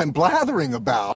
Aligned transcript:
I'm 0.00 0.14
blathering 0.14 0.72
about. 0.72 1.12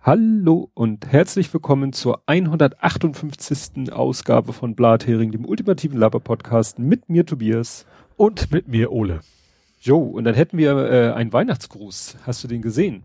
Hallo 0.00 0.70
und 0.72 1.06
herzlich 1.12 1.52
willkommen 1.52 1.92
zur 1.92 2.22
158. 2.24 3.92
Ausgabe 3.92 4.54
von 4.54 4.74
Blathering, 4.74 5.32
dem 5.32 5.44
ultimativen 5.44 5.98
Laber-Podcast 5.98 6.78
mit 6.78 7.10
mir 7.10 7.26
Tobias. 7.26 7.84
Und 8.16 8.50
mit 8.50 8.68
mir 8.68 8.90
Ole. 8.90 9.20
Jo, 9.80 9.98
und 9.98 10.24
dann 10.24 10.34
hätten 10.34 10.56
wir 10.56 10.74
äh, 10.78 11.12
einen 11.12 11.30
Weihnachtsgruß. 11.34 12.16
Hast 12.24 12.42
du 12.42 12.48
den 12.48 12.62
gesehen? 12.62 13.02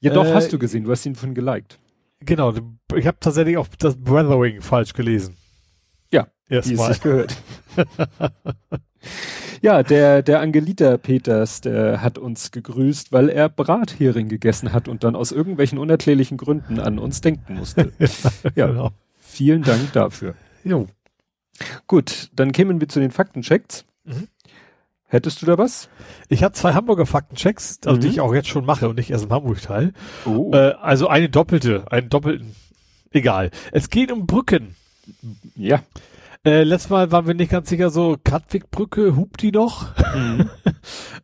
Ja, 0.00 0.14
doch, 0.14 0.24
Äh, 0.24 0.32
hast 0.32 0.50
du 0.50 0.58
gesehen. 0.58 0.84
Du 0.84 0.90
hast 0.90 1.04
ihn 1.04 1.14
von 1.14 1.34
geliked. 1.34 1.78
Genau, 2.20 2.54
ich 2.96 3.06
habe 3.06 3.18
tatsächlich 3.20 3.58
auch 3.58 3.68
das 3.78 3.98
Weathering 3.98 4.62
falsch 4.62 4.94
gelesen. 4.94 5.36
Ja, 6.52 6.58
Wie 6.64 6.74
es 6.74 6.80
Erstmal. 6.80 6.92
sich 6.92 7.02
gehört. 7.02 7.36
ja, 9.62 9.82
der, 9.82 10.22
der 10.22 10.40
Angelita 10.40 10.96
Peters, 10.98 11.60
der 11.60 12.02
hat 12.02 12.18
uns 12.18 12.50
gegrüßt, 12.50 13.12
weil 13.12 13.28
er 13.28 13.48
Brathering 13.48 14.28
gegessen 14.28 14.72
hat 14.72 14.88
und 14.88 15.04
dann 15.04 15.16
aus 15.16 15.32
irgendwelchen 15.32 15.78
unerklärlichen 15.78 16.36
Gründen 16.36 16.78
an 16.78 16.98
uns 16.98 17.20
denken 17.20 17.54
musste. 17.54 17.92
Ja, 18.54 18.66
Genau. 18.66 18.90
vielen 19.20 19.62
Dank 19.62 19.92
dafür. 19.92 20.34
Jo. 20.64 20.86
Gut, 21.86 22.30
dann 22.34 22.52
kämen 22.52 22.80
wir 22.80 22.88
zu 22.88 23.00
den 23.00 23.10
Faktenchecks. 23.10 23.84
Mhm. 24.04 24.28
Hättest 25.06 25.42
du 25.42 25.46
da 25.46 25.58
was? 25.58 25.88
Ich 26.28 26.42
habe 26.42 26.54
zwei 26.54 26.72
Hamburger 26.72 27.06
Faktenchecks, 27.06 27.78
also 27.84 27.96
Mhm. 27.96 28.00
die 28.02 28.08
ich 28.08 28.20
auch 28.20 28.34
jetzt 28.34 28.48
schon 28.48 28.64
mache 28.64 28.88
und 28.88 28.96
nicht 28.96 29.10
erst 29.10 29.24
im 29.24 29.30
Hamburg-Teil. 29.30 29.92
Oh. 30.24 30.50
Äh, 30.52 30.72
also 30.80 31.08
eine 31.08 31.28
doppelte, 31.28 31.84
einen 31.90 32.08
doppelten. 32.08 32.54
Egal. 33.10 33.50
Es 33.72 33.90
geht 33.90 34.10
um 34.10 34.26
Brücken. 34.26 34.74
ja. 35.56 35.82
Äh, 36.44 36.64
letztes 36.64 36.90
Mal 36.90 37.12
waren 37.12 37.26
wir 37.28 37.34
nicht 37.34 37.52
ganz 37.52 37.68
sicher, 37.68 37.90
so 37.90 38.16
Katwigbrücke, 38.22 39.14
hupt 39.16 39.42
die 39.42 39.52
noch? 39.52 39.94
Mhm. 40.14 40.50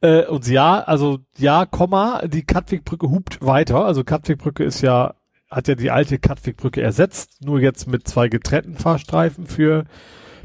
Äh, 0.00 0.26
und 0.26 0.46
ja, 0.46 0.78
also 0.78 1.18
ja, 1.36 1.66
Komma, 1.66 2.22
die 2.28 2.44
Katwigbrücke 2.44 3.10
hupt 3.10 3.44
weiter. 3.44 3.84
Also 3.84 4.04
Katwigbrücke 4.04 4.62
ist 4.62 4.80
ja, 4.80 5.14
hat 5.50 5.66
ja 5.66 5.74
die 5.74 5.90
alte 5.90 6.20
Katwigbrücke 6.20 6.80
ersetzt, 6.80 7.44
nur 7.44 7.58
jetzt 7.58 7.88
mit 7.88 8.06
zwei 8.06 8.28
getrennten 8.28 8.76
Fahrstreifen 8.76 9.46
für 9.46 9.86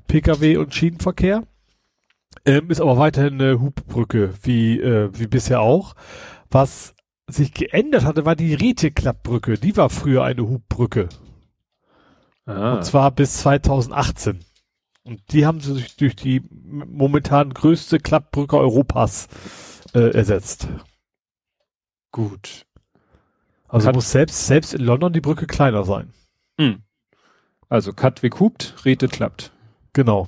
Pkw 0.07 0.57
und 0.57 0.73
Schienenverkehr. 0.73 1.43
Ähm, 2.43 2.71
ist 2.71 2.81
aber 2.81 2.97
weiterhin 2.97 3.35
eine 3.35 3.61
Hubbrücke, 3.61 4.33
wie, 4.41 4.79
äh, 4.79 5.11
wie 5.13 5.27
bisher 5.27 5.61
auch. 5.61 5.93
Was 6.49 6.95
sich 7.27 7.53
geändert 7.53 8.05
hatte, 8.05 8.25
war 8.25 8.35
die 8.35 8.55
Rete-Klappbrücke. 8.55 9.59
Die 9.59 9.77
war 9.77 9.91
früher 9.91 10.23
eine 10.23 10.49
Hubbrücke. 10.49 11.09
Ah. 12.47 12.73
Und 12.73 12.85
zwar 12.85 13.11
bis 13.11 13.37
2018. 13.37 14.39
Und 15.05 15.21
die 15.33 15.45
haben 15.45 15.59
sie 15.59 15.73
durch, 15.73 15.95
durch 15.97 16.15
die 16.15 16.41
momentan 16.51 17.53
größte 17.53 17.99
Klappbrücke 17.99 18.57
Europas 18.57 19.27
äh, 19.93 20.11
ersetzt. 20.15 20.67
gut. 22.11 22.65
Also 23.67 23.87
Hat- 23.87 23.95
muss 23.95 24.11
selbst, 24.11 24.45
selbst 24.47 24.73
in 24.73 24.81
London 24.81 25.13
die 25.13 25.21
Brücke 25.21 25.47
kleiner 25.47 25.83
sein. 25.83 26.13
Mhm. 26.57 26.83
Also 27.69 27.91
Katwig 27.91 28.39
hupt, 28.39 28.75
Rete 28.85 29.07
klappt. 29.07 29.51
Genau. 29.93 30.27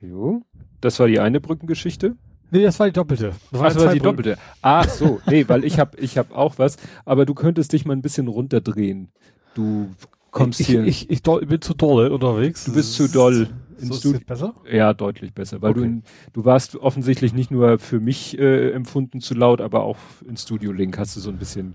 Jo. 0.00 0.42
Das 0.80 0.98
war 1.00 1.08
die 1.08 1.20
eine 1.20 1.40
Brückengeschichte. 1.40 2.16
Nee, 2.52 2.62
das 2.62 2.78
war 2.80 2.86
die 2.86 2.92
doppelte. 2.92 3.34
Das 3.52 3.60
Ach, 3.60 3.64
das 3.72 3.84
war 3.84 3.92
die 3.92 3.98
Brücken. 4.00 4.16
doppelte. 4.22 4.38
Ach 4.62 4.88
so, 4.88 5.20
nee, 5.26 5.46
weil 5.48 5.64
ich 5.64 5.78
habe 5.78 5.96
ich 5.98 6.16
hab 6.18 6.32
auch 6.32 6.58
was, 6.58 6.76
aber 7.04 7.26
du 7.26 7.34
könntest 7.34 7.72
dich 7.72 7.84
mal 7.84 7.92
ein 7.94 8.02
bisschen 8.02 8.28
runterdrehen. 8.28 9.12
Du 9.54 9.94
kommst 10.30 10.60
ich, 10.60 10.66
hier, 10.68 10.84
Ich, 10.84 11.10
ich, 11.10 11.22
doll- 11.22 11.44
bin 11.46 11.60
zu 11.60 11.74
doll 11.74 12.08
unterwegs. 12.08 12.64
du 12.64 12.72
bist 12.74 12.94
zu 12.94 13.08
doll 13.08 13.48
So 13.78 13.94
ist 13.94 14.00
Studio. 14.00 14.18
jetzt 14.18 14.26
besser? 14.26 14.54
Ja, 14.70 14.92
deutlich 14.94 15.32
besser, 15.34 15.62
weil 15.62 15.74
du, 15.74 15.80
Okay. 15.80 15.88
in, 15.88 16.02
du 16.32 16.44
warst 16.44 16.76
offensichtlich 16.76 17.32
nicht 17.32 17.50
nur 17.50 17.78
für 17.78 18.00
mich 18.00 18.38
äh, 18.38 18.70
empfunden 18.72 19.20
zu 19.20 19.34
laut, 19.34 19.60
aber 19.60 19.82
auch 19.84 19.98
in 20.28 20.36
Studio 20.36 20.72
Link 20.72 20.98
hast 20.98 21.16
du 21.16 21.20
so 21.20 21.30
ein 21.30 21.38
bisschen, 21.38 21.74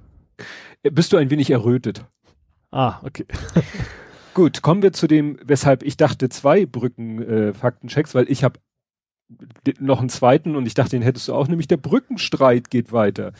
äh, 0.84 0.92
bist 0.92 1.12
du 1.14 1.18
ein 1.18 1.30
wenig 1.30 1.50
errötet. 1.50 2.06
Ah, 2.72 3.00
okay. 3.04 3.26
Gut, 4.34 4.62
kommen 4.62 4.82
wir 4.82 4.92
zu 4.94 5.08
dem, 5.08 5.38
weshalb 5.46 5.82
ich 5.84 5.96
dachte 5.98 6.30
zwei 6.30 6.66
Brücken 6.66 7.22
äh, 7.22 7.54
weil 7.62 8.30
ich 8.30 8.44
habe 8.44 8.60
noch 9.80 10.00
einen 10.00 10.10
zweiten 10.10 10.56
und 10.56 10.68
ich 10.68 10.74
dachte, 10.76 10.92
den 10.92 11.02
hättest 11.02 11.28
du 11.30 11.34
auch, 11.34 11.48
nämlich 11.48 11.68
der 11.68 11.78
Brückenstreit 11.78 12.70
geht 12.70 12.92
weiter. 12.92 13.32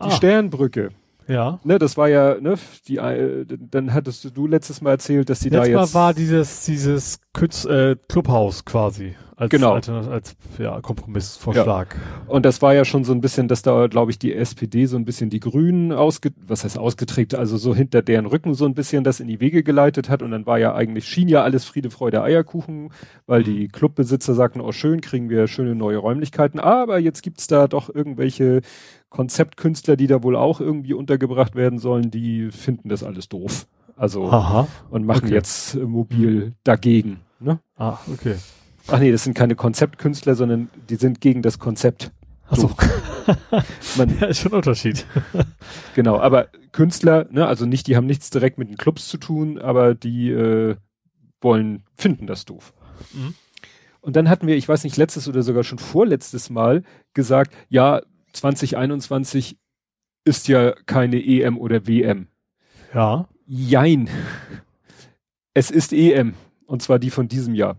Die 0.00 0.04
Ah. 0.04 0.10
Sternbrücke, 0.10 0.90
Ja. 1.28 1.60
ne, 1.64 1.78
das 1.78 1.96
war 1.96 2.08
ja, 2.08 2.40
ne, 2.40 2.54
die, 2.86 2.96
äh, 2.96 3.44
dann 3.46 3.92
hattest 3.92 4.36
du 4.36 4.46
letztes 4.46 4.80
Mal 4.80 4.92
erzählt, 4.92 5.28
dass 5.28 5.40
die 5.40 5.50
da 5.50 5.58
Letztes 5.58 5.80
jetzt 5.80 5.94
Mal 5.94 6.00
war 6.00 6.14
dieses, 6.14 6.64
dieses 6.64 7.20
Künz, 7.32 7.64
äh, 7.64 7.96
Clubhaus 8.08 8.64
quasi. 8.64 9.14
Als, 9.38 9.50
Genau. 9.50 9.74
Als, 9.74 9.88
als 9.88 10.34
ja, 10.58 10.80
Kompromissvorschlag. 10.80 11.94
Und 12.26 12.46
das 12.46 12.62
war 12.62 12.72
ja 12.72 12.86
schon 12.86 13.04
so 13.04 13.12
ein 13.12 13.20
bisschen, 13.20 13.48
dass 13.48 13.60
da, 13.60 13.86
glaube 13.86 14.10
ich, 14.10 14.18
die 14.18 14.34
SPD 14.34 14.86
so 14.86 14.96
ein 14.96 15.04
bisschen 15.04 15.28
die 15.28 15.40
Grünen 15.40 15.92
ausge, 15.92 16.32
was 16.46 16.64
heißt 16.64 16.78
ausgeträgt, 16.78 17.34
also 17.34 17.58
so 17.58 17.74
hinter 17.74 18.00
deren 18.00 18.24
Rücken 18.24 18.54
so 18.54 18.64
ein 18.64 18.72
bisschen 18.72 19.04
das 19.04 19.20
in 19.20 19.28
die 19.28 19.38
Wege 19.38 19.62
geleitet 19.62 20.08
hat. 20.08 20.22
Und 20.22 20.30
dann 20.30 20.46
war 20.46 20.58
ja 20.58 20.74
eigentlich, 20.74 21.06
schien 21.06 21.28
ja 21.28 21.42
alles 21.42 21.66
Friede, 21.66 21.90
Freude, 21.90 22.22
Eierkuchen, 22.22 22.90
weil 23.26 23.42
die 23.42 23.68
Clubbesitzer 23.68 24.32
sagten, 24.32 24.62
oh 24.62 24.72
schön, 24.72 25.02
kriegen 25.02 25.28
wir 25.28 25.48
schöne 25.48 25.74
neue 25.74 25.98
Räumlichkeiten. 25.98 26.58
Aber 26.58 26.98
jetzt 26.98 27.22
gibt's 27.22 27.46
da 27.46 27.68
doch 27.68 27.94
irgendwelche 27.94 28.62
Konzeptkünstler, 29.10 29.96
die 29.96 30.06
da 30.06 30.22
wohl 30.22 30.36
auch 30.36 30.60
irgendwie 30.60 30.94
untergebracht 30.94 31.54
werden 31.54 31.78
sollen, 31.78 32.10
die 32.10 32.50
finden 32.50 32.88
das 32.88 33.02
alles 33.02 33.28
doof. 33.28 33.66
Also, 33.96 34.30
Aha. 34.30 34.66
und 34.90 35.06
machen 35.06 35.26
okay. 35.26 35.34
jetzt 35.34 35.74
äh, 35.74 35.78
mobil 35.80 36.54
dagegen. 36.64 37.20
Ne? 37.40 37.60
Ah, 37.76 37.98
okay. 38.12 38.36
Ach 38.88 38.98
nee, 39.00 39.10
das 39.10 39.24
sind 39.24 39.34
keine 39.34 39.56
Konzeptkünstler, 39.56 40.34
sondern 40.34 40.68
die 40.88 40.96
sind 40.96 41.20
gegen 41.20 41.42
das 41.42 41.58
Konzept. 41.58 42.12
Achso. 42.48 42.70
Man, 43.96 44.16
ja, 44.20 44.26
ist 44.26 44.40
schon 44.40 44.52
ein 44.52 44.56
Unterschied. 44.56 45.06
Genau, 45.94 46.18
aber 46.18 46.48
Künstler, 46.72 47.26
ne, 47.30 47.46
also 47.46 47.64
nicht, 47.64 47.86
die 47.86 47.96
haben 47.96 48.06
nichts 48.06 48.28
direkt 48.28 48.58
mit 48.58 48.68
den 48.68 48.76
Clubs 48.76 49.08
zu 49.08 49.16
tun, 49.16 49.58
aber 49.58 49.94
die 49.94 50.30
äh, 50.30 50.76
wollen, 51.40 51.84
finden 51.96 52.26
das 52.26 52.44
doof. 52.44 52.74
Mhm. 53.14 53.34
Und 54.02 54.14
dann 54.14 54.28
hatten 54.28 54.46
wir, 54.46 54.56
ich 54.56 54.68
weiß 54.68 54.84
nicht, 54.84 54.96
letztes 54.96 55.26
oder 55.26 55.42
sogar 55.42 55.64
schon 55.64 55.78
vorletztes 55.78 56.50
Mal 56.50 56.82
gesagt, 57.14 57.54
ja, 57.68 58.02
2021 58.34 59.58
ist 60.24 60.48
ja 60.48 60.72
keine 60.84 61.24
EM 61.24 61.56
oder 61.58 61.86
WM. 61.86 62.28
Ja. 62.94 63.28
Jein. 63.46 64.08
Es 65.54 65.70
ist 65.70 65.92
EM. 65.92 66.34
Und 66.66 66.82
zwar 66.82 66.98
die 66.98 67.10
von 67.10 67.28
diesem 67.28 67.54
Jahr. 67.54 67.78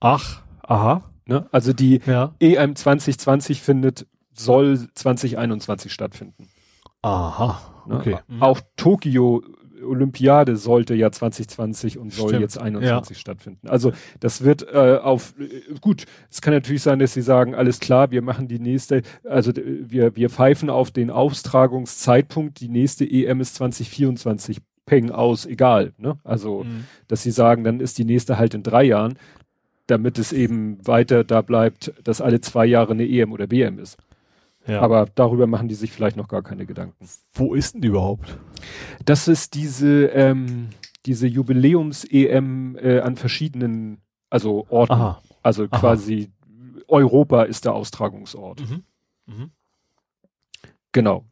Ach, 0.00 0.42
aha. 0.62 1.02
Ne? 1.26 1.46
Also 1.52 1.72
die 1.72 2.00
Ja. 2.06 2.34
EM 2.40 2.74
2020 2.76 3.60
findet, 3.62 4.06
soll 4.32 4.78
2021 4.94 5.92
stattfinden. 5.92 6.48
Aha. 7.02 7.60
Ne? 7.86 7.96
Okay. 7.96 8.16
Mhm. 8.28 8.42
Auch 8.42 8.60
Tokio 8.76 9.42
Olympiade 9.84 10.56
sollte 10.56 10.94
ja 10.94 11.12
2020 11.12 11.98
und 11.98 12.12
soll 12.12 12.30
Stimmt. 12.30 12.42
jetzt 12.42 12.58
21 12.58 13.16
stattfinden. 13.18 13.68
Also 13.68 13.92
das 14.18 14.42
wird 14.42 14.66
äh, 14.72 14.98
auf 15.00 15.34
äh, 15.38 15.74
gut. 15.80 16.04
Es 16.30 16.40
kann 16.40 16.52
natürlich 16.52 16.82
sein, 16.82 16.98
dass 16.98 17.12
sie 17.12 17.22
sagen, 17.22 17.54
alles 17.54 17.78
klar, 17.78 18.10
wir 18.10 18.20
machen 18.22 18.48
die 18.48 18.58
nächste, 18.58 19.02
also 19.24 19.52
wir 19.54 20.16
wir 20.16 20.30
pfeifen 20.30 20.68
auf 20.68 20.90
den 20.90 21.10
Austragungszeitpunkt. 21.10 22.60
Die 22.60 22.68
nächste 22.68 23.04
EM 23.08 23.40
ist 23.40 23.54
2024. 23.56 24.58
Peng 24.84 25.10
aus, 25.10 25.44
egal. 25.44 25.92
Ne? 25.98 26.18
Also 26.24 26.64
Mhm. 26.64 26.84
dass 27.08 27.22
sie 27.22 27.30
sagen, 27.30 27.62
dann 27.62 27.78
ist 27.80 27.98
die 27.98 28.04
nächste 28.06 28.38
halt 28.38 28.54
in 28.54 28.62
drei 28.62 28.84
Jahren, 28.84 29.18
damit 29.88 30.18
es 30.18 30.32
eben 30.32 30.86
weiter 30.86 31.24
da 31.24 31.42
bleibt, 31.42 31.92
dass 32.04 32.20
alle 32.20 32.40
zwei 32.40 32.66
Jahre 32.66 32.92
eine 32.92 33.08
EM 33.08 33.32
oder 33.32 33.50
WM 33.50 33.78
ist. 33.78 33.96
Ja. 34.66 34.80
Aber 34.82 35.06
darüber 35.14 35.46
machen 35.46 35.68
die 35.68 35.74
sich 35.74 35.90
vielleicht 35.90 36.16
noch 36.16 36.28
gar 36.28 36.42
keine 36.42 36.66
Gedanken. 36.66 37.08
wo 37.32 37.54
ist 37.54 37.74
denn 37.74 37.80
die 37.80 37.88
überhaupt? 37.88 38.38
Das 39.04 39.26
ist 39.26 39.54
diese, 39.54 40.06
ähm, 40.06 40.68
diese 41.06 41.26
Jubiläums-EM 41.26 42.76
äh, 42.76 43.00
an 43.00 43.16
verschiedenen, 43.16 44.02
also 44.28 44.66
Orten. 44.68 44.92
Aha. 44.92 45.22
Also 45.42 45.66
Aha. 45.70 45.78
quasi 45.78 46.30
Europa 46.86 47.44
ist 47.44 47.64
der 47.64 47.74
Austragungsort. 47.74 48.60
Mhm. 48.60 48.82
Mhm. 49.26 49.50
Genau. 50.92 51.24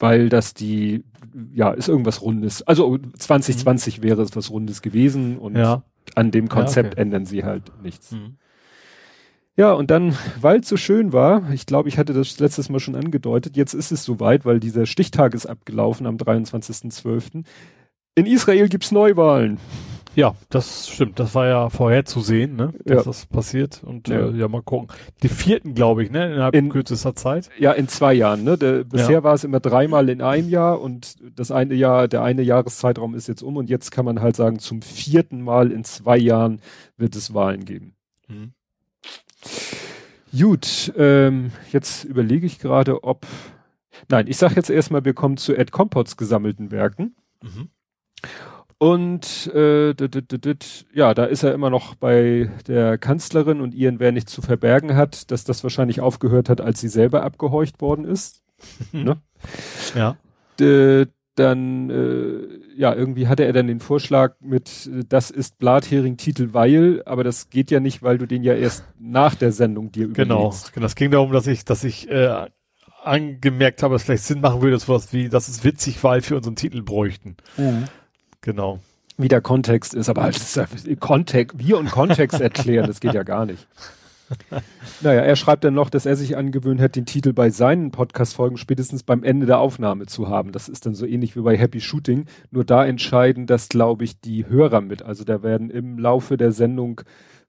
Weil 0.00 0.28
das 0.28 0.52
die, 0.54 1.04
ja, 1.52 1.70
ist 1.70 1.88
irgendwas 1.88 2.22
Rundes. 2.22 2.62
Also 2.62 2.98
2020 2.98 4.02
wäre 4.02 4.22
es 4.22 4.34
was 4.34 4.50
Rundes 4.50 4.82
gewesen 4.82 5.38
und 5.38 5.56
Ja. 5.56 5.84
An 6.16 6.30
dem 6.30 6.48
Konzept 6.48 6.92
okay. 6.92 7.00
ändern 7.02 7.26
sie 7.26 7.44
halt 7.44 7.72
nichts. 7.82 8.12
Mhm. 8.12 8.36
Ja, 9.56 9.72
und 9.72 9.90
dann, 9.90 10.16
weil 10.40 10.60
es 10.60 10.68
so 10.68 10.76
schön 10.76 11.12
war, 11.12 11.50
ich 11.52 11.66
glaube, 11.66 11.88
ich 11.88 11.98
hatte 11.98 12.12
das 12.12 12.38
letztes 12.38 12.68
Mal 12.68 12.78
schon 12.78 12.94
angedeutet, 12.94 13.56
jetzt 13.56 13.74
ist 13.74 13.90
es 13.90 14.04
soweit, 14.04 14.44
weil 14.44 14.60
dieser 14.60 14.86
Stichtag 14.86 15.34
ist 15.34 15.46
abgelaufen 15.46 16.06
am 16.06 16.16
23.12. 16.16 17.44
In 18.14 18.26
Israel 18.26 18.68
gibt's 18.68 18.92
Neuwahlen. 18.92 19.58
Ja, 20.14 20.34
das 20.48 20.88
stimmt. 20.88 21.20
Das 21.20 21.34
war 21.34 21.46
ja 21.46 21.68
vorherzusehen, 21.70 22.56
ne? 22.56 22.72
dass 22.84 22.96
Ja. 22.98 23.02
das 23.04 23.26
passiert. 23.26 23.82
Und 23.84 24.08
Ja. 24.08 24.20
ja. 24.20 24.28
Äh, 24.30 24.36
ja, 24.36 24.48
mal 24.48 24.62
gucken. 24.62 24.88
Die 25.22 25.28
vierten, 25.28 25.74
glaube 25.74 26.02
ich, 26.02 26.10
ne? 26.10 26.32
Innerhalb 26.32 26.54
In- 26.56 26.70
kürzester 26.70 27.14
Zeit. 27.14 27.48
Ja, 27.58 27.72
in 27.72 27.86
zwei 27.88 28.14
Jahren. 28.14 28.42
Ne? 28.42 28.58
Der, 28.58 28.84
bisher 28.84 29.22
war 29.22 29.34
es 29.34 29.44
immer 29.44 29.60
dreimal 29.60 30.08
in 30.08 30.20
einem 30.22 30.48
Jahr 30.48 30.80
und 30.80 31.16
das 31.38 31.50
eine 31.52 31.74
Jahr, 31.74 32.08
der 32.08 32.22
eine 32.22 32.42
Jahreszeitraum 32.42 33.14
ist 33.14 33.28
jetzt 33.28 33.42
um 33.42 33.56
und 33.56 33.70
jetzt 33.70 33.90
kann 33.92 34.04
man 34.04 34.20
halt 34.20 34.34
sagen, 34.34 34.58
zum 34.58 34.82
vierten 34.82 35.40
Mal 35.42 35.70
in 35.70 35.84
zwei 35.84 36.16
Jahren 36.18 36.60
wird 36.96 37.14
es 37.14 37.32
Wahlen 37.34 37.64
geben. 37.64 37.94
Mhm. 38.28 38.52
Gut, 40.36 40.92
ähm, 40.96 41.52
jetzt 41.72 42.04
überlege 42.04 42.46
ich 42.46 42.58
gerade, 42.58 43.02
ob. 43.04 43.26
Nein, 44.08 44.26
ich 44.28 44.36
sage 44.36 44.54
jetzt 44.56 44.70
erstmal, 44.70 45.04
wir 45.04 45.14
kommen 45.14 45.36
zu 45.36 45.54
Ed 45.56 45.72
Compots 45.72 46.16
gesammelten 46.16 46.70
Werken. 46.70 47.14
Mhm. 47.42 47.68
Und 48.78 49.50
äh, 49.54 49.92
ja, 50.94 51.12
da 51.14 51.24
ist 51.24 51.42
er 51.42 51.52
immer 51.52 51.68
noch 51.68 51.96
bei 51.96 52.48
der 52.68 52.96
Kanzlerin 52.96 53.60
und 53.60 53.74
ihren, 53.74 53.98
wer 53.98 54.12
nichts 54.12 54.32
zu 54.32 54.40
verbergen 54.40 54.94
hat, 54.94 55.32
dass 55.32 55.42
das 55.42 55.64
wahrscheinlich 55.64 56.00
aufgehört 56.00 56.48
hat, 56.48 56.60
als 56.60 56.80
sie 56.80 56.88
selber 56.88 57.24
abgehorcht 57.24 57.80
worden 57.80 58.04
ist. 58.04 58.44
ne? 58.92 59.18
Ja. 59.94 60.16
D 60.60 61.06
dann, 61.38 61.90
äh, 61.90 62.58
ja, 62.76 62.94
irgendwie 62.94 63.28
hatte 63.28 63.44
er 63.44 63.52
dann 63.52 63.68
den 63.68 63.80
Vorschlag 63.80 64.34
mit, 64.40 64.90
das 65.08 65.30
ist 65.30 65.58
Blathering-Titel, 65.58 66.48
weil, 66.52 67.02
aber 67.06 67.24
das 67.24 67.48
geht 67.48 67.70
ja 67.70 67.80
nicht, 67.80 68.02
weil 68.02 68.18
du 68.18 68.26
den 68.26 68.42
ja 68.42 68.54
erst 68.54 68.84
nach 68.98 69.34
der 69.34 69.52
Sendung 69.52 69.92
dir 69.92 70.08
genau, 70.08 70.40
überlegst. 70.40 70.72
Genau, 70.72 70.84
das 70.84 70.94
ging 70.96 71.10
darum, 71.10 71.32
dass 71.32 71.46
ich, 71.46 71.64
dass 71.64 71.84
ich 71.84 72.10
äh, 72.10 72.46
angemerkt 73.02 73.82
habe, 73.82 73.94
dass 73.94 74.02
vielleicht 74.02 74.24
Sinn 74.24 74.40
machen 74.40 74.62
würde, 74.62 74.78
sowas 74.78 75.12
wie, 75.12 75.28
das 75.28 75.48
ist 75.48 75.64
witzig, 75.64 76.02
weil 76.02 76.28
wir 76.28 76.36
unseren 76.36 76.56
Titel 76.56 76.82
bräuchten. 76.82 77.36
Mhm. 77.56 77.84
Genau. 78.48 78.78
Wie 79.18 79.28
der 79.28 79.42
Kontext 79.42 79.92
ist, 79.92 80.08
aber 80.08 80.22
halt, 80.22 80.40
Kontext, 81.00 81.58
wir 81.58 81.76
und 81.76 81.90
Kontext 81.90 82.40
erklären, 82.40 82.86
das 82.86 83.00
geht 83.00 83.12
ja 83.12 83.22
gar 83.22 83.44
nicht. 83.44 83.68
naja, 85.02 85.20
er 85.20 85.36
schreibt 85.36 85.64
dann 85.64 85.74
noch, 85.74 85.90
dass 85.90 86.06
er 86.06 86.16
sich 86.16 86.34
angewöhnt 86.34 86.80
hat, 86.80 86.96
den 86.96 87.04
Titel 87.04 87.34
bei 87.34 87.50
seinen 87.50 87.90
Podcast-Folgen 87.90 88.56
spätestens 88.56 89.02
beim 89.02 89.22
Ende 89.22 89.44
der 89.44 89.58
Aufnahme 89.58 90.06
zu 90.06 90.30
haben. 90.30 90.52
Das 90.52 90.70
ist 90.70 90.86
dann 90.86 90.94
so 90.94 91.04
ähnlich 91.04 91.36
wie 91.36 91.42
bei 91.42 91.58
Happy 91.58 91.82
Shooting. 91.82 92.24
Nur 92.50 92.64
da 92.64 92.86
entscheiden 92.86 93.46
das, 93.46 93.68
glaube 93.68 94.04
ich, 94.04 94.18
die 94.18 94.46
Hörer 94.48 94.80
mit. 94.80 95.02
Also 95.02 95.24
da 95.24 95.42
werden 95.42 95.68
im 95.68 95.98
Laufe 95.98 96.38
der 96.38 96.52
Sendung 96.52 97.02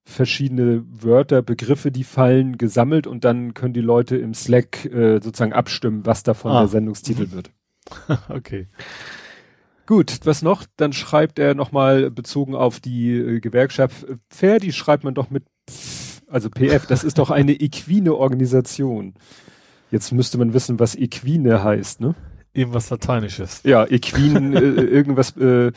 verschiedene 0.04 0.84
Wörter, 0.86 1.42
Begriffe, 1.42 1.94
die 1.94 2.04
fallen, 2.04 2.58
gesammelt 2.58 3.08
und 3.08 3.24
dann 3.24 3.54
können 3.54 3.74
die 3.74 3.80
Leute 3.80 4.18
im 4.18 4.34
Slack 4.34 4.84
äh, 4.84 5.22
sozusagen 5.22 5.54
abstimmen, 5.54 6.06
was 6.06 6.24
davon 6.24 6.52
ah. 6.52 6.60
der 6.60 6.68
Sendungstitel 6.68 7.32
wird. 7.32 7.52
okay. 8.28 8.68
Gut, 9.90 10.20
was 10.24 10.44
noch? 10.44 10.68
Dann 10.78 10.94
schreibt 10.94 11.40
er 11.40 11.56
nochmal 11.56 12.12
bezogen 12.12 12.54
auf 12.54 12.80
die 12.80 13.12
äh, 13.12 13.40
Gewerkschaft 13.40 14.06
Pferdi 14.30 14.72
schreibt 14.72 15.04
man 15.04 15.16
doch 15.16 15.32
mit 15.32 15.46
Pf, 15.68 16.22
also 16.28 16.48
PF, 16.52 16.86
das 16.86 17.04
ist 17.04 17.18
doch 17.18 17.32
eine 17.32 17.54
equine 17.54 18.14
Organisation. 18.14 19.16
Jetzt 19.90 20.12
müsste 20.12 20.38
man 20.38 20.54
wissen, 20.54 20.80
was 20.80 20.96
equine 20.96 21.64
heißt, 21.64 22.02
ne? 22.02 22.14
Irgendwas 22.54 22.92
Lateinisches. 22.92 23.62
Ja, 23.64 23.84
equin, 23.88 24.56
äh, 24.56 24.60
irgendwas 24.60 25.36
äh, 25.38 25.72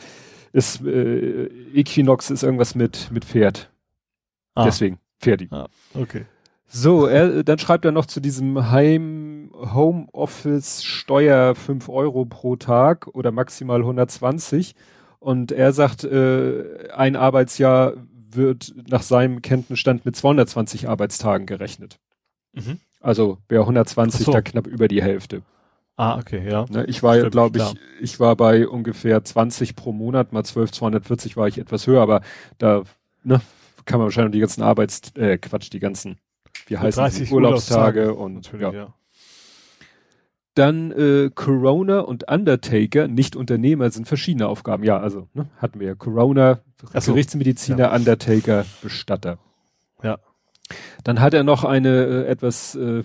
ist, 0.51 0.85
äh, 0.85 1.45
Equinox 1.73 2.29
ist 2.29 2.43
irgendwas 2.43 2.75
mit, 2.75 3.09
mit 3.11 3.25
Pferd. 3.25 3.71
Ah. 4.53 4.65
Deswegen, 4.65 4.99
Pferdi. 5.21 5.47
Ah, 5.49 5.65
okay. 5.95 6.27
So, 6.75 7.05
er, 7.05 7.43
dann 7.43 7.59
schreibt 7.59 7.85
er 7.85 7.91
noch 7.91 8.07
zu 8.07 8.19
diesem 8.19 8.71
Heim 8.71 9.51
Homeoffice 9.53 10.83
Steuer 10.83 11.53
5 11.53 11.87
Euro 11.87 12.25
pro 12.25 12.55
Tag 12.55 13.07
oder 13.13 13.31
maximal 13.31 13.81
120. 13.81 14.73
Und 15.19 15.51
er 15.51 15.71
sagt, 15.71 16.03
äh, 16.03 16.89
ein 16.95 17.15
Arbeitsjahr 17.15 17.93
wird 18.27 18.73
nach 18.89 19.03
seinem 19.03 19.43
Kenntnisstand 19.43 20.03
mit 20.03 20.15
220 20.15 20.89
Arbeitstagen 20.89 21.45
gerechnet. 21.45 21.99
Mhm. 22.53 22.79
Also 22.99 23.37
wäre 23.47 23.61
120 23.61 24.25
so. 24.25 24.31
da 24.31 24.41
knapp 24.41 24.65
über 24.65 24.87
die 24.87 25.03
Hälfte. 25.03 25.43
Ah, 25.95 26.17
okay, 26.17 26.49
ja. 26.49 26.65
Ne, 26.71 26.85
ich 26.85 27.03
war, 27.03 27.19
glaube 27.29 27.59
ich, 27.59 27.75
ich 28.01 28.19
war 28.19 28.35
bei 28.35 28.67
ungefähr 28.67 29.23
20 29.23 29.75
pro 29.75 29.91
Monat, 29.91 30.33
mal 30.33 30.43
12, 30.43 30.71
240 30.71 31.37
war 31.37 31.47
ich 31.47 31.59
etwas 31.59 31.85
höher, 31.85 32.01
aber 32.01 32.21
da 32.57 32.81
ne, 33.23 33.41
kann 33.85 33.99
man 33.99 34.07
wahrscheinlich 34.07 34.31
die 34.31 34.39
ganzen 34.39 34.63
Arbeits, 34.63 35.15
äh, 35.17 35.37
Quatsch, 35.37 35.71
die 35.71 35.79
ganzen 35.79 36.17
wie 36.67 36.77
heißen 36.77 37.01
30 37.01 37.31
Urlaubstage, 37.31 38.15
Urlaubstage 38.15 38.15
und 38.15 38.51
ja. 38.61 38.71
ja. 38.71 38.93
Dann 40.55 40.91
äh, 40.91 41.31
Corona 41.33 42.01
und 42.01 42.29
Undertaker, 42.29 43.07
nicht 43.07 43.35
Unternehmer, 43.35 43.89
sind 43.89 44.07
verschiedene 44.07 44.47
Aufgaben. 44.47 44.83
Ja, 44.83 44.99
also 44.99 45.27
ne, 45.33 45.49
hatten 45.57 45.79
wir 45.79 45.87
ja 45.87 45.95
Corona, 45.95 46.59
so. 46.93 47.13
Gerichtsmediziner, 47.13 47.85
ja. 47.85 47.95
Undertaker, 47.95 48.65
Bestatter. 48.83 49.39
Ja. 50.03 50.19
Dann 51.03 51.21
hat 51.21 51.33
er 51.33 51.43
noch 51.43 51.63
eine 51.63 52.05
äh, 52.05 52.25
etwas, 52.27 52.75
äh, 52.75 53.03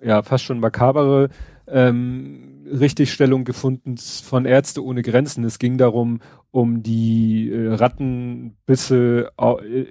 ja, 0.00 0.22
fast 0.22 0.44
schon 0.44 0.60
makabere 0.60 1.30
ähm, 1.66 2.49
Richtigstellung 2.70 3.44
gefunden 3.44 3.96
von 3.96 4.44
Ärzte 4.44 4.84
ohne 4.84 5.02
Grenzen. 5.02 5.44
Es 5.44 5.58
ging 5.58 5.78
darum, 5.78 6.20
um 6.50 6.82
die 6.82 7.50
äh, 7.50 7.74
Rattenbisse 7.74 9.30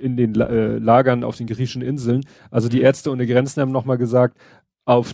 in 0.02 0.18
den 0.18 0.40
äh, 0.40 0.78
Lagern 0.78 1.24
auf 1.24 1.38
den 1.38 1.48
griechischen 1.48 1.82
Inseln. 1.82 2.26
Also 2.52 2.70
die 2.70 2.82
Ärzte 2.82 3.12
ohne 3.12 3.28
Grenzen 3.28 3.62
haben 3.62 3.72
nochmal 3.72 3.98
gesagt, 3.98 4.38
auf 4.86 5.14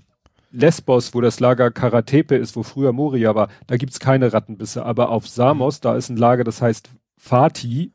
Lesbos, 0.52 1.14
wo 1.14 1.22
das 1.22 1.40
Lager 1.40 1.72
Karatepe 1.72 2.36
ist, 2.36 2.56
wo 2.56 2.64
früher 2.64 2.94
Moria 2.94 3.36
war, 3.36 3.50
da 3.68 3.78
gibt's 3.78 4.00
keine 4.00 4.32
Rattenbisse. 4.32 4.86
Aber 4.86 5.10
auf 5.10 5.28
Samos, 5.28 5.82
da 5.82 5.96
ist 5.96 6.10
ein 6.10 6.18
Lager, 6.18 6.44
das 6.44 6.62
heißt 6.62 6.90
Fatih, 7.18 7.92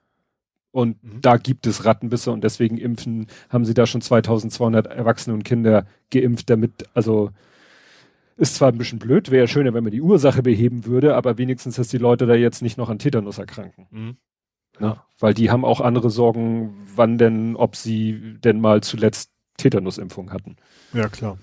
und 0.73 1.03
mhm. 1.03 1.21
da 1.21 1.37
gibt 1.37 1.67
es 1.67 1.85
Rattenbisse 1.85 2.31
und 2.31 2.45
deswegen 2.45 2.79
impfen, 2.79 3.27
haben 3.49 3.65
sie 3.65 3.75
da 3.75 3.87
schon 3.87 4.01
2200 4.01 4.87
Erwachsene 4.87 5.35
und 5.35 5.45
Kinder 5.45 5.87
geimpft, 6.11 6.49
damit, 6.51 6.89
also 6.95 7.31
ist 8.41 8.55
zwar 8.55 8.69
ein 8.69 8.79
bisschen 8.79 8.99
blöd, 8.99 9.31
wäre 9.31 9.47
schöner, 9.49 9.75
wenn 9.75 9.85
man 9.85 9.93
die 9.93 10.01
Ursache 10.01 10.43
beheben 10.43 10.87
würde, 10.87 11.15
aber 11.15 11.37
wenigstens, 11.37 11.77
dass 11.77 11.89
die 11.89 11.99
Leute 11.99 12.27
da 12.27 12.35
jetzt 12.35 12.63
nicht 12.63 12.79
noch 12.79 12.89
an 12.89 12.99
Tetanus 12.99 13.39
erkranken. 13.39 13.87
Mhm. 13.91 14.17
Ne? 14.79 14.97
Weil 15.19 15.35
die 15.35 15.51
haben 15.51 15.65
auch 15.65 15.83
andere 15.83 16.11
Sorgen, 16.11 16.75
wann 16.95 17.19
denn, 17.19 17.55
ob 17.55 17.77
sie 17.77 18.39
denn 18.43 18.61
mal 18.61 18.83
zuletzt 18.83 19.31
Tetanusimpfung 19.59 20.33
hatten. 20.33 20.57
Ja, 20.95 21.09
klar. 21.09 21.37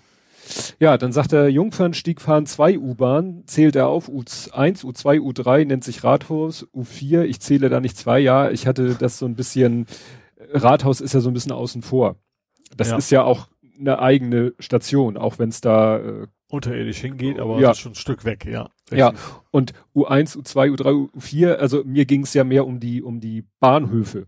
Ja, 0.79 0.97
dann 0.97 1.11
sagt 1.11 1.33
er, 1.33 1.49
Jungfernstieg 1.49 2.19
fahren 2.19 2.47
zwei 2.47 2.79
U-Bahn, 2.79 3.43
zählt 3.45 3.75
er 3.75 3.87
auf, 3.87 4.09
U1, 4.09 4.83
U2, 4.83 5.19
U3, 5.19 5.65
nennt 5.65 5.83
sich 5.83 6.03
Rathaus, 6.03 6.65
U4, 6.73 7.23
ich 7.23 7.41
zähle 7.41 7.69
da 7.69 7.79
nicht 7.79 7.97
zwei, 7.97 8.19
ja, 8.19 8.49
ich 8.49 8.65
hatte 8.65 8.95
das 8.95 9.19
so 9.19 9.25
ein 9.25 9.35
bisschen, 9.35 9.85
Rathaus 10.51 11.01
ist 11.01 11.13
ja 11.13 11.19
so 11.19 11.29
ein 11.29 11.33
bisschen 11.33 11.51
außen 11.51 11.83
vor. 11.83 12.15
Das 12.75 12.89
ja. 12.89 12.97
ist 12.97 13.11
ja 13.11 13.23
auch 13.23 13.49
eine 13.79 13.99
eigene 13.99 14.53
Station, 14.59 15.17
auch 15.17 15.39
wenn 15.39 15.49
es 15.49 15.61
da 15.61 15.97
äh, 15.97 16.27
unterirdisch 16.49 16.99
hingeht, 16.99 17.39
aber 17.39 17.59
ja. 17.59 17.73
schon 17.73 17.91
ein 17.93 17.95
Stück 17.95 18.25
weg, 18.25 18.45
ja. 18.45 18.69
Richtig. 18.91 18.99
Ja, 18.99 19.13
und 19.51 19.73
U1, 19.95 20.37
U2, 20.37 20.77
U3, 20.77 21.11
U4, 21.11 21.55
also 21.55 21.83
mir 21.83 22.05
ging 22.05 22.23
es 22.23 22.33
ja 22.33 22.43
mehr 22.43 22.65
um 22.65 22.79
die, 22.79 23.03
um 23.03 23.19
die 23.19 23.45
Bahnhöfe. 23.59 24.27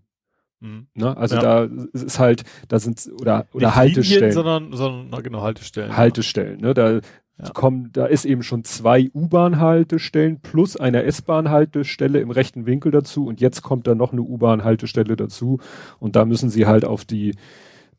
Mhm. 0.60 0.88
Ne? 0.94 1.15
Also 1.15 1.36
ja. 1.36 1.41
da 1.41 1.70
ist 1.94 2.20
halt, 2.20 2.44
da 2.68 2.79
sind 2.79 3.10
oder 3.13 3.48
oder 3.53 3.68
Nicht 3.68 3.75
Haltestellen, 3.75 4.20
Linien, 4.20 4.32
sondern 4.34 4.74
sondern 4.74 5.24
genau 5.24 5.41
Haltestellen. 5.41 5.96
Haltestellen, 5.96 6.60
ja. 6.60 6.68
ne? 6.68 6.74
Da 6.74 6.91
ja. 6.91 7.50
kommen, 7.53 7.91
da 7.94 8.06
ist 8.06 8.25
eben 8.25 8.44
schon 8.44 8.65
zwei 8.65 9.10
U-Bahn-Haltestellen 9.13 10.41
plus 10.41 10.75
eine 10.75 11.03
S-Bahn-Haltestelle 11.03 12.20
im 12.20 12.32
rechten 12.32 12.65
Winkel 12.65 12.91
dazu 12.91 13.25
und 13.25 13.39
jetzt 13.39 13.62
kommt 13.62 13.88
da 13.88 13.96
noch 13.96 14.12
eine 14.12 14.22
U-Bahn-Haltestelle 14.22 15.15
dazu 15.15 15.60
und 16.00 16.18
da 16.18 16.25
müssen 16.25 16.50
sie 16.50 16.65
halt 16.65 16.84
auf 16.84 17.06
die 17.06 17.36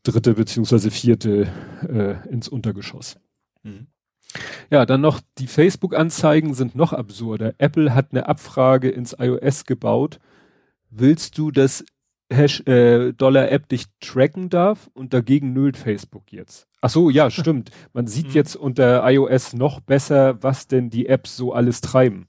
dritte 0.03 0.33
beziehungsweise 0.33 0.91
vierte 0.91 1.47
äh, 1.87 2.27
ins 2.29 2.47
Untergeschoss. 2.47 3.17
Mhm. 3.63 3.87
Ja, 4.69 4.85
dann 4.85 5.01
noch 5.01 5.19
die 5.37 5.47
Facebook-Anzeigen 5.47 6.53
sind 6.53 6.75
noch 6.75 6.93
absurder. 6.93 7.53
Apple 7.57 7.93
hat 7.93 8.11
eine 8.11 8.27
Abfrage 8.27 8.89
ins 8.89 9.15
iOS 9.19 9.65
gebaut. 9.65 10.19
Willst 10.89 11.37
du, 11.37 11.51
dass 11.51 11.83
Hash, 12.31 12.61
äh, 12.61 13.11
Dollar 13.11 13.51
App 13.51 13.67
dich 13.67 13.85
tracken 13.99 14.49
darf? 14.49 14.89
Und 14.93 15.13
dagegen 15.13 15.53
nullt 15.53 15.75
Facebook 15.75 16.31
jetzt. 16.31 16.67
Ach 16.79 16.89
so, 16.89 17.09
ja, 17.09 17.29
stimmt. 17.29 17.71
Man 17.93 18.07
sieht 18.07 18.29
mhm. 18.29 18.33
jetzt 18.33 18.55
unter 18.55 19.09
iOS 19.09 19.53
noch 19.53 19.81
besser, 19.81 20.41
was 20.41 20.67
denn 20.67 20.89
die 20.89 21.07
Apps 21.07 21.35
so 21.35 21.53
alles 21.53 21.81
treiben. 21.81 22.27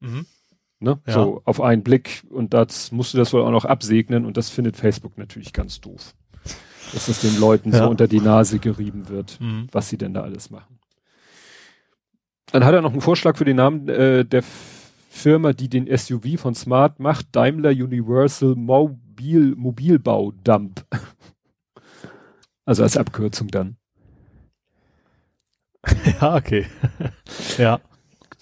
Mhm. 0.00 0.26
Ne? 0.78 1.00
Ja. 1.06 1.12
So 1.12 1.42
auf 1.44 1.60
einen 1.60 1.82
Blick. 1.84 2.24
Und 2.28 2.52
das 2.54 2.90
musst 2.90 3.14
du 3.14 3.18
das 3.18 3.32
wohl 3.32 3.42
auch 3.42 3.50
noch 3.50 3.64
absegnen. 3.64 4.26
Und 4.26 4.36
das 4.36 4.50
findet 4.50 4.76
Facebook 4.76 5.16
natürlich 5.16 5.52
ganz 5.52 5.80
doof. 5.80 6.14
Dass 6.92 7.08
es 7.08 7.20
den 7.20 7.38
Leuten 7.38 7.72
ja. 7.72 7.78
so 7.78 7.90
unter 7.90 8.08
die 8.08 8.20
Nase 8.20 8.58
gerieben 8.58 9.08
wird, 9.08 9.40
mhm. 9.40 9.66
was 9.72 9.88
sie 9.88 9.98
denn 9.98 10.14
da 10.14 10.22
alles 10.22 10.50
machen. 10.50 10.78
Dann 12.52 12.64
hat 12.64 12.74
er 12.74 12.82
noch 12.82 12.92
einen 12.92 13.00
Vorschlag 13.00 13.36
für 13.36 13.44
den 13.44 13.56
Namen 13.56 13.88
äh, 13.88 14.24
der 14.24 14.42
Firma, 15.10 15.52
die 15.52 15.68
den 15.68 15.94
SUV 15.94 16.38
von 16.38 16.54
Smart 16.54 17.00
macht, 17.00 17.26
Daimler 17.32 17.70
Universal 17.70 18.54
Mobil, 18.54 19.54
Mobilbau 19.56 20.32
Dump. 20.44 20.84
Also 22.64 22.82
als 22.82 22.96
Abkürzung 22.96 23.48
dann. 23.48 23.76
Ja, 26.20 26.34
okay. 26.34 26.66
ja. 27.58 27.80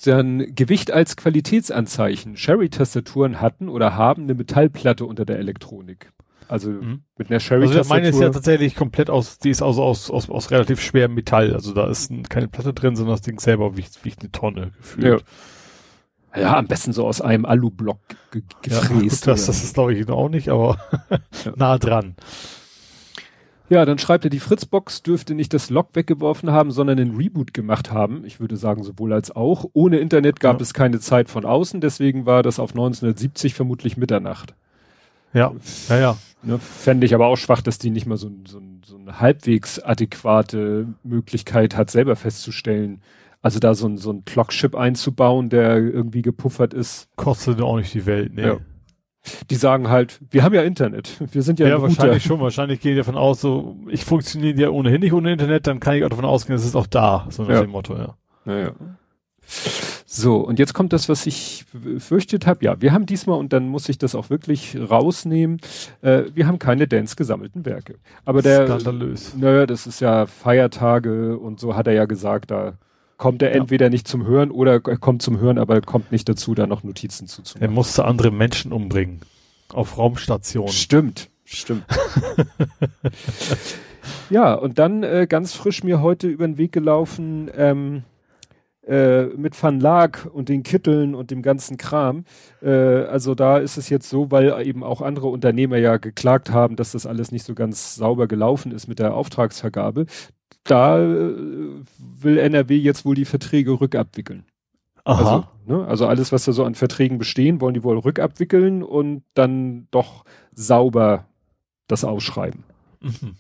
Dann 0.02 0.54
Gewicht 0.54 0.90
als 0.90 1.16
Qualitätsanzeichen. 1.16 2.36
Sherry-Tastaturen 2.36 3.40
hatten 3.40 3.68
oder 3.68 3.96
haben 3.96 4.24
eine 4.24 4.34
Metallplatte 4.34 5.04
unter 5.04 5.26
der 5.26 5.38
Elektronik. 5.38 6.10
Also 6.48 6.70
mhm. 6.70 7.02
mit 7.16 7.30
einer 7.30 7.40
Sherry 7.40 7.66
Also 7.66 7.88
meine 7.88 8.08
ist 8.08 8.20
ja 8.20 8.30
tatsächlich 8.30 8.74
komplett 8.74 9.10
aus, 9.10 9.38
die 9.38 9.50
ist 9.50 9.62
also 9.62 9.82
aus, 9.82 10.10
aus, 10.10 10.28
aus 10.28 10.50
relativ 10.50 10.80
schwerem 10.80 11.14
Metall. 11.14 11.54
Also 11.54 11.72
da 11.72 11.88
ist 11.88 12.12
keine 12.28 12.48
Platte 12.48 12.72
drin, 12.72 12.96
sondern 12.96 13.14
das 13.14 13.22
Ding 13.22 13.38
selber 13.40 13.76
wiegt, 13.76 14.04
wiegt 14.04 14.20
eine 14.20 14.32
Tonne 14.32 14.72
gefühlt. 14.76 15.24
Ja. 16.34 16.40
ja 16.40 16.56
am 16.56 16.66
besten 16.66 16.92
so 16.92 17.06
aus 17.06 17.20
einem 17.20 17.44
Alublock 17.44 18.00
ge 18.30 18.42
gefräst. 18.62 19.26
Ja, 19.26 19.32
das, 19.32 19.46
das 19.46 19.64
ist 19.64 19.74
glaube 19.74 19.94
ich 19.94 20.08
auch 20.08 20.28
nicht, 20.28 20.48
aber 20.48 20.78
nah 21.56 21.78
dran. 21.78 22.16
Ja, 23.70 23.86
dann 23.86 23.98
schreibt 23.98 24.24
er, 24.24 24.30
die 24.30 24.40
Fritzbox 24.40 25.02
dürfte 25.02 25.34
nicht 25.34 25.54
das 25.54 25.70
Log 25.70 25.88
weggeworfen 25.94 26.50
haben, 26.50 26.70
sondern 26.70 26.98
einen 26.98 27.16
Reboot 27.16 27.54
gemacht 27.54 27.90
haben. 27.90 28.24
Ich 28.26 28.38
würde 28.38 28.58
sagen, 28.58 28.82
sowohl 28.82 29.14
als 29.14 29.34
auch. 29.34 29.64
Ohne 29.72 29.98
Internet 29.98 30.38
gab 30.38 30.58
ja. 30.58 30.62
es 30.62 30.74
keine 30.74 31.00
Zeit 31.00 31.30
von 31.30 31.46
außen, 31.46 31.80
deswegen 31.80 32.26
war 32.26 32.42
das 32.42 32.58
auf 32.58 32.70
1970 32.70 33.54
vermutlich 33.54 33.96
Mitternacht. 33.96 34.54
Ja, 35.34 35.52
ja, 35.88 35.98
ja. 35.98 36.16
Ne, 36.42 36.58
Fände 36.58 37.06
ich 37.06 37.14
aber 37.14 37.26
auch 37.26 37.36
schwach, 37.36 37.62
dass 37.62 37.78
die 37.78 37.90
nicht 37.90 38.06
mal 38.06 38.16
so, 38.16 38.30
so, 38.46 38.60
so 38.84 38.96
eine 38.96 39.20
halbwegs 39.20 39.78
adäquate 39.78 40.86
Möglichkeit 41.02 41.76
hat, 41.76 41.90
selber 41.90 42.16
festzustellen. 42.16 43.00
Also 43.42 43.58
da 43.58 43.74
so 43.74 43.86
ein, 43.86 43.98
so 43.98 44.10
ein 44.10 44.24
Clockchip 44.24 44.74
einzubauen, 44.74 45.50
der 45.50 45.76
irgendwie 45.76 46.22
gepuffert 46.22 46.72
ist. 46.72 47.08
Kostet 47.16 47.60
auch 47.60 47.76
nicht 47.76 47.92
die 47.92 48.06
Welt, 48.06 48.34
ne? 48.34 48.42
Ja 48.42 48.56
die 49.50 49.54
sagen 49.54 49.88
halt, 49.88 50.20
wir 50.30 50.42
haben 50.42 50.54
ja 50.54 50.62
Internet. 50.62 51.16
Wir 51.32 51.42
sind 51.42 51.58
ja 51.58 51.68
Ja, 51.68 51.82
wahrscheinlich 51.82 52.22
schon. 52.22 52.40
Wahrscheinlich 52.40 52.80
gehen 52.80 52.92
die 52.92 52.98
davon 52.98 53.16
aus, 53.16 53.40
so, 53.40 53.76
ich 53.88 54.04
funktioniere 54.04 54.60
ja 54.60 54.68
ohnehin 54.68 55.00
nicht 55.00 55.12
ohne 55.12 55.32
Internet, 55.32 55.66
dann 55.66 55.80
kann 55.80 55.96
ich 55.96 56.04
auch 56.04 56.10
davon 56.10 56.24
ausgehen, 56.24 56.56
es 56.56 56.64
ist 56.64 56.76
auch 56.76 56.86
da. 56.86 57.26
So 57.30 57.44
ja. 57.44 57.60
dem 57.60 57.70
Motto, 57.70 57.96
ja. 57.96 58.16
ja, 58.46 58.58
ja. 58.58 58.72
So, 60.16 60.36
und 60.36 60.60
jetzt 60.60 60.74
kommt 60.74 60.92
das, 60.92 61.08
was 61.08 61.26
ich 61.26 61.64
fürchtet 61.98 62.46
habe. 62.46 62.64
Ja, 62.64 62.80
wir 62.80 62.92
haben 62.92 63.04
diesmal, 63.04 63.36
und 63.36 63.52
dann 63.52 63.66
muss 63.66 63.88
ich 63.88 63.98
das 63.98 64.14
auch 64.14 64.30
wirklich 64.30 64.78
rausnehmen, 64.78 65.60
äh, 66.02 66.22
wir 66.32 66.46
haben 66.46 66.60
keine 66.60 66.86
Dance 66.86 67.16
gesammelten 67.16 67.64
Werke. 67.64 67.96
Aber 68.24 68.40
der. 68.40 68.66
Skandalös. 68.66 69.34
Naja, 69.36 69.66
das 69.66 69.88
ist 69.88 69.98
ja 69.98 70.26
Feiertage 70.26 71.36
und 71.36 71.58
so 71.58 71.74
hat 71.74 71.88
er 71.88 71.94
ja 71.94 72.04
gesagt, 72.04 72.52
da 72.52 72.74
kommt 73.16 73.42
er 73.42 73.50
ja. 73.50 73.56
entweder 73.56 73.90
nicht 73.90 74.06
zum 74.06 74.24
Hören 74.24 74.52
oder 74.52 74.74
er 74.74 74.98
kommt 74.98 75.20
zum 75.20 75.40
Hören, 75.40 75.58
aber 75.58 75.80
kommt 75.80 76.12
nicht 76.12 76.28
dazu, 76.28 76.54
da 76.54 76.68
noch 76.68 76.84
Notizen 76.84 77.26
zuzumachen. 77.26 77.68
Er 77.68 77.74
musste 77.74 78.04
andere 78.04 78.30
Menschen 78.30 78.72
umbringen. 78.72 79.20
Auf 79.72 79.98
Raumstationen. 79.98 80.72
Stimmt, 80.72 81.28
stimmt. 81.44 81.86
ja, 84.30 84.54
und 84.54 84.78
dann 84.78 85.02
äh, 85.02 85.26
ganz 85.28 85.54
frisch 85.54 85.82
mir 85.82 86.00
heute 86.00 86.28
über 86.28 86.46
den 86.46 86.56
Weg 86.56 86.70
gelaufen, 86.70 87.50
ähm, 87.56 88.04
äh, 88.86 89.24
mit 89.36 89.60
Van 89.60 89.80
Laak 89.80 90.28
und 90.32 90.48
den 90.48 90.62
Kitteln 90.62 91.14
und 91.14 91.30
dem 91.30 91.42
ganzen 91.42 91.76
Kram. 91.76 92.24
Äh, 92.62 92.70
also 92.70 93.34
da 93.34 93.58
ist 93.58 93.76
es 93.76 93.88
jetzt 93.88 94.08
so, 94.08 94.30
weil 94.30 94.66
eben 94.66 94.82
auch 94.82 95.00
andere 95.00 95.28
Unternehmer 95.28 95.76
ja 95.76 95.96
geklagt 95.96 96.50
haben, 96.50 96.76
dass 96.76 96.92
das 96.92 97.06
alles 97.06 97.32
nicht 97.32 97.44
so 97.44 97.54
ganz 97.54 97.94
sauber 97.94 98.26
gelaufen 98.26 98.72
ist 98.72 98.88
mit 98.88 98.98
der 98.98 99.14
Auftragsvergabe 99.14 100.06
da 100.64 100.98
äh, 100.98 101.34
will 101.98 102.38
NRW 102.38 102.76
jetzt 102.76 103.04
wohl 103.04 103.14
die 103.14 103.26
Verträge 103.26 103.80
rückabwickeln. 103.80 104.44
Aha. 105.04 105.18
Also, 105.18 105.44
ne, 105.66 105.86
also 105.86 106.06
alles, 106.06 106.32
was 106.32 106.44
da 106.44 106.52
so 106.52 106.64
an 106.64 106.74
Verträgen 106.74 107.18
bestehen, 107.18 107.60
wollen 107.60 107.74
die 107.74 107.84
wohl 107.84 107.98
rückabwickeln 107.98 108.82
und 108.82 109.22
dann 109.34 109.86
doch 109.90 110.24
sauber 110.54 111.26
das 111.86 112.04
ausschreiben. 112.04 112.64
Mhm. 113.00 113.36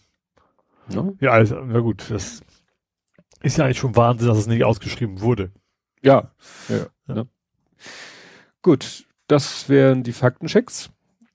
Ja, 0.90 1.08
ja 1.20 1.30
also, 1.30 1.56
na 1.64 1.80
gut, 1.80 2.04
das 2.10 2.42
ist 3.44 3.58
ja 3.58 3.64
eigentlich 3.64 3.78
schon 3.78 3.96
Wahnsinn, 3.96 4.28
dass 4.28 4.38
es 4.38 4.46
nicht 4.46 4.64
ausgeschrieben 4.64 5.20
wurde. 5.20 5.52
Ja, 6.02 6.30
ja, 6.68 6.86
ja. 7.08 7.14
Ne? 7.14 7.28
Gut, 8.62 9.06
das 9.28 9.68
wären 9.68 10.02
die 10.02 10.12
Faktenchecks. 10.12 10.90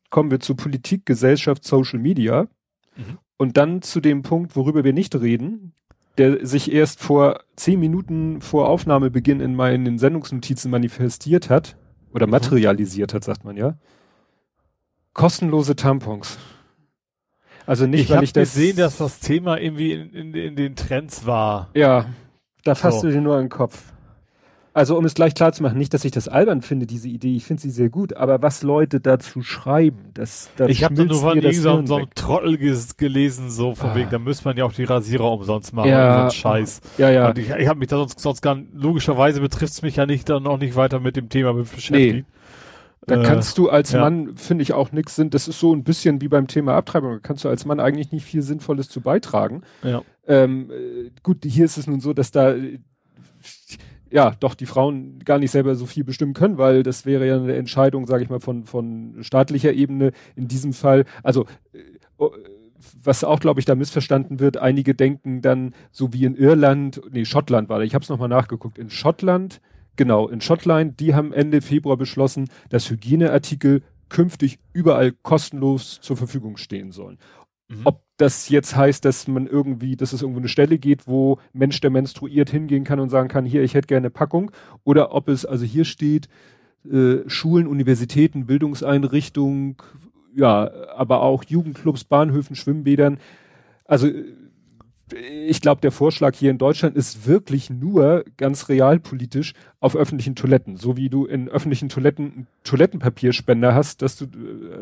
Kommen 0.10 0.32
wir 0.32 0.40
zu 0.40 0.56
Politik, 0.56 1.06
Gesellschaft, 1.06 1.64
Social 1.64 2.00
Media. 2.00 2.48
Mhm. 2.96 3.20
Und 3.38 3.58
dann 3.58 3.82
zu 3.82 4.02
dem 4.02 4.24
Punkt, 4.24 4.56
worüber 4.56 4.84
wir 4.84 4.94
nicht 4.94 5.16
reden, 5.16 5.74
der 6.18 6.46
sich 6.46 6.72
erst 6.72 7.00
vor 7.00 7.42
zehn 7.56 7.80
Minuten 7.80 8.42
vor 8.42 8.68
Aufnahmebeginn 8.68 9.40
in 9.40 9.56
meinen 9.56 10.00
Sendungsnotizen 10.00 10.70
manifestiert 10.70 11.50
hat 11.50 11.78
oder 12.14 12.26
mhm. 12.26 12.32
materialisiert 12.32 13.14
hat, 13.14 13.24
sagt 13.24 13.46
man 13.46 13.56
ja. 13.56 13.78
Kostenlose 15.14 15.76
Tampons. 15.76 16.38
Also 17.70 17.86
nicht, 17.86 18.06
ich 18.06 18.10
weil 18.10 18.24
ich 18.24 18.34
das 18.34 18.54
gesehen, 18.54 18.78
dass 18.78 18.98
das 18.98 19.20
Thema 19.20 19.60
irgendwie 19.60 19.92
in, 19.94 20.12
in, 20.14 20.34
in 20.34 20.56
den 20.56 20.76
Trends 20.76 21.28
war. 21.28 21.70
Ja, 21.76 22.08
da 22.64 22.74
fasst 22.74 23.02
so. 23.02 23.08
du 23.08 23.14
dir 23.14 23.22
nur 23.22 23.38
einen 23.38 23.50
Kopf 23.50 23.94
also 24.80 24.98
um 24.98 25.04
es 25.06 25.14
gleich 25.14 25.36
klar 25.36 25.52
zu 25.52 25.64
machen, 25.64 25.78
nicht, 25.78 25.94
dass 25.94 26.06
ich 26.06 26.12
das 26.12 26.28
albern 26.28 26.62
finde, 26.62 26.86
diese 26.86 27.10
Idee, 27.10 27.36
ich 27.36 27.44
finde 27.44 27.62
sie 27.62 27.70
sehr 27.70 27.90
gut, 27.90 28.16
aber 28.16 28.42
was 28.42 28.64
Leute 28.64 29.00
dazu 29.00 29.42
schreiben, 29.42 29.98
das, 30.14 30.50
das 30.56 30.70
Ich 30.70 30.84
habe 30.84 30.94
nur 31.06 31.20
von 31.20 31.38
irgendeinem 31.38 31.88
so, 31.88 32.02
Trottel 32.16 32.58
gelesen, 32.58 33.50
so 33.50 33.76
von 33.76 33.90
ah. 33.90 33.96
wegen, 33.96 34.10
da 34.10 34.20
müsste 34.20 34.46
man 34.46 34.56
ja 34.56 34.66
auch 34.66 34.72
die 34.72 34.84
Rasierer 34.84 35.32
umsonst 35.32 35.74
machen, 35.74 35.90
ja, 35.90 36.30
so 36.30 36.36
Scheiß. 36.36 36.82
Ja, 36.98 37.10
ja. 37.10 37.30
Und 37.30 37.38
ich, 37.40 37.50
ich 37.50 37.68
habe 37.68 37.80
mich 37.80 37.90
da 37.90 37.98
sonst, 37.98 38.20
sonst 38.20 38.42
gar, 38.42 38.58
logischerweise 38.74 39.42
betrifft 39.42 39.74
es 39.74 39.82
mich 39.82 39.96
ja 39.96 40.06
nicht, 40.06 40.30
dann 40.30 40.44
noch 40.44 40.58
nicht 40.58 40.76
weiter 40.76 41.00
mit 41.00 41.16
dem 41.16 41.30
Thema 41.30 41.54
beschäftigt. 41.54 42.16
Nee. 42.16 42.24
Da 43.06 43.22
äh, 43.22 43.24
kannst 43.24 43.58
du 43.58 43.70
als 43.70 43.92
ja. 43.92 44.02
Mann, 44.02 44.36
finde 44.36 44.62
ich, 44.62 44.74
auch 44.74 44.92
nichts 44.92 45.16
sind. 45.16 45.34
Das 45.34 45.48
ist 45.48 45.60
so 45.60 45.74
ein 45.74 45.84
bisschen 45.84 46.22
wie 46.22 46.28
beim 46.28 46.48
Thema 46.48 46.76
Abtreibung. 46.76 47.14
Da 47.14 47.20
kannst 47.20 47.44
du 47.44 47.50
als 47.50 47.66
Mann 47.66 47.80
eigentlich 47.80 48.12
nicht 48.12 48.26
viel 48.26 48.42
Sinnvolles 48.42 48.90
zu 48.90 49.02
beitragen. 49.02 49.62
Ja. 49.84 50.02
Ähm, 50.28 50.70
äh, 50.72 51.12
gut, 51.24 51.44
hier 51.44 51.66
ist 51.66 51.78
es 51.78 51.88
nun 51.88 52.02
so, 52.02 52.14
dass 52.14 52.32
da 52.32 52.56
ja, 54.12 54.36
doch 54.40 54.56
die 54.56 54.66
Frauen 54.66 55.20
gar 55.20 55.38
nicht 55.38 55.52
selber 55.52 55.76
so 55.76 55.86
viel 55.86 56.04
bestimmen 56.04 56.34
können, 56.34 56.58
weil 56.58 56.84
das 56.84 57.06
wäre 57.06 57.28
ja 57.28 57.36
eine 57.38 57.56
Entscheidung, 57.56 58.08
sage 58.08 58.24
ich 58.24 58.30
mal, 58.30 58.40
von, 58.40 58.66
von 58.66 59.18
staatlicher 59.22 59.74
Ebene 59.74 60.12
in 60.36 60.48
diesem 60.48 60.74
Fall. 60.74 61.06
Also 61.24 61.46
äh, 61.74 61.80
oh, 62.18 62.32
was 63.02 63.24
auch, 63.24 63.40
glaube 63.40 63.60
ich, 63.60 63.66
da 63.66 63.76
missverstanden 63.76 64.40
wird, 64.40 64.58
einige 64.58 64.96
denken 64.96 65.42
dann, 65.42 65.74
so 65.92 66.14
wie 66.14 66.26
in 66.26 66.36
Irland, 66.36 67.02
nee, 67.12 67.26
Schottland 67.26 67.70
war 67.70 67.80
da, 67.80 67.84
ich 67.84 67.94
habe 67.94 68.04
es 68.04 68.10
nochmal 68.10 68.30
nachgeguckt, 68.30 68.78
in 68.78 68.90
Schottland, 68.90 69.62
genau, 70.00 70.30
in 70.30 70.40
Schottland, 70.40 71.02
die 71.02 71.14
haben 71.14 71.34
Ende 71.34 71.60
Februar 71.60 71.98
beschlossen, 71.98 72.50
dass 72.70 72.90
Hygieneartikel 72.90 73.84
künftig 74.08 74.58
überall 74.72 75.12
kostenlos 75.12 76.00
zur 76.02 76.16
Verfügung 76.16 76.56
stehen 76.56 76.94
sollen. 76.94 77.18
Mhm. 77.68 77.82
Ob 77.84 78.02
das 78.16 78.48
jetzt 78.48 78.78
heißt, 78.78 79.04
dass 79.04 79.28
man 79.28 79.46
irgendwie, 79.46 79.98
dass 79.98 80.14
es 80.14 80.22
irgendwo 80.22 80.40
eine 80.40 80.48
Stelle 80.48 80.78
geht, 80.78 81.06
wo 81.06 81.38
Mensch, 81.52 81.82
der 81.82 81.90
menstruiert, 81.90 82.50
hingehen 82.50 82.86
kann 82.86 83.02
und 83.02 83.10
sagen 83.10 83.28
kann, 83.28 83.44
hier, 83.46 83.62
ich 83.62 83.74
hätte 83.74 83.88
gerne 83.88 84.06
eine 84.06 84.10
Packung. 84.10 84.52
Oder 84.86 85.14
ob 85.14 85.28
es, 85.28 85.46
also 85.46 85.66
hier 85.66 85.84
steht, 85.84 86.30
äh, 86.90 87.18
Schulen, 87.28 87.68
Universitäten, 87.68 88.46
Bildungseinrichtungen, 88.46 89.76
ja, 90.34 90.72
aber 90.96 91.22
auch 91.24 91.44
Jugendclubs, 91.44 92.06
Bahnhöfen, 92.06 92.56
Schwimmbädern. 92.56 93.20
Also 93.84 94.08
ich 95.14 95.62
glaube, 95.62 95.82
der 95.82 95.92
Vorschlag 95.92 96.36
hier 96.36 96.52
in 96.52 96.58
Deutschland 96.58 96.96
ist 96.96 97.28
wirklich 97.28 97.70
nur 97.70 98.24
ganz 98.38 98.70
realpolitisch 98.70 99.54
auf 99.80 99.96
öffentlichen 99.96 100.36
Toiletten. 100.36 100.78
So 100.78 100.98
wie 100.98 101.10
du 101.10 101.26
in 101.26 101.50
öffentlichen 101.50 101.90
Toiletten 101.90 102.26
einen 102.26 102.48
Toilettenpapierspender 102.64 103.74
hast, 103.74 104.02
dass 104.02 104.18
du, 104.18 104.28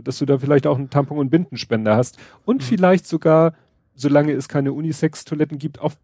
dass 0.04 0.18
du 0.18 0.26
da 0.26 0.38
vielleicht 0.38 0.68
auch 0.68 0.78
einen 0.78 0.90
Tampon- 0.90 1.18
und 1.18 1.30
Bindenspender 1.30 1.96
hast. 1.96 2.18
Und 2.46 2.58
mhm. 2.58 2.66
vielleicht 2.66 3.08
sogar, 3.08 3.54
solange 3.96 4.34
es 4.34 4.48
keine 4.48 4.74
Unisex-Toiletten 4.74 5.58
gibt, 5.58 5.80
auf 5.80 5.98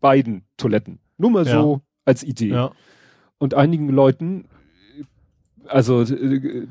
beiden 0.00 0.42
Toiletten. 0.56 0.98
Nur 1.18 1.30
mal 1.30 1.46
ja. 1.46 1.52
so 1.52 1.80
als 2.04 2.22
Idee. 2.22 2.50
Ja. 2.50 2.72
Und 3.38 3.54
einigen 3.54 3.88
Leuten, 3.88 4.46
also 5.66 6.02
äh, 6.02 6.66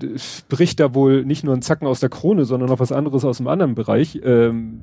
bricht 0.50 0.80
da 0.80 0.94
wohl 0.94 1.25
nicht 1.25 1.44
nur 1.44 1.54
ein 1.54 1.62
Zacken 1.62 1.88
aus 1.88 2.00
der 2.00 2.10
Krone, 2.10 2.46
sondern 2.46 2.70
noch 2.70 2.80
was 2.80 2.92
anderes 2.92 3.25
aus 3.25 3.40
einem 3.40 3.48
anderen 3.48 3.75
Bereich. 3.75 4.20
Ähm, 4.24 4.82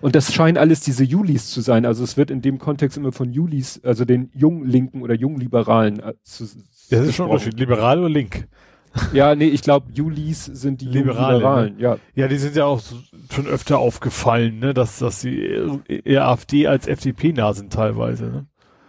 und 0.00 0.14
das 0.14 0.32
scheinen 0.32 0.56
alles 0.56 0.80
diese 0.80 1.04
Julis 1.04 1.50
zu 1.50 1.60
sein. 1.60 1.84
Also 1.84 2.04
es 2.04 2.16
wird 2.16 2.30
in 2.30 2.42
dem 2.42 2.58
Kontext 2.58 2.96
immer 2.96 3.12
von 3.12 3.32
Julis, 3.32 3.80
also 3.84 4.04
den 4.04 4.30
Junglinken 4.34 5.02
oder 5.02 5.14
Jungliberalen 5.14 6.00
äh, 6.00 6.14
zu, 6.22 6.44
Das 6.90 7.06
ist 7.06 7.14
schon 7.14 7.26
ein 7.26 7.32
Unterschied. 7.32 7.58
Liberal 7.58 8.00
oder 8.00 8.08
Link? 8.08 8.48
Ja, 9.12 9.34
nee, 9.34 9.48
ich 9.48 9.62
glaube, 9.62 9.92
Julis 9.92 10.46
sind 10.46 10.80
die 10.80 10.86
Liberalen. 10.86 11.36
Liberalen 11.36 11.76
ne? 11.76 11.82
ja. 11.82 11.98
ja, 12.14 12.28
die 12.28 12.38
sind 12.38 12.56
ja 12.56 12.64
auch 12.64 12.80
schon 13.30 13.46
öfter 13.46 13.78
aufgefallen, 13.78 14.58
ne, 14.58 14.72
dass, 14.72 14.98
dass 14.98 15.20
sie 15.20 15.38
eher 15.86 16.26
AfD 16.26 16.66
als 16.66 16.86
FDP 16.86 17.32
nah 17.32 17.52
sind 17.52 17.72
teilweise. 17.72 18.24
Ne? 18.24 18.46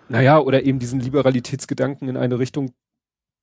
Naja, 0.09 0.39
oder 0.39 0.63
eben 0.63 0.79
diesen 0.79 1.01
Liberalitätsgedanken 1.01 2.07
in 2.07 2.15
eine 2.15 2.39
Richtung 2.39 2.71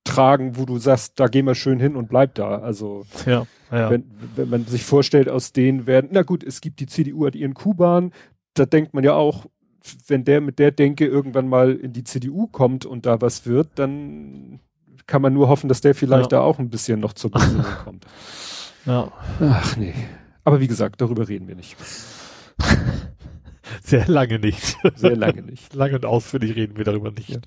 tragen, 0.05 0.55
wo 0.57 0.65
du 0.65 0.77
sagst, 0.77 1.19
da 1.19 1.27
gehen 1.27 1.45
wir 1.45 1.55
schön 1.55 1.79
hin 1.79 1.97
und 1.97 2.07
bleib 2.07 2.35
da. 2.35 2.59
Also 2.59 3.05
ja, 3.25 3.45
ja. 3.71 3.89
Wenn, 3.89 4.05
wenn 4.35 4.49
man 4.49 4.65
sich 4.65 4.85
vorstellt, 4.85 5.27
aus 5.27 5.51
denen 5.51 5.87
werden, 5.87 6.11
na 6.13 6.21
gut, 6.21 6.43
es 6.43 6.61
gibt 6.61 6.79
die 6.79 6.85
CDU 6.85 7.25
hat 7.25 7.35
ihren 7.35 7.53
Kuban, 7.53 8.11
da 8.53 8.65
denkt 8.65 8.93
man 8.93 9.03
ja 9.03 9.13
auch, 9.13 9.47
wenn 10.07 10.23
der 10.23 10.41
mit 10.41 10.59
der 10.59 10.71
Denke 10.71 11.05
irgendwann 11.05 11.47
mal 11.47 11.73
in 11.73 11.91
die 11.91 12.03
CDU 12.03 12.47
kommt 12.47 12.85
und 12.85 13.05
da 13.05 13.21
was 13.21 13.45
wird, 13.45 13.67
dann 13.75 14.59
kann 15.07 15.21
man 15.21 15.33
nur 15.33 15.49
hoffen, 15.49 15.67
dass 15.67 15.81
der 15.81 15.93
vielleicht 15.93 16.31
ja. 16.31 16.39
da 16.39 16.41
auch 16.41 16.57
ein 16.57 16.69
bisschen 16.69 16.99
noch 16.99 17.13
zur 17.13 17.31
Besinnung 17.31 17.65
kommt. 17.83 18.05
Ja. 18.85 19.11
Ach 19.41 19.75
nee. 19.77 19.93
Aber 20.43 20.59
wie 20.59 20.67
gesagt, 20.67 21.01
darüber 21.01 21.27
reden 21.27 21.47
wir 21.47 21.55
nicht. 21.55 21.75
Sehr 23.83 24.07
lange 24.07 24.39
nicht. 24.39 24.77
Sehr 24.95 25.15
lange 25.15 25.41
nicht. 25.41 25.73
lange 25.75 25.95
und 25.95 26.05
ausführlich 26.05 26.55
reden 26.55 26.77
wir 26.77 26.85
darüber 26.85 27.11
nicht. 27.11 27.29
Ja, 27.29 27.39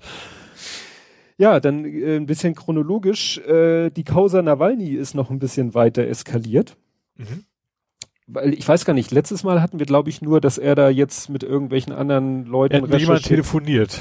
dann 1.39 1.85
äh, 1.85 2.15
ein 2.17 2.25
bisschen 2.25 2.53
chronologisch. 2.55 3.37
Äh, 3.39 3.89
die 3.91 4.03
Causa 4.03 4.41
Nawalny 4.41 4.89
ist 4.91 5.15
noch 5.15 5.29
ein 5.31 5.39
bisschen 5.39 5.73
weiter 5.73 6.05
eskaliert. 6.07 6.75
Mhm. 7.17 7.45
Weil 8.27 8.53
ich 8.53 8.67
weiß 8.67 8.85
gar 8.85 8.93
nicht, 8.93 9.09
letztes 9.11 9.43
Mal 9.43 9.61
hatten 9.61 9.79
wir, 9.79 9.85
glaube 9.87 10.09
ich, 10.09 10.21
nur, 10.21 10.39
dass 10.41 10.57
er 10.59 10.75
da 10.75 10.89
jetzt 10.89 11.29
mit 11.29 11.41
irgendwelchen 11.43 11.93
anderen 11.93 12.45
Leuten 12.45 12.85
jemand 12.95 13.23
telefoniert. 13.23 13.99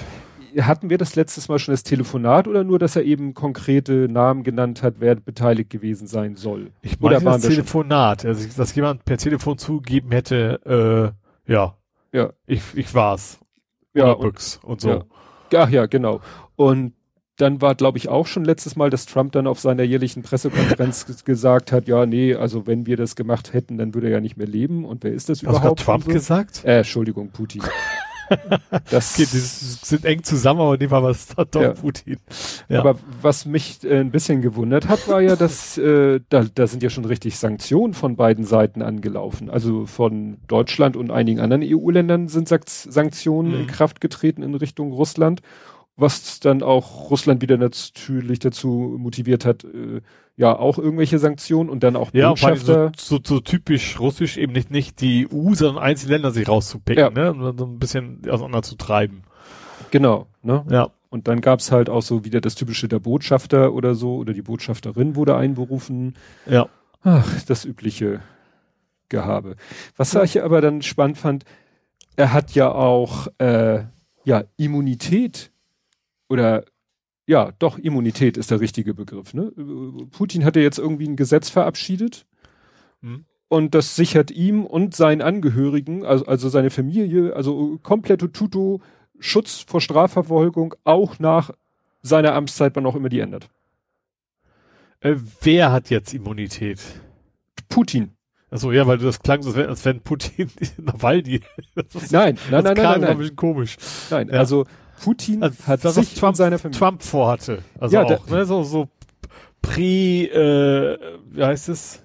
hatten 0.61 0.91
wir 0.91 0.99
das 0.99 1.15
letztes 1.17 1.49
Mal 1.49 1.59
schon 1.59 1.73
das 1.73 1.83
Telefonat 1.83 2.47
oder 2.47 2.63
nur, 2.65 2.79
dass 2.79 2.95
er 2.97 3.05
eben 3.05 3.33
konkrete 3.33 4.07
Namen 4.11 4.43
genannt 4.43 4.83
hat, 4.83 4.97
wer 4.99 5.15
beteiligt 5.15 5.71
gewesen 5.71 6.07
sein 6.07 6.37
soll? 6.37 6.73
Ich 6.83 7.01
Oder 7.01 7.15
meine 7.21 7.25
waren 7.25 7.33
das 7.41 7.45
wir 7.45 7.51
schon- 7.57 7.65
Telefonat, 7.65 8.25
also 8.27 8.47
dass 8.57 8.75
jemand 8.75 9.05
per 9.07 9.17
Telefon 9.17 9.57
zugegeben 9.57 10.11
hätte, 10.11 11.15
äh, 11.47 11.51
ja, 11.53 11.77
Ja. 12.13 12.31
ich, 12.47 12.61
ich 12.75 12.93
war's. 12.95 13.39
Ja, 13.95 14.05
Oder 14.05 14.19
und, 14.19 14.33
Büchs 14.33 14.61
und 14.63 14.81
so. 14.83 14.91
ja. 14.91 15.05
ach 15.57 15.71
ja, 15.71 15.87
genau. 15.87 16.21
Und 16.57 16.93
dann 17.39 17.63
war, 17.63 17.75
glaube 17.75 17.99
ich, 17.99 18.09
auch 18.09 18.27
schon 18.27 18.45
letztes 18.45 18.77
Mal, 18.77 18.91
dass 18.91 19.07
Trump 19.07 19.33
dann 19.33 19.47
auf 19.47 19.59
seiner 19.61 19.83
jährlichen 19.85 20.23
Pressekonferenz 20.23 21.07
ges- 21.09 21.25
gesagt 21.25 21.73
hat, 21.73 21.89
ja, 21.89 22.05
nee, 22.05 22.35
also 22.35 22.67
wenn 22.67 22.85
wir 22.87 22.97
das 22.97 23.17
gemacht 23.17 23.53
hätten, 23.55 23.79
dann 23.79 23.95
würde 23.95 24.09
er 24.09 24.15
ja 24.15 24.21
nicht 24.21 24.37
mehr 24.37 24.47
leben. 24.47 24.85
Und 24.85 25.05
wer 25.05 25.13
ist 25.13 25.29
das 25.29 25.39
Hast 25.39 25.43
überhaupt? 25.51 25.81
Trump 25.81 26.05
und 26.07 26.13
so? 26.13 26.19
gesagt? 26.19 26.65
Äh, 26.65 26.79
Entschuldigung, 26.79 27.31
Putin. 27.31 27.63
das, 28.91 29.15
Okay, 29.15 29.27
die 29.33 29.39
sind 29.39 30.05
eng 30.05 30.23
zusammen, 30.23 30.61
aber 30.61 30.77
Fall 30.91 31.03
war 31.03 31.11
es 31.11 31.29
doch 31.29 31.63
Ja. 31.63 31.73
Putin. 31.73 32.19
Ja. 32.69 32.81
Aber 32.81 32.97
was 33.23 33.47
mich 33.47 33.83
äh, 33.85 34.01
ein 34.01 34.11
bisschen 34.11 34.43
gewundert 34.43 34.89
hat, 34.89 35.09
war 35.09 35.21
ja, 35.23 35.35
dass 35.37 35.79
äh, 35.79 36.21
da, 36.29 36.45
da 36.55 36.67
sind 36.67 36.83
ja 36.83 36.91
schon 36.91 37.05
richtig 37.07 37.39
Sanktionen 37.39 37.95
von 37.95 38.17
beiden 38.17 38.45
Seiten 38.45 38.83
angelaufen. 38.83 39.49
Also 39.49 39.87
von 39.87 40.39
Deutschland 40.47 40.97
und 40.97 41.11
einigen 41.11 41.41
anderen 41.41 41.63
EU-Ländern 41.65 42.29
sind 42.29 42.49
Sanktionen 42.49 43.53
Mhm. 43.53 43.61
in 43.61 43.67
Kraft 43.67 44.01
getreten 44.01 44.43
in 44.43 44.55
Richtung 44.55 44.93
Russland, 44.93 45.41
was 45.99 46.41
dann 46.41 46.63
auch 46.63 47.11
Russland 47.11 47.43
wieder 47.43 47.57
natürlich 47.59 48.39
dazu 48.39 48.95
motiviert 48.99 49.45
hat, 49.45 49.65
äh, 49.65 50.01
ja 50.37 50.57
auch 50.57 50.79
irgendwelche 50.79 51.19
Sanktionen 51.19 51.69
und 51.69 51.83
dann 51.83 51.97
auch 51.97 52.11
Ja, 52.15 52.31
Botschafter. 52.31 52.93
so, 52.97 53.17
so, 53.17 53.23
so 53.25 53.41
typisch 53.41 53.99
russisch 53.99 54.37
eben 54.37 54.53
nicht, 54.53 54.71
nicht 54.71 55.01
die 55.01 55.27
EU, 55.31 55.53
sondern 55.55 55.83
einzelne 55.83 56.13
Länder 56.15 56.31
sich 56.31 56.49
rauszupicken, 56.49 57.03
Ja. 57.03 57.11
ne? 57.11 57.33
Und 57.33 57.41
dann 57.43 57.59
so 57.59 57.67
ein 57.67 57.79
bisschen 57.81 58.23
auseinander 58.31 58.63
zu 58.63 58.77
treiben. 58.77 59.23
Genau, 59.91 60.27
ne? 60.43 60.65
Ja. 60.71 60.91
Und 61.11 61.27
dann 61.27 61.41
gab's 61.41 61.73
halt 61.73 61.89
auch 61.91 62.03
so 62.03 62.25
wieder 62.25 62.41
das 62.41 62.55
typische 62.55 62.87
der 62.87 62.99
Botschafter 63.01 63.73
oder 63.73 63.95
so 63.95 64.17
oder 64.17 64.33
die 64.35 64.43
Botschafterin 64.43 65.17
wurde 65.17 65.37
einberufen. 65.37 66.15
Ja. 66.47 66.69
Ach, 67.03 67.43
das 67.47 67.65
übliche 67.65 68.21
Gehabe. 69.09 69.57
Was 69.97 70.15
ich 70.15 70.43
aber 70.43 70.61
dann 70.61 70.83
spannend 70.83 71.17
fand, 71.19 71.45
er 72.17 72.33
hat 72.33 72.55
ja 72.55 72.71
auch 72.71 73.29
äh, 73.39 73.85
ja 74.25 74.45
Immunität 74.59 75.51
oder 76.29 76.65
ja, 77.27 77.53
doch 77.59 77.79
Immunität 77.79 78.37
ist 78.37 78.51
der 78.51 78.61
richtige 78.61 78.95
Begriff. 78.95 79.35
Ne? 79.35 79.53
Putin 80.11 80.45
hatte 80.45 80.61
jetzt 80.61 80.79
irgendwie 80.79 81.07
ein 81.09 81.17
Gesetz 81.17 81.51
verabschiedet 81.51 82.25
Hm. 83.03 83.27
und 83.49 83.75
das 83.75 83.95
sichert 83.95 84.31
ihm 84.33 84.65
und 84.67 84.95
seinen 84.97 85.23
Angehörigen, 85.23 86.05
also, 86.05 86.27
also 86.27 86.49
seine 86.49 86.71
Familie, 86.71 87.37
also 87.37 87.79
komplette 87.83 88.33
Tuto 88.33 88.81
Schutz 89.21 89.65
vor 89.69 89.81
Strafverfolgung 89.81 90.75
auch 90.85 91.19
nach 91.21 91.51
seiner 92.03 92.35
Amtszeit, 92.35 92.75
wann 92.75 92.87
auch 92.87 92.97
immer 92.97 93.09
die 93.09 93.21
ändert. 93.21 93.49
Äh, 95.01 95.15
wer 95.43 95.71
hat 95.71 95.91
jetzt 95.91 96.13
Immunität? 96.15 96.81
Putin. 97.69 98.13
Achso, 98.51 98.73
ja, 98.73 98.87
weil 98.87 98.99
du 98.99 99.05
das 99.05 99.21
klang 99.21 99.43
so, 99.43 99.53
als 99.53 99.85
wenn, 99.85 100.01
Putin 100.01 100.51
Nawalny. 100.79 101.41
Nein, 101.75 101.85
nein, 102.11 102.37
das 102.51 102.65
nein, 102.65 102.75
klang 102.75 102.75
nein, 102.75 102.75
so 102.75 102.91
ein 102.93 103.01
nein, 103.01 103.19
bisschen 103.19 103.37
komisch. 103.37 103.77
nein. 104.11 104.29
Ja. 104.29 104.39
Also 104.39 104.65
Putin 105.03 105.43
Also, 105.43 105.57
hat 105.67 105.85
das, 105.85 105.95
sich 105.97 106.13
was 106.13 106.21
Trump, 106.21 106.37
seine 106.37 106.59
Familie. 106.59 106.79
Trump 106.79 107.03
vorhatte. 107.03 107.63
Also 107.79 107.95
Ja, 107.97 108.03
auch, 108.05 108.27
ne, 108.29 108.45
so, 108.45 108.63
so 108.63 108.89
Prä, 109.63 110.25
äh, 110.27 110.99
wie 111.31 111.45
heißt 111.45 111.69
es? 111.69 112.03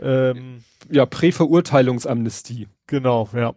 Ähm, 0.00 0.62
Ja, 0.90 1.06
Präverurteilungsamnestie. 1.06 2.68
genau, 2.86 3.28
ja. 3.34 3.54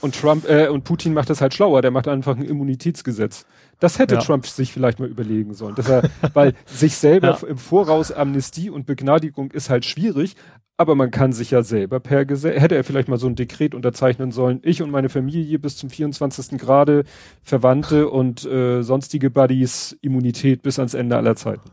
Und 0.00 0.14
Trump 0.14 0.48
äh, 0.48 0.68
und 0.68 0.84
Putin 0.84 1.12
macht 1.12 1.28
das 1.28 1.40
halt 1.40 1.54
schlauer. 1.54 1.82
Der 1.82 1.90
macht 1.90 2.06
einfach 2.06 2.36
ein 2.36 2.44
Immunitätsgesetz. 2.44 3.46
Das 3.80 3.98
hätte 3.98 4.14
Ja. 4.14 4.20
Trump 4.20 4.46
sich 4.46 4.72
vielleicht 4.72 5.00
mal 5.00 5.08
überlegen 5.08 5.54
sollen, 5.54 5.74
dass 5.74 5.88
er, 5.88 6.08
weil 6.34 6.54
sich 6.66 6.96
selber 6.96 7.38
Ja. 7.42 7.48
im 7.48 7.58
Voraus 7.58 8.12
Amnestie 8.12 8.70
und 8.70 8.86
Begnadigung 8.86 9.50
ist 9.50 9.70
halt 9.70 9.84
schwierig, 9.84 10.36
aber 10.78 10.94
man 10.94 11.10
kann 11.10 11.32
sich 11.32 11.50
ja 11.50 11.62
selber 11.62 11.98
per 11.98 12.24
Gesetz, 12.24 12.60
hätte 12.60 12.76
er 12.76 12.84
vielleicht 12.84 13.08
mal 13.08 13.18
so 13.18 13.26
ein 13.26 13.34
Dekret 13.34 13.74
unterzeichnen 13.74 14.30
sollen, 14.30 14.60
ich 14.62 14.80
und 14.80 14.90
meine 14.90 15.08
Familie 15.08 15.58
bis 15.58 15.76
zum 15.76 15.90
24. 15.90 16.56
Grade, 16.56 17.04
Verwandte 17.42 18.08
und 18.08 18.44
äh, 18.44 18.82
sonstige 18.82 19.28
Buddies, 19.28 19.98
Immunität 20.00 20.62
bis 20.62 20.78
ans 20.78 20.94
Ende 20.94 21.16
aller 21.16 21.34
Zeiten. 21.34 21.68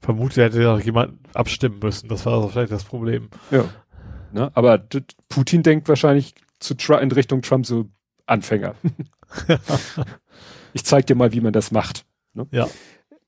Vermutlich 0.00 0.44
hätte 0.44 0.62
ja 0.62 0.78
jemand 0.78 1.14
abstimmen 1.34 1.80
müssen. 1.82 2.08
Das 2.08 2.24
war 2.24 2.48
vielleicht 2.48 2.70
das 2.70 2.84
Problem. 2.84 3.28
Ja. 3.50 3.64
Ne? 4.32 4.52
Aber 4.54 4.82
Putin 5.28 5.64
denkt 5.64 5.88
wahrscheinlich 5.88 6.34
zu 6.60 6.74
Tru 6.74 6.94
in 6.94 7.10
Richtung 7.10 7.42
Trump 7.42 7.66
so 7.66 7.90
Anfänger. 8.26 8.76
ich 10.72 10.84
zeig 10.84 11.06
dir 11.06 11.16
mal, 11.16 11.32
wie 11.32 11.40
man 11.40 11.52
das 11.52 11.72
macht. 11.72 12.04
Ne? 12.34 12.46
Ja. 12.52 12.68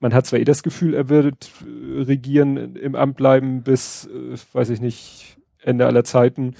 Man 0.05 0.13
hat 0.13 0.27
zwar 0.27 0.39
eh 0.39 0.45
das 0.45 0.63
Gefühl, 0.63 0.93
er 0.93 1.09
wird 1.09 1.51
äh, 1.63 2.03
regieren, 2.03 2.77
im 2.77 2.95
Amt 2.95 3.17
bleiben 3.17 3.63
bis, 3.63 4.05
äh, 4.05 4.37
weiß 4.53 4.69
ich 4.69 4.83
nicht, 4.83 5.39
Ende 5.63 5.87
aller 5.87 6.05
Zeiten. 6.05 6.57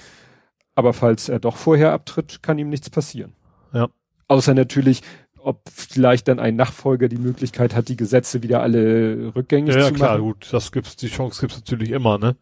Aber 0.73 0.93
falls 0.93 1.29
er 1.29 1.37
doch 1.37 1.55
vorher 1.55 1.91
abtritt, 1.91 2.41
kann 2.41 2.57
ihm 2.57 2.69
nichts 2.69 2.89
passieren. 2.89 3.33
Ja. 3.71 3.89
Außer 4.27 4.55
natürlich, 4.55 5.03
ob 5.37 5.61
vielleicht 5.71 6.27
dann 6.27 6.39
ein 6.39 6.55
Nachfolger 6.55 7.07
die 7.07 7.19
Möglichkeit 7.19 7.75
hat, 7.75 7.87
die 7.87 7.97
Gesetze 7.97 8.41
wieder 8.41 8.63
alle 8.63 9.35
rückgängig 9.35 9.75
Ja, 9.75 9.81
ja 9.81 9.87
zu 9.89 9.93
klar, 9.93 10.17
machen. 10.17 10.23
gut. 10.23 10.47
Das 10.51 10.71
gibt's, 10.71 10.95
die 10.95 11.09
Chance 11.09 11.41
gibt's 11.41 11.57
natürlich 11.57 11.91
immer, 11.91 12.17
ne? 12.17 12.35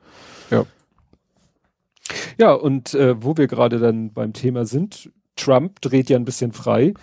Ja, 2.38 2.54
und 2.54 2.94
äh, 2.94 3.22
wo 3.22 3.36
wir 3.36 3.48
gerade 3.48 3.80
dann 3.80 4.14
beim 4.14 4.32
Thema 4.32 4.66
sind, 4.66 5.12
Trump 5.36 5.82
dreht 5.82 6.10
ja 6.10 6.16
ein 6.16 6.24
bisschen 6.24 6.54
frei. 6.54 6.94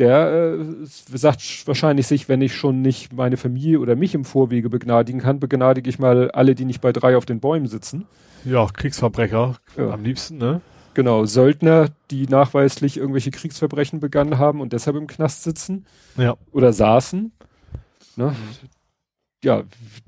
Der 0.00 0.56
äh, 0.58 0.64
sagt 0.84 1.66
wahrscheinlich 1.66 2.06
sich, 2.08 2.28
wenn 2.28 2.40
ich 2.42 2.54
schon 2.56 2.80
nicht 2.82 3.12
meine 3.12 3.36
Familie 3.36 3.78
oder 3.78 3.94
mich 3.94 4.14
im 4.14 4.24
Vorwege 4.24 4.68
begnadigen 4.70 5.20
kann, 5.20 5.38
begnadige 5.38 5.88
ich 5.88 5.98
mal 5.98 6.30
alle, 6.32 6.54
die 6.56 6.64
nicht 6.64 6.80
bei 6.80 6.90
drei 6.92 7.16
auf 7.16 7.26
den 7.26 7.38
Bäumen 7.38 7.66
sitzen. 7.68 8.06
Ja, 8.44 8.66
Kriegsverbrecher 8.66 9.56
Ja. 9.76 9.90
am 9.90 10.02
liebsten, 10.02 10.38
ne? 10.38 10.62
Genau, 10.94 11.24
Söldner, 11.26 11.88
die 12.10 12.26
nachweislich 12.26 12.96
irgendwelche 12.96 13.30
Kriegsverbrechen 13.30 14.00
begangen 14.00 14.38
haben 14.38 14.60
und 14.60 14.72
deshalb 14.72 14.96
im 14.96 15.06
Knast 15.06 15.44
sitzen 15.44 15.86
Ja. 16.16 16.34
oder 16.50 16.72
saßen. 16.72 17.30
Ne? 18.16 18.34
Ja, 19.44 19.62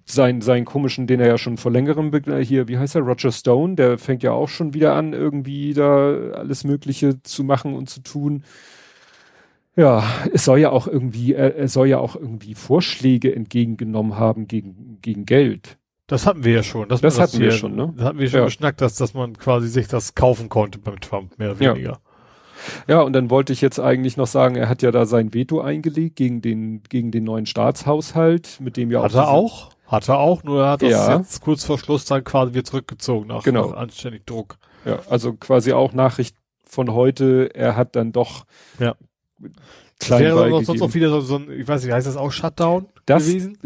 sein, 0.05 0.40
seinen 0.40 0.64
komischen, 0.64 1.07
den 1.07 1.20
er 1.20 1.28
ja 1.28 1.38
schon 1.38 1.57
vor 1.57 1.70
längerem 1.70 2.11
begna- 2.11 2.38
hier, 2.42 2.66
wie 2.68 2.78
heißt 2.78 2.96
er, 2.96 3.02
Roger 3.02 3.31
Stone, 3.33 3.76
der 3.76 3.96
fängt 3.98 4.22
ja 4.22 4.33
auch 4.33 4.48
schon 4.48 4.74
wieder 4.74 4.94
an, 4.94 5.12
irgendwie 5.12 5.72
da 5.72 6.12
alles 6.35 6.64
Mögliche 6.64 7.22
zu 7.22 7.44
machen 7.44 7.74
und 7.74 7.88
zu 7.88 8.00
tun. 8.02 8.42
Ja, 9.76 10.04
es 10.32 10.44
soll 10.44 10.58
ja 10.58 10.70
auch 10.70 10.87
irgendwie, 10.87 11.32
er, 11.35 11.56
er 11.56 11.68
soll 11.68 11.87
ja 11.88 11.98
auch 11.98 12.14
irgendwie 12.14 12.54
Vorschläge 12.54 13.35
entgegengenommen 13.35 14.16
haben 14.18 14.46
gegen, 14.46 14.98
gegen 15.00 15.24
Geld. 15.24 15.78
Das 16.08 16.26
hatten 16.26 16.44
wir 16.44 16.52
ja 16.52 16.62
schon. 16.62 16.88
Das, 16.90 17.00
Das 17.00 17.18
hatten 17.18 17.38
wir 17.38 17.48
hier- 17.50 17.56
schon, 17.58 17.74
ne? 17.74 17.94
Das 17.96 18.04
hatten 18.06 18.18
wir 18.18 18.28
schon 18.28 18.40
Ja. 18.40 18.44
geschnackt, 18.44 18.80
dass, 18.82 18.96
dass 18.96 19.14
man 19.14 19.38
quasi 19.38 19.68
sich 19.68 19.88
das 19.88 20.14
kaufen 20.14 20.50
konnte 20.50 20.78
beim 20.78 21.00
Trump, 21.00 21.38
mehr 21.38 21.52
oder 21.52 21.62
Ja. 21.62 21.74
weniger. 21.74 22.00
Ja, 22.87 23.00
und 23.00 23.12
dann 23.14 23.30
wollte 23.30 23.52
ich 23.52 23.61
jetzt 23.61 23.80
eigentlich 23.80 24.16
noch 24.16 24.26
sagen, 24.26 24.54
er 24.56 24.68
hat 24.68 24.82
ja 24.82 24.90
da 24.90 25.06
sein 25.06 25.32
Veto 25.35 25.61
eingelegt 25.62 26.16
gegen 26.16 26.42
den, 26.42 26.82
gegen 26.88 27.11
den 27.11 27.24
neuen 27.24 27.46
Staatshaushalt, 27.46 28.58
mit 28.61 28.76
dem 28.76 28.90
ja 28.90 29.02
Hat 29.02 29.12
auch. 29.14 29.16
er 29.16 29.22
diese- 29.22 29.28
auch? 29.28 29.70
Hat 29.87 30.08
er 30.08 30.18
auch, 30.18 30.42
nur 30.44 30.62
er 30.64 30.70
hat 30.72 30.82
das 30.82 30.90
Ja. 30.90 31.16
jetzt 31.16 31.40
kurz 31.42 31.64
vor 31.64 31.78
Schluss 31.78 32.04
dann 32.04 32.24
quasi 32.24 32.52
wieder 32.54 32.64
zurückgezogen 32.64 33.26
nach, 33.28 33.42
Genau. 33.42 33.70
nach 33.70 33.76
anständig 33.78 34.26
Druck. 34.26 34.56
Ja, 34.85 35.00
also 35.11 35.32
quasi 35.35 35.72
auch 35.72 35.92
Nachricht 35.92 36.37
von 36.64 36.92
heute, 36.92 37.50
er 37.54 37.74
hat 37.76 37.96
dann 37.96 38.12
doch 38.12 38.44
Ja. 38.78 38.94
Klein 40.00 40.20
Wäre 40.22 40.37
sonst 40.50 40.66
beigegeben. 40.66 40.83
auch 40.90 40.94
wieder 40.94 41.11
so, 41.11 41.20
so 41.20 41.37
ein, 41.37 41.46
ich 41.59 41.66
weiß 41.68 41.85
nicht, 41.85 41.92
heißt 41.92 42.07
das 42.07 42.16
auch 42.16 42.33
Shutdown 42.33 42.87
Das- 43.07 43.26
gewesen? 43.26 43.59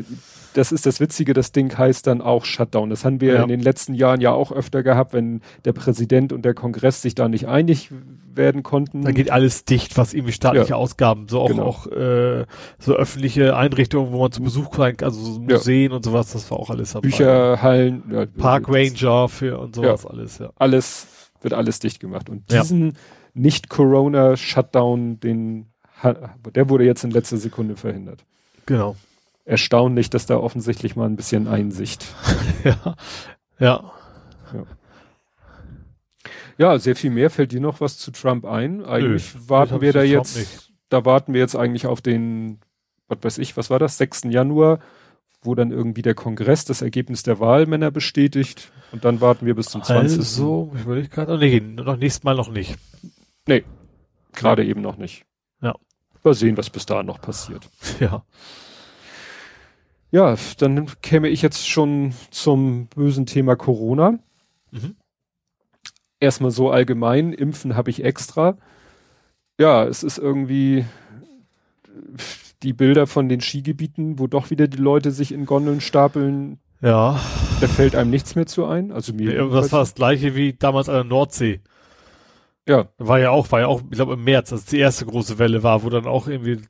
Das 0.55 0.73
ist 0.73 0.87
das 0.87 1.01
Witzige, 1.01 1.35
das 1.35 1.53
Ding 1.53 1.77
heißt 1.77 2.07
dann 2.07 2.23
auch 2.23 2.47
Shutdown. 2.47 2.89
Das 2.89 3.05
haben 3.05 3.21
wir 3.21 3.35
Ja. 3.35 3.43
in 3.43 3.49
den 3.49 3.61
letzten 3.61 3.93
Jahren 3.93 4.23
ja 4.23 4.33
auch 4.33 4.53
öfter 4.53 4.83
gehabt, 4.83 5.12
wenn 5.12 5.43
der 5.67 5.75
Präsident 5.75 6.33
und 6.33 6.47
der 6.47 6.55
Kongress 6.55 7.03
sich 7.03 7.15
da 7.15 7.29
nicht 7.29 7.47
einig 7.47 7.91
werden 8.35 8.62
konnten. 8.62 9.03
Da 9.03 9.12
geht 9.12 9.31
alles 9.31 9.65
dicht, 9.67 9.99
was 9.99 10.15
irgendwie 10.15 10.33
staatliche 10.33 10.71
Ja. 10.71 10.77
Ausgaben, 10.77 11.29
so 11.29 11.41
auch, 11.41 11.49
Genau. 11.49 11.65
auch 11.65 11.87
äh, 11.89 12.47
so 12.79 12.95
öffentliche 12.95 13.55
Einrichtungen, 13.57 14.12
wo 14.12 14.21
man 14.21 14.33
zu 14.33 14.43
Besuch 14.43 14.75
sein 14.75 14.97
kann, 14.97 15.09
also 15.09 15.21
so 15.23 15.41
Ja. 15.43 15.57
Museen 15.57 15.93
und 15.93 16.05
sowas, 16.05 16.33
das 16.33 16.51
war 16.51 16.59
auch 16.59 16.71
alles 16.71 16.93
dabei. 16.93 17.03
Bücherhallen, 17.09 18.03
ja, 18.11 18.25
Park 18.27 18.67
Ranger 18.69 19.29
für 19.29 19.59
und 19.59 19.75
sowas 19.75 20.07
alles, 20.07 20.39
ja. 20.39 20.51
alles, 20.57 21.07
wird 21.43 21.53
alles 21.53 21.81
dicht 21.81 22.01
gemacht. 22.01 22.31
Und 22.31 22.51
Ja. 22.51 22.62
diesen 22.62 22.95
Nicht-Corona-Shutdown, 23.37 25.20
den, 25.20 25.66
der 26.55 26.68
wurde 26.68 26.85
jetzt 26.85 27.05
in 27.05 27.11
letzter 27.11 27.37
Sekunde 27.37 27.77
verhindert. 27.77 28.25
Genau. 28.64 28.96
Erstaunlich, 29.44 30.11
dass 30.11 30.27
da 30.27 30.38
offensichtlich 30.38 30.96
mal 30.96 31.07
ein 31.07 31.16
bisschen 31.16 31.46
Einsicht. 31.46 32.07
ja. 32.64 32.96
Ja. 33.61 33.92
Ja, 36.59 36.79
sehr 36.79 36.96
viel 36.96 37.11
mehr. 37.11 37.31
Fällt 37.31 37.53
dir 37.53 37.61
noch 37.61 37.81
was 37.81 37.99
zu 37.99 38.11
Trump 38.11 38.46
ein? 38.46 38.85
Eigentlich 38.85 39.33
das 39.35 39.49
warten 39.49 39.81
wir 39.83 39.92
da 39.92 40.03
jetzt, 40.03 40.37
nicht. 40.38 40.72
da 40.88 41.05
warten 41.05 41.35
wir 41.35 41.40
jetzt 41.40 41.55
eigentlich 41.55 41.87
auf 41.87 42.01
den, 42.01 42.59
was 43.09 43.18
weiß 43.22 43.38
ich, 43.38 43.57
was 43.57 43.68
war 43.68 43.79
das, 43.79 43.99
6. 43.99 44.25
Januar, 44.31 44.81
wo 45.42 45.55
dann 45.55 45.70
irgendwie 45.70 46.03
der 46.03 46.14
Kongress 46.14 46.64
das 46.64 46.81
Ergebnis 46.81 47.22
der 47.22 47.38
Wahlmänner 47.38 47.90
bestätigt 47.90 48.72
und 48.92 49.05
dann 49.05 49.20
warten 49.20 49.44
wir 49.44 49.55
bis 49.55 49.66
zum 49.66 49.83
20. 49.83 50.18
Also, 50.18 50.72
ich 50.75 50.83
überlege 50.83 51.09
gerade, 51.09 51.35
oh, 51.35 51.37
nee, 51.37 51.61
noch 51.61 51.99
nächstes 51.99 52.25
Mal 52.25 52.35
noch 52.35 52.51
nicht. 52.51 52.77
Gerade 54.33 54.65
eben 54.67 54.83
noch 54.83 54.99
nicht. 54.99 55.25
Ja. 55.63 55.75
Mal 56.23 56.35
sehen, 56.35 56.57
was 56.59 56.69
bis 56.69 56.85
dahin 56.87 57.07
noch 57.07 57.21
passiert. 57.21 57.69
Ja. 58.01 58.25
Ja, 60.13 60.37
dann 60.59 60.87
käme 61.03 61.29
ich 61.29 61.43
jetzt 61.43 61.69
schon 61.69 62.15
zum 62.31 62.87
bösen 62.87 63.27
Thema 63.27 63.57
Corona. 63.57 64.19
Mhm. 64.71 64.95
Erstmal 66.21 66.51
so 66.53 66.71
allgemein, 66.71 67.33
impfen 67.33 67.77
habe 67.77 67.91
ich 67.91 68.05
extra. 68.05 68.57
Ja, 69.59 69.85
es 69.85 70.03
ist 70.03 70.19
irgendwie 70.19 70.85
die 72.63 72.73
Bilder 72.73 73.07
von 73.07 73.29
den 73.29 73.41
Skigebieten, 73.41 74.19
wo 74.19 74.27
doch 74.27 74.51
wieder 74.51 74.69
die 74.69 74.79
Leute 74.79 75.11
sich 75.11 75.33
in 75.33 75.45
Gondeln 75.45 75.81
stapeln, 75.81 76.61
Ja. 76.81 77.21
da 77.61 77.67
fällt 77.69 77.97
einem 77.97 78.11
nichts 78.11 78.35
mehr 78.37 78.47
zu 78.47 78.65
ein. 78.67 78.93
Also 78.93 79.13
mir. 79.13 79.35
Ja, 79.35 79.47
Das 79.49 79.73
war 79.73 79.81
das 79.81 79.95
gleiche 79.95 80.35
wie 80.37 80.53
damals 80.53 80.89
an 80.89 80.95
der 80.95 81.05
Nordsee. 81.05 81.61
Ja. 82.66 82.88
War 82.98 83.18
ja 83.18 83.31
auch, 83.31 83.50
war 83.52 83.61
ja 83.61 83.66
auch, 83.66 83.83
ich 83.83 83.96
glaube 83.96 84.14
im 84.14 84.24
März, 84.24 84.52
als 84.52 84.66
die 84.66 84.79
erste 84.79 85.07
große 85.07 85.38
Welle 85.38 85.62
war, 85.62 85.83
wo 85.83 85.90
dann 85.90 86.07
auch 86.07 86.26
irgendwie, 86.26 86.61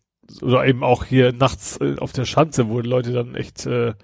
oder 0.42 0.66
eben 0.66 0.84
auch 0.84 1.04
hier 1.04 1.32
nachts 1.32 1.78
äh, 1.80 1.96
auf 1.98 2.12
der 2.12 2.24
Schanze, 2.24 2.68
wo 2.68 2.80
die 2.80 2.88
Leute 2.88 3.12
dann 3.12 3.34
echt, 3.34 3.66
äh, 3.66 3.94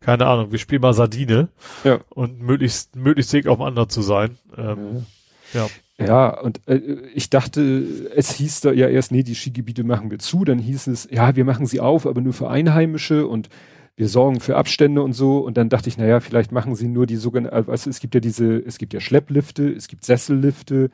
keine 0.00 0.26
Ahnung, 0.26 0.52
wir 0.52 0.58
spielen 0.58 0.82
mal 0.82 0.94
Sardine. 0.94 1.48
Ja. 1.84 2.00
Und 2.10 2.40
möglichst, 2.40 2.96
möglichst 2.96 3.32
dick 3.32 3.46
aufeinander 3.46 3.88
zu 3.88 4.02
sein. 4.02 4.38
Ähm, 4.56 5.06
ja. 5.52 5.68
Ja, 6.00 6.40
und 6.40 6.60
äh, 6.68 6.76
ich 7.12 7.28
dachte, 7.28 7.84
es 8.14 8.32
hieß 8.32 8.60
da 8.60 8.72
ja 8.72 8.88
erst, 8.88 9.10
nee, 9.10 9.24
die 9.24 9.34
Skigebiete 9.34 9.82
machen 9.82 10.12
wir 10.12 10.20
zu, 10.20 10.44
dann 10.44 10.60
hieß 10.60 10.86
es, 10.86 11.08
ja, 11.10 11.34
wir 11.34 11.44
machen 11.44 11.66
sie 11.66 11.80
auf, 11.80 12.06
aber 12.06 12.20
nur 12.20 12.32
für 12.32 12.48
Einheimische 12.48 13.26
und 13.26 13.48
wir 13.96 14.08
sorgen 14.08 14.38
für 14.38 14.56
Abstände 14.56 15.02
und 15.02 15.12
so. 15.12 15.38
Und 15.38 15.56
dann 15.56 15.68
dachte 15.68 15.88
ich, 15.88 15.98
naja, 15.98 16.20
vielleicht 16.20 16.52
machen 16.52 16.76
sie 16.76 16.86
nur 16.86 17.06
die 17.06 17.16
sogenannten, 17.16 17.66
du, 17.66 17.72
es 17.72 17.98
gibt 17.98 18.14
ja 18.14 18.20
diese, 18.20 18.58
es 18.58 18.78
gibt 18.78 18.94
ja 18.94 19.00
Schlepplifte, 19.00 19.68
es 19.68 19.88
gibt 19.88 20.04
Sessellifte, 20.04 20.90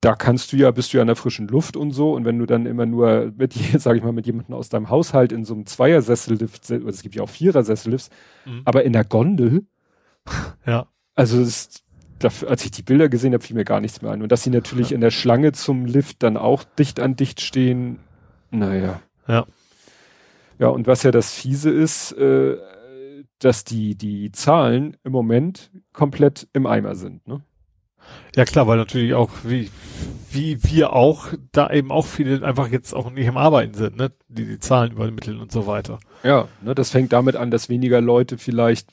da 0.00 0.14
kannst 0.14 0.52
du 0.52 0.56
ja, 0.56 0.70
bist 0.70 0.92
du 0.92 0.98
ja 0.98 1.00
an 1.02 1.08
der 1.08 1.16
frischen 1.16 1.48
Luft 1.48 1.76
und 1.76 1.90
so. 1.90 2.12
Und 2.14 2.24
wenn 2.24 2.38
du 2.38 2.46
dann 2.46 2.66
immer 2.66 2.86
nur 2.86 3.32
mit, 3.36 3.52
sag 3.78 3.96
ich 3.96 4.02
mal, 4.02 4.12
mit 4.12 4.26
jemandem 4.26 4.54
aus 4.54 4.68
deinem 4.68 4.90
Haushalt 4.90 5.32
in 5.32 5.44
so 5.44 5.54
einem 5.54 5.66
Zweiersessellift, 5.66 6.70
also 6.70 6.88
es 6.88 7.02
gibt 7.02 7.14
ja 7.16 7.22
auch 7.22 7.28
Vierer-Sessellifts, 7.30 8.10
Mhm. 8.46 8.62
aber 8.64 8.84
in 8.84 8.92
der 8.92 9.04
Gondel, 9.04 9.66
Ja. 10.66 10.86
also 11.14 11.40
ist, 11.40 11.82
als 12.46 12.64
ich 12.64 12.70
die 12.70 12.82
Bilder 12.82 13.08
gesehen 13.08 13.32
habe, 13.32 13.42
fiel 13.44 13.56
mir 13.56 13.64
gar 13.64 13.80
nichts 13.80 14.02
mehr 14.02 14.10
ein. 14.12 14.22
Und 14.22 14.30
dass 14.32 14.42
sie 14.42 14.50
natürlich 14.50 14.92
in 14.92 15.00
der 15.00 15.10
Schlange 15.10 15.52
zum 15.52 15.84
Lift 15.86 16.22
dann 16.22 16.36
auch 16.36 16.64
dicht 16.64 17.00
an 17.00 17.16
dicht 17.16 17.40
stehen, 17.40 17.98
naja. 18.50 19.00
Ja. 19.26 19.46
Ja, 20.58 20.68
und 20.68 20.86
was 20.88 21.02
ja 21.04 21.10
das 21.12 21.32
Fiese 21.32 21.70
ist, 21.70 22.12
äh, 22.12 22.56
dass 23.38 23.62
die, 23.64 23.94
die 23.94 24.32
Zahlen 24.32 24.96
im 25.04 25.12
Moment 25.12 25.70
komplett 25.92 26.48
im 26.52 26.66
Eimer 26.66 26.96
sind. 26.96 27.26
Ne? 27.28 27.42
Ja 28.36 28.44
klar, 28.44 28.66
weil 28.66 28.76
natürlich 28.76 29.14
auch, 29.14 29.30
wie, 29.44 29.70
wie 30.30 30.62
wir 30.64 30.92
auch, 30.92 31.28
da 31.52 31.70
eben 31.70 31.90
auch 31.90 32.06
viele 32.06 32.44
einfach 32.46 32.68
jetzt 32.68 32.94
auch 32.94 33.10
nicht 33.10 33.28
am 33.28 33.36
Arbeiten 33.36 33.74
sind, 33.74 33.96
ne? 33.96 34.12
Die 34.28 34.44
die 34.44 34.58
Zahlen 34.60 34.92
übermitteln 34.92 35.40
und 35.40 35.50
so 35.50 35.66
weiter. 35.66 35.98
Ja, 36.22 36.48
ne, 36.62 36.74
das 36.74 36.90
fängt 36.90 37.12
damit 37.12 37.36
an, 37.36 37.50
dass 37.50 37.68
weniger 37.68 38.00
Leute 38.00 38.38
vielleicht 38.38 38.90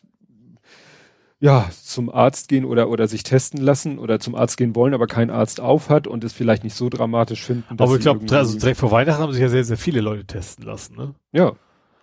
ja 1.39 1.69
zum 1.83 2.09
Arzt 2.09 2.47
gehen 2.47 2.65
oder 2.65 2.89
oder 2.89 3.07
sich 3.07 3.23
testen 3.23 3.61
lassen 3.61 3.99
oder 3.99 4.19
zum 4.19 4.35
Arzt 4.35 4.57
gehen 4.57 4.75
wollen, 4.75 4.93
aber 4.93 5.07
kein 5.07 5.29
Arzt 5.29 5.59
auf 5.59 5.89
hat 5.89 6.07
und 6.07 6.23
es 6.23 6.33
vielleicht 6.33 6.63
nicht 6.63 6.75
so 6.75 6.89
dramatisch 6.89 7.43
finden. 7.43 7.77
dass 7.77 7.87
Aber 7.89 7.97
ich 7.97 8.01
glaube, 8.01 8.25
also 8.35 8.57
direkt 8.57 8.79
vor 8.79 8.91
Weihnachten 8.91 9.21
haben 9.21 9.33
sich 9.33 9.41
ja 9.41 9.49
sehr, 9.49 9.63
sehr 9.63 9.77
viele 9.77 10.01
Leute 10.01 10.25
testen 10.25 10.65
lassen, 10.65 10.95
ne? 10.95 11.13
ja, 11.33 11.53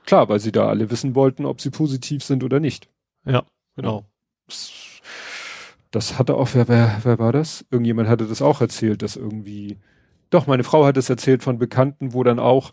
klar, 0.06 0.28
weil 0.28 0.38
sie 0.38 0.52
da 0.52 0.68
alle 0.68 0.90
wissen 0.90 1.14
wollten, 1.14 1.46
ob 1.46 1.60
sie 1.60 1.70
positiv 1.70 2.22
sind 2.22 2.44
oder 2.44 2.60
nicht. 2.60 2.88
Ja, 3.24 3.44
genau. 3.74 4.04
Das 5.92 6.18
hatte 6.18 6.36
auch, 6.36 6.50
wer, 6.54 6.68
wer, 6.68 7.00
wer 7.04 7.20
war 7.20 7.32
das? 7.32 7.66
Irgendjemand 7.70 8.08
hatte 8.10 8.26
das 8.26 8.42
auch 8.42 8.60
erzählt, 8.62 9.02
dass 9.02 9.16
irgendwie, 9.16 9.78
doch, 10.30 10.46
meine 10.48 10.64
Frau 10.64 10.86
hat 10.86 10.96
es 10.98 11.10
erzählt 11.10 11.44
von 11.44 11.58
Bekannten, 11.58 12.14
wo 12.14 12.24
dann 12.24 12.40
auch 12.40 12.72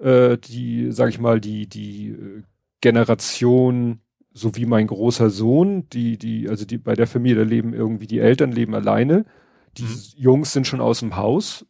äh, 0.00 0.38
die, 0.38 0.92
sag 0.92 1.10
ich 1.10 1.20
mal, 1.20 1.40
die, 1.40 1.68
die 1.68 2.10
äh, 2.10 2.42
Generation, 2.82 4.00
so 4.32 4.56
wie 4.56 4.66
mein 4.66 4.86
großer 4.88 5.30
Sohn, 5.30 5.88
die, 5.90 6.18
die, 6.18 6.48
also 6.48 6.66
die 6.66 6.78
bei 6.78 6.94
der 6.94 7.06
Familie, 7.08 7.44
da 7.44 7.50
leben 7.50 7.74
irgendwie 7.74 8.06
die 8.08 8.20
Eltern 8.20 8.52
leben 8.52 8.74
alleine. 8.74 9.26
Die 9.78 9.84
Mhm. 9.84 10.00
Jungs 10.16 10.52
sind 10.52 10.66
schon 10.66 10.80
aus 10.82 11.00
dem 11.00 11.16
Haus 11.16 11.66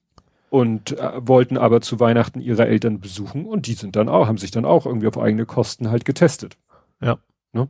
und 0.51 0.93
äh, 0.99 1.13
wollten 1.27 1.59
aber 1.59 1.81
zu 1.83 2.01
Weihnachten 2.01 2.41
ihre 2.41 2.67
Eltern 2.67 3.01
besuchen 3.01 3.47
und 3.47 3.67
die 3.67 3.75
sind 3.75 3.97
dann 3.97 4.09
auch, 4.11 4.27
haben 4.29 4.39
sich 4.39 4.51
dann 4.53 4.65
auch 4.67 4.87
irgendwie 4.87 5.09
auf 5.09 5.19
eigene 5.19 5.47
Kosten 5.47 5.91
halt 5.91 6.05
getestet. 6.07 6.59
Ja. 7.03 7.19
Ne? 7.53 7.69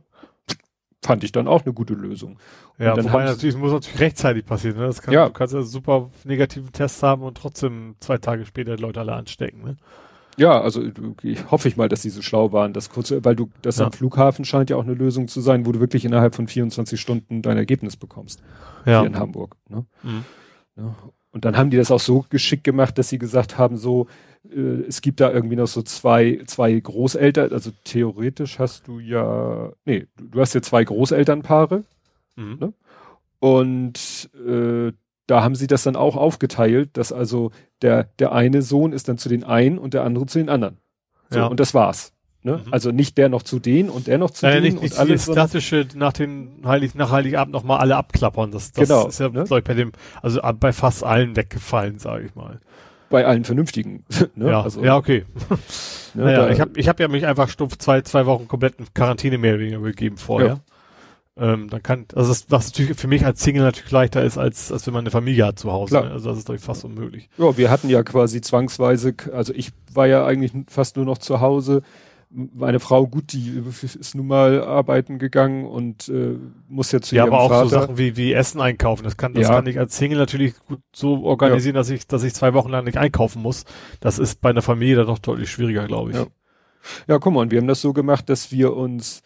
Fand 1.01 1.23
ich 1.23 1.31
dann 1.31 1.47
auch 1.47 1.63
eine 1.63 1.73
gute 1.73 1.93
Lösung. 1.93 2.37
Ja, 2.77 2.91
Und 2.91 2.97
dann 2.97 3.05
wobei 3.05 3.25
sie- 3.27 3.33
natürlich, 3.33 3.55
muss 3.57 3.71
natürlich 3.71 3.99
rechtzeitig 4.01 4.45
passieren, 4.45 4.77
ne? 4.77 4.85
Das 4.87 5.01
kann, 5.01 5.13
Ja. 5.13 5.27
Du 5.27 5.33
kannst 5.33 5.53
ja 5.53 5.61
super 5.61 6.09
negativen 6.25 6.71
Tests 6.73 7.01
haben 7.03 7.21
und 7.23 7.37
trotzdem 7.37 7.95
zwei 8.01 8.17
Tage 8.17 8.45
später 8.45 8.75
die 8.75 8.81
Leute 8.81 8.99
alle 8.99 9.13
anstecken, 9.13 9.63
ne? 9.63 9.77
Ja, 10.37 10.61
also 10.61 10.81
ich 11.23 11.51
hoffe 11.51 11.67
ich 11.67 11.75
mal, 11.75 11.89
dass 11.89 12.01
die 12.01 12.09
so 12.09 12.21
schlau 12.21 12.53
waren, 12.53 12.71
das 12.73 12.89
kurze, 12.89 13.23
weil 13.25 13.35
du 13.35 13.49
das 13.61 13.77
Ja. 13.79 13.85
am 13.87 13.91
Flughafen 13.91 14.45
scheint 14.45 14.69
ja 14.69 14.77
auch 14.77 14.83
eine 14.83 14.93
Lösung 14.93 15.27
zu 15.27 15.41
sein, 15.41 15.65
wo 15.65 15.71
du 15.73 15.79
wirklich 15.81 16.05
innerhalb 16.05 16.33
von 16.35 16.47
24 16.47 16.99
Stunden 16.99 17.41
dein 17.41 17.57
Ergebnis 17.57 17.97
bekommst. 17.97 18.41
Ja. 18.85 18.99
Hier 19.01 19.07
in 19.07 19.17
Hamburg. 19.19 19.55
Ne? 19.67 19.85
Mhm. 20.03 20.23
Ja. 20.77 20.95
Und 21.31 21.45
dann 21.45 21.57
haben 21.57 21.69
die 21.69 21.77
das 21.77 21.91
auch 21.91 21.99
so 21.99 22.25
geschickt 22.29 22.63
gemacht, 22.63 22.97
dass 22.97 23.09
sie 23.09 23.19
gesagt 23.19 23.57
haben, 23.57 23.75
so, 23.77 24.07
äh, 24.55 24.83
es 24.87 25.01
gibt 25.01 25.19
da 25.19 25.31
irgendwie 25.31 25.55
noch 25.55 25.67
so 25.67 25.81
zwei, 25.81 26.41
zwei 26.47 26.79
Großeltern, 26.79 27.51
also 27.51 27.71
theoretisch 27.83 28.59
hast 28.59 28.87
du 28.87 28.99
ja, 28.99 29.71
nee, 29.85 30.07
du, 30.17 30.39
hast 30.41 30.53
ja 30.55 30.61
zwei 30.61 30.83
Großelternpaare 30.83 31.83
Mhm. 32.35 32.57
Ne? 32.59 32.73
und 33.39 34.29
äh, 34.47 34.91
da 35.27 35.43
haben 35.43 35.55
sie 35.55 35.67
das 35.67 35.83
dann 35.83 35.95
auch 35.95 36.15
aufgeteilt, 36.15 36.91
dass 36.97 37.11
also 37.11 37.51
der, 37.81 38.05
der 38.19 38.31
eine 38.31 38.61
Sohn 38.61 38.93
ist 38.93 39.07
dann 39.09 39.17
zu 39.17 39.29
den 39.29 39.43
einen 39.43 39.77
und 39.77 39.93
der 39.93 40.03
andere 40.03 40.25
zu 40.25 40.39
den 40.39 40.49
anderen. 40.49 40.77
So, 41.29 41.39
Ja. 41.39 41.45
Und 41.47 41.59
das 41.59 41.73
war's. 41.73 42.13
Ne? 42.41 42.61
Mhm. 42.65 42.73
Also 42.73 42.91
nicht 42.91 43.17
der 43.17 43.29
noch 43.29 43.43
zu 43.43 43.59
denen 43.59 43.89
und 43.89 44.07
der 44.07 44.17
noch 44.17 44.31
zu 44.31 44.47
Äh, 44.47 44.53
denen 44.53 44.63
nicht, 44.63 44.75
und 44.77 44.83
nicht 44.83 44.97
alles. 44.97 45.07
dieses 45.09 45.25
sondern- 45.25 45.43
klassische 45.49 45.87
nach 45.95 46.13
den 46.13 46.61
Heilig, 46.65 46.95
nach 46.95 47.11
Heiligabend 47.11 47.53
nochmal 47.53 47.79
alle 47.79 47.95
abklappern. 47.97 48.51
Das, 48.51 48.71
das 48.71 48.87
Genau, 48.87 49.07
ist 49.07 49.19
ja, 49.19 49.29
ne? 49.29 49.43
ich, 49.43 49.49
bei 49.49 49.73
dem, 49.73 49.91
also 50.21 50.39
bei 50.59 50.71
fast 50.73 51.03
allen 51.03 51.35
weggefallen, 51.35 51.99
sage 51.99 52.25
ich 52.25 52.35
mal. 52.35 52.59
Bei 53.09 53.25
allen 53.25 53.43
Vernünftigen. 53.43 54.05
ne? 54.35 54.51
ja, 54.51 54.61
also, 54.61 54.83
ja, 54.83 54.95
okay. 54.97 55.25
ne, 56.13 56.23
naja, 56.25 56.37
da- 56.37 56.49
ich 56.51 56.59
habe 56.59 56.79
ich 56.79 56.87
hab 56.87 56.99
ja 56.99 57.07
mich 57.07 57.25
einfach 57.25 57.49
stumpf 57.49 57.77
zwei, 57.77 58.01
zwei 58.01 58.25
Wochen 58.25 58.47
komplett 58.47 58.75
in 58.79 58.85
Quarantäne 58.93 59.37
mehr 59.37 59.53
oder 59.53 59.61
weniger 59.61 59.81
gegeben 59.81 60.17
vorher. 60.17 60.61
Ähm, 61.37 61.69
dann 61.69 61.81
kann, 61.81 62.05
also 62.15 62.29
das, 62.29 62.47
was 62.49 62.67
natürlich 62.67 62.99
für 62.99 63.07
mich 63.07 63.25
als 63.25 63.41
Single 63.41 63.63
natürlich 63.63 63.91
leichter 63.91 64.23
ist, 64.23 64.37
als, 64.37 64.73
als 64.73 64.85
wenn 64.85 64.93
man 64.93 65.03
eine 65.03 65.11
Familie 65.11 65.45
hat 65.45 65.57
zu 65.57 65.71
Hause. 65.71 66.01
Ne? 66.01 66.11
Also 66.11 66.29
das 66.29 66.39
ist 66.39 66.49
ich 66.49 66.59
fast 66.59 66.83
unmöglich. 66.83 67.29
Ja, 67.37 67.57
wir 67.57 67.69
hatten 67.71 67.87
ja 67.87 68.03
quasi 68.03 68.41
zwangsweise, 68.41 69.13
also 69.31 69.53
ich 69.53 69.71
war 69.93 70.05
ja 70.05 70.25
eigentlich 70.25 70.51
fast 70.67 70.97
nur 70.97 71.05
noch 71.05 71.17
zu 71.17 71.39
Hause. 71.39 71.81
Meine 72.31 72.79
Frau, 72.79 73.07
gut, 73.07 73.33
die 73.33 73.59
ist 73.81 74.13
nun 74.13 74.27
mal 74.27 74.63
arbeiten 74.63 75.17
gegangen 75.17 75.65
und 75.65 76.09
äh, 76.09 76.37
muss 76.67 76.91
jetzt 76.91 77.07
zu 77.09 77.15
Ja, 77.15 77.23
ihrem 77.23 77.33
aber 77.33 77.41
auch 77.43 77.49
Vater. 77.49 77.63
so 77.69 77.69
Sachen 77.69 77.97
wie, 77.97 78.17
wie 78.17 78.33
Essen 78.33 78.61
einkaufen. 78.61 79.03
Das 79.03 79.17
kann, 79.17 79.33
das 79.33 79.47
Ja. 79.47 79.55
kann 79.55 79.65
ich 79.65 79.79
als 79.79 79.97
Single 79.97 80.19
natürlich 80.19 80.53
gut 80.67 80.79
so 80.95 81.23
organisieren, 81.23 81.73
dass 81.73 81.89
ich, 81.89 82.05
dass 82.05 82.21
ich 82.23 82.35
zwei 82.35 82.53
Wochen 82.53 82.69
lang 82.69 82.85
nicht 82.85 82.97
einkaufen 82.97 83.41
muss. 83.41 83.65
Das 83.99 84.19
ist 84.19 84.41
bei 84.41 84.51
einer 84.51 84.61
Familie 84.61 84.95
dann 84.97 85.07
doch 85.07 85.17
deutlich 85.17 85.49
schwieriger, 85.49 85.87
glaube 85.87 86.11
ich. 86.11 86.17
Ja. 86.17 86.27
Ja, 87.07 87.17
guck 87.17 87.33
mal, 87.33 87.41
und 87.41 87.51
wir 87.51 87.59
haben 87.59 87.67
das 87.67 87.81
so 87.81 87.93
gemacht, 87.93 88.29
dass 88.29 88.51
wir 88.51 88.75
uns 88.75 89.21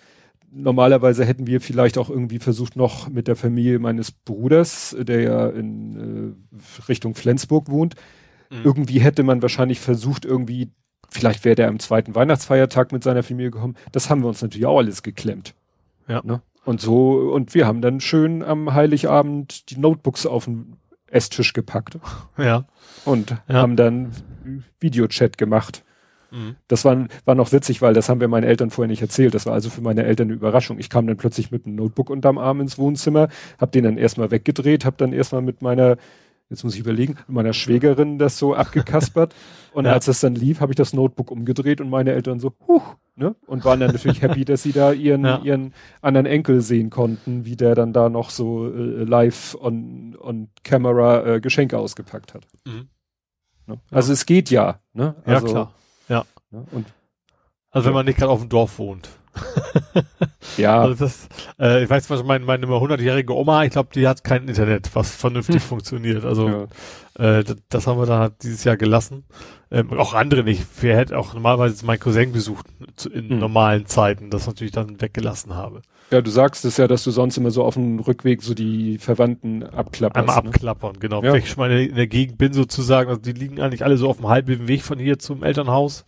normalerweise 0.50 1.26
hätten 1.26 1.46
wir 1.46 1.60
vielleicht 1.62 1.98
auch 1.98 2.10
irgendwie 2.10 2.39
versucht, 2.39 2.76
noch 2.78 3.10
mit 3.10 3.28
der 3.28 3.36
Familie 3.36 3.80
meines 3.80 4.12
Bruders, 4.12 4.96
der 4.98 5.22
ja 5.22 5.50
in 5.50 6.36
äh, 6.56 6.82
Richtung 6.88 7.16
Flensburg 7.16 7.70
wohnt, 7.70 7.96
Mhm. 8.50 8.62
irgendwie 8.63 9.00
hätte 9.00 9.24
man 9.24 9.42
wahrscheinlich 9.42 9.80
versucht, 9.80 10.26
irgendwie, 10.26 10.70
vielleicht 11.13 11.45
wäre 11.45 11.56
der 11.56 11.67
am 11.67 11.80
zweiten 11.80 12.15
Weihnachtsfeiertag 12.15 12.91
mit 12.91 13.04
seiner 13.04 13.23
Familie 13.23 13.52
gekommen. 13.52 13.76
Das 13.91 14.10
haben 14.10 14.21
wir 14.21 14.28
uns 14.28 14.41
natürlich 14.41 14.65
auch 14.65 14.78
alles 14.78 15.04
geklemmt. 15.04 15.54
Ja. 16.08 16.21
Ne? 16.23 16.41
Und 16.65 16.82
so, 16.82 17.13
und 17.34 17.54
wir 17.54 17.67
haben 17.67 17.82
dann 17.82 17.99
schön 17.99 18.41
am 18.43 18.73
Heiligabend 18.73 19.69
die 19.69 19.78
Notebooks 19.80 20.26
auf 20.26 20.45
den 20.45 20.78
Esstisch 21.08 21.54
gepackt 21.54 21.97
Ja. 22.38 22.65
und 23.06 23.32
Ja. 23.47 23.56
haben 23.56 23.76
dann 23.76 24.12
Videochat 24.80 25.38
gemacht. 25.38 25.84
Mhm. 26.32 26.56
Das 26.67 26.84
war, 26.86 27.06
war 27.26 27.36
noch 27.36 27.52
witzig, 27.52 27.82
weil 27.82 27.93
das 27.93 28.10
haben 28.10 28.19
wir 28.19 28.28
meinen 28.28 28.45
Eltern 28.45 28.69
vorher 28.71 28.88
nicht 28.89 29.02
erzählt. 29.02 29.34
Das 29.36 29.45
war 29.45 29.54
also 29.54 29.69
für 29.69 29.82
meine 29.82 30.04
Eltern 30.04 30.28
eine 30.28 30.34
Überraschung. 30.36 30.80
Ich 30.80 30.89
kam 30.89 31.06
dann 31.06 31.17
plötzlich 31.17 31.52
mit 31.52 31.65
einem 31.65 31.76
Notebook 31.76 32.10
unterm 32.10 32.38
Arm 32.38 32.62
ins 32.62 32.78
Wohnzimmer, 32.78 33.28
hab 33.60 33.71
den 33.71 33.84
dann 33.84 33.97
erstmal 33.97 34.32
weggedreht, 34.32 34.86
hab 34.86 34.97
dann 34.97 35.13
erstmal 35.13 35.41
mit 35.43 35.62
meiner, 35.62 35.97
jetzt 36.54 36.63
muss 36.63 36.76
ich 36.76 36.80
überlegen, 36.80 37.16
mit 37.28 37.30
meiner 37.30 37.54
Schwägerin 37.54 38.20
das 38.20 38.38
so 38.38 38.54
abgekaspert. 38.56 39.34
Und 39.74 39.86
Ja. 39.86 39.94
als 39.94 40.08
es 40.08 40.20
dann 40.20 40.36
lief, 40.36 40.62
habe 40.62 40.72
ich 40.72 40.76
das 40.76 40.94
Notebook 40.94 41.32
umgedreht 41.32 41.82
und 41.82 41.89
meine 41.89 42.12
Eltern 42.13 42.39
so, 42.39 42.54
huch, 42.68 42.96
ne? 43.16 43.36
Und 43.48 43.66
waren 43.66 43.80
dann 43.80 43.92
natürlich 43.92 44.22
happy, 44.22 44.46
dass 44.46 44.62
sie 44.62 44.72
da 44.72 44.92
ihren, 44.92 45.24
Ja. 45.26 45.39
ihren 45.44 45.74
anderen 46.02 46.28
Enkel 46.28 46.62
sehen 46.62 46.92
konnten, 46.92 47.44
wie 47.46 47.56
der 47.56 47.74
dann 47.74 47.92
da 47.92 48.08
noch 48.08 48.30
so 48.30 48.68
äh, 48.68 49.04
live 49.04 49.58
on, 49.60 50.16
on 50.22 50.50
camera 50.63 51.26
äh, 51.26 51.42
Geschenke 51.42 51.80
ausgepackt 51.80 52.36
hat. 52.36 52.46
Mhm. 52.66 52.88
Ne? 53.66 53.80
Also 53.89 54.13
es 54.13 54.28
geht 54.28 54.52
ja, 54.52 54.80
ne? 54.94 55.16
Ja, 55.26 55.34
Also, 55.34 55.48
klar. 55.48 55.74
Ne? 56.08 56.24
Und 56.72 56.86
Also 57.72 57.88
wenn 57.88 57.94
man 57.96 58.06
nicht 58.06 58.20
gerade 58.20 58.32
auf 58.32 58.42
dem 58.42 58.50
Dorf 58.50 58.78
wohnt. 58.78 59.10
ja, 60.58 60.82
Also 60.82 61.06
das, 61.06 61.28
Äh, 61.60 61.84
ich 61.84 61.89
weiß 61.89 62.10
was 62.10 62.24
meine, 62.24 62.46
meine 62.46 62.65
100-jährige 62.67 63.36
Oma, 63.36 63.63
ich 63.63 63.72
glaube, 63.72 63.89
die 63.93 64.08
hat 64.08 64.24
kein 64.24 64.48
Internet, 64.48 64.89
was 64.93 65.15
vernünftig 65.15 65.56
Hm. 65.56 65.62
funktioniert. 65.62 66.26
Also 66.26 66.48
Ja. 66.50 66.63
äh, 67.39 67.43
das, 67.43 67.58
das 67.69 67.88
haben 67.88 68.00
wir 68.00 68.06
dann 68.06 68.19
halt 68.19 68.34
dieses 68.43 68.63
Jahr 68.63 68.78
gelassen. 68.78 69.24
Ähm, 69.72 69.91
auch 70.00 70.13
andere 70.13 70.43
nicht. 70.43 70.63
Wer 70.82 70.98
hätte 70.98 71.17
auch 71.17 71.34
normalerweise 71.34 71.84
meinen 71.86 72.00
Cousin 72.00 72.32
besucht 72.32 72.65
in 73.12 73.30
Hm. 73.30 73.39
normalen 73.39 73.86
Zeiten, 73.88 74.30
das 74.30 74.46
natürlich 74.48 74.74
dann 74.74 75.02
weggelassen 75.02 75.56
habe. 75.56 75.82
ja, 76.12 76.22
du 76.22 76.30
sagst 76.30 76.63
es 76.65 76.78
ja, 76.78 76.88
dass 76.88 77.04
du 77.04 77.10
sonst 77.12 77.38
immer 77.38 77.50
so 77.50 77.63
auf 77.63 77.74
dem 77.74 78.00
Rückweg 78.00 78.43
so 78.43 78.54
die 78.54 79.00
Verwandten 79.00 79.63
abklapperst. 79.63 80.30
Einmal 80.30 80.43
ne? 80.43 80.50
abklappern, 80.50 81.00
genau. 81.00 81.24
Ja. 81.24 81.34
Wenn 81.34 81.39
ich 81.39 81.50
schon 81.50 81.62
mal 81.62 81.72
in 81.72 81.96
der 81.96 82.08
Gegend 82.08 82.38
bin 82.38 82.54
sozusagen, 82.54 83.10
also 83.10 83.19
die 83.22 83.32
liegen 83.32 83.60
eigentlich 83.60 83.84
alle 83.84 83.98
so 83.98 84.10
auf 84.10 84.17
dem 84.17 84.28
halben 84.28 84.67
Weg 84.67 84.84
von 84.84 85.00
hier 85.00 85.17
zum 85.17 85.43
Elternhaus. 85.43 86.06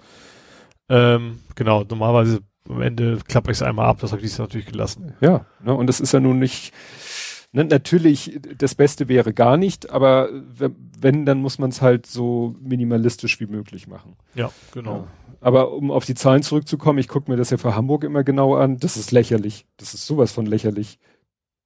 Ähm, 0.87 1.39
genau, 1.55 1.83
normalerweise 1.89 2.41
am 2.69 2.81
Ende 2.81 3.19
klappe 3.27 3.51
ich 3.51 3.57
es 3.57 3.61
einmal 3.63 3.85
ab, 3.87 3.97
das 3.99 4.11
habe 4.11 4.21
ich 4.21 4.37
natürlich 4.37 4.67
gelassen. 4.67 5.13
Ja, 5.21 5.45
ne, 5.63 5.73
und 5.73 5.87
das 5.87 5.99
ist 5.99 6.11
ja 6.13 6.19
nun 6.19 6.39
nicht, 6.39 6.73
ne, 7.51 7.63
natürlich, 7.65 8.39
das 8.57 8.75
Beste 8.75 9.07
wäre 9.07 9.33
gar 9.33 9.57
nicht, 9.57 9.89
aber 9.91 10.29
wenn, 10.99 11.25
dann 11.25 11.39
muss 11.39 11.59
man 11.59 11.69
es 11.69 11.81
halt 11.81 12.05
so 12.05 12.55
minimalistisch 12.61 13.39
wie 13.39 13.45
möglich 13.47 13.87
machen. 13.87 14.15
Ja, 14.33 14.51
genau. 14.73 14.95
Ja. 14.95 15.07
Aber 15.41 15.73
um 15.73 15.91
auf 15.91 16.05
die 16.05 16.15
Zahlen 16.15 16.41
zurückzukommen, 16.41 16.97
ich 16.97 17.07
gucke 17.07 17.29
mir 17.29 17.37
das 17.37 17.51
ja 17.51 17.57
für 17.57 17.75
Hamburg 17.75 18.03
immer 18.03 18.23
genau 18.23 18.55
an, 18.55 18.77
das 18.77 18.97
ist 18.97 19.11
lächerlich. 19.11 19.67
Das 19.77 19.93
ist 19.93 20.07
sowas 20.07 20.31
von 20.31 20.45
lächerlich. 20.47 20.97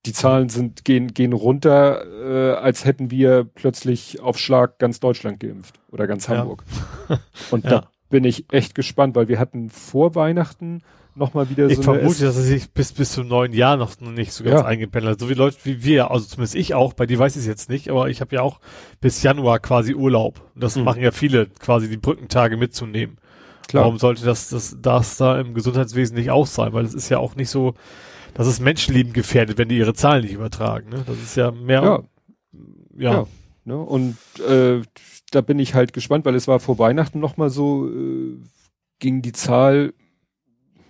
Die 0.06 0.14
Zahlen 0.14 0.50
sind, 0.50 0.84
gehen, 0.86 1.14
gehen 1.14 1.34
runter, 1.34 2.04
äh, 2.06 2.58
als 2.58 2.84
hätten 2.86 3.12
wir 3.12 3.44
plötzlich 3.44 4.20
auf 4.22 4.38
Schlag 4.38 4.80
ganz 4.80 5.00
Deutschland 5.00 5.40
geimpft 5.40 5.80
oder 5.92 6.08
ganz 6.08 6.28
Ja. 6.28 6.38
Hamburg. 6.38 6.64
Und 7.52 7.64
Ja. 7.66 7.70
da 7.70 7.90
bin 8.10 8.24
ich 8.24 8.46
echt 8.52 8.76
gespannt, 8.76 9.16
weil 9.16 9.28
wir 9.28 9.40
hatten 9.40 9.70
vor 9.70 10.16
Weihnachten 10.16 10.82
nochmal 11.16 11.50
wieder 11.50 11.68
Ich 11.68 11.78
so 11.78 11.92
eine 11.92 12.00
vermute, 12.00 12.24
dass 12.26 12.38
er 12.38 12.44
sich 12.44 12.72
bis, 12.72 12.94
bis 12.94 13.12
zum 13.12 13.28
neuen 13.28 13.52
Jahr 13.54 13.76
noch 13.78 14.00
nicht 14.00 14.32
so 14.32 14.44
ganz 14.44 14.62
Ja. 14.62 14.66
eingependelt 14.66 15.14
hat. 15.14 15.20
So 15.20 15.30
wie 15.30 15.34
Leute 15.34 15.58
wie 15.64 15.84
wir, 15.84 16.12
also 16.12 16.26
zumindest 16.26 16.56
ich 16.56 16.74
auch, 16.76 16.94
bei 16.94 17.06
dir 17.06 17.20
weiß 17.20 17.36
ich 17.36 17.42
es 17.42 17.48
jetzt 17.48 17.70
nicht, 17.70 17.90
aber 17.90 18.10
ich 18.10 18.22
habe 18.22 18.36
ja 18.36 18.42
auch 18.42 18.60
bis 19.02 19.22
Januar 19.22 19.60
quasi 19.60 19.94
Urlaub. 19.94 20.42
Und 20.56 20.64
das 20.64 20.76
Mhm. 20.78 20.84
machen 20.84 21.02
ja 21.02 21.12
viele, 21.12 21.48
quasi 21.48 21.90
die 21.90 21.98
Brückentage 21.98 22.56
mitzunehmen. 22.58 23.18
Klar. 23.68 23.84
Warum 23.84 24.00
sollte 24.00 24.24
das, 24.26 24.50
das, 24.50 24.78
das 24.82 25.18
da 25.18 25.40
im 25.40 25.54
Gesundheitswesen 25.54 26.16
nicht 26.16 26.32
auch 26.32 26.48
sein? 26.48 26.74
Weil 26.74 26.86
es 26.86 26.94
ist 26.94 27.10
ja 27.10 27.20
auch 27.20 27.36
nicht 27.36 27.50
so, 27.50 27.74
dass 28.34 28.48
es 28.48 28.60
Menschenleben 28.60 29.12
gefährdet, 29.14 29.58
wenn 29.58 29.70
die 29.70 29.78
ihre 29.78 29.94
Zahlen 29.94 30.24
nicht 30.24 30.34
übertragen. 30.34 30.90
Ne? 30.90 31.04
Das 31.06 31.18
ist 31.18 31.36
ja 31.36 31.52
mehr, 31.52 31.84
Ja. 31.84 32.00
ja, 32.98 33.12
Ja. 33.12 33.28
Ne? 33.66 33.78
Und 33.78 34.18
äh, 34.48 34.82
da 35.32 35.42
bin 35.42 35.60
ich 35.60 35.74
halt 35.74 35.94
gespannt, 35.94 36.26
weil 36.26 36.36
es 36.36 36.48
war 36.48 36.60
vor 36.60 36.80
Weihnachten 36.80 37.20
nochmal 37.20 37.50
so, 37.50 37.90
äh, 37.90 38.38
ging 39.00 39.22
die 39.22 39.32
Zahl, 39.32 39.94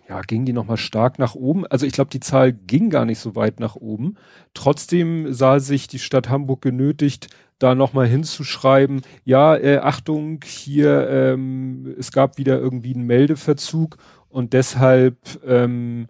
ja, 0.08 0.22
ging 0.22 0.46
die 0.46 0.54
nochmal 0.54 0.78
stark 0.78 1.20
nach 1.20 1.36
oben. 1.36 1.68
Also 1.68 1.86
ich 1.86 1.94
glaube, 1.94 2.10
die 2.10 2.20
Zahl 2.20 2.52
ging 2.52 2.90
gar 2.90 3.06
nicht 3.06 3.20
so 3.20 3.36
weit 3.36 3.60
nach 3.60 3.76
oben. 3.76 4.16
Trotzdem 4.54 5.32
sah 5.34 5.60
sich 5.60 5.88
die 5.88 6.00
Stadt 6.00 6.30
Hamburg 6.30 6.62
genötigt, 6.62 7.28
da 7.60 7.76
nochmal 7.76 8.08
hinzuschreiben, 8.08 9.02
ja, 9.26 9.56
äh, 9.56 9.80
Achtung, 9.80 10.40
hier, 10.44 11.10
ähm, 11.10 11.94
es 12.00 12.12
gab 12.12 12.38
wieder 12.38 12.58
irgendwie 12.58 12.94
einen 12.96 13.06
Meldeverzug 13.06 13.98
und 14.30 14.54
deshalb, 14.54 15.18
ähm, 15.46 16.08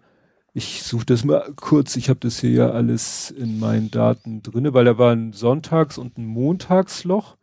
ich 0.52 0.82
suche 0.82 1.06
das 1.06 1.24
mal 1.24 1.52
kurz, 1.56 1.96
ich 1.96 2.08
habe 2.08 2.20
das 2.20 2.40
hier 2.40 2.50
ja 2.50 2.70
alles 2.70 3.30
in 3.30 3.58
meinen 3.58 3.90
Daten 3.90 4.42
drinne, 4.42 4.74
weil 4.74 4.84
da 4.84 4.98
war 4.98 5.12
ein 5.12 5.32
Sonntags- 5.32 5.98
und 5.98 6.18
ein 6.18 6.26
Montagsloch. 6.26 7.36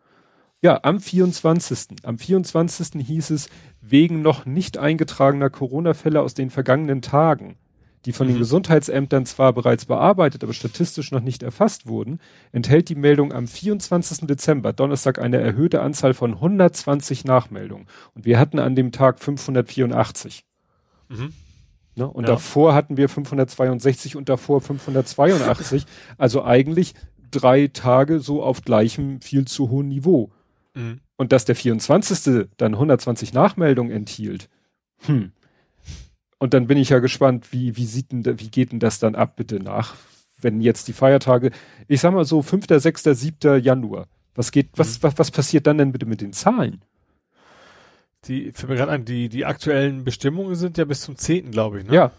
Ja, 0.62 0.80
am 0.84 1.00
24. 1.00 2.04
Am 2.04 2.18
24. 2.18 3.06
hieß 3.06 3.30
es, 3.30 3.50
wegen 3.82 4.22
noch 4.22 4.46
nicht 4.46 4.78
eingetragener 4.78 5.50
Corona-Fälle 5.50 6.22
aus 6.22 6.34
den 6.34 6.50
vergangenen 6.50 7.02
Tagen, 7.04 7.58
die 8.06 8.12
von 8.12 8.26
den 8.28 8.38
Mhm. 8.38 8.40
Gesundheitsämtern 8.40 9.26
zwar 9.28 9.54
bereits 9.54 9.86
bearbeitet, 9.86 10.44
aber 10.44 10.54
statistisch 10.54 11.12
noch 11.12 11.22
nicht 11.22 11.44
erfasst 11.44 11.86
wurden, 11.86 12.20
enthält 12.52 12.90
die 12.90 12.96
Meldung 12.96 13.34
am 13.34 13.48
24. 13.48 14.26
Dezember, 14.28 14.74
Donnerstag, 14.74 15.20
eine 15.20 15.38
erhöhte 15.38 15.82
Anzahl 15.82 16.16
von 16.16 16.42
120 16.42 17.24
Nachmeldungen. 17.24 17.86
Und 18.16 18.26
wir 18.26 18.40
hatten 18.40 18.58
an 18.58 18.76
dem 18.76 18.92
Tag 18.92 19.20
584. 19.20 20.44
Mhm. 21.10 21.34
Ne? 21.96 22.08
Und 22.08 22.24
Ja. 22.24 22.32
davor 22.32 22.74
hatten 22.74 22.98
wir 22.98 23.10
562 23.10 24.16
und 24.16 24.28
davor 24.28 24.62
582. 24.62 25.86
also 26.18 26.44
eigentlich 26.44 26.96
drei 27.30 27.68
Tage 27.68 28.20
so 28.20 28.42
auf 28.42 28.62
gleichem 28.64 29.22
viel 29.22 29.46
zu 29.46 29.70
hohen 29.70 29.90
Niveau. 29.90 30.32
Mhm. 30.78 31.00
Und 31.18 31.32
dass 31.32 31.46
der 31.46 31.56
24. 31.56 32.48
dann 32.58 32.74
120 32.74 33.34
Nachmeldungen 33.34 33.92
enthielt. 33.92 34.50
Hm. 35.06 35.32
Und 36.40 36.54
dann 36.54 36.68
bin 36.68 36.78
ich 36.78 36.90
ja 36.90 37.00
gespannt, 37.00 37.52
wie, 37.52 37.76
wie 37.78 37.86
sieht 37.86 38.12
denn, 38.12 38.24
wie 38.40 38.50
geht 38.50 38.72
denn 38.72 38.80
das 38.80 39.00
dann 39.00 39.16
ab 39.16 39.36
bitte 39.36 39.60
nach, 39.60 39.96
wenn 40.40 40.62
jetzt 40.62 40.88
die 40.88 40.94
Feiertage, 40.94 41.52
ich 41.88 42.02
sag 42.02 42.14
mal 42.14 42.26
so 42.26 42.42
5., 42.44 42.66
6., 42.70 43.04
7. 43.04 43.62
Januar. 43.64 44.08
Was 44.36 44.52
geht, 44.52 44.70
was, 44.76 45.02
was, 45.02 45.18
was 45.18 45.32
passiert 45.32 45.66
dann 45.66 45.80
denn 45.80 45.92
bitte 45.92 46.06
mit 46.06 46.22
den 46.22 46.34
Zahlen? 46.34 46.82
Die, 48.26 48.52
fällt 48.52 48.70
mir 48.70 48.76
gerade 48.76 48.92
ein, 48.92 49.06
die, 49.06 49.30
die 49.30 49.46
aktuellen 49.46 50.04
Bestimmungen 50.04 50.56
sind 50.56 50.78
ja 50.78 50.86
bis 50.86 51.02
zum 51.02 51.18
10. 51.18 51.50
glaube 51.52 51.80
ich, 51.80 51.88
ne? 51.88 51.94
Ja. 51.96 52.12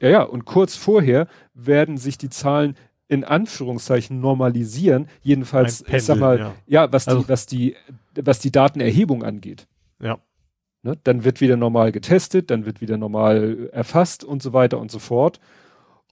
Ja, 0.00 0.08
ja. 0.08 0.22
Und 0.22 0.44
kurz 0.44 0.76
vorher 0.76 1.26
werden 1.54 1.96
sich 1.96 2.18
die 2.18 2.28
Zahlen 2.30 2.76
in 3.08 3.24
Anführungszeichen 3.24 4.20
normalisieren. 4.20 5.08
Jedenfalls, 5.22 5.84
ich 5.86 6.02
sag 6.04 6.18
mal, 6.18 6.38
ja. 6.38 6.54
ja, 6.66 6.92
was 6.92 7.08
Also- 7.08 7.22
die, 7.22 7.28
was 7.28 7.46
die, 7.46 7.76
was 8.22 8.38
die 8.38 8.52
Datenerhebung 8.52 9.22
angeht. 9.22 9.66
Ja. 10.00 10.18
Ne? 10.82 10.98
Dann 11.02 11.24
wird 11.24 11.40
wieder 11.40 11.56
normal 11.56 11.92
getestet, 11.92 12.50
dann 12.50 12.66
wird 12.66 12.80
wieder 12.80 12.96
normal 12.96 13.70
erfasst 13.72 14.22
und 14.22 14.42
so 14.42 14.52
weiter 14.52 14.78
und 14.78 14.90
so 14.90 14.98
fort. 14.98 15.40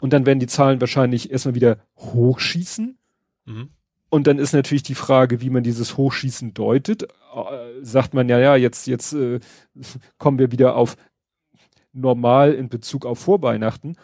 Und 0.01 0.13
dann 0.13 0.27
werden 0.27 0.41
die 0.41 0.47
Zahlen 0.47 0.81
wahrscheinlich 0.81 1.31
erstmal 1.31 1.55
wieder 1.55 1.79
hochschießen. 1.97 2.99
Mhm. 3.45 3.71
Und 4.09 4.27
dann 4.27 4.39
ist 4.39 4.53
natürlich 4.53 4.83
die 4.83 4.95
Frage, 4.95 5.41
wie 5.41 5.51
man 5.51 5.63
dieses 5.63 5.97
Hochschießen 5.97 6.55
deutet. 6.55 7.05
Äh, 7.05 7.07
sagt 7.83 8.13
man 8.15 8.29
ja, 8.29 8.39
ja, 8.39 8.57
jetzt, 8.57 8.87
jetzt 8.87 9.13
äh, 9.13 9.41
kommen 10.19 10.39
wir 10.39 10.53
wieder 10.53 10.77
auf 10.77 10.97
normal 11.93 12.53
in 12.55 12.69
Bezug 12.69 13.07
auf 13.07 13.19
Vorweihnachten. 13.19 13.97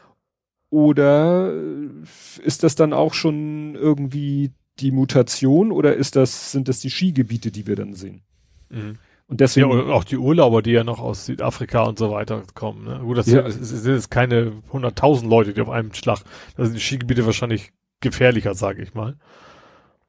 Oder 0.70 1.52
äh, 1.52 2.42
ist 2.42 2.62
das 2.62 2.74
dann 2.74 2.92
auch 2.92 3.14
schon 3.14 3.74
irgendwie 3.74 4.52
die 4.80 4.90
Mutation 4.90 5.72
oder 5.72 5.94
ist 5.94 6.16
das, 6.16 6.52
sind 6.52 6.68
das 6.68 6.80
die 6.80 6.90
Skigebiete, 6.90 7.50
die 7.50 7.66
wir 7.66 7.76
dann 7.76 7.94
sehen? 7.94 8.22
Mhm. 8.70 8.98
Und 9.26 9.40
Ja, 9.40 9.44
deswegen, 9.44 9.70
oder 9.70 9.92
auch 9.94 10.04
die 10.04 10.16
Urlauber, 10.16 10.62
die 10.62 10.70
ja 10.70 10.84
noch 10.84 11.00
aus 11.00 11.26
Südafrika 11.26 11.82
und 11.82 11.98
so 11.98 12.10
weiter 12.10 12.42
kommen. 12.54 12.84
Ne? 12.84 13.00
Gut, 13.00 13.18
das 13.18 13.26
Ja. 13.26 13.48
sind, 13.50 13.62
es 13.62 13.68
sind 13.82 13.94
jetzt 13.94 14.10
keine 14.10 14.52
100.000 14.72 15.28
Leute, 15.28 15.52
die 15.52 15.60
auf 15.60 15.68
einem 15.68 15.92
Schlag, 15.92 16.20
da 16.56 16.64
sind 16.64 16.74
die 16.74 16.80
Skigebiete 16.80 17.26
wahrscheinlich 17.26 17.72
gefährlicher, 18.00 18.54
sage 18.54 18.82
ich 18.82 18.94
mal. 18.94 19.16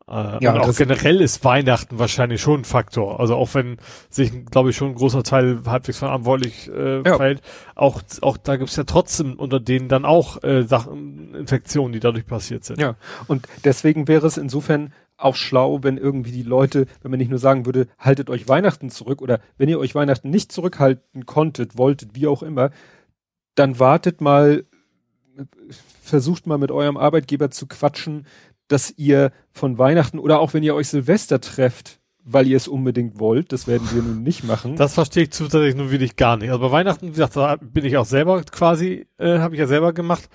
Äh, 0.09 0.43
Ja, 0.43 0.53
und 0.53 0.59
auch 0.61 0.75
generell 0.75 1.21
ist 1.21 1.43
Weihnachten 1.45 1.99
wahrscheinlich 1.99 2.41
schon 2.41 2.61
ein 2.61 2.65
Faktor. 2.65 3.19
Also 3.19 3.35
auch 3.35 3.53
wenn 3.53 3.77
sich, 4.09 4.45
glaube 4.45 4.71
ich, 4.71 4.75
schon 4.77 4.89
ein 4.89 4.95
großer 4.95 5.23
Teil 5.23 5.59
halbwegs 5.65 5.99
verantwortlich 5.99 6.69
äh, 6.69 7.01
Ja. 7.03 7.17
fällt, 7.17 7.41
auch, 7.75 8.01
auch 8.21 8.37
da 8.37 8.55
gibt's 8.57 8.75
ja 8.75 8.83
trotzdem 8.85 9.33
unter 9.35 9.59
denen 9.59 9.87
dann 9.89 10.05
auch 10.05 10.43
äh, 10.43 10.63
Sachen, 10.63 11.35
Infektionen, 11.35 11.93
die 11.93 11.99
dadurch 11.99 12.25
passiert 12.25 12.63
sind. 12.65 12.79
Ja, 12.81 12.95
und 13.27 13.47
deswegen 13.63 14.07
wäre 14.07 14.25
es 14.25 14.37
insofern 14.37 14.93
auch 15.17 15.35
schlau, 15.35 15.83
wenn 15.83 15.97
irgendwie 15.97 16.31
die 16.31 16.43
Leute, 16.43 16.87
wenn 17.01 17.11
man 17.11 17.17
nicht 17.17 17.29
nur 17.29 17.39
sagen 17.39 17.65
würde, 17.65 17.87
haltet 17.99 18.29
euch 18.29 18.47
Weihnachten 18.47 18.89
zurück 18.89 19.21
oder 19.21 19.41
wenn 19.57 19.67
ihr 19.67 19.77
euch 19.77 19.93
Weihnachten 19.93 20.29
nicht 20.29 20.51
zurückhalten 20.51 21.25
konntet, 21.25 21.77
wolltet, 21.77 22.15
wie 22.15 22.25
auch 22.27 22.41
immer, 22.41 22.71
dann 23.55 23.79
wartet 23.79 24.21
mal, 24.21 24.63
äh, 25.37 25.43
versucht 26.01 26.47
mal 26.47 26.57
mit 26.57 26.71
eurem 26.71 26.95
Arbeitgeber 26.97 27.51
zu 27.51 27.67
quatschen, 27.67 28.25
dass 28.69 28.93
ihr 28.97 29.32
von 29.51 29.77
Weihnachten 29.77 30.17
oder 30.19 30.39
auch 30.39 30.53
wenn 30.53 30.63
ihr 30.63 30.73
euch 30.75 30.88
Silvester 30.88 31.41
trefft, 31.41 31.99
weil 32.23 32.47
ihr 32.47 32.58
es 32.58 32.67
unbedingt 32.67 33.19
wollt, 33.19 33.51
das 33.51 33.67
werden 33.67 33.89
wir 33.91 34.01
nun 34.01 34.23
nicht 34.23 34.43
machen. 34.43 34.75
Das 34.77 34.93
verstehe 34.93 35.23
ich 35.23 35.32
zusätzlich 35.32 35.75
nun 35.75 35.91
wirklich 35.91 36.15
gar 36.15 36.38
nicht. 36.38 36.49
Also 36.49 36.62
bei 36.62 36.71
Weihnachten, 36.71 37.08
wie 37.08 37.12
gesagt, 37.12 37.36
da 37.36 37.58
bin 37.60 37.84
ich 37.86 37.97
auch 37.97 38.05
selber 38.05 38.41
quasi, 38.43 39.08
äh, 39.17 39.39
habe 39.39 39.55
ich 39.55 39.60
ja 39.60 39.67
selber 39.67 39.91
gemacht. 39.93 40.29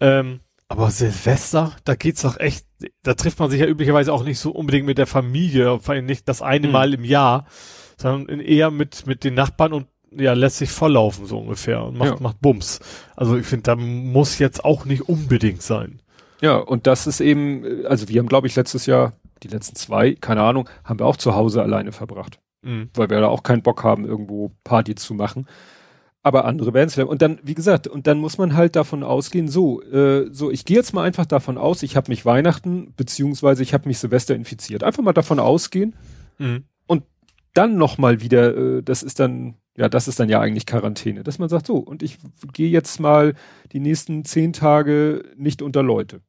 Ähm, 0.00 0.40
aber 0.68 0.90
Silvester, 0.90 1.72
da 1.84 1.94
geht's 1.94 2.22
doch 2.22 2.38
echt, 2.38 2.66
da 3.02 3.14
trifft 3.14 3.38
man 3.38 3.50
sich 3.50 3.60
ja 3.60 3.66
üblicherweise 3.66 4.12
auch 4.12 4.24
nicht 4.24 4.38
so 4.38 4.50
unbedingt 4.52 4.86
mit 4.86 4.98
der 4.98 5.06
Familie, 5.06 5.78
vor 5.80 5.94
allem 5.94 6.06
nicht 6.06 6.28
das 6.28 6.42
eine 6.42 6.66
Hm. 6.66 6.72
Mal 6.72 6.94
im 6.94 7.04
Jahr, 7.04 7.46
sondern 7.96 8.40
eher 8.40 8.70
mit, 8.70 9.06
mit 9.06 9.24
den 9.24 9.34
Nachbarn 9.34 9.72
und 9.72 9.86
ja, 10.14 10.34
lässt 10.34 10.58
sich 10.58 10.70
volllaufen 10.70 11.24
so 11.24 11.38
ungefähr 11.38 11.84
und 11.84 11.96
macht, 11.96 12.10
Ja. 12.10 12.20
macht 12.20 12.40
Bums. 12.42 12.80
Also 13.16 13.38
ich 13.38 13.46
finde, 13.46 13.62
da 13.62 13.76
muss 13.76 14.38
jetzt 14.38 14.62
auch 14.62 14.84
nicht 14.84 15.08
unbedingt 15.08 15.62
sein. 15.62 16.01
Ja, 16.42 16.56
und 16.56 16.86
das 16.86 17.06
ist 17.06 17.20
eben, 17.20 17.64
äh, 17.64 17.86
also 17.86 18.08
wir 18.08 18.18
haben, 18.18 18.28
glaube 18.28 18.46
ich, 18.46 18.56
letztes 18.56 18.86
Jahr, 18.86 19.14
die 19.42 19.48
letzten 19.48 19.76
zwei, 19.76 20.14
keine 20.14 20.42
Ahnung, 20.42 20.68
haben 20.84 20.98
wir 20.98 21.06
auch 21.06 21.16
zu 21.16 21.34
Hause 21.34 21.62
alleine 21.62 21.92
verbracht. 21.92 22.38
Mhm. 22.64 22.90
weil 22.94 23.10
wir 23.10 23.20
da 23.20 23.26
auch 23.26 23.42
keinen 23.42 23.62
Bock 23.62 23.82
haben, 23.82 24.04
irgendwo 24.04 24.52
Party 24.62 24.94
zu 24.94 25.14
machen. 25.14 25.48
Aber 26.22 26.44
andere 26.44 26.72
werden 26.72 26.86
es. 26.86 26.96
Und 26.96 27.20
dann, 27.20 27.40
wie 27.42 27.54
gesagt, 27.54 27.88
und 27.88 28.06
dann 28.06 28.20
muss 28.20 28.38
man 28.38 28.54
halt 28.54 28.76
davon 28.76 29.02
ausgehen, 29.02 29.48
so, 29.48 29.82
äh, 29.82 30.28
so, 30.30 30.48
ich 30.52 30.64
gehe 30.64 30.76
jetzt 30.76 30.94
mal 30.94 31.02
einfach 31.02 31.26
davon 31.26 31.58
aus, 31.58 31.82
ich 31.82 31.96
habe 31.96 32.08
mich 32.12 32.24
Weihnachten, 32.24 32.94
beziehungsweise 32.96 33.64
ich 33.64 33.74
habe 33.74 33.88
mich 33.88 33.98
Silvester 33.98 34.36
infiziert. 34.36 34.84
Einfach 34.84 35.02
mal 35.02 35.12
davon 35.12 35.40
ausgehen, 35.40 35.96
Mhm. 36.38 36.64
dann 37.54 37.76
nochmal 37.76 38.22
wieder, 38.22 38.56
äh, 38.56 38.82
das 38.82 39.02
ist 39.02 39.18
dann 39.20 39.56
ja, 39.76 39.88
das 39.88 40.06
ist 40.06 40.20
dann 40.20 40.28
ja 40.28 40.40
eigentlich 40.40 40.66
Quarantäne, 40.66 41.22
dass 41.22 41.38
man 41.38 41.48
sagt, 41.48 41.66
so, 41.66 41.76
und 41.78 42.02
ich 42.02 42.18
gehe 42.52 42.68
jetzt 42.70 43.00
mal 43.00 43.34
die 43.72 43.80
nächsten 43.80 44.24
zehn 44.24 44.52
Tage 44.52 45.24
nicht 45.36 45.62
unter 45.62 45.82
Leute. 45.82 46.20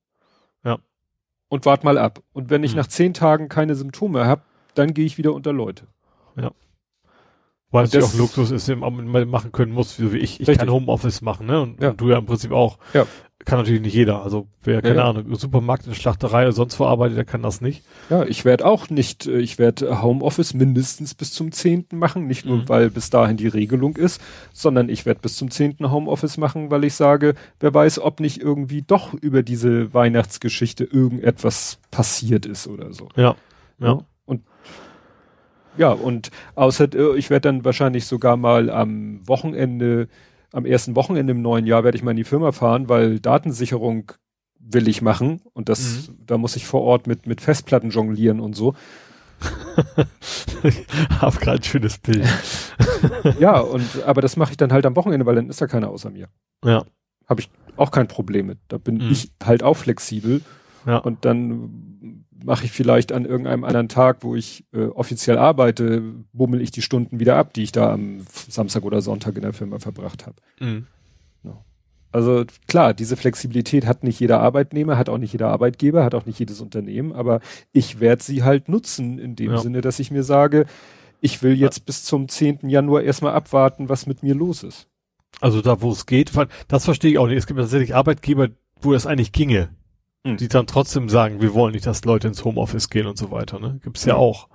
Ja. 1.54 1.56
Und 1.56 1.66
wart 1.66 1.84
mal 1.84 1.98
ab. 1.98 2.22
Und 2.34 2.50
wenn 2.50 2.64
ich 2.64 2.72
Mhm. 2.74 2.78
nach 2.80 2.88
zehn 2.88 3.14
Tagen 3.14 3.48
keine 3.50 3.76
Symptome 3.76 4.26
habe, 4.26 4.42
dann 4.74 4.94
gehe 4.94 5.06
ich 5.06 5.18
wieder 5.18 5.34
unter 5.34 5.54
Leute. 5.54 5.88
Weil 7.72 7.86
es 7.86 7.94
ja 7.94 8.04
auch 8.04 8.14
Luxus 8.14 8.52
ist, 8.52 8.68
den 8.68 8.80
man 8.80 9.28
machen 9.28 9.52
können 9.52 9.72
muss, 9.72 9.98
so 9.98 10.14
wie 10.14 10.20
ich. 10.20 10.40
Ich 10.40 10.48
Richtig. 10.48 10.60
kann 10.60 10.70
Homeoffice 10.70 11.24
machen, 11.24 11.48
ne? 11.48 11.60
Und, 11.60 11.82
Ja. 11.82 11.90
und 11.90 12.00
du 12.02 12.10
ja 12.10 12.20
im 12.20 12.26
Prinzip 12.28 12.52
auch. 12.52 12.78
Ja. 12.94 13.08
Kann 13.46 13.60
natürlich 13.60 13.82
nicht 13.82 13.94
jeder. 13.94 14.24
Also 14.24 14.48
wer, 14.64 14.82
keine 14.82 14.96
Ja, 14.96 15.02
ja. 15.04 15.10
Ahnung, 15.10 15.36
Supermarkt, 15.36 15.84
in 15.86 15.92
der 15.92 16.00
Schlachterei 16.00 16.44
oder 16.44 16.54
sonst 16.54 16.80
wo 16.80 16.86
arbeitet, 16.86 17.18
der 17.18 17.26
kann 17.26 17.42
das 17.42 17.60
nicht. 17.60 17.84
Ja, 18.10 18.24
ich 18.24 18.46
werde 18.46 18.66
auch 18.66 18.90
nicht, 18.90 19.28
äh, 19.28 19.40
ich 19.40 19.60
werde 19.60 20.02
Homeoffice 20.02 20.54
mindestens 20.54 21.14
bis 21.14 21.34
zum 21.34 21.52
10. 21.52 21.88
machen, 22.00 22.26
nicht 22.28 22.46
nur 22.46 22.58
Mhm. 22.60 22.70
weil 22.70 22.90
bis 22.90 23.10
dahin 23.10 23.36
die 23.38 23.48
Regelung 23.48 23.98
ist, 23.98 24.22
sondern 24.54 24.88
ich 24.88 25.06
werde 25.06 25.20
bis 25.20 25.36
zum 25.36 25.52
10. 25.52 25.92
Homeoffice 25.92 26.38
machen, 26.38 26.72
weil 26.72 26.86
ich 26.86 26.94
sage, 26.94 27.34
wer 27.60 27.74
weiß, 27.74 28.00
ob 28.00 28.20
nicht 28.22 28.42
irgendwie 28.42 28.82
doch 28.82 29.14
über 29.14 29.44
diese 29.44 29.94
Weihnachtsgeschichte 29.94 30.86
irgendetwas 30.86 31.80
passiert 31.92 32.46
ist 32.46 32.68
oder 32.68 32.94
so. 32.94 33.10
Ja. 33.18 33.36
Ja. 33.80 34.00
Und 34.26 34.42
ja, 35.78 35.90
und 35.92 36.30
außer 36.56 36.94
äh, 36.94 37.18
ich 37.18 37.30
werde 37.30 37.50
dann 37.50 37.66
wahrscheinlich 37.66 38.06
sogar 38.06 38.38
mal 38.38 38.70
am 38.70 39.20
Wochenende, 39.28 40.08
am 40.54 40.66
ersten 40.66 40.96
Wochenende 40.96 41.32
im 41.32 41.42
neuen 41.42 41.66
Jahr 41.66 41.84
werde 41.84 41.98
ich 41.98 42.04
mal 42.04 42.12
in 42.12 42.18
die 42.18 42.24
Firma 42.24 42.52
fahren, 42.54 42.88
weil 42.88 43.20
Datensicherung 43.20 44.14
will 44.60 44.88
ich 44.88 45.02
machen 45.02 45.42
und 45.54 45.68
das, 45.68 46.10
da 46.26 46.38
muss 46.38 46.56
ich 46.56 46.66
vor 46.66 46.82
Ort 46.84 47.06
mit, 47.08 47.28
mit 47.28 47.42
Festplatten 47.42 47.90
jonglieren 47.90 48.40
und 48.40 48.56
so. 48.56 48.74
Hab 51.20 51.40
gerade 51.40 51.60
ein 51.60 51.64
schönes 51.64 51.98
Bild. 51.98 52.26
Ja, 53.40 53.60
und 53.60 54.04
aber 54.06 54.22
das 54.22 54.38
mache 54.38 54.52
ich 54.52 54.58
dann 54.58 54.72
halt 54.72 54.86
am 54.86 54.96
Wochenende, 54.96 55.26
weil 55.26 55.36
dann 55.36 55.50
ist 55.50 55.60
da 55.62 55.68
keiner 55.68 55.90
außer 55.90 56.10
mir. 56.10 56.30
Ja. 56.64 56.86
Habe 57.28 57.42
ich 57.42 57.50
auch 57.76 57.92
kein 57.92 58.08
Problem 58.08 58.46
mit. 58.48 58.60
Da 58.70 58.78
bin 58.78 58.96
Mhm. 58.96 59.12
ich 59.12 59.32
halt 59.44 59.62
auch 59.64 59.76
flexibel 59.76 60.42
Ja. 60.86 60.98
und 61.00 61.26
dann 61.26 62.24
mache 62.44 62.66
ich 62.66 62.72
vielleicht 62.72 63.12
an 63.12 63.26
irgendeinem 63.26 63.64
anderen 63.64 63.90
Tag, 63.90 64.18
wo 64.22 64.36
ich 64.36 64.66
äh, 64.74 64.86
offiziell 64.86 65.38
arbeite, 65.38 66.02
bummel 66.34 66.62
ich 66.62 66.72
die 66.72 66.82
Stunden 66.82 67.20
wieder 67.20 67.36
ab, 67.38 67.54
die 67.54 67.64
ich 67.64 67.72
da 67.72 67.94
am 67.94 68.22
Samstag 68.50 68.84
oder 68.84 69.02
Sonntag 69.02 69.36
in 69.36 69.42
der 69.44 69.54
Firma 69.54 69.80
verbracht 69.80 70.26
habe. 70.26 70.36
Mhm. 70.60 70.88
Also 72.14 72.46
klar, 72.68 72.94
diese 72.94 73.18
Flexibilität 73.18 73.88
hat 73.88 74.04
nicht 74.04 74.20
jeder 74.20 74.40
Arbeitnehmer, 74.40 75.00
hat 75.00 75.10
auch 75.10 75.18
nicht 75.18 75.32
jeder 75.32 75.50
Arbeitgeber, 75.50 76.04
hat 76.04 76.14
auch 76.14 76.28
nicht 76.28 76.38
jedes 76.38 76.62
Unternehmen, 76.62 77.12
aber 77.12 77.40
ich 77.72 78.00
werde 78.00 78.24
sie 78.24 78.44
halt 78.44 78.70
nutzen 78.70 79.18
in 79.18 79.36
dem 79.36 79.54
Ja. 79.54 79.58
Sinne, 79.58 79.82
dass 79.82 79.98
ich 79.98 80.12
mir 80.12 80.22
sage, 80.22 80.68
ich 81.22 81.42
will 81.42 81.54
jetzt 81.54 81.88
bis 81.88 82.04
zum 82.04 82.30
10. 82.30 82.70
Januar 82.70 83.02
erstmal 83.02 83.34
abwarten, 83.34 83.90
was 83.90 84.06
mit 84.06 84.22
mir 84.22 84.36
los 84.36 84.62
ist. 84.62 84.88
Also 85.42 85.62
da, 85.62 85.82
wo 85.82 85.92
es 85.92 86.06
geht, 86.06 86.32
das 86.68 86.86
verstehe 86.86 87.12
ich 87.12 87.18
auch 87.18 87.26
nicht. 87.26 87.38
Es 87.38 87.48
gibt 87.48 87.60
tatsächlich 87.60 87.96
Arbeitgeber, 87.96 88.50
wo 88.80 88.94
es 88.94 89.08
eigentlich 89.08 89.32
ginge, 89.32 89.70
Hm. 90.26 90.38
die 90.38 90.48
dann 90.48 90.68
trotzdem 90.68 91.10
sagen, 91.10 91.42
wir 91.42 91.54
wollen 91.54 91.74
nicht, 91.74 91.86
dass 91.86 92.06
Leute 92.06 92.30
ins 92.30 92.46
Homeoffice 92.46 92.90
gehen 92.90 93.08
und 93.08 93.18
so 93.18 93.30
weiter. 93.32 93.60
Ne? 93.60 93.80
Gibt's 93.84 94.06
ja 94.06 94.14
Ja. 94.14 94.20
auch. 94.20 94.48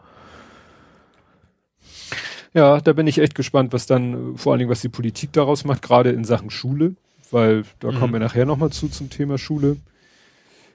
Ja, 2.55 2.81
da 2.81 2.93
bin 2.95 3.07
ich 3.07 3.19
echt 3.19 3.35
gespannt, 3.35 3.73
was 3.75 3.87
dann, 3.87 4.37
vor 4.39 4.53
allen 4.53 4.59
Dingen, 4.61 4.71
was 4.71 4.81
die 4.81 4.89
Politik 4.89 5.33
daraus 5.33 5.65
macht, 5.65 5.83
gerade 5.83 6.11
in 6.11 6.25
Sachen 6.25 6.49
Schule, 6.51 6.95
weil 7.31 7.65
da 7.81 7.93
Mhm. 7.93 7.99
kommen 7.99 8.13
wir 8.15 8.21
nachher 8.21 8.47
nochmal 8.47 8.71
zu 8.71 8.89
zum 8.89 9.11
Thema 9.11 9.37
Schule. 9.37 9.77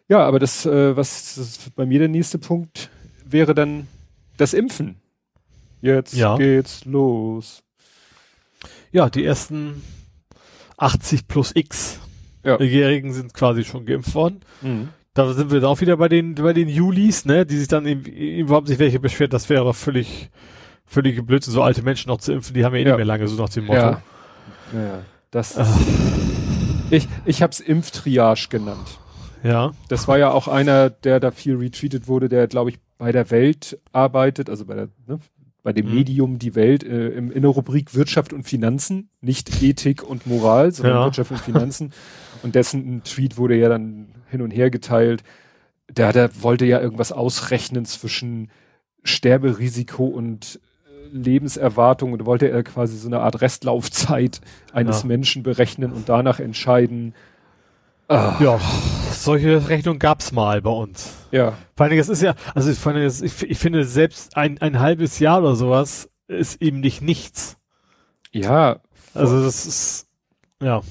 Ja, 0.08 0.20
aber 0.20 0.38
das, 0.38 0.66
äh, 0.68 0.96
was 0.96 1.36
das 1.36 1.72
bei 1.76 1.86
mir 1.88 1.98
der 2.00 2.10
nächste 2.10 2.38
Punkt 2.38 2.90
wäre 3.26 3.56
dann 3.56 3.88
das 4.38 4.54
Impfen. 4.54 4.98
Jetzt 5.82 6.14
Ja. 6.14 6.38
geht's 6.38 6.86
los. 6.86 7.64
Ja, 8.92 9.10
die 9.10 9.26
ersten 9.26 9.82
80 10.78 11.28
plus 11.28 11.52
X 11.56 12.00
Ja. 12.44 12.60
Jährigen 12.62 13.14
sind 13.14 13.34
quasi 13.34 13.64
schon 13.64 13.86
geimpft 13.86 14.14
worden. 14.16 14.42
Mhm. 14.62 14.90
Da 15.14 15.32
sind 15.34 15.52
wir 15.52 15.60
dann 15.62 15.70
auch 15.70 15.80
wieder 15.82 15.96
bei 15.98 16.10
den, 16.10 16.36
bei 16.36 16.54
den 16.54 16.68
Julis, 16.68 17.26
ne, 17.26 17.46
die 17.46 17.58
sich 17.58 17.68
dann 17.68 17.86
eben, 17.86 18.50
haben 18.50 18.66
sich 18.66 18.80
welche 18.80 19.00
beschwert, 19.00 19.32
das 19.32 19.48
wäre 19.50 19.74
völlig, 19.74 20.30
völlige 20.86 21.22
Blödsinn, 21.24 21.54
so 21.54 21.62
alte 21.62 21.84
Menschen 21.84 22.10
noch 22.10 22.18
zu 22.18 22.34
impfen, 22.34 22.54
die 22.56 22.66
haben 22.66 22.74
ja 22.74 22.80
eh 22.80 22.84
Ja. 22.84 22.90
nicht 22.90 22.98
mehr 22.98 23.06
lange, 23.06 23.28
so 23.28 23.42
nach 23.42 23.50
dem 23.50 23.66
Motto. 23.66 23.80
Ja. 23.80 24.02
ja. 24.74 25.00
Das 25.32 25.58
Ah. 25.58 25.68
ich, 26.90 27.08
ich 27.26 27.42
habe 27.42 27.52
es 27.52 27.60
Impftriage 27.60 28.48
genannt. 28.50 28.98
Ja. 29.44 29.72
Das 29.90 30.08
war 30.08 30.18
ja 30.18 30.32
auch 30.32 30.48
einer, 30.48 30.90
der 30.90 31.20
da 31.20 31.32
viel 31.32 31.58
retweetet 31.58 32.08
wurde, 32.08 32.28
der, 32.30 32.48
glaube 32.48 32.72
ich, 32.72 32.80
bei 32.98 33.12
der 33.12 33.30
Welt 33.32 33.78
arbeitet, 33.92 34.50
also 34.50 34.66
bei 34.66 34.76
der, 34.76 34.90
ne, 35.08 35.20
bei 35.64 35.74
dem 35.74 35.88
Mhm. 35.90 35.94
Medium 35.96 36.40
Die 36.40 36.56
Welt, 36.56 36.84
äh, 36.84 37.10
im, 37.10 37.32
in 37.32 37.42
der 37.42 37.52
Rubrik 37.52 37.94
Wirtschaft 37.94 38.34
und 38.34 38.44
Finanzen, 38.44 39.10
nicht 39.22 39.62
Ethik 39.62 40.02
und 40.04 40.26
Moral, 40.28 40.72
sondern 40.72 40.96
Ja. 40.98 41.06
Wirtschaft 41.06 41.32
und 41.32 41.40
Finanzen. 41.40 41.92
Und 42.44 42.56
dessen 42.56 43.02
Tweet 43.04 43.38
wurde 43.38 43.56
ja 43.56 43.70
dann 43.70 44.10
hin 44.30 44.42
und 44.42 44.52
her 44.52 44.70
geteilt. 44.70 45.24
Der, 45.90 46.12
der 46.14 46.44
wollte 46.44 46.66
ja 46.66 46.80
irgendwas 46.82 47.12
ausrechnen 47.12 47.86
zwischen 47.86 48.50
Sterberisiko 49.04 50.06
und 50.06 50.60
äh, 50.86 51.16
Lebenserwartung 51.18 52.14
und 52.14 52.26
wollte 52.26 52.50
er 52.50 52.64
quasi 52.64 52.98
so 52.98 53.08
eine 53.08 53.20
Art 53.20 53.42
Restlaufzeit 53.42 54.42
eines 54.74 55.02
Ja. 55.04 55.08
Menschen 55.08 55.44
berechnen 55.44 55.92
und 55.92 56.10
danach 56.10 56.40
entscheiden. 56.40 57.14
Ah, 58.08 58.36
Ja, 58.42 58.60
solche 59.12 59.70
Rechnungen 59.70 60.00
gab's 60.00 60.32
mal 60.32 60.62
bei 60.62 60.70
uns. 60.72 61.14
ja. 61.32 61.54
Vor 61.76 61.86
allen 61.86 61.92
Dingen, 61.92 62.02
es 62.02 62.10
ist 62.10 62.22
ja, 62.22 62.36
also 62.54 62.74
vor 62.74 62.92
allen 62.92 62.98
Dingen, 63.02 63.08
es- 63.08 63.22
ich, 63.22 63.44
ich 63.50 63.58
finde 63.58 63.84
selbst 63.86 64.36
ein, 64.38 64.60
ein 64.62 64.80
halbes 64.80 65.20
Jahr 65.20 65.40
oder 65.40 65.56
sowas 65.56 66.10
ist 66.28 66.62
eben 66.62 66.80
nicht 66.80 67.02
nichts. 67.02 67.58
Ja, 68.32 68.80
Also 69.14 69.44
das 69.44 69.66
ist, 69.66 70.08
ja. 70.62 70.82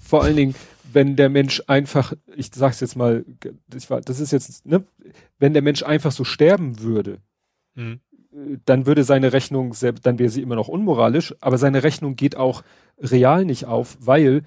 vor 0.00 0.22
allen 0.24 0.36
Dingen, 0.36 0.54
wenn 0.94 1.16
der 1.16 1.28
Mensch 1.28 1.62
einfach, 1.66 2.12
ich 2.36 2.50
sag's 2.54 2.80
jetzt 2.80 2.96
mal, 2.96 3.24
ich 3.74 3.90
war, 3.90 4.00
das 4.00 4.20
ist 4.20 4.32
jetzt, 4.32 4.64
ne, 4.66 4.84
wenn 5.38 5.52
der 5.52 5.62
Mensch 5.62 5.82
einfach 5.82 6.12
so 6.12 6.24
sterben 6.24 6.80
würde, 6.80 7.18
Hm. 7.76 8.00
äh, 8.32 8.58
dann 8.64 8.86
würde 8.86 9.04
seine 9.04 9.32
Rechnung, 9.32 9.74
selbst, 9.74 10.06
dann 10.06 10.18
wäre 10.18 10.30
sie 10.30 10.42
immer 10.42 10.54
noch 10.54 10.68
unmoralisch, 10.68 11.34
aber 11.40 11.58
seine 11.58 11.82
Rechnung 11.82 12.14
geht 12.16 12.36
auch 12.36 12.62
real 12.98 13.44
nicht 13.44 13.66
auf, 13.66 13.96
weil 14.00 14.42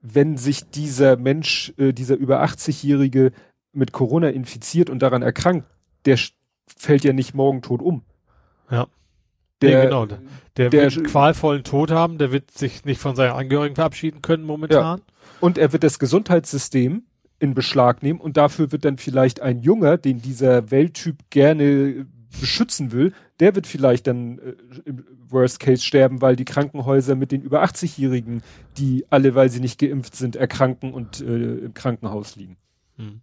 wenn 0.00 0.36
sich 0.36 0.68
dieser 0.70 1.16
Mensch, 1.16 1.72
äh, 1.78 1.92
dieser 1.92 2.16
über 2.16 2.42
80-Jährige 2.42 3.32
mit 3.72 3.92
Corona 3.92 4.28
infiziert 4.30 4.88
und 4.88 5.00
daran 5.00 5.22
erkrankt, 5.22 5.66
der 6.06 6.18
fällt 6.66 7.04
ja 7.04 7.12
nicht 7.12 7.34
morgen 7.34 7.60
tot 7.62 7.82
um. 7.82 8.02
Ja. 8.70 8.86
Der, 9.62 9.78
Nee, 9.78 9.84
genau. 9.86 10.06
Der, 10.06 10.18
der- 10.56 10.72
wird 10.72 10.96
einen 10.96 11.06
qualvollen 11.06 11.64
Tod 11.64 11.90
haben, 11.90 12.18
der 12.18 12.30
wird 12.32 12.50
sich 12.50 12.84
nicht 12.84 13.00
von 13.00 13.16
seinen 13.16 13.32
Angehörigen 13.32 13.74
verabschieden 13.74 14.22
können 14.22 14.44
momentan. 14.44 15.00
Und 15.40 15.58
er 15.58 15.72
wird 15.72 15.84
das 15.84 15.98
Gesundheitssystem 15.98 17.04
in 17.38 17.54
Beschlag 17.54 18.02
nehmen 18.02 18.20
und 18.20 18.36
dafür 18.36 18.72
wird 18.72 18.84
dann 18.84 18.96
vielleicht 18.96 19.40
ein 19.40 19.58
Junger, 19.58 19.98
den 19.98 20.22
dieser 20.22 20.70
Welttyp 20.70 21.18
gerne 21.30 22.06
beschützen 22.40 22.92
will, 22.92 23.12
der 23.40 23.54
wird 23.54 23.66
vielleicht 23.66 24.06
dann 24.06 24.38
äh, 24.38 24.54
im 24.84 25.04
Worst 25.28 25.60
Case 25.60 25.82
sterben, 25.82 26.20
weil 26.20 26.36
die 26.36 26.44
Krankenhäuser 26.44 27.14
mit 27.14 27.32
den 27.32 27.42
über 27.42 27.64
80-Jährigen, 27.64 28.42
die 28.78 29.04
alle, 29.10 29.34
weil 29.34 29.50
sie 29.50 29.60
nicht 29.60 29.78
geimpft 29.78 30.14
sind, 30.16 30.36
erkranken 30.36 30.92
und 30.92 31.20
äh, 31.20 31.58
im 31.58 31.74
Krankenhaus 31.74 32.36
liegen. 32.36 32.56
Hm. 32.96 33.20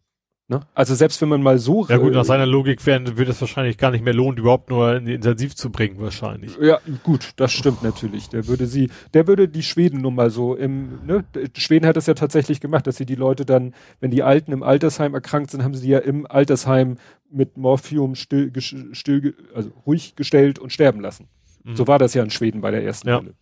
Ne? 0.53 0.61
Also 0.75 0.93
selbst 0.93 1.19
wenn 1.21 1.29
man 1.29 1.41
mal 1.41 1.57
so 1.57 1.85
Ja 1.87 1.97
gut, 1.97 2.11
äh, 2.11 2.15
nach 2.15 2.25
seiner 2.25 2.45
Logik 2.45 2.85
werden, 2.85 3.17
wird 3.17 3.27
es 3.27 3.41
wahrscheinlich 3.41 3.77
gar 3.77 3.89
nicht 3.89 4.03
mehr 4.03 4.13
lohnen, 4.13 4.37
überhaupt 4.37 4.69
nur 4.69 4.95
in 4.95 5.05
die 5.05 5.13
Intensiv 5.13 5.55
zu 5.55 5.71
bringen, 5.71 5.99
wahrscheinlich. 5.99 6.55
Ja, 6.61 6.79
gut, 7.01 7.31
das 7.37 7.51
stimmt 7.51 7.81
natürlich. 7.81 8.29
Der 8.29 8.47
würde 8.47 8.67
sie, 8.67 8.91
der 9.13 9.27
würde 9.27 9.47
die 9.47 9.63
Schweden 9.63 10.01
nun 10.01 10.13
mal 10.13 10.29
so 10.29 10.55
im, 10.55 11.03
ne, 11.05 11.25
Schweden 11.57 11.87
hat 11.87 11.97
das 11.97 12.05
ja 12.05 12.13
tatsächlich 12.13 12.61
gemacht, 12.61 12.85
dass 12.85 12.97
sie 12.97 13.05
die 13.05 13.15
Leute 13.15 13.45
dann, 13.45 13.73
wenn 13.99 14.11
die 14.11 14.21
Alten 14.21 14.51
im 14.51 14.61
Altersheim 14.61 15.15
erkrankt 15.15 15.49
sind, 15.49 15.63
haben 15.63 15.73
sie 15.73 15.81
die 15.81 15.91
ja 15.91 15.99
im 15.99 16.27
Altersheim 16.27 16.97
mit 17.31 17.57
Morphium 17.57 18.13
still, 18.13 18.51
still 18.59 19.35
also 19.55 19.71
ruhig 19.87 20.15
gestellt 20.15 20.59
und 20.59 20.71
sterben 20.71 21.01
lassen. 21.01 21.27
Mhm. 21.63 21.75
So 21.75 21.87
war 21.87 21.97
das 21.97 22.13
ja 22.13 22.21
in 22.21 22.29
Schweden 22.29 22.61
bei 22.61 22.69
der 22.69 22.83
ersten 22.83 23.07
Ja. 23.07 23.21
Welle. 23.21 23.33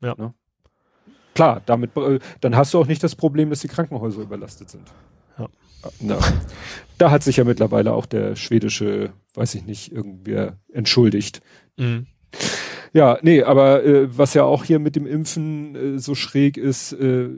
Ja. 0.00 0.14
Ne? 0.16 0.34
Klar, 1.34 1.60
damit, 1.66 1.94
äh, 1.96 2.20
dann 2.40 2.56
hast 2.56 2.72
du 2.72 2.78
auch 2.78 2.86
nicht 2.86 3.02
das 3.02 3.16
Problem, 3.16 3.50
dass 3.50 3.60
die 3.60 3.68
Krankenhäuser 3.68 4.22
überlastet 4.22 4.70
sind. 4.70 4.84
Na, 6.00 6.18
da 6.98 7.10
hat 7.10 7.22
sich 7.22 7.36
ja 7.36 7.44
mittlerweile 7.44 7.92
auch 7.92 8.06
der 8.06 8.36
schwedische, 8.36 9.12
weiß 9.34 9.54
ich 9.56 9.64
nicht, 9.66 9.92
irgendwer 9.92 10.58
entschuldigt. 10.72 11.40
Mhm. 11.76 12.06
Ja, 12.92 13.18
nee, 13.22 13.42
aber 13.42 13.84
äh, 13.84 14.16
was 14.16 14.34
ja 14.34 14.44
auch 14.44 14.62
hier 14.64 14.78
mit 14.78 14.94
dem 14.94 15.06
Impfen 15.06 15.74
äh, 15.96 15.98
so 15.98 16.14
schräg 16.14 16.56
ist, 16.56 16.92
äh, 16.92 17.28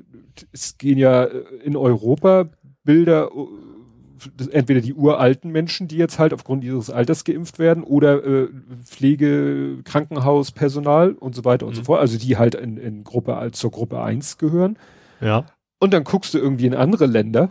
es 0.53 0.77
gehen 0.77 0.99
ja 0.99 1.25
äh, 1.25 1.45
in 1.65 1.77
Europa 1.77 2.51
Bilder, 2.85 3.31
äh, 3.35 4.51
entweder 4.51 4.83
die 4.83 4.93
uralten 4.93 5.51
Menschen, 5.53 5.89
die 5.89 5.97
jetzt 5.97 6.19
halt 6.19 6.35
aufgrund 6.35 6.63
ihres 6.63 6.91
Alters 6.91 7.25
geimpft 7.25 7.59
werden, 7.59 7.85
oder 7.85 8.23
äh, 8.25 8.49
Pflege, 8.85 9.79
Krankenhauspersonal 9.85 11.13
und 11.13 11.35
so 11.35 11.45
weiter 11.47 11.67
und 11.67 11.75
so 11.75 11.81
Mhm. 11.81 11.87
fort, 11.87 12.01
also 12.01 12.19
die 12.19 12.37
halt 12.37 12.55
in, 12.55 12.77
in 12.77 13.05
Gruppe 13.05 13.49
zur 13.53 13.71
Gruppe 13.71 14.03
1 14.03 14.37
gehören. 14.39 14.77
Ja. 15.23 15.47
Und 15.79 15.93
dann 15.95 16.05
guckst 16.05 16.35
du 16.35 16.39
irgendwie 16.39 16.67
in 16.67 16.75
andere 16.75 17.07
Länder, 17.07 17.51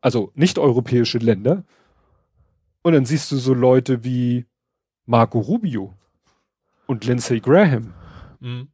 also 0.00 0.30
nicht 0.34 0.58
europäische 0.58 1.18
Länder, 1.18 1.64
und 2.82 2.92
dann 2.92 3.04
siehst 3.04 3.30
du 3.32 3.36
so 3.36 3.52
Leute 3.54 4.04
wie 4.04 4.46
Marco 5.06 5.40
Rubio 5.40 5.94
und 6.86 7.04
Lindsey 7.04 7.40
Graham 7.40 7.92
Mhm. 8.40 8.68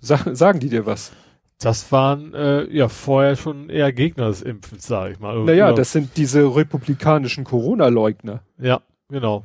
Sag, 0.00 0.36
sagen 0.36 0.60
die 0.60 0.68
dir 0.68 0.84
was? 0.84 1.12
Das 1.60 1.90
waren 1.90 2.34
äh, 2.34 2.64
ja 2.70 2.88
vorher 2.88 3.36
schon 3.36 3.70
eher 3.70 3.92
Gegner 3.92 4.28
des 4.28 4.42
Impfens, 4.42 4.86
sage 4.86 5.14
ich 5.14 5.18
mal. 5.18 5.42
Naja, 5.44 5.68
Oder- 5.68 5.76
das 5.76 5.92
sind 5.92 6.16
diese 6.16 6.54
republikanischen 6.54 7.44
Corona-Leugner, 7.44 8.42
Ja, 8.58 8.80
genau. 9.08 9.44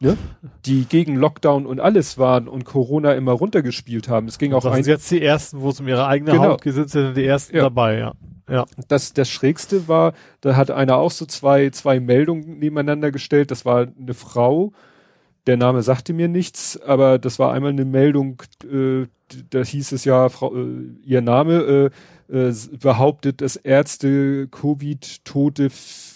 die 0.66 0.84
gegen 0.86 1.16
Lockdown 1.16 1.66
und 1.66 1.80
alles 1.80 2.18
waren 2.18 2.48
und 2.48 2.64
Corona 2.64 3.12
immer 3.14 3.32
runtergespielt 3.32 4.08
haben. 4.08 4.28
Es 4.28 4.38
ging 4.38 4.52
auch 4.52 4.62
das 4.62 4.74
sind 4.74 4.86
jetzt 4.86 5.10
die 5.10 5.22
ersten, 5.22 5.60
wo 5.60 5.70
es 5.70 5.80
um 5.80 5.88
ihre 5.88 6.06
eigene 6.06 6.32
Genau. 6.32 6.44
Haut 6.44 6.62
geht, 6.62 6.74
sind 6.74 6.94
dann 6.94 7.14
die 7.14 7.24
ersten 7.24 7.56
Ja. 7.56 7.62
dabei, 7.62 7.98
ja. 7.98 8.12
Ja. 8.50 8.66
das, 8.88 9.14
das 9.14 9.30
Schrägste 9.30 9.88
war, 9.88 10.12
da 10.42 10.54
hat 10.56 10.70
einer 10.70 10.96
auch 10.96 11.10
so 11.10 11.24
zwei, 11.24 11.70
zwei 11.70 11.98
Meldungen 11.98 12.58
nebeneinander 12.58 13.10
gestellt. 13.10 13.50
Das 13.50 13.64
war 13.64 13.86
eine 13.98 14.12
Frau, 14.12 14.72
der 15.46 15.56
Name 15.56 15.82
sagte 15.82 16.12
mir 16.12 16.28
nichts, 16.28 16.78
aber 16.80 17.18
das 17.18 17.38
war 17.38 17.52
einmal 17.52 17.70
eine 17.70 17.86
Meldung, 17.86 18.42
äh, 18.70 19.06
da 19.50 19.62
hieß 19.62 19.92
es 19.92 20.04
ja, 20.04 20.28
Frau, 20.28 20.54
äh, 20.54 20.66
ihr 21.04 21.22
Name 21.22 21.90
äh, 22.30 22.48
äh, 22.48 22.54
behauptet, 22.80 23.40
dass 23.40 23.56
Ärzte 23.56 24.48
Covid-Tote 24.48 25.70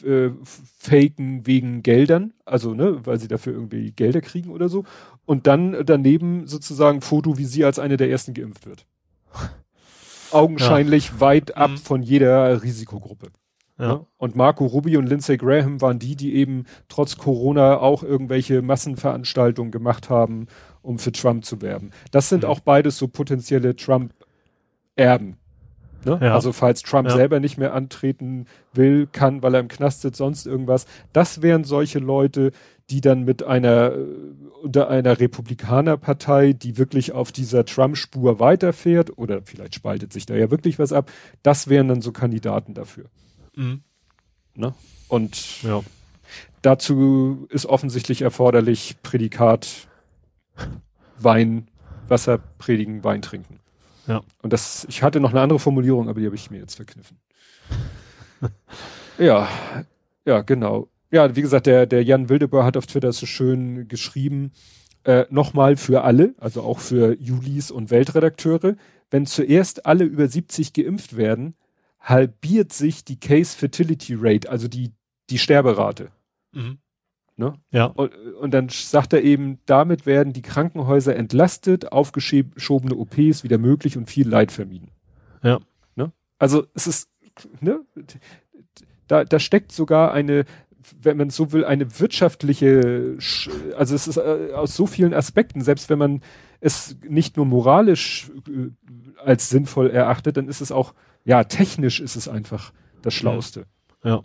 äh, 0.05 0.31
faken 0.79 1.47
wegen 1.47 1.83
Geldern, 1.83 2.33
also 2.45 2.75
ne, 2.75 3.05
weil 3.07 3.19
sie 3.19 3.29
dafür 3.29 3.53
irgendwie 3.53 3.93
Gelder 3.93 4.21
kriegen 4.21 4.51
oder 4.51 4.69
so. 4.69 4.85
Und 5.27 5.47
dann 5.47 5.85
daneben 5.85 6.47
sozusagen 6.47 7.01
Foto, 7.01 7.37
wie 7.39 7.45
sie 7.45 7.65
als 7.65 7.79
eine 7.79 7.97
der 7.97 8.11
ersten 8.11 8.35
geimpft 8.35 8.67
wird. 8.67 8.87
Augenscheinlich 10.31 11.21
weit 11.21 11.57
ab 11.57 11.71
Mhm. 11.71 11.77
von 11.79 12.03
jeder 12.03 12.63
Risikogruppe. 12.63 13.29
Ja. 13.79 13.89
Ne? 13.95 14.07
Und 14.17 14.35
Marco 14.37 14.67
Rubio 14.67 14.99
und 14.99 15.07
Lindsey 15.09 15.37
Graham 15.37 15.81
waren 15.81 15.99
die, 15.99 16.17
die 16.17 16.35
eben 16.35 16.65
trotz 16.89 17.17
Corona 17.17 17.79
auch 17.79 18.03
irgendwelche 18.03 18.61
Massenveranstaltungen 18.61 19.71
gemacht 19.71 20.11
haben, 20.11 20.47
um 20.83 20.99
für 20.99 21.13
Trump 21.13 21.45
zu 21.45 21.63
werben. 21.63 21.91
Das 22.11 22.29
sind 22.29 22.43
Mhm. 22.43 22.49
auch 22.51 22.61
beides 22.61 22.99
so 22.99 23.09
potenzielle 23.09 23.77
Trump-Erben. 23.77 25.37
Ne? 26.05 26.19
Ja. 26.23 26.35
Also 26.35 26.53
falls 26.53 26.83
Trump 26.83 27.09
Ja. 27.09 27.15
selber 27.17 27.41
nicht 27.41 27.59
mehr 27.59 27.75
antreten 27.75 28.47
will, 28.73 29.09
kann, 29.11 29.43
weil 29.43 29.55
er 29.55 29.61
im 29.61 29.69
Knast 29.69 30.03
sitzt, 30.03 30.19
sonst 30.19 30.47
irgendwas. 30.47 30.87
Das 31.13 31.43
wären 31.43 31.65
solche 31.65 31.99
Leute, 31.99 32.53
die 32.91 33.01
dann 33.01 33.25
mit 33.25 33.43
einer 33.43 33.93
äh, 33.93 34.07
unter 34.63 34.89
einer 34.89 35.21
Republikanerpartei, 35.21 36.53
die 36.53 36.79
wirklich 36.79 37.13
auf 37.13 37.31
dieser 37.33 37.65
Trump-Spur 37.65 38.41
weiterfährt, 38.41 39.17
oder 39.19 39.43
vielleicht 39.45 39.75
spaltet 39.75 40.13
sich 40.13 40.27
da 40.27 40.35
ja 40.35 40.51
wirklich 40.51 40.79
was 40.79 40.93
ab, 40.93 41.11
das 41.43 41.69
wären 41.69 41.89
dann 41.89 42.01
so 42.01 42.11
Kandidaten 42.13 42.75
dafür. 42.75 43.05
Mhm. 43.55 43.83
Ne? 44.55 44.75
Und 45.09 45.63
Ja. 45.63 45.81
dazu 46.63 47.47
ist 47.51 47.67
offensichtlich 47.67 48.23
erforderlich 48.23 48.97
Prädikat 49.03 49.89
Wein, 51.19 51.69
Wasser 52.09 52.39
predigen, 52.59 53.05
Wein 53.05 53.23
trinken. 53.23 53.61
Ja. 54.09 54.23
Und 54.43 54.53
das, 54.53 54.87
ich 54.89 55.03
hatte 55.03 55.21
noch 55.21 55.31
eine 55.31 55.41
andere 55.41 55.59
Formulierung, 55.59 56.09
aber 56.09 56.19
die 56.19 56.27
habe 56.27 56.35
ich 56.35 56.51
mir 56.51 56.59
jetzt 56.59 56.77
verkniffen. 56.77 57.19
ja, 59.19 59.49
ja, 60.25 60.41
genau. 60.41 60.89
Ja, 61.11 61.37
wie 61.37 61.43
gesagt, 61.43 61.67
der, 61.67 61.87
der 61.87 62.03
Jan 62.03 62.29
Wildeböhr 62.29 62.65
hat 62.65 62.77
auf 62.77 62.87
Twitter 62.87 63.13
so 63.13 63.27
schön 63.27 63.87
geschrieben, 63.89 64.53
äh, 65.05 65.27
nochmal 65.31 65.77
für 65.77 66.03
alle, 66.03 66.35
also 66.39 66.63
auch 66.63 66.81
für 66.81 67.17
Julis 67.21 67.71
und 67.71 67.91
Weltredakteure, 67.91 68.77
wenn 69.11 69.27
zuerst 69.27 69.87
alle 69.87 70.05
über 70.05 70.27
70 70.27 70.73
geimpft 70.73 71.17
werden, 71.17 71.55
halbiert 72.01 72.73
sich 72.73 73.05
die 73.05 73.19
Case 73.19 73.57
Fertility 73.57 74.15
Rate, 74.19 74.51
also 74.51 74.69
die, 74.69 74.93
die 75.31 75.39
Sterberate. 75.39 76.11
Mhm. 76.53 76.79
Ne? 77.39 77.55
Ja. 77.71 77.85
Und, 77.87 78.15
und 78.41 78.53
dann 78.53 78.69
sagt 78.69 79.13
er 79.13 79.23
eben, 79.23 79.61
damit 79.65 80.07
werden 80.07 80.33
die 80.33 80.43
Krankenhäuser 80.43 81.15
entlastet, 81.15 81.93
aufgeschobene 81.93 82.97
OPs 82.97 83.45
wieder 83.45 83.59
möglich 83.59 83.97
und 83.97 84.11
viel 84.11 84.29
Leid 84.29 84.51
vermieden. 84.51 84.91
Ja. 85.45 85.61
Ne? 85.95 86.11
Also 86.41 86.67
es 86.75 86.89
ist, 86.89 87.09
ne? 87.61 87.81
Da, 89.07 89.25
da 89.25 89.39
steckt 89.39 89.71
sogar 89.71 90.13
eine, 90.13 90.47
wenn 91.01 91.17
man 91.17 91.31
so 91.31 91.53
will, 91.53 91.65
eine 91.65 92.01
wirtschaftliche, 92.01 93.15
Sch- 93.19 93.73
also 93.75 93.95
es 93.95 94.09
ist 94.09 94.17
äh, 94.17 94.51
aus 94.55 94.75
so 94.75 94.87
vielen 94.87 95.15
Aspekten, 95.15 95.61
selbst 95.61 95.89
wenn 95.91 95.99
man 95.99 96.23
es 96.61 96.97
nicht 97.09 97.37
nur 97.37 97.47
moralisch 97.47 98.33
äh, 98.49 98.71
als 99.25 99.49
sinnvoll 99.49 99.91
erachtet, 99.91 100.37
dann 100.37 100.49
ist 100.49 100.61
es 100.61 100.73
auch, 100.73 100.93
ja, 101.25 101.45
technisch 101.45 102.01
ist 102.01 102.17
es 102.17 102.29
einfach 102.29 102.73
das 103.01 103.15
Schlauste. 103.15 103.67
Ja. 104.03 104.25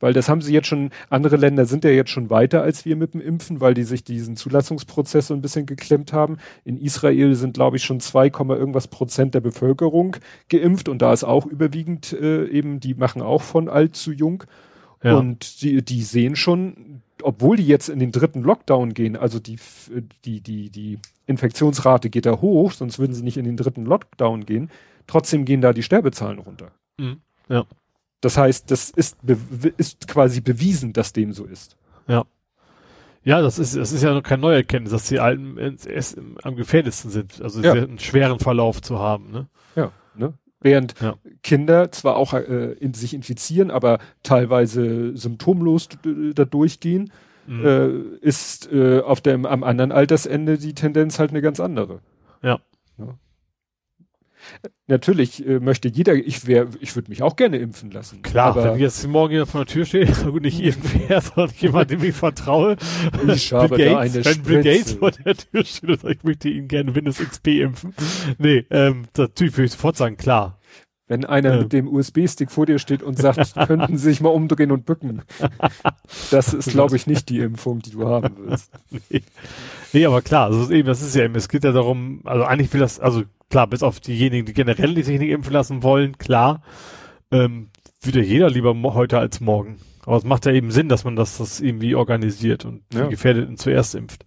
Weil 0.00 0.14
das 0.14 0.28
haben 0.28 0.40
sie 0.40 0.52
jetzt 0.52 0.66
schon, 0.66 0.90
andere 1.10 1.36
Länder 1.36 1.66
sind 1.66 1.84
ja 1.84 1.90
jetzt 1.90 2.10
schon 2.10 2.30
weiter 2.30 2.62
als 2.62 2.84
wir 2.84 2.96
mit 2.96 3.14
dem 3.14 3.20
Impfen, 3.20 3.60
weil 3.60 3.74
die 3.74 3.84
sich 3.84 4.02
diesen 4.02 4.36
Zulassungsprozess 4.36 5.28
so 5.28 5.34
ein 5.34 5.42
bisschen 5.42 5.66
geklemmt 5.66 6.12
haben. 6.12 6.38
In 6.64 6.78
Israel 6.78 7.34
sind, 7.34 7.54
glaube 7.54 7.76
ich, 7.76 7.84
schon 7.84 8.00
2, 8.00 8.30
Komma 8.30 8.56
irgendwas 8.56 8.88
Prozent 8.88 9.34
der 9.34 9.40
Bevölkerung 9.40 10.16
geimpft 10.48 10.88
und 10.88 11.02
da 11.02 11.12
ist 11.12 11.24
auch 11.24 11.46
überwiegend 11.46 12.12
äh, 12.14 12.46
eben, 12.46 12.80
die 12.80 12.94
machen 12.94 13.22
auch 13.22 13.42
von 13.42 13.68
alt 13.68 13.94
zu 13.94 14.12
jung. 14.12 14.44
Ja. 15.02 15.16
Und 15.16 15.62
die, 15.62 15.82
die 15.82 16.02
sehen 16.02 16.36
schon, 16.36 17.02
obwohl 17.22 17.56
die 17.56 17.66
jetzt 17.66 17.88
in 17.88 17.98
den 17.98 18.12
dritten 18.12 18.42
Lockdown 18.42 18.94
gehen, 18.94 19.16
also 19.16 19.38
die, 19.38 19.58
die, 20.24 20.40
die, 20.40 20.70
die 20.70 20.98
Infektionsrate 21.26 22.10
geht 22.10 22.26
da 22.26 22.40
hoch, 22.40 22.72
sonst 22.72 22.98
würden 22.98 23.14
sie 23.14 23.22
nicht 23.22 23.36
in 23.36 23.44
den 23.44 23.56
dritten 23.56 23.84
Lockdown 23.84 24.44
gehen, 24.44 24.70
trotzdem 25.06 25.44
gehen 25.44 25.60
da 25.60 25.72
die 25.72 25.82
Sterbezahlen 25.82 26.38
runter. 26.38 26.70
Mhm. 26.98 27.20
Ja. 27.48 27.66
Das 28.20 28.36
heißt, 28.36 28.70
das 28.70 28.90
ist, 28.90 29.16
ist 29.78 30.06
quasi 30.08 30.40
bewiesen, 30.40 30.92
dass 30.92 31.12
dem 31.12 31.32
so 31.32 31.44
ist. 31.44 31.76
Ja, 33.22 33.42
das 33.42 33.58
ist, 33.58 33.76
das 33.76 33.92
ist 33.92 34.02
ja 34.02 34.14
noch 34.14 34.22
keine 34.22 34.40
neue 34.40 34.56
Erkenntnis, 34.56 34.92
dass 34.92 35.06
die 35.08 35.20
Alten 35.20 35.58
am 36.42 36.56
gefährdesten 36.56 37.10
sind, 37.10 37.42
also 37.42 37.60
Ja. 37.60 37.72
einen 37.74 37.98
schweren 37.98 38.38
Verlauf 38.38 38.80
zu 38.80 38.98
haben. 38.98 39.30
Ne? 39.30 39.46
Ja. 39.76 39.92
Ne? 40.14 40.32
Während 40.62 40.98
Ja. 41.00 41.16
Kinder 41.42 41.92
zwar 41.92 42.16
auch 42.16 42.32
äh, 42.32 42.72
in 42.80 42.94
sich 42.94 43.12
infizieren, 43.12 43.70
aber 43.70 43.98
teilweise 44.22 45.14
symptomlos 45.16 45.88
da 46.34 46.44
durchgehen, 46.46 47.12
Mhm. 47.46 47.66
äh, 47.66 47.88
ist 48.20 48.70
äh, 48.72 49.00
auf 49.00 49.20
dem 49.20 49.44
am 49.44 49.64
anderen 49.64 49.92
Altersende 49.92 50.56
die 50.56 50.74
Tendenz 50.74 51.18
halt 51.18 51.30
eine 51.30 51.42
ganz 51.42 51.58
andere. 51.60 52.00
Ja. 52.42 52.60
Ja. 52.96 53.18
Natürlich 54.86 55.46
äh, 55.46 55.60
möchte 55.60 55.88
jeder, 55.88 56.14
ich 56.14 56.46
wäre, 56.46 56.68
ich 56.80 56.96
würde 56.96 57.10
mich 57.10 57.22
auch 57.22 57.36
gerne 57.36 57.58
impfen 57.58 57.90
lassen. 57.90 58.22
Klar, 58.22 58.48
aber 58.48 58.64
wenn 58.64 58.80
jetzt 58.80 59.06
morgen 59.06 59.32
jemand 59.32 59.50
vor 59.50 59.64
der 59.64 59.72
Tür 59.72 59.84
steht, 59.84 60.24
gut, 60.24 60.42
nicht 60.42 60.60
irgendwer, 60.60 61.20
sondern 61.20 61.54
jemand, 61.58 61.90
dem 61.90 62.02
ich 62.02 62.14
vertraue. 62.14 62.76
ich 63.28 63.52
habe 63.52 63.76
Bill 63.76 63.94
Gates, 63.94 64.16
eine 64.16 64.24
wenn 64.24 64.42
Bill 64.42 64.62
Gates 64.62 64.92
vor 64.94 65.10
der 65.12 65.36
Tür 65.36 65.64
steht 65.64 65.90
und 65.90 66.00
sagt, 66.00 66.16
ich 66.16 66.24
möchte 66.24 66.48
Ihnen 66.48 66.68
gerne 66.68 66.94
Windows 66.94 67.18
XP 67.18 67.46
impfen. 67.48 67.94
Nee, 68.38 68.66
ähm, 68.70 69.06
natürlich 69.16 69.56
würde 69.56 69.66
ich 69.66 69.72
sofort 69.72 69.96
sagen, 69.96 70.16
klar. 70.16 70.56
Wenn 71.06 71.24
einer 71.24 71.54
Ja. 71.54 71.62
mit 71.62 71.72
dem 71.72 71.88
USB-Stick 71.88 72.52
vor 72.52 72.66
dir 72.66 72.78
steht 72.78 73.02
und 73.02 73.18
sagt, 73.18 73.54
könnten 73.66 73.96
Sie 73.96 74.10
sich 74.10 74.20
mal 74.20 74.28
umdrehen 74.28 74.70
und 74.70 74.86
bücken. 74.86 75.22
Das 76.30 76.54
ist, 76.54 76.70
glaube 76.70 76.94
ich, 76.94 77.08
nicht 77.08 77.28
die 77.30 77.40
Impfung, 77.40 77.80
die 77.80 77.90
du 77.90 78.06
haben 78.06 78.36
willst. 78.38 78.70
Nee, 79.10 79.22
nee 79.92 80.06
aber 80.06 80.22
klar, 80.22 80.46
also 80.46 80.72
eben, 80.72 80.86
das 80.86 81.02
ist 81.02 81.16
ja 81.16 81.24
eben, 81.24 81.34
es 81.34 81.48
geht 81.48 81.64
ja 81.64 81.72
darum, 81.72 82.20
also 82.24 82.44
eigentlich 82.44 82.72
will 82.72 82.78
das, 82.78 83.00
also 83.00 83.24
klar, 83.50 83.66
bis 83.66 83.82
auf 83.82 84.00
diejenigen, 84.00 84.46
die 84.46 84.52
generell 84.54 84.94
die 84.94 85.02
sich 85.02 85.18
nicht 85.18 85.30
impfen 85.30 85.52
lassen 85.52 85.82
wollen, 85.82 86.16
klar, 86.18 86.62
ähm, 87.30 87.68
würde 88.02 88.22
jeder 88.22 88.48
lieber 88.48 88.74
heute 88.94 89.18
als 89.18 89.40
morgen. 89.40 89.78
Aber 90.06 90.16
es 90.16 90.24
macht 90.24 90.46
ja 90.46 90.52
eben 90.52 90.70
Sinn, 90.70 90.88
dass 90.88 91.04
man 91.04 91.16
das, 91.16 91.36
das 91.38 91.60
irgendwie 91.60 91.94
organisiert 91.94 92.64
und 92.64 92.82
Ja. 92.94 93.04
die 93.04 93.10
Gefährdeten 93.10 93.56
zuerst 93.58 93.94
impft. 93.94 94.24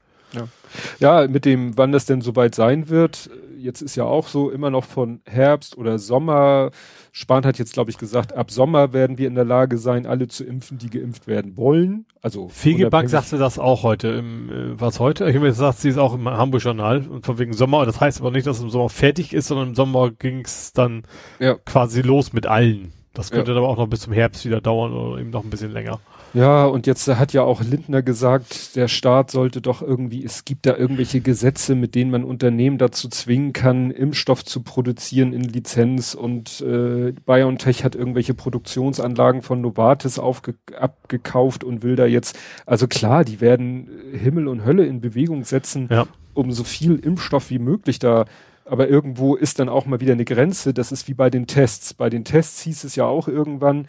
Ja, 1.00 1.28
mit 1.28 1.46
dem, 1.46 1.78
wann 1.78 1.92
das 1.92 2.06
denn 2.06 2.22
soweit 2.22 2.56
sein 2.56 2.90
wird, 2.90 3.30
jetzt 3.64 3.82
ist 3.82 3.95
ja 3.95 4.03
auch 4.03 4.28
so 4.28 4.49
immer 4.49 4.70
noch 4.70 4.84
von 4.84 5.22
Herbst 5.26 5.78
oder 5.78 5.97
Sommer. 5.99 6.72
Spahn 7.11 7.45
hat 7.45 7.57
jetzt, 7.59 7.74
glaube 7.74 7.91
ich, 7.91 7.97
gesagt, 7.97 8.34
ab 8.34 8.51
Sommer 8.51 8.91
werden 8.93 9.18
wir 9.18 9.28
in 9.28 9.36
der 9.36 9.45
Lage 9.45 9.78
sein, 9.78 10.05
alle 10.05 10.28
zu 10.28 10.43
impfen, 10.43 10.78
die 10.78 10.89
geimpft 10.89 11.28
werden 11.28 11.57
wollen. 11.57 12.05
Also 12.22 12.49
Fegebank 12.49 13.05
unabhängig- 13.05 13.09
sagte 13.11 13.38
das 13.38 13.59
auch 13.59 13.84
heute 13.84 14.09
im, 14.09 14.49
äh, 14.49 14.80
was 14.80 14.99
heute? 14.99 15.30
Ich 15.30 15.36
habe 15.36 15.45
gesagt, 15.47 15.80
sie 15.80 15.89
ist 15.89 15.97
auch 15.97 16.14
im 16.14 16.28
Hamburg-Journal 16.28 17.07
und 17.07 17.26
von 17.26 17.39
wegen 17.39 17.53
Sommer. 17.53 17.86
Das 17.86 17.99
heißt 18.01 18.20
aber 18.22 18.32
nicht, 18.32 18.47
dass 18.47 18.57
es 18.57 18.64
im 18.64 18.70
Sommer 18.70 18.89
fertig 18.89 19.34
ist, 19.34 19.47
sondern 19.47 19.70
im 19.70 19.76
Sommer 19.76 20.11
ging 20.11 20.41
es 20.45 20.74
dann 20.74 21.03
Ja. 21.39 21.55
quasi 21.55 22.01
los 22.01 22.34
mit 22.34 22.45
allen. 22.47 22.93
Das 23.14 23.30
könnte 23.30 23.51
Ja. 23.51 23.55
dann 23.55 23.64
aber 23.64 23.72
auch 23.72 23.78
noch 23.78 23.88
bis 23.88 24.01
zum 24.01 24.14
Herbst 24.14 24.43
wieder 24.43 24.59
dauern 24.59 24.91
oder 24.91 25.22
eben 25.22 25.30
noch 25.30 25.43
ein 25.43 25.49
bisschen 25.51 25.72
länger. 25.72 25.99
Ja, 26.34 26.66
und 26.66 26.88
jetzt 26.88 27.08
hat 27.08 27.32
ja 27.34 27.44
auch 27.44 27.62
Lindner 27.62 28.02
gesagt, 28.02 28.76
der 28.76 28.88
Staat 28.88 29.30
sollte 29.30 29.62
doch 29.62 29.84
irgendwie, 29.84 30.26
es 30.26 30.46
gibt 30.46 30.66
da 30.66 30.76
irgendwelche 30.76 31.22
Gesetze, 31.22 31.76
mit 31.76 31.94
denen 31.94 32.10
man 32.10 32.24
Unternehmen 32.24 32.80
dazu 32.80 33.08
zwingen 33.08 33.54
kann, 33.54 33.92
Impfstoff 33.92 34.44
zu 34.44 34.64
produzieren 34.64 35.32
in 35.32 35.44
Lizenz 35.44 36.16
und 36.16 36.62
äh, 36.62 37.14
BioNTech 37.26 37.84
hat 37.84 37.94
irgendwelche 37.94 38.34
Produktionsanlagen 38.34 39.44
von 39.44 39.62
Novartis 39.62 40.18
aufge 40.18 40.56
abgekauft 40.76 41.64
und 41.64 41.84
will 41.84 41.96
da 41.96 42.08
jetzt, 42.08 42.38
also 42.66 42.88
klar, 42.88 43.24
die 43.24 43.40
werden 43.40 43.88
Himmel 44.14 44.48
und 44.48 44.66
Hölle 44.66 44.86
in 44.86 45.02
Bewegung 45.02 45.44
setzen, 45.44 45.88
Ja. 45.92 46.08
um 46.34 46.52
so 46.52 46.64
viel 46.64 46.96
Impfstoff 46.96 47.52
wie 47.52 47.60
möglich 47.60 48.00
da 48.00 48.26
aber 48.66 48.88
irgendwo 48.88 49.36
ist 49.36 49.60
dann 49.60 49.68
auch 49.68 49.86
mal 49.86 50.00
wieder 50.00 50.14
eine 50.14 50.24
Grenze. 50.24 50.74
Das 50.74 50.94
ist 50.94 51.10
wie 51.10 51.14
bei 51.14 51.30
den 51.30 51.48
Tests. 51.48 51.94
Bei 51.94 52.10
den 52.10 52.24
Tests 52.24 52.62
hieß 52.62 52.86
es 52.86 52.96
ja 52.96 53.06
auch 53.06 53.28
irgendwann, 53.28 53.88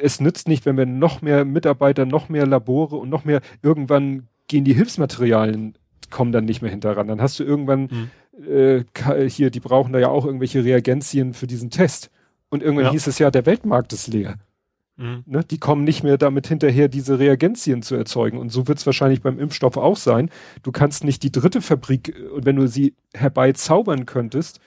es 0.00 0.20
nützt 0.20 0.48
nicht, 0.48 0.66
wenn 0.66 0.76
wir 0.76 0.86
noch 0.86 1.22
mehr 1.22 1.44
Mitarbeiter, 1.44 2.06
noch 2.06 2.28
mehr 2.28 2.46
Labore 2.46 2.96
und 2.96 3.08
noch 3.08 3.24
mehr, 3.24 3.40
irgendwann 3.62 4.28
gehen 4.48 4.64
die 4.64 4.74
Hilfsmaterialien, 4.74 5.74
kommen 6.10 6.32
dann 6.32 6.44
nicht 6.44 6.62
mehr 6.62 6.70
hinterran. 6.70 7.08
Dann 7.08 7.20
hast 7.20 7.38
du 7.38 7.44
irgendwann 7.44 7.88
Mhm. 7.90 8.10
äh, 8.46 9.28
hier, 9.28 9.50
die 9.50 9.60
brauchen 9.60 9.92
da 9.92 9.98
ja 9.98 10.08
auch 10.08 10.26
irgendwelche 10.26 10.64
Reagenzien 10.64 11.34
für 11.34 11.46
diesen 11.46 11.70
Test. 11.70 12.10
Und 12.50 12.62
irgendwann 12.62 12.86
ja. 12.86 12.92
hieß 12.92 13.06
es 13.06 13.18
ja, 13.18 13.30
der 13.30 13.46
Weltmarkt 13.46 13.92
ist 13.92 14.08
leer. 14.08 14.36
Mhm. 14.96 15.24
Ne, 15.26 15.44
die 15.44 15.58
kommen 15.58 15.82
nicht 15.82 16.04
mehr 16.04 16.18
damit 16.18 16.46
hinterher, 16.46 16.88
diese 16.88 17.18
Reagenzien 17.18 17.82
zu 17.82 17.96
erzeugen. 17.96 18.38
Und 18.38 18.50
so 18.50 18.68
wird 18.68 18.78
es 18.78 18.86
wahrscheinlich 18.86 19.22
beim 19.22 19.40
Impfstoff 19.40 19.76
auch 19.76 19.96
sein. 19.96 20.30
Du 20.62 20.70
kannst 20.70 21.02
nicht 21.02 21.22
die 21.24 21.32
dritte 21.32 21.60
Fabrik, 21.60 22.14
und 22.32 22.46
wenn 22.46 22.56
du 22.56 22.68
sie 22.68 22.94
herbeizaubern 23.12 24.06
könntest, 24.06 24.60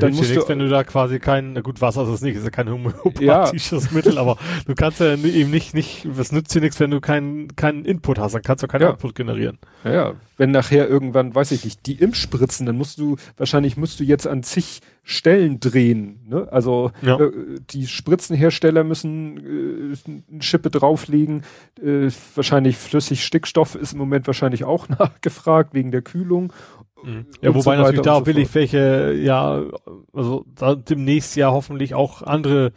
dann 0.00 0.12
musst 0.12 0.30
nichts, 0.30 0.44
du, 0.44 0.48
wenn 0.48 0.58
du 0.58 0.68
da 0.68 0.82
quasi 0.82 1.20
kein, 1.20 1.52
na 1.52 1.60
gut, 1.60 1.80
Wasser 1.80 2.02
ist 2.02 2.08
es 2.08 2.20
nicht, 2.20 2.36
ist 2.36 2.44
ja 2.44 2.50
kein 2.50 2.68
homöopathisches 2.68 3.84
ja. 3.86 3.90
Mittel, 3.92 4.18
aber 4.18 4.36
du 4.66 4.74
kannst 4.74 4.98
ja 4.98 5.14
eben 5.14 5.50
nicht, 5.50 5.72
nicht, 5.72 6.06
was 6.10 6.32
nützt 6.32 6.52
dir 6.52 6.60
nichts, 6.60 6.80
wenn 6.80 6.90
du 6.90 7.00
keinen, 7.00 7.54
keinen 7.54 7.84
Input 7.84 8.18
hast, 8.18 8.34
dann 8.34 8.42
kannst 8.42 8.64
du 8.64 8.66
keinen 8.66 8.82
ja. 8.82 8.90
Output 8.90 9.14
generieren. 9.14 9.58
Ja, 9.84 9.92
ja, 9.92 10.14
wenn 10.36 10.50
nachher 10.50 10.88
irgendwann, 10.88 11.34
weiß 11.34 11.52
ich 11.52 11.64
nicht, 11.64 11.86
die 11.86 11.94
Impfspritzen, 11.94 12.66
dann 12.66 12.76
musst 12.76 12.98
du, 12.98 13.16
wahrscheinlich 13.36 13.76
musst 13.76 14.00
du 14.00 14.04
jetzt 14.04 14.26
an 14.26 14.42
zig 14.42 14.80
Stellen 15.04 15.60
drehen, 15.60 16.20
ne? 16.26 16.48
Also, 16.50 16.90
ja. 17.02 17.20
äh, 17.20 17.30
die 17.70 17.86
Spritzenhersteller 17.86 18.84
müssen 18.84 19.92
äh, 19.92 19.96
eine 20.30 20.42
Schippe 20.42 20.70
drauflegen, 20.70 21.42
äh, 21.80 22.08
wahrscheinlich 22.34 22.78
flüssig 22.78 23.22
Stickstoff 23.22 23.74
ist 23.74 23.92
im 23.92 23.98
Moment 23.98 24.26
wahrscheinlich 24.26 24.64
auch 24.64 24.88
nachgefragt 24.98 25.74
wegen 25.74 25.92
der 25.92 26.02
Kühlung 26.02 26.52
Mhm. 27.04 27.26
Ja, 27.40 27.54
wobei 27.54 27.76
so 27.76 27.82
natürlich 27.82 28.00
da 28.02 28.18
so 28.18 28.26
will 28.26 28.48
welche, 28.52 29.14
ja, 29.14 29.62
also 30.12 30.44
da 30.54 30.74
demnächst 30.74 31.36
ja 31.36 31.50
hoffentlich 31.50 31.94
auch 31.94 32.22
andere 32.22 32.72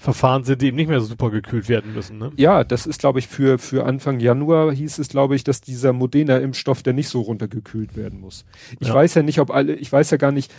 Verfahren 0.00 0.44
sind, 0.44 0.62
die 0.62 0.68
eben 0.68 0.78
nicht 0.78 0.88
mehr 0.88 1.00
so 1.00 1.06
super 1.06 1.30
gekühlt 1.30 1.68
werden 1.68 1.92
müssen. 1.92 2.16
Ne? 2.16 2.32
Ja, 2.36 2.64
das 2.64 2.86
ist, 2.86 3.00
glaube 3.00 3.18
ich, 3.18 3.28
für, 3.28 3.58
für 3.58 3.84
Anfang 3.84 4.18
Januar 4.18 4.72
hieß 4.72 4.98
es, 4.98 5.08
glaube 5.08 5.36
ich, 5.36 5.44
dass 5.44 5.60
dieser 5.60 5.92
Modena-Impfstoff, 5.92 6.82
der 6.82 6.94
nicht 6.94 7.08
so 7.08 7.20
runtergekühlt 7.20 7.96
werden 7.96 8.18
muss. 8.18 8.46
Ich 8.78 8.88
ja. 8.88 8.94
weiß 8.94 9.14
ja 9.14 9.22
nicht, 9.22 9.40
ob 9.40 9.50
alle, 9.50 9.74
ich 9.74 9.92
weiß 9.92 10.10
ja 10.10 10.16
gar 10.16 10.32
nicht, 10.32 10.50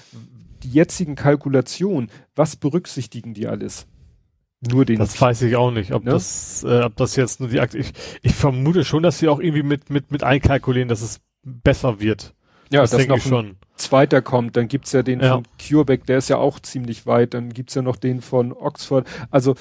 die 0.61 0.69
jetzigen 0.69 1.15
Kalkulationen, 1.15 2.11
was 2.35 2.55
berücksichtigen 2.55 3.33
die 3.33 3.47
alles? 3.47 3.87
Nur 4.59 4.85
den. 4.85 4.99
Das 4.99 5.19
weiß 5.19 5.41
ich 5.41 5.55
auch 5.55 5.71
nicht, 5.71 5.91
ob 5.91 6.03
ne? 6.03 6.11
das, 6.11 6.63
äh, 6.63 6.83
ob 6.83 6.95
das 6.95 7.15
jetzt 7.15 7.39
nur 7.39 7.49
die 7.49 7.59
Akt. 7.59 7.73
Ich, 7.73 7.93
ich 8.21 8.35
vermute 8.35 8.85
schon, 8.85 9.01
dass 9.01 9.17
sie 9.17 9.27
auch 9.27 9.39
irgendwie 9.39 9.63
mit 9.63 9.89
mit 9.89 10.11
mit 10.11 10.23
einkalkulieren, 10.23 10.87
dass 10.87 11.01
es 11.01 11.19
besser 11.43 11.99
wird. 11.99 12.35
Ja, 12.71 12.81
das, 12.81 12.91
das 12.91 13.07
noch 13.07 13.19
schon. 13.19 13.57
zweiter 13.75 14.21
kommt, 14.21 14.55
dann 14.55 14.67
gibt's 14.67 14.93
ja 14.93 15.03
den 15.03 15.19
ja. 15.19 15.33
von 15.33 15.43
CureVac, 15.59 16.05
der 16.05 16.19
ist 16.19 16.29
ja 16.29 16.37
auch 16.37 16.59
ziemlich 16.59 17.05
weit, 17.05 17.33
dann 17.33 17.49
gibt's 17.49 17.75
ja 17.75 17.81
noch 17.81 17.97
den 17.97 18.21
von 18.21 18.53
Oxford. 18.53 19.05
Also, 19.29 19.55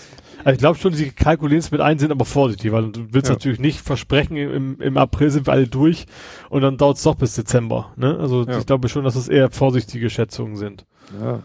also 0.44 0.52
ich 0.52 0.58
glaube 0.58 0.78
schon, 0.78 0.92
sie 0.92 1.10
kalkulieren 1.10 1.58
es 1.58 1.72
mit 1.72 1.80
ein, 1.80 1.98
sind 1.98 2.12
aber 2.12 2.24
vorsichtig, 2.24 2.70
weil 2.70 2.92
du 2.92 3.12
willst 3.12 3.28
ja. 3.28 3.34
natürlich 3.34 3.58
nicht 3.58 3.80
versprechen, 3.80 4.36
im, 4.36 4.80
im 4.80 4.96
April 4.96 5.30
sind 5.30 5.46
wir 5.46 5.52
alle 5.52 5.66
durch 5.66 6.06
und 6.50 6.62
dann 6.62 6.76
dauert's 6.76 7.02
doch 7.02 7.16
bis 7.16 7.34
Dezember. 7.34 7.92
Ne? 7.96 8.16
Also 8.18 8.44
ja. 8.44 8.58
ich 8.58 8.66
glaube 8.66 8.88
schon, 8.88 9.04
dass 9.04 9.16
es 9.16 9.28
eher 9.28 9.50
vorsichtige 9.50 10.08
Schätzungen 10.08 10.56
sind. 10.56 10.86
Ja. 11.20 11.42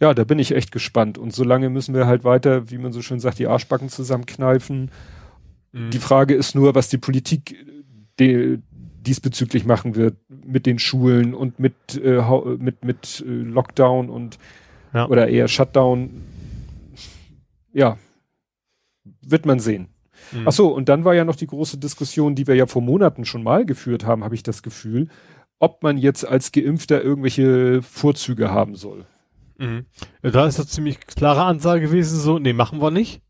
Ja, 0.00 0.14
da 0.14 0.22
bin 0.22 0.38
ich 0.38 0.54
echt 0.54 0.70
gespannt. 0.70 1.18
Und 1.18 1.32
solange 1.32 1.68
müssen 1.68 1.94
wir 1.96 2.06
halt 2.06 2.22
weiter, 2.22 2.70
wie 2.70 2.78
man 2.78 2.92
so 2.92 3.02
schön 3.02 3.18
sagt, 3.18 3.40
die 3.40 3.48
Arschbacken 3.48 3.88
zusammenkneifen. 3.88 4.92
Mhm. 5.72 5.90
Die 5.90 5.98
Frage 5.98 6.34
ist 6.34 6.54
nur, 6.54 6.76
was 6.76 6.88
die 6.88 6.98
Politik 6.98 7.56
de, 8.18 8.58
diesbezüglich 9.06 9.64
machen 9.64 9.94
wird 9.94 10.16
mit 10.28 10.66
den 10.66 10.78
Schulen 10.78 11.34
und 11.34 11.58
mit 11.60 11.74
äh, 12.02 12.22
mit 12.58 12.84
mit 12.84 13.24
äh, 13.26 13.30
Lockdown 13.30 14.10
und 14.10 14.38
ja. 14.92 15.08
oder 15.08 15.28
eher 15.28 15.48
Shutdown. 15.48 16.22
Ja, 17.72 17.98
wird 19.22 19.46
man 19.46 19.60
sehen. 19.60 19.88
Mhm. 20.32 20.48
Ach 20.48 20.52
so, 20.52 20.68
und 20.68 20.88
dann 20.88 21.04
war 21.04 21.14
ja 21.14 21.24
noch 21.24 21.36
die 21.36 21.46
große 21.46 21.78
Diskussion, 21.78 22.34
die 22.34 22.46
wir 22.46 22.54
ja 22.54 22.66
vor 22.66 22.82
Monaten 22.82 23.24
schon 23.24 23.42
mal 23.42 23.66
geführt 23.66 24.04
haben, 24.04 24.24
habe 24.24 24.34
ich 24.34 24.42
das 24.42 24.62
Gefühl, 24.62 25.08
ob 25.58 25.82
man 25.82 25.98
jetzt 25.98 26.26
als 26.26 26.52
Geimpfter 26.52 27.02
irgendwelche 27.02 27.82
Vorzüge 27.82 28.50
haben 28.50 28.74
soll. 28.74 29.06
Mhm. 29.58 29.86
Da 30.22 30.46
ist 30.46 30.58
das 30.58 30.68
ziemlich 30.68 31.00
klare 31.00 31.42
Ansage 31.42 31.86
gewesen, 31.86 32.18
so, 32.18 32.38
nee, 32.38 32.52
machen 32.52 32.80
wir 32.80 32.90
nicht. 32.90 33.22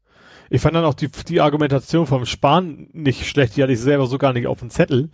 Ich 0.51 0.61
fand 0.61 0.75
dann 0.75 0.85
auch 0.85 0.95
die, 0.95 1.09
die 1.29 1.41
Argumentation 1.41 2.07
vom 2.07 2.27
Spahn 2.27 2.89
nicht 2.93 3.27
schlecht, 3.27 3.57
die 3.57 3.63
hatte 3.63 3.73
ich 3.73 3.81
selber 3.81 4.07
so 4.07 4.19
gar 4.19 4.33
nicht 4.33 4.47
auf 4.47 4.61
dem 4.61 4.71
Zettel 4.71 5.11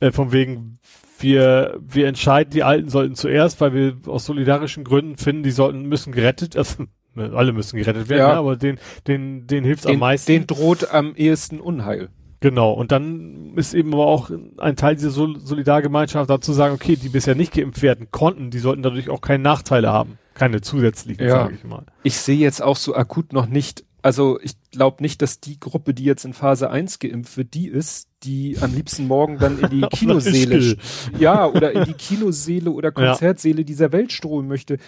äh, 0.00 0.12
von 0.12 0.32
wegen, 0.32 0.78
wir, 1.18 1.78
wir 1.80 2.06
entscheiden, 2.06 2.50
die 2.50 2.62
Alten 2.62 2.88
sollten 2.88 3.14
zuerst, 3.14 3.60
weil 3.60 3.74
wir 3.74 3.96
aus 4.06 4.26
solidarischen 4.26 4.84
Gründen 4.84 5.16
finden, 5.16 5.42
die 5.42 5.50
sollten, 5.50 5.86
müssen 5.86 6.12
gerettet, 6.12 6.56
also, 6.56 6.84
ne, 7.14 7.32
alle 7.34 7.52
müssen 7.52 7.78
gerettet 7.78 8.08
werden, 8.08 8.20
ja. 8.20 8.32
ne, 8.32 8.38
aber 8.38 8.56
den, 8.56 8.78
den, 9.06 9.46
den 9.46 9.64
hilft 9.64 9.86
am 9.86 9.98
meisten. 9.98 10.30
Den 10.30 10.46
droht 10.46 10.92
am 10.92 11.14
ehesten 11.14 11.60
Unheil. 11.60 12.10
Genau, 12.40 12.72
und 12.72 12.92
dann 12.92 13.54
ist 13.56 13.72
eben 13.72 13.94
aber 13.94 14.06
auch 14.06 14.30
ein 14.58 14.76
Teil 14.76 14.94
dieser 14.94 15.10
Sol 15.10 15.40
Solidargemeinschaft 15.40 16.28
dazu 16.28 16.52
sagen, 16.52 16.74
okay, 16.74 16.96
die 16.96 17.08
bisher 17.08 17.34
nicht 17.34 17.54
geimpft 17.54 17.80
werden 17.80 18.08
konnten, 18.10 18.50
die 18.50 18.58
sollten 18.58 18.82
dadurch 18.82 19.08
auch 19.08 19.22
keine 19.22 19.42
Nachteile 19.42 19.90
haben. 19.90 20.18
Keine 20.34 20.60
zusätzlichen, 20.60 21.26
ja. 21.26 21.30
sage 21.30 21.54
ich 21.54 21.64
mal. 21.64 21.86
Ich 22.02 22.18
sehe 22.18 22.36
jetzt 22.36 22.62
auch 22.62 22.76
so 22.76 22.94
akut 22.94 23.32
noch 23.32 23.46
nicht 23.46 23.85
also 24.06 24.38
ich 24.40 24.52
glaube 24.70 25.02
nicht, 25.02 25.20
dass 25.20 25.40
die 25.40 25.58
Gruppe, 25.58 25.92
die 25.92 26.04
jetzt 26.04 26.24
in 26.24 26.32
Phase 26.32 26.70
1 26.70 27.00
geimpft 27.00 27.36
wird, 27.36 27.54
die 27.54 27.66
ist, 27.66 28.08
die 28.22 28.56
am 28.60 28.72
liebsten 28.72 29.08
morgen 29.08 29.38
dann 29.38 29.58
in 29.58 29.68
die 29.68 29.80
Kinoseele, 29.92 30.76
ja, 31.18 31.44
oder 31.44 31.72
in 31.72 31.86
die 31.86 31.92
Kinoseele 31.92 32.70
oder 32.70 32.92
Konzertseele 32.92 33.62
ja. 33.62 33.64
dieser 33.64 33.90
Welt 33.90 34.12
stromen 34.12 34.46
möchte 34.46 34.78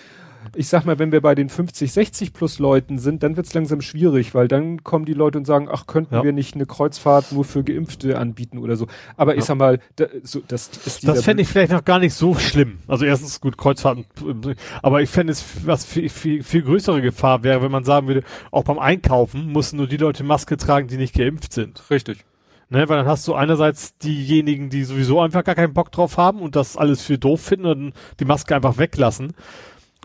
ich 0.55 0.69
sag 0.69 0.85
mal, 0.85 0.99
wenn 0.99 1.13
wir 1.13 1.21
bei 1.21 1.35
den 1.35 1.49
50, 1.49 1.93
60 1.93 2.33
plus 2.33 2.59
Leuten 2.59 2.99
sind, 2.99 3.23
dann 3.23 3.37
wird's 3.37 3.55
langsam 3.55 3.81
schwierig, 3.81 4.35
weil 4.35 4.49
dann 4.49 4.85
kommen 4.85 5.05
die 5.05 5.13
Leute 5.13 5.39
und 5.39 5.45
sagen, 5.45 5.69
ach, 5.71 5.87
könnten 5.87 6.15
ja. 6.15 6.25
wir 6.25 6.33
nicht 6.33 6.55
eine 6.55 6.67
Kreuzfahrt 6.67 7.33
nur 7.33 7.45
für 7.45 7.65
Geimpfte 7.65 8.19
anbieten 8.19 8.59
oder 8.59 8.77
so. 8.77 8.87
Aber 9.17 9.33
ja. 9.33 9.39
ich 9.39 9.45
sag 9.45 9.57
mal, 9.57 9.81
da, 9.97 10.07
so, 10.23 10.41
das 10.47 10.71
ist 10.85 11.07
Das 11.07 11.25
fände 11.25 11.43
ich 11.43 11.49
vielleicht 11.49 11.73
noch 11.73 11.85
gar 11.85 11.99
nicht 11.99 12.15
so 12.15 12.35
schlimm. 12.35 12.79
Also 12.87 13.05
erstens 13.05 13.41
gut, 13.41 13.59
Kreuzfahrten, 13.59 14.07
aber 14.83 15.03
ich 15.03 15.11
fände 15.11 15.33
es, 15.33 15.45
was 15.65 15.85
viel, 15.85 16.09
viel, 16.09 16.43
viel 16.43 16.63
größere 16.63 17.03
Gefahr 17.03 17.43
wäre, 17.43 17.63
wenn 17.63 17.73
man 17.73 17.85
sagen 17.85 18.07
würde, 18.07 18.23
auch 18.51 18.65
beim 18.65 18.79
Einkaufen 18.79 19.53
müssen 19.53 19.77
nur 19.77 19.87
die 19.87 19.97
Leute 19.97 20.25
Maske 20.25 20.57
tragen, 20.57 20.89
die 20.89 20.97
nicht 20.97 21.15
geimpft 21.15 21.53
sind. 21.53 21.83
Richtig. 21.91 22.25
Ne, 22.71 22.87
weil 22.87 22.99
dann 22.99 23.07
hast 23.07 23.27
du 23.27 23.33
einerseits 23.33 23.97
diejenigen, 23.97 24.69
die 24.69 24.85
sowieso 24.85 25.23
einfach 25.23 25.43
gar 25.43 25.55
keinen 25.55 25.73
Bock 25.73 25.91
drauf 25.91 26.19
haben 26.19 26.41
und 26.41 26.55
das 26.55 26.77
alles 26.77 27.01
für 27.01 27.17
doof 27.17 27.41
finden 27.41 27.65
und 27.65 27.93
die 28.21 28.27
Maske 28.27 28.55
einfach 28.55 28.77
weglassen. 28.77 29.33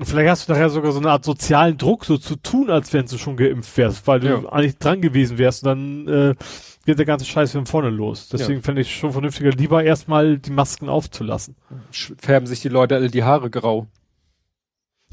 Vielleicht 0.02 0.30
hast 0.30 0.50
du 0.50 0.54
nachher 0.54 0.70
sogar 0.70 0.92
so 0.92 1.00
eine 1.00 1.12
Art 1.12 1.24
sozialen 1.24 1.78
Druck, 1.78 2.06
so 2.06 2.18
zu 2.18 2.36
tun, 2.36 2.72
als 2.72 2.92
wenn 2.94 3.06
du 3.06 3.18
schon 3.18 3.38
geimpft 3.38 3.78
wärst, 3.78 4.08
weil 4.08 4.20
du 4.20 4.28
ja. 4.28 4.50
eigentlich 4.52 4.78
dran 4.80 5.02
gewesen 5.02 5.38
wärst 5.38 5.64
und 5.64 5.68
dann 5.68 6.08
äh, 6.08 6.36
geht 6.86 6.98
der 6.98 7.06
ganze 7.06 7.26
Scheiß 7.26 7.52
von 7.52 7.68
vorne 7.68 7.92
los. 7.92 8.28
Deswegen 8.30 8.60
ja. 8.60 8.64
fände 8.64 8.82
ich 8.82 8.96
schon 8.96 9.12
vernünftiger, 9.12 9.52
lieber 9.52 9.84
erstmal 9.84 10.40
die 10.40 10.50
Masken 10.50 10.90
aufzulassen. 10.90 11.56
Färben 12.18 12.48
sich 12.48 12.62
die 12.62 12.70
Leute 12.70 12.96
alle 12.96 13.10
die 13.10 13.24
Haare 13.24 13.52
grau. 13.52 13.86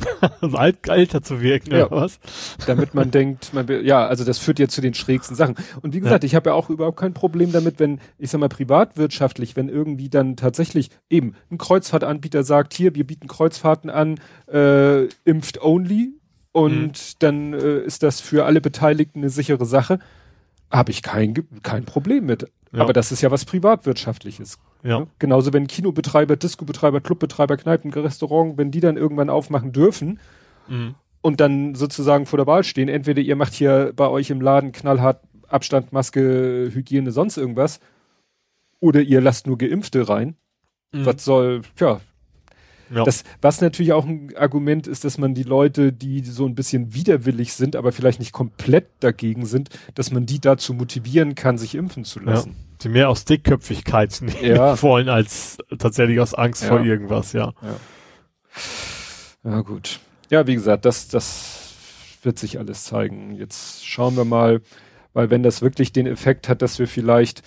um 0.40 0.56
alt, 0.56 0.88
alter 0.88 1.22
zu 1.22 1.40
wirken, 1.40 1.72
ja. 1.72 1.86
oder 1.86 1.96
was? 2.02 2.18
Damit 2.66 2.94
man 2.94 3.10
denkt, 3.12 3.52
man 3.52 3.66
ja, 3.84 4.06
also 4.06 4.24
das 4.24 4.38
führt 4.38 4.58
jetzt 4.58 4.74
zu 4.74 4.80
den 4.80 4.94
schrägsten 4.94 5.36
Sachen. 5.36 5.56
Und 5.82 5.94
wie 5.94 6.00
gesagt, 6.00 6.24
ja. 6.24 6.26
ich 6.26 6.34
habe 6.34 6.50
ja 6.50 6.54
auch 6.54 6.70
überhaupt 6.70 6.98
kein 6.98 7.14
Problem 7.14 7.52
damit, 7.52 7.78
wenn, 7.78 8.00
ich 8.18 8.30
sag 8.30 8.40
mal, 8.40 8.48
privatwirtschaftlich, 8.48 9.56
wenn 9.56 9.68
irgendwie 9.68 10.08
dann 10.08 10.36
tatsächlich 10.36 10.90
eben 11.08 11.34
ein 11.50 11.58
Kreuzfahrtanbieter 11.58 12.44
sagt, 12.44 12.74
hier, 12.74 12.94
wir 12.94 13.06
bieten 13.06 13.28
Kreuzfahrten 13.28 13.90
an, 13.90 14.20
äh, 14.50 15.04
impft 15.24 15.62
only 15.62 16.14
und 16.52 16.92
mhm. 16.92 17.14
dann 17.20 17.52
äh, 17.52 17.80
ist 17.80 18.02
das 18.02 18.20
für 18.20 18.44
alle 18.44 18.60
Beteiligten 18.60 19.20
eine 19.20 19.30
sichere 19.30 19.66
Sache, 19.66 19.98
habe 20.70 20.90
ich 20.90 21.02
kein, 21.02 21.34
kein 21.62 21.84
Problem 21.84 22.26
mit. 22.26 22.50
Ja. 22.72 22.82
Aber 22.82 22.92
das 22.92 23.12
ist 23.12 23.22
ja 23.22 23.30
was 23.30 23.44
Privatwirtschaftliches. 23.44 24.58
Ja. 24.82 25.06
Genauso 25.18 25.52
wenn 25.52 25.66
Kinobetreiber, 25.66 26.36
Discobetreiber, 26.36 27.00
Clubbetreiber, 27.00 27.56
Kneipen, 27.56 27.92
Restaurant, 27.92 28.56
wenn 28.56 28.70
die 28.70 28.80
dann 28.80 28.96
irgendwann 28.96 29.30
aufmachen 29.30 29.72
dürfen 29.72 30.18
mhm. 30.68 30.94
und 31.20 31.40
dann 31.40 31.74
sozusagen 31.74 32.26
vor 32.26 32.38
der 32.38 32.46
Wahl 32.46 32.64
stehen, 32.64 32.88
entweder 32.88 33.20
ihr 33.20 33.36
macht 33.36 33.52
hier 33.52 33.92
bei 33.94 34.08
euch 34.08 34.30
im 34.30 34.40
Laden 34.40 34.72
knallhart 34.72 35.22
Abstand, 35.48 35.92
Maske, 35.92 36.70
Hygiene, 36.72 37.10
sonst 37.10 37.36
irgendwas, 37.36 37.80
oder 38.78 39.02
ihr 39.02 39.20
lasst 39.20 39.46
nur 39.46 39.58
Geimpfte 39.58 40.08
rein. 40.08 40.36
Mhm. 40.92 41.06
Was 41.06 41.24
soll, 41.24 41.62
ja, 41.78 42.00
ja. 42.92 43.04
Das, 43.04 43.22
was 43.40 43.60
natürlich 43.60 43.92
auch 43.92 44.04
ein 44.04 44.34
Argument 44.36 44.86
ist, 44.86 45.04
dass 45.04 45.16
man 45.16 45.34
die 45.34 45.44
Leute, 45.44 45.92
die 45.92 46.24
so 46.24 46.44
ein 46.46 46.54
bisschen 46.54 46.92
widerwillig 46.92 47.52
sind, 47.52 47.76
aber 47.76 47.92
vielleicht 47.92 48.18
nicht 48.18 48.32
komplett 48.32 48.88
dagegen 49.00 49.46
sind, 49.46 49.70
dass 49.94 50.10
man 50.10 50.26
die 50.26 50.40
dazu 50.40 50.74
motivieren 50.74 51.34
kann, 51.34 51.56
sich 51.56 51.74
impfen 51.76 52.04
zu 52.04 52.20
lassen. 52.20 52.50
Ja. 52.50 52.76
Die 52.82 52.88
mehr 52.88 53.08
aus 53.08 53.24
Dickköpfigkeit 53.24 54.20
ja. 54.42 54.80
wollen, 54.82 55.08
als 55.08 55.58
tatsächlich 55.78 56.18
aus 56.18 56.34
Angst 56.34 56.62
ja. 56.62 56.68
vor 56.68 56.80
irgendwas, 56.80 57.32
ja. 57.32 57.52
ja. 59.44 59.60
Gut. 59.60 60.00
Ja, 60.30 60.46
wie 60.46 60.54
gesagt, 60.54 60.84
das, 60.84 61.08
das 61.08 61.60
wird 62.22 62.38
sich 62.38 62.58
alles 62.58 62.84
zeigen. 62.84 63.36
Jetzt 63.36 63.86
schauen 63.86 64.16
wir 64.16 64.24
mal, 64.24 64.60
weil 65.12 65.30
wenn 65.30 65.42
das 65.42 65.62
wirklich 65.62 65.92
den 65.92 66.06
Effekt 66.06 66.48
hat, 66.48 66.62
dass 66.62 66.78
wir 66.78 66.88
vielleicht, 66.88 67.42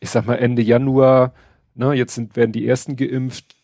ich 0.00 0.10
sag 0.10 0.26
mal, 0.26 0.36
Ende 0.36 0.62
Januar, 0.62 1.34
ne, 1.74 1.92
jetzt 1.92 2.14
sind, 2.14 2.36
werden 2.36 2.52
die 2.52 2.66
ersten 2.66 2.96
geimpft, 2.96 3.57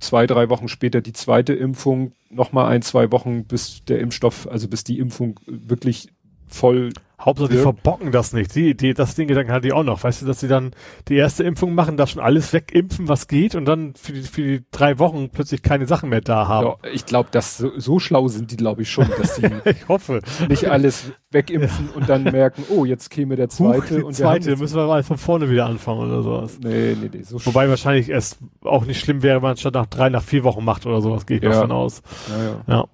zwei, 0.00 0.26
drei 0.26 0.48
Wochen 0.48 0.68
später 0.68 1.00
die 1.00 1.12
zweite 1.12 1.54
Impfung, 1.54 2.12
nochmal 2.30 2.70
ein, 2.70 2.82
zwei 2.82 3.10
Wochen, 3.12 3.44
bis 3.44 3.84
der 3.84 4.00
Impfstoff, 4.00 4.48
also 4.48 4.68
bis 4.68 4.84
die 4.84 4.98
Impfung 4.98 5.40
wirklich 5.46 6.08
voll 6.46 6.92
Hauptsache, 7.20 7.48
die 7.48 7.54
wirkt. 7.54 7.62
verbocken 7.82 8.12
das 8.12 8.32
nicht. 8.32 8.54
Die, 8.54 8.76
die, 8.76 8.94
das 8.94 9.14
den 9.16 9.26
Gedanken 9.28 9.50
hatte 9.52 9.66
ich 9.66 9.72
auch 9.72 9.82
noch. 9.82 10.04
Weißt 10.04 10.22
du, 10.22 10.26
dass 10.26 10.38
sie 10.40 10.48
dann 10.48 10.70
die 11.08 11.16
erste 11.16 11.42
Impfung 11.44 11.74
machen, 11.74 11.96
da 11.96 12.06
schon 12.06 12.22
alles 12.22 12.52
wegimpfen, 12.52 13.08
was 13.08 13.26
geht 13.26 13.54
und 13.56 13.64
dann 13.64 13.94
für 13.94 14.12
die, 14.12 14.22
für 14.22 14.42
die 14.42 14.64
drei 14.70 14.98
Wochen 14.98 15.28
plötzlich 15.30 15.62
keine 15.62 15.86
Sachen 15.86 16.10
mehr 16.10 16.20
da 16.20 16.46
haben. 16.46 16.66
Ja, 16.82 16.90
ich 16.92 17.06
glaube, 17.06 17.28
dass 17.32 17.58
so, 17.58 17.70
so 17.76 17.98
schlau 17.98 18.28
sind 18.28 18.52
die, 18.52 18.56
glaube 18.56 18.82
ich, 18.82 18.90
schon, 18.90 19.08
dass 19.18 19.34
die 19.36 19.42
Ich 19.64 19.88
hoffe. 19.88 20.20
nicht 20.48 20.66
alles 20.70 21.10
wegimpfen 21.30 21.88
und 21.94 22.08
dann 22.08 22.22
merken, 22.22 22.62
oh, 22.70 22.84
jetzt 22.84 23.10
käme 23.10 23.36
der 23.36 23.46
Huch, 23.48 23.52
zweite 23.52 23.96
die 23.96 24.02
und 24.02 24.04
haben 24.06 24.14
zweite, 24.14 24.56
müssen 24.56 24.76
wir 24.76 24.86
mal 24.86 25.02
von 25.02 25.18
vorne 25.18 25.50
wieder 25.50 25.66
anfangen 25.66 26.00
oder 26.08 26.22
sowas. 26.22 26.58
Nee, 26.62 26.96
nee, 27.00 27.10
nee, 27.12 27.22
so 27.22 27.44
Wobei 27.44 27.68
wahrscheinlich 27.68 28.08
es 28.08 28.38
auch 28.64 28.84
nicht 28.86 29.00
schlimm 29.00 29.22
wäre, 29.22 29.36
wenn 29.36 29.42
man 29.42 29.52
es 29.54 29.60
statt 29.60 29.74
nach 29.74 29.86
drei, 29.86 30.08
nach 30.08 30.22
vier 30.22 30.44
Wochen 30.44 30.64
macht 30.64 30.86
oder 30.86 31.00
sowas, 31.02 31.26
gehe 31.26 31.38
ich 31.38 31.42
Ja. 31.42 31.50
davon 31.50 31.72
aus. 31.72 32.02
ja, 32.28 32.44
ja. 32.44 32.74
Ja. 32.78 32.84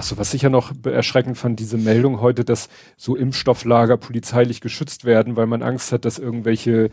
Achso, 0.00 0.16
was 0.16 0.32
ich 0.32 0.40
ja 0.40 0.48
noch 0.48 0.72
erschreckend 0.82 1.36
fand, 1.36 1.60
diese 1.60 1.76
Meldung 1.76 2.22
heute, 2.22 2.42
dass 2.42 2.70
so 2.96 3.16
Impfstofflager 3.16 3.98
polizeilich 3.98 4.62
geschützt 4.62 5.04
werden, 5.04 5.36
weil 5.36 5.46
man 5.46 5.62
Angst 5.62 5.92
hat, 5.92 6.06
dass 6.06 6.18
irgendwelche 6.18 6.84
äh, 6.84 6.90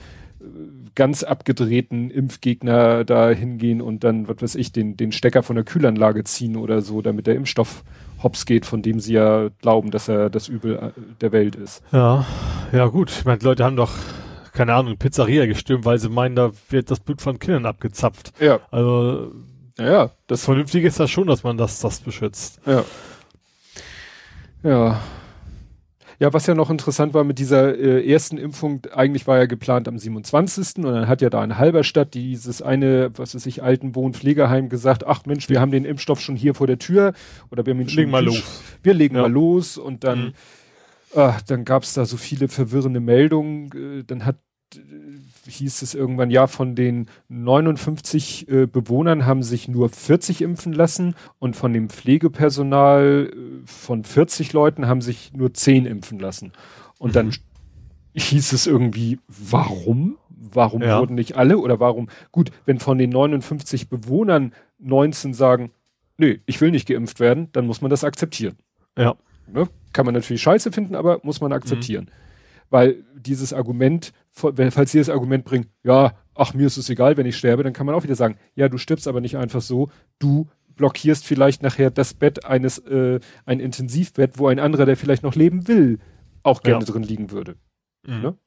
ganz 0.93 1.23
abgedrehten 1.23 2.11
Impfgegner 2.11 3.05
da 3.05 3.29
hingehen 3.29 3.79
und 3.79 4.03
dann, 4.03 4.27
was 4.27 4.41
weiß 4.41 4.55
ich, 4.55 4.73
den, 4.73 4.97
den 4.97 5.13
Stecker 5.13 5.41
von 5.41 5.55
der 5.55 5.63
Kühlanlage 5.63 6.25
ziehen 6.25 6.57
oder 6.57 6.81
so, 6.81 7.01
damit 7.01 7.27
der 7.27 7.35
Impfstoff 7.35 7.85
hops 8.21 8.45
geht, 8.45 8.65
von 8.65 8.81
dem 8.81 8.99
sie 8.99 9.13
ja 9.13 9.51
glauben, 9.61 9.89
dass 9.89 10.09
er 10.09 10.29
das 10.29 10.49
Übel 10.49 10.75
äh, 10.75 10.91
der 11.21 11.31
Welt 11.31 11.55
ist. 11.55 11.83
Ja, 11.93 12.25
ja 12.73 12.87
gut. 12.87 13.09
Ich 13.09 13.23
meine, 13.23 13.37
die 13.37 13.45
Leute 13.45 13.63
haben 13.63 13.77
doch, 13.77 13.93
keine 14.51 14.73
Ahnung, 14.73 14.97
Pizzeria 14.97 15.45
gestürmt, 15.45 15.85
weil 15.85 15.97
sie 15.97 16.09
meinen, 16.09 16.35
da 16.35 16.51
wird 16.69 16.91
das 16.91 16.99
Blut 16.99 17.21
von 17.21 17.39
Kindern 17.39 17.67
abgezapft. 17.67 18.33
Ja, 18.41 18.59
Also 18.69 19.31
ja, 19.77 19.85
ja, 19.91 20.11
das 20.27 20.43
Vernünftige 20.45 20.87
ist 20.87 20.99
das 20.99 21.09
schon, 21.11 21.27
dass 21.27 21.43
man 21.43 21.57
das, 21.57 21.79
das 21.79 21.99
beschützt. 21.99 22.59
Ja. 22.65 22.83
Ja. 24.63 25.01
Ja, 26.19 26.33
was 26.33 26.47
ja 26.47 26.55
noch 26.55 26.71
interessant 26.71 27.13
war 27.13 27.23
mit 27.23 27.37
dieser 27.37 27.77
äh, 27.77 28.11
ersten 28.11 28.39
Impfung, 28.39 28.81
eigentlich 28.91 29.27
war 29.27 29.37
ja 29.37 29.45
geplant 29.45 29.87
am 29.87 29.99
27. 29.99 30.77
und 30.77 30.85
dann 30.91 31.07
hat 31.07 31.21
ja 31.21 31.29
da 31.29 31.43
in 31.43 31.59
Halberstadt 31.59 32.15
dieses 32.15 32.63
eine, 32.63 33.11
was 33.15 33.35
weiß 33.35 33.45
ich, 33.45 33.61
alten 33.61 33.93
Wohn-Pflegeheim 33.93 34.67
gesagt, 34.67 35.05
ach 35.05 35.25
Mensch, 35.27 35.47
wir 35.47 35.61
haben 35.61 35.69
den 35.69 35.85
Impfstoff 35.85 36.19
schon 36.19 36.35
hier 36.35 36.55
vor 36.55 36.65
der 36.65 36.79
Tür 36.79 37.13
oder 37.51 37.67
wir 37.67 37.73
haben 37.75 37.81
ihn 37.81 37.89
schon 37.89 37.97
Legen 37.97 38.11
mal 38.11 38.25
los. 38.25 38.63
Wir 38.81 38.95
legen 38.95 39.15
Ja. 39.15 39.21
mal 39.23 39.31
los 39.31 39.77
und 39.77 40.03
dann, 40.03 40.33
Mhm. 41.13 41.19
ah, 41.19 41.37
dann 41.45 41.65
gab's 41.65 41.93
da 41.93 42.05
so 42.05 42.17
viele 42.17 42.47
verwirrende 42.47 42.99
Meldungen, 42.99 43.99
äh, 43.99 44.03
dann 44.03 44.25
hat 44.25 44.37
hieß 45.47 45.81
es 45.81 45.93
irgendwann, 45.93 46.29
ja, 46.29 46.47
von 46.47 46.75
den 46.75 47.07
59 47.29 48.47
äh, 48.49 48.65
Bewohnern 48.67 49.25
haben 49.25 49.43
sich 49.43 49.67
nur 49.67 49.89
40 49.89 50.41
impfen 50.41 50.73
lassen 50.73 51.15
und 51.39 51.55
von 51.55 51.73
dem 51.73 51.89
Pflegepersonal 51.89 53.31
äh, 53.33 53.65
von 53.65 54.03
40 54.03 54.53
Leuten 54.53 54.87
haben 54.87 55.01
sich 55.01 55.33
nur 55.33 55.53
10 55.53 55.85
impfen 55.85 56.19
lassen. 56.19 56.51
Und 56.99 57.15
dann 57.15 57.27
Mhm. 57.27 57.33
hieß 58.15 58.53
es 58.53 58.67
irgendwie, 58.67 59.19
warum? 59.27 60.17
Warum 60.29 60.81
Ja. 60.81 60.99
wurden 60.99 61.15
nicht 61.15 61.35
alle 61.35 61.57
oder 61.57 61.79
warum? 61.79 62.09
Gut, 62.31 62.51
wenn 62.65 62.79
von 62.79 62.97
den 62.97 63.09
59 63.09 63.89
Bewohnern 63.89 64.53
19 64.79 65.33
sagen, 65.33 65.71
nee, 66.17 66.39
ich 66.45 66.61
will 66.61 66.71
nicht 66.71 66.87
geimpft 66.87 67.19
werden, 67.19 67.49
dann 67.53 67.65
muss 67.65 67.81
man 67.81 67.89
das 67.89 68.03
akzeptieren. 68.03 68.55
Ja. 68.97 69.15
Ne? 69.51 69.67
Kann 69.93 70.05
man 70.05 70.13
natürlich 70.13 70.41
scheiße 70.41 70.71
finden, 70.71 70.95
aber 70.95 71.19
muss 71.23 71.41
man 71.41 71.51
akzeptieren. 71.53 72.09
Weil 72.69 73.03
dieses 73.15 73.53
Argument, 73.53 74.13
falls 74.37 74.91
sie 74.91 74.99
das 74.99 75.09
Argument 75.09 75.43
bringen, 75.45 75.67
ja, 75.83 76.13
ach, 76.35 76.53
mir 76.53 76.67
ist 76.67 76.77
es 76.77 76.89
egal, 76.89 77.17
wenn 77.17 77.25
ich 77.25 77.37
sterbe, 77.37 77.63
dann 77.63 77.73
kann 77.73 77.85
man 77.85 77.95
auch 77.95 78.03
wieder 78.03 78.15
sagen, 78.15 78.37
ja, 78.55 78.69
du 78.69 78.77
stirbst 78.77 79.07
aber 79.07 79.21
nicht 79.21 79.37
einfach 79.37 79.61
so, 79.61 79.89
du 80.19 80.47
blockierst 80.75 81.25
vielleicht 81.25 81.63
nachher 81.63 81.89
das 81.89 82.13
Bett 82.13 82.45
eines, 82.45 82.77
äh, 82.79 83.19
ein 83.45 83.59
Intensivbett, 83.59 84.37
wo 84.37 84.47
ein 84.47 84.59
anderer, 84.59 84.85
der 84.85 84.95
vielleicht 84.95 85.23
noch 85.23 85.33
leben 85.35 85.67
will, 85.67 85.97
auch 86.43 86.61
gerne 86.61 86.85
Ja. 86.85 86.91
drin 86.91 87.01
liegen 87.03 87.31
würde. 87.31 87.55
Mhm. 88.05 88.21
Ne? 88.21 88.37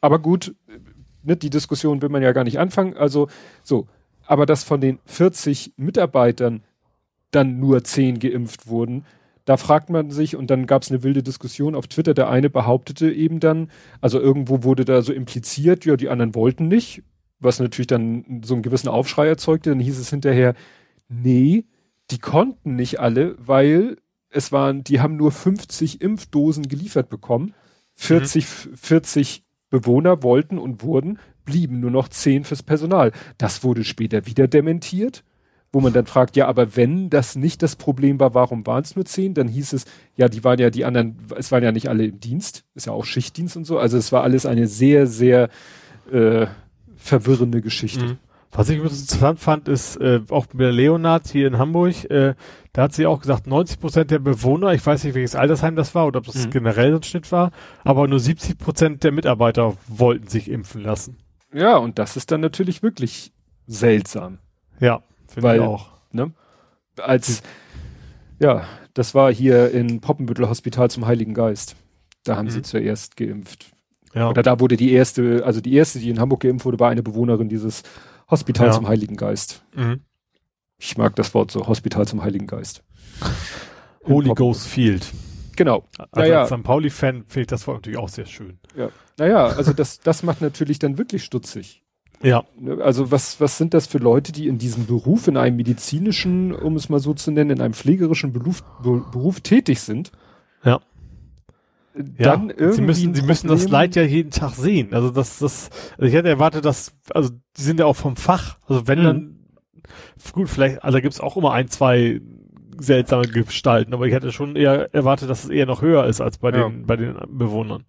Aber 0.00 0.20
gut, 0.20 0.54
ne, 1.24 1.36
die 1.36 1.50
Diskussion 1.50 2.00
will 2.02 2.08
man 2.08 2.22
ja 2.22 2.30
gar 2.32 2.44
nicht 2.44 2.60
anfangen. 2.60 2.96
Also 2.96 3.28
so, 3.64 3.88
aber 4.24 4.46
dass 4.46 4.62
von 4.62 4.80
den 4.80 5.00
40 5.06 5.74
Mitarbeitern 5.76 6.62
dann 7.32 7.58
nur 7.58 7.82
10 7.82 8.20
geimpft 8.20 8.68
wurden, 8.68 9.04
da 9.44 9.56
fragt 9.56 9.90
man 9.90 10.10
sich, 10.10 10.36
und 10.36 10.50
dann 10.50 10.66
gab 10.66 10.82
es 10.82 10.90
eine 10.90 11.02
wilde 11.02 11.22
Diskussion 11.22 11.74
auf 11.74 11.88
Twitter, 11.88 12.14
der 12.14 12.28
eine 12.28 12.50
behauptete 12.50 13.10
eben 13.10 13.40
dann, 13.40 13.70
also 14.00 14.20
irgendwo 14.20 14.62
wurde 14.62 14.84
da 14.84 15.02
so 15.02 15.12
impliziert, 15.12 15.84
ja, 15.84 15.96
die 15.96 16.08
anderen 16.08 16.34
wollten 16.34 16.68
nicht, 16.68 17.02
was 17.40 17.58
natürlich 17.58 17.88
dann 17.88 18.42
so 18.44 18.54
einen 18.54 18.62
gewissen 18.62 18.88
Aufschrei 18.88 19.26
erzeugte, 19.26 19.70
dann 19.70 19.80
hieß 19.80 19.98
es 19.98 20.10
hinterher, 20.10 20.54
nee, 21.08 21.64
die 22.10 22.18
konnten 22.18 22.76
nicht 22.76 23.00
alle, 23.00 23.36
weil 23.38 23.96
es 24.30 24.52
waren, 24.52 24.84
die 24.84 25.00
haben 25.00 25.16
nur 25.16 25.32
50 25.32 26.00
Impfdosen 26.00 26.68
geliefert 26.68 27.08
bekommen, 27.08 27.54
40, 27.94 28.46
40 28.46 29.44
Bewohner 29.70 30.22
wollten 30.22 30.58
und 30.58 30.82
wurden, 30.82 31.18
blieben 31.44 31.80
nur 31.80 31.90
noch 31.90 32.08
10 32.08 32.44
fürs 32.44 32.62
Personal. 32.62 33.12
Das 33.38 33.64
wurde 33.64 33.84
später 33.84 34.26
wieder 34.26 34.46
dementiert 34.48 35.24
wo 35.72 35.80
man 35.80 35.92
dann 35.92 36.06
fragt, 36.06 36.36
ja, 36.36 36.46
aber 36.46 36.76
wenn 36.76 37.08
das 37.08 37.34
nicht 37.34 37.62
das 37.62 37.76
Problem 37.76 38.20
war, 38.20 38.34
warum 38.34 38.66
waren 38.66 38.82
es 38.82 38.94
nur 38.94 39.04
zehn? 39.06 39.32
Dann 39.34 39.48
hieß 39.48 39.72
es, 39.72 39.86
ja, 40.16 40.28
die 40.28 40.44
waren 40.44 40.58
ja 40.58 40.68
die 40.70 40.84
anderen, 40.84 41.16
es 41.36 41.50
waren 41.50 41.62
ja 41.64 41.72
nicht 41.72 41.88
alle 41.88 42.04
im 42.04 42.20
Dienst, 42.20 42.64
ist 42.74 42.86
ja 42.86 42.92
auch 42.92 43.04
Schichtdienst 43.06 43.56
und 43.56 43.64
so. 43.64 43.78
Also 43.78 43.96
es 43.96 44.12
war 44.12 44.22
alles 44.22 44.44
eine 44.46 44.66
sehr, 44.66 45.06
sehr 45.06 45.48
äh, 46.12 46.46
verwirrende 46.96 47.62
Geschichte. 47.62 48.04
Mhm. 48.04 48.18
Was 48.54 48.68
ich 48.68 48.76
übrigens 48.76 49.00
interessant 49.00 49.40
fand, 49.40 49.66
ist 49.66 49.96
äh, 49.96 50.20
auch 50.28 50.44
bei 50.52 50.70
Leonard 50.70 51.26
hier 51.26 51.46
in 51.46 51.56
Hamburg, 51.56 52.04
äh, 52.10 52.34
da 52.74 52.82
hat 52.82 52.92
sie 52.92 53.06
auch 53.06 53.20
gesagt, 53.22 53.46
90 53.46 53.80
Prozent 53.80 54.10
der 54.10 54.18
Bewohner, 54.18 54.74
ich 54.74 54.84
weiß 54.84 55.04
nicht, 55.04 55.14
welches 55.14 55.34
Altersheim 55.34 55.74
das 55.74 55.94
war 55.94 56.06
oder 56.06 56.18
ob 56.18 56.26
das 56.26 56.46
Mhm. 56.46 56.50
generell 56.50 56.94
ein 56.96 57.02
Schnitt 57.02 57.32
war, 57.32 57.50
aber 57.82 58.06
nur 58.08 58.20
70 58.20 58.58
Prozent 58.58 59.04
der 59.04 59.12
Mitarbeiter 59.12 59.74
wollten 59.88 60.26
sich 60.28 60.50
impfen 60.50 60.82
lassen. 60.82 61.16
Ja, 61.54 61.78
und 61.78 61.98
das 61.98 62.18
ist 62.18 62.30
dann 62.30 62.42
natürlich 62.42 62.82
wirklich 62.82 63.32
seltsam. 63.66 64.38
Ja, 64.80 65.02
finde 65.32 65.48
Weil- 65.48 65.56
ich 65.60 65.62
auch. 65.66 65.90
Ne? 66.12 66.32
Als, 66.98 67.42
ja, 68.38 68.66
das 68.94 69.14
war 69.14 69.32
hier 69.32 69.70
in 69.70 70.00
Poppenbüttel 70.00 70.48
Hospital 70.48 70.90
zum 70.90 71.06
Heiligen 71.06 71.34
Geist. 71.34 71.76
Da 72.24 72.36
haben 72.36 72.46
Mhm. 72.46 72.50
sie 72.50 72.62
zuerst 72.62 73.16
geimpft. 73.16 73.72
Ja. 74.14 74.28
Oder 74.28 74.42
da 74.42 74.60
wurde 74.60 74.76
die 74.76 74.92
erste, 74.92 75.42
also 75.44 75.60
die 75.62 75.74
erste, 75.74 75.98
die 75.98 76.10
in 76.10 76.20
Hamburg 76.20 76.40
geimpft 76.40 76.66
wurde, 76.66 76.78
war 76.78 76.90
eine 76.90 77.02
Bewohnerin 77.02 77.48
dieses 77.48 77.82
Hospital 78.30 78.66
Ja. 78.68 78.72
zum 78.72 78.86
Heiligen 78.88 79.16
Geist. 79.16 79.62
Mhm. 79.74 80.00
Ich 80.78 80.98
mag 80.98 81.16
das 81.16 81.32
Wort 81.34 81.50
so, 81.50 81.66
Hospital 81.66 82.06
zum 82.06 82.22
Heiligen 82.22 82.46
Geist. 82.46 82.82
Holy 84.06 84.30
Ghost 84.34 84.66
Field. 84.66 85.06
Genau. 85.56 85.84
Also 85.98 86.08
Naja. 86.16 86.40
als 86.40 86.48
St. 86.50 86.62
Pauli-Fan 86.62 87.24
finde 87.28 87.40
ich 87.42 87.46
das 87.46 87.66
Wort 87.66 87.78
natürlich 87.78 87.98
auch 87.98 88.08
sehr 88.08 88.26
schön. 88.26 88.58
Ja. 88.76 88.88
Naja, 89.18 89.46
also 89.46 89.72
das, 89.72 90.00
das 90.00 90.22
macht 90.22 90.40
natürlich 90.40 90.78
dann 90.78 90.98
wirklich 90.98 91.24
stutzig. 91.24 91.82
Ja. 92.22 92.44
Ne, 92.58 92.78
Also 92.82 93.10
was, 93.10 93.40
was 93.40 93.58
sind 93.58 93.74
das 93.74 93.86
für 93.86 93.98
Leute, 93.98 94.32
die 94.32 94.46
in 94.48 94.58
diesem 94.58 94.86
Beruf, 94.86 95.28
in 95.28 95.36
einem 95.36 95.56
medizinischen, 95.56 96.54
um 96.54 96.76
es 96.76 96.88
mal 96.88 97.00
so 97.00 97.14
zu 97.14 97.30
nennen, 97.30 97.50
in 97.50 97.60
einem 97.60 97.74
pflegerischen 97.74 98.32
Beruf, 98.32 98.62
Be- 98.82 99.04
Beruf 99.10 99.40
tätig 99.40 99.80
sind? 99.80 100.12
Ja. 100.64 100.80
Dann 101.94 102.48
ja, 102.48 102.54
irgendwie 102.56 102.74
sie 102.74 102.82
müssen, 102.82 103.14
sie 103.14 103.22
müssen 103.22 103.48
das 103.48 103.68
Leid 103.68 103.96
ja 103.96 104.02
jeden 104.02 104.30
Tag 104.30 104.54
sehen. 104.54 104.94
Also 104.94 105.10
das, 105.10 105.38
das, 105.40 105.68
also 105.98 106.04
ich 106.08 106.14
hätte 106.14 106.28
erwartet, 106.28 106.64
dass, 106.64 106.92
also 107.14 107.30
die 107.56 107.62
sind 107.62 107.78
ja 107.80 107.84
auch 107.86 107.96
vom 107.96 108.16
Fach. 108.16 108.56
Also 108.66 108.86
wenn 108.88 109.00
Mhm. 109.00 109.04
dann, 109.04 109.38
gut, 110.32 110.48
vielleicht, 110.48 110.82
also 110.82 110.96
da 110.96 111.00
gibt's 111.02 111.20
auch 111.20 111.36
immer 111.36 111.52
ein, 111.52 111.68
zwei 111.68 112.22
seltsame 112.78 113.26
Gestalten, 113.28 113.92
aber 113.92 114.06
ich 114.06 114.14
hätte 114.14 114.32
schon 114.32 114.56
eher 114.56 114.94
erwartet, 114.94 115.28
dass 115.28 115.44
es 115.44 115.50
eher 115.50 115.66
noch 115.66 115.82
höher 115.82 116.06
ist 116.06 116.22
als 116.22 116.38
bei 116.38 116.50
Ja. 116.50 116.68
den, 116.68 116.86
bei 116.86 116.96
den 116.96 117.14
Bewohnern. 117.28 117.84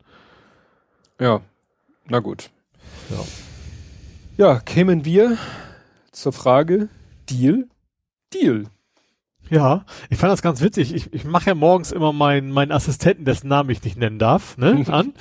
Ja, 1.22 1.40
na 2.10 2.20
gut. 2.20 2.50
Ja. 3.10 3.24
Ja, 4.36 4.60
kämen 4.60 5.06
wir 5.06 5.38
zur 6.12 6.34
Frage 6.34 6.90
Deal? 7.30 7.68
Deal. 8.34 8.64
Ja, 9.52 9.86
ich 10.10 10.18
fand 10.18 10.34
das 10.34 10.42
ganz 10.42 10.62
witzig. 10.62 10.96
Ich, 10.96 11.14
ich 11.14 11.24
mache 11.24 11.52
ja 11.52 11.56
morgens 11.56 11.92
immer 11.92 12.14
meinen 12.14 12.52
meinen 12.52 12.72
Assistenten, 12.72 13.26
dessen 13.26 13.48
Namen 13.48 13.70
ich 13.70 13.84
nicht 13.84 13.96
nennen 13.96 14.18
darf, 14.18 14.58
ne, 14.58 14.84
an. 14.92 15.14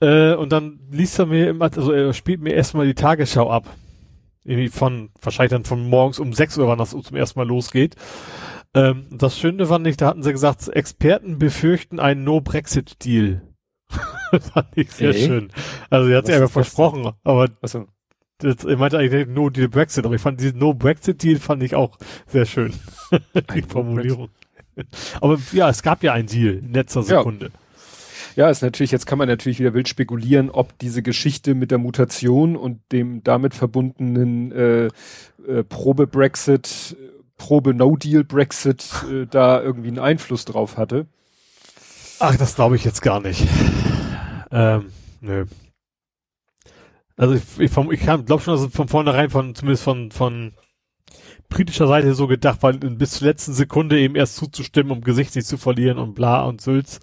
Äh, 0.00 0.34
und 0.34 0.52
dann 0.52 0.80
liest 0.90 1.18
er 1.18 1.26
mir 1.26 1.50
immer, 1.50 1.66
also 1.66 1.92
er 1.92 2.14
spielt 2.14 2.40
mir 2.40 2.54
erstmal 2.54 2.86
die 2.86 2.94
Tagesschau 2.94 3.50
ab. 3.50 3.66
Irgendwie 4.42 4.68
von, 4.68 5.10
wahrscheinlich 5.20 5.50
dann 5.50 5.64
von 5.66 5.86
morgens 5.90 6.18
um 6.18 6.32
6 6.32 6.56
Uhr, 6.56 6.68
wann 6.68 6.78
das 6.78 6.90
zum 6.90 7.16
ersten 7.16 7.38
Mal 7.38 7.46
losgeht. 7.46 7.96
Ähm, 8.72 9.06
das 9.10 9.38
Schöne 9.38 9.66
fand 9.66 9.86
ich, 9.86 9.98
da 9.98 10.06
hatten 10.06 10.22
sie 10.22 10.32
gesagt, 10.32 10.66
Experten 10.68 11.38
befürchten 11.38 12.00
einen 12.00 12.24
No-Brexit-Deal. 12.24 13.42
das 14.32 14.48
fand 14.48 14.68
ich 14.76 14.92
sehr 14.92 15.14
Ey? 15.14 15.26
schön. 15.26 15.52
Also, 15.90 16.08
er 16.08 16.18
hat 16.18 16.26
sich 16.26 16.34
einfach 16.34 16.46
ist 16.48 16.56
das 16.56 16.64
versprochen, 16.68 17.12
aber 17.22 17.50
Achso. 17.60 17.86
Das, 18.38 18.64
er 18.64 18.76
meinte 18.76 18.98
eigentlich 18.98 19.26
No 19.28 19.50
Deal 19.50 19.68
Brexit, 19.68 20.04
aber 20.04 20.14
ich 20.14 20.20
fand 20.20 20.40
diesen 20.40 20.58
No 20.58 20.74
Brexit 20.74 21.22
Deal 21.22 21.38
fand 21.38 21.62
ich 21.62 21.74
auch 21.74 21.96
sehr 22.26 22.46
schön. 22.46 22.74
Die 23.54 23.62
Formulierung. 23.62 24.28
Aber 25.20 25.38
ja, 25.52 25.70
es 25.70 25.82
gab 25.82 26.02
ja 26.02 26.12
einen 26.12 26.28
Deal 26.28 26.54
in 26.58 26.72
letzter 26.72 27.00
Ja. 27.00 27.18
Sekunde. 27.18 27.50
Ja, 28.34 28.50
ist 28.50 28.60
natürlich, 28.60 28.90
jetzt 28.90 29.06
kann 29.06 29.16
man 29.16 29.28
natürlich 29.28 29.58
wieder 29.58 29.72
wild 29.72 29.88
spekulieren, 29.88 30.50
ob 30.50 30.78
diese 30.78 31.02
Geschichte 31.02 31.54
mit 31.54 31.70
der 31.70 31.78
Mutation 31.78 32.54
und 32.54 32.80
dem 32.92 33.24
damit 33.24 33.54
verbundenen 33.54 34.52
äh, 34.52 34.86
äh, 35.48 35.64
Probe-Brexit, 35.66 36.96
Probe-No-Deal-Brexit 37.38 38.84
äh, 39.10 39.26
da 39.30 39.62
irgendwie 39.62 39.88
einen 39.88 39.98
Einfluss 39.98 40.44
drauf 40.44 40.76
hatte. 40.76 41.06
Ach, 42.18 42.36
das 42.36 42.54
glaube 42.54 42.76
ich 42.76 42.84
jetzt 42.84 43.00
gar 43.00 43.20
nicht. 43.20 43.46
Ähm, 44.50 44.86
nö. 45.22 45.46
Also 47.16 47.34
ich, 47.34 47.42
ich, 47.58 47.76
ich 47.76 48.00
glaube 48.00 48.40
schon, 48.40 48.54
dass 48.54 48.62
es 48.62 48.74
von 48.74 48.88
vornherein 48.88 49.30
von, 49.30 49.54
zumindest 49.54 49.84
von, 49.84 50.10
von 50.10 50.52
britischer 51.48 51.86
Seite 51.86 52.14
so 52.14 52.26
gedacht, 52.26 52.58
weil 52.62 52.74
bis 52.78 53.12
zur 53.12 53.28
letzten 53.28 53.52
Sekunde 53.52 53.98
eben 53.98 54.16
erst 54.16 54.36
zuzustimmen, 54.36 54.92
um 54.92 55.00
Gesicht 55.00 55.34
nicht 55.34 55.46
zu 55.46 55.56
verlieren 55.56 55.98
und 55.98 56.14
bla 56.14 56.44
und 56.44 56.60
Sülz. 56.60 57.00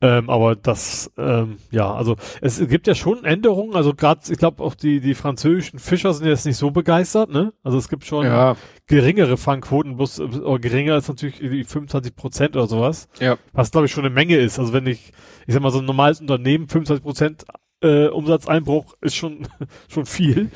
Ähm, 0.00 0.30
aber 0.30 0.56
das, 0.56 1.12
ähm, 1.16 1.58
ja, 1.70 1.94
also 1.94 2.16
es 2.40 2.58
gibt 2.66 2.88
ja 2.88 2.94
schon 2.96 3.24
Änderungen. 3.24 3.76
Also 3.76 3.94
gerade, 3.94 4.20
ich 4.32 4.36
glaube 4.36 4.60
auch 4.64 4.74
die 4.74 4.98
die 5.00 5.14
französischen 5.14 5.78
Fischer 5.78 6.12
sind 6.12 6.26
jetzt 6.26 6.44
nicht 6.44 6.56
so 6.56 6.72
begeistert, 6.72 7.30
ne? 7.30 7.52
Also 7.62 7.78
es 7.78 7.88
gibt 7.88 8.04
schon 8.04 8.26
Ja, 8.26 8.56
geringere 8.88 9.36
Fangquoten, 9.36 9.96
bloß 9.96 10.18
oder 10.20 10.58
geringer 10.58 10.96
ist 10.96 11.06
natürlich 11.06 11.38
die 11.38 11.62
25 11.62 12.16
Prozent 12.16 12.56
oder 12.56 12.66
sowas. 12.66 13.08
ja, 13.20 13.36
Was 13.52 13.70
glaube 13.70 13.86
ich 13.86 13.92
schon 13.92 14.04
eine 14.04 14.12
Menge 14.12 14.36
ist. 14.38 14.58
Also 14.58 14.72
wenn 14.72 14.88
ich, 14.88 15.12
ich 15.46 15.54
sag 15.54 15.62
mal 15.62 15.70
so 15.70 15.78
ein 15.78 15.84
normales 15.84 16.20
Unternehmen 16.20 16.66
25 16.68 17.04
Prozent 17.04 17.44
äh, 17.82 18.08
Umsatzeinbruch 18.08 18.94
ist 19.00 19.14
schon 19.16 19.48
schon 19.88 20.06
viel, 20.06 20.50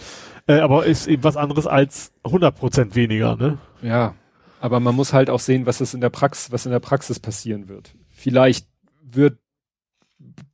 äh, 0.47 0.61
aber 0.61 0.87
ist 0.87 1.07
eben 1.07 1.24
was 1.24 1.37
anderes 1.37 1.66
als 1.66 2.12
100 2.24 2.57
Prozent 2.57 2.95
weniger, 2.95 3.37
ne? 3.37 3.59
ja. 3.83 4.14
Aber 4.59 4.81
man 4.81 4.95
muss 4.97 5.12
halt 5.12 5.29
auch 5.29 5.39
sehen, 5.39 5.66
was 5.66 5.81
es 5.83 5.93
in 5.93 6.01
der 6.01 6.09
Praxis, 6.09 6.51
was 6.51 6.64
in 6.64 6.72
der 6.72 6.81
Praxis 6.81 7.20
passieren 7.20 7.68
wird. 7.68 7.95
Vielleicht 8.09 8.66
wird 9.03 9.39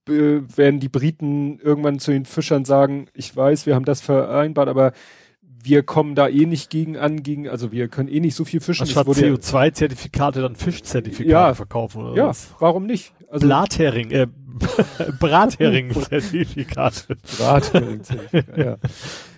äh, 0.09 0.41
werden 0.57 0.81
die 0.81 0.89
Briten 0.89 1.61
irgendwann 1.61 2.01
zu 2.01 2.11
den 2.11 2.25
Fischern 2.25 2.65
sagen, 2.65 3.07
ich 3.15 3.35
weiß, 3.35 3.65
wir 3.67 3.77
haben 3.77 3.85
das 3.85 4.01
vereinbart, 4.01 4.69
aber 4.69 4.93
wir 5.41 5.85
kommen 5.85 6.17
da 6.17 6.27
eh 6.29 6.47
nicht 6.47 6.69
gegen 6.71 6.97
an, 6.97 7.23
gegen, 7.23 7.49
also 7.49 7.71
wir 7.71 7.87
können 7.87 8.09
eh 8.09 8.19
nicht 8.19 8.35
so 8.35 8.45
viel 8.45 8.61
fischen. 8.61 8.83
Anstatt 8.83 9.07
wurde 9.07 9.29
ja- 9.29 9.35
CO2-Zertifikate 9.35 10.43
dann 10.43 10.57
Fischzertifikate 10.57 11.31
Ja. 11.31 11.55
verkaufen 11.55 12.03
oder 12.03 12.17
ja, 12.17 12.27
was? 12.29 12.53
warum 12.59 12.85
nicht? 12.87 13.15
Also 13.31 13.47
Blathering, 13.47 14.11
äh, 14.11 14.27
Brathering-Zertifikate. 15.21 17.17
Brat. 17.39 17.73
ja. 18.57 18.77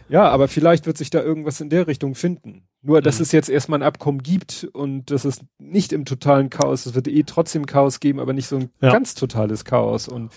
ja, 0.09 0.29
aber 0.29 0.49
vielleicht 0.49 0.87
wird 0.87 0.99
sich 0.99 1.11
da 1.11 1.23
irgendwas 1.23 1.61
in 1.61 1.71
der 1.71 1.87
Richtung 1.87 2.15
finden. 2.15 2.63
Nur, 2.83 3.01
dass 3.03 3.19
Mhm. 3.19 3.23
es 3.23 3.33
jetzt 3.33 3.49
erstmal 3.49 3.81
ein 3.81 3.87
Abkommen 3.87 4.23
gibt 4.23 4.69
und 4.73 5.11
dass 5.11 5.25
es 5.25 5.41
nicht 5.59 5.93
im 5.93 6.05
totalen 6.05 6.51
Chaos, 6.51 6.87
es 6.87 6.95
wird 6.95 7.09
eh 7.09 7.23
trotzdem 7.25 7.67
Chaos 7.67 8.01
geben, 8.01 8.21
aber 8.21 8.33
nicht 8.33 8.47
so 8.49 8.57
ein 8.57 8.71
Ja. 8.81 8.93
ganz 8.93 9.15
totales 9.15 9.65
Chaos. 9.65 10.09
Und 10.09 10.33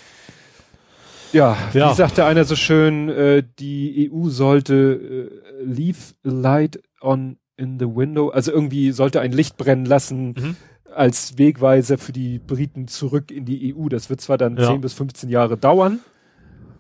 ja, 1.34 1.57
Ja. 1.73 1.91
wie 1.91 1.95
sagte 1.95 2.23
einer 2.25 2.45
so 2.45 2.55
schön, 2.55 3.09
äh, 3.09 3.43
die 3.59 4.09
EU 4.11 4.30
sollte 4.30 5.30
äh, 5.59 5.63
leave 5.63 5.97
light 6.23 6.82
on 7.01 7.38
in 7.57 7.80
the 7.80 7.86
window, 7.88 8.30
also 8.30 8.51
irgendwie 8.51 8.91
sollte 8.91 9.19
ein 9.19 9.32
Licht 9.32 9.57
brennen 9.57 9.86
lassen 9.86 10.28
Mhm. 10.38 10.55
Als 10.97 11.37
Wegweiser 11.37 11.97
für 11.97 12.11
die 12.11 12.39
Briten 12.39 12.87
zurück 12.87 13.31
in 13.31 13.45
die 13.45 13.73
EU. 13.75 13.87
Das 13.89 14.09
wird 14.09 14.21
zwar 14.21 14.37
dann 14.37 14.57
Ja. 14.57 14.67
10 14.67 14.81
bis 14.81 14.93
15 14.93 15.29
Jahre 15.29 15.57
dauern, 15.57 15.99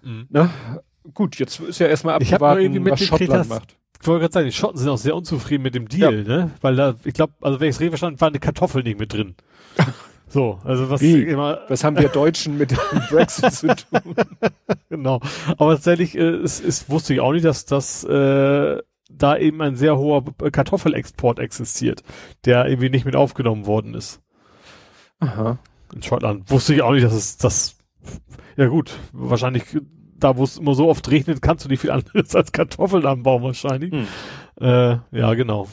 Mhm. 0.03 0.27
Ne? 0.29 0.49
Gut, 1.13 1.37
jetzt 1.39 1.59
ist 1.59 1.79
ja 1.79 1.87
erstmal 1.87 2.15
abzuwarten, 2.15 2.85
was 2.89 3.03
Schottland 3.03 3.31
dass- 3.31 3.47
macht. 3.49 3.75
Ich 3.99 4.07
wollte 4.07 4.21
gerade 4.21 4.33
sagen, 4.33 4.45
die 4.45 4.51
Schotten 4.53 4.77
sind 4.77 4.89
auch 4.89 4.97
sehr 4.97 5.15
unzufrieden 5.15 5.63
mit 5.63 5.73
dem 5.73 5.87
Deal, 5.89 6.23
ne? 6.23 6.51
Weil 6.61 6.75
da, 6.75 6.93
ich 7.03 7.13
glaube, 7.15 7.33
also 7.41 7.59
wenn 7.59 7.67
ich 7.69 7.75
es 7.75 7.79
richtig 7.79 7.91
verstanden 7.93 8.21
war 8.21 8.27
eine 8.27 8.39
Kartoffel 8.39 8.83
nicht 8.83 8.99
mit 8.99 9.13
drin. 9.13 9.35
So, 10.29 10.59
also 10.65 10.89
was 10.89 10.99
Wie? 11.01 11.21
immer, 11.23 11.61
Was 11.69 11.85
haben 11.85 11.97
wir 11.97 12.09
Deutschen 12.09 12.57
mit 12.57 12.71
dem 12.71 12.77
Brexit 13.09 13.49
zu 13.53 13.67
tun? 13.67 14.13
genau. 14.89 15.21
Aber 15.57 15.75
tatsächlich, 15.75 16.17
äh, 16.17 16.21
es, 16.21 16.59
es 16.59 16.89
wusste 16.89 17.13
ich 17.13 17.21
auch 17.21 17.31
nicht, 17.31 17.45
dass 17.45 17.65
das 17.65 18.03
äh, 18.03 18.77
da 19.09 19.37
eben 19.37 19.61
ein 19.61 19.75
sehr 19.75 19.97
hoher 19.97 20.23
Kartoffelexport 20.51 21.39
existiert, 21.39 22.03
der 22.45 22.67
irgendwie 22.67 22.89
nicht 22.89 23.05
mit 23.05 23.15
aufgenommen 23.15 23.65
worden 23.65 23.93
ist 23.93 24.21
Aha. 25.19 25.59
in 25.93 26.01
Schottland. 26.03 26.49
Wusste 26.51 26.73
ich 26.73 26.81
auch 26.81 26.91
nicht, 26.91 27.05
dass 27.05 27.13
es 27.13 27.37
das, 27.37 27.77
ja 28.55 28.67
gut, 28.67 28.97
wahrscheinlich 29.11 29.63
da, 30.19 30.35
wo 30.37 30.43
es 30.43 30.57
immer 30.57 30.73
so 30.73 30.89
oft 30.89 31.09
regnet, 31.11 31.41
kannst 31.41 31.65
du 31.65 31.69
nicht 31.69 31.81
viel 31.81 31.91
anderes 31.91 32.35
als 32.35 32.51
Kartoffeln 32.51 33.05
anbauen 33.05 33.43
wahrscheinlich. 33.43 33.91
Hm. 33.91 34.07
Äh, 34.59 34.97
ja, 35.11 35.33
genau. 35.35 35.67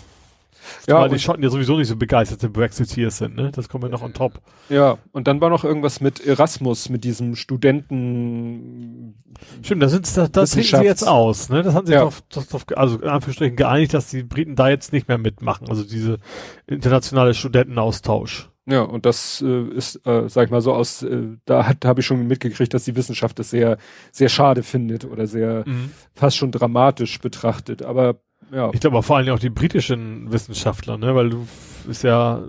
Ja, 0.86 1.00
Weil 1.00 1.10
die 1.10 1.18
Schotten 1.18 1.42
ja 1.42 1.50
sowieso 1.50 1.76
nicht 1.76 1.88
so 1.88 1.96
begeisterte 1.96 2.48
Brexiteers 2.48 3.18
sind, 3.18 3.36
ne? 3.36 3.50
Das 3.52 3.68
kommt 3.68 3.84
ja 3.84 3.90
noch 3.90 4.02
on 4.02 4.12
top. 4.12 4.40
ja, 4.68 4.98
und 5.12 5.26
dann 5.26 5.40
war 5.40 5.50
noch 5.50 5.64
irgendwas 5.64 6.00
mit 6.00 6.24
Erasmus, 6.24 6.88
mit 6.88 7.04
diesem 7.04 7.36
Studenten. 7.36 9.14
Stimmt, 9.62 9.82
da 9.82 9.88
sind 9.88 10.16
da, 10.16 10.28
das 10.28 10.52
trinken 10.52 10.76
sie 10.78 10.84
jetzt 10.84 11.06
aus, 11.06 11.48
ne? 11.48 11.62
Das 11.62 11.74
haben 11.74 11.86
sie 11.86 11.92
Ja. 11.92 12.00
doch, 12.04 12.14
doch, 12.28 12.44
doch, 12.46 12.76
also 12.76 12.96
in 12.96 13.08
Anführungsstrichen 13.08 13.56
geeinigt, 13.56 13.94
dass 13.94 14.10
die 14.10 14.22
Briten 14.22 14.56
da 14.56 14.68
jetzt 14.68 14.92
nicht 14.92 15.08
mehr 15.08 15.18
mitmachen. 15.18 15.68
Also 15.68 15.84
diese 15.84 16.18
internationale 16.66 17.34
Studentenaustausch. 17.34 18.50
Ja, 18.66 18.80
und 18.80 19.04
das 19.04 19.42
äh, 19.46 19.62
ist, 19.74 19.96
äh, 20.06 20.26
sag 20.30 20.46
ich 20.46 20.50
mal 20.50 20.62
so 20.62 20.72
aus, 20.72 21.02
äh, 21.02 21.36
da 21.44 21.66
hat 21.66 21.84
habe 21.84 22.00
ich 22.00 22.06
schon 22.06 22.26
mitgekriegt, 22.26 22.72
dass 22.72 22.84
die 22.84 22.96
Wissenschaft 22.96 23.38
das 23.38 23.50
sehr, 23.50 23.76
sehr 24.10 24.30
schade 24.30 24.62
findet 24.62 25.04
oder 25.04 25.26
sehr 25.26 25.64
fast 26.14 26.38
schon 26.38 26.50
dramatisch 26.50 27.20
betrachtet. 27.20 27.82
Aber 27.82 28.20
ja, 28.52 28.70
Ich 28.72 28.80
glaube 28.80 29.02
vor 29.02 29.16
allem 29.16 29.32
auch 29.34 29.38
die 29.38 29.50
britischen 29.50 30.32
Wissenschaftler, 30.32 30.98
ne? 30.98 31.14
Weil 31.14 31.30
du 31.30 31.46
ist 31.88 32.02
ja, 32.02 32.42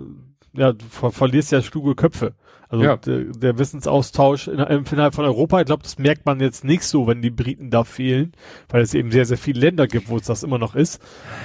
ja, 0.54 0.72
du 0.72 0.84
ver 0.88 1.10
verlierst 1.10 1.52
ja 1.52 1.60
kluge 1.60 1.94
Köpfe. 1.94 2.34
Also 2.68 2.84
Ja. 2.84 2.96
der, 2.96 3.24
der 3.26 3.58
Wissensaustausch 3.58 4.48
in, 4.48 4.58
innerhalb 4.58 5.14
von 5.14 5.24
Europa, 5.24 5.60
ich 5.60 5.66
glaube, 5.66 5.84
das 5.84 5.98
merkt 5.98 6.26
man 6.26 6.40
jetzt 6.40 6.64
nicht 6.64 6.82
so, 6.82 7.06
wenn 7.06 7.22
die 7.22 7.30
Briten 7.30 7.70
da 7.70 7.84
fehlen, 7.84 8.32
weil 8.68 8.82
es 8.82 8.92
eben 8.94 9.12
sehr, 9.12 9.24
sehr 9.24 9.38
viele 9.38 9.60
Länder 9.60 9.86
gibt, 9.86 10.08
wo 10.08 10.16
es 10.16 10.24
das 10.26 10.42
immer 10.42 10.58
noch 10.58 10.74
ist. 10.74 11.00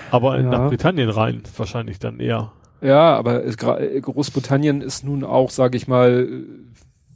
Aber 0.09 0.37
in, 0.39 0.45
Ja. 0.45 0.51
nach 0.57 0.69
Britannien 0.69 1.09
rein 1.09 1.43
wahrscheinlich 1.57 1.99
dann 1.99 2.19
eher. 2.19 2.51
Ja, 2.81 3.15
aber 3.15 3.43
es, 3.45 3.57
Großbritannien 3.57 4.81
ist 4.81 5.03
nun 5.03 5.23
auch, 5.23 5.51
sage 5.51 5.77
ich 5.77 5.87
mal, 5.87 6.43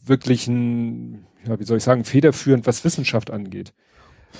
wirklich 0.06 0.48
ein, 0.48 1.26
ja, 1.48 1.60
wie 1.60 1.64
soll 1.64 1.78
ich 1.78 1.84
sagen, 1.84 2.04
federführend, 2.04 2.68
was 2.68 2.84
Wissenschaft 2.84 3.32
angeht. 3.32 3.74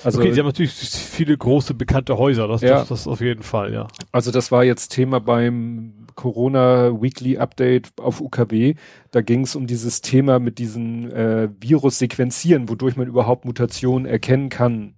Also, 0.04 0.20
okay, 0.20 0.32
sie 0.32 0.38
haben 0.40 0.46
natürlich 0.46 0.72
viele 0.72 1.36
große 1.36 1.74
bekannte 1.74 2.16
Häuser, 2.18 2.48
das, 2.48 2.60
Ja. 2.62 2.78
das, 2.80 2.88
das 2.88 3.06
auf 3.08 3.20
jeden 3.20 3.42
Fall, 3.42 3.72
ja. 3.72 3.86
also 4.12 4.30
das 4.30 4.50
war 4.52 4.64
jetzt 4.64 4.88
Thema 4.88 5.20
beim 5.20 6.06
Corona 6.14 7.00
Weekly 7.00 7.38
Update 7.38 7.92
auf 8.00 8.20
UKW. 8.20 8.74
Da 9.10 9.20
ging 9.20 9.42
es 9.42 9.54
um 9.54 9.66
dieses 9.66 10.00
Thema 10.00 10.38
mit 10.38 10.58
diesen 10.58 11.10
äh, 11.12 11.48
Virus 11.60 11.98
sequenzieren, 11.98 12.68
wodurch 12.68 12.96
man 12.96 13.06
überhaupt 13.06 13.44
Mutationen 13.44 14.06
erkennen 14.06 14.48
kann. 14.48 14.94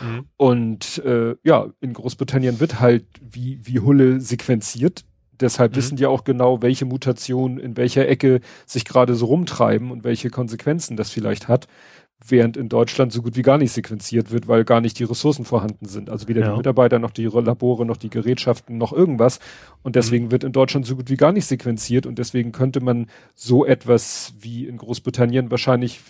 Mhm. 0.00 0.24
Und 0.36 0.98
äh, 1.04 1.36
ja, 1.44 1.68
in 1.80 1.92
Großbritannien 1.92 2.58
wird 2.60 2.80
halt 2.80 3.04
wie, 3.22 3.60
wie 3.62 3.78
Hulle 3.80 4.20
sequenziert. 4.20 5.04
Deshalb 5.40 5.72
Mhm. 5.72 5.76
wissen 5.76 5.96
die 5.96 6.06
auch 6.06 6.24
genau, 6.24 6.62
welche 6.62 6.84
Mutationen 6.84 7.58
in 7.58 7.76
welcher 7.76 8.08
Ecke 8.08 8.40
sich 8.66 8.84
gerade 8.84 9.14
so 9.14 9.26
rumtreiben 9.26 9.90
und 9.90 10.02
welche 10.02 10.30
Konsequenzen 10.30 10.96
das 10.96 11.10
vielleicht 11.10 11.46
hat. 11.46 11.68
Während 12.24 12.56
in 12.56 12.68
Deutschland 12.70 13.12
so 13.12 13.20
gut 13.22 13.36
wie 13.36 13.42
gar 13.42 13.58
nicht 13.58 13.72
sequenziert 13.72 14.30
wird, 14.30 14.48
weil 14.48 14.64
gar 14.64 14.80
nicht 14.80 14.98
die 14.98 15.04
Ressourcen 15.04 15.44
vorhanden 15.44 15.86
sind. 15.86 16.08
Also 16.08 16.28
weder 16.28 16.40
Ja. 16.40 16.50
die 16.52 16.56
Mitarbeiter 16.56 16.98
noch 16.98 17.10
die 17.10 17.26
Labore 17.26 17.84
noch 17.84 17.98
die 17.98 18.08
Gerätschaften 18.08 18.78
noch 18.78 18.92
irgendwas. 18.92 19.38
Und 19.82 19.96
deswegen 19.96 20.30
wird 20.30 20.42
in 20.42 20.52
Deutschland 20.52 20.86
so 20.86 20.96
gut 20.96 21.10
wie 21.10 21.16
gar 21.16 21.32
nicht 21.32 21.44
sequenziert 21.44 22.06
und 22.06 22.18
deswegen 22.18 22.52
könnte 22.52 22.80
man 22.80 23.08
so 23.34 23.66
etwas 23.66 24.32
wie 24.40 24.66
in 24.66 24.78
Großbritannien 24.78 25.50
wahrscheinlich 25.50 26.00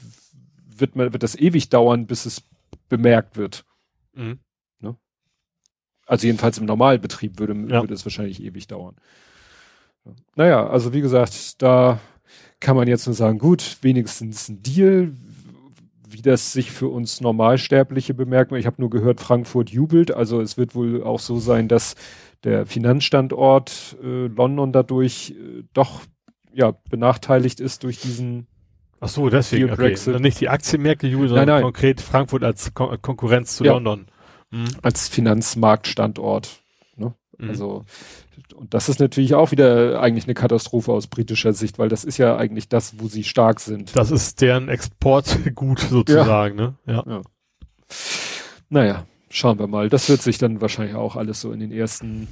wird 0.79 0.95
man, 0.95 1.13
wird 1.13 1.23
das 1.25 1.35
ewig 1.35 1.71
dauern, 1.71 2.07
bis 2.07 2.25
es 2.25 2.43
bemerkt 2.89 3.37
wird. 3.37 3.65
Mhm. 4.15 4.39
Also 6.09 6.29
jedenfalls 6.29 6.57
im 6.59 6.67
Normalbetrieb 6.67 7.41
würde, 7.41 7.53
Ja. 7.69 7.81
würde 7.83 7.93
es 7.95 8.07
wahrscheinlich 8.07 8.41
ewig 8.41 8.69
dauern. 8.69 8.95
Ja. 10.05 10.13
Naja, 10.37 10.67
also 10.69 10.93
wie 10.93 11.01
gesagt, 11.01 11.61
da 11.61 11.99
kann 12.61 12.77
man 12.77 12.87
jetzt 12.87 13.07
nur 13.07 13.15
sagen, 13.15 13.39
gut, 13.39 13.79
wenigstens 13.83 14.49
ein 14.49 14.63
Deal, 14.63 15.13
wie 16.09 16.23
das 16.23 16.53
sich 16.53 16.71
für 16.71 16.89
uns 16.89 17.21
Normalsterbliche 17.21 18.15
bemerkt. 18.15 18.53
Ich 18.53 18.67
habe 18.67 18.81
nur 18.81 18.91
gehört, 18.91 19.21
Frankfurt 19.21 19.71
jubelt. 19.71 20.15
Also 20.15 20.41
es 20.41 20.57
wird 20.57 20.75
wohl 20.75 21.03
auch 21.03 21.19
so 21.21 21.39
sein, 21.39 21.69
dass 21.69 21.97
der 22.45 22.65
Finanzstandort 22.67 23.97
äh, 24.03 24.27
London 24.29 24.73
dadurch 24.73 25.31
äh, 25.33 25.65
doch 25.73 26.03
ja 26.53 26.73
benachteiligt 26.91 27.61
ist 27.61 27.83
durch 27.83 28.01
diesen 28.01 28.47
Ach 29.01 29.09
so, 29.09 29.29
deswegen, 29.29 29.65
okay. 29.67 29.77
Brexit. 29.77 30.15
Dann 30.15 30.23
nicht 30.23 30.41
die 30.41 30.49
Aktienmärkte 30.49 31.07
jubeln, 31.07 31.29
sondern 31.29 31.47
Nein, 31.47 31.55
nein. 31.57 31.63
konkret 31.65 32.01
Frankfurt 32.01 32.45
als 32.45 32.73
Kon 32.73 33.01
Konkurrenz 33.03 33.57
zu 33.57 33.65
Ja. 33.65 33.73
London. 33.75 34.07
Mhm. 34.51 34.69
als 34.83 35.09
Finanzmarktstandort. 35.09 36.63
Mhm. 37.39 37.49
Also, 37.51 37.85
und 38.55 38.73
das 38.75 38.89
ist 38.89 39.01
natürlich 39.01 39.35
auch 39.35 39.51
wieder 39.51 40.01
eigentlich 40.01 40.25
eine 40.25 40.35
Katastrophe 40.35 40.93
aus 40.93 41.07
britischer 41.07 41.53
Sicht, 41.53 41.79
weil 41.79 41.89
das 41.89 42.05
ist 42.05 42.19
ja 42.19 42.37
eigentlich 42.37 42.69
das, 42.69 42.99
wo 42.99 43.09
sie 43.09 43.25
stark 43.25 43.61
sind. 43.61 43.97
Das 43.97 44.11
ist 44.11 44.41
deren 44.41 44.69
Exportgut 44.69 45.81
sozusagen, 45.81 46.57
ne? 46.57 46.75
Ja. 46.87 47.23
Naja, 48.69 49.07
schauen 49.31 49.59
wir 49.59 49.67
mal. 49.67 49.89
Das 49.89 50.09
wird 50.09 50.23
sich 50.23 50.39
dann 50.39 50.61
wahrscheinlich 50.61 50.97
auch 50.97 51.17
alles 51.17 51.41
so 51.41 51.53
in 51.53 51.61
den 51.61 51.73
ersten, 51.73 52.29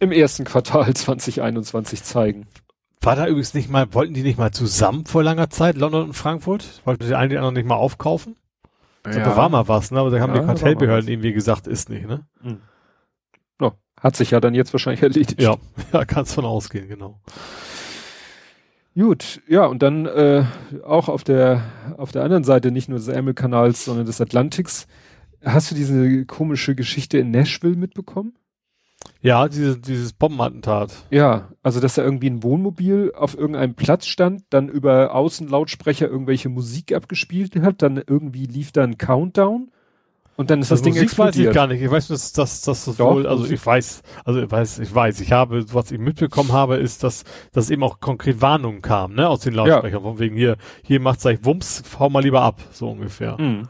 im 0.00 0.12
ersten 0.12 0.44
Quartal 0.44 0.92
2021 0.94 2.02
zeigen. 2.02 2.46
War 3.00 3.14
da 3.14 3.26
übrigens 3.26 3.54
nicht 3.54 3.70
mal, 3.70 3.94
wollten 3.94 4.12
die 4.14 4.22
nicht 4.22 4.38
mal 4.38 4.50
zusammen 4.50 5.06
vor 5.06 5.22
langer 5.22 5.50
Zeit, 5.50 5.76
London 5.76 6.04
und 6.04 6.12
Frankfurt? 6.14 6.82
Wollten 6.84 7.06
die 7.06 7.14
einen 7.14 7.30
die 7.30 7.36
anderen 7.36 7.54
nicht 7.54 7.66
mal 7.66 7.76
aufkaufen? 7.76 8.34
Ich 9.06 9.12
glaub, 9.12 9.24
Da 9.24 9.36
war 9.36 9.48
mal 9.48 9.68
was, 9.68 9.92
ne? 9.92 10.00
Aber 10.00 10.10
da 10.10 10.18
haben 10.20 10.34
Ja, 10.34 10.40
die 10.40 10.46
Kartellbehörden 10.46 11.08
irgendwie 11.08 11.32
gesagt, 11.32 11.68
ist 11.68 11.88
nicht, 11.88 12.06
ne? 12.06 12.26
Ja, 12.42 12.56
hat 14.00 14.16
sich 14.16 14.30
ja 14.30 14.40
dann 14.40 14.54
jetzt 14.54 14.72
wahrscheinlich 14.72 15.02
erledigt. 15.04 15.40
Ja, 15.40 15.56
ja, 15.92 16.04
kannst 16.04 16.34
von 16.34 16.44
ausgehen, 16.44 16.88
genau. 16.88 17.20
Gut, 18.94 19.40
ja, 19.46 19.64
und 19.66 19.82
dann 19.82 20.06
äh, 20.06 20.44
auch 20.84 21.08
auf 21.08 21.22
der 21.22 21.62
auf 21.96 22.10
der 22.10 22.24
anderen 22.24 22.42
Seite 22.42 22.72
nicht 22.72 22.88
nur 22.88 22.98
des 22.98 23.06
Ärmelkanals, 23.06 23.84
sondern 23.84 24.06
des 24.06 24.20
Atlantiks. 24.20 24.88
Hast 25.44 25.70
du 25.70 25.76
diese 25.76 26.26
komische 26.26 26.74
Geschichte 26.74 27.18
in 27.18 27.30
Nashville 27.30 27.76
mitbekommen? 27.76 28.34
Ja, 29.20 29.48
diese, 29.48 29.78
dieses 29.78 30.12
Bombenattentat. 30.12 30.92
Ja, 31.10 31.48
also 31.62 31.80
dass 31.80 31.94
da 31.94 32.02
irgendwie 32.02 32.30
ein 32.30 32.42
Wohnmobil 32.42 33.12
auf 33.16 33.36
irgendeinem 33.36 33.74
Platz 33.74 34.06
stand, 34.06 34.42
dann 34.50 34.68
über 34.68 35.14
Außenlautsprecher 35.14 36.08
irgendwelche 36.08 36.48
Musik 36.48 36.92
abgespielt 36.92 37.54
hat, 37.60 37.82
dann 37.82 38.02
irgendwie 38.04 38.46
lief 38.46 38.72
da 38.72 38.84
ein 38.84 38.98
Countdown 38.98 39.70
und 40.38 40.50
dann 40.50 40.60
ist 40.62 40.70
das, 40.70 40.80
Also 40.80 40.84
Ding 40.84 40.94
Musik 40.94 41.02
explodiert. 41.02 41.36
weiß 41.36 41.36
ich 41.48 41.50
gar 41.50 41.66
nicht. 41.66 41.82
Ich 41.82 41.90
weiß, 41.90 42.08
dass 42.08 42.32
dass 42.32 42.62
das 42.62 42.84
Doch, 42.96 43.14
wohl, 43.16 43.26
also 43.26 43.44
Musik. 43.44 43.56
ich 43.56 43.66
weiß, 43.66 44.02
also 44.24 44.40
ich 44.42 44.50
weiß, 44.50 44.78
ich 44.80 44.94
weiß, 44.94 45.20
ich 45.20 45.32
habe, 45.32 45.64
was 45.74 45.90
ich 45.90 45.98
mitbekommen 45.98 46.52
habe, 46.52 46.76
ist, 46.78 47.04
dass, 47.04 47.24
dass 47.52 47.70
eben 47.70 47.82
auch 47.82 48.00
konkret 48.00 48.40
Warnungen 48.40 48.80
kamen, 48.82 49.16
ne, 49.16 49.28
aus 49.28 49.40
den 49.40 49.54
Lautsprechern, 49.54 50.02
von 50.02 50.18
wegen 50.20 50.36
hier, 50.36 50.56
hier 50.84 51.00
macht's 51.00 51.22
gleich 51.22 51.44
Wumms, 51.44 51.82
hau 51.98 52.08
mal 52.10 52.22
lieber 52.22 52.42
ab, 52.42 52.62
so 52.72 52.88
ungefähr. 52.90 53.36
Mhm. 53.40 53.68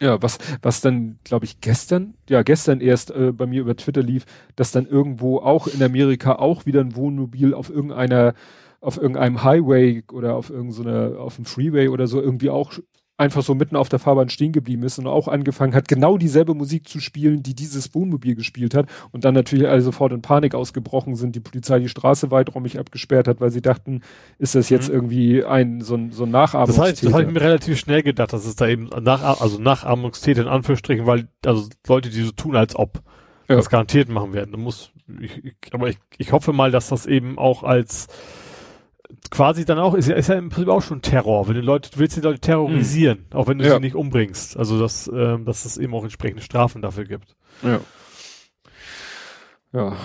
Ja, 0.00 0.22
was, 0.22 0.38
was 0.62 0.80
dann, 0.80 1.18
glaube 1.24 1.44
ich, 1.46 1.60
gestern, 1.60 2.14
ja, 2.28 2.42
gestern 2.42 2.80
erst 2.80 3.10
äh, 3.10 3.32
bei 3.32 3.46
mir 3.46 3.62
über 3.62 3.74
Twitter 3.76 4.02
lief, 4.02 4.26
dass 4.54 4.70
dann 4.70 4.86
irgendwo 4.86 5.38
auch 5.38 5.66
in 5.66 5.82
Amerika 5.82 6.36
auch 6.36 6.66
wieder 6.66 6.80
ein 6.82 6.94
Wohnmobil 6.94 7.52
auf 7.52 7.68
irgendeiner, 7.68 8.34
auf 8.80 8.96
irgendeinem 8.96 9.42
Highway 9.42 10.04
oder 10.12 10.36
auf 10.36 10.50
irgendeiner, 10.50 11.18
auf 11.18 11.34
dem 11.36 11.46
Freeway 11.46 11.88
oder 11.88 12.06
so 12.06 12.20
irgendwie 12.22 12.50
auch 12.50 12.74
einfach 13.18 13.42
so 13.42 13.54
mitten 13.54 13.76
auf 13.76 13.88
der 13.88 13.98
Fahrbahn 13.98 14.28
stehen 14.30 14.52
geblieben 14.52 14.84
ist 14.84 14.98
und 14.98 15.06
auch 15.08 15.28
angefangen 15.28 15.74
hat, 15.74 15.88
genau 15.88 16.16
dieselbe 16.16 16.54
Musik 16.54 16.88
zu 16.88 17.00
spielen, 17.00 17.42
die 17.42 17.54
dieses 17.54 17.94
Wohnmobil 17.94 18.36
gespielt 18.36 18.74
hat 18.74 18.88
und 19.10 19.24
dann 19.24 19.34
natürlich 19.34 19.68
alle 19.68 19.82
sofort 19.82 20.12
in 20.12 20.22
Panik 20.22 20.54
ausgebrochen 20.54 21.16
sind, 21.16 21.34
die 21.34 21.40
Polizei 21.40 21.80
die 21.80 21.88
Straße 21.88 22.30
weiträumig 22.30 22.78
abgesperrt 22.78 23.26
hat, 23.28 23.40
weil 23.40 23.50
sie 23.50 23.60
dachten, 23.60 24.02
ist 24.38 24.54
das 24.54 24.70
jetzt 24.70 24.88
Mhm. 24.88 24.94
irgendwie 24.94 25.44
ein, 25.44 25.80
so 25.80 25.96
ein, 25.96 26.12
so 26.12 26.22
ein 26.22 26.32
Das, 26.32 26.52
Nachahmungstäter. 26.52 26.82
heißt, 26.88 27.04
das 27.04 27.12
habe 27.12 27.24
ich 27.24 27.30
mir 27.30 27.40
relativ 27.40 27.76
schnell 27.78 28.02
gedacht, 28.02 28.32
dass 28.32 28.46
es 28.46 28.54
da 28.54 28.68
eben 28.68 28.88
nach, 29.02 29.40
also 29.40 29.58
Nachahmungstäter 29.60 30.42
in 30.42 30.48
Anführungsstrichen, 30.48 31.04
weil, 31.06 31.28
also 31.44 31.68
Leute, 31.88 32.10
die 32.10 32.22
so 32.22 32.30
tun, 32.30 32.54
als 32.56 32.76
ob, 32.76 33.02
Ja. 33.48 33.56
das 33.56 33.68
garantiert 33.68 34.08
machen 34.08 34.32
werden. 34.32 34.52
Da 34.52 34.58
muss, 34.58 34.92
ich, 35.20 35.44
ich, 35.44 35.54
aber 35.72 35.88
ich, 35.88 35.98
ich 36.18 36.30
hoffe 36.32 36.52
mal, 36.52 36.70
dass 36.70 36.88
das 36.88 37.06
eben 37.06 37.36
auch 37.36 37.64
als 37.64 38.06
quasi 39.30 39.64
dann 39.64 39.78
auch, 39.78 39.94
ist 39.94 40.08
ja, 40.08 40.16
ist 40.16 40.28
ja 40.28 40.34
im 40.36 40.50
Prinzip 40.50 40.68
auch 40.68 40.82
schon 40.82 41.02
Terror, 41.02 41.48
wenn 41.48 41.54
du 41.54 41.60
Leute, 41.60 41.90
du 41.90 41.98
willst 41.98 42.16
die 42.16 42.20
Leute 42.20 42.40
terrorisieren, 42.40 43.26
auch 43.32 43.46
wenn 43.46 43.58
du 43.58 43.64
Ja. 43.66 43.74
sie 43.74 43.80
nicht 43.80 43.94
umbringst. 43.94 44.56
Also 44.56 44.78
dass, 44.78 45.10
ähm, 45.12 45.44
dass 45.44 45.64
es 45.64 45.78
eben 45.78 45.94
auch 45.94 46.02
entsprechende 46.04 46.42
Strafen 46.42 46.82
dafür 46.82 47.04
gibt. 47.04 47.34
Ja. 47.62 47.80
Ja. 49.72 49.96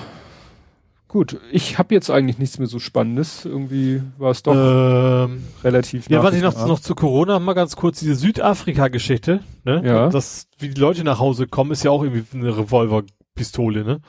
Gut, 1.08 1.40
ich 1.52 1.78
habe 1.78 1.94
jetzt 1.94 2.10
eigentlich 2.10 2.40
nichts 2.40 2.58
mehr 2.58 2.68
so 2.68 2.80
Spannendes. 2.80 3.46
Irgendwie 3.46 4.02
war 4.18 4.32
es 4.32 4.42
doch 4.42 4.56
Ähm, 4.56 5.44
relativ 5.64 6.10
ja, 6.10 6.24
was 6.24 6.34
ich 6.34 6.42
noch, 6.42 6.66
noch 6.66 6.80
zu 6.80 6.96
Corona 6.96 7.38
mal 7.38 7.54
ganz 7.54 7.76
kurz, 7.76 8.00
diese 8.00 8.16
Südafrika-Geschichte, 8.16 9.42
ne? 9.64 9.84
Ja. 9.86 10.10
Das, 10.10 10.48
wie 10.58 10.70
die 10.70 10.82
Leute 10.82 11.04
nach 11.04 11.20
Hause 11.20 11.46
kommen, 11.46 11.70
ist 11.72 11.84
ja 11.84 11.92
auch 11.92 12.02
irgendwie 12.04 12.26
eine 12.36 12.58
Revolverpistole, 12.58 13.84
ne? 13.84 14.00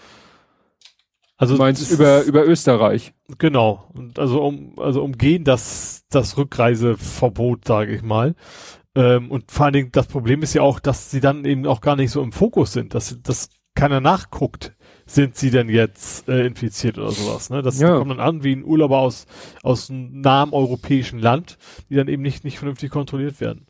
Also 1.45 1.57
Du 1.57 1.62
meinst 1.62 1.90
über, 1.90 2.22
über 2.22 2.47
Österreich. 2.47 3.12
Genau. 3.38 3.84
Und 3.95 4.18
also 4.18 4.42
um 4.42 4.78
also 4.78 5.03
umgehen 5.03 5.45
das 5.45 6.05
das 6.11 6.36
Rückreiseverbot, 6.36 7.66
sage 7.66 7.95
ich 7.95 8.03
mal. 8.03 8.34
Ähm, 8.95 9.30
und 9.30 9.51
vor 9.51 9.66
allen 9.66 9.74
Dingen 9.74 9.92
das 9.92 10.07
Problem 10.07 10.42
ist 10.42 10.55
ja 10.55 10.62
auch, 10.62 10.80
dass 10.80 11.11
sie 11.11 11.20
dann 11.20 11.45
eben 11.45 11.66
auch 11.66 11.80
gar 11.80 11.97
nicht 11.97 12.11
so 12.11 12.22
im 12.22 12.32
Fokus 12.32 12.72
sind, 12.72 12.95
dass 12.95 13.20
dass 13.22 13.49
keiner 13.74 14.01
nachguckt, 14.01 14.72
sind 15.05 15.36
sie 15.36 15.51
denn 15.51 15.68
jetzt 15.68 16.28
äh, 16.28 16.47
infiziert 16.47 16.97
oder 16.97 17.11
sowas. 17.11 17.51
Ne? 17.51 17.61
Das 17.61 17.80
Ja. 17.80 17.99
kommt 17.99 18.12
dann 18.12 18.20
an 18.20 18.45
wie 18.45 18.55
ein 18.55 18.64
Urlauber 18.64 18.99
aus 18.99 19.26
aus 19.62 19.90
einem 19.90 20.20
nahen 20.20 20.53
europäischen 20.53 21.18
Land, 21.18 21.59
die 21.90 21.97
dann 21.97 22.09
eben 22.09 22.22
nicht 22.22 22.45
nicht 22.45 22.59
vernünftig 22.59 22.90
kontrolliert 22.90 23.40
werden. 23.40 23.66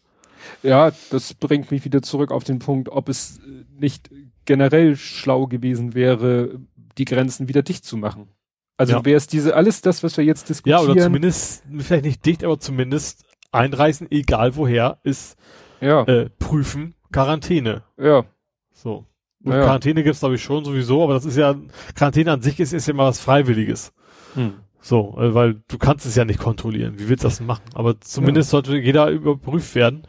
Ja, 0.62 0.92
das 1.10 1.34
bringt 1.34 1.70
mich 1.70 1.84
wieder 1.84 2.02
zurück 2.02 2.30
auf 2.30 2.44
den 2.44 2.58
Punkt, 2.58 2.90
ob 2.90 3.08
es 3.08 3.40
nicht 3.78 4.10
generell 4.44 4.96
schlau 4.96 5.46
gewesen 5.46 5.94
wäre, 5.94 6.60
die 6.98 7.04
Grenzen 7.04 7.48
wieder 7.48 7.62
dicht 7.62 7.84
zu 7.84 7.96
machen. 7.96 8.28
Also 8.76 8.94
Ja. 8.94 9.04
wäre 9.04 9.16
es 9.16 9.26
diese, 9.26 9.54
alles 9.54 9.80
das, 9.82 10.02
was 10.02 10.16
wir 10.16 10.24
jetzt 10.24 10.42
Ja, 10.42 10.48
diskutieren. 10.48 10.90
oder 10.90 11.00
zumindest 11.02 11.62
vielleicht 11.78 12.04
nicht 12.04 12.26
dicht, 12.26 12.42
aber 12.44 12.58
zumindest 12.58 13.24
einreisen, 13.52 14.08
egal 14.10 14.56
woher, 14.56 14.98
ist 15.04 15.36
ja, 15.80 16.02
äh, 16.04 16.28
prüfen, 16.38 16.94
Quarantäne. 17.12 17.82
ja, 17.96 18.24
So. 18.72 19.06
Und 19.44 19.52
Ja, 19.52 19.58
ja. 19.58 19.64
Quarantäne 19.64 20.02
gibt's 20.02 20.20
glaube 20.20 20.34
ich 20.36 20.42
schon 20.42 20.64
sowieso, 20.64 21.04
aber 21.04 21.14
das 21.14 21.24
ist 21.24 21.36
ja, 21.36 21.54
Quarantäne 21.94 22.32
an 22.32 22.42
sich 22.42 22.58
ist, 22.58 22.72
ist 22.72 22.88
ja 22.88 22.94
mal 22.94 23.06
was 23.06 23.20
Freiwilliges. 23.20 23.92
hm. 24.34 24.54
So, 24.80 25.16
äh, 25.18 25.32
weil 25.34 25.62
du 25.68 25.78
kannst 25.78 26.04
es 26.04 26.14
ja 26.14 26.26
nicht 26.26 26.38
kontrollieren. 26.40 26.98
Wie 26.98 27.08
willst 27.08 27.24
du 27.24 27.28
das 27.28 27.40
machen? 27.40 27.62
Aber 27.74 27.98
zumindest 28.00 28.50
sollte 28.50 28.76
jeder 28.76 29.08
überprüft 29.08 29.74
werden. 29.74 30.06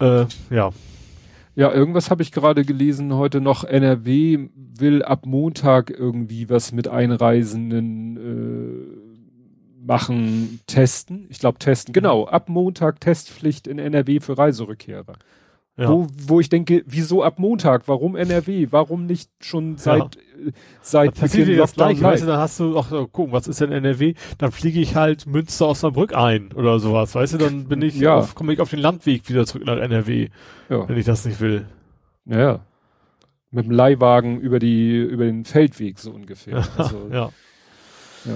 Äh, 0.00 0.26
ja. 0.50 0.70
Ja, 1.58 1.72
irgendwas 1.72 2.08
habe 2.08 2.22
ich 2.22 2.30
gerade 2.30 2.64
gelesen 2.64 3.12
heute 3.14 3.40
noch. 3.40 3.64
NRW 3.64 4.48
will 4.54 5.02
ab 5.02 5.26
Montag 5.26 5.90
irgendwie 5.90 6.48
was 6.48 6.70
mit 6.70 6.86
Einreisenden 6.86 8.16
äh, 8.16 9.84
machen, 9.84 10.60
testen. 10.68 11.26
Ich 11.30 11.40
glaube 11.40 11.58
testen. 11.58 11.92
Genau, 11.92 12.26
ab 12.26 12.48
Montag 12.48 13.00
Testpflicht 13.00 13.66
in 13.66 13.80
NRW 13.80 14.20
für 14.20 14.38
Reiserückkehrer. 14.38 15.14
Ja. 15.78 15.88
Wo, 15.88 16.08
wo 16.26 16.40
ich 16.40 16.48
denke, 16.48 16.82
wieso 16.86 17.22
ab 17.22 17.38
Montag? 17.38 17.86
Warum 17.86 18.16
NRW? 18.16 18.66
Warum 18.70 19.06
nicht 19.06 19.30
schon 19.40 19.76
seit 19.78 20.16
äh, 20.16 20.50
seit 20.82 21.16
Da 21.16 21.20
passiert 21.22 21.46
dir 21.48 21.56
das 21.56 21.72
gleiche, 21.74 22.02
weißt 22.02 22.22
du, 22.22 22.26
live? 22.26 22.32
dann 22.34 22.40
hast 22.40 22.58
du, 22.60 22.76
ach, 22.78 22.88
so, 22.90 23.06
gucken, 23.06 23.32
was 23.32 23.46
ist 23.48 23.60
denn 23.60 23.70
NRW? 23.72 24.14
Dann 24.38 24.50
fliege 24.52 24.80
ich 24.80 24.96
halt 24.96 25.26
Münster 25.26 25.68
Osnabrück 25.68 26.14
ein 26.16 26.52
oder 26.52 26.78
sowas, 26.80 27.14
weißt 27.14 27.34
du, 27.34 27.38
dann 27.38 27.68
bin 27.68 27.80
ich 27.82 27.94
Ja. 27.98 28.16
auf, 28.16 28.34
komme 28.34 28.52
ich 28.52 28.60
auf 28.60 28.70
den 28.70 28.80
Landweg 28.80 29.28
wieder 29.28 29.46
zurück 29.46 29.64
nach 29.66 29.78
NRW, 29.78 30.28
Ja, 30.68 30.88
wenn 30.88 30.96
ich 30.98 31.06
das 31.06 31.24
nicht 31.24 31.40
will. 31.40 31.66
ja. 32.26 32.60
Mit 33.50 33.64
dem 33.64 33.70
Leihwagen 33.70 34.40
über 34.40 34.58
die 34.58 34.96
über 34.98 35.24
den 35.24 35.46
Feldweg 35.46 35.98
so 35.98 36.10
ungefähr. 36.10 36.66
Also, 36.76 37.08
ja. 37.10 37.30
Ja. 38.26 38.32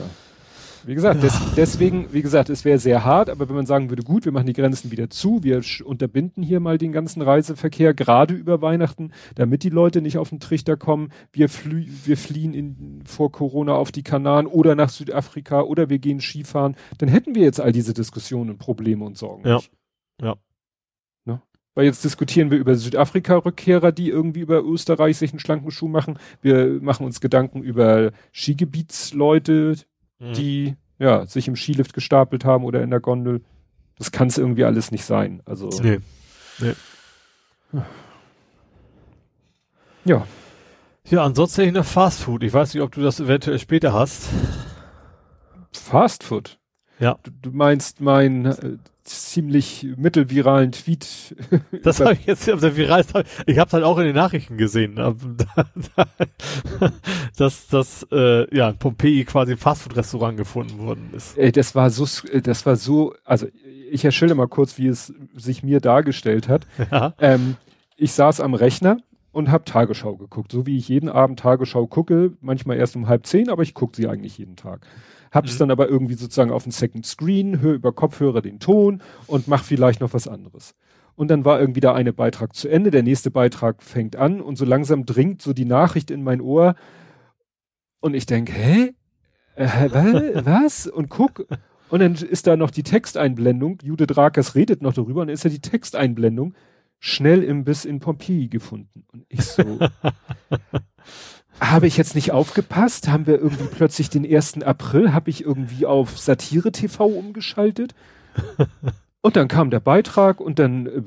Wie 0.84 0.94
gesagt, 0.94 1.22
des, 1.22 1.38
deswegen, 1.56 2.12
wie 2.12 2.22
gesagt, 2.22 2.50
es 2.50 2.64
wäre 2.64 2.78
sehr 2.78 3.04
hart, 3.04 3.30
aber 3.30 3.48
wenn 3.48 3.56
man 3.56 3.66
sagen 3.66 3.90
würde, 3.90 4.02
gut, 4.02 4.24
wir 4.24 4.32
machen 4.32 4.46
die 4.46 4.52
Grenzen 4.52 4.90
wieder 4.90 5.10
zu, 5.10 5.42
wir 5.42 5.62
unterbinden 5.84 6.42
hier 6.42 6.60
mal 6.60 6.78
den 6.78 6.92
ganzen 6.92 7.22
Reiseverkehr, 7.22 7.94
gerade 7.94 8.34
über 8.34 8.62
Weihnachten, 8.62 9.12
damit 9.34 9.62
die 9.62 9.70
Leute 9.70 10.02
nicht 10.02 10.18
auf 10.18 10.30
den 10.30 10.40
Trichter 10.40 10.76
kommen, 10.76 11.10
wir, 11.32 11.48
flü 11.48 11.86
wir 12.04 12.16
fliehen 12.16 12.54
in, 12.54 13.02
vor 13.04 13.30
Corona 13.30 13.74
auf 13.74 13.92
die 13.92 14.02
Kanaren 14.02 14.46
oder 14.46 14.74
nach 14.74 14.88
Südafrika 14.88 15.62
oder 15.62 15.88
wir 15.88 15.98
gehen 15.98 16.20
Skifahren, 16.20 16.76
dann 16.98 17.08
hätten 17.08 17.34
wir 17.34 17.42
jetzt 17.42 17.60
all 17.60 17.72
diese 17.72 17.94
Diskussionen 17.94 18.50
und 18.50 18.58
Probleme 18.58 19.04
und 19.04 19.16
Sorgen. 19.16 19.46
Ja. 19.46 19.56
nicht. 19.56 19.70
Ja. 20.20 20.36
Ne? 21.24 21.42
Weil 21.74 21.86
jetzt 21.86 22.04
diskutieren 22.04 22.50
wir 22.50 22.58
über 22.58 22.74
Südafrika-Rückkehrer, 22.74 23.92
die 23.92 24.08
irgendwie 24.08 24.40
über 24.40 24.62
Österreich 24.62 25.16
sich 25.16 25.32
einen 25.32 25.40
schlanken 25.40 25.70
Schuh 25.70 25.88
machen. 25.88 26.18
Wir 26.40 26.80
machen 26.80 27.06
uns 27.06 27.20
Gedanken 27.20 27.62
über 27.62 28.12
Skigebietsleute, 28.32 29.76
Mhm. 30.22 30.32
die 30.34 30.76
ja 30.98 31.26
sich 31.26 31.48
im 31.48 31.56
Skilift 31.56 31.92
gestapelt 31.94 32.44
haben 32.44 32.64
oder 32.64 32.82
in 32.82 32.90
der 32.90 33.00
Gondel. 33.00 33.42
Das 33.98 34.12
kann 34.12 34.28
es 34.28 34.38
irgendwie 34.38 34.64
alles 34.64 34.90
nicht 34.92 35.04
sein. 35.04 35.42
Also 35.44 35.68
Nee. 35.82 35.98
ja, 40.04 40.26
Ja, 41.08 41.24
ansonsten 41.24 41.62
hätte 41.62 41.68
ich 41.70 41.74
noch 41.74 41.84
Fast 41.90 42.20
Food. 42.20 42.42
Ich 42.42 42.52
weiß 42.52 42.72
nicht, 42.74 42.82
ob 42.82 42.92
du 42.92 43.00
das 43.02 43.20
eventuell 43.20 43.58
später 43.58 43.92
hast. 43.92 44.28
Fast 45.72 46.22
Food. 46.24 46.58
Ja. 46.98 47.18
Du, 47.22 47.30
du 47.42 47.50
meinst 47.50 48.00
meinen 48.00 48.46
äh, 48.46 48.76
ziemlich 49.04 49.86
mittelviralen 49.96 50.72
Tweet. 50.72 51.36
Das 51.82 52.00
habe 52.00 52.12
ich 52.14 52.26
jetzt 52.26 52.48
auf 52.50 52.60
der 52.60 52.76
Viral. 52.76 53.04
Ich 53.46 53.58
habe 53.58 53.72
halt 53.72 53.84
auch 53.84 53.98
in 53.98 54.04
den 54.04 54.14
Nachrichten 54.14 54.56
gesehen, 54.56 54.94
dass 57.36 57.66
das 57.68 58.06
äh, 58.12 58.56
ja 58.56 58.70
in 58.70 58.78
Pompeji 58.78 59.24
quasi 59.24 59.52
ein 59.52 59.58
Fastfood-Restaurant 59.58 60.36
gefunden 60.36 60.78
worden 60.78 61.10
ist. 61.14 61.36
Ey, 61.36 61.50
das 61.50 61.74
war 61.74 61.90
so, 61.90 62.06
das 62.42 62.64
war 62.66 62.76
so, 62.76 63.14
also 63.24 63.48
ich 63.90 64.04
erschilder 64.04 64.34
mal 64.34 64.48
kurz, 64.48 64.78
wie 64.78 64.86
es 64.86 65.12
sich 65.34 65.62
mir 65.62 65.80
dargestellt 65.80 66.48
hat. 66.48 66.66
Ja. 66.90 67.14
Ähm, 67.18 67.56
ich 67.96 68.12
saß 68.12 68.40
am 68.40 68.54
Rechner 68.54 68.98
und 69.32 69.50
habe 69.50 69.64
Tagesschau 69.64 70.16
geguckt, 70.16 70.52
so 70.52 70.66
wie 70.66 70.76
ich 70.76 70.88
jeden 70.88 71.08
Abend 71.08 71.38
Tagesschau 71.40 71.86
gucke, 71.86 72.32
manchmal 72.40 72.76
erst 72.76 72.94
um 72.96 73.08
halb 73.08 73.26
zehn, 73.26 73.48
aber 73.48 73.62
ich 73.62 73.74
gucke 73.74 73.96
sie 73.96 74.06
eigentlich 74.08 74.38
jeden 74.38 74.56
Tag. 74.56 74.86
Hab's 75.32 75.54
Mhm. 75.54 75.58
dann 75.60 75.70
aber 75.70 75.88
irgendwie 75.88 76.14
sozusagen 76.14 76.50
auf 76.52 76.64
dem 76.64 76.72
Second 76.72 77.06
Screen, 77.06 77.60
höre 77.60 77.74
über 77.74 77.92
Kopfhörer 77.92 78.42
den 78.42 78.60
Ton 78.60 79.00
und 79.26 79.48
mach 79.48 79.64
vielleicht 79.64 80.00
noch 80.00 80.12
was 80.12 80.28
anderes. 80.28 80.74
Und 81.16 81.28
dann 81.30 81.44
war 81.44 81.60
irgendwie 81.60 81.80
der 81.80 81.94
eine 81.94 82.12
Beitrag 82.12 82.54
zu 82.54 82.68
Ende, 82.68 82.90
der 82.90 83.02
nächste 83.02 83.30
Beitrag 83.30 83.82
fängt 83.82 84.16
an 84.16 84.40
und 84.40 84.56
so 84.56 84.64
langsam 84.64 85.04
dringt 85.06 85.40
so 85.42 85.52
die 85.52 85.64
Nachricht 85.66 86.10
in 86.10 86.22
mein 86.22 86.40
Ohr 86.40 86.74
und 88.00 88.14
ich 88.14 88.26
denk, 88.26 88.50
hä? 88.50 88.92
Äh, 89.54 89.66
wa- 89.90 90.44
was? 90.44 90.86
Und 90.86 91.08
guck 91.10 91.46
und 91.90 92.00
dann 92.00 92.14
ist 92.14 92.46
da 92.46 92.56
noch 92.56 92.70
die 92.70 92.82
Texteinblendung. 92.82 93.78
Judith 93.82 94.16
Rakers 94.16 94.54
redet 94.54 94.80
noch 94.80 94.94
darüber 94.94 95.20
und 95.20 95.26
dann 95.28 95.34
ist 95.34 95.44
ja 95.44 95.50
die 95.50 95.60
Texteinblendung 95.60 96.54
schnell 97.04 97.42
im 97.42 97.64
Biss 97.64 97.84
in 97.84 97.98
Pompeji 97.98 98.46
gefunden. 98.46 99.04
Und 99.12 99.26
ich 99.28 99.42
so, 99.44 99.80
habe 101.60 101.88
ich 101.88 101.96
jetzt 101.96 102.14
nicht 102.14 102.30
aufgepasst? 102.30 103.08
Haben 103.08 103.26
wir 103.26 103.40
irgendwie 103.40 103.64
plötzlich 103.64 104.08
den 104.08 104.24
1. 104.24 104.62
April? 104.62 105.12
Habe 105.12 105.28
ich 105.28 105.44
irgendwie 105.44 105.84
auf 105.84 106.16
Satire 106.16 106.70
TV 106.70 107.04
umgeschaltet? 107.06 107.96
Und 109.20 109.34
dann 109.34 109.48
kam 109.48 109.70
der 109.70 109.80
Beitrag 109.80 110.40
und 110.40 110.60
dann 110.60 110.86
äh, 110.86 111.02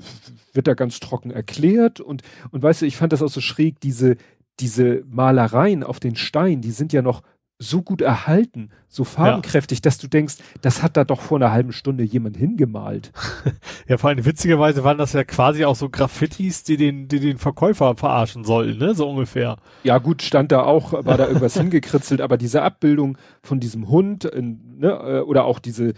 wird 0.52 0.68
da 0.68 0.74
ganz 0.74 1.00
trocken 1.00 1.32
erklärt 1.32 2.02
und, 2.02 2.24
und 2.52 2.62
weißt 2.62 2.82
du, 2.82 2.86
ich 2.86 2.98
fand 2.98 3.14
das 3.14 3.22
auch 3.22 3.30
so 3.30 3.42
schräg, 3.42 3.80
diese, 3.80 4.16
diese 4.60 5.04
Malereien 5.08 5.84
auf 5.84 6.00
den 6.00 6.16
Stein, 6.16 6.62
die 6.62 6.72
sind 6.72 6.94
ja 6.94 7.02
noch 7.02 7.24
so 7.58 7.82
gut 7.82 8.02
erhalten, 8.02 8.70
so 8.90 9.06
farbenkräftig, 9.06 9.78
ja. 9.78 9.82
dass 9.84 9.98
du 9.98 10.08
denkst, 10.08 10.36
das 10.62 10.84
hat 10.84 10.98
da 10.98 11.06
doch 11.06 11.22
vor 11.22 11.38
einer 11.38 11.52
halben 11.52 11.72
Stunde 11.72 12.04
jemand 12.04 12.36
hingemalt. 12.36 13.14
ja, 13.88 13.98
vor 13.98 14.10
allem 14.10 14.26
witzigerweise 14.26 14.84
waren 14.84 14.98
das 14.98 15.14
ja 15.14 15.24
quasi 15.24 15.64
auch 15.64 15.76
so 15.76 15.90
Graffitis, 15.90 16.64
die 16.64 16.76
den, 16.76 17.08
die 17.08 17.22
den 17.22 17.38
Verkäufer 17.38 17.96
verarschen 17.96 18.44
sollen, 18.44 18.78
ne, 18.78 18.94
so 18.94 19.10
ungefähr. 19.10 19.56
Ja, 19.84 20.00
gut, 20.00 20.22
stand 20.22 20.52
da 20.52 20.64
auch, 20.64 20.92
war 21.06 21.18
da 21.18 21.28
irgendwas 21.28 21.54
hingekritzelt, 21.58 22.20
aber 22.20 22.38
diese 22.38 22.62
Abbildung 22.62 23.18
von 23.42 23.62
diesem 23.62 23.88
Hund, 23.88 24.26
in, 24.26 24.80
ne, 24.80 24.90
äh, 24.90 25.20
oder 25.22 25.46
auch 25.46 25.60
diese, 25.60 25.94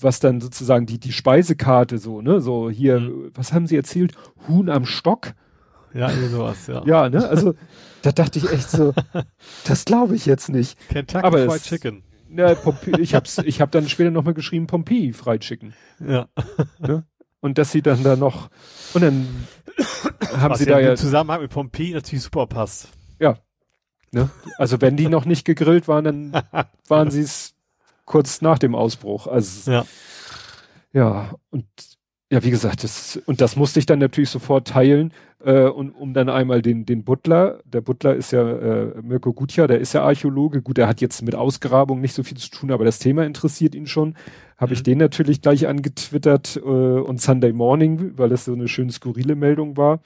was 0.00 0.18
dann 0.18 0.40
sozusagen 0.40 0.86
die, 0.86 0.98
die 0.98 1.12
Speisekarte 1.12 1.98
so, 1.98 2.22
ne, 2.22 2.40
so 2.40 2.70
hier, 2.70 2.98
mhm. 2.98 3.30
was 3.34 3.52
haben 3.52 3.68
sie 3.68 3.76
erzählt? 3.76 4.14
Huhn 4.48 4.68
am 4.68 4.84
Stock? 4.84 5.34
Ja, 5.94 6.10
sowas, 6.10 6.66
ja. 6.66 6.82
ja, 6.84 7.08
ne, 7.08 7.26
also, 7.28 7.54
da 8.02 8.12
dachte 8.12 8.38
ich 8.38 8.50
echt 8.50 8.70
so, 8.70 8.94
das 9.64 9.84
glaube 9.84 10.16
ich 10.16 10.26
jetzt 10.26 10.48
nicht. 10.48 10.78
Kentucky 10.88 11.24
Aber 11.24 11.38
Fried 11.38 11.60
es, 11.60 11.64
Chicken. 11.64 12.02
Ja, 12.30 12.54
Pompe 12.54 13.00
ich 13.00 13.14
hab's, 13.14 13.38
ich 13.38 13.60
habe 13.60 13.70
dann 13.70 13.88
später 13.88 14.10
nochmal 14.10 14.34
geschrieben 14.34 14.66
Pompeii 14.66 15.12
Fried 15.12 15.40
Chicken. 15.40 15.74
Ja. 16.00 16.28
Ne? 16.78 17.04
Und 17.40 17.58
dass 17.58 17.72
sie 17.72 17.82
dann 17.82 18.02
da 18.02 18.16
noch, 18.16 18.50
und 18.94 19.02
dann 19.02 19.26
haben 20.36 20.52
Was 20.52 20.58
sie 20.58 20.66
da 20.66 20.80
ja. 20.80 20.96
Zusammenhang 20.96 21.40
mit 21.42 21.50
Pompeii 21.50 21.92
natürlich 21.94 22.24
super 22.24 22.46
passt. 22.46 22.88
Ja. 23.18 23.38
Ne? 24.10 24.30
Also 24.56 24.80
wenn 24.80 24.96
die 24.96 25.08
noch 25.08 25.24
nicht 25.24 25.44
gegrillt 25.44 25.88
waren, 25.88 26.04
dann 26.04 26.42
waren 26.88 27.10
sie 27.12 27.22
es 27.22 27.54
kurz 28.04 28.40
nach 28.40 28.58
dem 28.58 28.74
Ausbruch. 28.74 29.26
Also, 29.26 29.70
ja. 29.70 29.86
Ja, 30.92 31.34
und 31.50 31.66
ja, 32.30 32.44
wie 32.44 32.50
gesagt, 32.50 32.84
das, 32.84 33.20
und 33.26 33.40
das 33.40 33.56
musste 33.56 33.78
ich 33.78 33.86
dann 33.86 33.98
natürlich 33.98 34.30
sofort 34.30 34.68
teilen, 34.68 35.12
äh, 35.44 35.68
und, 35.68 35.92
um 35.92 36.14
dann 36.14 36.28
einmal 36.28 36.62
den, 36.62 36.84
den 36.84 37.04
Butler, 37.04 37.60
der 37.64 37.80
Butler 37.80 38.14
ist 38.14 38.32
ja 38.32 38.42
äh, 38.42 39.02
Mirko 39.02 39.32
Gutja, 39.32 39.66
der 39.66 39.78
ist 39.78 39.92
ja 39.92 40.02
Archäologe, 40.02 40.62
gut, 40.62 40.76
der 40.76 40.88
hat 40.88 41.00
jetzt 41.00 41.22
mit 41.22 41.34
Ausgrabung 41.34 42.00
nicht 42.00 42.14
so 42.14 42.22
viel 42.22 42.36
zu 42.36 42.50
tun, 42.50 42.70
aber 42.70 42.84
das 42.84 42.98
Thema 42.98 43.24
interessiert 43.24 43.74
ihn 43.74 43.86
schon. 43.86 44.14
Habe 44.56 44.70
mhm. 44.70 44.74
ich 44.74 44.82
den 44.82 44.98
natürlich 44.98 45.40
gleich 45.40 45.68
angetwittert 45.68 46.56
äh, 46.56 46.60
und 46.60 47.20
Sunday 47.20 47.52
Morning, 47.52 48.12
weil 48.16 48.28
das 48.28 48.44
so 48.44 48.52
eine 48.52 48.68
schön 48.68 48.90
skurrile 48.90 49.36
Meldung 49.36 49.76
war. 49.76 50.00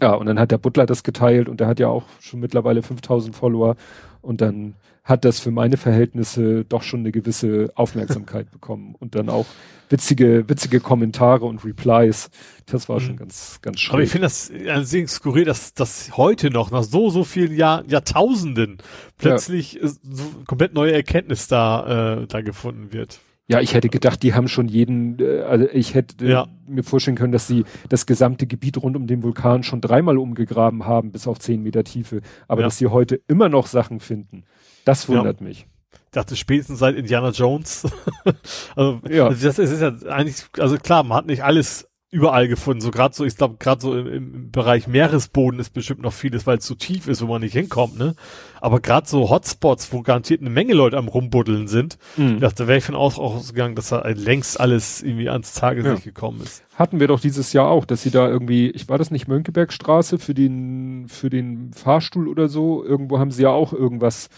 Ja, 0.00 0.14
und 0.14 0.26
dann 0.26 0.38
hat 0.38 0.50
der 0.50 0.58
Butler 0.58 0.86
das 0.86 1.02
geteilt 1.02 1.48
und 1.48 1.60
der 1.60 1.66
hat 1.66 1.78
ja 1.78 1.88
auch 1.88 2.04
schon 2.20 2.40
mittlerweile 2.40 2.82
5000 2.82 3.36
Follower 3.36 3.76
und 4.22 4.40
dann 4.40 4.74
hat 5.10 5.24
das 5.24 5.40
für 5.40 5.50
meine 5.50 5.76
Verhältnisse 5.76 6.64
doch 6.64 6.82
schon 6.82 7.00
eine 7.00 7.12
gewisse 7.12 7.70
Aufmerksamkeit 7.74 8.50
bekommen 8.52 8.94
und 8.98 9.14
dann 9.14 9.28
auch 9.28 9.46
witzige, 9.90 10.48
witzige 10.48 10.80
Kommentare 10.80 11.44
und 11.44 11.64
Replies. 11.64 12.30
Das 12.66 12.88
war 12.88 13.00
schon 13.00 13.14
mhm. 13.14 13.18
ganz, 13.18 13.58
ganz 13.60 13.80
schön. 13.80 13.92
Aber 13.92 14.02
ich 14.02 14.10
finde 14.10 14.26
das 14.26 14.50
ein 14.50 14.84
sehr 14.84 15.06
skurril, 15.08 15.44
dass 15.44 15.74
das 15.74 16.16
heute 16.16 16.50
noch 16.50 16.70
nach 16.70 16.84
so, 16.84 17.10
so 17.10 17.24
vielen 17.24 17.54
Jahr, 17.54 17.84
Jahrtausenden 17.86 18.78
plötzlich 19.18 19.74
ja. 19.74 19.88
so 19.88 20.24
komplett 20.46 20.72
neue 20.72 20.92
Erkenntnis 20.92 21.48
da, 21.48 22.22
äh, 22.22 22.26
da 22.26 22.40
gefunden 22.40 22.92
wird. 22.92 23.20
Ja, 23.48 23.60
ich 23.60 23.74
hätte 23.74 23.88
gedacht, 23.88 24.22
die 24.22 24.32
haben 24.32 24.46
schon 24.46 24.68
jeden, 24.68 25.18
äh, 25.18 25.40
also 25.40 25.66
ich 25.72 25.94
hätte 25.94 26.24
ja. 26.24 26.46
mir 26.68 26.84
vorstellen 26.84 27.16
können, 27.16 27.32
dass 27.32 27.48
sie 27.48 27.64
das 27.88 28.06
gesamte 28.06 28.46
Gebiet 28.46 28.78
rund 28.78 28.94
um 28.94 29.08
den 29.08 29.24
Vulkan 29.24 29.64
schon 29.64 29.80
dreimal 29.80 30.18
umgegraben 30.18 30.86
haben, 30.86 31.10
bis 31.10 31.26
auf 31.26 31.40
zehn 31.40 31.60
Meter 31.60 31.82
Tiefe. 31.82 32.20
Aber 32.46 32.60
ja. 32.60 32.68
dass 32.68 32.78
sie 32.78 32.86
heute 32.86 33.20
immer 33.26 33.48
noch 33.48 33.66
Sachen 33.66 33.98
finden, 33.98 34.44
das 34.84 35.08
wundert 35.08 35.40
ja. 35.40 35.46
mich. 35.46 35.66
Ich 35.92 36.12
dachte 36.12 36.34
spätestens 36.34 36.80
seit 36.80 36.96
Indiana 36.96 37.30
Jones. 37.30 37.86
also, 38.76 39.00
ja. 39.08 39.28
Also 39.28 39.46
das 39.46 39.58
ist, 39.58 39.70
ist 39.70 39.80
ja 39.80 39.92
eigentlich, 40.10 40.44
also 40.58 40.76
klar, 40.76 41.04
man 41.04 41.18
hat 41.18 41.26
nicht 41.26 41.44
alles 41.44 41.90
überall 42.10 42.48
gefunden. 42.48 42.80
So 42.80 42.90
gerade 42.90 43.14
so, 43.14 43.24
ich 43.24 43.36
glaube, 43.36 43.56
gerade 43.58 43.80
so 43.80 43.96
im, 43.96 44.06
im, 44.06 44.50
Bereich 44.50 44.88
Meeresboden 44.88 45.60
ist 45.60 45.70
bestimmt 45.70 46.02
noch 46.02 46.12
vieles, 46.12 46.46
weil 46.46 46.58
es 46.58 46.64
zu 46.64 46.74
tief 46.74 47.06
ist, 47.06 47.22
wo 47.22 47.26
man 47.26 47.40
nicht 47.40 47.52
hinkommt, 47.52 47.96
ne? 47.96 48.16
Aber 48.60 48.80
gerade 48.80 49.08
so 49.08 49.30
Hotspots, 49.30 49.92
wo 49.92 50.02
garantiert 50.02 50.40
eine 50.40 50.50
Menge 50.50 50.74
Leute 50.74 50.96
am 50.96 51.06
rumbuddeln 51.06 51.68
sind, 51.68 51.98
mhm. 52.16 52.40
dachte, 52.40 52.66
wäre 52.66 52.78
ich 52.78 52.84
von 52.84 52.96
aus 52.96 53.18
ausgegangen, 53.18 53.76
dass 53.76 53.90
da 53.90 54.06
längst 54.08 54.58
alles 54.58 55.02
irgendwie 55.02 55.28
ans 55.28 55.54
Tageslicht 55.54 56.04
ja. 56.04 56.12
gekommen 56.12 56.40
ist. 56.42 56.64
Hatten 56.74 56.98
wir 56.98 57.06
doch 57.06 57.20
dieses 57.20 57.52
Jahr 57.52 57.68
auch, 57.68 57.84
dass 57.84 58.02
sie 58.02 58.10
da 58.10 58.28
irgendwie, 58.28 58.70
ich 58.70 58.88
war 58.88 58.98
das 58.98 59.12
nicht 59.12 59.28
Mönckebergstraße 59.28 60.18
für 60.18 60.34
den 60.34 61.06
für 61.08 61.30
den 61.30 61.72
Fahrstuhl 61.72 62.26
oder 62.26 62.48
so, 62.48 62.84
irgendwo 62.84 63.20
haben 63.20 63.30
sie 63.30 63.44
ja 63.44 63.50
auch 63.50 63.72
irgendwas 63.72 64.30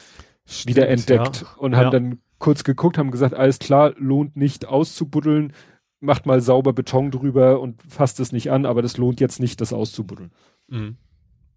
Stimmt, 0.45 0.76
wieder 0.76 0.88
entdeckt 0.88 1.43
ja. 1.43 1.49
und 1.59 1.76
haben 1.76 1.84
ja. 1.84 1.90
dann 1.90 2.18
kurz 2.38 2.64
geguckt, 2.64 2.99
haben 2.99 3.11
gesagt, 3.11 3.34
alles 3.34 3.59
klar, 3.59 3.95
lohnt 3.97 4.36
nicht 4.36 4.66
auszubuddeln, 4.66 5.53
macht 6.01 6.26
mal 6.26 6.40
sauber 6.40 6.72
Beton 6.72 7.11
drüber 7.11 7.61
und 7.61 7.80
fasst 7.82 8.18
es 8.20 8.32
nicht 8.32 8.51
an, 8.51 8.66
aber 8.66 8.82
das 8.82 8.97
lohnt 8.97 9.20
jetzt 9.20 9.38
nicht, 9.38 9.61
das 9.61 9.72
auszubuddeln. 9.72 10.32
Mhm. 10.68 10.97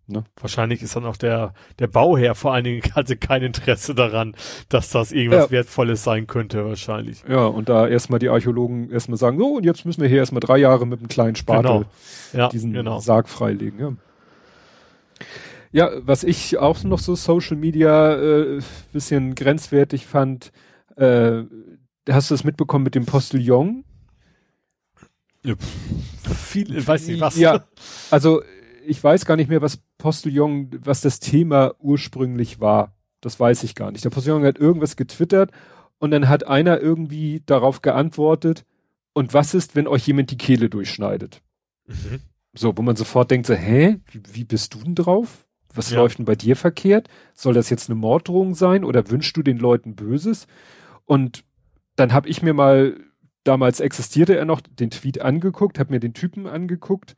Ne? 0.08 0.24
Wahrscheinlich 0.40 0.84
ist 0.84 0.96
dann 0.96 1.06
auch 1.06 1.18
der, 1.18 1.56
der 1.80 1.88
Bauherr 1.88 2.36
vor 2.36 2.54
allen 2.54 2.64
Dingen 2.64 2.84
hatte 2.96 3.18
kein 3.18 3.42
Interesse 3.42 3.96
daran, 3.96 4.36
dass 4.70 4.92
das 4.92 5.12
irgendwas 5.12 5.46
ja. 5.46 5.52
Wertvolles 5.52 6.04
sein 6.04 6.28
könnte, 6.28 6.64
wahrscheinlich. 6.64 7.24
Ja, 7.28 7.48
und 7.48 7.70
da 7.70 7.88
erstmal 7.88 8.20
die 8.20 8.30
Archäologen 8.30 8.92
erstmal 8.92 9.18
sagen, 9.18 9.40
so, 9.40 9.56
und 9.56 9.66
jetzt 9.66 9.84
müssen 9.86 10.02
wir 10.02 10.08
hier 10.08 10.20
erstmal 10.20 10.42
drei 10.42 10.58
Jahre 10.58 10.86
mit 10.86 11.00
einem 11.00 11.08
kleinen 11.08 11.36
Spatel 11.36 11.64
genau. 11.64 11.86
ja, 12.34 12.50
diesen 12.50 12.74
genau. 12.74 13.00
Sarg 13.00 13.28
freilegen. 13.28 13.80
Ja. 13.80 13.94
Ja, 15.76 15.92
was 16.08 16.24
ich 16.24 16.58
auch 16.58 16.82
noch 16.86 17.00
so 17.00 17.16
Social 17.16 17.58
Media 17.58 18.16
äh, 18.16 18.62
bisschen 18.94 19.36
grenzwertig 19.36 20.06
fand, 20.06 20.54
äh, 20.96 21.44
hast 22.10 22.30
du 22.30 22.34
das 22.34 22.46
mitbekommen 22.46 22.86
mit 22.86 22.96
dem 22.96 23.06
Postillon? 23.06 23.84
Ja, 25.44 25.56
viel, 26.34 26.78
ich 26.78 26.88
weiß 26.88 27.08
nicht 27.08 27.20
was. 27.20 27.36
Ja, 27.36 27.66
also 28.10 28.42
ich 28.88 29.04
weiß 29.04 29.26
gar 29.26 29.36
nicht 29.36 29.50
mehr, 29.50 29.62
was 29.62 29.80
Postillon, 29.98 30.72
was 30.82 31.02
das 31.02 31.20
Thema 31.20 31.74
ursprünglich 31.80 32.62
war. 32.62 32.96
Das 33.20 33.38
weiß 33.38 33.64
ich 33.64 33.76
gar 33.76 33.92
nicht. 33.92 34.06
Der 34.06 34.12
Postillon 34.12 34.46
hat 34.46 34.58
irgendwas 34.58 34.96
getwittert 34.96 35.52
und 35.98 36.12
dann 36.12 36.30
hat 36.30 36.48
einer 36.48 36.80
irgendwie 36.80 37.44
darauf 37.46 37.82
geantwortet, 37.82 38.64
und 39.12 39.34
was 39.34 39.54
ist, 39.54 39.76
wenn 39.76 39.88
euch 39.88 40.08
jemand 40.08 40.32
die 40.32 40.38
Kehle 40.38 40.70
durchschneidet? 40.70 41.42
Mhm. 41.86 42.22
So, 42.54 42.78
wo 42.78 42.82
man 42.82 42.96
sofort 42.96 43.30
denkt 43.30 43.48
so, 43.48 43.54
hä, 43.54 44.00
wie, 44.12 44.22
wie 44.32 44.44
bist 44.46 44.74
du 44.74 44.80
denn 44.80 44.96
drauf? 44.96 45.45
Was 45.78 45.92
ja. 45.92 45.98
läuft 45.98 46.18
denn 46.18 46.26
bei 46.26 46.36
dir 46.36 46.56
verkehrt? 46.56 47.08
Soll 47.34 47.54
das 47.54 47.70
jetzt 47.70 47.90
eine 47.90 47.96
Morddrohung 47.96 48.56
sein 48.56 48.84
oder 48.84 49.10
wünschst 49.10 49.36
du 49.38 49.44
den 49.44 49.58
Leuten 49.58 49.96
Böses? 49.96 50.48
Und 51.06 51.44
dann 51.96 52.14
habe 52.14 52.30
ich 52.30 52.42
mir 52.42 52.54
mal, 52.54 52.96
damals 53.44 53.80
existierte 53.80 54.36
er 54.36 54.46
noch, 54.46 54.62
den 54.62 54.90
Tweet 54.90 55.22
angeguckt, 55.22 55.80
habe 55.80 55.94
mir 55.94 56.00
den 56.00 56.14
Typen 56.14 56.48
angeguckt. 56.48 57.16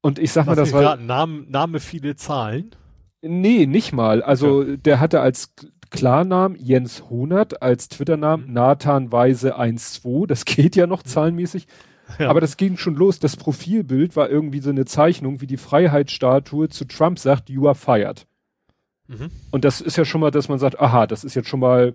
Und 0.00 0.18
ich 0.18 0.32
sag 0.32 0.46
Was 0.46 0.56
mal, 0.56 0.62
das 0.62 0.72
war. 0.72 0.96
Name, 0.96 1.44
Name 1.48 1.80
viele 1.80 2.16
Zahlen? 2.16 2.70
Nee, 3.22 3.66
nicht 3.66 3.92
mal. 3.92 4.22
Also 4.22 4.62
ja. 4.62 4.76
der 4.76 5.00
hatte 5.00 5.20
als 5.20 5.52
Klarnamen 5.90 6.56
Jens 6.58 7.10
Honert, 7.10 7.62
als 7.62 7.88
Twitter-Namen 7.88 8.46
mhm. 8.46 8.52
Nathan 8.52 9.12
Weise 9.12 9.54
12. 9.56 10.26
Das 10.26 10.44
geht 10.46 10.76
ja 10.76 10.86
noch 10.86 11.04
mhm. 11.04 11.08
zahlenmäßig. 11.08 11.66
Ja. 12.18 12.28
Aber 12.28 12.40
das 12.40 12.56
ging 12.56 12.76
schon 12.76 12.94
los. 12.94 13.18
Das 13.18 13.36
Profilbild 13.36 14.16
war 14.16 14.28
irgendwie 14.28 14.60
so 14.60 14.70
eine 14.70 14.84
Zeichnung, 14.84 15.40
wie 15.40 15.46
die 15.46 15.56
Freiheitsstatue 15.56 16.68
zu 16.68 16.84
Trump 16.84 17.18
sagt, 17.18 17.50
you 17.50 17.66
are 17.66 17.74
fired. 17.74 18.26
Mhm. 19.08 19.30
Und 19.50 19.64
das 19.64 19.80
ist 19.80 19.96
ja 19.96 20.04
schon 20.04 20.20
mal, 20.20 20.30
dass 20.30 20.48
man 20.48 20.58
sagt, 20.58 20.80
aha, 20.80 21.06
das 21.06 21.24
ist 21.24 21.34
jetzt 21.34 21.48
schon 21.48 21.60
mal 21.60 21.94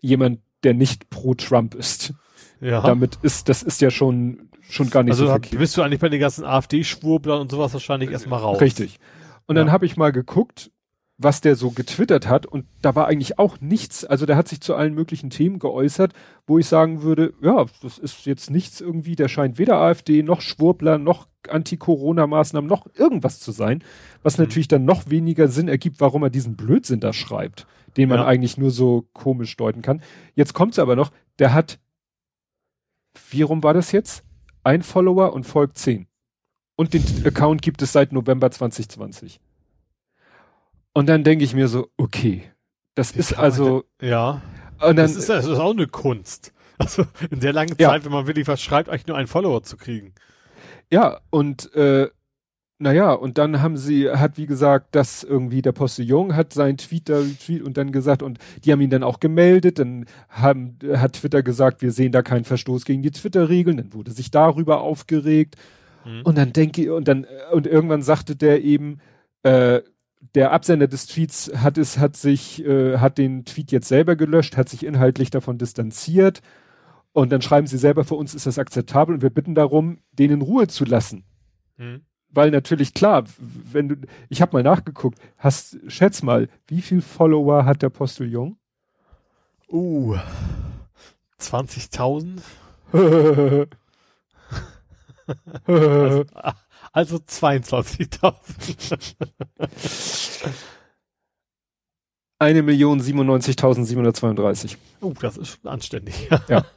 jemand, 0.00 0.40
der 0.62 0.74
nicht 0.74 1.10
pro 1.10 1.34
Trump 1.34 1.74
ist. 1.74 2.14
Ja. 2.60 2.80
Damit 2.80 3.18
ist, 3.22 3.48
das 3.48 3.62
ist 3.62 3.80
ja 3.80 3.90
schon, 3.90 4.48
schon 4.62 4.90
gar 4.90 5.02
nicht 5.02 5.12
also 5.12 5.26
so 5.26 5.30
verkehrt. 5.30 5.58
bist 5.58 5.76
du 5.76 5.82
eigentlich 5.82 6.00
bei 6.00 6.08
den 6.08 6.20
ganzen 6.20 6.44
AfD-Schwurblern 6.44 7.40
und 7.40 7.50
sowas 7.50 7.72
wahrscheinlich 7.72 8.10
erstmal 8.10 8.40
raus. 8.40 8.60
Richtig. 8.60 8.98
Und 9.46 9.56
ja. 9.56 9.62
dann 9.62 9.72
habe 9.72 9.86
ich 9.86 9.96
mal 9.96 10.12
geguckt, 10.12 10.70
was 11.16 11.40
der 11.40 11.54
so 11.54 11.70
getwittert 11.70 12.28
hat 12.28 12.44
und 12.44 12.66
da 12.82 12.94
war 12.96 13.06
eigentlich 13.06 13.38
auch 13.38 13.60
nichts, 13.60 14.04
also 14.04 14.26
der 14.26 14.36
hat 14.36 14.48
sich 14.48 14.60
zu 14.60 14.74
allen 14.74 14.94
möglichen 14.94 15.30
Themen 15.30 15.60
geäußert, 15.60 16.12
wo 16.46 16.58
ich 16.58 16.66
sagen 16.66 17.02
würde, 17.02 17.34
ja, 17.40 17.66
das 17.82 17.98
ist 17.98 18.26
jetzt 18.26 18.50
nichts 18.50 18.80
irgendwie, 18.80 19.14
der 19.14 19.28
scheint 19.28 19.58
weder 19.58 19.76
AfD 19.76 20.22
noch 20.22 20.40
Schwurbler 20.40 20.98
noch 20.98 21.28
Anti-Corona-Maßnahmen 21.48 22.68
noch 22.68 22.86
irgendwas 22.94 23.38
zu 23.38 23.52
sein, 23.52 23.84
was 24.22 24.38
mhm. 24.38 24.44
natürlich 24.44 24.68
dann 24.68 24.84
noch 24.84 25.08
weniger 25.08 25.46
Sinn 25.48 25.68
ergibt, 25.68 26.00
warum 26.00 26.22
er 26.24 26.30
diesen 26.30 26.56
Blödsinn 26.56 27.00
da 27.00 27.12
schreibt, 27.12 27.66
den 27.96 28.08
man 28.08 28.18
ja. 28.18 28.26
eigentlich 28.26 28.58
nur 28.58 28.70
so 28.70 29.06
komisch 29.12 29.56
deuten 29.56 29.82
kann. 29.82 30.02
Jetzt 30.34 30.52
kommt's 30.52 30.80
aber 30.80 30.96
noch, 30.96 31.12
der 31.38 31.54
hat, 31.54 31.78
wie 33.30 33.42
rum 33.42 33.62
war 33.62 33.74
das 33.74 33.92
jetzt? 33.92 34.24
Ein 34.64 34.82
Follower 34.82 35.32
und 35.32 35.44
folgt 35.44 35.78
zehn. 35.78 36.06
Und 36.76 36.92
den 36.92 37.04
Account 37.24 37.62
gibt 37.62 37.82
es 37.82 37.92
seit 37.92 38.12
November 38.12 38.50
2020. 38.50 39.38
Und 40.94 41.08
dann 41.08 41.24
denke 41.24 41.44
ich 41.44 41.54
mir 41.54 41.68
so, 41.68 41.88
okay, 41.98 42.44
das 42.94 43.10
ist 43.10 43.34
also. 43.34 43.84
Denn, 44.00 44.10
ja. 44.10 44.42
Und 44.80 44.96
dann, 44.96 44.96
das, 44.96 45.16
ist, 45.16 45.28
das 45.28 45.44
ist 45.44 45.58
auch 45.58 45.72
eine 45.72 45.86
Kunst. 45.86 46.52
Also 46.76 47.04
in 47.30 47.38
der 47.38 47.52
langen 47.52 47.70
Zeit, 47.70 47.78
ja. 47.78 48.04
wenn 48.04 48.10
man 48.10 48.26
wirklich 48.26 48.48
was 48.48 48.60
schreibt, 48.60 48.88
eigentlich 48.88 49.06
nur 49.06 49.16
einen 49.16 49.28
Follower 49.28 49.62
zu 49.62 49.76
kriegen. 49.76 50.12
Ja, 50.90 51.20
und 51.30 51.72
äh, 51.74 52.08
naja, 52.78 53.12
und 53.12 53.38
dann 53.38 53.62
haben 53.62 53.76
sie, 53.76 54.10
hat 54.10 54.36
wie 54.36 54.46
gesagt, 54.46 54.96
dass 54.96 55.22
irgendwie 55.22 55.62
der 55.62 55.72
Postillon 55.72 56.34
hat 56.34 56.52
seinen 56.52 56.76
Tweet 56.76 57.08
da 57.08 57.22
Tweet 57.22 57.62
und 57.62 57.76
dann 57.76 57.92
gesagt, 57.92 58.22
und 58.22 58.38
die 58.64 58.72
haben 58.72 58.80
ihn 58.80 58.90
dann 58.90 59.04
auch 59.04 59.20
gemeldet, 59.20 59.78
dann 59.78 60.06
haben, 60.28 60.78
hat 60.96 61.14
Twitter 61.14 61.44
gesagt, 61.44 61.82
wir 61.82 61.92
sehen 61.92 62.10
da 62.10 62.22
keinen 62.22 62.44
Verstoß 62.44 62.84
gegen 62.84 63.02
die 63.02 63.12
Twitter-Regeln, 63.12 63.76
dann 63.76 63.94
wurde 63.94 64.10
sich 64.10 64.32
darüber 64.32 64.80
aufgeregt. 64.80 65.54
Mhm. 66.04 66.22
Und 66.22 66.36
dann 66.36 66.52
denke 66.52 66.82
ich, 66.82 66.90
und 66.90 67.06
dann, 67.06 67.26
und 67.52 67.68
irgendwann 67.68 68.02
sagte 68.02 68.34
der 68.34 68.64
eben, 68.64 68.98
äh, 69.44 69.80
der 70.34 70.52
Absender 70.52 70.88
des 70.88 71.06
Tweets 71.06 71.52
hat 71.54 71.78
es, 71.78 71.98
hat 71.98 72.16
sich, 72.16 72.64
äh, 72.64 72.98
hat 72.98 73.18
den 73.18 73.44
Tweet 73.44 73.72
jetzt 73.72 73.88
selber 73.88 74.16
gelöscht, 74.16 74.56
hat 74.56 74.68
sich 74.68 74.84
inhaltlich 74.84 75.30
davon 75.30 75.58
distanziert. 75.58 76.40
Und 77.12 77.30
dann 77.30 77.42
schreiben 77.42 77.66
sie 77.66 77.78
selber, 77.78 78.04
für 78.04 78.16
uns 78.16 78.34
ist 78.34 78.46
das 78.46 78.58
akzeptabel 78.58 79.14
und 79.14 79.22
wir 79.22 79.30
bitten 79.30 79.54
darum, 79.54 79.98
den 80.12 80.30
in 80.30 80.42
Ruhe 80.42 80.66
zu 80.66 80.84
lassen. 80.84 81.24
Mhm 81.76 82.02
weil 82.34 82.50
natürlich 82.50 82.94
klar, 82.94 83.24
wenn 83.38 83.88
du, 83.88 83.96
ich 84.28 84.42
habe 84.42 84.56
mal 84.56 84.62
nachgeguckt, 84.62 85.18
hast, 85.38 85.78
schätz 85.86 86.22
mal, 86.22 86.48
wie 86.66 86.82
viel 86.82 87.00
Follower 87.00 87.64
hat 87.64 87.82
der 87.82 87.90
Postillon? 87.90 88.56
Uh, 89.68 90.16
20.000? 91.40 92.40
also, 95.66 96.24
also 96.94 97.16
22.000. 97.16 99.16
Eine 102.38 102.62
Million 102.62 103.00
97.732. 103.00 104.76
Uh, 105.02 105.12
das 105.20 105.36
ist 105.36 105.66
anständig. 105.66 106.30
ja. 106.48 106.64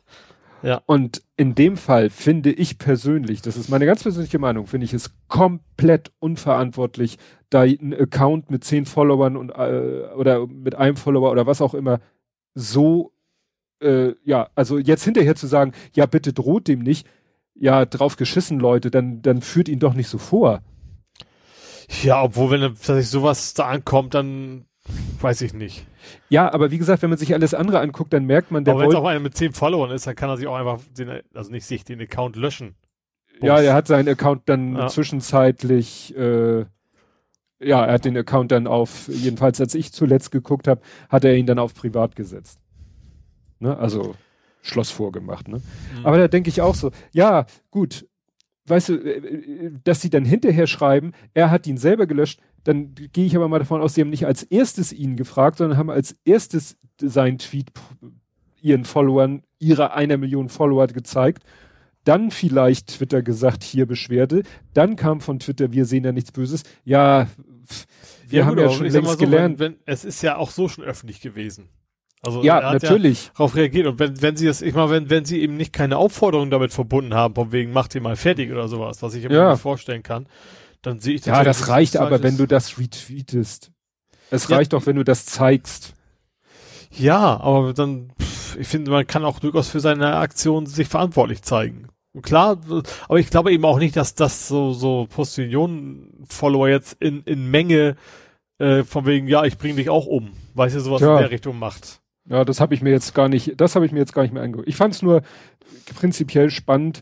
Ja. 0.64 0.82
Und 0.88 1.22
in 1.36 1.54
dem 1.54 1.78
Fall 1.78 2.10
finde 2.10 2.52
ich 2.52 2.80
persönlich, 2.80 3.44
das 3.44 3.58
ist 3.58 3.70
meine 3.70 3.86
ganz 3.86 4.02
persönliche 4.02 4.40
Meinung, 4.40 4.66
finde 4.66 4.86
ich 4.86 4.94
es 4.94 5.12
komplett 5.28 6.12
unverantwortlich, 6.18 7.20
da 7.52 7.62
ein 7.62 7.94
Account 7.94 8.50
mit 8.50 8.64
zehn 8.64 8.88
Followern 8.88 9.38
und 9.38 9.52
äh, 9.52 10.10
oder 10.16 10.48
mit 10.48 10.74
einem 10.74 10.98
Follower 10.98 11.32
oder 11.32 11.46
was 11.46 11.62
auch 11.62 11.76
immer 11.76 12.00
so 12.56 13.14
äh, 13.82 14.14
ja, 14.24 14.50
also 14.56 14.80
jetzt 14.80 15.04
hinterher 15.04 15.36
zu 15.36 15.48
sagen, 15.48 15.74
ja, 15.94 16.06
bitte 16.06 16.34
droht 16.34 16.68
dem 16.68 16.80
nicht, 16.80 17.08
ja, 17.60 17.86
drauf 17.86 18.18
geschissen, 18.18 18.60
Leute, 18.60 18.92
dann, 18.92 19.22
dann 19.22 19.42
führt 19.42 19.70
ihn 19.70 19.80
doch 19.80 19.94
nicht 19.94 20.10
so 20.10 20.18
vor. 20.18 20.62
Ja, 22.04 22.24
obwohl, 22.24 22.52
wenn 22.52 22.62
tatsächlich 22.62 23.10
sowas 23.10 23.54
da 23.54 23.68
ankommt, 23.68 24.14
dann 24.14 24.66
weiß 25.22 25.42
ich 25.42 25.54
nicht. 25.54 25.86
Ja, 26.30 26.54
aber 26.54 26.72
wie 26.72 26.78
gesagt, 26.78 27.02
wenn 27.02 27.10
man 27.10 27.20
sich 27.20 27.34
alles 27.34 27.54
andere 27.54 27.80
anguckt, 27.80 28.14
dann 28.14 28.26
merkt 28.26 28.52
man, 28.52 28.64
der 28.64 28.74
Aber 28.74 28.84
wenn 28.84 28.90
es 28.90 28.96
auch 28.96 29.06
einer 29.06 29.20
mit 29.20 29.36
zehn 29.36 29.54
Followern 29.54 29.92
ist, 29.92 30.08
dann 30.08 30.16
kann 30.16 30.30
er 30.30 30.38
sich 30.38 30.48
auch 30.48 30.56
einfach 30.56 30.80
den, 30.98 31.22
also 31.34 31.52
nicht 31.52 31.66
sich 31.66 31.84
den 31.84 32.02
Account 32.02 32.36
löschen. 32.36 32.76
Bums. 33.40 33.48
Ja, 33.48 33.60
er 33.60 33.74
hat 33.74 33.88
seinen 33.88 34.08
Account 34.10 34.44
dann 34.46 34.76
ja. 34.76 34.88
zwischenzeitlich, 34.88 36.16
äh, 36.18 36.66
ja, 37.60 37.86
er 37.86 37.94
hat 37.94 38.06
den 38.06 38.18
Account 38.18 38.52
dann 38.52 38.68
auf, 38.68 39.08
jedenfalls 39.08 39.60
als 39.60 39.76
ich 39.76 39.92
zuletzt 39.92 40.32
geguckt 40.32 40.68
habe, 40.68 40.82
hat 41.10 41.26
er 41.26 41.36
ihn 41.36 41.46
dann 41.46 41.60
auf 41.60 41.74
privat 41.74 42.16
gesetzt. 42.16 42.60
Ne? 43.60 43.78
Also 43.78 44.16
Schloss 44.62 44.92
vorgemacht. 44.92 45.48
Ne? 45.48 45.58
Mhm. 45.58 46.06
Aber 46.06 46.18
da 46.18 46.28
denke 46.28 46.50
ich 46.50 46.62
auch 46.62 46.76
so, 46.76 46.92
ja, 47.14 47.46
gut, 47.72 48.06
weißt 48.68 48.90
du, 48.90 48.94
äh, 48.96 49.18
äh, 49.18 49.72
dass 49.84 50.02
sie 50.02 50.10
dann 50.10 50.26
hinterher 50.26 50.68
schreiben, 50.68 51.14
er 51.34 51.52
hat 51.52 51.68
ihn 51.68 51.78
selber 51.78 52.06
gelöscht, 52.06 52.42
dann 52.64 52.94
gehe 52.96 53.26
ich 53.26 53.36
aber 53.36 53.48
mal 53.48 53.60
davon 53.60 53.82
aus, 53.82 53.94
sie 53.94 54.02
haben 54.02 54.10
nicht 54.10 54.26
als 54.26 54.44
erstes 54.44 54.92
ihn 54.92 55.16
gefragt, 55.16 55.58
sondern 55.58 55.78
haben 55.78 55.90
als 55.90 56.16
erstes 56.26 56.78
seinen 57.02 57.38
Tweet 57.38 57.72
ihren 58.62 58.84
Followern, 58.84 59.44
ihrer 59.60 59.94
einer 59.94 60.18
Million 60.18 60.50
Follower 60.50 60.88
gezeigt. 60.88 61.44
Dann 62.04 62.32
vielleicht 62.32 62.88
Twitter 62.88 63.22
gesagt, 63.22 63.64
hier 63.64 63.86
Beschwerde. 63.86 64.44
Dann 64.74 64.96
kam 64.96 65.22
von 65.22 65.40
Twitter, 65.40 65.72
wir 65.72 65.86
sehen 65.86 66.04
ja 66.04 66.12
nichts 66.12 66.32
Böses. 66.32 66.64
Ja, 66.84 67.28
wir 68.28 68.40
ja, 68.40 68.46
haben 68.46 68.58
ja 68.58 68.70
schon 68.70 68.88
längst 68.88 69.12
so, 69.12 69.18
gelernt. 69.18 69.60
Wenn, 69.60 69.74
wenn, 69.74 69.80
es 69.86 70.06
ist 70.06 70.22
ja 70.22 70.38
auch 70.38 70.52
so 70.52 70.68
schon 70.68 70.84
öffentlich 70.84 71.22
gewesen. 71.22 71.70
Also 72.22 72.44
ja, 72.44 72.74
natürlich. 72.74 73.28
Ja 73.28 73.32
darauf 73.34 73.56
reagiert. 73.56 73.88
Und 73.88 74.00
wenn, 74.00 74.22
wenn 74.22 74.36
sie 74.36 74.48
das, 74.48 74.62
ich 74.62 74.74
meine, 74.74 74.90
wenn, 74.90 75.10
wenn 75.10 75.26
sie 75.26 75.42
eben 75.42 75.56
nicht 75.56 75.72
keine 75.72 75.98
Aufforderung 75.98 76.50
damit 76.50 76.74
verbunden 76.74 77.14
haben, 77.14 77.36
von 77.36 77.52
wegen, 77.52 77.72
macht 77.72 77.96
ihr 77.96 78.02
mal 78.02 78.16
fertig 78.16 78.52
oder 78.52 78.68
sowas, 78.68 79.02
was 79.02 79.14
ich 79.14 79.28
mir 79.28 79.36
ja. 79.36 79.52
nicht 79.52 79.62
vorstellen 79.62 80.04
kann, 80.04 80.28
dann 80.82 81.00
sehe 81.00 81.16
ich 81.16 81.22
das. 81.22 81.38
Ja, 81.38 81.44
das 81.44 81.68
reicht 81.68 81.98
aber, 81.98 82.24
wenn 82.24 82.38
du 82.38 82.48
das 82.48 82.80
retweetest. 82.80 83.72
Es 84.30 84.48
ja. 84.48 84.58
reicht 84.58 84.74
doch, 84.74 84.86
wenn 84.86 84.96
du 84.96 85.04
das 85.04 85.26
zeigst. 85.26 85.94
Ja, 86.92 87.40
aber 87.40 87.74
dann, 87.74 88.12
pff, 88.20 88.58
ich 88.58 88.68
finde, 88.68 88.92
man 88.92 89.06
kann 89.06 89.24
auch 89.24 89.40
durchaus 89.40 89.70
für 89.70 89.80
seine 89.80 90.16
Aktion 90.16 90.66
sich 90.66 90.88
verantwortlich 90.88 91.44
zeigen. 91.44 91.88
klar, 92.24 92.58
aber 93.08 93.20
ich 93.20 93.30
glaube 93.30 93.52
eben 93.52 93.66
auch 93.66 93.80
nicht, 93.80 93.96
dass 93.96 94.16
das 94.16 94.48
so, 94.48 94.74
so 94.74 95.08
Postillon-Follower 95.10 96.70
jetzt 96.70 96.98
in, 97.00 97.22
in 97.24 97.52
Menge 97.52 97.96
äh, 98.58 98.84
von 98.84 99.06
wegen, 99.06 99.28
ja, 99.28 99.44
ich 99.44 99.58
bringe 99.58 99.76
dich 99.76 99.90
auch 99.90 100.08
um, 100.08 100.32
weil 100.56 100.70
sie 100.70 100.80
sowas 100.80 101.02
ja. 101.02 101.16
in 101.16 101.22
der 101.22 101.32
Richtung 101.32 101.60
macht. 101.60 102.02
Ja, 102.30 102.44
das 102.44 102.60
habe 102.60 102.74
ich 102.74 102.82
mir 102.82 102.92
jetzt 102.92 103.14
gar 103.14 103.30
nicht, 103.30 103.60
das 103.60 103.76
habe 103.76 103.86
ich 103.86 103.92
mir 103.92 104.00
jetzt 104.00 104.14
gar 104.14 104.24
nicht 104.24 104.34
mehr 104.34 104.44
angeguckt. 104.44 104.68
Ich 104.68 104.76
fand 104.76 104.94
es 104.94 105.02
nur 105.02 105.22
prinzipiell 105.96 106.50
spannend. 106.50 107.02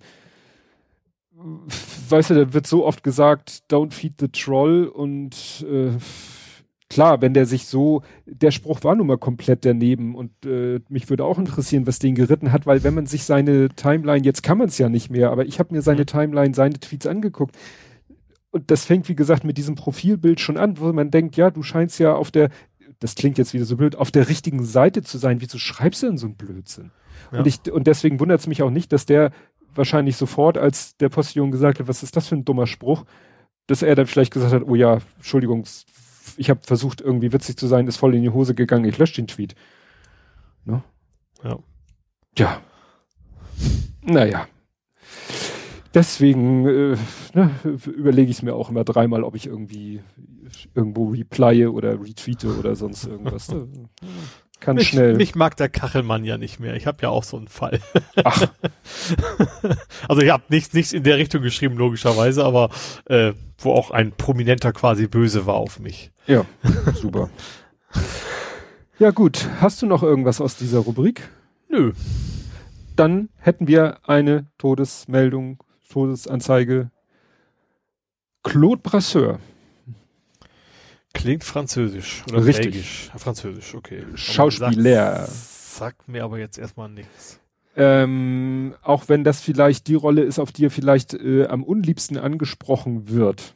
Weißt 2.09 2.29
du, 2.29 2.35
da 2.35 2.53
wird 2.53 2.67
so 2.67 2.85
oft 2.85 3.03
gesagt, 3.03 3.63
don't 3.69 3.91
feed 3.91 4.13
the 4.19 4.29
troll 4.29 4.85
und 4.85 5.65
äh, 5.69 5.91
klar, 6.89 7.21
wenn 7.21 7.33
der 7.33 7.45
sich 7.45 7.65
so, 7.65 8.03
der 8.25 8.51
Spruch 8.51 8.83
war 8.83 8.95
nun 8.95 9.07
mal 9.07 9.17
komplett 9.17 9.65
daneben 9.65 10.15
und 10.15 10.31
äh, 10.45 10.79
mich 10.89 11.09
würde 11.09 11.25
auch 11.25 11.37
interessieren, 11.37 11.87
was 11.87 11.99
den 11.99 12.15
geritten 12.15 12.51
hat, 12.51 12.65
weil 12.65 12.83
wenn 12.83 12.93
man 12.93 13.05
sich 13.05 13.25
seine 13.25 13.69
Timeline, 13.69 14.23
jetzt 14.23 14.43
kann 14.43 14.57
man 14.57 14.67
es 14.67 14.77
ja 14.77 14.89
nicht 14.89 15.09
mehr, 15.09 15.31
aber 15.31 15.45
ich 15.45 15.59
habe 15.59 15.73
mir 15.73 15.81
seine 15.81 16.01
mhm. 16.01 16.07
Timeline, 16.07 16.53
seine 16.53 16.79
Tweets 16.79 17.07
angeguckt 17.07 17.55
und 18.51 18.71
das 18.71 18.85
fängt, 18.85 19.09
wie 19.09 19.15
gesagt, 19.15 19.43
mit 19.43 19.57
diesem 19.57 19.75
Profilbild 19.75 20.39
schon 20.39 20.57
an, 20.57 20.79
wo 20.79 20.93
man 20.93 21.11
denkt, 21.11 21.35
ja, 21.35 21.51
du 21.51 21.61
scheinst 21.61 21.99
ja 21.99 22.15
auf 22.15 22.31
der, 22.31 22.49
das 22.99 23.15
klingt 23.15 23.37
jetzt 23.37 23.53
wieder 23.53 23.65
so 23.65 23.77
blöd, 23.77 23.95
auf 23.95 24.11
der 24.11 24.29
richtigen 24.29 24.63
Seite 24.63 25.01
zu 25.01 25.17
sein. 25.17 25.41
Wieso 25.41 25.57
schreibst 25.57 26.03
du 26.03 26.07
denn 26.07 26.17
so 26.17 26.27
einen 26.27 26.35
Blödsinn? 26.35 26.91
Ja. 27.31 27.39
Und 27.39 27.47
ich, 27.47 27.71
und 27.71 27.87
deswegen 27.87 28.19
wundert 28.19 28.39
es 28.39 28.47
mich 28.47 28.61
auch 28.61 28.69
nicht, 28.69 28.91
dass 28.91 29.05
der 29.05 29.31
wahrscheinlich 29.73 30.17
sofort, 30.17 30.57
als 30.57 30.97
der 30.97 31.09
Postillon 31.09 31.51
gesagt 31.51 31.79
hat, 31.79 31.87
was 31.87 32.03
ist 32.03 32.15
das 32.15 32.27
für 32.27 32.35
ein 32.35 32.45
dummer 32.45 32.67
Spruch, 32.67 33.05
dass 33.67 33.81
er 33.81 33.95
dann 33.95 34.07
vielleicht 34.07 34.33
gesagt 34.33 34.53
hat, 34.53 34.63
oh 34.65 34.75
ja, 34.75 34.99
Entschuldigung, 35.17 35.65
ich 36.37 36.49
habe 36.49 36.61
versucht, 36.63 37.01
irgendwie 37.01 37.33
witzig 37.33 37.57
zu 37.57 37.67
sein, 37.67 37.87
ist 37.87 37.97
voll 37.97 38.15
in 38.15 38.23
die 38.23 38.29
Hose 38.29 38.55
gegangen, 38.55 38.85
ich 38.85 38.97
lösche 38.97 39.15
den 39.15 39.27
Tweet. 39.27 39.55
Ne? 40.63 40.83
Ja. 41.43 41.59
Ja. 42.37 42.61
Naja. 44.01 44.47
Deswegen 45.95 46.67
äh, 46.67 46.97
ne, 47.33 47.51
überlege 47.63 48.29
ich 48.29 48.37
es 48.37 48.43
mir 48.43 48.53
auch 48.53 48.69
immer 48.69 48.83
dreimal, 48.83 49.23
ob 49.23 49.33
ich 49.35 49.47
irgendwie 49.47 50.01
irgendwo 50.73 51.09
replye 51.09 51.67
oder 51.67 51.93
retweete 51.93 52.57
oder 52.57 52.75
sonst 52.75 53.05
irgendwas. 53.07 53.49
Ne? 53.55 53.67
Kann 54.59 54.77
mich, 54.77 54.89
schnell. 54.89 55.15
Mich 55.15 55.35
mag 55.35 55.57
der 55.57 55.69
Kachelmann 55.69 56.23
ja 56.23 56.37
nicht 56.37 56.59
mehr. 56.59 56.75
Ich 56.75 56.87
habe 56.87 56.97
ja 57.01 57.09
auch 57.09 57.23
so 57.23 57.37
einen 57.37 57.49
Fall. 57.49 57.79
Ach. 58.23 58.47
also 60.07 60.21
ich 60.21 60.29
habe 60.31 60.43
nichts, 60.49 60.73
nichts 60.73 60.93
in 60.93 61.03
der 61.03 61.17
Richtung 61.17 61.41
geschrieben, 61.41 61.75
logischerweise, 61.75 62.43
aber 62.43 62.69
äh, 63.05 63.33
wo 63.57 63.73
auch 63.73 63.91
ein 63.91 64.11
Prominenter 64.13 64.71
quasi 64.71 65.07
böse 65.07 65.45
war 65.45 65.55
auf 65.55 65.79
mich. 65.79 66.11
Ja, 66.25 66.45
super. 66.93 67.29
ja 68.97 69.11
gut, 69.11 69.47
hast 69.59 69.81
du 69.81 69.87
noch 69.87 70.03
irgendwas 70.03 70.41
aus 70.41 70.55
dieser 70.55 70.79
Rubrik? 70.79 71.29
Nö. 71.69 71.91
Dann 72.95 73.29
hätten 73.37 73.67
wir 73.67 73.99
eine 74.07 74.47
Todesmeldung, 74.57 75.59
Todesanzeige. 75.95 76.91
Claude 78.43 78.81
Brasseur 78.81 79.39
Klingt 81.13 81.45
französisch 81.45 82.23
oder 82.27 82.45
Richtig. 82.45 82.73
Belgisch. 82.73 83.11
Französisch, 83.15 83.73
okay. 83.75 84.03
Schauspieler. 84.15 85.19
Sagt, 85.19 85.31
sagt 85.31 86.07
mir 86.09 86.25
aber 86.25 86.37
jetzt 86.37 86.57
erstmal 86.57 86.89
nichts. 86.89 87.39
Ähm, 87.77 88.75
auch 88.81 89.07
wenn 89.07 89.23
das 89.23 89.39
vielleicht 89.39 89.87
die 89.87 89.95
Rolle 89.95 90.23
ist, 90.23 90.37
auf 90.37 90.51
die 90.51 90.65
er 90.65 90.69
vielleicht 90.69 91.13
äh, 91.13 91.47
am 91.47 91.63
unliebsten 91.63 92.17
angesprochen 92.17 93.07
wird. 93.07 93.55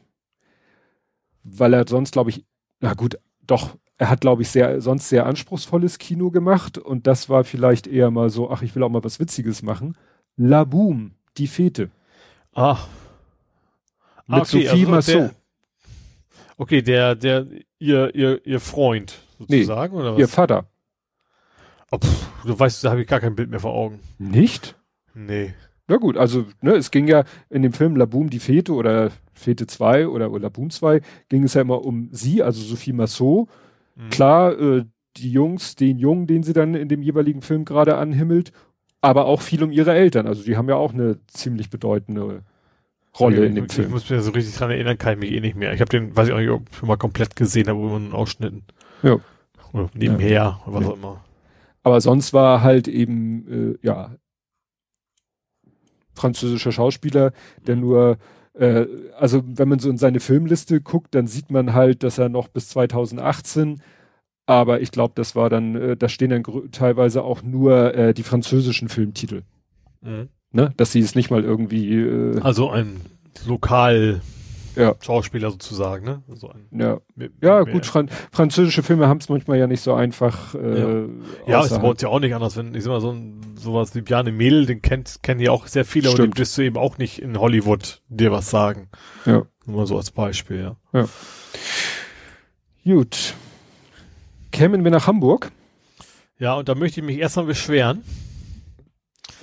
Weil 1.44 1.74
er 1.74 1.86
sonst, 1.90 2.14
glaube 2.14 2.30
ich, 2.30 2.46
na 2.80 2.94
gut, 2.94 3.20
doch, 3.46 3.76
er 3.98 4.10
hat, 4.10 4.22
glaube 4.22 4.44
ich, 4.44 4.50
sehr, 4.50 4.80
sonst 4.80 5.10
sehr 5.10 5.26
anspruchsvolles 5.26 5.98
Kino 5.98 6.32
gemacht 6.32 6.78
und 6.78 7.06
das 7.06 7.28
war 7.28 7.44
vielleicht 7.44 7.86
eher 7.86 8.12
mal 8.12 8.30
so, 8.30 8.50
ach, 8.50 8.62
ich 8.62 8.74
will 8.76 8.84
auch 8.84 8.90
mal 8.90 9.04
was 9.04 9.20
Witziges 9.20 9.62
machen. 9.62 9.98
La 10.38 10.64
Boom, 10.64 11.16
die 11.38 11.48
Fete. 11.48 11.92
Ah. 12.60 12.78
Mit 14.28 14.38
ah, 14.38 14.42
okay, 14.42 14.68
Sophie 14.68 14.86
also 14.86 14.92
Massot. 14.92 15.32
Okay, 16.58 16.82
der, 16.82 17.16
der, 17.16 17.48
ihr, 17.80 18.14
ihr, 18.14 18.46
ihr 18.46 18.60
Freund 18.60 19.18
sozusagen, 19.38 19.96
nee, 19.96 20.02
oder 20.02 20.14
was? 20.14 20.20
Ihr 20.20 20.28
Vater. 20.28 20.66
Oh, 21.90 21.98
pff, 21.98 22.28
du 22.46 22.60
weißt, 22.60 22.84
da 22.84 22.92
habe 22.92 23.02
ich 23.02 23.08
gar 23.08 23.22
kein 23.22 23.36
Bild 23.36 23.50
mehr 23.50 23.62
vor 23.62 23.74
Augen. 23.74 24.02
Nicht? 24.18 24.76
Nee. 25.14 25.54
Na 25.88 25.96
gut, 25.96 26.18
also, 26.18 26.48
ne, 26.60 26.74
es 26.74 26.92
ging 26.92 27.08
ja 27.08 27.24
in 27.50 27.62
dem 27.62 27.72
Film 27.72 27.96
Laboom 27.96 28.30
die 28.30 28.40
Fete 28.40 28.74
oder 28.74 29.12
Fete 29.32 29.66
2 29.66 30.10
oder, 30.10 30.30
oder 30.30 30.42
Laboom 30.42 30.70
2, 30.70 31.00
ging 31.30 31.44
es 31.44 31.54
ja 31.54 31.62
immer 31.62 31.86
um 31.86 32.10
sie, 32.12 32.44
also 32.44 32.62
Sophie 32.62 32.92
Massot. 32.92 33.48
Mhm. 33.96 34.10
Klar, 34.10 34.60
äh, 34.60 34.86
die 35.16 35.32
Jungs, 35.32 35.78
den 35.78 35.98
Jungen, 35.98 36.28
den 36.28 36.44
sie 36.44 36.54
dann 36.54 36.76
in 36.76 36.90
dem 36.90 37.04
jeweiligen 37.04 37.42
Film 37.42 37.64
gerade 37.64 37.96
anhimmelt, 37.96 38.52
aber 39.00 39.28
auch 39.28 39.42
viel 39.42 39.64
um 39.64 39.72
ihre 39.72 39.94
Eltern. 39.94 40.28
Also 40.28 40.44
die 40.44 40.58
haben 40.58 40.68
ja 40.68 40.76
auch 40.76 40.94
eine 40.94 41.26
ziemlich 41.28 41.70
bedeutende 41.70 42.44
Rolle 43.18 43.44
ich, 43.44 43.50
in 43.50 43.56
dem 43.56 43.70
Film. 43.70 43.88
Ich 43.88 43.94
muss 43.94 44.10
mich 44.10 44.22
so 44.22 44.32
richtig 44.32 44.56
dran 44.56 44.72
erinnern, 44.72 44.98
kann 44.98 45.14
ich 45.14 45.20
mich 45.20 45.32
eh 45.32 45.40
nicht 45.40 45.56
mehr. 45.56 45.74
Ich 45.74 45.82
habe 45.82 45.90
den, 45.90 46.16
weiß 46.16 46.28
ich 46.28 46.34
auch 46.34 46.40
nicht, 46.40 46.50
ob 46.50 46.70
ich 46.70 46.78
schon 46.78 46.88
mal 46.88 46.98
komplett 46.98 47.36
gesehen 47.36 47.68
habe, 47.68 47.80
über 47.80 47.96
einen 47.96 48.14
Ausschnitten. 48.14 48.64
Ja. 49.04 49.18
Oder 49.74 49.90
nebenher, 49.94 50.30
Ja. 50.30 50.60
was 50.66 50.84
Ja. 50.84 50.90
auch 50.90 50.94
immer. 50.96 51.24
Aber 51.84 52.02
sonst 52.02 52.34
war 52.34 52.62
halt 52.62 52.88
eben, 52.88 53.76
äh, 53.82 53.86
ja, 53.86 54.12
französischer 56.14 56.72
Schauspieler, 56.72 57.32
der 57.66 57.76
nur, 57.78 58.18
äh, 58.54 58.86
also 59.18 59.42
wenn 59.46 59.70
man 59.70 59.80
so 59.80 59.90
in 59.90 59.98
seine 59.98 60.20
Filmliste 60.20 60.82
guckt, 60.82 61.16
dann 61.16 61.28
sieht 61.28 61.50
man 61.50 61.74
halt, 61.74 62.04
dass 62.04 62.18
er 62.18 62.30
noch 62.30 62.48
bis 62.50 62.70
2018, 62.70 63.82
aber 64.46 64.82
ich 64.82 64.92
glaube, 64.92 65.14
das 65.16 65.36
war 65.36 65.50
dann, 65.50 65.76
äh, 65.76 65.96
da 65.98 66.10
stehen 66.10 66.30
dann 66.32 66.44
teilweise 66.72 67.24
auch 67.24 67.42
nur 67.42 67.94
äh, 67.96 68.14
die 68.14 68.24
französischen 68.24 68.90
Filmtitel, 68.90 69.44
Mhm. 70.02 70.30
Ne? 70.52 70.74
Dass 70.78 70.92
sie 70.92 71.00
es 71.00 71.16
nicht 71.16 71.30
mal 71.32 71.44
irgendwie, 71.44 71.94
äh, 71.96 72.40
Also 72.42 72.70
ein 72.70 73.02
lokal 73.46 74.22
Ja. 74.76 74.96
Schauspieler 75.02 75.52
sozusagen, 75.52 76.06
ne? 76.06 76.22
So 76.36 76.50
ein, 76.50 76.68
ja, 76.72 77.00
mit- 77.16 77.34
ja 77.42 77.64
gut, 77.64 77.86
Fran 77.86 78.10
französische 78.32 78.82
Filme 78.84 79.08
haben 79.08 79.18
es 79.18 79.28
manchmal 79.28 79.58
ja 79.58 79.68
nicht 79.68 79.82
so 79.82 79.94
einfach. 79.94 80.54
Äh, 80.56 81.06
Ja, 81.48 81.64
ist 81.66 81.80
bei 81.82 81.88
uns 81.88 82.02
ja 82.02 82.08
auch 82.10 82.20
nicht 82.20 82.34
anders, 82.34 82.56
wenn 82.56 82.74
ich 82.76 82.84
sag 82.84 82.92
mal 82.92 83.02
so 83.02 83.12
ein, 83.12 83.42
sowas 83.56 83.94
wie 83.96 84.02
Bjarne 84.02 84.32
Mädel, 84.32 84.66
den 84.66 84.82
kennt, 84.82 85.20
kennen 85.22 85.42
ja 85.42 85.52
auch 85.52 85.68
sehr 85.68 85.84
viele, 85.86 86.08
aber 86.10 86.18
den 86.18 86.24
Stimmt. 86.28 86.40
wirst 86.40 86.58
du 86.58 86.62
eben 86.62 86.78
auch 86.78 86.98
nicht 86.98 87.20
in 87.22 87.38
Hollywood 87.40 88.02
dir 88.10 88.32
was 88.32 88.50
sagen. 88.50 88.90
Ja. 89.26 89.44
Nur 89.66 89.76
mal 89.78 89.86
so 89.88 89.98
als 89.98 90.12
Beispiel, 90.12 90.76
ja. 90.94 91.08
Gut. 92.86 93.36
Kämen 94.52 94.84
wir 94.84 94.92
nach 94.92 95.08
Hamburg? 95.08 95.52
Ja, 96.40 96.56
und 96.56 96.70
da 96.70 96.76
möchte 96.76 97.02
ich 97.02 97.06
mich 97.06 97.18
erstmal 97.18 97.46
beschweren, 97.46 98.04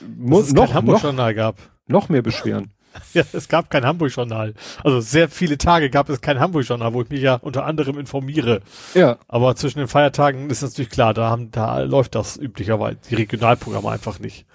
dass 0.01 0.47
es 0.49 0.53
noch, 0.53 0.75
Hamburg-Journal 0.75 1.35
gab. 1.35 1.59
noch 1.87 2.09
mehr 2.09 2.23
beschweren. 2.23 2.71
Ja, 3.13 3.25
es 3.35 3.49
gab 3.49 3.69
kein 3.69 3.85
Hamburg-Journal. 3.85 4.55
Also 4.83 5.01
sehr 5.01 5.29
viele 5.29 5.59
Tage 5.59 5.91
gab 5.91 6.09
es 6.09 6.23
kein 6.23 6.41
Hamburg-Journal, 6.41 6.95
wo 6.95 7.03
ich 7.03 7.11
mich 7.11 7.21
ja 7.21 7.35
unter 7.35 7.67
anderem 7.67 7.99
informiere. 7.99 8.63
Ja, 8.95 9.19
Aber 9.29 9.55
zwischen 9.55 9.81
den 9.81 9.89
Feiertagen 9.89 10.49
ist 10.49 10.63
natürlich 10.63 10.89
klar, 10.89 11.13
da 11.13 11.29
haben, 11.29 11.51
da 11.51 11.81
läuft 11.81 12.15
das 12.15 12.39
üblicherweise, 12.39 12.97
die 13.11 13.17
Regionalprogramme 13.17 13.91
einfach 13.91 14.19
nicht. 14.19 14.47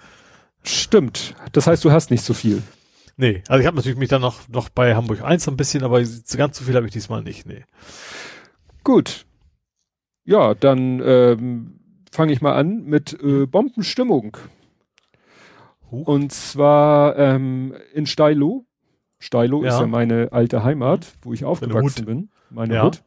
stimmt. 0.64 1.36
Das 1.52 1.68
heißt, 1.68 1.84
du 1.84 1.92
hast 1.92 2.10
nicht 2.10 2.24
so 2.24 2.34
viel. 2.34 2.64
Nee, 3.16 3.44
also 3.46 3.60
ich 3.60 3.66
habe 3.68 3.76
natürlich 3.76 3.96
mich 3.98 4.08
dann 4.08 4.22
noch, 4.22 4.48
noch 4.48 4.70
bei 4.70 4.96
Hamburg 4.96 5.22
1 5.22 5.46
ein 5.46 5.56
bisschen, 5.56 5.84
aber 5.84 6.02
ganz 6.36 6.58
so 6.58 6.64
viel 6.64 6.74
habe 6.74 6.86
ich 6.86 6.92
diesmal 6.92 7.22
nicht, 7.22 7.46
nee. 7.46 7.64
Gut. 8.82 9.24
Ja, 10.24 10.54
dann 10.54 11.00
ähm, 11.04 11.78
fange 12.10 12.32
ich 12.32 12.40
mal 12.40 12.54
an 12.54 12.82
mit 12.84 13.12
äh, 13.22 13.46
Bombenstimmung. 13.46 14.36
Huch. 15.92 16.06
Und 16.08 16.32
zwar 16.32 17.16
ähm, 17.18 17.74
in 17.94 18.06
Steilo. 18.06 18.64
Steilo 19.20 19.62
ist 19.62 19.74
Ja. 19.74 19.80
ja 19.82 19.86
meine 19.86 20.32
alte 20.32 20.64
Heimat, 20.64 21.06
wo 21.22 21.32
ich 21.32 21.44
aufgewachsen 21.44 22.04
bin. 22.06 22.30
Meine 22.50 22.74
Ja. 22.74 22.84
Hut. 22.86 23.02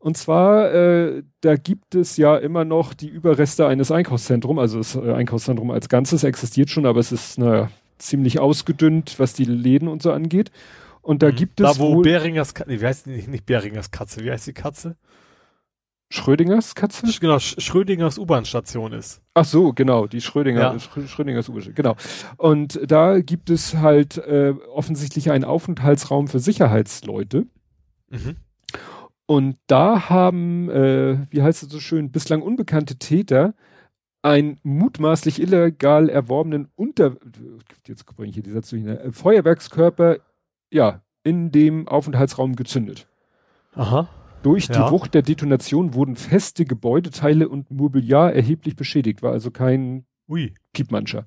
Und 0.00 0.16
zwar, 0.16 0.72
äh, 0.74 1.22
da 1.40 1.56
gibt 1.56 1.94
es 1.94 2.16
ja 2.18 2.36
immer 2.36 2.64
noch 2.64 2.94
die 2.94 3.08
Überreste 3.08 3.66
eines 3.66 3.90
Einkaufszentrums. 3.90 4.60
Also 4.60 4.78
das 4.78 4.94
äh, 4.94 5.12
Einkaufszentrum 5.12 5.70
als 5.70 5.88
Ganzes 5.88 6.22
existiert 6.22 6.70
schon, 6.70 6.86
aber 6.86 7.00
es 7.00 7.10
ist 7.12 7.38
naja, 7.38 7.70
ziemlich 7.98 8.38
ausgedünnt, 8.38 9.18
was 9.18 9.32
die 9.32 9.44
Läden 9.44 9.88
und 9.88 10.02
so 10.02 10.12
angeht. 10.12 10.50
Und 11.02 11.22
da 11.22 11.30
gibt 11.30 11.60
es 11.60 11.66
Mhm. 11.66 11.72
Da 11.72 11.78
wo 11.78 11.94
wohl 11.96 12.02
Beringers 12.02 12.54
Katze, 12.54 12.70
nee, 12.70 12.80
wie 12.80 12.86
heißt 12.86 13.06
die 13.06 13.26
nicht 13.26 13.46
Beringers 13.46 13.90
Katze, 13.90 14.22
wie 14.22 14.30
heißt 14.30 14.46
die 14.46 14.52
Katze? 14.52 14.96
Schrödingers 16.10 16.74
Katze? 16.74 17.06
Genau, 17.20 17.38
Sch 17.38 17.56
Schrödingers 17.60 18.18
U-Bahn-Station 18.18 18.92
ist. 18.94 19.20
Ach 19.34 19.44
so, 19.44 19.72
genau, 19.74 20.06
die 20.06 20.20
Schrödinger, 20.22 20.60
Ja. 20.60 20.72
Schrö- 20.76 21.06
Schrödingers 21.06 21.48
Ursche, 21.50 21.72
genau. 21.74 21.96
Und 22.38 22.80
da 22.90 23.20
gibt 23.20 23.50
es 23.50 23.76
halt 23.76 24.16
äh, 24.18 24.54
offensichtlich 24.72 25.30
einen 25.30 25.44
Aufenthaltsraum 25.44 26.28
für 26.28 26.38
Sicherheitsleute. 26.38 27.46
Mhm. 28.08 28.36
Und 29.26 29.58
da 29.66 30.08
haben, 30.08 30.70
äh, 30.70 31.18
wie 31.30 31.42
heißt 31.42 31.62
es 31.62 31.68
so 31.68 31.80
schön, 31.80 32.10
bislang 32.10 32.40
unbekannte 32.40 32.96
Täter 32.96 33.52
einen 34.22 34.58
mutmaßlich 34.62 35.40
illegal 35.40 36.08
erworbenen 36.08 36.68
Unter, 36.74 37.16
jetzt 37.86 38.06
bringe 38.06 38.30
ich 38.30 38.34
hier 38.34 38.42
die 38.42 38.50
Sätze 38.50 38.76
durcheinander, 38.76 39.04
äh, 39.04 39.12
Feuerwerkskörper, 39.12 40.16
ja, 40.72 41.02
in 41.22 41.52
dem 41.52 41.86
Aufenthaltsraum 41.86 42.56
gezündet. 42.56 43.06
Aha. 43.74 44.08
Durch 44.42 44.68
Ja. 44.68 44.86
die 44.86 44.92
Wucht 44.92 45.14
der 45.14 45.22
Detonation 45.22 45.94
wurden 45.94 46.16
feste 46.16 46.64
Gebäudeteile 46.64 47.48
und 47.48 47.70
Mobiliar 47.70 48.32
erheblich 48.32 48.76
beschädigt, 48.76 49.22
war 49.22 49.32
also 49.32 49.50
kein 49.50 50.04
Ui. 50.28 50.54
Piepmanscher. 50.72 51.26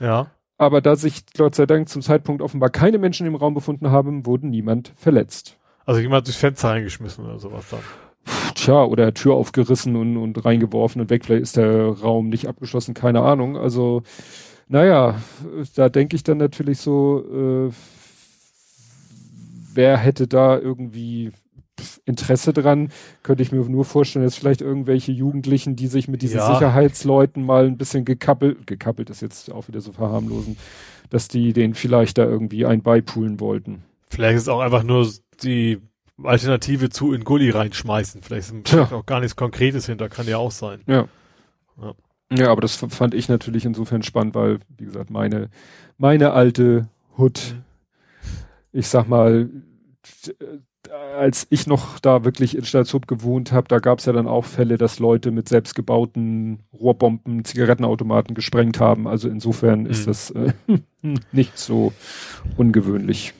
Ja. 0.00 0.30
Aber 0.56 0.80
da 0.80 0.96
sich 0.96 1.24
Gott 1.36 1.54
sei 1.54 1.66
Dank 1.66 1.88
zum 1.88 2.02
Zeitpunkt 2.02 2.42
offenbar 2.42 2.70
keine 2.70 2.98
Menschen 2.98 3.26
im 3.26 3.36
Raum 3.36 3.54
befunden 3.54 3.90
haben, 3.90 4.26
wurde 4.26 4.48
niemand 4.48 4.92
verletzt. 4.96 5.56
Also 5.86 6.00
jemand 6.00 6.26
durchs 6.26 6.40
Fenster 6.40 6.70
reingeschmissen 6.70 7.24
oder 7.24 7.38
sowas 7.38 7.66
dann. 7.70 7.80
Tja, 8.54 8.84
oder 8.84 9.14
Tür 9.14 9.34
aufgerissen 9.34 9.94
und, 9.96 10.16
und 10.16 10.44
reingeworfen 10.44 11.00
und 11.00 11.10
weg. 11.10 11.24
Vielleicht 11.24 11.42
ist 11.44 11.56
der 11.56 11.86
Raum 11.88 12.28
nicht 12.28 12.46
abgeschlossen, 12.48 12.92
keine 12.92 13.22
Ahnung. 13.22 13.56
Also, 13.56 14.02
naja, 14.66 15.14
da 15.76 15.88
denke 15.88 16.16
ich 16.16 16.24
dann 16.24 16.38
natürlich 16.38 16.78
so, 16.80 17.68
äh, 17.70 17.72
wer 19.72 19.96
hätte 19.96 20.26
da 20.26 20.58
irgendwie 20.58 21.32
Interesse 22.04 22.52
dran, 22.52 22.90
könnte 23.22 23.42
ich 23.42 23.52
mir 23.52 23.60
nur 23.68 23.84
vorstellen, 23.84 24.24
dass 24.24 24.36
vielleicht 24.36 24.60
irgendwelche 24.60 25.12
Jugendlichen, 25.12 25.76
die 25.76 25.86
sich 25.86 26.08
mit 26.08 26.22
diesen 26.22 26.38
Ja. 26.38 26.52
Sicherheitsleuten 26.54 27.44
mal 27.44 27.66
ein 27.66 27.76
bisschen 27.78 28.04
gekappelt, 28.04 28.66
gekappelt 28.66 29.10
ist 29.10 29.22
jetzt 29.22 29.50
auch 29.52 29.68
wieder 29.68 29.80
so 29.80 29.92
verharmlosen, 29.92 30.56
dass 31.10 31.28
die 31.28 31.52
den 31.52 31.74
vielleicht 31.74 32.18
da 32.18 32.24
irgendwie 32.24 32.66
ein 32.66 32.82
beipulen 32.82 33.40
wollten. 33.40 33.82
Vielleicht 34.10 34.36
ist 34.36 34.42
es 34.42 34.48
auch 34.48 34.60
einfach 34.60 34.82
nur 34.82 35.10
die 35.42 35.78
Alternative 36.22 36.88
zu 36.90 37.12
in 37.12 37.24
Gully 37.24 37.50
reinschmeißen. 37.50 38.22
Vielleicht 38.22 38.52
ist 38.52 38.64
Tja. 38.64 38.88
auch 38.90 39.06
gar 39.06 39.20
nichts 39.20 39.36
Konkretes 39.36 39.86
hinter, 39.86 40.08
kann 40.08 40.26
ja 40.26 40.38
auch 40.38 40.50
sein. 40.50 40.80
Ja. 40.86 41.06
Ja. 41.80 41.94
Ja, 42.30 42.50
aber 42.50 42.60
das 42.60 42.76
fand 42.76 43.14
ich 43.14 43.28
natürlich 43.30 43.64
insofern 43.64 44.02
spannend, 44.02 44.34
weil, 44.34 44.58
wie 44.76 44.84
gesagt, 44.84 45.08
meine, 45.08 45.48
meine 45.96 46.32
alte 46.32 46.88
Hut, 47.16 47.54
Mhm. 47.54 47.62
ich 48.72 48.88
sag 48.88 49.08
mal, 49.08 49.48
als 51.18 51.46
ich 51.50 51.66
noch 51.66 51.98
da 51.98 52.24
wirklich 52.24 52.56
in 52.56 52.64
Stalzhoop 52.64 53.06
gewohnt 53.08 53.50
habe, 53.52 53.68
da 53.68 53.78
gab 53.78 53.98
es 53.98 54.04
ja 54.06 54.12
dann 54.12 54.26
auch 54.28 54.44
Fälle, 54.44 54.78
dass 54.78 54.98
Leute 54.98 55.30
mit 55.30 55.48
selbstgebauten 55.48 56.60
Rohrbomben 56.72 57.44
Zigarettenautomaten 57.44 58.34
gesprengt 58.34 58.78
haben. 58.80 59.06
Also 59.08 59.28
insofern 59.28 59.86
ist 59.86 60.02
Mhm. 60.02 60.06
das 60.06 60.30
äh, 60.30 60.52
nicht 61.32 61.58
so 61.58 61.92
ungewöhnlich 62.56 63.34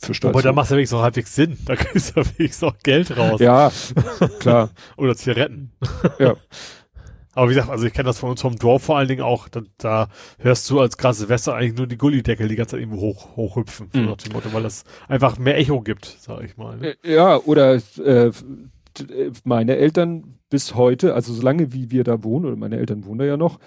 für 0.00 0.08
Wobei, 0.08 0.12
da 0.12 0.14
Stalzhoop. 0.14 0.54
macht 0.54 0.64
es 0.64 0.70
ja 0.70 0.76
wenigstens 0.76 0.98
auch 0.98 1.02
halbwegs 1.02 1.34
Sinn. 1.34 1.58
Da 1.64 1.76
kriegst 1.76 2.16
du 2.16 2.20
ja 2.20 2.26
wenigstens 2.36 2.68
auch 2.68 2.78
Geld 2.82 3.16
raus. 3.16 3.40
Ja, 3.40 3.72
klar. 4.40 4.70
Oder 4.96 5.16
Zigaretten. 5.16 5.72
Ja. 6.18 6.34
Aber 7.38 7.50
wie 7.50 7.54
gesagt, 7.54 7.70
also 7.70 7.86
ich 7.86 7.92
kenne 7.92 8.08
das 8.08 8.18
von 8.18 8.30
uns 8.30 8.42
vom 8.42 8.56
Dorf 8.56 8.82
vor 8.82 8.98
allen 8.98 9.06
Dingen 9.06 9.22
auch. 9.22 9.48
Da, 9.48 9.62
da 9.76 10.08
hörst 10.40 10.68
du 10.70 10.80
als 10.80 10.96
krasse 10.96 11.20
Silvester 11.20 11.54
eigentlich 11.54 11.78
nur 11.78 11.86
die 11.86 11.96
Gullideckel 11.96 12.48
die 12.48 12.56
ganze 12.56 12.72
Zeit 12.72 12.80
irgendwo 12.80 13.00
hoch, 13.00 13.36
hochhüpfen. 13.36 13.90
Mhm. 13.92 14.06
nach 14.06 14.16
dem 14.16 14.32
Motto, 14.32 14.52
weil 14.52 14.64
das 14.64 14.82
einfach 15.06 15.38
mehr 15.38 15.56
Echo 15.56 15.80
gibt, 15.80 16.16
sag 16.18 16.42
ich 16.42 16.56
mal. 16.56 16.78
ne? 16.78 16.96
Ja, 17.04 17.36
oder 17.36 17.80
äh, 17.98 18.26
äh, 18.26 18.32
meine 19.44 19.76
Eltern 19.76 20.34
bis 20.50 20.74
heute, 20.74 21.14
also 21.14 21.32
solange 21.32 21.72
wie 21.72 21.92
wir 21.92 22.02
da 22.02 22.24
wohnen, 22.24 22.44
oder 22.44 22.56
meine 22.56 22.76
Eltern 22.76 23.04
wohnen 23.04 23.20
da 23.20 23.24
ja 23.24 23.36
noch, 23.36 23.60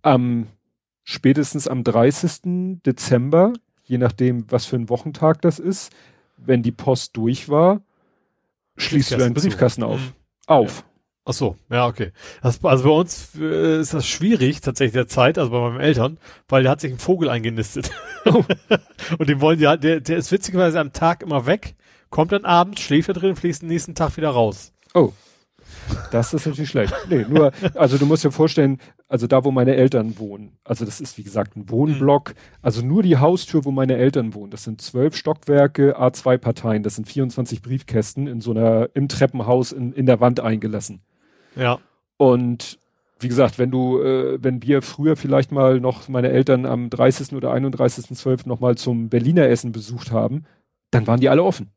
am 0.00 0.46
spätestens 1.04 1.68
am 1.68 1.84
30. 1.84 2.80
Dezember, 2.86 3.52
je 3.84 3.98
nachdem, 3.98 4.50
was 4.50 4.64
für 4.64 4.76
ein 4.76 4.88
Wochentag 4.88 5.42
das 5.42 5.58
ist, 5.58 5.92
wenn 6.38 6.62
die 6.62 6.72
Post 6.72 7.18
durch 7.18 7.50
war, 7.50 7.82
schließt 8.78 9.10
du 9.10 9.16
deinen 9.18 9.34
Briefkasten 9.34 9.82
Briefkasten 9.82 9.82
zu. 9.82 9.88
auf. 10.46 10.84
Mhm. 10.84 10.87
Ach 11.28 11.34
so, 11.34 11.56
ja, 11.70 11.86
okay. 11.86 12.12
Das, 12.42 12.64
also 12.64 12.84
bei 12.84 12.90
uns 12.90 13.32
äh, 13.38 13.80
ist 13.80 13.92
das 13.92 14.06
schwierig, 14.06 14.62
tatsächlich 14.62 14.94
der 14.94 15.08
Zeit, 15.08 15.36
also 15.36 15.50
bei 15.50 15.60
meinen 15.60 15.80
Eltern, 15.80 16.16
weil 16.48 16.62
da 16.62 16.70
hat 16.70 16.80
sich 16.80 16.90
ein 16.90 16.98
Vogel 16.98 17.28
eingenistet. 17.28 17.90
Oh. 18.24 18.44
und 19.18 19.28
den 19.28 19.42
wollen 19.42 19.58
die 19.58 19.66
halt, 19.66 19.84
der, 19.84 20.00
der 20.00 20.16
ist 20.16 20.32
witzigerweise 20.32 20.80
am 20.80 20.94
Tag 20.94 21.22
immer 21.22 21.44
weg, 21.44 21.76
kommt 22.08 22.32
dann 22.32 22.46
abends, 22.46 22.80
schläft 22.80 23.10
da 23.10 23.12
drin, 23.12 23.36
fließt 23.36 23.60
den 23.60 23.68
nächsten 23.68 23.94
Tag 23.94 24.16
wieder 24.16 24.30
raus. 24.30 24.72
Oh. 24.94 25.12
Das 26.10 26.32
ist 26.32 26.46
natürlich 26.46 26.70
schlecht. 26.70 26.94
Nee, 27.10 27.26
nur, 27.28 27.52
also 27.74 27.98
du 27.98 28.06
musst 28.06 28.24
dir 28.24 28.30
vorstellen, 28.30 28.78
also 29.06 29.26
da, 29.26 29.44
wo 29.44 29.50
meine 29.50 29.76
Eltern 29.76 30.18
wohnen, 30.18 30.56
also 30.64 30.86
das 30.86 30.98
ist 30.98 31.18
wie 31.18 31.24
gesagt 31.24 31.56
ein 31.56 31.68
Wohnblock, 31.68 32.34
also 32.62 32.80
nur 32.80 33.02
die 33.02 33.18
Haustür, 33.18 33.66
wo 33.66 33.70
meine 33.70 33.98
Eltern 33.98 34.32
wohnen, 34.32 34.50
das 34.50 34.64
sind 34.64 34.80
zwölf 34.80 35.14
Stockwerke, 35.14 35.98
A2-Parteien, 35.98 36.82
das 36.82 36.94
sind 36.94 37.06
24 37.06 37.60
Briefkästen 37.60 38.26
in 38.26 38.40
so 38.40 38.52
einer, 38.52 38.88
im 38.94 39.08
Treppenhaus 39.08 39.72
in, 39.72 39.92
in 39.92 40.06
der 40.06 40.20
Wand 40.20 40.40
eingelassen. 40.40 41.02
Ja. 41.58 41.78
Und 42.16 42.78
wie 43.20 43.28
gesagt, 43.28 43.58
wenn 43.58 43.70
du, 43.70 44.00
äh, 44.00 44.38
wenn 44.42 44.62
wir 44.62 44.80
früher 44.80 45.16
vielleicht 45.16 45.50
mal 45.52 45.80
noch 45.80 46.08
meine 46.08 46.30
Eltern 46.30 46.64
am 46.66 46.88
30. 46.88 47.32
oder 47.34 47.52
31.12. 47.52 48.46
noch 48.48 48.60
mal 48.60 48.76
zum 48.76 49.08
Berliner 49.08 49.46
Essen 49.48 49.72
besucht 49.72 50.12
haben, 50.12 50.44
dann 50.90 51.06
waren 51.06 51.20
die 51.20 51.28
alle 51.28 51.42
offen. 51.42 51.70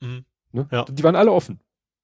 Mhm. 0.00 0.24
Ne? 0.52 0.68
Ja. 0.70 0.84
Die 0.84 1.02
waren 1.02 1.16
alle 1.16 1.32
offen. 1.32 1.60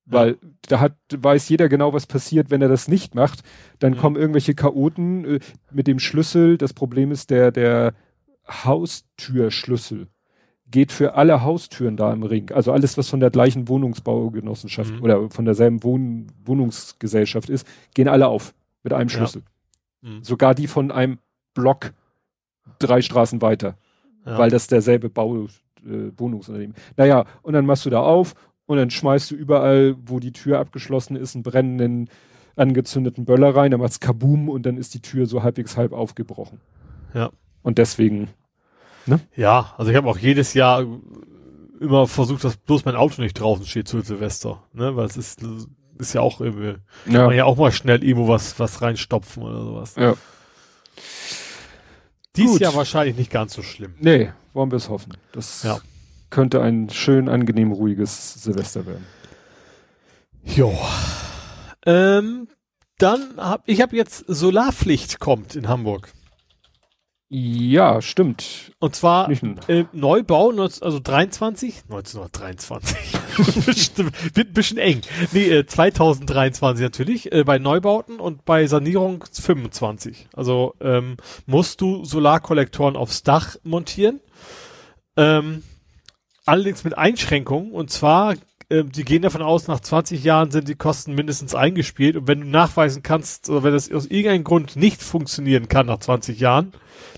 Ja. 0.07 0.12
Weil 0.15 0.39
da 0.62 0.81
hat, 0.81 0.97
weiß 1.16 1.49
jeder 1.49 1.69
genau, 1.69 1.93
was 1.93 2.07
passiert, 2.07 2.51
wenn 2.51 2.61
er 2.61 2.69
das 2.69 2.89
nicht 2.89 3.15
macht. 3.15 3.43
Dann 3.78 3.93
Mhm. 3.93 3.99
kommen 3.99 4.16
irgendwelche 4.16 4.55
Chaoten 4.55 5.24
äh, 5.24 5.40
mit 5.70 5.86
dem 5.86 6.01
Schlüssel. 6.01 6.59
Das 6.59 6.73
Problem 6.73 7.12
ist, 7.12 7.31
der, 7.31 7.53
der 7.53 7.94
Haustürschlüssel 8.49 10.09
geht 10.73 10.90
für 10.90 11.15
alle 11.15 11.43
Haustüren 11.44 11.97
da 11.97 12.12
im 12.12 12.24
Ring. 12.24 12.51
Also 12.51 12.73
alles, 12.73 12.99
was 12.99 13.09
von 13.09 13.20
der 13.20 13.31
gleichen 13.31 13.69
Wohnungsbaugenossenschaft 13.69 14.94
Mhm. 14.94 15.03
oder 15.03 15.31
von 15.31 15.44
derselben 15.44 15.85
Wohn 15.85 16.27
Wohnungsgesellschaft 16.44 17.49
ist, 17.49 17.65
gehen 17.94 18.09
alle 18.09 18.27
auf 18.27 18.53
mit 18.82 18.93
einem 18.93 19.09
Ja. 19.09 19.16
Schlüssel. 19.19 19.43
Mhm. 20.01 20.24
Sogar 20.24 20.57
die 20.57 20.66
von 20.66 20.90
einem 20.90 21.19
Block 21.55 21.93
drei 22.81 23.01
Straßen 23.03 23.40
weiter, 23.43 23.77
Ja. 24.27 24.39
weil 24.39 24.51
das 24.51 24.66
derselbe 24.66 25.09
Bau, 25.09 25.44
äh, 25.86 26.11
Wohnungsunternehmen. 26.16 26.74
Naja, 26.97 27.24
und 27.43 27.53
dann 27.53 27.66
machst 27.66 27.86
du 27.86 27.90
da 27.90 28.01
auf 28.01 28.35
und 28.66 28.78
dann 28.78 28.90
schmeißt 28.90 29.31
du 29.31 29.35
überall, 29.36 29.94
wo 30.07 30.19
die 30.19 30.32
Tür 30.32 30.59
abgeschlossen 30.59 31.16
ist, 31.16 31.35
einen 31.36 31.43
brennenden, 31.44 32.09
angezündeten 32.57 33.24
Böller 33.24 33.55
rein, 33.55 33.70
dann 33.70 33.81
macht's 33.81 34.01
Kaboom 34.01 34.49
und 34.49 34.66
dann 34.66 34.77
ist 34.77 34.94
die 34.94 35.01
Tür 35.01 35.27
so 35.27 35.43
halbwegs 35.43 35.77
halb 35.77 35.93
aufgebrochen. 35.93 36.61
Ja. 37.15 37.31
Und 37.62 37.78
deswegen, 37.78 38.28
Ja, 39.37 39.74
also 39.77 39.91
ich 39.91 39.97
habe 39.97 40.09
auch 40.09 40.19
jedes 40.19 40.55
Jahr 40.55 40.85
immer 41.81 42.07
versucht, 42.07 42.45
dass 42.45 42.57
bloß 42.57 42.85
mein 42.85 42.95
Auto 42.97 43.20
nicht 43.20 43.35
draußen 43.35 43.66
steht 43.66 43.89
zu 43.89 44.01
Silvester, 44.01 44.62
ne, 44.73 44.95
weil 44.97 45.07
es 45.07 45.16
ist, 45.16 45.41
ist 45.99 46.12
ja 46.12 46.20
auch 46.20 46.41
irgendwie, 46.41 46.77
kann 47.05 47.15
ja, 47.15 47.27
man 47.27 47.37
ja 47.37 47.45
auch 47.45 47.57
mal 47.57 47.73
schnell 47.73 48.05
irgendwo 48.05 48.29
was, 48.29 48.59
was 48.61 48.81
reinstopfen 48.83 49.43
oder 49.43 49.65
sowas. 49.65 49.95
ja. 49.97 50.15
Dies 52.37 52.53
Gut. 52.53 52.61
Jahr 52.62 52.74
wahrscheinlich 52.74 53.16
nicht 53.16 53.31
ganz 53.31 53.53
so 53.53 53.62
schlimm. 53.62 53.95
Nee, 54.01 54.33
wollen 54.55 54.70
wir 54.70 54.77
es 54.77 54.89
hoffen. 54.89 55.12
Das 55.33 55.62
Ja. 55.65 55.81
könnte 56.31 56.62
ein 56.62 56.89
schön, 56.89 57.29
angenehm, 57.29 57.73
ruhiges 57.73 58.35
Silvester 58.43 58.87
werden. 58.87 59.07
Jo. 60.43 60.73
Ähm, 61.85 62.49
dann 62.99 63.35
hab 63.37 63.69
ich 63.69 63.83
habe 63.83 63.97
jetzt 63.97 64.24
Solarpflicht 64.29 65.19
kommt 65.20 65.57
in 65.57 65.69
Hamburg. 65.69 66.11
Ja, 67.35 68.03
stimmt. 68.03 68.73
Und 68.79 68.95
zwar 68.95 69.27
äh, 69.71 69.87
Neubau, 69.95 70.53
19 70.53 70.83
also 70.83 71.01
23, 71.01 71.85
1923. 71.85 72.97
Bestimmt- 73.65 74.37
Wird 74.37 74.49
ein 74.49 74.53
bisschen 74.53 74.77
eng. 74.77 75.01
Nee, 75.33 75.49
äh, 75.49 75.65
2023 75.67 76.83
natürlich, 76.83 77.33
äh, 77.33 77.43
bei 77.45 77.59
Neubauten 77.59 78.21
und 78.21 78.45
bei 78.45 78.67
Sanierung 78.67 79.25
25. 79.33 80.29
Also 80.35 80.75
ähm, 80.83 81.17
musst 81.47 81.81
du 81.81 82.05
Solarkollektoren 82.05 82.97
aufs 82.97 83.23
Dach 83.23 83.57
montieren. 83.63 84.21
Ähm, 85.17 85.63
allerdings 86.45 86.85
mit 86.85 86.99
Einschränkungen. 86.99 87.73
Und 87.73 87.89
zwar, 87.91 88.35
ähm, 88.73 88.90
die 88.90 89.05
gehen 89.05 89.23
davon 89.23 89.43
aus, 89.43 89.69
nach 89.69 89.81
20 89.81 90.24
Jahren 90.24 90.51
sind 90.51 90.66
die 90.66 90.74
Kosten 90.74 91.15
mindestens 91.15 91.55
eingespielt. 91.55 92.16
Und 92.16 92.27
wenn 92.27 92.40
du 92.40 92.47
nachweisen 92.47 93.03
kannst, 93.03 93.51
oder 93.51 93.62
wenn 93.62 93.73
das 93.73 93.93
aus 93.93 94.07
irgendeinem 94.07 94.44
Grund 94.44 94.77
nicht 94.77 95.03
funktionieren 95.03 95.69
kann 95.69 95.86
nach 95.86 95.99
20 95.99 96.40
Jahren, 96.40 96.73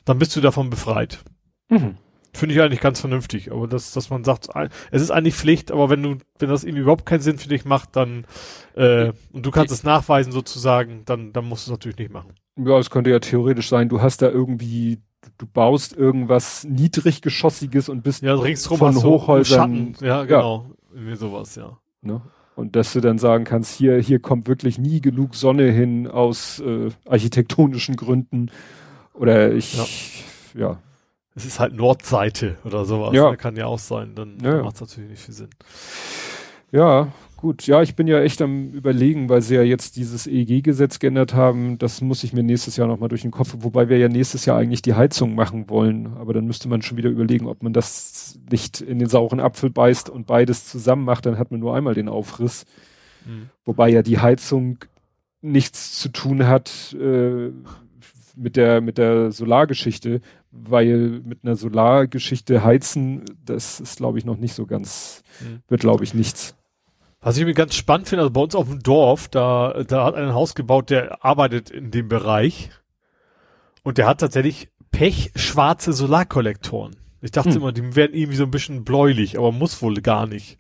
dann 0.05 0.19
bist 0.19 0.35
du 0.35 0.41
davon 0.41 0.69
befreit. 0.69 1.21
Mhm. 1.69 1.97
Finde 2.33 2.57
ich 2.57 2.61
eigentlich 2.61 2.81
ganz 2.81 2.99
vernünftig. 2.99 3.53
Aber 3.53 3.69
das, 3.69 3.93
dass 3.93 4.11
man 4.11 4.25
sagt, 4.25 4.49
es 4.91 5.03
ist 5.03 5.13
eigentlich 5.13 5.37
Pflicht, 5.37 5.71
aber 5.71 5.89
wenn 5.89 6.03
du, 6.03 6.17
wenn 6.41 6.49
das 6.49 6.65
irgendwie 6.65 6.83
überhaupt 6.83 7.07
keinen 7.07 7.21
Sinn 7.21 7.39
für 7.39 7.49
dich 7.49 7.65
macht, 7.65 7.95
dann 7.95 8.27
äh, 8.75 9.13
und 9.33 9.47
du 9.47 9.53
kannst 9.53 9.73
es 9.73 9.85
nachweisen 9.85 10.33
sozusagen, 10.33 11.03
dann, 11.05 11.33
dann 11.33 11.45
musst 11.45 11.67
du 11.67 11.71
es 11.71 11.79
natürlich 11.79 11.99
nicht 11.99 12.13
machen. 12.13 12.35
Ja, 12.57 12.77
es 12.79 12.91
könnte 12.91 13.11
ja 13.11 13.21
theoretisch 13.21 13.69
sein, 13.69 13.89
du 13.89 14.03
hast 14.03 14.21
da 14.21 14.29
irgendwie, 14.29 14.99
du 15.39 15.47
baust 15.47 15.97
irgendwas 15.97 16.65
niedriggeschossiges 16.65 17.89
und 17.89 18.03
bist 18.03 18.23
Ja, 18.25 18.35
ringsrum 18.35 18.79
von 18.79 19.01
Hochhäusern. 19.01 19.95
Schatten. 19.95 20.05
Ja, 20.05 20.25
genau. 20.25 20.67
Irgendwie 20.95 21.17
sowas, 21.17 21.57
ja. 21.57 21.79
Ne? 22.03 22.23
Und 22.57 22.77
dass 22.77 22.93
du 22.93 23.01
dann 23.01 23.19
sagen 23.19 23.45
kannst, 23.45 23.75
hier, 23.75 23.99
hier 23.99 24.21
kommt 24.21 24.47
wirklich 24.47 24.79
nie 24.79 25.01
genug 25.01 25.35
Sonne 25.35 25.71
hin 25.71 26.07
aus 26.07 26.61
äh, 26.61 26.91
architektonischen 27.09 27.97
Gründen. 27.97 28.51
Oder 29.13 29.53
ich, 29.53 29.77
ja. 30.55 30.79
Es 31.35 31.45
ist 31.45 31.59
halt 31.59 31.75
Nordseite 31.75 32.59
oder 32.65 32.85
sowas. 32.85 33.13
Ja. 33.13 33.33
Ne? 33.33 33.37
Kann 33.37 33.57
ja 33.57 33.67
auch 33.67 33.81
sein. 33.81 34.15
Dann, 34.15 34.39
Ja, 34.41 34.51
dann 34.51 34.57
ja. 34.59 34.63
macht 34.63 34.77
es 34.77 34.81
natürlich 34.83 35.11
nicht 35.11 35.23
viel 35.23 35.35
Sinn. 35.35 35.51
Ja, 36.71 37.09
gut. 37.45 37.67
Ja, 37.67 37.83
ich 37.83 37.95
bin 37.95 38.07
ja 38.07 38.21
echt 38.23 38.41
am 38.41 38.71
überlegen, 38.71 39.29
weil 39.29 39.43
sie 39.43 39.55
ja 39.55 39.63
jetzt 39.63 39.97
dieses 39.97 40.27
EEG-Gesetz 40.27 40.99
geändert 40.99 41.35
haben. 41.35 41.77
Das 41.77 42.01
muss 42.01 42.25
ich 42.25 42.33
mir 42.33 42.43
nächstes 42.43 42.79
Jahr 42.79 42.89
nochmal 42.89 43.11
durch 43.11 43.21
den 43.21 43.31
Kopf, 43.31 43.55
wobei 43.59 43.91
wir 43.91 43.99
ja 43.99 44.09
nächstes 44.09 44.47
Jahr 44.47 44.57
eigentlich 44.57 44.81
die 44.81 44.95
Heizung 44.95 45.35
machen 45.35 45.69
wollen. 45.69 46.15
Aber 46.17 46.33
dann 46.33 46.47
müsste 46.47 46.69
man 46.69 46.81
schon 46.81 46.97
wieder 46.97 47.11
überlegen, 47.11 47.47
ob 47.47 47.63
man 47.63 47.75
das 47.75 48.39
nicht 48.51 48.81
in 48.81 48.99
den 48.99 49.09
sauren 49.09 49.41
Apfel 49.41 49.69
beißt 49.69 50.09
und 50.09 50.27
beides 50.27 50.67
zusammen 50.67 51.05
macht. 51.05 51.27
Dann 51.27 51.37
hat 51.39 51.51
man 51.51 51.61
nur 51.61 51.77
einmal 51.77 51.93
den 51.93 52.09
Aufriss. 52.09 52.65
Mhm. 53.27 53.51
Wobei 53.67 53.91
ja 53.91 54.01
die 54.03 54.19
Heizung 54.19 54.79
nichts 55.43 56.01
zu 56.01 56.09
tun 56.09 56.47
hat 56.47 56.97
äh, 56.99 57.51
mit 58.37 58.57
der 58.57 58.81
mit 58.81 58.97
der 58.97 59.33
Solargeschichte, 59.33 60.23
weil 60.51 61.21
mit 61.23 61.41
einer 61.45 61.57
Solargeschichte 61.57 62.65
heizen, 62.65 63.23
das 63.45 63.81
ist 63.81 63.99
glaube 63.99 64.17
ich 64.19 64.25
noch 64.25 64.39
nicht 64.39 64.55
so 64.55 64.65
ganz, 64.65 65.23
Mhm. 65.41 65.61
wird 65.69 65.83
glaube 65.83 66.05
ich 66.05 66.15
nichts. 66.15 66.55
Was 67.25 67.37
ich 67.37 67.41
irgendwie 67.41 67.55
ganz 67.57 67.75
spannend 67.75 68.07
finde, 68.07 68.21
also 68.23 68.33
bei 68.35 68.43
uns 68.43 68.55
auf 68.55 68.69
dem 68.69 68.81
Dorf, 68.81 69.29
da, 69.29 69.83
da 69.87 70.05
hat 70.05 70.15
ein 70.15 70.35
Haus 70.35 70.55
gebaut, 70.55 70.91
der 70.91 71.25
arbeitet 71.25 71.71
in 71.71 71.91
dem 71.91 72.07
Bereich 72.07 72.69
und 73.83 73.97
der 73.97 74.07
hat 74.07 74.21
tatsächlich 74.21 74.69
pechschwarze 74.93 75.95
Solarkollektoren. 75.95 76.97
Ich 77.23 77.31
dachte 77.31 77.53
Hm. 77.53 77.57
immer, 77.57 77.73
die 77.73 77.97
werden 77.97 78.15
irgendwie 78.15 78.37
so 78.37 78.45
ein 78.45 78.51
bisschen 78.51 78.85
bläulich, 78.85 79.39
aber 79.39 79.53
muss 79.53 79.81
wohl 79.81 79.95
gar 80.03 80.27
nicht. 80.27 80.59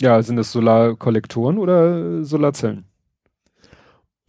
Ja, 0.00 0.20
sind 0.20 0.34
das 0.34 0.50
Solarkollektoren 0.50 1.58
oder 1.58 2.24
Solarzellen? 2.24 2.89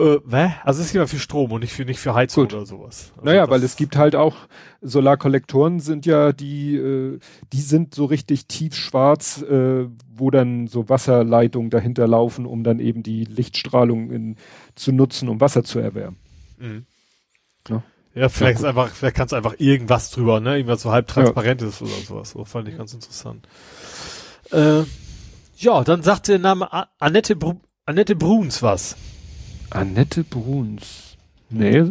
Äh, 0.01 0.19
wä? 0.25 0.51
Also 0.63 0.81
es 0.81 0.87
ist 0.87 0.95
immer 0.95 1.07
für 1.07 1.19
Strom 1.19 1.51
und 1.51 1.61
nicht 1.61 1.73
für, 1.73 1.85
nicht 1.85 1.99
für 1.99 2.15
Heizung 2.15 2.45
Gut. 2.45 2.53
oder 2.53 2.65
sowas. 2.65 3.11
Also 3.17 3.25
naja, 3.25 3.49
weil 3.49 3.63
es 3.63 3.75
gibt 3.75 3.95
halt 3.95 4.15
auch 4.15 4.35
Solarkollektoren 4.81 5.79
sind 5.79 6.07
ja 6.07 6.31
die, 6.31 6.75
äh, 6.75 7.19
die 7.53 7.61
sind 7.61 7.93
so 7.93 8.05
richtig 8.05 8.47
tiefschwarz, 8.47 9.43
äh, 9.43 9.87
wo 10.15 10.31
dann 10.31 10.65
so 10.65 10.89
Wasserleitungen 10.89 11.69
dahinter 11.69 12.07
laufen, 12.07 12.47
um 12.47 12.63
dann 12.63 12.79
eben 12.79 13.03
die 13.03 13.25
Lichtstrahlung 13.25 14.09
in, 14.09 14.37
zu 14.73 14.91
nutzen, 14.91 15.29
um 15.29 15.39
Wasser 15.39 15.63
zu 15.63 15.77
erwärmen. 15.77 16.17
Mhm. 16.57 16.85
Ja. 17.69 17.83
Ja, 18.13 18.27
vielleicht 18.27 18.57
gut. 18.57 18.63
ist 18.65 18.69
einfach, 18.69 18.89
vielleicht 18.89 19.15
kannst 19.15 19.31
du 19.31 19.37
einfach 19.37 19.55
irgendwas 19.59 20.11
drüber, 20.11 20.41
ne? 20.41 20.57
Irgendwas 20.57 20.81
so 20.81 20.91
halb 20.91 21.07
transparentes 21.07 21.81
oder 21.81 21.91
sowas. 21.91 22.31
So 22.31 22.43
fand 22.43 22.67
ich 22.67 22.77
ganz 22.77 22.93
interessant. 22.93 23.47
Äh, 24.51 24.81
ja, 25.57 25.83
dann 25.83 26.03
sagte 26.03 26.33
der 26.33 26.39
Name 26.39 26.69
Annette, 26.99 27.35
Bru 27.35 27.61
Annette 27.85 28.15
Bruns 28.15 28.61
was. 28.61 28.97
Annette 29.72 30.23
Bruns. 30.23 31.18
Nee. 31.49 31.84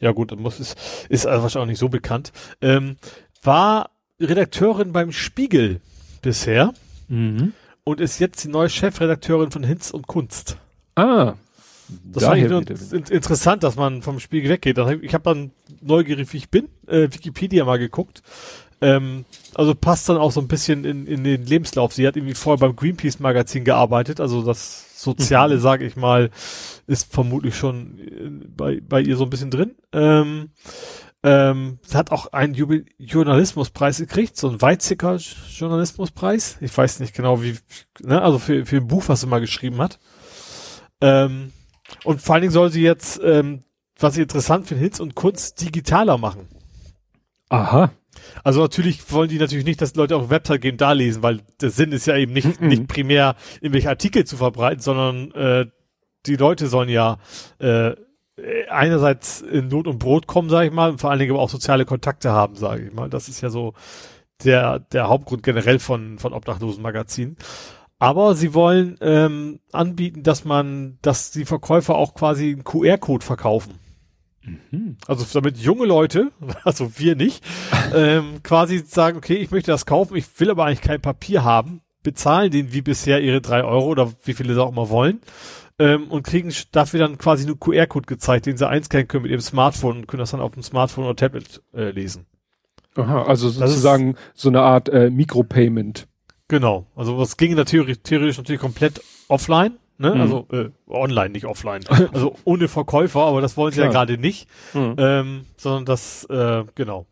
Ja 0.00 0.12
gut, 0.12 0.32
das 0.32 0.38
muss, 0.38 0.58
ist, 0.60 0.76
ist 1.08 1.26
also 1.26 1.42
wahrscheinlich 1.42 1.62
auch 1.64 1.70
nicht 1.70 1.78
so 1.78 1.88
bekannt. 1.88 2.32
Ähm, 2.60 2.96
war 3.42 3.90
Redakteurin 4.20 4.92
beim 4.92 5.12
Spiegel 5.12 5.80
bisher 6.22 6.72
Mhm. 7.08 7.52
und 7.84 8.00
ist 8.00 8.18
jetzt 8.20 8.42
die 8.44 8.48
neue 8.48 8.68
Chefredakteurin 8.70 9.50
von 9.50 9.64
Hinz 9.64 9.90
und 9.90 10.06
Kunst. 10.06 10.56
Ah. 10.94 11.34
Das 12.04 12.22
in, 12.92 13.02
interessant, 13.10 13.62
dass 13.64 13.76
man 13.76 14.00
vom 14.02 14.18
Spiegel 14.18 14.50
weggeht. 14.50 14.78
Ich 15.02 15.12
habe 15.14 15.24
dann 15.24 15.50
neugierig, 15.82 16.32
wie 16.32 16.38
ich 16.38 16.48
bin, 16.48 16.68
äh, 16.86 17.02
Wikipedia 17.12 17.64
mal 17.66 17.78
geguckt. 17.78 18.22
Ähm, 18.80 19.24
also 19.54 19.74
passt 19.74 20.08
dann 20.08 20.16
auch 20.16 20.32
so 20.32 20.40
ein 20.40 20.48
bisschen 20.48 20.84
in, 20.84 21.06
in 21.06 21.22
den 21.22 21.44
Lebenslauf. 21.44 21.92
Sie 21.92 22.06
hat 22.06 22.16
irgendwie 22.16 22.34
vorher 22.34 22.58
beim 22.58 22.76
Greenpeace 22.76 23.20
Magazin 23.20 23.64
gearbeitet, 23.64 24.20
also 24.20 24.42
das 24.42 25.00
Soziale, 25.02 25.56
Mhm. 25.56 25.60
sage 25.60 25.84
ich 25.84 25.96
mal, 25.96 26.30
ist 26.86 27.12
vermutlich 27.12 27.56
schon 27.56 27.98
äh, 27.98 28.46
bei, 28.48 28.80
bei 28.80 29.00
ihr 29.00 29.16
so 29.16 29.24
ein 29.24 29.30
bisschen 29.30 29.50
drin. 29.50 29.74
Ähm, 29.92 30.50
ähm, 31.24 31.78
sie 31.82 31.96
hat 31.96 32.10
auch 32.10 32.32
einen 32.32 32.54
Jubil 32.54 32.84
Journalismuspreis 32.98 33.98
gekriegt, 33.98 34.36
so 34.36 34.48
einen 34.48 34.60
Weizsäcker 34.60 35.16
Journalismuspreis. 35.56 36.58
Ich 36.60 36.76
weiß 36.76 37.00
nicht 37.00 37.14
genau 37.14 37.42
wie, 37.42 37.56
ne, 38.00 38.20
also 38.20 38.38
für, 38.38 38.66
für 38.66 38.76
ein 38.78 38.88
Buch, 38.88 39.04
was 39.06 39.20
sie 39.20 39.26
mal 39.28 39.40
geschrieben 39.40 39.78
hat. 39.78 40.00
Ähm, 41.00 41.52
und 42.04 42.20
vor 42.20 42.34
allen 42.34 42.42
Dingen 42.42 42.52
soll 42.52 42.70
sie 42.70 42.82
jetzt, 42.82 43.20
ähm, 43.22 43.62
was 43.98 44.16
ich 44.16 44.22
interessant 44.22 44.66
finde, 44.66 44.82
Hits 44.82 44.98
und 44.98 45.14
Kunst 45.14 45.60
digitaler 45.60 46.18
machen. 46.18 46.48
Aha. 47.50 47.92
Also 48.44 48.60
natürlich 48.60 49.10
wollen 49.12 49.28
die 49.28 49.38
natürlich 49.38 49.64
nicht, 49.64 49.80
dass 49.80 49.94
Leute 49.94 50.16
auf 50.16 50.30
Website 50.30 50.60
gehen, 50.62 50.76
da 50.76 50.92
lesen, 50.92 51.22
weil 51.22 51.40
der 51.60 51.70
Sinn 51.70 51.92
ist 51.92 52.06
ja 52.06 52.16
eben 52.16 52.32
nicht, 52.32 52.60
Mhm. 52.60 52.68
nicht 52.68 52.88
primär 52.88 53.36
irgendwelche 53.60 53.88
Artikel 53.88 54.24
zu 54.24 54.36
verbreiten, 54.36 54.80
sondern 54.80 55.30
äh, 55.32 55.66
die 56.26 56.36
Leute 56.36 56.66
sollen 56.66 56.88
ja 56.88 57.18
äh, 57.58 57.94
einerseits 58.70 59.40
in 59.40 59.68
Not 59.68 59.86
und 59.86 59.98
Brot 59.98 60.26
kommen, 60.26 60.48
sage 60.48 60.68
ich 60.68 60.72
mal, 60.72 60.90
und 60.90 61.00
vor 61.00 61.10
allen 61.10 61.18
Dingen 61.18 61.32
aber 61.32 61.42
auch 61.42 61.50
soziale 61.50 61.84
Kontakte 61.84 62.30
haben, 62.30 62.56
sage 62.56 62.86
ich 62.86 62.92
mal. 62.92 63.10
Das 63.10 63.28
ist 63.28 63.40
ja 63.40 63.50
so 63.50 63.74
der, 64.44 64.78
der 64.80 65.08
Hauptgrund 65.08 65.42
generell 65.42 65.78
von, 65.78 66.18
von 66.18 66.32
Obdachlosenmagazinen. 66.32 67.36
Aber 67.98 68.34
sie 68.34 68.52
wollen 68.54 68.96
ähm, 69.00 69.60
anbieten, 69.70 70.22
dass 70.24 70.44
man, 70.44 70.98
dass 71.02 71.30
die 71.30 71.44
Verkäufer 71.44 71.94
auch 71.94 72.14
quasi 72.14 72.50
einen 72.52 72.64
QR-Code 72.64 73.24
verkaufen. 73.24 73.74
Mhm. 74.42 74.96
Also 75.06 75.24
damit 75.32 75.58
junge 75.58 75.86
Leute, 75.86 76.32
also 76.64 76.98
wir 76.98 77.14
nicht, 77.14 77.44
ähm, 77.94 78.42
quasi 78.42 78.78
sagen, 78.78 79.18
okay, 79.18 79.34
ich 79.34 79.52
möchte 79.52 79.70
das 79.70 79.86
kaufen, 79.86 80.16
ich 80.16 80.26
will 80.40 80.50
aber 80.50 80.64
eigentlich 80.64 80.80
kein 80.80 81.00
Papier 81.00 81.44
haben, 81.44 81.80
bezahlen 82.02 82.50
denen 82.50 82.72
wie 82.72 82.82
bisher 82.82 83.20
ihre 83.20 83.40
drei 83.40 83.62
Euro 83.62 83.86
oder 83.86 84.12
wie 84.24 84.34
viele 84.34 84.54
sie 84.54 84.60
auch 84.60 84.72
immer 84.72 84.88
wollen 84.88 85.20
ähm, 85.82 86.04
und 86.08 86.22
kriegen 86.22 86.52
dafür 86.70 87.00
dann 87.00 87.18
quasi 87.18 87.44
einen 87.44 87.58
QR-Code 87.58 88.06
gezeigt, 88.06 88.46
den 88.46 88.56
sie 88.56 88.68
einscannen 88.68 89.08
können 89.08 89.24
mit 89.24 89.32
ihrem 89.32 89.40
Smartphone 89.40 89.98
und 89.98 90.06
können 90.06 90.20
das 90.20 90.30
dann 90.30 90.40
auf 90.40 90.52
dem 90.52 90.62
Smartphone 90.62 91.06
oder 91.06 91.16
Tablet 91.16 91.60
äh, 91.74 91.90
lesen. 91.90 92.26
Aha, 92.94 93.24
also 93.24 93.48
sozusagen 93.48 94.14
so 94.32 94.48
eine 94.48 94.60
Art 94.60 94.88
äh, 94.90 95.10
Micropayment. 95.10 96.06
Genau. 96.46 96.86
Also 96.94 97.18
was 97.18 97.36
ging 97.36 97.54
natürlich 97.54 98.00
theoretisch 98.00 98.38
natürlich 98.38 98.60
komplett 98.60 99.02
offline. 99.26 99.78
Ne? 99.98 100.14
Mhm. 100.14 100.20
Also 100.20 100.46
äh, 100.52 100.68
online, 100.88 101.30
nicht 101.30 101.46
offline. 101.46 101.82
Also 102.12 102.36
ohne 102.44 102.68
Verkäufer, 102.68 103.22
aber 103.22 103.40
das 103.40 103.56
wollen 103.56 103.72
sie 103.72 103.80
ja 103.80 103.88
Klar. 103.88 104.06
gerade 104.06 104.20
nicht. 104.20 104.48
Mhm. 104.74 104.94
Ähm, 104.98 105.40
sondern 105.56 105.84
das, 105.84 106.24
äh, 106.30 106.64
genau. 106.76 107.06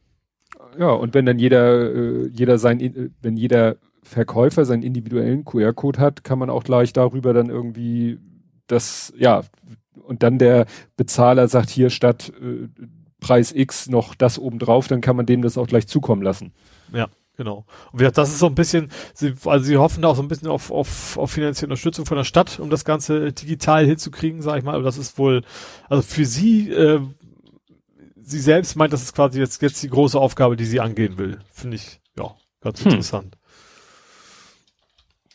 Ja, 0.79 0.91
und 0.91 1.15
wenn 1.15 1.27
dann 1.27 1.41
jeder, 1.41 1.93
äh, 1.93 2.29
jeder 2.29 2.59
sein, 2.59 2.79
äh, 2.81 3.11
wenn 3.21 3.37
jeder 3.37 3.77
Verkäufer 4.05 4.65
seinen 4.65 4.85
individuellen 4.85 5.45
QR-Code 5.45 5.99
hat, 5.99 6.23
kann 6.23 6.39
man 6.39 6.51
auch 6.51 6.63
gleich 6.63 6.93
darüber 6.93 7.33
dann 7.33 7.49
irgendwie 7.49 8.19
das, 8.71 9.13
ja, 9.17 9.43
und 10.03 10.23
dann 10.23 10.39
der 10.39 10.67
Bezahler 10.97 11.49
sagt 11.49 11.71
hier 11.71 11.91
statt 11.91 12.33
äh, 12.41 12.69
Preis 13.21 13.53
X 13.53 13.89
noch 13.89 14.15
das 14.15 14.39
obendrauf, 14.39 14.89
dann 14.89 15.01
kann 15.01 15.17
man 15.17 15.27
dem 15.27 15.43
das 15.43 15.59
auch 15.59 15.67
gleich 15.67 15.87
zukommen 15.87 16.23
lassen. 16.23 16.53
Ja, 16.93 17.09
genau. 17.37 17.67
Und 17.93 18.01
wie 18.01 18.05
gesagt, 18.05 18.19
das 18.19 18.31
ist 18.31 18.39
so 18.39 18.47
ein 18.47 18.55
bisschen, 18.55 18.91
sie, 19.15 19.35
also 19.45 19.65
sie 19.65 19.77
hoffen 19.77 20.03
da 20.03 20.09
auch 20.09 20.17
so 20.17 20.23
ein 20.23 20.29
bisschen 20.29 20.49
auf, 20.49 20.71
auf, 20.71 21.19
auf 21.19 21.31
finanzielle 21.31 21.69
Unterstützung 21.69 22.07
von 22.07 22.17
der 22.17 22.25
Stadt, 22.25 22.59
um 22.61 22.71
das 22.71 22.85
Ganze 22.85 23.33
digital 23.33 23.85
hinzukriegen, 23.87 24.41
sag 24.43 24.59
ich 24.59 24.65
mal. 24.65 24.75
Aber 24.75 24.85
das 24.85 24.97
ist 24.99 25.19
wohl, 25.19 25.43
also 25.89 26.03
für 26.03 26.25
sie, 26.25 26.71
äh, 26.71 27.01
sie 28.23 28.41
selbst 28.41 28.75
meint, 28.77 28.93
das 28.93 29.03
ist 29.03 29.15
quasi 29.15 29.39
jetzt, 29.39 29.61
jetzt 29.61 29.83
die 29.83 29.91
große 29.91 30.19
Aufgabe, 30.19 30.57
die 30.57 30.65
sie 30.65 30.81
angehen 30.81 31.19
will. 31.19 31.39
Finde 31.53 31.77
ich, 31.77 32.01
ja, 32.17 32.35
ganz 32.63 32.81
Hm. 32.81 32.87
interessant. 32.93 33.37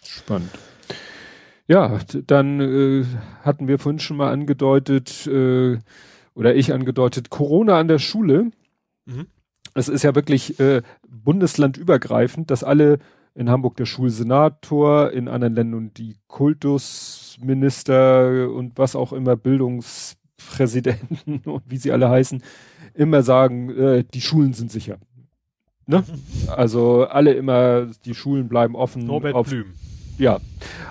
Spannend. 0.03 0.49
Ja, 1.67 1.99
dann 2.27 2.61
äh, 2.61 3.05
hatten 3.41 3.67
wir 3.67 3.79
vorhin 3.79 3.97
schon 3.99 4.17
mal 4.17 4.31
angedeutet, 4.31 5.25
äh, 5.27 5.79
oder 6.35 6.55
ich 6.55 6.73
angedeutet, 6.73 7.29
Corona 7.29 7.79
an 7.79 7.87
der 7.87 7.99
Schule. 7.99 8.51
Mhm. 9.05 9.27
Es 9.73 9.87
ist 9.89 10.03
ja 10.03 10.15
wirklich 10.15 10.59
äh, 10.59 10.81
bundeslandübergreifend, 11.07 12.51
dass 12.51 12.63
alle 12.63 12.99
in 13.33 13.49
Hamburg 13.49 13.77
der 13.77 13.85
Schulsenator, 13.85 15.11
in 15.11 15.27
anderen 15.27 15.55
Ländern 15.55 15.91
die 15.93 16.17
Kultusminister 16.27 18.51
und 18.51 18.77
was 18.77 18.95
auch 18.95 19.11
immer, 19.11 19.35
Bildungspräsidenten 19.35 21.39
und 21.45 21.63
wie 21.67 21.77
sie 21.77 21.91
alle 21.91 22.09
heißen, 22.09 22.43
immer 22.93 23.23
sagen, 23.23 23.71
äh, 23.71 24.03
die 24.13 24.21
Schulen 24.21 24.53
sind 24.53 24.71
sicher. 24.71 24.99
Ne? 25.87 26.03
Also 26.47 27.05
alle 27.05 27.33
immer, 27.33 27.87
die 28.05 28.15
Schulen 28.15 28.47
bleiben 28.47 28.75
offen. 28.75 29.05
Norbert 29.05 29.35
auf, 29.35 29.47
Blüm. 29.47 29.73
Ja, 30.17 30.39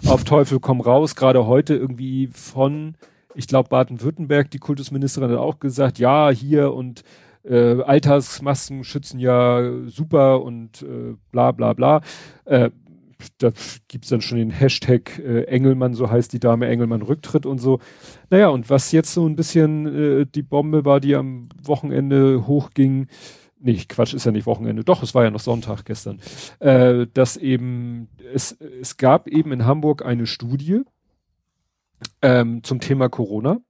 auf 0.06 0.24
Teufel 0.24 0.60
komm 0.60 0.80
raus. 0.80 1.14
Gerade 1.14 1.46
heute 1.46 1.74
irgendwie 1.74 2.28
von, 2.32 2.94
ich 3.34 3.46
glaube, 3.46 3.68
Baden-Württemberg, 3.68 4.50
die 4.50 4.58
Kultusministerin 4.58 5.30
hat 5.30 5.38
auch 5.38 5.60
gesagt, 5.60 5.98
ja, 5.98 6.30
hier 6.30 6.72
und 6.72 7.04
äh, 7.44 7.82
Alltagsmasken 7.82 8.84
schützen 8.84 9.18
ja 9.18 9.62
super 9.86 10.42
und 10.42 10.82
äh, 10.82 11.14
bla 11.30 11.52
bla 11.52 11.72
bla. 11.74 12.00
Äh, 12.44 12.70
da 13.38 13.52
gibt's 13.88 14.08
dann 14.08 14.20
schon 14.20 14.38
den 14.38 14.50
Hashtag 14.50 15.18
äh, 15.18 15.44
Engelmann, 15.44 15.94
so 15.94 16.10
heißt 16.10 16.32
die 16.32 16.40
Dame 16.40 16.66
Engelmann 16.66 17.02
Rücktritt 17.02 17.46
und 17.46 17.58
so. 17.58 17.80
Naja, 18.30 18.48
und 18.48 18.70
was 18.70 18.92
jetzt 18.92 19.14
so 19.14 19.26
ein 19.26 19.36
bisschen 19.36 19.86
äh, 20.22 20.26
die 20.26 20.42
Bombe 20.42 20.84
war, 20.84 21.00
die 21.00 21.14
am 21.14 21.48
Wochenende 21.62 22.46
hochging, 22.46 23.08
nee, 23.64 23.82
Quatsch, 23.88 24.14
ist 24.14 24.26
ja 24.26 24.32
nicht 24.32 24.46
Wochenende, 24.46 24.84
doch, 24.84 25.02
es 25.02 25.14
war 25.14 25.24
ja 25.24 25.30
noch 25.30 25.40
Sonntag 25.40 25.84
gestern, 25.84 26.20
äh, 26.60 27.06
dass 27.12 27.36
eben, 27.36 28.08
es, 28.32 28.52
es 28.52 28.96
gab 28.96 29.26
eben 29.26 29.52
in 29.52 29.64
Hamburg 29.64 30.04
eine 30.04 30.26
Studie 30.26 30.82
ähm, 32.22 32.62
zum 32.62 32.80
Thema 32.80 33.08
Corona. 33.08 33.60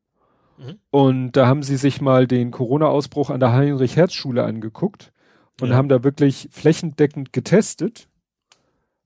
Mhm. 0.59 0.79
Und 0.91 1.33
da 1.33 1.47
haben 1.47 1.62
sie 1.62 1.77
sich 1.77 2.01
mal 2.01 2.27
den 2.27 2.51
Corona-Ausbruch 2.51 3.31
an 3.31 3.41
der 3.41 3.53
Heinrich-Herz-Schule 3.53 4.45
angeguckt 4.45 5.12
und 5.61 5.71
Ja. 5.71 5.77
haben 5.77 5.89
da 5.89 6.03
wirklich 6.03 6.49
flächendeckend 6.51 7.33
getestet, 7.33 8.09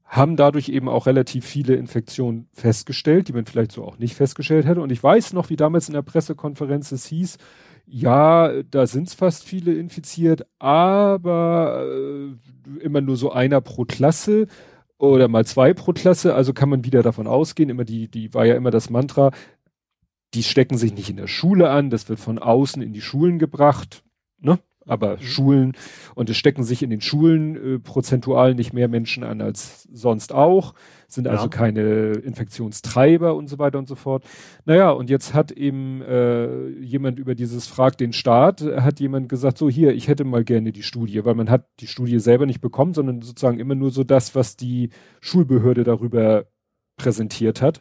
haben 0.05 0.37
dadurch 0.37 0.71
eben 0.71 0.89
auch 0.89 1.07
relativ 1.07 1.45
viele 1.45 1.75
Infektionen 1.75 2.49
festgestellt, 2.55 3.29
die 3.29 3.35
man 3.35 3.45
vielleicht 3.45 3.73
so 3.73 3.85
auch 3.85 3.99
nicht 3.99 4.15
festgestellt 4.15 4.65
hätte. 4.65 4.81
Und 4.81 4.91
ich 4.91 5.03
weiß 5.03 5.35
noch, 5.35 5.51
wie 5.51 5.57
damals 5.57 5.89
in 5.89 5.95
der 5.95 6.03
Pressekonferenz 6.03 6.93
es 6.93 7.07
hieß, 7.07 7.37
ja, 7.91 8.63
da 8.65 8.87
sind 8.87 9.11
fast 9.11 9.45
viele 9.45 9.75
infiziert, 9.75 10.47
aber 10.59 11.87
äh, 11.87 12.83
immer 12.83 13.01
nur 13.01 13.17
so 13.17 13.33
einer 13.33 13.61
pro 13.61 13.85
Klasse 13.85 14.47
oder 14.99 15.29
mal 15.29 15.47
zwei 15.47 15.73
pro 15.73 15.93
Klasse, 15.93 16.35
also 16.35 16.53
kann 16.53 16.69
man 16.69 16.85
wieder 16.85 17.03
davon 17.03 17.27
ausgehen, 17.27 17.71
immer 17.71 17.85
die, 17.85 18.09
die 18.09 18.35
war 18.35 18.45
ja 18.45 18.57
immer 18.57 18.71
das 18.71 18.91
Mantra, 18.91 19.31
die 20.35 20.43
stecken 20.43 20.77
sich 20.77 20.93
nicht 20.93 21.09
in 21.09 21.17
der 21.17 21.29
Schule 21.29 21.71
an, 21.71 21.89
das 21.89 22.09
wird 22.09 22.21
von 22.21 22.39
außen 22.39 22.83
in 22.83 22.93
die 22.93 23.01
Schulen 23.01 23.39
gebracht, 23.39 24.03
ne? 24.39 24.59
Aber 24.89 25.17
Mhm. 25.17 25.21
Schulen 25.23 25.73
und 26.15 26.31
es 26.31 26.37
stecken 26.37 26.65
sich 26.65 26.83
in 26.83 26.91
den 26.91 27.01
Schulen 27.01 27.77
äh, 27.77 27.79
prozentual 27.79 28.55
nicht 28.55 28.73
mehr 28.73 28.89
Menschen 28.89 29.23
an 29.23 29.41
als 29.41 29.87
sonst 29.93 30.33
auch, 30.35 30.75
sind 31.07 31.27
Ja. 31.27 31.33
also 31.33 31.49
keine 31.49 32.13
Infektionstreiber 32.13 33.35
und 33.35 33.49
so 33.49 33.59
weiter 33.59 33.79
und 33.79 33.87
so 33.89 33.95
fort. 33.95 34.25
Naja, 34.65 34.91
und 34.91 35.11
jetzt 35.11 35.35
hat 35.35 35.53
eben 35.53 36.03
äh, 36.03 36.69
jemand 36.81 37.19
über 37.19 37.35
dieses 37.35 37.67
Frag 37.67 37.97
den 37.99 38.13
Staat, 38.13 38.63
hat 38.63 38.99
jemand 39.01 39.29
gesagt, 39.29 39.59
so 39.59 39.69
hier, 39.71 39.95
ich 39.95 40.09
hätte 40.09 40.25
mal 40.25 40.45
gerne 40.45 40.73
die 40.73 40.83
Studie, 40.83 41.25
weil 41.25 41.35
man 41.35 41.51
hat 41.51 41.67
die 41.81 41.87
Studie 41.87 42.19
selber 42.19 42.47
nicht 42.47 42.61
bekommen, 42.61 42.95
sondern 42.95 43.23
sozusagen 43.23 43.61
immer 43.61 43.75
nur 43.75 43.91
so 43.91 44.05
das, 44.05 44.35
was 44.35 44.57
die 44.57 44.91
Schulbehörde 45.21 45.85
darüber 45.85 46.47
präsentiert 46.97 47.63
hat. 47.63 47.81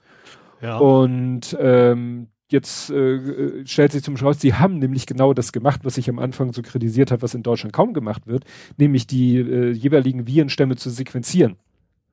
Ja. 0.61 0.77
Und 0.77 1.55
ähm, 1.59 2.27
jetzt 2.51 2.89
äh, 2.89 3.15
äh, 3.15 3.65
stellt 3.67 3.91
sich 3.91 4.03
zum 4.03 4.17
Schluss, 4.17 4.39
sie 4.39 4.53
haben 4.53 4.79
nämlich 4.79 5.05
genau 5.05 5.33
das 5.33 5.51
gemacht, 5.51 5.81
was 5.83 5.97
ich 5.97 6.09
am 6.09 6.19
Anfang 6.19 6.53
so 6.53 6.61
kritisiert 6.61 7.11
habe, 7.11 7.21
was 7.21 7.33
in 7.33 7.43
Deutschland 7.43 7.73
kaum 7.73 7.93
gemacht 7.93 8.27
wird, 8.27 8.45
nämlich 8.77 9.07
die 9.07 9.37
äh, 9.37 9.71
jeweiligen 9.71 10.27
Virenstämme 10.27 10.75
zu 10.75 10.89
sequenzieren. 10.89 11.57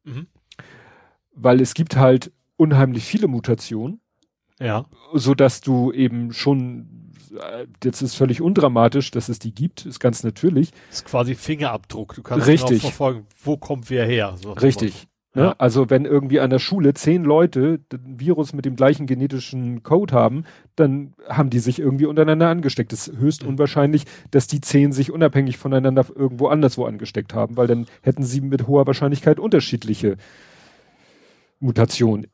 Mhm. 0.05 0.27
Weil 1.35 1.61
es 1.61 1.75
gibt 1.75 1.97
halt 1.97 2.33
unheimlich 2.57 3.05
viele 3.05 3.29
Mutationen, 3.29 4.01
Ja. 4.61 4.87
so 5.13 5.35
dass 5.35 5.61
du 5.61 5.93
eben 5.93 6.33
schon, 6.33 7.13
äh, 7.37 7.67
das 7.81 8.03
ist 8.03 8.15
völlig 8.15 8.41
undramatisch, 8.41 9.11
dass 9.11 9.29
es 9.29 9.39
die 9.39 9.55
gibt, 9.55 9.87
ist 9.87 10.01
ganz 10.01 10.23
natürlich. 10.23 10.71
Das 10.91 10.99
ist 10.99 11.05
quasi 11.07 11.35
Fingerabdruck. 11.35 12.15
Du 12.15 12.23
kannst 12.23 12.47
Richtig. 12.47 12.81
genau 12.81 12.91
verfolgen, 12.91 13.27
wo 13.43 13.57
kommt 13.57 13.91
wer 13.91 14.07
her. 14.07 14.37
So. 14.41 14.53
Richtig. 14.53 15.07
Ne? 15.35 15.43
Ja. 15.43 15.55
Also 15.59 15.91
wenn 15.91 16.05
irgendwie 16.05 16.39
an 16.41 16.51
der 16.51 16.61
Schule 16.61 16.95
zehn 16.95 17.25
Leute 17.25 17.79
den 17.93 18.21
Virus 18.21 18.53
mit 18.53 18.65
dem 18.65 18.77
gleichen 18.77 19.07
genetischen 19.07 19.83
Code 19.83 20.15
haben, 20.15 20.45
dann 20.77 21.13
haben 21.29 21.51
die 21.51 21.59
sich 21.59 21.81
irgendwie 21.81 22.07
untereinander 22.07 22.49
angesteckt. 22.49 22.93
Es 22.93 23.09
ist 23.09 23.19
höchst 23.19 23.43
Mhm. 23.43 23.51
unwahrscheinlich, 23.51 24.05
dass 24.31 24.47
die 24.47 24.61
zehn 24.61 24.93
sich 24.93 25.11
unabhängig 25.11 25.59
voneinander 25.59 26.07
irgendwo 26.15 26.47
anderswo 26.47 26.85
angesteckt 26.85 27.35
haben, 27.35 27.57
weil 27.57 27.67
dann 27.67 27.87
hätten 28.03 28.23
sie 28.23 28.41
mit 28.41 28.67
hoher 28.69 28.87
Wahrscheinlichkeit 28.87 29.41
unterschiedliche 29.41 30.17
Mutationen 31.61 32.27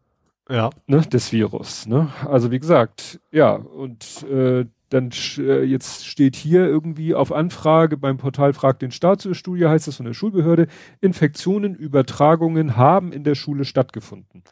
Ja. 0.48 0.70
ne, 0.86 1.00
des 1.00 1.32
Virus. 1.32 1.86
Ne? 1.86 2.08
Also 2.28 2.50
wie 2.50 2.58
gesagt, 2.58 3.20
ja, 3.30 3.54
und 3.54 4.24
äh, 4.30 4.66
dann 4.90 5.10
äh, 5.38 5.62
jetzt 5.62 6.06
steht 6.06 6.36
hier 6.36 6.66
irgendwie 6.66 7.14
auf 7.14 7.32
Anfrage 7.32 7.96
beim 7.96 8.18
Portal 8.18 8.52
Frag 8.52 8.78
den 8.80 8.90
Staat 8.90 9.22
zur 9.22 9.34
Studie, 9.34 9.66
heißt 9.66 9.88
es 9.88 9.96
von 9.96 10.06
der 10.06 10.14
Schulbehörde, 10.14 10.66
Infektionen, 11.00 11.74
Übertragungen 11.74 12.76
haben 12.76 13.12
in 13.12 13.24
der 13.24 13.36
Schule 13.36 13.64
stattgefunden. 13.64 14.42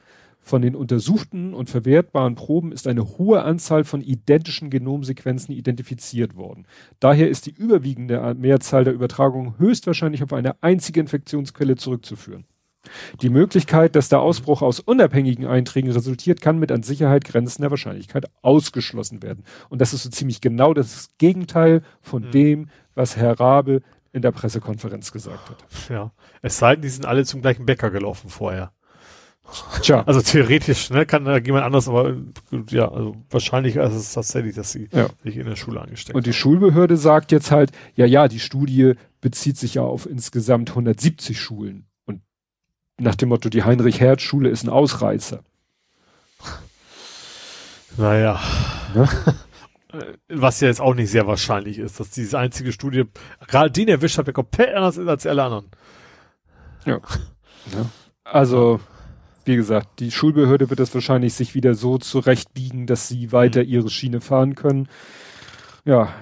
Von 0.41 0.63
den 0.63 0.75
untersuchten 0.75 1.53
und 1.53 1.69
verwertbaren 1.69 2.35
Proben 2.35 2.73
ist 2.73 2.87
eine 2.87 3.19
hohe 3.19 3.43
Anzahl 3.43 3.85
von 3.85 4.01
identischen 4.01 4.71
Genomsequenzen 4.71 5.55
identifiziert 5.55 6.37
worden. 6.37 6.67
Daher 7.01 7.29
ist 7.29 7.45
die 7.45 7.55
überwiegende 7.55 8.35
Mehrzahl 8.35 8.85
der 8.85 8.95
Übertragungen 8.95 9.59
höchstwahrscheinlich 9.59 10.23
auf 10.23 10.33
eine 10.33 10.63
einzige 10.63 11.01
Infektionsquelle 11.01 11.77
zurückzuführen. 11.77 12.47
Die 13.21 13.29
Möglichkeit, 13.29 13.97
dass 13.97 14.09
der 14.09 14.21
Ausbruch 14.21 14.63
aus 14.63 14.81
unabhängigen 14.81 15.47
Einträgen 15.47 15.91
resultiert, 15.91 16.41
kann 16.41 16.59
mit 16.59 16.73
an 16.73 16.83
Sicherheit 16.83 17.25
grenzender 17.25 17.71
Wahrscheinlichkeit 17.71 18.27
ausgeschlossen 18.43 19.23
werden. 19.23 19.45
Und 19.69 19.81
das 19.81 19.93
ist 19.93 20.05
so 20.05 20.11
ziemlich 20.11 20.41
genau 20.41 20.75
das 20.75 21.09
Gegenteil 21.19 21.83
von 22.01 22.23
Mhm. 22.27 22.31
dem, 22.31 22.69
was 22.95 23.17
Herr 23.17 23.39
Rabe 23.39 23.83
in 24.13 24.23
der 24.23 24.33
Pressekonferenz 24.33 25.13
gesagt 25.13 25.51
hat. 25.51 25.65
Ja. 25.91 26.13
Es 26.41 26.59
sei 26.59 26.75
denn, 26.77 26.83
die 26.83 26.89
sind 26.89 27.05
alle 27.07 27.25
zum 27.25 27.43
gleichen 27.43 27.67
Bäcker 27.67 27.91
gelaufen 27.91 28.31
vorher. 28.31 28.73
Tja, 29.81 30.03
Also 30.07 30.21
theoretisch, 30.21 30.91
ne, 30.91 31.07
kann 31.07 31.25
da 31.25 31.39
jemand 31.39 31.65
anders, 31.65 31.89
aber 31.89 32.17
ja, 32.69 32.91
also 32.91 33.17
wahrscheinlich 33.31 33.77
ist 33.77 33.95
es 33.95 34.13
tatsächlich, 34.13 34.55
dass 34.55 34.73
sie 34.73 34.89
Ja. 34.93 35.09
sich 35.25 35.39
in 35.39 35.47
der 35.47 35.57
Schule 35.57 35.81
angesteckt 35.81 36.15
und 36.15 36.27
die 36.27 36.35
Schulbehörde 36.35 36.99
sagt 36.99 37.33
jetzt 37.33 37.51
halt, 37.51 37.73
ja, 37.95 38.05
ja, 38.05 38.29
die 38.29 38.41
Studie 38.41 38.93
bezieht 39.23 39.57
sich 39.57 39.75
ja 39.75 39.83
auf 39.83 40.05
insgesamt 40.05 40.75
170 40.75 41.41
Schulen. 41.41 41.87
Nach 43.01 43.15
dem 43.15 43.29
Motto, 43.29 43.49
die 43.49 43.63
Heinrich-Herz-Schule 43.63 44.49
ist 44.49 44.65
ein 44.65 44.71
Ausreißer. 44.71 45.43
Naja. 47.97 48.41
Ne? 48.95 49.09
Äh, 49.93 50.15
Was 50.29 50.61
ja 50.61 50.69
jetzt 50.69 50.81
auch 50.81 50.95
nicht 50.95 51.11
sehr 51.11 51.27
wahrscheinlich 51.27 51.79
ist, 51.79 51.99
dass 51.99 52.11
diese 52.11 52.39
einzige 52.39 52.73
Studie, 52.73 53.05
gerade 53.47 53.71
den 53.71 53.89
erwischt 53.89 54.19
hat, 54.19 54.27
der 54.27 54.35
komplett 54.35 54.75
anders 54.75 54.97
ist 54.97 55.09
als 55.09 55.27
alle 55.27 55.45
anderen. 55.45 55.71
Also, 58.25 58.81
wie 59.45 59.57
gesagt, 59.57 60.01
die 60.01 60.11
Schulbehörde 60.11 60.69
wird 60.69 60.81
das 60.81 60.95
wahrscheinlich 60.95 61.35
sich 61.35 61.55
wieder 61.55 61.75
so 61.75 61.99
zurechtbiegen, 61.99 62.87
dass 62.87 63.09
sie 63.09 63.33
weiter 63.33 63.63
ihre 63.63 63.89
Schiene 63.91 64.21
fahren 64.21 64.55
können. 64.55 64.89
Ja, 65.85 66.13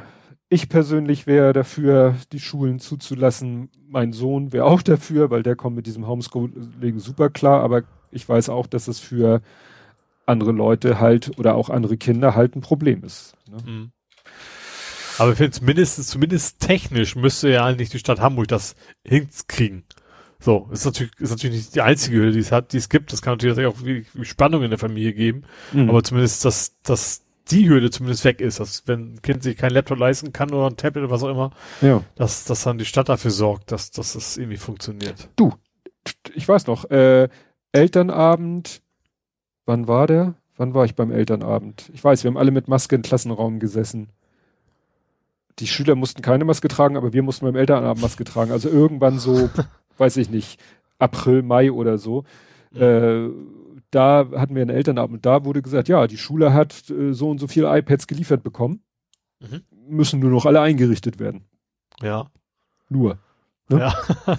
Ich 0.48 0.68
persönlich 0.68 1.26
wäre 1.26 1.52
dafür, 1.52 2.14
die 2.32 2.38
Schulen 2.38 2.78
zuzulassen. 2.78 3.68
Mein 3.88 4.12
Sohn 4.12 4.52
wäre 4.52 4.64
auch 4.64 4.82
dafür, 4.82 5.30
weil 5.30 5.42
der 5.42 5.56
kommt 5.56 5.74
mit 5.74 5.86
diesem 5.86 6.06
Homeschooling 6.06 6.98
super 6.98 7.30
klar. 7.30 7.62
Aber 7.62 7.82
ich 8.12 8.28
weiß 8.28 8.48
auch, 8.48 8.66
dass 8.66 8.86
es 8.86 9.00
für 9.00 9.42
andere 10.24 10.52
Leute 10.52 11.00
halt 11.00 11.38
oder 11.38 11.54
auch 11.56 11.68
andere 11.68 11.96
Kinder 11.96 12.34
halt 12.34 12.54
ein 12.54 12.60
Problem 12.60 13.02
ist. 13.02 13.34
Ne? 13.50 13.58
Mhm. 13.64 13.90
Aber 15.18 15.32
ich 15.32 15.38
finde 15.38 15.64
mindestens, 15.64 16.08
zumindest 16.08 16.60
technisch 16.60 17.16
müsste 17.16 17.48
ja 17.48 17.64
eigentlich 17.64 17.88
die 17.88 17.98
Stadt 17.98 18.20
Hamburg 18.20 18.48
das 18.48 18.76
hinkriegen. 19.04 19.84
So, 20.38 20.68
ist 20.70 20.84
natürlich, 20.84 21.12
ist 21.18 21.30
natürlich 21.30 21.56
nicht 21.56 21.74
die 21.74 21.80
einzige 21.80 22.18
Hürde, 22.18 22.32
die 22.32 22.40
es 22.40 22.52
hat, 22.52 22.72
die 22.72 22.76
es 22.76 22.88
gibt. 22.88 23.12
Das 23.12 23.22
kann 23.22 23.32
natürlich 23.32 23.66
auch 23.66 23.76
Spannung 24.22 24.62
in 24.62 24.70
der 24.70 24.78
Familie 24.78 25.14
geben. 25.14 25.44
Mhm. 25.72 25.88
Aber 25.88 26.02
zumindest, 26.02 26.44
dass, 26.44 26.80
dass 26.82 27.25
die 27.50 27.68
Hürde 27.68 27.90
zumindest 27.90 28.24
weg 28.24 28.40
ist, 28.40 28.60
dass 28.60 28.86
wenn 28.86 29.14
ein 29.14 29.22
Kind 29.22 29.42
sich 29.42 29.56
kein 29.56 29.70
Laptop 29.70 29.98
leisten 29.98 30.32
kann 30.32 30.52
oder 30.52 30.66
ein 30.66 30.76
Tablet 30.76 31.04
oder 31.04 31.12
was 31.12 31.22
auch 31.22 31.30
immer, 31.30 31.50
ja. 31.80 32.02
dass, 32.16 32.44
dass 32.44 32.64
dann 32.64 32.78
die 32.78 32.84
Stadt 32.84 33.08
dafür 33.08 33.30
sorgt, 33.30 33.72
dass, 33.72 33.90
dass 33.90 34.14
das 34.14 34.36
irgendwie 34.36 34.56
funktioniert. 34.56 35.28
Du, 35.36 35.52
ich 36.34 36.46
weiß 36.46 36.66
noch, 36.66 36.90
äh, 36.90 37.28
Elternabend, 37.72 38.82
wann 39.64 39.86
war 39.86 40.06
der? 40.06 40.34
Wann 40.56 40.74
war 40.74 40.84
ich 40.84 40.94
beim 40.94 41.10
Elternabend? 41.10 41.90
Ich 41.92 42.02
weiß, 42.02 42.24
wir 42.24 42.30
haben 42.30 42.38
alle 42.38 42.50
mit 42.50 42.68
Maske 42.68 42.96
im 42.96 43.02
Klassenraum 43.02 43.60
gesessen. 43.60 44.08
Die 45.58 45.66
Schüler 45.66 45.94
mussten 45.94 46.22
keine 46.22 46.44
Maske 46.44 46.68
tragen, 46.68 46.96
aber 46.96 47.12
wir 47.12 47.22
mussten 47.22 47.44
beim 47.44 47.56
Elternabend 47.56 48.02
Maske 48.02 48.24
tragen. 48.24 48.52
Also 48.52 48.68
irgendwann 48.68 49.18
so, 49.18 49.50
weiß 49.98 50.16
ich 50.16 50.30
nicht, 50.30 50.58
April, 50.98 51.42
Mai 51.42 51.70
oder 51.70 51.98
so. 51.98 52.24
Mhm. 52.72 52.82
Äh, 52.82 53.28
da 53.90 54.28
hatten 54.36 54.54
wir 54.54 54.62
einen 54.62 54.74
Elternabend 54.74 55.16
und 55.16 55.26
da 55.26 55.44
wurde 55.44 55.62
gesagt, 55.62 55.88
ja, 55.88 56.06
die 56.06 56.18
Schule 56.18 56.52
hat 56.52 56.90
äh, 56.90 57.12
so 57.12 57.30
und 57.30 57.38
so 57.38 57.46
viele 57.46 57.76
iPads 57.76 58.06
geliefert 58.06 58.42
bekommen, 58.42 58.82
mhm. 59.40 59.62
müssen 59.88 60.20
nur 60.20 60.30
noch 60.30 60.46
alle 60.46 60.60
eingerichtet 60.60 61.18
werden. 61.18 61.44
Ja. 62.02 62.30
Nur. 62.88 63.18
Ne? 63.68 63.80
Ja. 63.80 63.94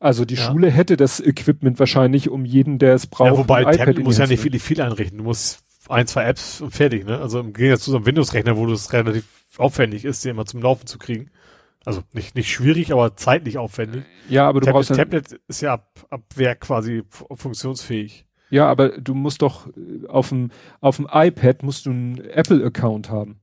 also 0.00 0.24
die 0.24 0.34
ja. 0.34 0.42
Schule 0.42 0.70
hätte 0.70 0.96
das 0.96 1.20
Equipment 1.20 1.78
wahrscheinlich 1.78 2.28
um 2.28 2.44
jeden, 2.44 2.78
der 2.78 2.94
es 2.94 3.06
braucht. 3.06 3.32
Ja, 3.32 3.38
wobei 3.38 3.64
Tablet 3.64 4.04
muss 4.04 4.18
ja 4.18 4.26
nicht 4.26 4.40
viel, 4.40 4.58
viel 4.58 4.80
einrichten. 4.80 5.18
Du 5.18 5.24
musst 5.24 5.62
ein, 5.88 6.06
zwei 6.06 6.24
Apps 6.24 6.60
und 6.60 6.70
fertig, 6.70 7.04
ne? 7.04 7.18
Also 7.18 7.40
im 7.40 7.52
Gegensatz 7.52 7.84
zu 7.84 7.90
so 7.90 7.96
einem 7.96 8.06
Windows-Rechner, 8.06 8.56
wo 8.56 8.66
das 8.66 8.92
relativ 8.92 9.26
aufwendig 9.58 10.04
ist, 10.04 10.24
den 10.24 10.32
immer 10.32 10.46
zum 10.46 10.62
Laufen 10.62 10.86
zu 10.86 10.98
kriegen. 10.98 11.30
Also 11.84 12.02
nicht, 12.12 12.34
nicht 12.34 12.50
schwierig, 12.50 12.92
aber 12.92 13.16
zeitlich 13.16 13.58
aufwendig. 13.58 14.04
Ja, 14.28 14.48
aber 14.48 14.60
du 14.60 14.66
Tablet, 14.66 14.74
brauchst 14.74 14.90
ein 14.92 14.96
Tablet 14.96 15.40
ist 15.48 15.60
ja 15.60 15.74
ab, 15.74 16.06
ab 16.08 16.22
Werk 16.34 16.60
quasi 16.60 17.02
funktionsfähig. 17.10 18.23
Ja, 18.54 18.68
aber 18.68 18.90
du 18.90 19.14
musst 19.14 19.42
doch 19.42 19.66
äh, 19.66 20.06
auf 20.06 20.28
dem, 20.28 20.52
auf 20.80 20.96
dem 20.98 21.08
iPad 21.12 21.64
musst 21.64 21.86
du 21.86 21.90
einen 21.90 22.18
Apple-Account 22.18 23.10
haben. 23.10 23.40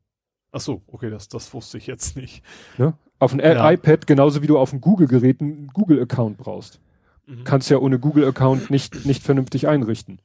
Ach 0.53 0.61
so, 0.61 0.83
okay, 0.87 1.09
das, 1.09 1.27
das 1.27 1.53
wusste 1.53 1.77
ich 1.77 1.85
jetzt 1.85 2.15
nicht. 2.15 2.41
Ja? 2.77 2.93
Auf 3.19 3.31
dem 3.31 3.41
ja. 3.41 3.69
iPad 3.69 4.07
genauso 4.07 4.41
wie 4.41 4.47
du 4.47 4.57
auf 4.57 4.69
dem 4.69 4.79
Google-Gerät 4.79 5.41
einen 5.41 5.67
Google-Account 5.67 6.37
brauchst. 6.37 6.79
Mhm. 7.25 7.43
Kannst 7.43 7.69
ja 7.69 7.77
ohne 7.79 7.99
Google-Account 7.99 8.71
nicht, 8.71 9.05
nicht 9.05 9.21
vernünftig 9.21 9.67
einrichten. 9.67 10.21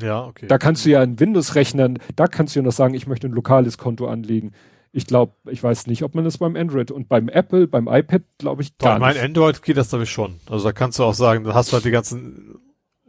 Ja, 0.00 0.24
okay. 0.24 0.48
Da 0.48 0.58
kannst 0.58 0.84
du 0.84 0.90
ja 0.90 1.00
einen 1.00 1.20
Windows-Rechner, 1.20 1.94
da 2.16 2.26
kannst 2.26 2.56
du 2.56 2.60
ja 2.60 2.64
noch 2.64 2.72
sagen, 2.72 2.94
ich 2.94 3.06
möchte 3.06 3.28
ein 3.28 3.32
lokales 3.32 3.78
Konto 3.78 4.08
anlegen. 4.08 4.50
Ich 4.90 5.06
glaube, 5.06 5.34
ich 5.48 5.62
weiß 5.62 5.86
nicht, 5.86 6.02
ob 6.02 6.16
man 6.16 6.24
das 6.24 6.38
beim 6.38 6.56
Android 6.56 6.90
und 6.90 7.08
beim 7.08 7.28
Apple, 7.28 7.68
beim 7.68 7.86
iPad, 7.86 8.22
glaube 8.38 8.62
ich, 8.62 8.76
gar 8.78 8.98
Bei. 8.98 9.14
Bei 9.14 9.22
Android 9.22 9.62
geht 9.62 9.76
das 9.76 9.90
glaube 9.90 10.02
ich 10.04 10.10
schon. 10.10 10.40
Also 10.50 10.64
da 10.64 10.72
kannst 10.72 10.98
du 10.98 11.04
auch 11.04 11.14
sagen, 11.14 11.44
da 11.44 11.54
hast 11.54 11.70
du 11.70 11.74
halt 11.74 11.84
die 11.84 11.92
ganzen 11.92 12.58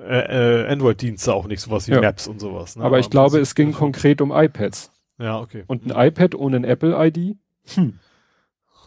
äh, 0.04 0.64
äh, 0.64 0.72
Android-Dienste 0.72 1.34
auch 1.34 1.48
nicht, 1.48 1.62
sowas 1.62 1.88
wie 1.88 1.94
ja. 1.94 2.02
Maps 2.02 2.28
und 2.28 2.40
sowas. 2.40 2.76
Ne? 2.76 2.82
Aber, 2.82 2.88
Aber 2.88 3.00
ich 3.00 3.10
glaube, 3.10 3.40
es 3.40 3.56
ging 3.56 3.72
konkret 3.72 4.22
um 4.22 4.32
iPads. 4.32 4.92
Ja, 5.20 5.40
okay. 5.40 5.64
Und 5.68 5.86
ein 5.92 6.08
iPad 6.08 6.36
ohne 6.36 6.58
ein 6.58 6.64
Apple-ID? 6.64 7.38
Hm. 7.76 8.00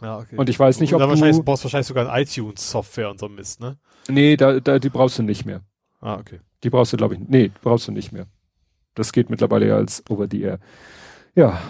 Ja, 0.03 0.19
okay. 0.19 0.37
Und 0.37 0.49
ich 0.49 0.59
weiß 0.59 0.81
nicht, 0.81 0.95
ob 0.95 1.01
du... 1.01 1.09
Wahrscheinlich, 1.09 1.43
brauchst 1.45 1.65
wahrscheinlich 1.65 1.87
sogar 1.87 2.11
ein 2.11 2.23
iTunes-Software 2.23 3.11
und 3.11 3.19
so 3.19 3.29
Mist, 3.29 3.61
ne? 3.61 3.79
Nee, 4.09 4.37
da, 4.37 4.61
da, 4.61 4.79
die 4.79 4.91
brauchst 4.91 5.19
du 5.19 5.23
nicht 5.23 5.47
mehr. 5.47 5.63
Ah, 6.01 6.17
okay. 6.17 6.41
Die 6.63 6.71
brauchst 6.71 6.93
du, 6.93 6.97
glaube 6.97 7.15
ich, 7.15 7.21
nee, 7.27 7.51
brauchst 7.63 7.89
du 7.89 7.93
nicht 7.93 8.13
mehr. 8.13 8.27
Das 8.95 9.13
geht 9.13 9.31
mittlerweile 9.31 9.69
ja 9.69 9.77
als 9.77 10.03
over 10.09 10.27
the 10.31 10.41
air. 10.43 10.59
Ja, 11.35 11.61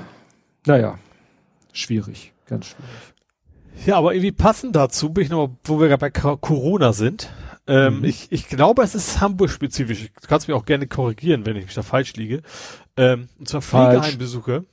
naja, 0.66 0.98
schwierig, 1.73 2.32
ganz 2.47 2.66
schwierig. 2.66 2.90
Ja, 3.85 3.97
aber 3.97 4.14
irgendwie 4.14 4.32
passend 4.32 4.74
dazu 4.74 5.12
bin 5.12 5.24
ich 5.24 5.31
noch, 5.31 5.51
wo 5.64 5.81
wir 5.81 5.89
gerade 5.89 6.01
bei 6.01 6.10
Corona 6.10 6.93
sind. 6.93 7.31
Ähm, 7.68 7.98
mhm. 7.98 8.05
ich, 8.05 8.30
ich 8.30 8.48
glaube, 8.48 8.82
es 8.82 8.94
ist 8.94 9.20
Hamburg-spezifisch. 9.20 10.10
Du 10.20 10.28
kannst 10.28 10.48
mich 10.48 10.56
auch 10.56 10.64
gerne 10.64 10.86
korrigieren, 10.86 11.47
wenn 11.47 11.56
ich 11.56 11.64
mich 11.64 11.74
da 11.74 11.82
falsch 11.82 12.14
liege. 12.14 12.43
Ähm, 12.97 13.28
und 13.38 13.48
zwar 13.48 13.62
Pflegeheimbesuche. 13.62 14.64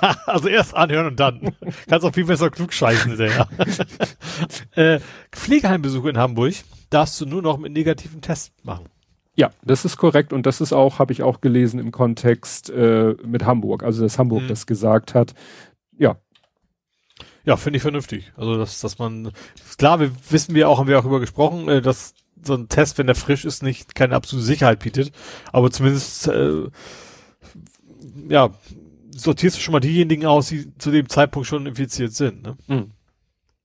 also 0.26 0.48
erst 0.48 0.74
anhören 0.74 1.06
und 1.06 1.20
dann. 1.20 1.54
kannst 1.88 2.06
auch 2.06 2.14
viel 2.14 2.24
besser 2.24 2.50
klug 2.50 2.72
scheißen 2.72 3.16
hinterher. 3.16 3.48
äh, 4.74 5.00
Pflegeheimbesuche 5.30 6.10
in 6.10 6.18
Hamburg 6.18 6.54
darfst 6.90 7.20
du 7.20 7.26
nur 7.26 7.42
noch 7.42 7.58
mit 7.58 7.72
negativen 7.72 8.20
Tests 8.20 8.52
machen. 8.62 8.86
Ja, 9.34 9.50
das 9.64 9.84
ist 9.84 9.96
korrekt 9.96 10.32
und 10.32 10.44
das 10.44 10.60
ist 10.60 10.72
auch, 10.72 10.98
habe 10.98 11.12
ich 11.12 11.22
auch 11.22 11.40
gelesen 11.40 11.80
im 11.80 11.90
Kontext 11.90 12.68
äh, 12.68 13.14
mit 13.24 13.46
Hamburg, 13.46 13.82
also 13.82 14.02
dass 14.02 14.18
Hamburg 14.18 14.42
mhm. 14.42 14.48
das 14.48 14.66
gesagt 14.66 15.14
hat. 15.14 15.34
Ja, 15.96 16.16
ja, 17.44 17.56
finde 17.56 17.76
ich 17.78 17.82
vernünftig. 17.82 18.32
Also, 18.36 18.56
dass, 18.56 18.80
dass 18.80 18.98
man, 18.98 19.32
klar, 19.78 20.00
wir 20.00 20.12
wissen 20.30 20.54
wir 20.54 20.68
auch, 20.68 20.78
haben 20.78 20.88
wir 20.88 20.98
auch 20.98 21.04
über 21.04 21.20
gesprochen, 21.20 21.68
äh, 21.68 21.82
dass 21.82 22.14
so 22.44 22.54
ein 22.54 22.68
Test, 22.68 22.98
wenn 22.98 23.06
der 23.06 23.16
frisch 23.16 23.44
ist, 23.44 23.62
nicht 23.62 23.94
keine 23.94 24.14
absolute 24.14 24.46
Sicherheit 24.46 24.80
bietet. 24.80 25.12
Aber 25.52 25.70
zumindest, 25.70 26.28
äh, 26.28 26.68
ja, 28.28 28.50
sortierst 29.14 29.56
du 29.56 29.60
schon 29.60 29.72
mal 29.72 29.80
diejenigen 29.80 30.26
aus, 30.26 30.48
die 30.48 30.76
zu 30.78 30.90
dem 30.90 31.08
Zeitpunkt 31.08 31.46
schon 31.46 31.66
infiziert 31.66 32.12
sind. 32.12 32.42
Ne? 32.42 32.56
Mhm. 32.66 32.90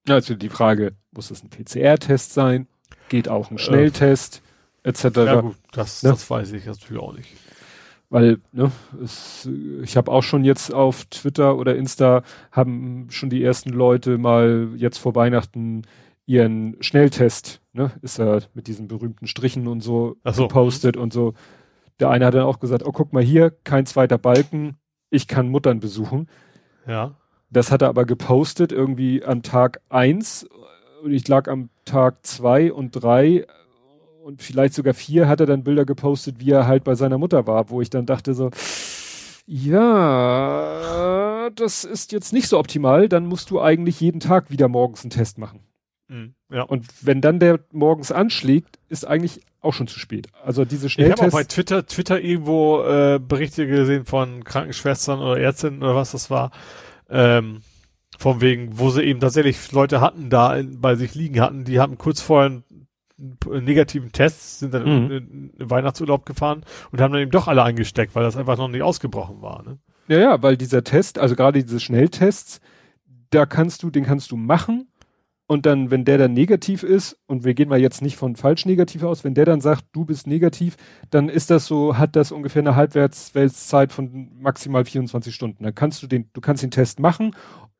Ja, 0.08 0.16
also 0.16 0.36
die 0.36 0.50
Frage, 0.50 0.94
muss 1.12 1.32
es 1.32 1.44
ein 1.44 1.50
PCR-Test 1.50 2.34
sein? 2.34 2.68
Geht 3.10 3.30
auch 3.30 3.52
ein 3.52 3.58
Schnelltest? 3.58 4.42
Äh, 4.84 4.90
etc. 4.90 5.04
Ja 5.16 5.42
gut, 5.42 5.56
das, 5.72 6.04
ne? 6.04 6.12
das 6.12 6.30
weiß 6.30 6.52
ich 6.54 6.66
natürlich 6.66 7.02
auch 7.02 7.14
nicht. 7.14 7.30
Weil, 8.10 8.40
ne, 8.54 8.72
es, 9.04 9.50
ich 9.84 9.98
habe 9.98 10.12
auch 10.12 10.24
schon 10.24 10.46
jetzt 10.46 10.74
auf 10.74 11.06
Twitter 11.06 11.58
oder 11.58 11.76
Insta 11.76 12.24
haben 12.52 13.08
schon 13.10 13.30
die 13.30 13.44
ersten 13.44 13.70
Leute 13.70 14.18
mal 14.18 14.70
jetzt 14.78 14.98
vor 14.98 15.14
Weihnachten 15.16 15.84
ihren 16.26 16.78
Schnelltest, 16.82 17.62
ne, 17.74 17.92
ist 18.02 18.20
er 18.20 18.44
mit 18.54 18.68
diesen 18.68 18.88
berühmten 18.88 19.28
Strichen 19.28 19.68
und 19.68 19.82
so, 19.82 20.16
so. 20.24 20.44
gepostet 20.44 20.96
und 20.96 21.12
so. 21.12 21.34
Der 22.00 22.10
eine 22.10 22.26
hat 22.26 22.34
dann 22.34 22.44
auch 22.44 22.60
gesagt, 22.60 22.86
oh 22.86 22.92
guck 22.92 23.12
mal 23.12 23.24
hier, 23.24 23.52
kein 23.64 23.86
zweiter 23.86 24.18
Balken, 24.18 24.78
ich 25.10 25.28
kann 25.28 25.50
Muttern 25.50 25.80
besuchen. 25.80 26.30
Ja. 26.86 27.16
Das 27.50 27.72
hat 27.72 27.82
er 27.82 27.90
aber 27.90 28.06
gepostet 28.06 28.72
irgendwie 28.72 29.24
an 29.24 29.42
Tag 29.42 29.82
eins 29.90 30.48
und 31.04 31.12
ich 31.12 31.28
lag 31.28 31.48
am 31.48 31.70
Tag 31.86 32.26
zwei 32.26 32.72
und 32.72 32.92
drei 32.92 33.46
und 34.28 34.44
vielleicht 34.44 34.74
sogar 34.74 34.94
vier 34.94 35.30
hat 35.30 35.40
er 35.40 35.46
dann 35.46 35.64
Bilder 35.64 35.86
gepostet, 35.86 36.36
wie 36.40 36.52
er 36.52 36.68
halt 36.68 36.84
bei 36.84 36.96
seiner 36.96 37.18
Mutter 37.18 37.48
war, 37.48 37.70
wo 37.70 37.82
ich 37.82 37.90
dann 37.90 38.06
dachte 38.06 38.34
so, 38.34 38.52
ja, 39.46 41.50
das 41.56 41.86
ist 41.86 42.12
jetzt 42.12 42.34
nicht 42.34 42.50
so 42.50 42.60
optimal, 42.60 43.08
dann 43.08 43.26
musst 43.26 43.52
du 43.52 43.62
eigentlich 43.62 44.02
jeden 44.02 44.20
Tag 44.20 44.52
wieder 44.52 44.68
morgens 44.68 45.04
einen 45.04 45.12
Test 45.12 45.38
machen. 45.38 45.62
Mhm, 46.10 46.34
ja. 46.52 46.64
Und 46.64 46.88
wenn 47.00 47.22
dann 47.22 47.40
der 47.40 47.62
morgens 47.72 48.12
anschlägt, 48.12 48.80
ist 48.90 49.08
eigentlich 49.08 49.40
auch 49.62 49.74
schon 49.74 49.88
zu 49.88 49.98
spät. 49.98 50.28
Also 50.44 50.66
diese 50.66 50.90
Schnelltests. 50.90 51.22
Ich 51.22 51.26
habe 51.26 51.34
auch 51.34 51.40
bei 51.40 51.46
Twitter, 51.46 51.86
Twitter 51.86 52.20
irgendwo 52.20 52.84
äh, 52.84 53.22
Berichte 53.26 53.66
gesehen 53.66 54.04
von 54.04 54.44
Krankenschwestern 54.44 55.22
oder 55.22 55.40
Ärztinnen 55.40 55.82
oder 55.82 55.96
was 55.96 56.12
das 56.12 56.30
war. 56.30 56.52
Ähm, 57.10 57.62
von 58.18 58.42
wegen, 58.42 58.78
wo 58.78 58.90
sie 58.90 59.04
eben 59.04 59.22
tatsächlich 59.22 59.72
Leute 59.72 60.02
hatten, 60.02 60.30
da 60.30 60.54
in, 60.54 60.82
bei 60.82 60.96
sich 60.96 61.16
liegen 61.16 61.40
hatten, 61.40 61.64
die 61.64 61.80
haben 61.80 61.98
kurz 61.98 62.20
vorher 62.20 62.62
negativen 63.18 64.12
Tests, 64.12 64.60
sind 64.60 64.74
dann 64.74 64.84
mhm. 64.84 65.12
in, 65.12 65.54
in 65.58 65.70
Weihnachtsurlaub 65.70 66.26
gefahren 66.26 66.64
und 66.92 67.02
haben 67.02 67.14
dann 67.14 67.22
eben 67.22 67.32
doch 67.32 67.48
alle 67.48 67.64
angesteckt, 67.64 68.16
weil 68.16 68.24
das 68.24 68.38
einfach 68.38 68.58
noch 68.58 68.68
nicht 68.68 68.84
ausgebrochen 68.84 69.42
war. 69.42 69.64
Ne? 69.64 69.78
Ja, 70.08 70.20
ja, 70.20 70.44
weil 70.44 70.58
dieser 70.58 70.84
Test, 70.84 71.20
also 71.20 71.36
gerade 71.36 71.62
diese 71.62 71.80
Schnelltests, 71.80 72.62
da 73.32 73.46
kannst 73.46 73.84
du, 73.84 73.90
den 73.90 74.06
kannst 74.06 74.32
du 74.32 74.38
machen 74.38 74.88
und 75.48 75.66
dann, 75.66 75.92
wenn 75.92 76.04
der 76.04 76.18
dann 76.18 76.34
negativ 76.34 76.84
ist, 76.84 77.18
und 77.26 77.46
wir 77.46 77.54
gehen 77.54 77.70
mal 77.70 77.80
jetzt 77.80 78.02
nicht 78.02 78.18
von 78.18 78.36
falsch 78.36 78.66
negativ 78.66 79.04
aus, 79.04 79.24
wenn 79.24 79.34
der 79.34 79.46
dann 79.46 79.62
sagt, 79.62 79.86
du 79.94 80.04
bist 80.06 80.28
negativ, 80.28 80.76
dann 81.10 81.30
ist 81.30 81.50
das 81.50 81.66
so, 81.66 81.98
hat 81.98 82.16
das 82.18 82.34
ungefähr 82.34 82.62
eine 82.62 82.76
Halbwertsweltzeit 82.76 83.94
von 83.94 84.30
maximal 84.40 84.84
24 84.84 85.34
Stunden. 85.34 85.64
Dann 85.64 85.74
kannst 85.74 86.04
du 86.04 86.08
den, 86.08 86.30
du 86.34 86.42
kannst 86.42 86.64
den 86.64 86.72
Test 86.72 87.00
machen 87.00 87.34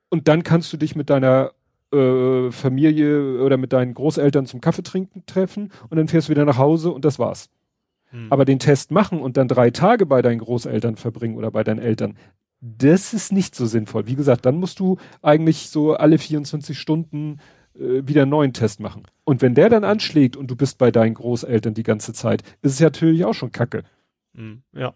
und 0.10 0.30
dann 0.30 0.44
kannst 0.44 0.72
du 0.72 0.78
dich 0.78 0.96
mit 0.96 1.10
deiner 1.10 1.52
äh, 1.92 2.52
Familie 2.52 3.42
oder 3.42 3.58
mit 3.58 3.74
deinen 3.74 3.94
Großeltern 3.94 4.46
zum 4.46 4.62
Kaffee 4.62 4.84
trinken 4.84 5.24
treffen 5.26 5.72
und 5.90 5.98
dann 5.98 6.08
fährst 6.08 6.28
du 6.28 6.32
wieder 6.32 6.46
nach 6.46 6.58
Hause 6.58 6.92
und 6.92 7.06
das 7.06 7.20
war's. 7.20 7.50
Hm. 8.10 8.28
Aber 8.30 8.46
den 8.46 8.60
Test 8.60 8.92
machen 8.92 9.20
und 9.20 9.38
dann 9.38 9.48
drei 9.48 9.70
Tage 9.72 10.06
bei 10.06 10.22
deinen 10.22 10.40
Großeltern 10.40 10.96
verbringen 10.96 11.38
oder 11.38 11.52
bei 11.52 11.64
deinen 11.64 11.80
Eltern, 11.80 12.18
das 12.60 13.14
ist 13.14 13.32
nicht 13.32 13.56
so 13.56 13.66
sinnvoll. 13.66 14.08
Wie 14.08 14.16
gesagt, 14.16 14.46
dann 14.46 14.58
musst 14.58 14.80
du 14.80 14.98
eigentlich 15.22 15.70
so 15.70 15.94
alle 15.94 16.18
24 16.18 16.78
Stunden 16.78 17.40
äh, 17.76 18.08
wieder 18.08 18.24
einen 18.24 18.32
neuen 18.32 18.54
Test 18.54 18.80
machen. 18.80 19.04
Und 19.24 19.42
wenn 19.42 19.56
der 19.56 19.70
dann 19.70 19.84
anschlägt 19.84 20.36
und 20.36 20.50
du 20.50 20.56
bist 20.56 20.78
bei 20.78 20.92
deinen 20.92 21.14
Großeltern 21.14 21.74
die 21.74 21.84
ganze 21.84 22.14
Zeit, 22.14 22.44
ist 22.62 22.74
es 22.74 22.80
ja 22.80 22.88
natürlich 22.88 23.26
auch 23.26 23.34
schon 23.34 23.52
kacke. 23.52 23.84
Hm. 24.34 24.64
Ja. 24.74 24.94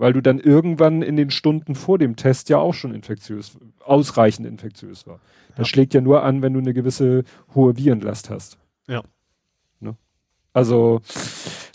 Weil 0.00 0.12
du 0.14 0.20
dann 0.20 0.38
irgendwann 0.40 1.02
in 1.02 1.16
den 1.16 1.30
Stunden 1.30 1.74
vor 1.74 1.98
dem 1.98 2.16
Test 2.16 2.48
ja 2.48 2.58
auch 2.58 2.72
schon 2.74 2.94
infektiös, 2.94 3.58
ausreichend 3.84 4.46
infektiös 4.46 5.06
war. 5.06 5.20
Das 5.50 5.58
Ja. 5.58 5.64
schlägt 5.66 5.94
ja 5.94 6.00
nur 6.00 6.22
an, 6.22 6.42
wenn 6.42 6.54
du 6.54 6.58
eine 6.60 6.72
gewisse 6.72 7.24
hohe 7.54 7.76
Virenlast 7.76 8.30
hast. 8.30 8.58
Ja. 8.88 9.02
Ne? 9.80 9.94
Also, 10.54 11.02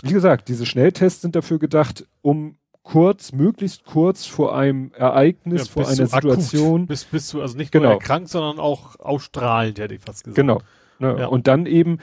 wie 0.02 0.11
gesagt, 0.14 0.47
diese 0.47 0.65
Schnelltests 0.65 1.22
sind 1.22 1.35
dafür 1.35 1.60
gedacht, 1.60 2.06
um 2.22 2.57
kurz, 2.81 3.31
möglichst 3.31 3.85
kurz 3.85 4.26
vor 4.26 4.56
einem 4.56 4.91
Ereignis, 4.95 5.68
Ja, 5.68 5.72
vor 5.73 5.88
einer 5.88 5.95
du 5.95 6.03
akut. 6.03 6.22
Situation, 6.41 6.88
Bist, 6.88 7.11
bist 7.11 7.34
du 7.34 7.41
also 7.41 7.57
nicht 7.57 7.72
Genau. 7.72 7.85
nur 7.85 7.93
erkrankt, 7.93 8.30
sondern 8.30 8.60
auch 8.60 8.99
ausstrahlend, 8.99 9.80
hätte 9.80 9.93
ich 9.95 10.02
fast 10.02 10.23
gesagt. 10.23 10.35
Genau. 10.35 10.61
Ne? 10.99 11.15
Ja. 11.19 11.27
Und 11.27 11.47
dann 11.47 11.65
eben, 11.68 11.99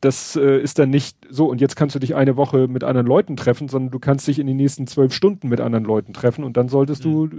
das 0.00 0.36
äh, 0.36 0.58
ist 0.60 0.78
dann 0.78 0.90
nicht 0.90 1.16
so, 1.28 1.46
und 1.46 1.60
jetzt 1.60 1.76
kannst 1.76 1.94
du 1.94 1.98
dich 1.98 2.14
eine 2.14 2.36
Woche 2.36 2.68
mit 2.68 2.84
anderen 2.84 3.06
Leuten 3.06 3.36
treffen, 3.36 3.68
sondern 3.68 3.90
du 3.90 3.98
kannst 3.98 4.26
dich 4.28 4.38
in 4.38 4.46
den 4.46 4.56
nächsten 4.56 4.86
zwölf 4.86 5.12
Stunden 5.12 5.48
mit 5.48 5.60
anderen 5.60 5.84
Leuten 5.84 6.12
treffen 6.12 6.44
und 6.44 6.56
dann 6.56 6.68
solltest 6.68 7.04
du 7.04 7.26
äh, 7.26 7.30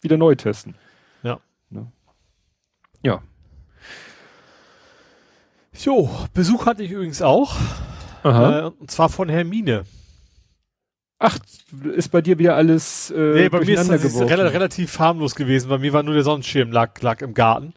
wieder 0.00 0.16
neu 0.16 0.34
testen. 0.34 0.74
Ja. 1.22 1.40
Ne? 1.68 1.90
Ja. 3.02 3.22
Jo, 5.82 6.10
Besuch 6.34 6.66
hatte 6.66 6.82
ich 6.82 6.90
übrigens 6.90 7.22
auch. 7.22 7.56
Äh, 8.22 8.64
und 8.78 8.90
zwar 8.90 9.08
von 9.08 9.28
Hermine. 9.28 9.84
Ach, 11.18 11.38
ist 11.94 12.10
bei 12.10 12.22
dir 12.22 12.38
wieder 12.38 12.56
alles 12.56 13.10
äh, 13.10 13.34
nee, 13.34 13.48
bei 13.48 13.60
mir 13.60 13.78
ist 13.78 13.90
das 13.90 14.04
ist 14.04 14.20
relativ 14.20 14.98
harmlos 14.98 15.34
gewesen. 15.34 15.68
Bei 15.68 15.78
mir 15.78 15.92
war 15.92 16.02
nur 16.02 16.14
der 16.14 16.24
Sonnenschirm 16.24 16.72
lag, 16.72 17.00
lag 17.02 17.20
im 17.20 17.34
Garten. 17.34 17.74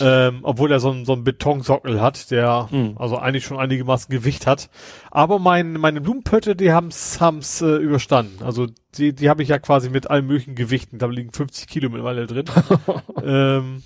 Ähm, 0.00 0.40
obwohl 0.42 0.72
er 0.72 0.80
so 0.80 0.90
einen, 0.90 1.04
so 1.04 1.12
einen 1.12 1.22
Betonsockel 1.22 2.00
hat, 2.00 2.30
der 2.30 2.68
Hm. 2.70 2.96
also 2.98 3.18
eigentlich 3.18 3.44
schon 3.44 3.58
einigermaßen 3.58 4.10
Gewicht 4.10 4.46
hat. 4.46 4.70
Aber 5.10 5.38
mein, 5.38 5.74
meine 5.74 6.00
Blumenpötte, 6.00 6.56
die 6.56 6.72
haben's, 6.72 7.20
haben's 7.20 7.60
äh, 7.62 7.76
überstanden. 7.76 8.42
Also 8.42 8.66
die, 8.96 9.14
die 9.14 9.28
habe 9.28 9.42
ich 9.42 9.50
ja 9.50 9.58
quasi 9.58 9.90
mit 9.90 10.10
allen 10.10 10.26
möglichen 10.26 10.54
Gewichten. 10.54 10.98
Da 10.98 11.06
liegen 11.06 11.32
50 11.32 11.68
Kilo 11.68 11.88
mittlerweile 11.90 12.26
drin. 12.26 12.46
ähm, 13.22 13.82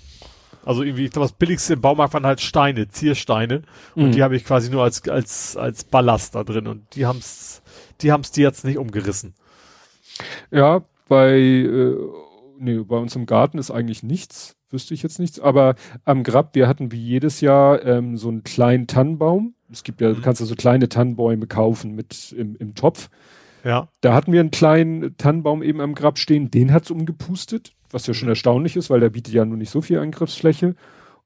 also 0.65 0.81
irgendwie, 0.83 1.05
ich 1.05 1.11
glaube, 1.11 1.27
das 1.27 1.37
billigste 1.37 1.73
im 1.73 1.81
Baumarkt 1.81 2.13
waren 2.13 2.25
halt 2.25 2.41
Steine, 2.41 2.87
Ziersteine. 2.89 3.61
Und 3.95 4.07
Mhm. 4.07 4.11
die 4.13 4.23
habe 4.23 4.35
ich 4.35 4.43
quasi 4.43 4.69
nur 4.69 4.83
als, 4.83 5.07
als, 5.07 5.55
als 5.55 5.83
Ballast 5.83 6.35
da 6.35 6.43
drin. 6.43 6.67
Und 6.67 6.95
die 6.95 7.05
haben's, 7.05 7.61
die 8.01 8.11
haben's 8.11 8.31
die 8.31 8.41
jetzt 8.41 8.65
nicht 8.65 8.77
umgerissen. 8.77 9.33
Ja, 10.51 10.83
bei, 11.07 11.31
äh, 11.37 11.95
nee, 12.59 12.79
bei 12.79 12.97
uns 12.97 13.15
im 13.15 13.25
Garten 13.25 13.59
ist 13.59 13.71
eigentlich 13.71 14.03
nichts, 14.03 14.56
wüsste 14.69 14.93
ich 14.93 15.03
jetzt 15.03 15.19
nichts, 15.19 15.39
aber 15.39 15.75
am 16.05 16.23
Grab, 16.23 16.55
wir 16.55 16.67
hatten 16.67 16.91
wie 16.91 16.99
jedes 17.01 17.41
Jahr 17.41 17.83
ähm, 17.85 18.17
so 18.17 18.29
einen 18.29 18.43
kleinen 18.43 18.87
Tannenbaum. 18.87 19.53
Es 19.71 19.83
gibt 19.83 20.01
ja, 20.01 20.09
du 20.09 20.17
Mhm. 20.17 20.21
kannst 20.21 20.39
ja 20.41 20.47
so 20.47 20.55
kleine 20.55 20.89
Tannenbäume 20.89 21.47
kaufen 21.47 21.93
mit 21.95 22.33
im, 22.37 22.55
im 22.57 22.75
Topf. 22.75 23.09
Ja. 23.63 23.89
Da 24.01 24.13
hatten 24.13 24.31
wir 24.31 24.39
einen 24.39 24.51
kleinen 24.51 25.17
Tannenbaum 25.17 25.61
eben 25.63 25.81
am 25.81 25.93
Grab 25.95 26.17
stehen, 26.19 26.51
den 26.51 26.71
hat's 26.71 26.91
umgepustet, 26.91 27.73
was 27.91 28.07
ja 28.07 28.13
schon 28.13 28.29
erstaunlich 28.29 28.75
ist, 28.75 28.89
weil 28.89 28.99
der 28.99 29.09
bietet 29.09 29.33
ja 29.33 29.43
nur 29.45 29.57
nicht 29.57 29.71
so 29.71 29.81
viel 29.81 29.99
Angriffsfläche. 29.99 30.75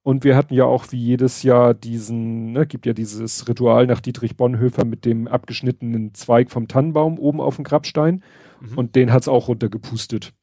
Und 0.03 0.23
wir 0.23 0.35
hatten 0.35 0.55
ja 0.55 0.65
auch 0.65 0.85
wie 0.91 0.97
jedes 0.97 1.43
Jahr 1.43 1.75
diesen, 1.75 2.53
ne, 2.53 2.65
gibt 2.65 2.87
ja 2.87 2.93
dieses 2.93 3.47
Ritual 3.47 3.85
nach 3.85 3.99
Dietrich 3.99 4.35
Bonhoeffer 4.35 4.83
mit 4.83 5.05
dem 5.05 5.27
abgeschnittenen 5.27 6.15
Zweig 6.15 6.49
vom 6.49 6.67
Tannenbaum 6.67 7.19
oben 7.19 7.39
auf 7.39 7.57
dem 7.57 7.63
Grabstein. 7.65 8.23
Mhm. 8.61 8.77
Und 8.77 8.95
den 8.95 9.13
hat's 9.13 9.27
auch 9.27 9.47
runtergepustet. 9.47 10.33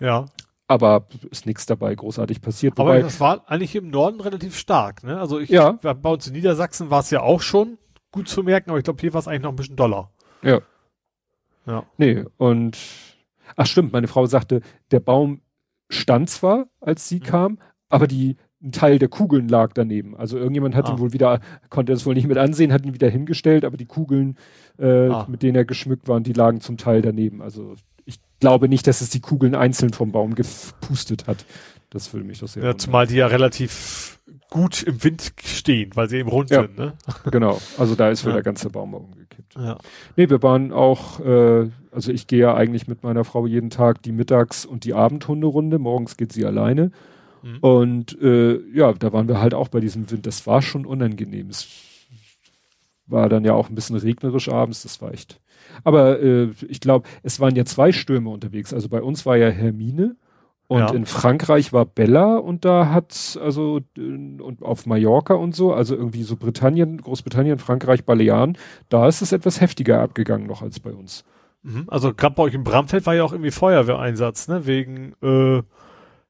Ja. 0.00 0.26
Aber 0.70 1.06
ist 1.32 1.46
nichts 1.46 1.66
dabei 1.66 1.92
großartig 1.96 2.40
passiert. 2.40 2.74
Aber 2.78 2.90
Wobei, 2.90 3.02
das 3.02 3.18
war 3.18 3.42
eigentlich 3.50 3.74
im 3.74 3.90
Norden 3.90 4.20
relativ 4.20 4.56
stark, 4.56 5.02
ne? 5.02 5.18
Also 5.18 5.40
ich, 5.40 5.50
Ja. 5.50 5.72
bei 5.72 6.10
uns 6.10 6.28
in 6.28 6.32
Niedersachsen 6.34 6.90
war 6.90 7.00
es 7.00 7.10
ja 7.10 7.22
auch 7.22 7.40
schon 7.40 7.76
gut 8.12 8.28
zu 8.28 8.44
merken, 8.44 8.70
aber 8.70 8.78
ich 8.78 8.84
glaube, 8.84 9.00
hier 9.00 9.12
war 9.12 9.18
es 9.18 9.26
eigentlich 9.26 9.42
noch 9.42 9.50
ein 9.50 9.56
bisschen 9.56 9.74
doller. 9.76 10.10
ja, 10.42 10.60
Ja. 11.66 11.84
nee, 11.98 12.24
und 12.36 12.78
ach 13.56 13.66
stimmt, 13.66 13.92
meine 13.92 14.06
Frau 14.08 14.26
sagte, 14.26 14.60
der 14.92 15.00
Baum 15.00 15.40
stand 15.88 16.30
zwar, 16.30 16.68
als 16.80 17.08
sie 17.08 17.16
Mhm. 17.18 17.24
kam, 17.24 17.58
aber 17.88 18.06
die 18.06 18.36
ein 18.62 18.72
Teil 18.72 18.98
der 18.98 19.08
Kugeln 19.08 19.48
lag 19.48 19.72
daneben. 19.72 20.14
Also 20.16 20.36
irgendjemand 20.36 20.74
hat 20.76 20.86
Ah. 20.86 20.92
ihn 20.92 20.98
wohl 20.98 21.12
wieder, 21.14 21.40
konnte 21.70 21.92
das 21.92 22.04
wohl 22.06 22.14
nicht 22.14 22.28
mit 22.28 22.36
ansehen, 22.36 22.72
hat 22.74 22.84
ihn 22.84 22.92
wieder 22.94 23.08
hingestellt, 23.08 23.64
aber 23.64 23.76
die 23.78 23.86
Kugeln, 23.86 24.36
äh, 24.78 25.08
Ah. 25.08 25.26
mit 25.28 25.42
denen 25.42 25.56
er 25.56 25.64
geschmückt 25.64 26.06
waren, 26.08 26.22
die 26.22 26.34
lagen 26.34 26.60
zum 26.60 26.76
Teil 26.76 27.00
daneben. 27.02 27.40
Also 27.42 27.74
glaube 28.40 28.68
nicht, 28.68 28.86
dass 28.86 29.00
es 29.00 29.10
die 29.10 29.20
Kugeln 29.20 29.54
einzeln 29.54 29.92
vom 29.92 30.12
Baum 30.12 30.34
gepustet 30.34 31.26
hat. 31.26 31.44
Das 31.90 32.12
würde 32.12 32.26
mich 32.26 32.38
doch 32.40 32.48
sehr 32.48 32.62
Ja, 32.64 32.76
zumal 32.76 33.06
die 33.06 33.16
ja 33.16 33.26
relativ 33.26 34.18
gut 34.48 34.82
im 34.82 35.02
Wind 35.04 35.32
stehen, 35.44 35.90
weil 35.94 36.08
sie 36.08 36.18
eben 36.18 36.28
rund 36.28 36.50
Ja. 36.50 36.62
sind, 36.62 36.76
ne? 36.78 36.94
Genau, 37.30 37.60
also 37.78 37.94
da 37.94 38.10
ist 38.10 38.24
wohl 38.24 38.30
Ja. 38.30 38.36
der 38.36 38.42
ganze 38.44 38.68
Baum 38.70 38.94
umgekippt. 38.94 39.54
Ja. 39.56 39.78
Nee, 40.16 40.28
wir 40.30 40.42
waren 40.42 40.72
auch, 40.72 41.20
äh, 41.20 41.68
also 41.92 42.12
ich 42.12 42.26
gehe 42.26 42.40
ja 42.40 42.54
eigentlich 42.54 42.88
mit 42.88 43.02
meiner 43.02 43.24
Frau 43.24 43.46
jeden 43.46 43.70
Tag 43.70 44.02
die 44.02 44.12
Mittags- 44.12 44.64
und 44.66 44.84
die 44.84 44.94
Abendhunderunde. 44.94 45.78
Morgens 45.78 46.16
geht 46.16 46.32
sie 46.32 46.44
alleine. 46.46 46.90
Mhm. 47.42 47.58
Und 47.58 48.20
äh, 48.22 48.58
ja, 48.72 48.92
da 48.92 49.12
waren 49.12 49.28
wir 49.28 49.40
halt 49.40 49.54
auch 49.54 49.68
bei 49.68 49.80
diesem 49.80 50.10
Wind. 50.10 50.26
Das 50.26 50.46
war 50.46 50.62
schon 50.62 50.84
unangenehm. 50.86 51.48
Es 51.50 51.68
war 53.06 53.28
dann 53.28 53.44
ja 53.44 53.54
auch 53.54 53.68
ein 53.68 53.74
bisschen 53.74 53.96
regnerisch 53.96 54.48
abends. 54.48 54.82
Das 54.82 55.00
war 55.00 55.12
echt. 55.12 55.40
Aber 55.84 56.20
äh, 56.20 56.48
ich 56.68 56.80
glaube, 56.80 57.08
es 57.22 57.40
waren 57.40 57.54
ja 57.56 57.64
zwei 57.64 57.92
Stürme 57.92 58.30
unterwegs. 58.30 58.72
Also 58.74 58.88
bei 58.88 59.02
uns 59.02 59.26
war 59.26 59.36
ja 59.36 59.48
Hermine. 59.48 60.16
Und 60.68 60.78
Ja. 60.78 60.90
in 60.92 61.04
Frankreich 61.04 61.72
war 61.72 61.84
Bella 61.84 62.36
und 62.36 62.64
da 62.64 62.90
hat 62.92 63.36
also 63.42 63.80
äh, 63.98 64.00
und 64.00 64.62
auf 64.62 64.86
Mallorca 64.86 65.34
und 65.34 65.52
so, 65.52 65.74
also 65.74 65.96
irgendwie 65.96 66.22
so 66.22 66.36
Britannien, 66.36 66.98
Großbritannien, 67.02 67.58
Frankreich, 67.58 68.04
Balearen, 68.04 68.56
da 68.88 69.08
ist 69.08 69.20
es 69.20 69.32
etwas 69.32 69.60
heftiger 69.60 70.00
abgegangen 70.00 70.46
noch 70.46 70.62
als 70.62 70.78
bei 70.78 70.92
uns. 70.92 71.24
Mhm. 71.64 71.86
Also 71.88 72.14
gerade 72.14 72.36
bei 72.36 72.44
euch 72.44 72.54
im 72.54 72.62
Bramfeld 72.62 73.04
war 73.04 73.16
ja 73.16 73.24
auch 73.24 73.32
irgendwie 73.32 73.50
Feuerwehreinsatz, 73.50 74.46
ne? 74.46 74.64
Wegen 74.64 75.14
äh, 75.22 75.62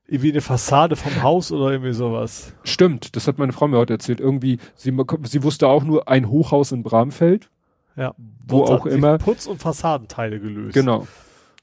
irgendwie 0.06 0.32
eine 0.32 0.40
Fassade 0.40 0.96
vom 0.96 1.22
Haus 1.22 1.52
oder 1.52 1.70
irgendwie 1.70 1.92
sowas. 1.92 2.54
Stimmt, 2.64 3.14
das 3.16 3.28
hat 3.28 3.38
meine 3.38 3.52
Frau 3.52 3.68
mir 3.68 3.76
heute 3.76 3.92
erzählt. 3.92 4.20
Irgendwie, 4.20 4.58
sie, 4.74 4.96
sie 5.24 5.42
wusste 5.42 5.68
auch 5.68 5.84
nur 5.84 6.08
ein 6.08 6.30
Hochhaus 6.30 6.72
in 6.72 6.82
Bramfeld, 6.82 7.50
Ja. 7.96 8.14
wo 8.46 8.64
auch 8.64 8.86
immer. 8.86 9.16
Putz- 9.18 9.46
und 9.46 9.58
Fassadenteile 9.60 10.40
gelöst. 10.40 10.74
Genau. 10.74 11.06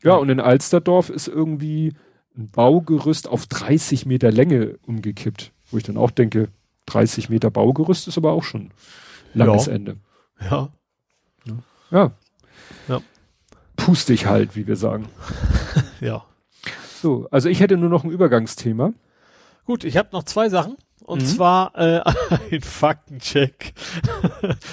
Ja, 0.04 0.12
Ja. 0.12 0.16
und 0.18 0.30
in 0.30 0.40
Alsterdorf 0.40 1.10
ist 1.10 1.28
irgendwie 1.28 1.94
ein 2.38 2.50
Baugerüst 2.50 3.28
auf 3.28 3.48
30 3.48 4.06
Meter 4.06 4.32
Länge 4.32 4.78
umgekippt, 4.86 5.52
wo 5.72 5.78
ich 5.78 5.84
dann 5.84 5.98
auch 5.98 6.12
denke, 6.12 6.50
30 6.86 7.30
Meter 7.30 7.50
Baugerüst 7.50 8.08
ist 8.08 8.18
aber 8.18 8.32
auch 8.34 8.44
schon 8.44 8.72
langes 9.34 9.66
Ja. 9.66 9.74
Ende. 9.74 9.98
Ja. 10.50 10.70
Ja. 11.92 12.12
Ja. 12.88 13.02
Pustig 13.76 14.26
halt, 14.26 14.56
wie 14.56 14.68
wir 14.68 14.76
sagen. 14.76 15.08
Ja. 16.00 16.26
So, 17.02 17.28
also 17.32 17.50
ich 17.50 17.60
hätte 17.60 17.76
nur 17.78 17.90
noch 17.90 18.04
ein 18.04 18.12
Übergangsthema. 18.12 18.94
Gut, 19.66 19.84
ich 19.84 19.98
habe 19.98 20.10
noch 20.12 20.24
zwei 20.24 20.50
Sachen. 20.50 20.78
Und 21.08 21.22
Mhm. 21.22 21.26
zwar 21.26 21.76
äh, 21.76 22.02
ein 22.52 22.62
Faktencheck. 22.62 23.74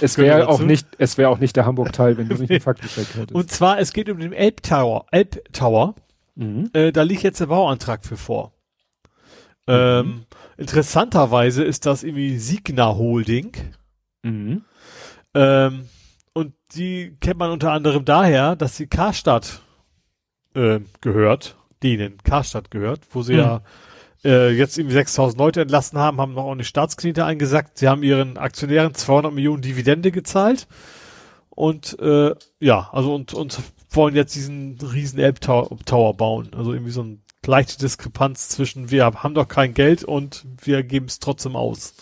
Es 0.00 0.18
wäre 0.18 0.48
auch 0.48 0.58
nicht, 0.60 0.86
es 0.98 1.16
wäre 1.16 1.30
auch 1.30 1.38
nicht 1.38 1.54
der 1.54 1.64
Hamburg-Teil, 1.64 2.18
wenn 2.18 2.28
du 2.28 2.34
nicht 2.34 2.50
einen 2.50 2.60
Faktencheck 2.72 3.06
hättest. 3.14 3.32
Und 3.32 3.50
zwar, 3.52 3.78
es 3.78 3.92
geht 3.92 4.10
um 4.10 4.18
den 4.18 4.32
Elb 4.32 4.62
Tower. 4.64 5.06
Elb 5.12 5.40
Tower. 5.52 5.94
mhm. 6.34 6.70
Äh, 6.72 6.90
da 6.90 7.02
liegt 7.02 7.22
jetzt 7.22 7.40
der 7.40 7.46
Bauantrag 7.46 8.04
für 8.04 8.16
vor. 8.16 8.52
Ähm, 9.66 10.26
interessanterweise 10.58 11.62
ist 11.64 11.86
das 11.86 12.02
irgendwie 12.02 12.36
Signa 12.38 12.94
Holding. 12.96 13.52
Mhm. 14.22 14.64
Ähm, 15.34 15.88
und 16.32 16.54
die 16.74 17.16
kennt 17.20 17.38
man 17.38 17.52
unter 17.52 17.70
anderem 17.72 18.04
daher, 18.04 18.56
dass 18.56 18.76
sie 18.76 18.88
Karstadt 18.88 19.62
äh, 20.54 20.80
gehört, 21.00 21.56
denen 21.84 22.18
Karstadt 22.24 22.70
gehört, 22.72 23.02
wo 23.12 23.22
sie 23.22 23.34
ja 23.34 23.62
äh, 24.24 24.50
jetzt 24.50 24.78
irgendwie 24.78 24.94
6000 24.94 25.38
Leute 25.38 25.62
entlassen 25.62 25.98
haben, 25.98 26.20
haben 26.20 26.34
noch 26.34 26.50
eine 26.50 26.64
Staatskredite 26.64 27.24
eingesackt. 27.24 27.78
Sie 27.78 27.88
haben 27.88 28.02
ihren 28.02 28.38
Aktionären 28.38 28.94
200 28.94 29.32
Millionen 29.32 29.62
Dividende 29.62 30.10
gezahlt. 30.10 30.66
Und 31.50 31.98
äh, 32.00 32.34
ja, 32.58 32.88
also 32.92 33.14
und, 33.14 33.32
und 33.34 33.60
wollen 33.90 34.16
jetzt 34.16 34.34
diesen 34.34 34.78
riesen 34.80 35.18
Elbtower 35.20 36.16
bauen. 36.16 36.50
Also 36.56 36.72
irgendwie 36.72 36.90
so 36.90 37.02
eine 37.02 37.18
leichte 37.46 37.78
Diskrepanz 37.78 38.48
zwischen 38.48 38.90
wir 38.90 39.04
haben 39.04 39.34
doch 39.34 39.48
kein 39.48 39.74
Geld 39.74 40.02
und 40.02 40.44
wir 40.62 40.82
geben 40.82 41.06
es 41.06 41.18
trotzdem 41.20 41.56
aus. 41.56 41.94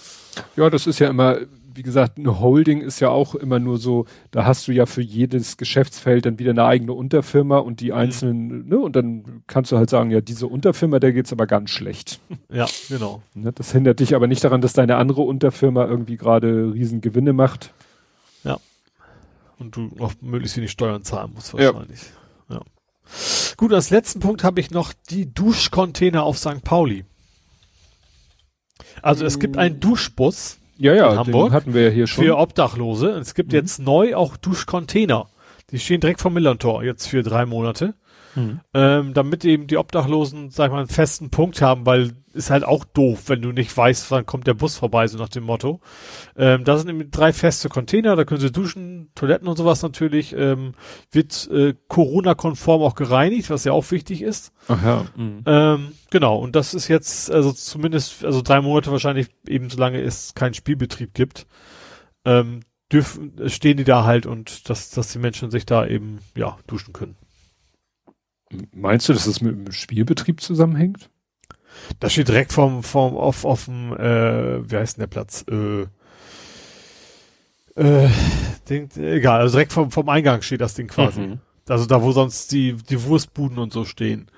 Ja, 0.57 0.71
das 0.71 0.87
ist 0.87 0.99
ja 0.99 1.09
immer, 1.09 1.39
wie 1.75 1.83
gesagt, 1.83 2.19
eine 2.19 2.41
Holding 2.41 2.81
ist 2.81 3.01
ja 3.01 3.09
auch 3.11 3.35
immer 3.35 3.59
nur 3.59 3.79
so, 3.79 4.07
da 4.31 4.45
hast 4.45 4.69
du 4.69 4.73
ja 4.73 4.87
für 4.87 5.03
jedes 5.03 5.57
Geschäftsfeld 5.57 6.27
dann 6.27 6.39
wieder 6.39 6.51
eine 6.51 6.65
eigene 6.65 6.93
Unterfirma 6.93 7.59
und 7.59 7.81
die 7.81 7.93
einzelnen, 7.93 8.69
ne, 8.69 8.79
und 8.79 8.97
dann 8.97 9.43
kannst 9.47 9.73
du 9.73 9.77
halt 9.77 9.91
sagen, 9.91 10.11
ja, 10.11 10.21
diese 10.21 10.47
Unterfirma, 10.47 10.99
der 10.99 11.13
geht's 11.13 11.33
aber 11.33 11.47
ganz 11.47 11.71
schlecht. 11.71 12.21
Ja, 12.53 12.67
genau. 12.91 13.23
Ne? 13.35 13.51
Das 13.53 13.73
hindert 13.73 14.01
dich 14.01 14.15
aber 14.15 14.27
nicht 14.27 14.45
daran, 14.45 14.61
dass 14.61 14.75
deine 14.75 14.97
andere 14.97 15.23
Unterfirma 15.23 15.87
irgendwie 15.87 16.19
gerade 16.19 16.73
riesen 16.75 17.01
Gewinne 17.01 17.33
macht. 17.33 17.73
Und 19.59 19.77
du 19.77 19.93
noch 19.95 20.15
möglichst 20.21 20.57
wenig 20.57 20.73
Steuern 20.73 21.05
zahlen 21.05 21.31
musst 21.35 21.53
Ja. 21.53 21.73
wahrscheinlich. 21.73 22.01
Ja. 22.49 22.61
Gut, 23.57 23.73
als 23.73 23.91
letzten 23.91 24.19
Punkt 24.19 24.43
habe 24.43 24.59
ich 24.59 24.73
noch 24.73 24.93
die 25.09 25.33
Duschcontainer 25.33 26.25
auf 26.25 26.37
St. 26.37 26.65
Pauli. 26.65 27.05
Also 29.03 29.25
es 29.25 29.39
gibt 29.39 29.57
einen 29.57 29.79
Duschbus 29.79 30.59
Ja, 30.83 30.95
ja, 30.95 31.13
In 31.13 31.19
Hamburg? 31.19 31.53
hatten 31.53 31.75
wir 31.75 31.83
ja 31.85 31.91
hier 31.91 32.07
schon. 32.07 32.25
für 32.25 32.37
Obdachlose. 32.39 33.11
Es 33.11 33.35
gibt 33.35 33.51
Mhm. 33.53 33.57
jetzt 33.59 33.79
neu 33.81 34.15
auch 34.17 34.37
Duschcontainer. 34.37 35.29
Die 35.71 35.79
stehen 35.79 36.01
direkt 36.01 36.21
vom 36.21 36.35
Millantor 36.35 36.83
jetzt 36.83 37.07
für 37.07 37.23
drei 37.23 37.47
Monate. 37.47 37.95
Mhm. 38.35 38.61
Ähm, 38.75 39.15
damit 39.15 39.45
eben 39.45 39.67
die 39.67 39.77
Obdachlosen, 39.77 40.51
sag 40.51 40.67
ich 40.67 40.73
mal, 40.73 40.79
einen 40.79 40.89
festen 40.89 41.31
Punkt 41.31 41.61
haben, 41.61 41.87
weil 41.87 42.13
ist 42.35 42.51
halt 42.51 42.65
auch 42.65 42.85
doof, 42.85 43.25
wenn 43.27 43.43
du 43.43 43.53
nicht 43.53 43.77
weißt, 43.77 44.11
wann 44.11 44.27
kommt 44.27 44.47
der 44.47 44.55
Bus 44.55 44.77
vorbei, 44.77 45.07
so 45.07 45.19
nach 45.19 45.29
dem 45.29 45.45
Motto. 45.45 45.81
Ähm, 46.37 46.65
da 46.65 46.79
sind 46.79 46.89
eben 46.89 47.11
drei 47.11 47.33
feste 47.33 47.69
Container, 47.69 48.17
da 48.17 48.25
können 48.25 48.41
sie 48.41 48.51
duschen, 48.51 49.11
Toiletten 49.15 49.49
und 49.49 49.57
sowas 49.57 49.83
natürlich. 49.83 50.35
Ähm, 50.35 50.73
wird 51.11 51.49
äh, 51.51 51.75
Corona-konform 51.89 52.83
auch 52.83 52.95
gereinigt, 52.95 53.51
was 53.51 53.65
ja 53.65 53.73
auch 53.73 53.91
wichtig 53.91 54.23
ist. 54.23 54.53
Ach 54.69 54.83
ja. 54.83 55.05
Mhm. 55.17 55.43
Ähm, 55.47 55.93
genau, 56.11 56.39
und 56.39 56.57
das 56.57 56.75
ist 56.75 56.89
jetzt, 56.89 57.31
also 57.31 57.53
zumindest, 57.53 58.25
also 58.25 58.43
drei 58.43 58.61
Monate 58.61 58.91
wahrscheinlich 58.91 59.29
eben 59.47 59.69
solange 59.69 60.01
es 60.01 60.35
keinen 60.35 60.55
Spielbetrieb 60.55 61.15
gibt. 61.15 61.47
Ähm, 62.25 62.61
dürfen, 62.93 63.49
stehen 63.49 63.79
die 63.79 63.85
da 63.85 64.05
halt 64.05 64.27
und 64.27 64.69
dass, 64.69 64.91
dass 64.91 65.13
die 65.13 65.19
Menschen 65.19 65.51
sich 65.51 65.67
da 65.67 65.87
eben, 65.87 66.19
ja, 66.37 66.59
duschen 66.67 66.93
können. 66.93 67.17
Meinst 68.75 69.09
du, 69.09 69.13
dass 69.13 69.27
es 69.27 69.41
mit 69.41 69.55
dem 69.55 69.73
Spielbetrieb 69.73 70.41
zusammenhängt? 70.41 71.11
Das 72.01 72.13
steht 72.13 72.29
direkt 72.29 72.53
vom, 72.53 72.83
vom, 72.83 73.17
auf, 73.17 73.45
auf 73.45 73.65
dem, 73.65 73.93
äh, 73.93 74.71
wie 74.71 74.77
heißt 74.77 74.97
denn 74.97 75.03
der 75.03 75.07
Platz? 75.09 75.45
Äh, 75.51 75.87
äh, 77.75 78.09
Ding, 78.69 78.91
egal, 78.97 79.41
also 79.41 79.57
direkt 79.57 79.73
vom, 79.73 79.91
vom 79.91 80.09
Eingang 80.09 80.43
steht 80.43 80.61
das 80.61 80.75
Ding 80.75 80.89
quasi. 80.89 81.21
Mhm. 81.21 81.39
Also 81.69 81.87
da, 81.87 82.03
wo 82.03 82.13
sonst 82.13 82.53
die, 82.53 82.75
die 82.75 83.03
Wurstbuden 83.05 83.59
und 83.59 83.73
so 83.73 83.85
stehen. 83.85 84.29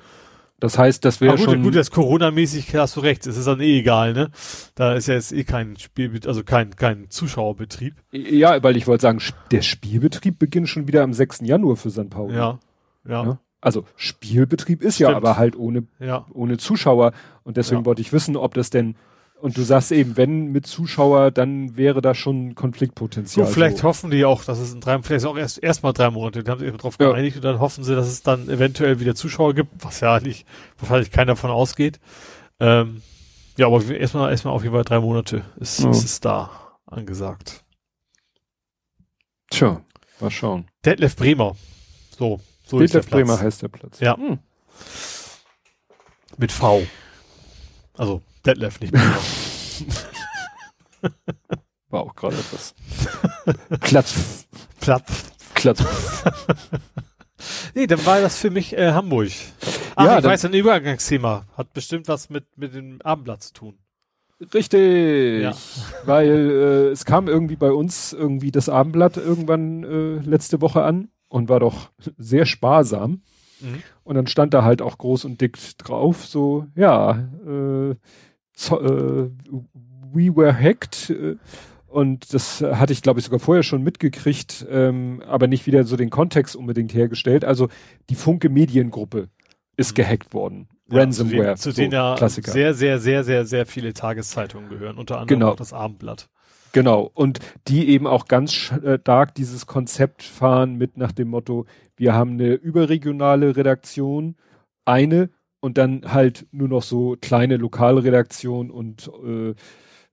Das 0.60 0.78
heißt, 0.78 1.04
das 1.04 1.20
wäre 1.20 1.36
schon. 1.36 1.62
Gut, 1.62 1.74
jetzt 1.74 1.90
Corona-mäßig 1.90 2.74
hast 2.76 2.96
du 2.96 3.00
recht, 3.00 3.26
es 3.26 3.36
ist 3.36 3.46
dann 3.46 3.60
eh 3.60 3.80
egal, 3.80 4.14
ne? 4.14 4.30
Da 4.74 4.94
ist 4.94 5.08
ja 5.08 5.14
jetzt 5.14 5.32
eh 5.32 5.44
kein 5.44 5.76
Spiel, 5.78 6.18
also 6.26 6.42
kein, 6.44 6.76
kein 6.76 7.10
Zuschauerbetrieb. 7.10 7.96
Ja, 8.12 8.62
weil 8.62 8.76
ich 8.76 8.86
wollte 8.86 9.02
sagen, 9.02 9.20
der 9.50 9.62
Spielbetrieb 9.62 10.38
beginnt 10.38 10.68
schon 10.68 10.86
wieder 10.86 11.02
am 11.02 11.12
6. 11.12 11.40
Januar 11.42 11.76
für 11.76 11.90
St. 11.90 12.08
Pauli. 12.08 12.36
Ja. 12.36 12.60
Ja. 13.06 13.24
ja? 13.24 13.38
Also 13.64 13.86
Spielbetrieb 13.96 14.82
ist 14.82 14.96
Stimmt. 14.96 15.10
ja 15.10 15.16
aber 15.16 15.38
halt 15.38 15.56
ohne, 15.56 15.84
ja. 15.98 16.26
ohne 16.34 16.58
Zuschauer. 16.58 17.12
Und 17.44 17.56
deswegen 17.56 17.80
ja. 17.80 17.86
wollte 17.86 18.02
ich 18.02 18.12
wissen, 18.12 18.36
ob 18.36 18.52
das 18.52 18.68
denn, 18.68 18.94
und 19.40 19.56
du 19.56 19.62
sagst 19.62 19.90
eben, 19.90 20.18
wenn 20.18 20.52
mit 20.52 20.66
Zuschauer, 20.66 21.30
dann 21.30 21.74
wäre 21.74 22.02
da 22.02 22.14
schon 22.14 22.54
Konfliktpotenzial. 22.54 23.46
So, 23.46 23.52
vielleicht 23.52 23.78
so. 23.78 23.84
hoffen 23.84 24.10
die 24.10 24.26
auch, 24.26 24.44
dass 24.44 24.58
es 24.58 24.74
in 24.74 24.82
drei, 24.82 25.00
vielleicht 25.02 25.24
auch 25.24 25.38
erst 25.38 25.62
erstmal 25.62 25.94
drei 25.94 26.10
Monate, 26.10 26.44
die 26.44 26.50
haben 26.50 26.58
sich 26.58 26.70
darauf 26.72 26.96
ja. 27.00 27.10
geeinigt 27.10 27.36
und 27.36 27.44
dann 27.44 27.58
hoffen 27.58 27.84
sie, 27.84 27.94
dass 27.94 28.06
es 28.06 28.22
dann 28.22 28.50
eventuell 28.50 29.00
wieder 29.00 29.14
Zuschauer 29.14 29.54
gibt, 29.54 29.82
was 29.82 30.00
ja 30.00 30.20
nicht, 30.20 30.46
wahrscheinlich 30.78 31.10
keiner 31.10 31.32
davon 31.32 31.50
ausgeht. 31.50 32.00
Ähm, 32.60 33.00
ja, 33.56 33.66
aber 33.66 33.82
erstmal, 33.82 34.30
erstmal 34.30 34.52
auf 34.52 34.62
jeden 34.62 34.74
Fall 34.74 34.84
drei 34.84 35.00
Monate 35.00 35.42
ist, 35.56 35.80
ja. 35.80 35.90
ist 35.90 36.04
es 36.04 36.20
da 36.20 36.50
angesagt. 36.84 37.64
Tja, 39.48 39.80
mal 40.20 40.30
schauen. 40.30 40.66
Detlef 40.84 41.16
Bremer. 41.16 41.56
So, 42.18 42.40
so 42.64 42.78
Detlef 42.78 43.08
Bremer 43.08 43.40
heißt 43.40 43.62
der 43.62 43.68
Platz. 43.68 44.00
Ja. 44.00 44.16
Hm. 44.16 44.38
Mit 46.36 46.50
V. 46.50 46.86
Also 47.96 48.22
Detlef, 48.44 48.80
nicht 48.80 48.92
Bremer. 48.92 49.18
War 51.90 52.02
auch 52.02 52.14
gerade 52.16 52.36
etwas. 52.36 52.74
Platz. 53.80 54.46
Platz. 54.80 55.32
Platz. 55.54 55.84
nee, 57.74 57.86
dann 57.86 58.04
war 58.04 58.20
das 58.20 58.38
für 58.38 58.50
mich 58.50 58.76
äh, 58.76 58.92
Hamburg. 58.92 59.30
Ach, 59.94 60.06
ja, 60.06 60.18
ich 60.18 60.24
weiß, 60.24 60.46
ein 60.46 60.54
Übergangsthema. 60.54 61.46
Hat 61.56 61.72
bestimmt 61.72 62.08
was 62.08 62.30
mit, 62.30 62.58
mit 62.58 62.74
dem 62.74 63.00
Abendblatt 63.02 63.42
zu 63.44 63.52
tun. 63.52 63.78
Richtig, 64.52 65.42
ja. 65.42 65.54
weil 66.04 66.28
äh, 66.28 66.88
es 66.90 67.04
kam 67.04 67.28
irgendwie 67.28 67.56
bei 67.56 67.70
uns 67.70 68.12
irgendwie 68.12 68.50
das 68.50 68.68
Abendblatt 68.68 69.16
irgendwann 69.16 69.84
äh, 69.84 70.28
letzte 70.28 70.60
Woche 70.60 70.82
an 70.82 71.08
und 71.28 71.48
war 71.48 71.60
doch 71.60 71.90
sehr 72.16 72.46
sparsam. 72.46 73.22
Mhm. 73.60 73.82
Und 74.02 74.14
dann 74.16 74.26
stand 74.26 74.54
da 74.54 74.64
halt 74.64 74.82
auch 74.82 74.98
groß 74.98 75.24
und 75.24 75.40
dick 75.40 75.58
drauf, 75.78 76.24
so, 76.26 76.66
ja, 76.74 77.28
äh, 77.46 77.94
so, 78.54 78.80
äh, 78.80 79.30
we 80.12 80.34
were 80.34 80.54
hacked. 80.54 81.10
Äh, 81.10 81.36
und 81.86 82.34
das 82.34 82.60
hatte 82.60 82.92
ich, 82.92 83.02
glaube 83.02 83.20
ich, 83.20 83.26
sogar 83.26 83.38
vorher 83.38 83.62
schon 83.62 83.82
mitgekriegt, 83.82 84.66
ähm, 84.68 85.22
aber 85.26 85.46
nicht 85.46 85.66
wieder 85.66 85.84
so 85.84 85.96
den 85.96 86.10
Kontext 86.10 86.56
unbedingt 86.56 86.92
hergestellt. 86.92 87.44
Also 87.44 87.68
die 88.10 88.16
Funke 88.16 88.48
Mediengruppe 88.48 89.28
ist 89.76 89.92
mhm. 89.92 90.02
gehackt 90.02 90.34
worden. 90.34 90.68
Ja, 90.90 91.00
Ransomware. 91.00 91.54
Zu 91.56 91.68
denen, 91.70 91.74
zu 91.74 91.80
denen 91.80 91.92
ja 91.92 92.14
Klassiker. 92.16 92.52
sehr, 92.52 92.74
sehr, 92.74 92.98
sehr, 92.98 93.24
sehr, 93.24 93.46
sehr 93.46 93.66
viele 93.66 93.94
Tageszeitungen 93.94 94.68
gehören, 94.68 94.98
unter 94.98 95.18
anderem 95.18 95.40
genau. 95.40 95.52
auch 95.52 95.56
das 95.56 95.72
Abendblatt. 95.72 96.28
Genau. 96.74 97.08
Und 97.14 97.38
die 97.68 97.88
eben 97.88 98.08
auch 98.08 98.26
ganz 98.26 98.52
stark 98.52 99.34
dieses 99.36 99.66
Konzept 99.66 100.24
fahren 100.24 100.74
mit 100.74 100.96
nach 100.96 101.12
dem 101.12 101.28
Motto, 101.28 101.66
wir 101.96 102.14
haben 102.14 102.32
eine 102.32 102.54
überregionale 102.54 103.56
Redaktion, 103.56 104.34
eine 104.84 105.30
und 105.60 105.78
dann 105.78 106.12
halt 106.12 106.48
nur 106.50 106.66
noch 106.66 106.82
so 106.82 107.16
kleine 107.20 107.58
lokale 107.58 108.02
Redaktion 108.02 108.72
und 108.72 109.08
äh, 109.24 109.54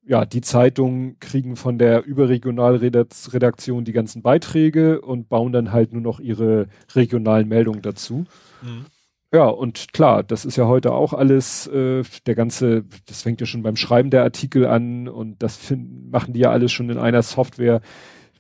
ja, 0.04 0.24
die 0.26 0.42
Zeitungen 0.42 1.20
kriegen 1.20 1.56
von 1.56 1.80
der 1.80 2.06
Überregionalredaktion 2.06 3.84
die 3.84 3.92
ganzen 3.92 4.22
Beiträge 4.22 5.02
und 5.02 5.30
bauen 5.30 5.54
dann 5.54 5.72
halt 5.72 5.94
nur 5.94 6.02
noch 6.02 6.20
ihre 6.20 6.68
regionalen 6.94 7.48
Meldungen 7.48 7.82
dazu. 7.82 8.26
Mhm. 8.62 8.86
Ja, 9.34 9.46
und 9.48 9.94
klar, 9.94 10.24
das 10.24 10.44
ist 10.44 10.58
ja 10.58 10.68
heute 10.68 10.92
auch 10.92 11.14
alles, 11.14 11.66
äh, 11.68 12.04
der 12.26 12.36
ganze, 12.36 12.84
das 13.06 13.22
fängt 13.22 13.40
ja 13.40 13.48
schon 13.48 13.64
beim 13.64 13.78
Schreiben 13.78 14.10
der 14.10 14.24
Artikel 14.24 14.66
an 14.66 15.08
und 15.08 15.42
das 15.42 15.56
find, 15.56 16.12
machen 16.12 16.34
die 16.34 16.42
ja 16.42 16.52
alles 16.52 16.74
schon 16.74 16.90
in 16.90 16.98
einer 16.98 17.22
Software, 17.24 17.82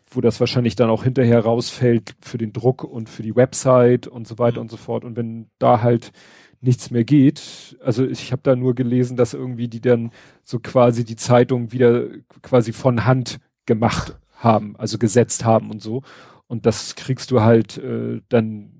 wo 0.09 0.19
das 0.19 0.41
wahrscheinlich 0.41 0.75
dann 0.75 0.89
auch 0.89 1.05
hinterher 1.05 1.39
rausfällt 1.39 2.15
für 2.21 2.37
den 2.37 2.51
Druck 2.51 2.83
und 2.83 3.07
für 3.07 3.23
die 3.23 3.37
Website 3.37 4.07
und 4.07 4.27
so 4.27 4.37
weiter 4.37 4.57
mhm. 4.57 4.63
und 4.63 4.71
so 4.71 4.75
fort. 4.75 5.05
Und 5.05 5.15
wenn 5.15 5.49
da 5.59 5.81
halt 5.81 6.11
nichts 6.59 6.91
mehr 6.91 7.05
geht, 7.05 7.77
also 7.81 8.05
ich 8.05 8.33
habe 8.33 8.41
da 8.43 8.57
nur 8.57 8.75
gelesen, 8.75 9.15
dass 9.15 9.33
irgendwie 9.33 9.69
die 9.69 9.81
dann 9.81 10.11
so 10.43 10.59
quasi 10.59 11.05
die 11.05 11.15
Zeitung 11.15 11.71
wieder 11.71 12.07
quasi 12.41 12.73
von 12.73 13.05
Hand 13.05 13.39
gemacht 13.65 14.17
haben, 14.35 14.75
also 14.77 14.97
gesetzt 14.97 15.45
haben 15.45 15.71
und 15.71 15.81
so. 15.81 16.03
Und 16.47 16.65
das 16.65 16.95
kriegst 16.95 17.31
du 17.31 17.41
halt 17.41 17.77
äh, 17.77 18.19
dann 18.27 18.71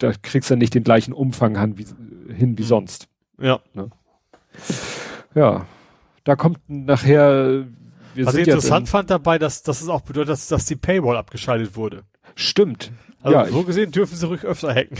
da 0.00 0.12
kriegst 0.20 0.50
du 0.50 0.56
nicht 0.56 0.74
den 0.74 0.82
gleichen 0.82 1.12
Umfang 1.12 1.58
hin 1.60 1.78
wie, 1.78 1.86
hin 2.34 2.58
wie 2.58 2.62
mhm. 2.62 2.66
sonst. 2.66 3.08
Ja. 3.40 3.60
Ne? 3.74 3.90
Ja. 5.34 5.66
Da 6.24 6.36
kommt 6.36 6.58
nachher, 6.68 7.66
wir 8.14 8.26
Was 8.26 8.34
ich 8.34 8.46
interessant 8.46 8.88
fand 8.88 9.10
dabei, 9.10 9.38
dass, 9.38 9.62
dass 9.62 9.80
es 9.80 9.88
auch 9.88 10.02
bedeutet, 10.02 10.30
dass, 10.30 10.48
dass 10.48 10.66
die 10.66 10.76
Paywall 10.76 11.16
abgeschaltet 11.16 11.76
wurde. 11.76 12.02
Stimmt. 12.34 12.92
Also 13.22 13.36
ja, 13.36 13.46
so 13.46 13.62
gesehen 13.64 13.90
dürfen 13.90 14.16
sie 14.16 14.26
ruhig 14.26 14.44
öfter 14.44 14.74
hacken. 14.74 14.98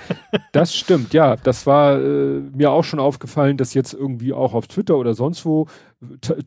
das 0.52 0.74
stimmt, 0.74 1.12
ja. 1.12 1.36
Das 1.36 1.66
war 1.66 2.00
äh, 2.00 2.40
mir 2.54 2.70
auch 2.70 2.84
schon 2.84 2.98
aufgefallen, 2.98 3.58
dass 3.58 3.74
jetzt 3.74 3.92
irgendwie 3.92 4.32
auch 4.32 4.54
auf 4.54 4.68
Twitter 4.68 4.96
oder 4.96 5.14
sonst 5.14 5.44
wo 5.44 5.66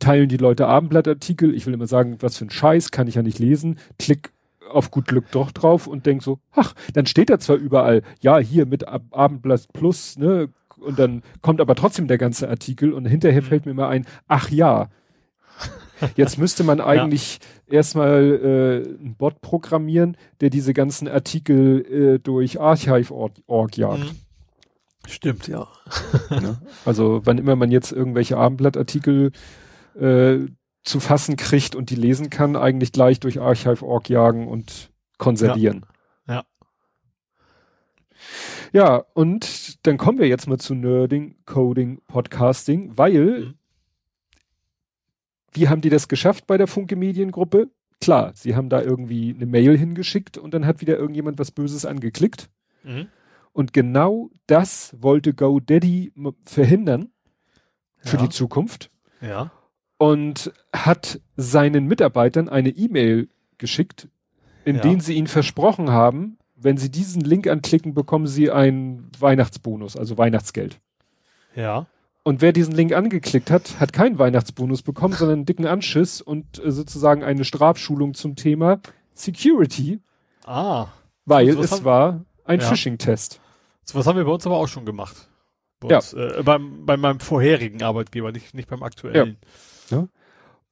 teilen 0.00 0.28
die 0.28 0.38
Leute 0.38 0.66
Abendblattartikel. 0.66 1.54
Ich 1.54 1.66
will 1.66 1.74
immer 1.74 1.86
sagen, 1.86 2.16
was 2.20 2.38
für 2.38 2.46
ein 2.46 2.50
Scheiß, 2.50 2.90
kann 2.90 3.06
ich 3.06 3.16
ja 3.16 3.22
nicht 3.22 3.38
lesen. 3.38 3.78
Klick 3.98 4.32
auf 4.72 4.90
gut 4.90 5.06
Glück 5.06 5.30
doch 5.30 5.50
drauf 5.50 5.86
und 5.86 6.06
denk 6.06 6.22
so, 6.22 6.38
ach, 6.52 6.74
dann 6.94 7.06
steht 7.06 7.30
da 7.30 7.38
zwar 7.38 7.56
überall, 7.56 8.02
ja, 8.20 8.38
hier 8.38 8.66
mit 8.66 8.88
Ab 8.88 9.02
Abendblatt 9.10 9.72
Plus, 9.72 10.18
ne, 10.18 10.48
und 10.78 10.98
dann 10.98 11.22
kommt 11.40 11.60
aber 11.60 11.74
trotzdem 11.74 12.08
der 12.08 12.18
ganze 12.18 12.48
Artikel 12.48 12.92
und 12.92 13.06
hinterher 13.06 13.42
mhm. 13.42 13.46
fällt 13.46 13.66
mir 13.66 13.74
mal 13.74 13.88
ein, 13.88 14.06
ach 14.28 14.50
ja, 14.50 14.88
jetzt 16.16 16.38
müsste 16.38 16.64
man 16.64 16.80
eigentlich 16.82 17.38
ja. 17.68 17.74
erstmal 17.74 18.22
äh, 18.22 18.98
einen 18.98 19.14
Bot 19.16 19.40
programmieren, 19.40 20.16
der 20.40 20.50
diese 20.50 20.74
ganzen 20.74 21.08
Artikel 21.08 21.86
äh, 21.86 22.18
durch 22.18 22.60
Archive.org 22.60 23.76
jagt. 23.76 24.04
Mhm. 24.04 24.16
Stimmt, 25.08 25.48
ja. 25.48 25.66
Ne? 26.30 26.60
Also 26.84 27.22
wann 27.24 27.38
immer 27.38 27.56
man 27.56 27.72
jetzt 27.72 27.90
irgendwelche 27.90 28.36
Abendblattartikel 28.36 29.32
äh, 29.98 30.38
zu 30.84 31.00
fassen 31.00 31.36
kriegt 31.36 31.74
und 31.74 31.90
die 31.90 31.96
lesen 31.96 32.30
kann, 32.30 32.56
eigentlich 32.56 32.92
gleich 32.92 33.20
durch 33.20 33.40
Archive.org 33.40 34.08
jagen 34.08 34.48
und 34.48 34.90
konservieren. 35.18 35.86
Ja. 36.26 36.34
ja. 36.34 36.44
Ja, 38.72 39.04
und 39.14 39.86
dann 39.86 39.98
kommen 39.98 40.18
wir 40.18 40.28
jetzt 40.28 40.48
mal 40.48 40.58
zu 40.58 40.74
Nerding, 40.74 41.36
Coding, 41.44 42.00
Podcasting, 42.06 42.96
weil 42.96 43.40
mhm. 43.40 43.54
wie 45.52 45.68
haben 45.68 45.82
die 45.82 45.90
das 45.90 46.08
geschafft 46.08 46.46
bei 46.46 46.56
der 46.56 46.66
Funke 46.66 46.96
Mediengruppe? 46.96 47.70
Klar, 48.00 48.32
sie 48.34 48.56
haben 48.56 48.68
da 48.68 48.80
irgendwie 48.80 49.34
eine 49.34 49.46
Mail 49.46 49.76
hingeschickt 49.76 50.38
und 50.38 50.54
dann 50.54 50.66
hat 50.66 50.80
wieder 50.80 50.96
irgendjemand 50.96 51.38
was 51.38 51.50
Böses 51.50 51.84
angeklickt. 51.84 52.48
Mhm. 52.82 53.08
Und 53.52 53.72
genau 53.72 54.30
das 54.46 54.96
wollte 54.98 55.34
GoDaddy 55.34 56.12
verhindern 56.44 57.12
für 57.98 58.16
ja. 58.16 58.22
die 58.22 58.28
Zukunft. 58.30 58.90
Ja 59.20 59.52
und 60.02 60.52
hat 60.72 61.20
seinen 61.36 61.86
Mitarbeitern 61.86 62.48
eine 62.48 62.70
E-Mail 62.70 63.28
geschickt, 63.58 64.08
in 64.64 64.74
ja. 64.76 64.82
denen 64.82 65.00
sie 65.00 65.14
ihnen 65.14 65.28
versprochen 65.28 65.90
haben, 65.92 66.38
wenn 66.56 66.76
sie 66.76 66.90
diesen 66.90 67.20
Link 67.22 67.46
anklicken, 67.46 67.94
bekommen 67.94 68.26
sie 68.26 68.50
einen 68.50 69.08
Weihnachtsbonus, 69.20 69.96
also 69.96 70.18
Weihnachtsgeld. 70.18 70.80
Ja. 71.54 71.86
Und 72.24 72.40
wer 72.42 72.52
diesen 72.52 72.74
Link 72.74 72.92
angeklickt 72.92 73.48
hat, 73.52 73.78
hat 73.78 73.92
keinen 73.92 74.18
Weihnachtsbonus 74.18 74.82
bekommen, 74.82 75.14
sondern 75.14 75.38
einen 75.38 75.46
dicken 75.46 75.66
Anschiss 75.66 76.20
und 76.20 76.58
äh, 76.58 76.72
sozusagen 76.72 77.22
eine 77.22 77.44
Strafschulung 77.44 78.14
zum 78.14 78.34
Thema 78.34 78.80
Security. 79.14 80.00
Ah. 80.44 80.88
Weil 81.26 81.46
Also 81.50 81.62
es 81.62 81.70
haben- 81.70 81.84
war 81.84 82.24
ein 82.44 82.58
Ja. 82.58 82.66
Phishing-Test. 82.66 83.40
So 83.84 83.96
was 83.96 84.06
haben 84.08 84.16
wir 84.16 84.24
bei 84.24 84.32
uns 84.32 84.44
aber 84.46 84.56
auch 84.56 84.66
schon 84.66 84.84
gemacht. 84.84 85.28
Bei, 85.78 85.90
Ja. 85.90 85.96
uns, 85.98 86.12
äh, 86.12 86.42
beim, 86.44 86.86
bei 86.86 86.96
meinem 86.96 87.20
vorherigen 87.20 87.84
Arbeitgeber, 87.84 88.32
nicht, 88.32 88.52
nicht 88.52 88.68
beim 88.68 88.82
aktuellen. 88.82 89.36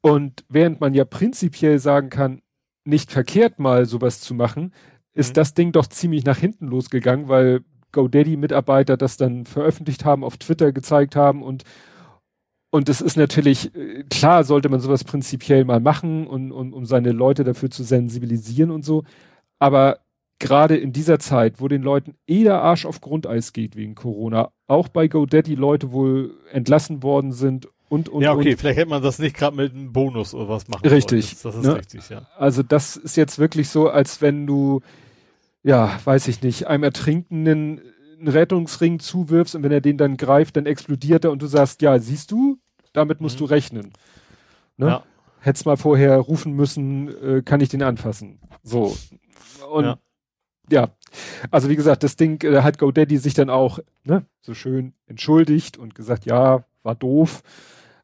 Und 0.03 0.45
während 0.49 0.81
man 0.81 0.95
ja 0.95 1.05
prinzipiell 1.05 1.78
sagen 1.78 2.11
kann, 2.11 2.43
nicht 2.85 3.12
verkehrt 3.12 3.59
mal 3.59 3.87
sowas 3.87 4.20
zu 4.20 4.35
machen, 4.35 4.73
ist 5.12 5.31
Mhm. 5.31 5.35
das 5.35 5.55
Ding 5.55 5.73
doch 5.73 5.87
ziemlich 5.87 6.24
nach 6.24 6.39
hinten 6.39 6.66
losgegangen, 6.69 7.28
weil 7.28 7.61
GoDaddy-Mitarbeiter 7.93 8.97
das 8.97 9.16
dann 9.16 9.45
veröffentlicht 9.47 10.05
haben, 10.05 10.24
auf 10.24 10.37
Twitter 10.39 10.73
gezeigt 10.73 11.16
haben 11.16 11.43
und 11.43 11.65
und 12.73 12.89
es 12.89 13.01
ist 13.01 13.16
natürlich, 13.16 13.74
äh, 13.74 14.05
klar 14.05 14.45
sollte 14.45 14.69
man 14.69 14.78
sowas 14.81 15.03
prinzipiell 15.05 15.65
mal 15.65 15.81
machen, 15.81 16.27
und, 16.27 16.53
und, 16.53 16.73
um 16.73 16.87
seine 16.87 17.11
Leute 17.12 17.43
dafür 17.45 17.70
zu 17.70 17.82
sensibilisieren 17.82 18.70
und 18.70 18.85
so. 18.85 19.03
Aber 19.59 19.99
gerade 20.39 20.77
in 20.77 20.93
dieser 20.93 21.19
Zeit, 21.19 21.61
wo 21.61 21.66
den 21.69 21.82
Leuten 21.82 22.15
eh 22.28 22.45
der 22.45 22.62
Arsch 22.62 22.87
auf 22.87 23.01
Grundeis 23.01 23.53
geht 23.53 23.74
wegen 23.77 23.97
Corona, 23.97 24.53
auch 24.69 24.89
bei 24.89 25.09
GoDaddy 25.09 25.57
Leute 25.57 25.93
wohl 25.93 26.37
entlassen 26.53 27.03
worden 27.03 27.32
sind 27.32 27.69
und, 27.90 28.08
und, 28.08 28.22
ja, 28.22 28.32
okay, 28.32 28.52
und. 28.52 28.58
vielleicht 28.58 28.78
hätte 28.78 28.88
man 28.88 29.02
das 29.02 29.18
nicht 29.18 29.36
gerade 29.36 29.54
mit 29.54 29.74
einem 29.74 29.92
Bonus 29.92 30.32
oder 30.32 30.48
was 30.48 30.66
machen 30.68 30.88
Richtig. 30.88 31.30
Das, 31.32 31.42
das 31.42 31.56
ist 31.56 31.64
ne? 31.64 31.76
richtig, 31.76 32.08
ja. 32.08 32.22
Also 32.38 32.62
das 32.62 32.96
ist 32.96 33.16
jetzt 33.18 33.38
wirklich 33.38 33.68
so, 33.68 33.90
als 33.90 34.22
wenn 34.22 34.46
du, 34.46 34.80
ja, 35.62 35.98
weiß 36.04 36.28
ich 36.28 36.40
nicht, 36.42 36.66
einem 36.68 36.84
Ertrinkenden 36.84 37.82
einen 38.18 38.28
Rettungsring 38.28 38.98
zuwirfst 39.00 39.54
und 39.54 39.62
wenn 39.62 39.72
er 39.72 39.80
den 39.80 39.96
dann 39.98 40.16
greift, 40.16 40.56
dann 40.56 40.66
explodiert 40.66 41.24
er 41.24 41.30
und 41.32 41.42
du 41.42 41.46
sagst, 41.46 41.82
ja, 41.82 41.98
siehst 41.98 42.30
du, 42.30 42.58
damit 42.92 43.20
musst 43.20 43.36
Mhm. 43.36 43.38
du 43.40 43.44
rechnen. 43.46 43.92
Ne? 44.76 44.86
Ja. 44.86 45.02
Hättest 45.40 45.64
mal 45.66 45.76
vorher 45.76 46.16
rufen 46.18 46.52
müssen, 46.54 47.08
äh, 47.22 47.42
kann 47.42 47.60
ich 47.60 47.70
den 47.70 47.82
anfassen. 47.82 48.40
So. 48.62 48.96
Und 49.70 49.84
Ja. 49.84 49.98
ja. 50.70 50.88
also 51.50 51.68
wie 51.70 51.76
gesagt, 51.76 52.02
das 52.02 52.16
Ding 52.16 52.42
äh, 52.44 52.60
hat 52.62 52.78
GoDaddy 52.78 53.16
sich 53.16 53.34
dann 53.34 53.48
auch 53.50 53.78
ne, 54.04 54.26
so 54.42 54.54
schön 54.54 54.92
entschuldigt 55.06 55.76
und 55.78 55.94
gesagt, 55.94 56.26
ja, 56.26 56.64
war 56.82 56.94
doof, 56.94 57.42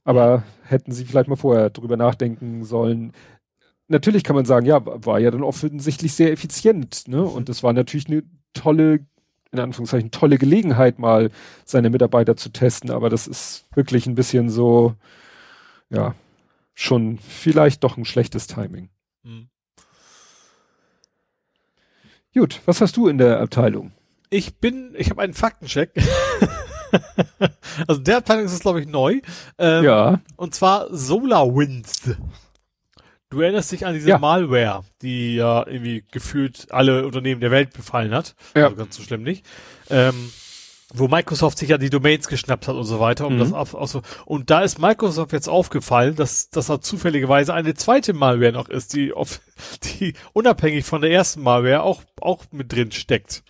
aber 0.07 0.45
hätten 0.63 0.93
sie 0.93 1.05
vielleicht 1.05 1.29
mal 1.29 1.37
vorher 1.37 1.69
drüber 1.69 1.97
nachdenken 1.97 2.65
sollen. 2.65 3.13
Natürlich 3.89 4.23
kann 4.23 4.37
man 4.37 4.45
sagen, 4.45 4.65
ja, 4.65 4.81
war 4.85 5.19
ja 5.19 5.33
dann 5.33 5.43
offensichtlich 5.43 6.15
sehr 6.15 6.31
effizient, 6.33 7.09
ne? 7.09 7.23
Und 7.25 7.49
das 7.49 7.65
war 7.65 7.73
natürlich 7.73 8.07
eine 8.07 8.23
tolle, 8.55 9.01
in 9.51 9.59
Anführungszeichen, 9.59 10.13
tolle 10.13 10.39
Gelegenheit, 10.39 11.01
mal 11.01 11.31
seine 11.65 11.91
Mitarbeiter 11.91 12.37
zu 12.37 12.51
testen, 12.51 12.93
aber 12.93 13.11
das 13.11 13.27
ist 13.27 13.67
wirklich 13.75 14.07
ein 14.07 14.15
bisschen 14.15 14.49
so, 14.49 14.95
ja, 15.91 16.15
schon 16.75 17.19
vielleicht 17.19 17.83
doch 17.83 17.97
ein 17.97 18.05
schlechtes 18.05 18.47
Timing. 18.47 18.91
Mhm. 19.25 19.49
Gut, 22.33 22.61
was 22.65 22.81
hast 22.81 22.97
du 22.97 23.09
in 23.09 23.19
der 23.19 23.41
Abteilung? 23.41 23.91
Ich 24.31 24.57
bin, 24.59 24.95
ich 24.97 25.11
habe 25.11 25.23
einen 25.23 25.35
Faktencheck. 25.35 25.91
also 27.89 28.01
der 28.01 28.19
Abteilung 28.19 28.45
ist 28.45 28.53
es, 28.53 28.61
glaube 28.61 28.81
ich, 28.81 28.87
neu. 28.89 29.21
Ähm, 29.59 29.85
ja, 29.85 30.21
Und 30.37 30.55
zwar 30.55 30.87
SolarWinds. 30.95 32.11
Du 33.31 33.41
erinnerst 33.41 33.73
dich 33.73 33.85
an 33.85 33.95
diese 33.95 34.09
Ja. 34.09 34.19
Malware, 34.19 34.85
die 35.03 35.35
ja 35.37 35.67
irgendwie 35.67 36.05
gefühlt 36.13 36.69
alle 36.71 37.05
Unternehmen 37.05 37.41
der 37.41 37.51
Welt 37.51 37.73
befallen 37.73 38.15
hat. 38.15 38.35
Ja. 38.55 38.65
Also 38.65 38.77
ganz 38.77 38.97
so 38.97 39.03
schlimm 39.03 39.23
nicht. 39.25 39.45
Ähm, 39.91 40.31
wo 40.95 41.09
Microsoft 41.09 41.59
sich 41.59 41.69
ja 41.71 41.79
die 41.79 41.91
Domains 41.91 42.29
geschnappt 42.29 42.69
hat 42.69 42.77
und 42.77 42.85
so 42.85 43.01
weiter, 43.01 43.27
um 43.27 43.35
Mhm. 43.35 43.39
das 43.41 43.53
auf, 43.53 43.75
auf 43.75 43.91
so. 43.91 44.03
Und 44.25 44.51
da 44.51 44.61
ist 44.61 44.79
Microsoft 44.79 45.33
jetzt 45.33 45.49
aufgefallen, 45.49 46.15
dass, 46.15 46.49
dass 46.51 46.67
da 46.69 46.81
zufälligerweise 46.81 47.53
eine 47.53 47.75
zweite 47.75 48.13
Malware 48.13 48.53
noch 48.53 48.69
ist, 48.69 48.95
die 48.95 49.13
auf, 49.13 49.41
die 50.01 50.15
unabhängig 50.33 50.85
von 50.85 51.03
der 51.03 51.11
ersten 51.11 51.43
Malware 51.43 51.83
auch, 51.83 52.03
auch 52.21 52.45
mit 52.53 52.73
drin 52.73 52.93
steckt. 52.93 53.43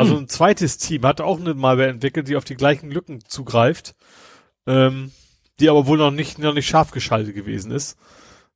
Also 0.00 0.14
Hm. 0.14 0.22
ein 0.22 0.28
zweites 0.28 0.78
Team 0.78 1.02
hat 1.04 1.20
auch 1.20 1.38
eine 1.38 1.54
Malware 1.54 1.88
entwickelt, 1.88 2.26
die 2.28 2.36
auf 2.36 2.44
die 2.44 2.56
gleichen 2.56 2.90
Lücken 2.90 3.20
zugreift, 3.26 3.94
ähm, 4.66 5.12
die 5.58 5.68
aber 5.68 5.86
wohl 5.86 5.98
noch 5.98 6.10
nicht, 6.10 6.38
noch 6.38 6.54
nicht 6.54 6.66
scharf 6.68 6.90
geschaltet 6.90 7.34
gewesen 7.34 7.70
ist. 7.70 7.98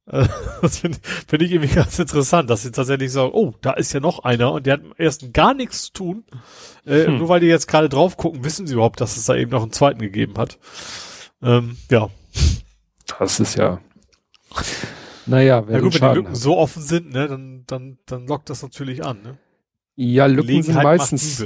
Äh, 0.06 0.26
Das 0.62 0.78
finde 0.78 0.98
find 1.02 1.42
ich 1.42 1.52
irgendwie 1.52 1.74
ganz 1.82 1.98
interessant, 1.98 2.48
dass 2.50 2.62
sie 2.62 2.70
tatsächlich 2.72 3.12
sagen, 3.12 3.30
oh, 3.34 3.52
da 3.60 3.72
ist 3.72 3.92
ja 3.92 4.00
noch 4.00 4.20
einer 4.20 4.52
und 4.52 4.64
der 4.66 4.74
hat 4.74 4.82
im 4.82 4.94
ersten 4.96 5.32
gar 5.32 5.52
nichts 5.54 5.84
zu 5.84 5.92
tun. 5.92 6.24
Äh, 6.86 7.06
Hm. 7.06 7.18
Nur 7.18 7.28
weil 7.28 7.40
die 7.40 7.46
jetzt 7.46 7.68
gerade 7.68 7.88
drauf 7.88 8.16
gucken, 8.16 8.44
wissen 8.44 8.66
sie 8.66 8.74
überhaupt, 8.74 9.00
dass 9.00 9.16
es 9.16 9.26
da 9.26 9.34
eben 9.34 9.50
noch 9.50 9.62
einen 9.62 9.72
zweiten 9.72 10.00
gegeben 10.00 10.34
hat. 10.38 10.58
Ähm, 11.42 11.76
ja. 11.90 12.08
das 13.18 13.38
ist 13.40 13.56
ja, 13.56 13.80
naja, 15.26 15.66
wer 15.66 15.76
Ja 15.76 15.80
gut, 15.82 16.00
wenn 16.00 16.08
die 16.10 16.14
Lücken 16.16 16.30
hat. 16.30 16.36
so 16.36 16.56
offen 16.56 16.82
sind, 16.82 17.12
ne, 17.12 17.28
dann, 17.28 17.64
dann, 17.66 17.98
dann 18.06 18.26
lockt 18.26 18.48
das 18.50 18.62
natürlich 18.62 19.04
an, 19.04 19.20
ne? 19.22 19.38
Ja, 19.96 20.26
Lücken 20.26 20.62
sind 20.62 20.74
macht 20.74 20.84
meistens. 20.84 21.44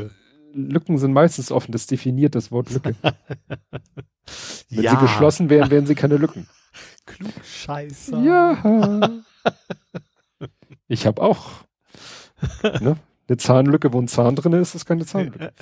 Lücken 0.54 0.98
sind 0.98 1.12
meistens 1.12 1.52
offen, 1.52 1.72
das 1.72 1.86
definiert 1.86 2.34
das 2.34 2.50
Wort 2.50 2.70
Lücke. 2.70 2.94
Wenn 4.70 4.82
ja, 4.82 4.92
sie 4.92 4.96
geschlossen 5.06 5.50
wären, 5.50 5.70
wären 5.70 5.86
sie 5.86 5.94
keine 5.94 6.16
Lücken. 6.16 6.48
klug 7.06 7.32
Scheiße. 7.44 8.22
Ja. 8.24 9.10
Ich 10.88 11.06
habe 11.06 11.22
auch 11.22 11.64
ne? 12.62 12.96
eine 13.28 13.36
Zahnlücke, 13.36 13.92
wo 13.92 14.00
ein 14.00 14.08
Zahn 14.08 14.36
drin 14.36 14.54
ist, 14.54 14.74
ist 14.74 14.86
keine 14.86 15.06
Zahnlücke. 15.06 15.52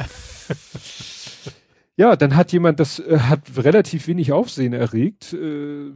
Ja, 1.96 2.14
dann 2.14 2.36
hat 2.36 2.52
jemand, 2.52 2.78
das 2.78 2.98
äh, 2.98 3.18
hat 3.18 3.40
relativ 3.56 4.06
wenig 4.06 4.32
Aufsehen 4.32 4.74
erregt. 4.74 5.32
Äh, 5.32 5.92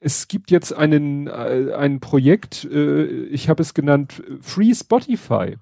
es 0.00 0.28
gibt 0.28 0.50
jetzt 0.52 0.72
einen, 0.72 1.26
äh, 1.26 1.72
ein 1.76 2.00
Projekt, 2.00 2.64
ich 2.64 3.48
habe 3.48 3.62
es 3.62 3.74
genannt 3.74 4.22
Free 4.40 4.72
Spotify. 4.74 5.56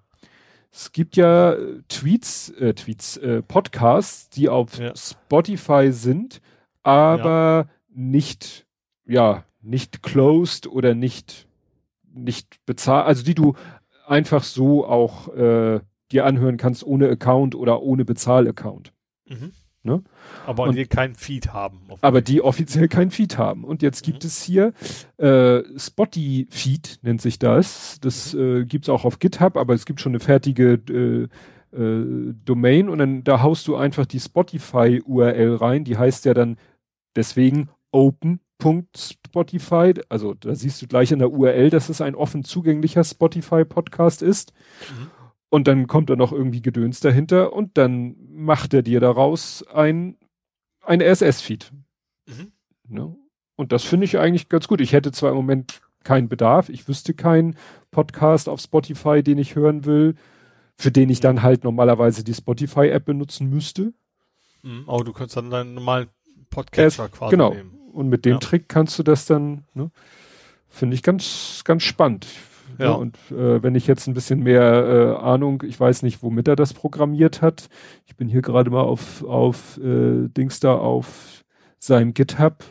Es 0.77 0.91
gibt 0.91 1.17
ja 1.17 1.53
äh, 1.53 1.83
Tweets, 1.89 2.51
äh, 2.51 2.75
Tweets, 2.75 3.17
äh, 3.19 3.43
Podcasts, 3.43 4.29
die 4.31 4.49
auf 4.49 4.77
Ja. 4.77 4.93
Spotify 4.97 5.93
sind, 5.93 6.41
aber 6.83 7.69
nicht, 7.89 8.67
ja, 9.07 9.45
nicht 9.63 10.03
closed 10.03 10.67
oder 10.67 10.97
nicht, 10.97 11.47
nicht 12.13 12.59
bezahlt, 12.67 13.07
also 13.07 13.23
die 13.23 13.37
du 13.37 13.55
einfach 14.05 14.43
so 14.43 14.85
auch 14.85 15.29
äh, 15.35 15.79
dir 16.11 16.27
anhören 16.27 16.57
kannst 16.57 16.85
ohne 16.85 17.09
Account 17.09 17.55
oder 17.55 17.81
ohne 17.81 18.05
Bezahlaccount. 18.05 18.93
Mhm. 19.27 19.53
Ne? 19.87 20.03
Aber 20.47 20.63
Und- 20.65 20.77
die 20.77 20.87
keinen 20.87 21.15
Feed 21.15 21.53
haben. 21.53 21.81
Aber 22.01 22.23
die 22.23 22.41
offiziell 22.41 22.89
kein 22.89 23.11
Feed 23.11 23.37
haben. 23.39 23.65
Und 23.65 23.83
jetzt 23.83 24.03
gibt 24.03 24.25
Mhm. 24.25 24.29
es 24.29 24.43
hier 24.43 24.73
äh, 25.19 25.63
Spotty 25.79 26.47
Feed 26.51 27.01
nennt 27.03 27.21
sich 27.21 27.39
das. 27.39 27.99
Das 28.01 28.33
äh, 28.35 28.65
gibt's 28.65 28.89
auch 28.89 29.05
auf 29.05 29.19
GitHub, 29.19 29.57
aber 29.59 29.75
es 29.75 29.85
gibt 29.85 30.01
schon 30.01 30.13
eine 30.13 30.21
fertige 30.21 30.81
äh, 30.89 31.29
äh, 31.77 32.33
Domain 32.45 32.89
und 32.89 32.97
dann 32.99 33.25
da 33.25 33.43
haust 33.43 33.69
du 33.69 33.77
einfach 33.77 34.07
die 34.07 34.21
Spotify 34.21 35.03
URL 35.05 35.57
rein. 35.57 35.85
Die 35.85 35.99
heißt 35.99 36.25
ja 36.25 36.33
dann 36.33 36.57
deswegen 37.15 37.69
open.spotify. 37.93 39.95
Also 40.09 40.35
da 40.35 40.55
siehst 40.55 40.81
du 40.83 40.87
gleich 40.87 41.13
in 41.13 41.19
der 41.19 41.33
URL, 41.33 41.71
dass 41.71 41.89
es 41.89 42.01
ein 42.01 42.15
offen 42.15 42.45
zugänglicher 42.45 43.05
Spotify 43.05 43.65
Podcast 43.65 44.23
ist. 44.23 44.53
Mhm. 44.99 45.11
Und 45.55 45.69
dann 45.69 45.87
kommt 45.87 46.11
da 46.11 46.17
noch 46.17 46.33
irgendwie 46.33 46.63
Gedöns 46.63 46.99
dahinter 46.99 47.53
und 47.53 47.79
dann 47.79 48.17
macht 48.29 48.75
er 48.75 48.83
dir 48.83 48.99
daraus 48.99 49.65
ein, 49.73 50.17
ein 50.81 51.01
RSS-Feed. 51.01 51.71
Mhm. 52.27 52.53
Ne? 52.89 53.15
Und 53.55 53.71
das 53.71 53.85
finde 53.85 54.05
ich 54.07 54.19
eigentlich 54.19 54.49
ganz 54.49 54.67
gut. 54.67 54.81
Ich 54.81 54.93
hätte 54.93 55.13
zwar 55.13 55.31
im 55.31 55.37
Moment 55.37 55.81
keinen 56.03 56.29
Bedarf, 56.29 56.71
ich 56.71 56.89
wüsste 56.89 57.15
keinen 57.15 57.55
Podcast 57.93 58.49
auf 58.49 58.59
Spotify, 58.59 59.23
den 59.23 59.39
ich 59.39 59.55
hören 59.55 59.85
will, 59.85 60.17
für 60.77 60.91
den 60.91 61.09
ich 61.09 61.21
dann 61.21 61.43
halt 61.43 61.63
normalerweise 61.63 62.25
die 62.25 62.35
Spotify-App 62.35 63.05
benutzen 63.05 63.49
müsste. 63.49 63.93
Mhm. 64.63 64.83
Aber 64.89 65.05
du 65.05 65.13
könntest 65.13 65.37
dann 65.37 65.51
deinen 65.51 65.75
normalen 65.75 66.09
Podcatcher 66.51 67.09
quasi 67.11 67.31
genau. 67.31 67.55
nehmen. 67.55 67.79
Und 67.93 68.09
mit 68.09 68.25
dem 68.25 68.33
Ja. 68.33 68.39
Trick 68.41 68.69
kannst 68.69 68.99
du 68.99 69.05
das 69.05 69.27
dann, 69.27 69.63
ne? 69.75 69.93
finde 70.67 70.97
ich 70.97 71.05
ganz, 71.05 71.63
ganz 71.65 71.85
spannend. 71.85 72.27
Ja. 72.79 72.85
Ja. 72.87 72.91
und 72.93 73.17
äh, 73.31 73.63
wenn 73.63 73.75
ich 73.75 73.87
jetzt 73.87 74.07
ein 74.07 74.15
bisschen 74.15 74.43
mehr 74.43 74.63
äh, 75.19 75.23
Ahnung, 75.23 75.63
ich 75.67 75.79
weiß 75.79 76.03
nicht, 76.03 76.23
womit 76.23 76.49
er 76.49 76.57
das 76.57 76.75
programmiert 76.75 77.43
hat. 77.43 77.69
Ich 78.07 78.17
bin 78.17 78.29
hier 78.29 78.43
gerade 78.43 78.71
mal 78.71 78.83
auf, 78.83 79.23
auf 79.25 79.79
äh, 79.79 80.29
Dings 80.29 80.61
da 80.61 80.75
auf 80.75 81.45
seinem 81.79 82.15
GitHub. 82.15 82.65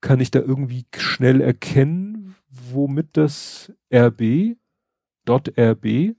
Kann 0.00 0.20
ich 0.20 0.30
da 0.30 0.40
irgendwie 0.40 0.84
schnell 0.96 1.40
erkennen, 1.40 2.36
womit 2.48 3.16
das 3.16 3.72
RB, 3.92 4.56
.rb, 5.28 6.14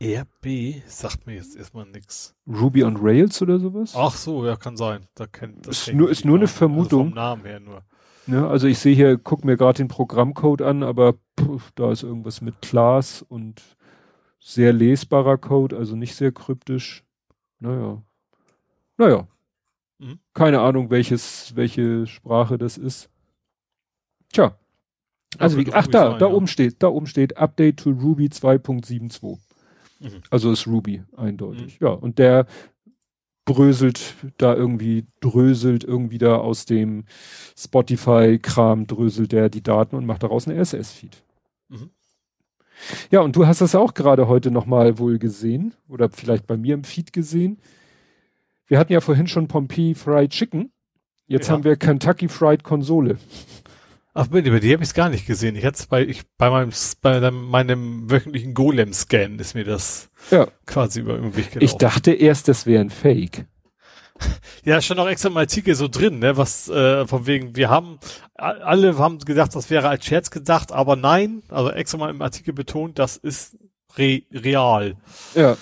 RB 0.00 0.46
sagt 0.86 1.26
mir 1.26 1.34
jetzt 1.34 1.56
erstmal 1.56 1.84
nix. 1.86 2.36
Ruby 2.46 2.84
on 2.84 2.96
Rails 2.96 3.42
oder 3.42 3.58
sowas? 3.58 3.94
Ach 3.96 4.14
so, 4.14 4.46
ja, 4.46 4.54
kann 4.54 4.76
sein. 4.76 5.08
Da 5.16 5.26
kennt, 5.26 5.66
das 5.66 5.88
Ist 5.88 5.94
nur- 5.94 6.08
ist 6.10 6.24
nur 6.24 6.36
eine 6.36 6.44
nicht. 6.44 6.54
Vermutung. 6.54 7.00
Also 7.00 7.10
vom 7.10 7.14
Namen 7.14 7.44
her 7.44 7.58
nur. 7.60 7.82
Ja, 8.28 8.46
also 8.46 8.66
ich 8.66 8.78
sehe 8.78 8.94
hier, 8.94 9.16
guck 9.16 9.44
mir 9.44 9.56
gerade 9.56 9.78
den 9.78 9.88
Programmcode 9.88 10.62
an, 10.62 10.82
aber 10.82 11.14
pff, 11.40 11.72
da 11.74 11.90
ist 11.90 12.02
irgendwas 12.02 12.42
mit 12.42 12.60
Class 12.60 13.22
und 13.22 13.62
sehr 14.38 14.72
lesbarer 14.72 15.38
Code, 15.38 15.76
also 15.76 15.96
nicht 15.96 16.14
sehr 16.14 16.30
kryptisch. 16.30 17.04
Naja. 17.58 18.02
Naja. 18.98 19.26
Mhm. 19.98 20.18
Keine 20.34 20.60
Ahnung, 20.60 20.90
welches, 20.90 21.56
welche 21.56 22.06
Sprache 22.06 22.58
das 22.58 22.76
ist. 22.76 23.10
Tja. 24.32 24.56
Also, 25.38 25.58
wie, 25.58 25.72
ach 25.72 25.86
da, 25.86 26.10
sein, 26.10 26.18
da 26.18 26.28
ja. 26.28 26.32
oben 26.32 26.46
steht, 26.46 26.82
da 26.82 26.88
oben 26.88 27.06
steht 27.06 27.36
Update 27.36 27.80
to 27.80 27.90
Ruby 27.90 28.26
2.72. 28.26 29.38
Mhm. 30.00 30.22
Also 30.30 30.52
ist 30.52 30.66
Ruby 30.66 31.02
eindeutig. 31.16 31.80
Mhm. 31.80 31.86
Ja, 31.86 31.92
und 31.92 32.18
der 32.18 32.46
bröselt 33.48 34.14
da 34.36 34.54
irgendwie, 34.54 35.06
dröselt 35.20 35.82
irgendwie 35.82 36.18
da 36.18 36.36
aus 36.36 36.66
dem 36.66 37.04
Spotify-Kram, 37.56 38.86
dröselt 38.86 39.32
der 39.32 39.48
die 39.48 39.62
Daten 39.62 39.96
und 39.96 40.04
macht 40.04 40.22
daraus 40.22 40.46
einen 40.46 40.60
RSS-Feed. 40.60 41.22
Mhm. 41.70 41.88
Ja, 43.10 43.20
und 43.20 43.34
du 43.34 43.46
hast 43.46 43.62
das 43.62 43.74
auch 43.74 43.94
gerade 43.94 44.28
heute 44.28 44.50
nochmal 44.50 44.98
wohl 44.98 45.18
gesehen 45.18 45.72
oder 45.88 46.10
vielleicht 46.10 46.46
bei 46.46 46.58
mir 46.58 46.74
im 46.74 46.84
Feed 46.84 47.14
gesehen. 47.14 47.58
Wir 48.66 48.78
hatten 48.78 48.92
ja 48.92 49.00
vorhin 49.00 49.26
schon 49.26 49.48
Pompeii 49.48 49.94
Fried 49.94 50.30
Chicken. 50.30 50.70
Jetzt 51.26 51.48
ja. 51.48 51.54
haben 51.54 51.64
wir 51.64 51.76
Kentucky 51.76 52.28
Fried 52.28 52.62
Konsole. 52.62 53.16
Ach 54.20 54.26
bitte, 54.26 54.58
die 54.58 54.72
habe 54.72 54.82
ich 54.82 54.94
gar 54.94 55.10
nicht 55.10 55.28
gesehen. 55.28 55.54
Ich 55.54 55.64
hatte 55.64 55.84
bei 55.88 56.02
ich 56.02 56.22
bei 56.38 56.50
meinem 56.50 56.72
bei 57.02 57.30
meinem 57.30 58.10
wöchentlichen 58.10 58.52
Golem-Scan 58.52 59.38
ist 59.38 59.54
mir 59.54 59.62
das 59.62 60.10
ja. 60.32 60.48
quasi 60.66 60.98
über 60.98 61.18
den 61.18 61.36
Weg 61.36 61.52
gelaufen. 61.52 61.62
Ich 61.62 61.74
dachte 61.74 62.10
erst, 62.10 62.48
das 62.48 62.66
wäre 62.66 62.80
ein 62.80 62.90
Fake. 62.90 63.46
Ja, 64.64 64.82
schon 64.82 64.96
noch 64.96 65.06
extra 65.06 65.28
im 65.28 65.36
Artikel 65.36 65.76
so 65.76 65.86
drin, 65.86 66.18
ne, 66.18 66.36
was 66.36 66.68
äh, 66.68 67.06
von 67.06 67.28
wegen, 67.28 67.54
wir 67.54 67.70
haben, 67.70 68.00
alle 68.34 68.98
haben 68.98 69.20
gedacht, 69.20 69.54
das 69.54 69.70
wäre 69.70 69.88
als 69.88 70.04
Scherz 70.04 70.32
gedacht, 70.32 70.72
aber 70.72 70.96
nein, 70.96 71.44
also 71.48 71.70
extra 71.70 71.98
mal 71.98 72.10
im 72.10 72.20
Artikel 72.20 72.52
betont, 72.52 72.98
das 72.98 73.16
ist 73.16 73.56
re 73.96 74.22
real. 74.32 74.96
Ja. 75.36 75.56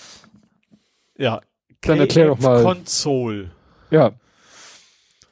Ja. 1.18 1.42
Dann 1.82 2.00
erklär 2.00 2.28
doch 2.28 2.38
mal. 2.38 2.62
Console. 2.62 3.50
Ja. 3.90 4.12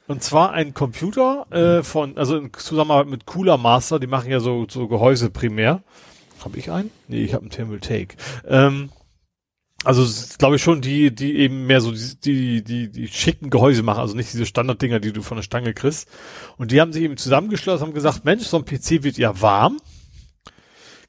Und 0.07 0.23
zwar 0.23 0.51
ein 0.51 0.73
Computer 0.73 1.47
äh, 1.51 1.83
von, 1.83 2.17
also 2.17 2.37
in 2.37 2.53
Zusammenarbeit 2.53 3.07
mit 3.07 3.25
Cooler 3.25 3.57
Master, 3.57 3.99
die 3.99 4.07
machen 4.07 4.29
ja 4.29 4.39
so, 4.39 4.65
so 4.69 4.87
Gehäuse 4.87 5.29
primär. 5.29 5.83
Habe 6.43 6.59
ich 6.59 6.69
einen? 6.69 6.91
Nee, 7.07 7.23
ich 7.23 7.33
habe 7.33 7.41
einen 7.41 7.49
Thermal 7.49 7.79
Take. 7.79 8.15
Ähm, 8.47 8.89
also 9.83 10.05
glaube 10.37 10.57
ich 10.57 10.63
schon, 10.63 10.81
die, 10.81 11.13
die 11.13 11.37
eben 11.37 11.65
mehr 11.65 11.81
so 11.81 11.91
die, 11.91 12.17
die, 12.23 12.63
die, 12.63 12.89
die 12.91 13.07
schicken 13.07 13.49
Gehäuse 13.49 13.83
machen, 13.83 13.99
also 13.99 14.15
nicht 14.15 14.31
diese 14.31 14.45
Standarddinger, 14.45 14.99
die 14.99 15.11
du 15.11 15.21
von 15.21 15.37
der 15.37 15.43
Stange 15.43 15.73
kriegst. 15.73 16.07
Und 16.57 16.71
die 16.71 16.81
haben 16.81 16.93
sich 16.93 17.03
eben 17.03 17.17
zusammengeschlossen, 17.17 17.87
haben 17.87 17.93
gesagt, 17.93 18.25
Mensch, 18.25 18.43
so 18.45 18.57
ein 18.57 18.65
PC 18.65 19.03
wird 19.03 19.17
ja 19.17 19.41
warm 19.41 19.77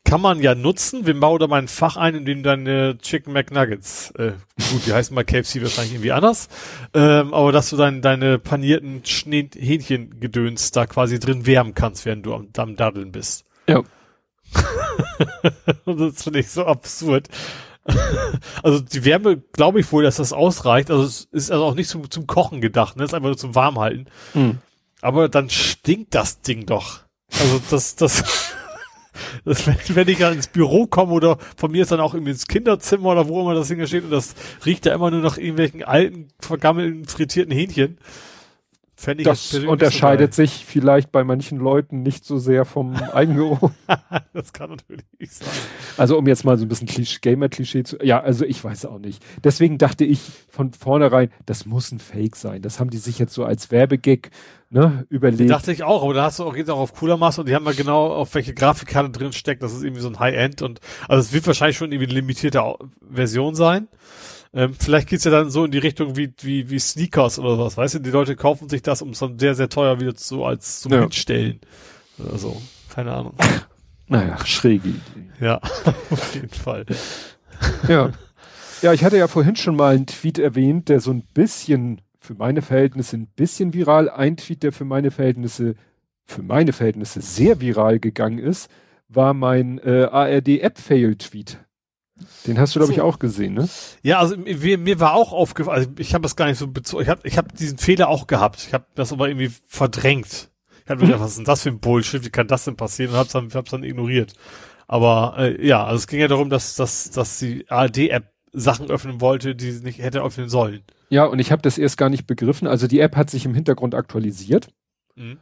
kann 0.07 0.21
man 0.21 0.41
ja 0.41 0.55
nutzen. 0.55 1.05
Wir 1.05 1.19
bauen 1.19 1.39
da 1.41 1.49
mal 1.49 1.59
ein 1.59 1.69
Fach 1.69 1.97
ein, 1.97 2.15
in 2.15 2.25
dem 2.25 2.43
deine 2.43 2.97
Chicken 2.99 3.33
McNuggets, 3.33 4.13
äh, 4.13 4.33
gut, 4.71 4.87
die 4.87 4.93
heißen 4.93 5.15
mal 5.15 5.25
KFC 5.25 5.61
wahrscheinlich 5.61 5.95
irgendwie 5.95 6.13
anders, 6.13 6.49
ähm, 6.95 7.35
aber 7.35 7.53
dass 7.53 7.71
du 7.71 7.77
dann 7.77 8.01
deine 8.01 8.39
panierten 8.39 9.03
Hähnchengedöns 9.05 10.71
da 10.71 10.87
quasi 10.87 11.19
drin 11.19 11.45
wärmen 11.45 11.75
kannst, 11.75 12.07
während 12.07 12.25
du 12.25 12.35
am, 12.35 12.49
am 12.57 12.77
Daddeln 12.77 13.13
bist. 13.13 13.45
Ja. 13.69 13.83
das 15.85 16.23
finde 16.23 16.39
ich 16.39 16.51
so 16.51 16.65
absurd. 16.65 17.29
also 18.63 18.81
die 18.81 19.05
Wärme, 19.05 19.43
glaube 19.53 19.81
ich 19.81 19.91
wohl, 19.91 20.05
dass 20.05 20.17
das 20.17 20.33
ausreicht. 20.33 20.91
Also 20.91 21.05
es 21.05 21.25
ist 21.33 21.51
also 21.51 21.65
auch 21.65 21.75
nicht 21.75 21.89
zum, 21.89 22.09
zum 22.11 22.27
Kochen 22.27 22.61
gedacht, 22.61 22.97
ne? 22.97 23.05
Es 23.05 23.11
ist 23.11 23.15
einfach 23.15 23.29
nur 23.29 23.39
zum 23.39 23.55
Warmhalten. 23.55 24.07
Mhm. 24.35 24.59
Aber 25.03 25.29
dann 25.29 25.51
stinkt 25.51 26.15
das 26.15 26.41
Ding 26.41 26.67
doch. 26.67 27.01
Also 27.33 27.61
das, 27.71 27.97
das 27.97 28.46
das, 29.45 29.67
wenn, 29.67 29.77
wenn 29.89 30.09
ich 30.09 30.19
dann 30.19 30.35
ins 30.35 30.49
Büro 30.49 30.87
komme 30.87 31.13
oder 31.13 31.39
von 31.57 31.71
mir 31.71 31.83
ist 31.83 31.93
dann 31.93 32.01
auch 32.01 32.15
irgendwie 32.15 32.33
ins 32.33 32.47
Kinderzimmer 32.47 33.11
oder 33.11 33.29
wo 33.29 33.41
immer 33.41 33.55
das 33.55 33.69
Ding 33.69 33.85
steht 33.87 34.05
und 34.05 34.11
das 34.11 34.35
riecht 34.65 34.87
ja 34.87 34.95
immer 34.95 35.11
nur 35.11 35.21
nach 35.21 35.39
irgendwelchen 35.39 35.83
alten, 35.83 36.29
vergammelten, 36.41 37.07
frittierten 37.07 37.53
Hähnchen. 37.53 37.99
Fände 38.99 39.23
ich 39.23 39.29
das 39.29 39.55
unterscheidet 39.55 40.33
so 40.33 40.43
sich 40.43 40.65
vielleicht 40.65 41.13
bei 41.13 41.23
manchen 41.23 41.59
Leuten 41.59 42.01
nicht 42.03 42.25
so 42.25 42.39
sehr 42.39 42.65
vom 42.65 42.97
Eigengeruch. 43.13 43.71
das 44.33 44.55
kann 44.55 44.71
natürlich 44.71 45.33
sein. 45.33 45.49
Also 45.99 46.17
um 46.17 46.27
jetzt 46.27 46.45
mal 46.45 46.57
so 46.57 46.65
ein 46.65 46.69
bisschen 46.69 46.89
Gamer-Klischee 47.21 47.83
zu, 47.83 47.99
ja, 48.03 48.21
also 48.21 48.47
ich 48.47 48.65
weiß 48.65 48.87
auch 48.87 48.99
nicht. 48.99 49.23
Deswegen 49.45 49.77
dachte 49.77 50.07
ich 50.07 50.21
von 50.49 50.73
vornherein, 50.73 51.31
das 51.45 51.67
muss 51.67 51.93
ein 51.93 51.99
Fake 51.99 52.37
sein. 52.37 52.63
Das 52.63 52.81
haben 52.81 52.89
die 52.89 52.97
sich 52.97 53.19
jetzt 53.19 53.35
so 53.35 53.45
als 53.45 53.71
Werbegag 53.71 54.31
ne, 54.71 55.05
überlegt. 55.11 55.51
Dachte 55.51 55.73
ich 55.73 55.83
auch, 55.83 56.03
aber 56.03 56.15
da 56.15 56.25
hast 56.25 56.39
du 56.39 56.45
auch 56.45 56.57
jetzt 56.57 56.71
auch 56.71 56.79
auf 56.79 56.95
cooler 56.95 57.19
Masse 57.19 57.43
und 57.43 57.51
die 57.51 57.55
haben 57.55 57.67
ja 57.67 57.73
genau 57.73 58.15
auf 58.15 58.35
welche 58.35 58.55
Grafikkarte 58.55 59.11
drin 59.11 59.33
steckt. 59.33 59.63
Das 59.63 59.75
ist 59.75 59.83
irgendwie 59.83 60.03
so 60.03 60.09
ein 60.09 60.19
High-End 60.19 60.63
und 60.63 60.81
also 61.07 61.21
es 61.21 61.35
wird 61.35 61.47
wahrscheinlich 61.47 61.77
schon 61.77 61.93
irgendwie 61.93 62.11
eine 62.11 62.21
limitierte 62.21 62.63
Version 63.11 63.55
sein. 63.55 63.89
Ähm, 64.53 64.75
vielleicht 64.79 65.09
geht's 65.09 65.25
ja 65.25 65.31
dann 65.31 65.51
so 65.51 65.65
in 65.65 65.71
die 65.71 65.79
Richtung 65.79 66.17
wie, 66.17 66.33
wie, 66.41 66.71
wie 66.71 66.79
Sneakers 66.79 67.39
oder 67.39 67.59
was, 67.59 67.77
weißt 67.77 67.97
du? 67.97 67.99
Die 68.01 68.11
Leute 68.11 68.37
kaufen 68.37 68.69
sich 68.69 68.83
das, 68.83 69.03
um 69.03 69.11
es 69.11 69.19
dann 69.19 69.39
sehr, 69.39 69.55
sehr 69.55 69.69
teuer 69.69 70.01
wieder 70.01 70.15
so 70.17 70.45
als 70.47 70.81
zum 70.81 70.93
ja. 70.93 71.01
Hinstellen. 71.01 71.61
Oder 72.19 72.39
so. 72.39 72.61
Keine 72.95 73.13
Ahnung. 73.13 73.35
Naja, 74.09 74.39
schräge 74.47 74.89
Idee. 74.89 75.01
Ja, 75.41 75.57
auf 76.11 76.35
jeden 76.35 76.51
Fall. 76.51 76.87
Ja. 77.89 78.13
Ja, 78.83 78.93
ich 78.93 79.05
hatte 79.05 79.17
ja 79.17 79.27
vorhin 79.27 79.57
schon 79.57 79.75
mal 79.75 79.95
einen 79.95 80.07
Tweet 80.07 80.39
erwähnt, 80.39 80.89
der 80.89 81.01
so 81.01 81.11
ein 81.11 81.23
bisschen, 81.23 82.03
für 82.19 82.35
meine 82.35 82.63
Verhältnisse 82.63 83.17
ein 83.17 83.27
bisschen 83.27 83.73
viral, 83.73 84.09
ein 84.11 84.37
Tweet, 84.37 84.63
der 84.63 84.73
für 84.73 84.85
meine 84.85 85.11
Verhältnisse, 85.11 85.75
für 86.25 86.43
meine 86.43 86.73
Verhältnisse 86.73 87.21
sehr 87.21 87.61
viral 87.61 87.99
gegangen 87.99 88.39
ist, 88.39 88.71
war 89.09 89.35
mein 89.35 89.79
äh, 89.79 90.05
ARD-App-Fail-Tweet. 90.11 91.59
Den 92.47 92.59
hast 92.59 92.75
du, 92.75 92.81
glaube 92.81 92.93
so. 92.93 92.99
ich, 92.99 93.01
auch 93.03 93.19
gesehen, 93.19 93.55
ne? 93.55 93.69
Ja, 94.03 94.19
also 94.19 94.37
mir, 94.37 94.79
mir 94.79 95.01
war 95.01 95.15
auch 95.15 95.33
aufgefallen, 95.33 95.77
also 95.77 95.91
ich 95.99 96.15
habe 96.15 96.23
das 96.23 96.37
gar 96.37 96.47
nicht 96.47 96.59
so 96.59 96.67
bezogen, 96.67 97.03
ich 97.03 97.09
habe 97.09 97.21
ich 97.25 97.37
hab 97.37 97.55
diesen 97.55 97.79
Fehler 97.79 98.09
auch 98.09 98.27
gehabt. 98.27 98.65
Ich 98.67 98.73
habe 98.73 98.87
das 98.95 99.13
aber 99.13 99.29
irgendwie 99.29 99.53
verdrängt. 99.67 100.51
Ich 100.85 100.91
habe 100.91 101.01
mir 101.01 101.07
gedacht, 101.07 101.21
was 101.25 101.31
ist 101.31 101.39
denn 101.39 101.45
das 101.45 101.63
für 101.63 101.71
ein 101.71 101.81
Bullshit, 101.81 102.25
wie 102.25 102.31
kann 102.31 102.47
das 102.47 102.65
denn 102.65 102.77
passieren? 102.77 103.13
Und 103.13 103.19
hab's 103.19 103.33
dann, 103.33 103.53
hab's 103.53 103.71
dann 103.71 103.85
ignoriert. 103.85 104.35
Aber 104.87 105.35
äh, 105.39 105.67
ja, 105.67 105.85
also 105.85 105.97
es 105.97 106.07
ging 106.07 106.21
ja 106.21 106.29
darum, 106.29 106.49
dass, 106.49 106.77
dass, 106.77 107.11
dass 107.11 107.39
die 107.39 107.69
ARD-App 107.69 108.33
Sachen 108.53 108.91
öffnen 108.91 109.21
wollte, 109.21 109.55
die 109.55 109.71
sie 109.71 109.85
nicht 109.85 109.99
hätte 109.99 110.23
öffnen 110.23 110.49
sollen. 110.49 110.83
Ja, 111.11 111.25
und 111.27 111.39
ich 111.39 111.53
habe 111.53 111.63
das 111.63 111.77
erst 111.77 111.99
gar 111.99 112.09
nicht 112.09 112.27
begriffen. 112.27 112.67
Also 112.67 112.87
die 112.87 113.01
App 113.01 113.15
hat 113.17 113.29
sich 113.29 113.45
im 113.45 113.55
Hintergrund 113.55 113.95
aktualisiert. 113.95 114.69
Mhm. 115.15 115.39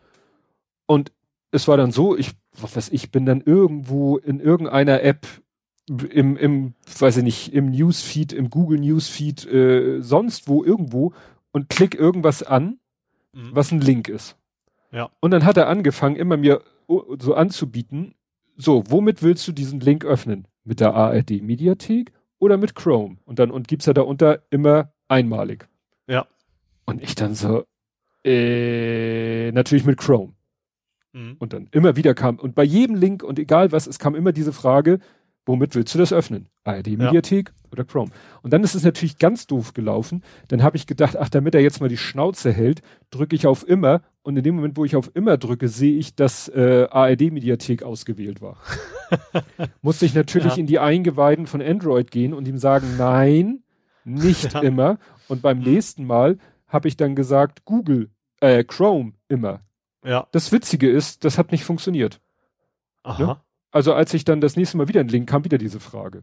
Und 0.86 1.12
es 1.52 1.68
war 1.68 1.76
dann 1.76 1.92
so, 1.92 2.16
ich, 2.16 2.32
was 2.52 2.74
weiß 2.74 2.88
ich, 2.90 3.12
bin 3.12 3.24
dann 3.24 3.40
irgendwo 3.40 4.16
in 4.18 4.40
irgendeiner 4.40 5.02
App 5.02 5.26
im, 5.88 6.36
im, 6.36 6.74
weiß 6.98 7.18
ich 7.18 7.24
nicht, 7.24 7.52
im 7.52 7.70
Newsfeed, 7.70 8.32
im 8.32 8.50
Google 8.50 8.78
Newsfeed, 8.80 9.46
äh, 9.46 10.00
sonst 10.00 10.48
wo, 10.48 10.64
irgendwo 10.64 11.12
und 11.52 11.68
klick 11.68 11.94
irgendwas 11.94 12.42
an, 12.42 12.78
mhm. 13.32 13.50
was 13.52 13.70
ein 13.70 13.80
Link 13.80 14.08
ist. 14.08 14.36
Ja. 14.90 15.10
Und 15.20 15.32
dann 15.32 15.44
hat 15.44 15.56
er 15.56 15.68
angefangen, 15.68 16.16
immer 16.16 16.36
mir 16.36 16.62
so 17.18 17.34
anzubieten, 17.34 18.14
so, 18.56 18.84
womit 18.88 19.22
willst 19.22 19.46
du 19.48 19.52
diesen 19.52 19.80
Link 19.80 20.04
öffnen? 20.04 20.46
Mit 20.64 20.80
der 20.80 20.94
ARD 20.94 21.42
Mediathek 21.42 22.12
oder 22.38 22.56
mit 22.56 22.74
Chrome? 22.74 23.18
Und 23.24 23.38
dann, 23.38 23.50
und 23.50 23.68
gibt's 23.68 23.86
ja 23.86 23.92
darunter 23.92 24.42
immer 24.50 24.92
einmalig. 25.08 25.68
Ja. 26.06 26.26
Und 26.84 27.02
ich 27.02 27.14
dann 27.14 27.34
so, 27.34 27.64
äh, 28.24 29.50
natürlich 29.52 29.84
mit 29.84 29.98
Chrome. 29.98 30.34
Mhm. 31.12 31.36
Und 31.38 31.52
dann 31.52 31.68
immer 31.72 31.96
wieder 31.96 32.14
kam, 32.14 32.38
und 32.38 32.54
bei 32.54 32.64
jedem 32.64 32.96
Link 32.96 33.22
und 33.22 33.38
egal 33.38 33.72
was, 33.72 33.86
es 33.86 33.98
kam 33.98 34.14
immer 34.14 34.32
diese 34.32 34.52
Frage, 34.52 35.00
Womit 35.46 35.74
willst 35.74 35.94
du 35.94 35.98
das 35.98 36.12
öffnen? 36.12 36.48
ARD-Mediathek 36.64 37.50
ja. 37.50 37.70
oder 37.70 37.84
Chrome? 37.84 38.10
Und 38.42 38.52
dann 38.52 38.64
ist 38.64 38.74
es 38.74 38.82
natürlich 38.82 39.18
ganz 39.18 39.46
doof 39.46 39.74
gelaufen. 39.74 40.22
Dann 40.48 40.62
habe 40.62 40.76
ich 40.76 40.86
gedacht, 40.86 41.16
ach, 41.18 41.28
damit 41.28 41.54
er 41.54 41.60
jetzt 41.60 41.80
mal 41.80 41.88
die 41.88 41.98
Schnauze 41.98 42.50
hält, 42.50 42.80
drücke 43.10 43.36
ich 43.36 43.46
auf 43.46 43.68
immer. 43.68 44.00
Und 44.22 44.38
in 44.38 44.42
dem 44.42 44.56
Moment, 44.56 44.76
wo 44.78 44.86
ich 44.86 44.96
auf 44.96 45.10
immer 45.14 45.36
drücke, 45.36 45.68
sehe 45.68 45.98
ich, 45.98 46.14
dass 46.14 46.48
äh, 46.48 46.88
ARD-Mediathek 46.90 47.82
ausgewählt 47.82 48.40
war. 48.40 48.56
Musste 49.82 50.06
ich 50.06 50.14
natürlich 50.14 50.54
ja. 50.54 50.60
in 50.60 50.66
die 50.66 50.78
Eingeweiden 50.78 51.46
von 51.46 51.60
Android 51.60 52.10
gehen 52.10 52.32
und 52.32 52.48
ihm 52.48 52.58
sagen, 52.58 52.96
nein, 52.96 53.62
nicht 54.04 54.52
ja. 54.54 54.60
immer. 54.60 54.98
Und 55.28 55.42
beim 55.42 55.58
mhm. 55.58 55.64
nächsten 55.64 56.06
Mal 56.06 56.38
habe 56.68 56.88
ich 56.88 56.96
dann 56.96 57.14
gesagt, 57.14 57.66
Google, 57.66 58.10
äh, 58.40 58.64
Chrome 58.64 59.12
immer. 59.28 59.60
Ja. 60.04 60.26
Das 60.32 60.52
Witzige 60.52 60.88
ist, 60.90 61.24
das 61.24 61.36
hat 61.36 61.52
nicht 61.52 61.64
funktioniert. 61.64 62.20
Aha. 63.02 63.26
Ne? 63.26 63.36
Also 63.74 63.92
als 63.92 64.14
ich 64.14 64.24
dann 64.24 64.40
das 64.40 64.56
nächste 64.56 64.76
Mal 64.76 64.86
wieder 64.86 65.00
ein 65.00 65.08
Link 65.08 65.28
kam 65.28 65.44
wieder 65.44 65.58
diese 65.58 65.80
Frage. 65.80 66.22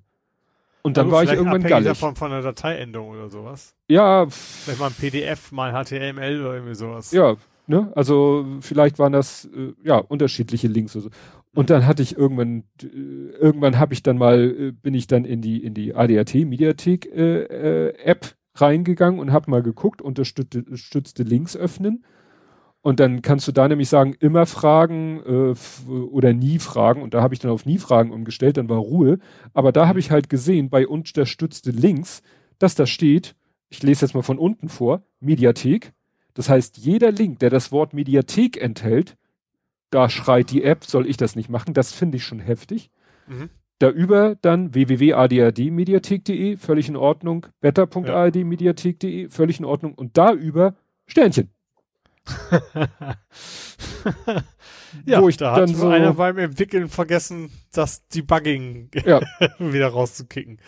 Und 0.83 0.95
dann 0.95 1.07
ja, 1.07 1.11
war 1.11 1.23
ich 1.23 1.31
irgendwann 1.31 1.61
gallig. 1.61 1.89
davon 1.89 2.15
von 2.15 2.31
der 2.31 2.41
Dateiendung 2.41 3.09
oder 3.09 3.29
sowas. 3.29 3.75
Ja. 3.89 4.25
Vielleicht 4.29 4.79
mal 4.79 4.87
ein 4.87 4.93
PDF, 4.93 5.51
mal 5.51 5.75
ein 5.75 5.85
HTML 5.85 6.39
oder 6.39 6.53
irgendwie 6.55 6.75
sowas. 6.75 7.11
Ja, 7.11 7.35
ne? 7.67 7.91
Also 7.93 8.45
vielleicht 8.61 8.99
waren 8.99 9.11
das 9.11 9.49
äh, 9.53 9.73
ja 9.83 9.97
unterschiedliche 9.97 10.69
Links 10.69 10.95
oder 10.95 11.03
so. 11.03 11.09
Und 11.53 11.69
dann 11.69 11.85
hatte 11.85 12.01
ich 12.01 12.17
irgendwann, 12.17 12.63
äh, 12.81 12.85
irgendwann 13.37 13.77
habe 13.77 13.93
ich 13.93 14.01
dann 14.01 14.17
mal, 14.17 14.39
äh, 14.39 14.71
bin 14.71 14.93
ich 14.93 15.07
dann 15.07 15.25
in 15.25 15.41
die 15.41 15.61
in 15.61 15.73
die 15.73 15.93
ADAT 15.93 16.33
Mediathek 16.33 17.05
äh, 17.07 17.89
App 17.89 18.33
reingegangen 18.55 19.19
und 19.19 19.33
habe 19.33 19.51
mal 19.51 19.61
geguckt, 19.61 20.01
unterstützte 20.01 21.23
Links 21.23 21.57
öffnen 21.57 22.05
und 22.81 22.99
dann 22.99 23.21
kannst 23.21 23.47
du 23.47 23.51
da 23.51 23.67
nämlich 23.67 23.89
sagen, 23.89 24.15
immer 24.19 24.45
fragen 24.45 25.21
äh, 25.25 25.89
oder 25.89 26.33
nie 26.33 26.57
fragen. 26.57 27.03
Und 27.03 27.13
da 27.13 27.21
habe 27.21 27.33
ich 27.33 27.39
dann 27.39 27.51
auf 27.51 27.65
nie 27.65 27.77
fragen 27.77 28.11
umgestellt, 28.11 28.57
dann 28.57 28.69
war 28.69 28.79
Ruhe. 28.79 29.19
Aber 29.53 29.71
da 29.71 29.87
habe 29.87 29.99
ich 29.99 30.09
halt 30.09 30.29
gesehen, 30.29 30.69
bei 30.69 30.87
unterstützte 30.87 31.69
Links, 31.69 32.23
dass 32.57 32.73
da 32.73 32.87
steht, 32.87 33.35
ich 33.69 33.83
lese 33.83 34.05
jetzt 34.05 34.15
mal 34.15 34.23
von 34.23 34.39
unten 34.39 34.67
vor, 34.67 35.03
Mediathek. 35.19 35.93
Das 36.33 36.49
heißt, 36.49 36.77
jeder 36.77 37.11
Link, 37.11 37.39
der 37.39 37.51
das 37.51 37.71
Wort 37.71 37.93
Mediathek 37.93 38.59
enthält, 38.59 39.15
da 39.91 40.09
schreit 40.09 40.49
die 40.49 40.63
App, 40.63 40.83
soll 40.85 41.07
ich 41.07 41.17
das 41.17 41.35
nicht 41.35 41.49
machen? 41.49 41.73
Das 41.73 41.91
finde 41.91 42.17
ich 42.17 42.23
schon 42.23 42.39
heftig. 42.39 42.89
Mhm. 43.27 43.49
Da 43.77 43.89
über 43.89 44.35
dann 44.41 44.73
www.adrdmediathek.de, 44.73 46.57
völlig 46.57 46.87
in 46.87 46.95
Ordnung, 46.95 47.47
better.ardmediathek.de, 47.59 49.29
völlig 49.29 49.59
in 49.59 49.65
Ordnung 49.65 49.93
und 49.93 50.17
da 50.17 50.33
über 50.33 50.75
Sternchen. 51.07 51.49
ja, 55.05 55.21
Wo 55.21 55.29
ich 55.29 55.37
da 55.37 55.55
dann 55.55 55.69
hat 55.69 55.75
so- 55.75 55.87
einer 55.89 56.13
beim 56.13 56.37
Entwickeln 56.37 56.89
vergessen, 56.89 57.51
das 57.71 58.07
Debugging 58.09 58.89
Ja. 59.05 59.21
wieder 59.59 59.87
rauszukicken. 59.89 60.59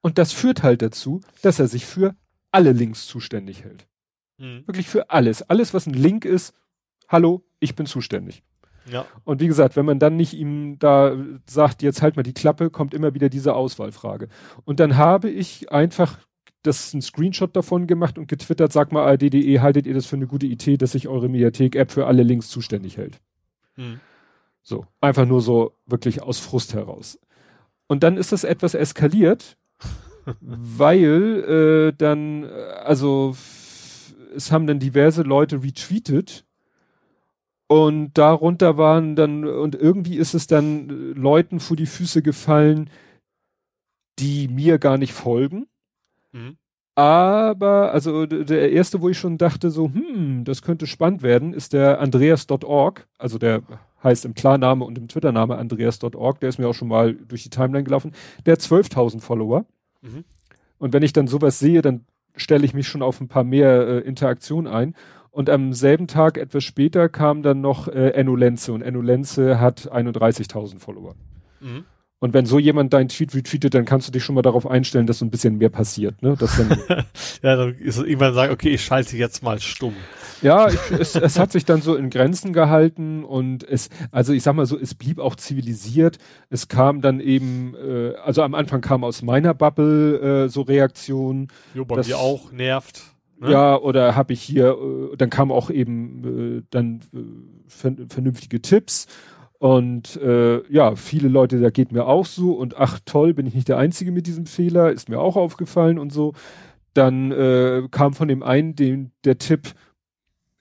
Und 0.00 0.18
das 0.18 0.32
führt 0.32 0.62
halt 0.62 0.82
dazu, 0.82 1.20
dass 1.42 1.58
er 1.58 1.68
sich 1.68 1.84
für 1.86 2.14
alle 2.50 2.72
Links 2.72 3.06
zuständig 3.06 3.64
hält. 3.64 3.86
Mhm. 4.38 4.62
Wirklich 4.66 4.88
für 4.88 5.10
alles. 5.10 5.42
Alles, 5.42 5.74
was 5.74 5.86
ein 5.86 5.94
Link 5.94 6.24
ist, 6.24 6.54
hallo, 7.08 7.44
ich 7.60 7.74
bin 7.74 7.86
zuständig. 7.86 8.42
Ja. 8.90 9.04
Und 9.24 9.40
wie 9.40 9.48
gesagt, 9.48 9.76
wenn 9.76 9.84
man 9.84 9.98
dann 9.98 10.16
nicht 10.16 10.32
ihm 10.32 10.78
da 10.78 11.14
sagt, 11.46 11.82
jetzt 11.82 12.00
halt 12.00 12.16
mal 12.16 12.22
die 12.22 12.32
Klappe, 12.32 12.70
kommt 12.70 12.94
immer 12.94 13.12
wieder 13.12 13.28
diese 13.28 13.54
Auswahlfrage. 13.54 14.28
Und 14.64 14.80
dann 14.80 14.96
habe 14.96 15.28
ich 15.28 15.70
einfach 15.70 16.18
das 16.68 16.94
ein 16.94 17.02
Screenshot 17.02 17.56
davon 17.56 17.86
gemacht 17.86 18.18
und 18.18 18.28
getwittert, 18.28 18.72
sag 18.72 18.92
mal 18.92 19.04
ARD.de, 19.04 19.60
haltet 19.60 19.86
ihr 19.86 19.94
das 19.94 20.06
für 20.06 20.16
eine 20.16 20.26
gute 20.26 20.46
Idee, 20.46 20.76
dass 20.76 20.92
sich 20.92 21.08
eure 21.08 21.28
Mediathek-App 21.28 21.90
für 21.90 22.06
alle 22.06 22.22
Links 22.22 22.48
zuständig 22.48 22.96
hält? 22.96 23.20
Mhm. 23.76 24.00
So, 24.62 24.86
einfach 25.00 25.26
nur 25.26 25.40
so 25.40 25.72
wirklich 25.86 26.22
aus 26.22 26.38
Frust 26.38 26.74
heraus. 26.74 27.18
Und 27.86 28.02
dann 28.02 28.16
ist 28.16 28.32
das 28.32 28.44
etwas 28.44 28.74
eskaliert, 28.74 29.56
weil 30.40 31.88
äh, 31.88 31.92
dann, 31.96 32.44
also 32.44 33.34
es 34.36 34.52
haben 34.52 34.66
dann 34.66 34.78
diverse 34.78 35.22
Leute 35.22 35.62
retweetet 35.62 36.44
und 37.66 38.16
darunter 38.16 38.78
waren 38.78 39.14
dann, 39.14 39.46
und 39.46 39.74
irgendwie 39.74 40.16
ist 40.16 40.34
es 40.34 40.46
dann 40.46 40.88
Leuten 41.14 41.60
vor 41.60 41.76
die 41.76 41.86
Füße 41.86 42.22
gefallen, 42.22 42.90
die 44.18 44.48
mir 44.48 44.78
gar 44.78 44.98
nicht 44.98 45.12
folgen. 45.12 45.66
Mhm. 46.38 46.56
Aber, 46.94 47.92
also 47.92 48.26
der 48.26 48.72
erste, 48.72 49.00
wo 49.00 49.08
ich 49.08 49.18
schon 49.18 49.38
dachte, 49.38 49.70
so, 49.70 49.84
hm, 49.92 50.42
das 50.44 50.62
könnte 50.62 50.88
spannend 50.88 51.22
werden, 51.22 51.54
ist 51.54 51.72
der 51.72 52.00
Andreas.org. 52.00 53.06
Also 53.18 53.38
der 53.38 53.62
heißt 54.02 54.24
im 54.24 54.34
Klarname 54.34 54.84
und 54.84 54.98
im 54.98 55.06
Twittername 55.06 55.58
Andreas.org. 55.58 56.40
Der 56.40 56.48
ist 56.48 56.58
mir 56.58 56.68
auch 56.68 56.74
schon 56.74 56.88
mal 56.88 57.14
durch 57.14 57.44
die 57.44 57.50
Timeline 57.50 57.84
gelaufen. 57.84 58.12
Der 58.46 58.54
hat 58.54 58.60
12.000 58.60 59.20
Follower. 59.20 59.64
Mhm. 60.02 60.24
Und 60.78 60.92
wenn 60.92 61.04
ich 61.04 61.12
dann 61.12 61.28
sowas 61.28 61.60
sehe, 61.60 61.82
dann 61.82 62.04
stelle 62.34 62.64
ich 62.64 62.74
mich 62.74 62.88
schon 62.88 63.02
auf 63.02 63.20
ein 63.20 63.28
paar 63.28 63.44
mehr 63.44 63.86
äh, 63.86 63.98
Interaktionen 64.00 64.72
ein. 64.72 64.94
Und 65.30 65.50
am 65.50 65.72
selben 65.72 66.08
Tag, 66.08 66.36
etwas 66.36 66.64
später, 66.64 67.08
kam 67.08 67.42
dann 67.42 67.60
noch 67.60 67.86
äh, 67.86 68.10
Enno 68.10 68.34
Lenze. 68.34 68.72
Und 68.72 68.82
Enno 68.82 69.02
Lenze 69.02 69.60
hat 69.60 69.92
31.000 69.92 70.80
Follower. 70.80 71.14
Mhm. 71.60 71.84
Und 72.20 72.34
wenn 72.34 72.46
so 72.46 72.58
jemand 72.58 72.92
deinen 72.92 73.08
Tweet 73.08 73.32
retweetet, 73.34 73.74
dann 73.74 73.84
kannst 73.84 74.08
du 74.08 74.12
dich 74.12 74.24
schon 74.24 74.34
mal 74.34 74.42
darauf 74.42 74.66
einstellen, 74.66 75.06
dass 75.06 75.20
so 75.20 75.24
ein 75.24 75.30
bisschen 75.30 75.58
mehr 75.58 75.68
passiert. 75.68 76.20
Ne? 76.20 76.34
Dass 76.36 76.56
dann 76.56 76.76
Ja, 77.42 77.54
dann 77.54 77.76
ist 77.76 77.98
irgendwann 77.98 78.34
sagen, 78.34 78.52
okay, 78.52 78.70
ich 78.70 78.84
schalte 78.84 79.16
jetzt 79.16 79.42
mal 79.42 79.60
stumm. 79.60 79.94
Ja, 80.42 80.68
ich, 80.68 80.78
es, 80.98 81.14
es 81.14 81.38
hat 81.38 81.52
sich 81.52 81.64
dann 81.64 81.80
so 81.80 81.94
in 81.94 82.10
Grenzen 82.10 82.52
gehalten 82.52 83.24
und 83.24 83.62
es, 83.62 83.88
also 84.10 84.32
ich 84.32 84.42
sag 84.42 84.54
mal 84.54 84.66
so, 84.66 84.76
es 84.76 84.94
blieb 84.94 85.20
auch 85.20 85.36
zivilisiert. 85.36 86.18
Es 86.50 86.66
kam 86.66 87.00
dann 87.00 87.20
eben, 87.20 87.74
äh, 87.76 88.14
also 88.24 88.42
am 88.42 88.54
Anfang 88.54 88.80
kam 88.80 89.04
aus 89.04 89.22
meiner 89.22 89.54
Bubble 89.54 90.44
äh, 90.44 90.48
so 90.48 90.62
Reaktionen, 90.62 91.48
Jo, 91.74 91.84
bei 91.84 92.02
mir 92.02 92.18
auch 92.18 92.50
nervt. 92.50 93.02
Ne? 93.40 93.52
ja, 93.52 93.76
oder 93.76 94.16
habe 94.16 94.32
ich 94.32 94.42
hier, 94.42 94.76
äh, 95.12 95.16
dann 95.16 95.30
kamen 95.30 95.52
auch 95.52 95.70
eben 95.70 96.58
äh, 96.58 96.62
dann 96.70 97.00
äh, 97.14 97.18
ver 97.68 97.92
vernünftige 98.08 98.60
Tipps 98.60 99.06
und 99.58 100.16
äh, 100.16 100.62
ja, 100.72 100.94
viele 100.94 101.28
Leute, 101.28 101.60
da 101.60 101.70
geht 101.70 101.90
mir 101.90 102.06
auch 102.06 102.26
so 102.26 102.52
und 102.52 102.76
ach 102.76 103.00
toll, 103.04 103.34
bin 103.34 103.46
ich 103.46 103.54
nicht 103.54 103.68
der 103.68 103.78
Einzige 103.78 104.12
mit 104.12 104.26
diesem 104.26 104.46
Fehler, 104.46 104.92
ist 104.92 105.08
mir 105.08 105.18
auch 105.18 105.36
aufgefallen 105.36 105.98
und 105.98 106.12
so. 106.12 106.34
Dann 106.94 107.32
äh, 107.32 107.88
kam 107.90 108.14
von 108.14 108.28
dem 108.28 108.42
einen 108.42 108.76
den, 108.76 109.10
der 109.24 109.38
Tipp, 109.38 109.74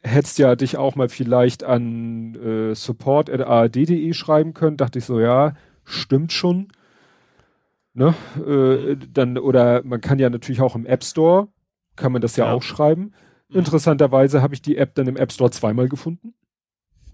hättest 0.01 0.39
ja 0.39 0.55
dich 0.55 0.77
auch 0.77 0.95
mal 0.95 1.09
vielleicht 1.09 1.63
an 1.63 2.35
äh, 2.35 2.75
support.ard.de 2.75 4.13
schreiben 4.13 4.53
können. 4.53 4.77
Dachte 4.77 4.99
ich 4.99 5.05
so, 5.05 5.19
ja, 5.19 5.53
stimmt 5.83 6.31
schon. 6.33 6.69
Ne? 7.93 8.13
Äh, 8.45 8.95
dann, 9.13 9.37
oder 9.37 9.83
man 9.83 10.01
kann 10.01 10.19
ja 10.19 10.29
natürlich 10.29 10.61
auch 10.61 10.75
im 10.75 10.85
App 10.85 11.03
Store, 11.03 11.47
kann 11.95 12.11
man 12.11 12.21
das 12.21 12.35
ja, 12.35 12.45
Ja. 12.45 12.53
auch 12.53 12.63
schreiben. 12.63 13.13
Mhm. 13.49 13.59
Interessanterweise 13.59 14.41
habe 14.41 14.53
ich 14.55 14.61
die 14.61 14.77
App 14.77 14.95
dann 14.95 15.07
im 15.07 15.17
App 15.17 15.31
Store 15.31 15.51
zweimal 15.51 15.87
gefunden. 15.87 16.33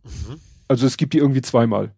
Mhm. 0.03 0.39
Also 0.73 0.87
es 0.87 0.97
gibt 0.97 1.13
die 1.13 1.19
irgendwie 1.19 1.43
zweimal. 1.43 1.91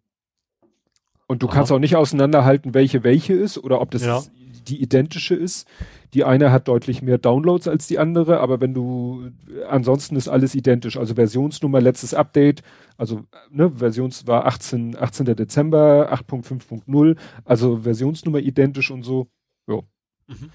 Und 1.27 1.41
du 1.41 1.47
Aha. 1.47 1.56
kannst 1.56 1.72
auch 1.72 1.80
nicht 1.80 1.95
auseinanderhalten, 1.95 2.73
welche 2.73 3.06
welche 3.06 3.31
ist 3.34 3.57
oder 3.57 3.80
ob 3.80 3.89
das 3.89 4.03
Ja. 4.03 4.22
die 4.68 4.81
identische 4.81 5.34
ist. 5.34 5.65
Die 6.14 6.26
eine 6.26 6.52
hat 6.52 6.68
deutlich 6.68 7.02
mehr 7.02 7.18
Downloads 7.18 7.69
als 7.69 7.88
die 7.88 7.99
andere, 7.99 8.41
aber 8.41 8.60
wenn 8.60 8.73
du 8.73 9.31
ansonsten 9.69 10.18
ist 10.18 10.27
alles 10.27 10.56
identisch. 10.56 10.97
Also 10.97 11.15
Versionsnummer, 11.15 11.80
letztes 11.80 12.14
Update, 12.14 12.64
also 12.97 13.23
ne, 13.49 13.72
Versions 13.77 14.27
war 14.27 14.45
18, 14.45 14.97
18. 14.99 15.26
Dezember, 15.38 16.11
8.5.0, 16.11 17.15
also 17.45 17.77
Versionsnummer 17.77 18.39
identisch 18.39 18.91
und 18.91 19.03
so. 19.03 19.27
Ja. 19.68 19.80
Mhm. 20.27 20.52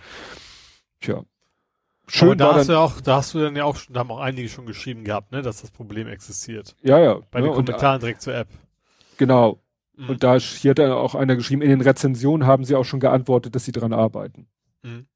Tja. 1.00 1.24
Schön 2.12 2.28
Aber 2.28 2.36
da 2.36 2.44
war 2.46 2.54
hast 2.54 2.60
dann, 2.60 2.66
du 2.68 2.72
ja 2.72 2.78
auch, 2.80 3.00
da 3.00 3.16
hast 3.16 3.34
du 3.34 3.38
dann 3.40 3.56
ja 3.56 3.64
auch, 3.64 3.76
schon- 3.76 3.94
da 3.94 4.00
haben 4.00 4.10
auch 4.10 4.20
einige 4.20 4.48
schon 4.48 4.66
geschrieben 4.66 5.04
gehabt, 5.04 5.32
ne, 5.32 5.42
dass 5.42 5.60
das 5.60 5.70
Problem 5.70 6.08
existiert. 6.08 6.74
ja, 6.82 6.98
ja. 6.98 7.20
Bei 7.30 7.40
ne, 7.40 7.46
den 7.46 7.54
und, 7.54 7.66
Kommentaren 7.66 8.00
direkt 8.00 8.22
zur 8.22 8.34
App. 8.34 8.48
genau. 9.16 9.60
Mhm. 9.96 10.10
Und 10.10 10.22
da 10.22 10.36
hier 10.38 10.70
hat 10.70 10.78
dann 10.78 10.92
auch 10.92 11.14
einer 11.14 11.36
geschrieben, 11.36 11.62
in 11.62 11.70
den 11.70 11.80
Rezensionen 11.80 12.46
haben 12.46 12.64
sie 12.64 12.74
auch 12.74 12.84
schon 12.84 13.00
geantwortet, 13.00 13.54
dass 13.54 13.64
sie 13.64 13.72
dran 13.72 13.92
arbeiten. 13.92 14.46
Mhm. 14.82 15.06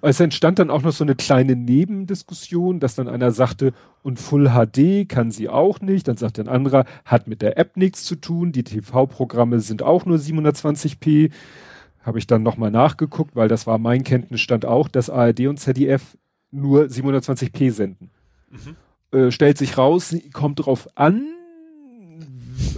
Es 0.00 0.20
entstand 0.20 0.60
dann 0.60 0.70
auch 0.70 0.82
noch 0.82 0.92
so 0.92 1.02
eine 1.02 1.16
kleine 1.16 1.56
Nebendiskussion, 1.56 2.78
dass 2.78 2.94
dann 2.94 3.08
einer 3.08 3.32
sagte, 3.32 3.72
und 4.04 4.20
Full 4.20 4.50
HD 4.50 5.08
kann 5.08 5.32
sie 5.32 5.48
auch 5.48 5.80
nicht. 5.80 6.06
Dann 6.06 6.16
sagt 6.16 6.38
ein 6.38 6.46
anderer, 6.46 6.84
hat 7.04 7.26
mit 7.26 7.42
der 7.42 7.58
App 7.58 7.76
nichts 7.76 8.04
zu 8.04 8.14
tun. 8.14 8.52
Die 8.52 8.62
TV-Programme 8.62 9.58
sind 9.58 9.82
auch 9.82 10.04
nur 10.06 10.18
720p. 10.18 11.32
Habe 12.06 12.18
ich 12.18 12.26
dann 12.28 12.42
nochmal 12.44 12.70
nachgeguckt, 12.70 13.34
weil 13.34 13.48
das 13.48 13.66
war 13.66 13.78
mein 13.78 14.04
Kenntnisstand 14.04 14.64
auch, 14.64 14.88
dass 14.88 15.10
ARD 15.10 15.48
und 15.48 15.58
ZDF 15.58 16.16
nur 16.52 16.84
720p 16.84 17.72
senden. 17.72 18.10
Mhm. 18.48 18.76
Äh, 19.18 19.30
stellt 19.32 19.58
sich 19.58 19.76
raus, 19.76 20.16
kommt 20.32 20.64
drauf 20.64 20.88
an, 20.94 21.26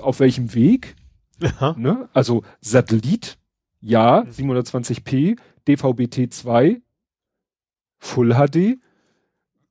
auf 0.00 0.18
welchem 0.20 0.54
Weg. 0.54 0.96
Ne? 1.76 2.08
Also 2.14 2.42
Satellit, 2.60 3.38
ja, 3.80 4.24
Mhm. 4.24 4.30
720p, 4.30 5.36
DVB-T2, 5.68 6.80
Full 7.98 8.34
HD, 8.34 8.78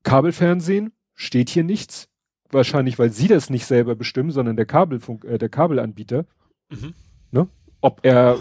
Kabelfernsehen, 0.03 0.91
steht 1.15 1.49
hier 1.49 1.63
nichts. 1.63 2.07
Wahrscheinlich, 2.51 2.97
weil 2.99 3.09
sie 3.11 3.27
das 3.27 3.49
nicht 3.49 3.65
selber 3.65 3.95
bestimmen, 3.95 4.31
sondern 4.31 4.55
der 4.55 4.65
Kabelfunk, 4.65 5.25
äh, 5.25 5.38
der 5.38 5.49
Kabelanbieter. 5.49 6.25
Mhm. 6.69 6.93
Ob 7.81 7.99
er, 8.03 8.38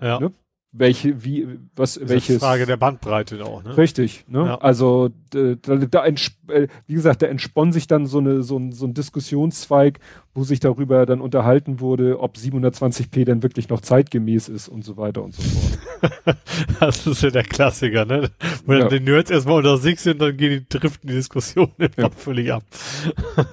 Ja. 0.00 0.20
Ne? 0.20 0.32
Welche, 0.78 1.24
wie, 1.24 1.46
was, 1.74 1.96
Ist 1.96 2.08
welches. 2.08 2.38
Frage 2.38 2.66
der 2.66 2.76
Bandbreite 2.76 3.44
auch, 3.44 3.62
ne? 3.62 3.76
Richtig, 3.76 4.24
ne? 4.28 4.44
Ja. 4.46 4.58
Also 4.58 5.10
da, 5.30 5.76
da 5.76 6.04
äh, 6.06 6.68
wie 6.86 6.94
gesagt, 6.94 7.22
da 7.22 7.26
entspann 7.26 7.72
sich 7.72 7.86
dann 7.86 8.06
so 8.06 8.18
eine 8.18 8.42
so 8.42 8.58
ein, 8.58 8.72
so 8.72 8.86
ein 8.86 8.94
Diskussionszweig, 8.94 9.98
wo 10.34 10.44
sich 10.44 10.60
darüber 10.60 11.06
dann 11.06 11.20
unterhalten 11.20 11.80
wurde, 11.80 12.20
ob 12.20 12.36
720p 12.36 13.24
denn 13.24 13.42
wirklich 13.42 13.68
noch 13.68 13.80
zeitgemäß 13.80 14.48
ist 14.48 14.68
und 14.68 14.84
so 14.84 14.96
weiter 14.96 15.22
und 15.22 15.34
so 15.34 15.42
fort. 15.42 16.36
Das 16.80 17.06
ist 17.06 17.22
ja 17.22 17.30
der 17.30 17.42
Klassiker, 17.44 18.04
ne? 18.04 18.30
Wo 18.66 18.72
Ja. 18.74 18.80
dann 18.80 18.88
die 18.90 19.00
Nerds 19.00 19.30
erstmal 19.30 19.56
unter 19.58 19.78
sich 19.78 20.00
sind, 20.00 20.20
dann 20.20 20.36
gehen 20.36 20.66
die, 20.70 20.78
driften 20.78 21.08
die 21.08 21.14
Diskussion 21.14 21.70
immer 21.78 21.88
Ja. 21.96 22.10
völlig 22.10 22.52
ab. 22.52 22.62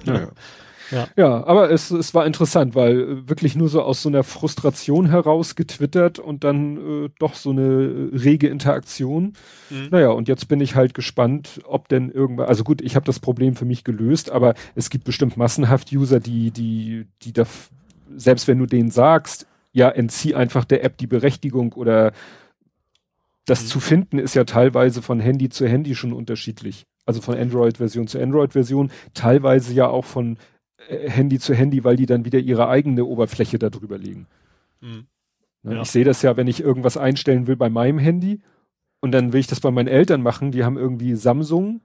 Ja, 0.04 0.28
Ja. 0.94 1.08
ja 1.16 1.46
aber 1.46 1.70
es, 1.70 1.90
es 1.90 2.14
war 2.14 2.26
interessant, 2.26 2.74
weil 2.74 3.00
äh, 3.00 3.28
wirklich 3.28 3.56
nur 3.56 3.68
so 3.68 3.82
aus 3.82 4.02
so 4.02 4.08
einer 4.08 4.22
Frustration 4.22 5.06
heraus 5.10 5.56
getwittert 5.56 6.18
und 6.18 6.44
dann 6.44 7.06
äh, 7.06 7.10
doch 7.18 7.34
so 7.34 7.50
eine 7.50 8.10
äh, 8.12 8.16
rege 8.16 8.48
Interaktion. 8.48 9.34
Mhm. 9.70 9.88
Naja, 9.90 10.10
und 10.10 10.28
jetzt 10.28 10.48
bin 10.48 10.60
ich 10.60 10.74
halt 10.74 10.94
gespannt, 10.94 11.60
ob 11.66 11.88
denn 11.88 12.10
irgendwann, 12.10 12.46
also 12.46 12.64
gut, 12.64 12.80
ich 12.80 12.96
habe 12.96 13.06
das 13.06 13.20
Problem 13.20 13.56
für 13.56 13.64
mich 13.64 13.84
gelöst, 13.84 14.30
aber 14.30 14.54
es 14.74 14.90
gibt 14.90 15.04
bestimmt 15.04 15.36
massenhaft 15.36 15.92
User, 15.92 16.20
die, 16.20 16.50
die, 16.50 17.06
die 17.22 17.32
da, 17.32 17.44
selbst 18.16 18.48
wenn 18.48 18.58
du 18.58 18.66
denen 18.66 18.90
sagst, 18.90 19.46
ja, 19.72 19.88
entzieh 19.88 20.34
einfach 20.34 20.64
der 20.64 20.84
App 20.84 20.96
die 20.98 21.08
Berechtigung 21.08 21.72
oder 21.72 22.12
das 23.46 23.64
Mhm. 23.64 23.66
zu 23.66 23.80
finden 23.80 24.18
ist 24.18 24.34
ja 24.34 24.44
teilweise 24.44 25.02
von 25.02 25.20
Handy 25.20 25.48
zu 25.48 25.66
Handy 25.68 25.94
schon 25.94 26.12
unterschiedlich. 26.12 26.86
Also 27.06 27.20
von 27.20 27.36
Android-Version 27.36 28.06
zu 28.06 28.18
Android-Version, 28.18 28.90
teilweise 29.12 29.74
ja 29.74 29.88
auch 29.88 30.06
von 30.06 30.38
Handy 30.88 31.38
zu 31.38 31.54
Handy, 31.54 31.84
weil 31.84 31.96
die 31.96 32.06
dann 32.06 32.24
wieder 32.24 32.38
ihre 32.38 32.68
eigene 32.68 33.04
Oberfläche 33.04 33.58
da 33.58 33.70
drüber 33.70 33.98
legen. 33.98 34.26
Mhm. 34.80 35.06
Ne? 35.62 35.74
Ja. 35.76 35.82
Ich 35.82 35.90
sehe 35.90 36.04
das 36.04 36.22
ja, 36.22 36.36
wenn 36.36 36.46
ich 36.46 36.60
irgendwas 36.60 36.96
einstellen 36.96 37.46
will 37.46 37.56
bei 37.56 37.70
meinem 37.70 37.98
Handy 37.98 38.40
und 39.00 39.12
dann 39.12 39.32
will 39.32 39.40
ich 39.40 39.46
das 39.46 39.60
bei 39.60 39.70
meinen 39.70 39.88
Eltern 39.88 40.22
machen, 40.22 40.52
die 40.52 40.64
haben 40.64 40.76
irgendwie 40.76 41.14
Samsung, 41.14 41.80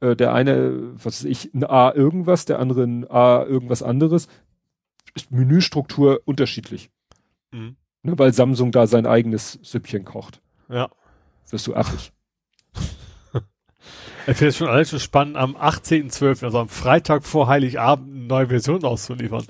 äh, 0.00 0.14
der 0.16 0.32
eine, 0.32 0.92
was 0.94 1.22
weiß 1.22 1.24
ich, 1.24 1.52
ein 1.54 1.64
A 1.64 1.92
irgendwas, 1.94 2.44
der 2.44 2.58
andere 2.58 2.84
ein 2.84 3.10
A 3.10 3.44
irgendwas 3.44 3.82
anderes. 3.82 4.28
Ist 5.14 5.30
Menüstruktur 5.30 6.22
unterschiedlich. 6.24 6.90
Mhm. 7.52 7.76
Ne, 8.02 8.18
weil 8.18 8.32
Samsung 8.32 8.72
da 8.72 8.86
sein 8.86 9.06
eigenes 9.06 9.58
Süppchen 9.62 10.04
kocht. 10.04 10.40
Ja. 10.68 10.90
Wirst 11.50 11.66
du 11.66 11.74
affig. 11.74 12.13
Ich 14.26 14.36
finde 14.36 14.48
es 14.48 14.56
schon 14.56 14.68
alles 14.68 14.90
schon 14.90 15.00
spannend, 15.00 15.36
am 15.36 15.56
18.12., 15.56 16.44
also 16.44 16.58
am 16.58 16.68
Freitag 16.68 17.24
vor 17.24 17.48
Heiligabend, 17.48 18.10
eine 18.14 18.26
neue 18.26 18.46
Version 18.48 18.82
auszuliefern. 18.84 19.44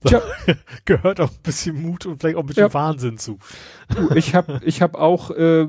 Da 0.00 0.22
gehört 0.84 1.20
auch 1.20 1.30
ein 1.30 1.42
bisschen 1.42 1.80
Mut 1.80 2.06
und 2.06 2.20
vielleicht 2.20 2.36
auch 2.36 2.40
ein 2.40 2.46
bisschen 2.46 2.64
Ja. 2.64 2.74
Wahnsinn 2.74 3.18
zu. 3.18 3.38
Du, 3.94 4.14
ich 4.14 4.34
habe 4.34 4.60
ich 4.64 4.82
hab 4.82 4.94
auch 4.94 5.30
äh, 5.30 5.68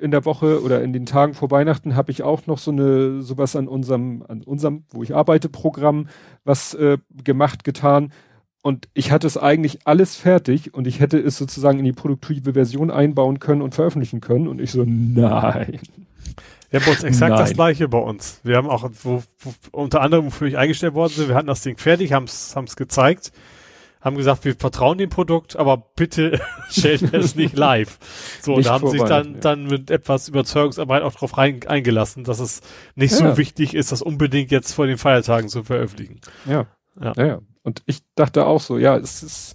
in 0.00 0.10
der 0.10 0.24
Woche 0.24 0.62
oder 0.62 0.82
in 0.82 0.92
den 0.92 1.06
Tagen 1.06 1.34
vor 1.34 1.50
Weihnachten 1.50 1.94
habe 1.94 2.10
ich 2.10 2.22
auch 2.22 2.46
noch 2.46 2.58
so 2.58 2.70
eine 2.72 3.22
sowas 3.22 3.54
an 3.54 3.68
unserem 3.68 4.24
an 4.26 4.42
unserem 4.42 4.84
wo 4.90 5.02
ich 5.02 5.14
arbeite 5.14 5.48
Programm 5.48 6.08
was 6.44 6.74
äh, 6.74 6.98
gemacht 7.22 7.62
getan 7.62 8.12
und 8.62 8.88
ich 8.94 9.12
hatte 9.12 9.28
es 9.28 9.36
eigentlich 9.36 9.86
alles 9.86 10.16
fertig 10.16 10.74
und 10.74 10.86
ich 10.86 10.98
hätte 10.98 11.18
es 11.18 11.36
sozusagen 11.36 11.78
in 11.78 11.84
die 11.84 11.92
produktive 11.92 12.54
Version 12.54 12.90
einbauen 12.90 13.38
können 13.38 13.62
und 13.62 13.74
veröffentlichen 13.76 14.20
können 14.20 14.48
und 14.48 14.60
ich 14.60 14.72
so 14.72 14.84
nein 14.84 15.78
Ja, 16.72 16.80
bei 16.80 16.90
uns 16.90 17.04
exakt 17.04 17.32
das 17.38 17.50
Nein. 17.50 17.54
gleiche 17.56 17.88
bei 17.88 17.98
uns. 17.98 18.40
Wir 18.44 18.56
haben 18.56 18.68
auch, 18.68 18.88
wo, 19.02 19.22
wo, 19.40 19.54
unter 19.72 20.00
anderem, 20.00 20.26
wofür 20.26 20.48
ich 20.48 20.56
eingestellt 20.56 20.94
worden 20.94 21.12
sind, 21.12 21.28
wir 21.28 21.34
hatten 21.34 21.46
das 21.46 21.60
Ding 21.62 21.76
fertig, 21.76 22.12
haben 22.12 22.24
es 22.24 22.76
gezeigt, 22.76 23.30
haben 24.00 24.16
gesagt, 24.16 24.44
wir 24.44 24.56
vertrauen 24.56 24.98
dem 24.98 25.10
Produkt, 25.10 25.54
aber 25.56 25.76
bitte 25.76 26.40
stellen 26.70 27.12
wir 27.12 27.20
es 27.20 27.36
nicht 27.36 27.56
live. 27.56 27.98
So, 28.40 28.52
und 28.52 28.58
Nicht 28.58 28.68
da 28.70 28.72
haben 28.74 28.88
sich 28.88 29.02
dann, 29.02 29.34
ja. 29.34 29.40
dann 29.40 29.66
mit 29.66 29.90
etwas 29.90 30.28
Überzeugungsarbeit 30.28 31.02
auch 31.02 31.14
drauf 31.14 31.36
rein, 31.38 31.60
eingelassen, 31.66 32.24
dass 32.24 32.40
es 32.40 32.62
nicht 32.94 33.12
Ja. 33.12 33.18
so 33.32 33.36
wichtig 33.36 33.74
ist, 33.74 33.92
das 33.92 34.02
unbedingt 34.02 34.50
jetzt 34.50 34.72
vor 34.72 34.86
den 34.86 34.98
Feiertagen 34.98 35.48
zu 35.48 35.62
veröffentlichen. 35.62 36.20
ja 36.46 36.66
Ja. 37.00 37.12
ja, 37.16 37.26
ja. 37.26 37.38
und 37.62 37.82
ich 37.86 38.00
dachte 38.16 38.44
auch 38.46 38.60
so 38.60 38.76
ja 38.78 38.96
es 38.96 39.22
ist 39.22 39.54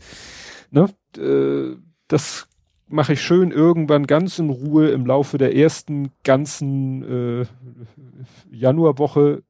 ne 0.71 0.87
äh, 1.17 1.75
das 2.07 2.47
mache 2.87 3.13
ich 3.13 3.21
schön 3.21 3.51
irgendwann 3.51 4.07
ganz 4.07 4.39
in 4.39 4.49
Ruhe 4.49 4.89
im 4.89 5.05
Laufe 5.05 5.37
der 5.37 5.55
ersten 5.55 6.11
ganzen 6.23 7.41
äh, 7.41 7.45
Januarwoche 8.51 9.43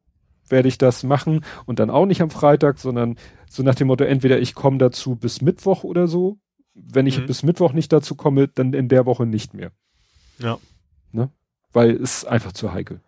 werde 0.49 0.67
ich 0.67 0.77
das 0.77 1.03
machen 1.03 1.43
und 1.65 1.79
dann 1.79 1.89
auch 1.89 2.05
nicht 2.05 2.21
am 2.21 2.29
Freitag, 2.29 2.79
sondern 2.79 3.17
so 3.49 3.63
nach 3.63 3.75
dem 3.75 3.87
Motto, 3.87 4.03
entweder 4.05 4.39
ich 4.39 4.55
komme 4.55 4.77
dazu 4.77 5.15
bis 5.15 5.41
Mittwoch 5.41 5.83
oder 5.83 6.07
so. 6.07 6.37
Wenn 6.73 7.07
ich 7.07 7.19
Mhm. 7.19 7.25
bis 7.25 7.43
Mittwoch 7.43 7.73
nicht 7.73 7.91
dazu 7.91 8.15
komme, 8.15 8.47
dann 8.47 8.73
in 8.73 8.87
der 8.87 9.05
Woche 9.05 9.25
nicht 9.25 9.53
mehr. 9.53 9.71
Ja. 10.39 10.57
Ne? 11.11 11.29
Weil 11.73 11.91
es 11.91 12.19
ist 12.19 12.25
einfach 12.25 12.53
zu 12.53 12.71
heikel. 12.71 13.01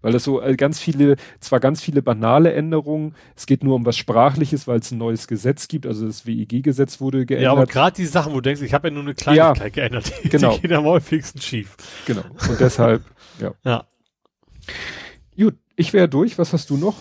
Weil 0.00 0.12
das 0.12 0.22
so 0.24 0.40
äh, 0.40 0.54
ganz 0.56 0.78
viele, 0.78 1.16
zwar 1.40 1.58
ganz 1.60 1.82
viele 1.82 2.02
banale 2.02 2.52
Änderungen, 2.52 3.14
es 3.34 3.46
geht 3.46 3.64
nur 3.64 3.74
um 3.74 3.84
was 3.84 3.96
Sprachliches, 3.96 4.68
weil 4.68 4.78
es 4.78 4.92
ein 4.92 4.98
neues 4.98 5.26
Gesetz 5.26 5.66
gibt, 5.66 5.86
also 5.86 6.06
das 6.06 6.24
WIG-Gesetz 6.24 7.00
wurde 7.00 7.26
geändert. 7.26 7.44
Ja, 7.44 7.52
aber 7.52 7.66
gerade 7.66 7.96
die 7.96 8.06
Sachen, 8.06 8.30
wo 8.32 8.36
du 8.36 8.42
denkst, 8.42 8.62
ich 8.62 8.74
habe 8.74 8.88
ja 8.88 8.94
nur 8.94 9.02
eine 9.02 9.14
Kleinigkeit 9.14 9.58
Ja. 9.58 9.68
geändert, 9.68 10.12
die, 10.22 10.28
Genau. 10.28 10.54
die 10.54 10.60
gehen 10.62 10.72
am 10.76 10.84
häufigsten 10.84 11.40
schief. 11.40 11.76
Genau. 12.06 12.22
Und 12.48 12.60
deshalb, 12.60 13.02
ja. 13.40 13.52
Ja. 13.64 13.84
Gut, 15.36 15.54
ich 15.76 15.92
wäre 15.92 16.08
durch. 16.08 16.38
Was 16.38 16.52
hast 16.52 16.70
du 16.70 16.76
noch? 16.76 16.94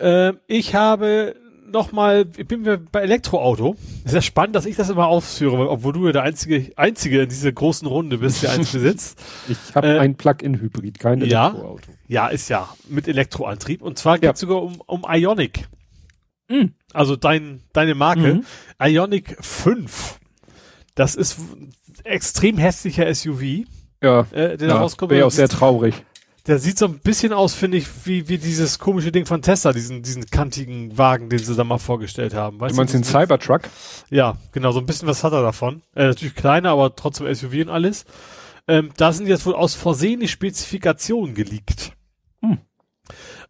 Ähm, 0.00 0.38
ich 0.46 0.74
habe 0.74 1.36
nochmal, 1.70 2.26
ich 2.36 2.46
bin 2.46 2.64
wir 2.64 2.78
bei 2.78 3.00
Elektroauto. 3.00 3.76
Ist 4.04 4.14
ja 4.14 4.22
spannend, 4.22 4.54
dass 4.56 4.66
ich 4.66 4.76
das 4.76 4.90
immer 4.90 5.06
ausführe, 5.06 5.68
obwohl 5.70 5.92
du 5.92 6.06
ja 6.06 6.12
der 6.12 6.22
einzige, 6.22 6.70
einzige 6.76 7.22
in 7.22 7.28
dieser 7.28 7.52
großen 7.52 7.86
Runde 7.88 8.18
bist, 8.18 8.42
der 8.42 8.52
eins 8.52 8.72
besitzt. 8.72 9.18
Ich 9.48 9.74
habe 9.74 9.88
Äh, 9.88 9.98
ein 9.98 10.14
Plug-in-Hybrid, 10.16 10.98
kein. 10.98 11.20
Elektroauto. 11.22 11.80
Ja, 11.88 11.93
ist 12.08 12.48
ja 12.48 12.68
mit 12.88 13.08
Elektroantrieb. 13.08 13.82
Und 13.82 13.98
zwar 13.98 14.14
Ja. 14.22 14.30
geht's 14.30 14.40
sogar 14.40 14.62
um, 14.62 14.80
um 14.86 15.04
Ionic. 15.08 15.66
Mhm. 16.48 16.74
Also 16.92 17.16
dein, 17.16 17.62
deine 17.72 17.94
Marke. 17.94 18.34
Mhm. 18.34 18.44
Ionic 18.82 19.36
5. 19.40 20.18
Das 20.94 21.14
ist 21.14 21.38
w- 21.40 21.42
extrem 22.04 22.58
hässlicher 22.58 23.06
SUV, 23.12 23.64
Ja, 24.02 24.20
äh, 24.30 24.56
der 24.56 24.56
da 24.58 24.66
ja 24.66 24.76
rauskommt. 24.76 25.10
wäre 25.10 25.26
auch 25.26 25.30
sehr 25.30 25.48
traurig. 25.48 25.94
Der 26.46 26.58
sieht 26.58 26.76
so 26.76 26.84
ein 26.84 26.98
bisschen 26.98 27.32
aus, 27.32 27.54
finde 27.54 27.78
ich, 27.78 27.86
wie, 28.04 28.28
wie 28.28 28.36
dieses 28.36 28.78
komische 28.78 29.10
Ding 29.10 29.24
von 29.24 29.40
Tesla, 29.40 29.72
diesen, 29.72 30.02
diesen 30.02 30.26
kantigen 30.26 30.98
Wagen, 30.98 31.30
den 31.30 31.38
sie 31.38 31.56
da 31.56 31.64
mal 31.64 31.78
vorgestellt 31.78 32.34
haben. 32.34 32.60
Weißt 32.60 32.74
Du 32.74 32.76
meinst 32.76 32.92
den 32.92 33.00
das- 33.00 33.10
Cybertruck? 33.10 33.62
Ja, 34.10 34.36
genau, 34.52 34.70
so 34.70 34.78
ein 34.80 34.84
bisschen 34.86 35.08
was 35.08 35.24
hat 35.24 35.32
er 35.32 35.40
davon. 35.40 35.80
Äh, 35.94 36.04
natürlich 36.08 36.34
kleiner, 36.34 36.68
aber 36.72 36.94
trotzdem 36.94 37.26
SUV 37.34 37.62
und 37.62 37.70
alles. 37.70 38.04
Ähm, 38.66 38.90
da 38.96 39.12
sind 39.12 39.26
jetzt 39.26 39.46
wohl 39.46 39.54
aus 39.54 39.74
Versehen 39.74 40.20
die 40.20 40.28
Spezifikationen 40.28 41.34
geleakt. 41.34 41.92
Hm. 42.40 42.58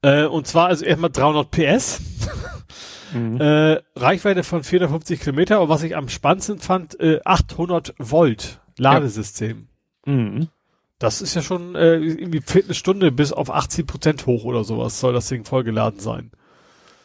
Äh, 0.02 0.24
und 0.24 0.46
zwar 0.46 0.66
also 0.68 0.84
erstmal 0.84 1.10
300 1.10 1.50
PS, 1.50 2.00
Mhm. 3.14 3.40
äh, 3.40 3.80
Reichweite 3.94 4.42
von 4.42 4.64
450 4.64 5.20
Kilometer, 5.20 5.56
aber 5.56 5.68
was 5.68 5.84
ich 5.84 5.96
am 5.96 6.08
spannendsten 6.08 6.58
fand, 6.58 6.98
äh, 6.98 7.20
800 7.24 7.94
Volt 7.98 8.60
Ladesystem. 8.76 9.68
Mhm. 10.04 10.48
Das 10.98 11.22
ist 11.22 11.34
ja 11.34 11.42
schon 11.42 11.76
äh, 11.76 11.94
irgendwie 11.94 12.40
Viertelstunde 12.40 13.12
bis 13.12 13.32
auf 13.32 13.50
80 13.50 13.86
Prozent 13.86 14.26
hoch 14.26 14.44
oder 14.44 14.64
sowas 14.64 14.98
soll 14.98 15.12
das 15.12 15.28
Ding 15.28 15.44
vollgeladen 15.44 16.00
sein. 16.00 16.32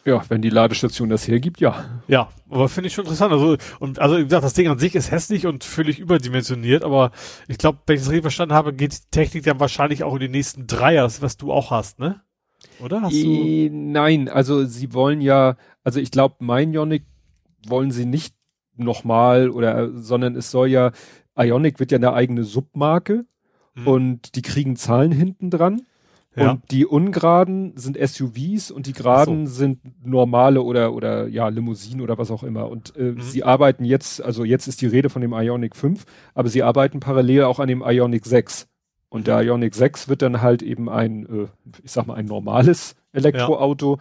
Ja, 0.04 0.22
wenn 0.28 0.40
die 0.40 0.48
Ladestation 0.50 1.10
das 1.10 1.28
hergibt, 1.28 1.60
ja. 1.60 2.02
Ja, 2.08 2.30
aber 2.48 2.68
finde 2.68 2.88
ich 2.88 2.94
schon 2.94 3.04
interessant. 3.04 3.32
Also, 3.32 3.56
und 3.80 3.98
also 3.98 4.16
wie 4.18 4.24
gesagt, 4.24 4.44
das 4.44 4.54
Ding 4.54 4.68
an 4.68 4.78
sich 4.78 4.94
ist 4.94 5.10
hässlich 5.10 5.46
und 5.46 5.62
völlig 5.62 5.98
überdimensioniert, 5.98 6.84
aber 6.84 7.10
ich 7.48 7.58
glaube, 7.58 7.80
wenn 7.86 7.96
ich 7.96 8.02
es 8.02 8.08
richtig 8.08 8.22
verstanden 8.22 8.54
habe, 8.54 8.72
geht 8.72 8.92
die 8.92 9.10
Technik 9.10 9.44
dann 9.44 9.60
wahrscheinlich 9.60 10.02
auch 10.02 10.14
in 10.14 10.20
die 10.20 10.28
nächsten 10.28 10.66
drei 10.66 10.94
Jahre, 10.94 11.06
das, 11.06 11.20
was 11.20 11.36
du 11.36 11.52
auch 11.52 11.70
hast, 11.70 11.98
ne? 11.98 12.22
Oder? 12.82 13.02
Hast 13.02 13.12
du? 13.12 13.16
Eh, 13.18 13.68
Nein, 13.70 14.28
also 14.28 14.64
sie 14.64 14.92
wollen 14.94 15.20
ja, 15.20 15.56
also 15.84 16.00
ich 16.00 16.10
glaube, 16.10 16.36
mein 16.40 16.72
Ionic 16.72 17.04
wollen 17.66 17.90
sie 17.90 18.06
nicht 18.06 18.34
nochmal 18.76 19.50
oder, 19.50 19.90
sondern 19.98 20.34
es 20.34 20.50
soll 20.50 20.68
ja, 20.68 20.92
Ionic 21.36 21.78
wird 21.78 21.92
ja 21.92 21.98
eine 21.98 22.12
eigene 22.14 22.44
Submarke 22.44 23.26
Hm. 23.74 23.86
und 23.86 24.34
die 24.34 24.42
kriegen 24.42 24.74
Zahlen 24.74 25.12
hinten 25.12 25.48
dran. 25.48 25.82
Ja. 26.36 26.52
Und 26.52 26.70
die 26.70 26.86
ungeraden 26.86 27.72
sind 27.76 27.98
SUVs 27.98 28.70
und 28.70 28.86
die 28.86 28.92
geraden 28.92 29.46
sind 29.48 29.80
normale 30.04 30.62
oder 30.62 30.92
oder 30.92 31.26
ja 31.26 31.48
Limousinen 31.48 32.00
oder 32.02 32.18
was 32.18 32.30
auch 32.30 32.44
immer. 32.44 32.68
Und 32.70 32.94
äh, 32.96 33.12
Mhm. 33.12 33.20
sie 33.20 33.42
arbeiten 33.42 33.84
jetzt, 33.84 34.22
also 34.22 34.44
jetzt 34.44 34.68
ist 34.68 34.80
die 34.80 34.86
Rede 34.86 35.10
von 35.10 35.22
dem 35.22 35.32
Ionic 35.32 35.74
5, 35.74 36.04
aber 36.34 36.48
sie 36.48 36.62
arbeiten 36.62 37.00
parallel 37.00 37.42
auch 37.44 37.58
an 37.58 37.66
dem 37.68 37.82
Ionic 37.84 38.26
6. 38.26 38.68
Und 39.08 39.26
der 39.26 39.42
Ionic 39.42 39.74
6 39.74 40.08
wird 40.08 40.22
dann 40.22 40.40
halt 40.40 40.62
eben 40.62 40.88
ein, 40.88 41.26
äh, 41.26 41.46
ich 41.82 41.90
sag 41.90 42.06
mal, 42.06 42.14
ein 42.14 42.26
normales 42.26 42.94
Elektroauto. 43.12 43.98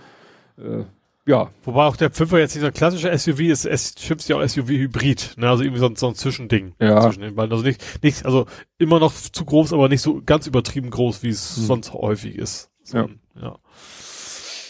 Äh, 0.57 0.83
ja, 1.29 1.49
Wobei 1.63 1.85
auch 1.85 1.95
der 1.95 2.09
Fünfer 2.11 2.39
jetzt 2.39 2.55
dieser 2.55 2.71
klassische 2.71 3.15
SUV 3.17 3.39
ist, 3.41 3.65
es 3.65 3.93
schimpft 3.99 4.27
ja 4.29 4.37
auch 4.37 4.41
SUV-Hybrid, 4.41 5.35
ne? 5.37 5.49
Also 5.49 5.63
irgendwie 5.63 5.79
so, 5.79 5.85
ein- 5.87 5.95
so 5.95 6.07
ein 6.07 6.15
Zwischending. 6.15 6.73
Ja. 6.79 7.01
Zwischen 7.01 7.21
den 7.21 7.35
beiden. 7.35 7.51
Also 7.51 7.63
nicht, 7.63 8.03
nicht, 8.03 8.25
also 8.25 8.47
immer 8.79 8.99
noch 8.99 9.13
zu 9.13 9.45
groß, 9.45 9.73
aber 9.73 9.89
nicht 9.89 10.01
so 10.01 10.21
ganz 10.25 10.47
übertrieben 10.47 10.89
groß, 10.89 11.21
wie 11.23 11.29
es 11.29 11.55
Hm. 11.57 11.63
sonst 11.65 11.93
häufig 11.93 12.35
ist. 12.35 12.69
So, 12.83 12.97
Ja. 12.97 13.07
ja. 13.41 13.57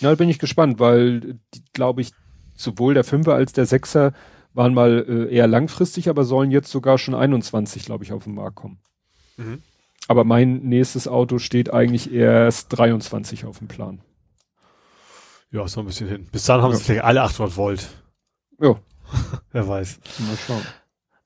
na, 0.01 0.09
da 0.09 0.15
bin 0.15 0.29
ich 0.29 0.39
gespannt, 0.39 0.79
weil 0.79 1.39
glaube 1.73 2.01
ich, 2.01 2.11
sowohl 2.55 2.93
der 2.93 3.05
5er 3.05 3.31
als 3.33 3.53
der 3.53 3.65
6er 3.65 4.13
waren 4.53 4.73
mal 4.73 5.05
äh, 5.07 5.33
eher 5.33 5.47
langfristig, 5.47 6.09
aber 6.09 6.25
sollen 6.25 6.51
jetzt 6.51 6.71
sogar 6.71 6.97
schon 6.97 7.15
21, 7.15 7.85
glaube 7.85 8.03
ich, 8.03 8.11
auf 8.11 8.25
den 8.25 8.33
Markt 8.35 8.55
kommen. 8.55 8.79
Mhm. 9.37 9.61
Aber 10.07 10.23
mein 10.23 10.57
nächstes 10.63 11.07
Auto 11.07 11.37
steht 11.37 11.71
eigentlich 11.71 12.11
erst 12.11 12.75
23 12.77 13.45
auf 13.45 13.59
dem 13.59 13.67
Plan. 13.67 14.01
Ja, 15.51 15.63
ist 15.65 15.75
noch 15.75 15.83
ein 15.83 15.87
bisschen 15.87 16.07
hin. 16.07 16.27
Bis 16.31 16.45
dann 16.45 16.61
haben 16.61 16.71
Ja. 16.71 16.77
sie 16.77 16.83
vielleicht 16.83 17.03
alle 17.03 17.21
800 17.23 17.57
Volt. 17.57 17.89
Ja, 18.61 18.75
Wer 19.51 19.67
weiß. 19.67 19.99
mal 20.19 20.37
schauen. 20.45 20.61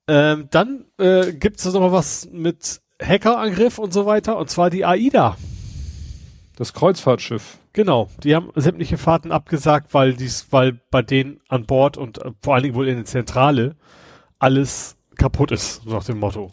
Ähm, 0.08 0.48
dann 0.50 0.84
äh, 0.98 1.32
gibt 1.32 1.58
es 1.60 1.72
noch 1.72 1.92
was 1.92 2.28
mit 2.32 2.80
Hackerangriff 3.02 3.78
und 3.78 3.92
so 3.92 4.06
weiter, 4.06 4.36
und 4.38 4.48
zwar 4.50 4.70
die 4.70 4.84
AIDA. 4.84 5.36
Das 6.56 6.72
Kreuzfahrtschiff. 6.72 7.58
Genau, 7.72 8.08
die 8.22 8.34
haben 8.36 8.50
sämtliche 8.54 8.96
Fahrten 8.98 9.32
abgesagt, 9.32 9.92
weil 9.94 10.14
dies, 10.14 10.46
weil 10.50 10.80
bei 10.90 11.02
denen 11.02 11.40
an 11.48 11.66
Bord 11.66 11.96
und 11.96 12.18
äh, 12.18 12.30
vor 12.42 12.54
allen 12.54 12.62
Dingen 12.62 12.76
wohl 12.76 12.86
in 12.88 12.96
der 12.96 13.04
Zentrale 13.04 13.76
alles 14.38 14.96
kaputt 15.16 15.50
ist, 15.52 15.82
so 15.84 15.90
nach 15.90 16.04
dem 16.04 16.18
Motto. 16.18 16.52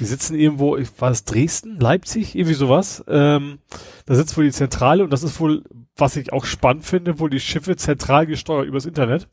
Die 0.00 0.04
sitzen 0.04 0.34
irgendwo, 0.38 0.76
ich 0.76 0.88
war 1.00 1.10
es 1.10 1.24
Dresden, 1.24 1.78
Leipzig, 1.80 2.34
irgendwie 2.34 2.54
sowas. 2.54 3.02
Ähm, 3.08 3.58
da 4.06 4.14
sitzt 4.14 4.36
wohl 4.36 4.44
die 4.44 4.52
Zentrale 4.52 5.02
und 5.02 5.10
das 5.12 5.22
ist 5.22 5.40
wohl, 5.40 5.64
was 5.98 6.16
ich 6.16 6.32
auch 6.32 6.44
spannend 6.44 6.84
finde, 6.84 7.18
wohl 7.18 7.30
die 7.30 7.40
Schiffe 7.40 7.76
zentral 7.76 8.26
gesteuert 8.26 8.66
übers 8.66 8.86
Internet. 8.86 9.28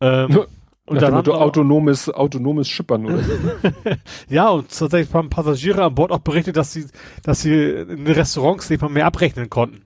Ähm, 0.00 0.46
und 0.86 1.02
dann 1.02 1.14
Motto 1.14 1.34
autonomes, 1.34 2.08
autonomes 2.08 2.68
Schippern 2.68 3.06
oder 3.06 3.18
so. 3.18 3.32
Ja, 4.28 4.48
und 4.50 4.70
tatsächlich 4.70 5.12
haben 5.12 5.30
Passagiere 5.30 5.84
an 5.84 5.94
Bord 5.96 6.12
auch 6.12 6.20
berichtet, 6.20 6.56
dass 6.56 6.72
sie, 6.72 6.86
dass 7.24 7.42
sie 7.42 7.52
in 7.52 8.04
den 8.04 8.06
Restaurants 8.06 8.70
nicht 8.70 8.80
mal 8.80 8.88
mehr 8.88 9.06
abrechnen 9.06 9.50
konnten. 9.50 9.82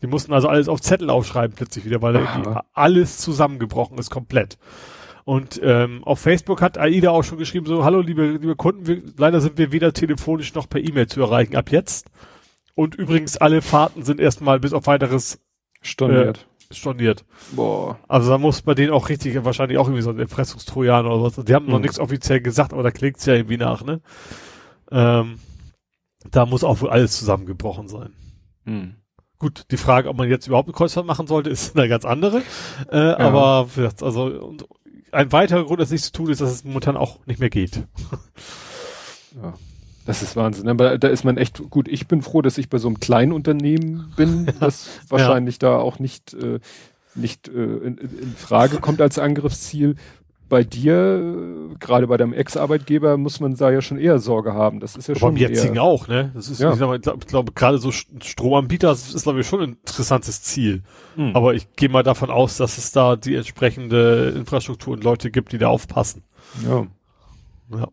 Die 0.00 0.06
mussten 0.06 0.32
also 0.32 0.48
alles 0.48 0.68
auf 0.68 0.80
Zettel 0.80 1.10
aufschreiben 1.10 1.54
plötzlich 1.54 1.84
wieder, 1.84 2.00
weil 2.00 2.16
irgendwie 2.16 2.48
alles 2.72 3.18
zusammengebrochen 3.18 3.98
ist, 3.98 4.08
komplett. 4.08 4.56
Und 5.24 5.60
ähm, 5.62 6.02
auf 6.04 6.18
Facebook 6.18 6.62
hat 6.62 6.78
AIDA 6.78 7.10
auch 7.10 7.22
schon 7.22 7.36
geschrieben, 7.36 7.66
so, 7.66 7.84
hallo 7.84 8.00
liebe, 8.00 8.26
liebe 8.26 8.56
Kunden, 8.56 8.86
wir, 8.86 9.02
leider 9.18 9.42
sind 9.42 9.58
wir 9.58 9.70
weder 9.70 9.92
telefonisch 9.92 10.54
noch 10.54 10.66
per 10.66 10.80
E-Mail 10.80 11.08
zu 11.08 11.20
erreichen 11.20 11.56
ab 11.56 11.70
jetzt. 11.70 12.10
Und 12.74 12.94
übrigens, 12.94 13.36
alle 13.36 13.62
Fahrten 13.62 14.04
sind 14.04 14.20
erstmal 14.20 14.60
bis 14.60 14.72
auf 14.72 14.86
weiteres 14.86 15.40
Storniert. 15.82 16.46
äh, 16.70 16.74
storniert. 16.74 17.24
Boah. 17.52 17.98
Also 18.08 18.30
da 18.30 18.38
muss 18.38 18.62
bei 18.62 18.74
denen 18.74 18.92
auch 18.92 19.08
richtig, 19.08 19.42
wahrscheinlich 19.44 19.78
auch 19.78 19.86
irgendwie 19.88 20.02
so 20.02 20.10
ein 20.10 20.18
Erpressungstrojaner 20.18 21.10
oder 21.10 21.22
was. 21.36 21.44
Die 21.44 21.54
haben 21.54 21.66
noch 21.66 21.74
Hm. 21.76 21.82
nichts 21.82 21.98
offiziell 21.98 22.40
gesagt, 22.40 22.72
aber 22.72 22.82
da 22.82 22.90
klingt's 22.90 23.26
ja 23.26 23.34
irgendwie 23.34 23.56
nach, 23.56 23.82
ne? 23.84 24.00
Ähm, 24.90 25.38
da 26.30 26.46
muss 26.46 26.64
auch 26.64 26.80
wohl 26.80 26.90
alles 26.90 27.18
zusammengebrochen 27.18 27.88
sein. 27.88 28.12
Hm. 28.64 28.94
Gut, 29.38 29.64
die 29.70 29.78
Frage, 29.78 30.08
ob 30.10 30.16
man 30.18 30.28
jetzt 30.28 30.46
überhaupt 30.46 30.68
eine 30.68 30.74
Kreuzfahrt 30.74 31.06
machen 31.06 31.26
sollte, 31.26 31.48
ist 31.50 31.76
eine 31.76 31.88
ganz 31.88 32.04
andere. 32.04 32.42
Äh, 32.90 32.96
Aber 32.98 33.68
wie 33.74 33.80
gesagt, 33.82 34.02
also 34.02 34.24
und 34.26 34.66
ein 35.12 35.32
weiterer 35.32 35.64
Grund, 35.64 35.80
das 35.80 35.90
nicht 35.90 36.04
zu 36.04 36.12
tun, 36.12 36.30
ist, 36.30 36.40
dass 36.40 36.50
es 36.52 36.62
momentan 36.64 36.96
auch 36.96 37.24
nicht 37.26 37.40
mehr 37.40 37.50
geht. 37.50 37.84
Ja. 39.42 39.54
Das 40.06 40.22
ist 40.22 40.34
Wahnsinn. 40.36 40.68
Aber 40.68 40.98
da 40.98 41.08
ist 41.08 41.24
man 41.24 41.36
echt 41.36 41.58
gut. 41.70 41.86
Ich 41.88 42.08
bin 42.08 42.22
froh, 42.22 42.42
dass 42.42 42.58
ich 42.58 42.68
bei 42.68 42.78
so 42.78 42.88
einem 42.88 43.00
kleinen 43.00 43.32
Unternehmen 43.32 44.12
bin, 44.16 44.46
das 44.60 44.88
wahrscheinlich 45.08 45.58
da 45.58 45.76
auch 45.78 45.98
nicht, 45.98 46.34
äh, 46.34 46.58
nicht 47.14 47.48
äh, 47.48 47.52
in, 47.52 47.98
in 47.98 48.34
Frage 48.36 48.78
kommt 48.78 49.00
als 49.00 49.18
Angriffsziel. 49.18 49.96
Bei 50.48 50.64
dir, 50.64 50.94
äh, 51.72 51.74
gerade 51.78 52.08
bei 52.08 52.16
deinem 52.16 52.32
Ex-Arbeitgeber, 52.32 53.16
muss 53.18 53.38
man 53.38 53.54
da 53.54 53.70
ja 53.70 53.80
schon 53.82 53.98
eher 53.98 54.18
Sorge 54.18 54.52
haben. 54.52 54.80
Das 54.80 54.96
ist 54.96 55.06
ja 55.06 55.12
Aber 55.12 55.20
schon 55.20 55.34
beim 55.34 55.40
jetzigen 55.42 55.76
eher, 55.76 55.82
auch, 55.84 56.08
ne? 56.08 56.32
Das 56.34 56.48
ist, 56.48 56.58
Ja. 56.60 56.72
ich 56.72 56.78
glaube, 56.78 56.96
ich 56.96 57.02
glaube, 57.02 57.24
glaub, 57.26 57.54
gerade 57.54 57.78
so 57.78 57.90
St- 57.90 58.24
Stromanbieter 58.24 58.88
das 58.88 59.14
ist, 59.14 59.22
glaube 59.22 59.40
ich, 59.42 59.46
schon 59.46 59.60
ein 59.60 59.72
interessantes 59.84 60.42
Ziel. 60.42 60.82
Hm. 61.14 61.36
Aber 61.36 61.54
ich 61.54 61.68
gehe 61.76 61.88
mal 61.88 62.02
davon 62.02 62.30
aus, 62.30 62.56
dass 62.56 62.78
es 62.78 62.90
da 62.90 63.14
die 63.14 63.36
entsprechende 63.36 64.32
Infrastruktur 64.36 64.94
und 64.94 65.04
Leute 65.04 65.30
gibt, 65.30 65.52
die 65.52 65.58
da 65.58 65.68
aufpassen. 65.68 66.24
ja. 66.68 66.86
Ja. 67.72 67.86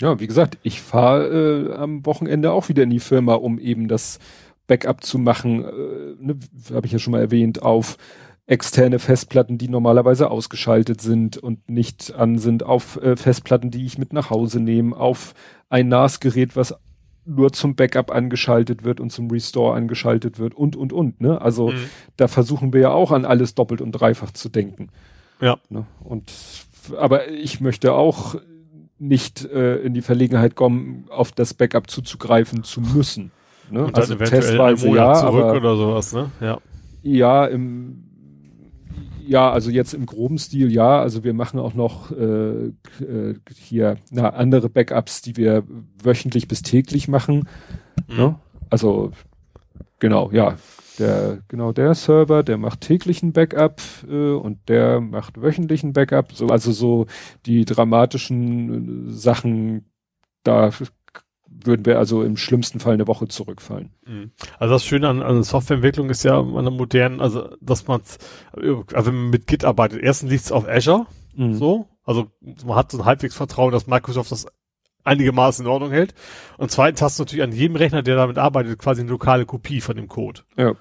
Ja, 0.00 0.18
wie 0.20 0.26
gesagt, 0.26 0.58
ich 0.62 0.80
fahre 0.80 1.70
äh, 1.70 1.74
am 1.74 2.04
Wochenende 2.04 2.52
auch 2.52 2.68
wieder 2.68 2.82
in 2.82 2.90
die 2.90 3.00
Firma, 3.00 3.34
um 3.34 3.58
eben 3.58 3.88
das 3.88 4.18
Backup 4.66 5.04
zu 5.04 5.18
machen, 5.18 5.64
äh, 5.64 5.68
ne, 6.20 6.38
habe 6.72 6.86
ich 6.86 6.92
ja 6.92 6.98
schon 6.98 7.12
mal 7.12 7.20
erwähnt, 7.20 7.62
auf 7.62 7.96
externe 8.46 8.98
Festplatten, 8.98 9.56
die 9.56 9.68
normalerweise 9.68 10.30
ausgeschaltet 10.30 11.00
sind 11.00 11.38
und 11.38 11.68
nicht 11.70 12.14
an 12.14 12.38
sind, 12.38 12.62
auf 12.62 13.00
äh, 13.02 13.16
Festplatten, 13.16 13.70
die 13.70 13.86
ich 13.86 13.96
mit 13.96 14.12
nach 14.12 14.30
Hause 14.30 14.60
nehme, 14.60 14.96
auf 14.96 15.34
ein 15.70 15.88
NAS-Gerät, 15.88 16.54
was 16.56 16.74
nur 17.24 17.52
zum 17.52 17.74
Backup 17.74 18.10
angeschaltet 18.10 18.84
wird 18.84 19.00
und 19.00 19.10
zum 19.10 19.30
Restore 19.30 19.74
angeschaltet 19.74 20.38
wird 20.38 20.54
und, 20.54 20.76
und, 20.76 20.92
und. 20.92 21.22
Ne? 21.22 21.40
Also 21.40 21.68
Mhm. 21.68 21.88
da 22.18 22.28
versuchen 22.28 22.74
wir 22.74 22.80
ja 22.80 22.90
auch 22.90 23.12
an 23.12 23.24
alles 23.24 23.54
doppelt 23.54 23.80
und 23.80 23.92
dreifach 23.92 24.32
zu 24.32 24.50
denken. 24.50 24.90
Ja. 25.40 25.56
Ne? 25.70 25.86
Und 26.02 26.32
aber 26.98 27.28
ich 27.30 27.62
möchte 27.62 27.94
auch 27.94 28.34
nicht 29.08 29.44
äh, 29.44 29.76
in 29.76 29.94
die 29.94 30.02
Verlegenheit 30.02 30.54
kommen, 30.54 31.06
auf 31.10 31.32
das 31.32 31.54
Backup 31.54 31.90
zuzugreifen 31.90 32.64
zu 32.64 32.80
müssen. 32.80 33.30
Ne? 33.70 33.84
Und 33.84 33.96
also 33.96 34.14
testweise 34.14 34.88
ja, 34.88 35.14
zurück 35.14 35.44
aber 35.44 35.56
oder 35.56 35.76
sowas, 35.76 36.12
ne? 36.12 36.30
Ja. 36.40 36.58
ja 37.02 37.46
im 37.46 38.04
ja, 39.26 39.50
also 39.50 39.70
jetzt 39.70 39.94
im 39.94 40.04
groben 40.04 40.38
Stil 40.38 40.70
ja. 40.70 41.00
Also 41.00 41.24
wir 41.24 41.32
machen 41.32 41.58
auch 41.58 41.72
noch 41.72 42.10
äh, 42.10 42.66
äh, 42.66 43.34
hier 43.56 43.96
na, 44.10 44.30
andere 44.30 44.68
Backups, 44.68 45.22
die 45.22 45.38
wir 45.38 45.64
wöchentlich 46.02 46.46
bis 46.46 46.60
täglich 46.60 47.08
machen. 47.08 47.48
Mhm. 48.08 48.16
Ne? 48.16 48.34
Also 48.68 49.12
genau, 49.98 50.30
ja. 50.30 50.56
Der, 50.98 51.38
genau 51.48 51.72
der 51.72 51.94
Server, 51.94 52.42
der 52.42 52.56
macht 52.56 52.82
täglichen 52.82 53.32
Backup 53.32 53.80
äh, 54.08 54.32
und 54.32 54.68
der 54.68 55.00
macht 55.00 55.40
wöchentlichen 55.40 55.92
Backup. 55.92 56.32
So, 56.32 56.46
also 56.46 56.72
so 56.72 57.06
die 57.46 57.64
dramatischen 57.64 59.08
äh, 59.08 59.12
Sachen, 59.12 59.90
da 60.44 60.70
würden 61.46 61.86
wir 61.86 61.98
also 61.98 62.22
im 62.22 62.36
schlimmsten 62.36 62.80
Fall 62.80 62.94
eine 62.94 63.06
Woche 63.06 63.28
zurückfallen. 63.28 63.90
Mhm. 64.06 64.32
Also 64.58 64.74
das 64.74 64.84
Schöne 64.84 65.08
an, 65.08 65.22
an 65.22 65.42
Softwareentwicklung 65.42 66.10
ist 66.10 66.24
ja 66.24 66.38
an 66.38 66.64
der 66.64 66.72
modernen, 66.72 67.20
also 67.20 67.48
dass 67.60 67.86
man 67.86 68.00
also 68.52 69.06
wenn 69.06 69.14
man 69.14 69.30
mit 69.30 69.46
Git 69.46 69.64
arbeitet, 69.64 70.00
erstens 70.02 70.30
liegt 70.30 70.44
es 70.44 70.52
auf 70.52 70.68
Azure, 70.68 71.06
Mhm. 71.36 71.54
so, 71.54 71.88
also 72.04 72.30
man 72.64 72.76
hat 72.76 72.92
so 72.92 72.98
ein 72.98 73.04
halbwegs 73.04 73.34
Vertrauen, 73.34 73.72
dass 73.72 73.86
Microsoft 73.86 74.30
das 74.30 74.46
einigermaßen 75.04 75.64
in 75.64 75.70
Ordnung 75.70 75.90
hält. 75.90 76.14
Und 76.58 76.70
zweitens 76.70 77.02
hast 77.02 77.18
du 77.18 77.22
natürlich 77.22 77.44
an 77.44 77.52
jedem 77.52 77.76
Rechner, 77.76 78.02
der 78.02 78.16
damit 78.16 78.38
arbeitet, 78.38 78.78
quasi 78.78 79.02
eine 79.02 79.10
lokale 79.10 79.46
Kopie 79.46 79.80
von 79.80 79.96
dem 79.96 80.08
Code. 80.08 80.40
Ja. 80.56 80.74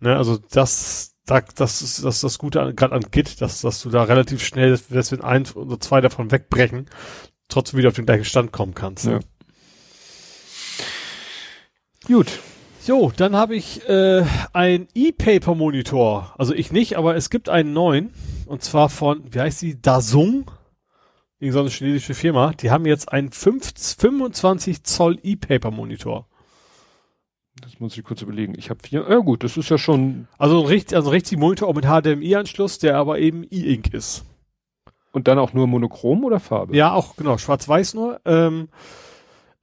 Ne, 0.00 0.16
also 0.16 0.38
das, 0.50 1.16
da, 1.26 1.40
das 1.40 1.82
ist 1.82 2.04
das, 2.04 2.16
ist 2.16 2.24
das 2.24 2.38
Gute 2.38 2.74
gerade 2.74 2.94
an 2.94 3.06
Git, 3.10 3.40
dass, 3.40 3.60
dass 3.60 3.82
du 3.82 3.90
da 3.90 4.04
relativ 4.04 4.44
schnell, 4.44 4.78
dass, 4.90 5.12
wenn 5.12 5.22
eins 5.22 5.56
oder 5.56 5.80
zwei 5.80 6.00
davon 6.00 6.30
wegbrechen, 6.30 6.86
trotzdem 7.48 7.78
wieder 7.78 7.88
auf 7.88 7.94
den 7.94 8.06
gleichen 8.06 8.24
Stand 8.24 8.52
kommen 8.52 8.74
kannst. 8.74 9.06
ne? 9.06 9.12
Ja. 9.12 9.20
Gut. 12.06 12.40
Jo, 12.86 13.12
dann 13.14 13.36
habe 13.36 13.54
ich 13.54 13.86
äh, 13.86 14.24
ein 14.54 14.88
E-Paper-Monitor. 14.94 16.34
Also 16.38 16.54
ich 16.54 16.72
nicht, 16.72 16.96
aber 16.96 17.16
es 17.16 17.28
gibt 17.28 17.50
einen 17.50 17.74
neuen. 17.74 18.14
Und 18.46 18.62
zwar 18.62 18.88
von, 18.88 19.22
wie 19.30 19.40
heißt 19.40 19.60
die? 19.60 19.82
Dasung. 19.82 20.50
Irgend 21.40 21.54
so 21.54 21.60
eine 21.60 21.68
chinesische 21.70 22.14
Firma. 22.14 22.52
Die 22.52 22.70
haben 22.70 22.84
jetzt 22.86 23.12
einen 23.12 23.30
5, 23.30 23.72
25 23.98 24.82
Zoll 24.82 25.18
E-Paper-Monitor. 25.22 26.26
Das 27.62 27.78
muss 27.80 27.96
ich 27.96 28.04
kurz 28.04 28.22
überlegen. 28.22 28.54
Ich 28.56 28.70
habe 28.70 28.80
vier. 28.82 29.06
Ja 29.08 29.18
gut, 29.18 29.42
das 29.44 29.56
ist 29.56 29.68
ja 29.68 29.78
schon. 29.78 30.28
Also 30.38 30.60
ein 30.60 30.66
richtig, 30.66 30.96
also 30.96 31.10
richtig 31.10 31.38
Monitor 31.38 31.68
auch 31.68 31.74
mit 31.74 31.84
HDMI-Anschluss, 31.86 32.78
der 32.78 32.96
aber 32.96 33.18
eben 33.18 33.44
E-Ink 33.50 33.92
ist. 33.94 34.24
Und 35.12 35.26
dann 35.26 35.38
auch 35.38 35.52
nur 35.52 35.66
monochrom 35.66 36.24
oder 36.24 36.38
Farbe? 36.38 36.76
Ja, 36.76 36.92
auch 36.92 37.16
genau, 37.16 37.38
schwarz-weiß 37.38 37.94
nur. 37.94 38.20
Ähm, 38.24 38.68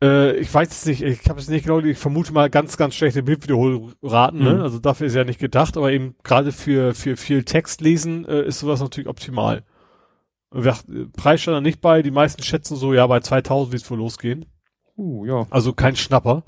äh, 0.02 0.36
ich 0.38 0.54
weiß 0.54 0.70
es 0.70 0.86
nicht, 0.86 1.02
ich 1.04 1.30
habe 1.30 1.40
es 1.40 1.48
nicht 1.48 1.64
genau, 1.66 1.80
ich 1.80 1.98
vermute 1.98 2.34
mal 2.34 2.50
ganz, 2.50 2.76
ganz 2.78 2.96
schlechte 2.96 3.24
Bildwiederholraten, 3.24 4.40
Mhm. 4.40 4.46
ne? 4.46 4.64
Also 4.64 4.80
dafür 4.80 5.08
ist 5.08 5.16
ja 5.16 5.24
nicht 5.24 5.40
gedacht, 5.40 5.78
aber 5.78 5.92
eben 5.92 6.16
gerade 6.24 6.52
für, 6.52 6.94
für 6.94 7.16
viel 7.16 7.44
Text 7.44 7.80
lesen 7.82 8.26
äh, 8.26 8.44
ist 8.46 8.60
sowas 8.60 8.82
natürlich 8.82 9.08
optimal. 9.08 9.64
Äh, 10.54 10.72
Preis 11.16 11.42
stand 11.42 11.56
da 11.58 11.62
nicht 11.62 11.82
bei, 11.82 12.02
die 12.02 12.12
meisten 12.12 12.44
schätzen 12.44 12.76
so, 12.76 12.94
ja, 12.94 13.06
bei 13.08 13.20
2000 13.20 13.72
wird 13.74 13.84
es 13.84 13.92
wohl 13.92 13.98
losgehen. 13.98 14.46
Uh, 14.98 15.26
ja. 15.26 15.46
Also 15.50 15.74
kein 15.74 15.96
Schnapper. 15.98 16.44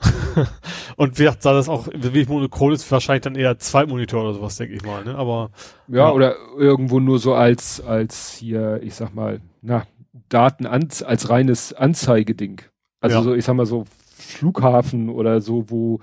Und 0.96 1.18
wer 1.18 1.32
da 1.40 1.52
das 1.52 1.68
auch 1.68 1.86
wirklich 1.86 2.28
monochrom 2.28 2.72
ist, 2.72 2.90
wahrscheinlich 2.90 3.22
dann 3.22 3.36
eher 3.36 3.58
zwei 3.58 3.86
Monitore 3.86 4.24
oder 4.24 4.34
sowas, 4.34 4.56
denke 4.56 4.74
ich 4.74 4.82
mal, 4.82 5.04
ne? 5.04 5.14
Aber 5.14 5.50
Ja, 5.88 5.96
Ja. 6.08 6.12
oder 6.12 6.34
irgendwo 6.58 6.98
nur 6.98 7.18
so 7.20 7.34
als, 7.34 7.80
als 7.80 8.32
hier, 8.32 8.80
ich 8.82 8.94
sag 8.96 9.14
mal, 9.14 9.40
na, 9.60 9.86
Daten 10.28 10.66
als 10.66 11.28
reines 11.30 11.72
Anzeigeding. 11.72 12.62
Also 13.00 13.16
Ja. 13.18 13.22
so, 13.22 13.34
ich 13.34 13.44
sag 13.44 13.54
mal 13.54 13.66
so 13.66 13.84
Flughafen 14.16 15.08
oder 15.08 15.40
so, 15.40 15.70
wo 15.70 16.00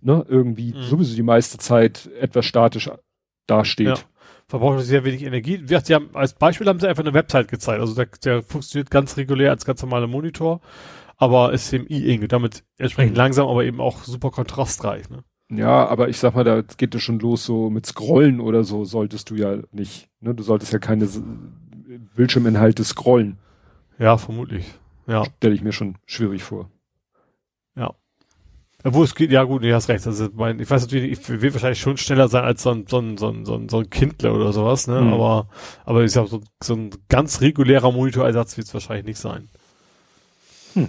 ne, 0.00 0.24
irgendwie 0.28 0.74
Mhm. 0.74 0.82
sowieso 0.82 1.16
die 1.16 1.22
meiste 1.22 1.56
Zeit 1.58 2.10
etwas 2.20 2.44
statisch 2.44 2.90
dasteht. 3.46 3.86
Ja. 3.86 3.94
Verbraucht 4.48 4.82
sehr 4.84 5.04
wenig 5.04 5.22
Energie. 5.22 5.58
Wie 5.58 5.66
gesagt, 5.66 5.86
Sie 5.86 5.94
haben, 5.94 6.08
als 6.14 6.32
Beispiel 6.34 6.66
haben 6.66 6.80
sie 6.80 6.88
einfach 6.88 7.04
eine 7.04 7.14
Website 7.14 7.48
gezeigt. 7.48 7.80
Also 7.80 7.94
der, 7.94 8.06
der 8.24 8.42
funktioniert 8.42 8.90
ganz 8.90 9.16
regulär 9.16 9.50
als 9.50 9.64
ganz 9.64 9.82
normaler 9.82 10.06
Monitor, 10.06 10.60
aber 11.16 11.52
ist 11.52 11.72
eben 11.72 11.86
E-Ink 11.88 12.28
damit 12.28 12.64
entsprechend 12.78 13.12
Mhm. 13.12 13.18
langsam, 13.18 13.48
aber 13.48 13.64
eben 13.64 13.80
auch 13.80 14.02
super 14.04 14.30
kontrastreich. 14.30 15.10
Ne? 15.10 15.22
Ja, 15.50 15.86
aber 15.86 16.08
ich 16.08 16.18
sag 16.18 16.34
mal, 16.34 16.44
da 16.44 16.62
geht 16.62 16.94
es 16.94 17.02
schon 17.02 17.18
los, 17.20 17.44
so 17.44 17.70
mit 17.70 17.86
Scrollen 17.86 18.40
oder 18.40 18.64
so 18.64 18.84
solltest 18.84 19.30
du 19.30 19.34
ja 19.34 19.58
nicht. 19.72 20.08
Ne? 20.20 20.34
Du 20.34 20.42
solltest 20.42 20.72
ja 20.72 20.78
keine 20.78 21.08
Bildschirminhalte 22.16 22.84
scrollen. 22.84 23.38
Ja, 23.98 24.16
vermutlich. 24.18 24.66
Ja. 25.06 25.24
Stelle 25.24 25.54
ich 25.54 25.62
mir 25.62 25.72
schon 25.72 25.96
schwierig 26.06 26.42
vor. 26.42 26.70
Obwohl 28.84 29.04
es 29.04 29.14
geht, 29.14 29.32
ja 29.32 29.42
gut, 29.42 29.64
du 29.64 29.74
hast 29.74 29.88
recht. 29.88 30.06
Also 30.06 30.28
mein, 30.34 30.60
ich 30.60 30.70
weiß 30.70 30.82
natürlich, 30.82 31.18
ich 31.18 31.28
will 31.28 31.52
wahrscheinlich 31.52 31.80
schon 31.80 31.96
schneller 31.96 32.28
sein 32.28 32.44
als 32.44 32.62
so 32.62 32.70
ein, 32.70 32.86
so 32.86 32.98
ein, 32.98 33.16
so 33.18 33.28
ein, 33.28 33.44
so 33.44 33.54
ein, 33.54 33.68
so 33.68 33.80
ein 33.80 33.90
Kindle 33.90 34.32
oder 34.32 34.52
sowas, 34.52 34.86
ne? 34.86 35.00
Mhm. 35.00 35.12
Aber, 35.14 35.48
aber 35.84 36.04
ich 36.04 36.12
sag, 36.12 36.28
so, 36.28 36.40
so 36.62 36.74
ein 36.74 36.90
ganz 37.08 37.40
regulärer 37.40 37.90
Monitorersatz 37.90 38.56
wird 38.56 38.68
es 38.68 38.74
wahrscheinlich 38.74 39.06
nicht 39.06 39.18
sein. 39.18 39.48
Hm. 40.74 40.88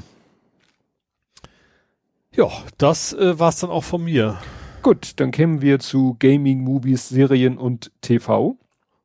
Ja, 2.35 2.47
das 2.77 3.13
äh, 3.13 3.39
war's 3.39 3.59
dann 3.59 3.71
auch 3.71 3.83
von 3.83 4.03
mir. 4.03 4.37
Gut, 4.83 5.13
dann 5.19 5.31
kämen 5.31 5.61
wir 5.63 5.79
zu 5.79 6.15
Gaming, 6.19 6.61
Movies, 6.61 7.09
Serien 7.09 7.57
und 7.57 7.91
TV. 8.01 8.55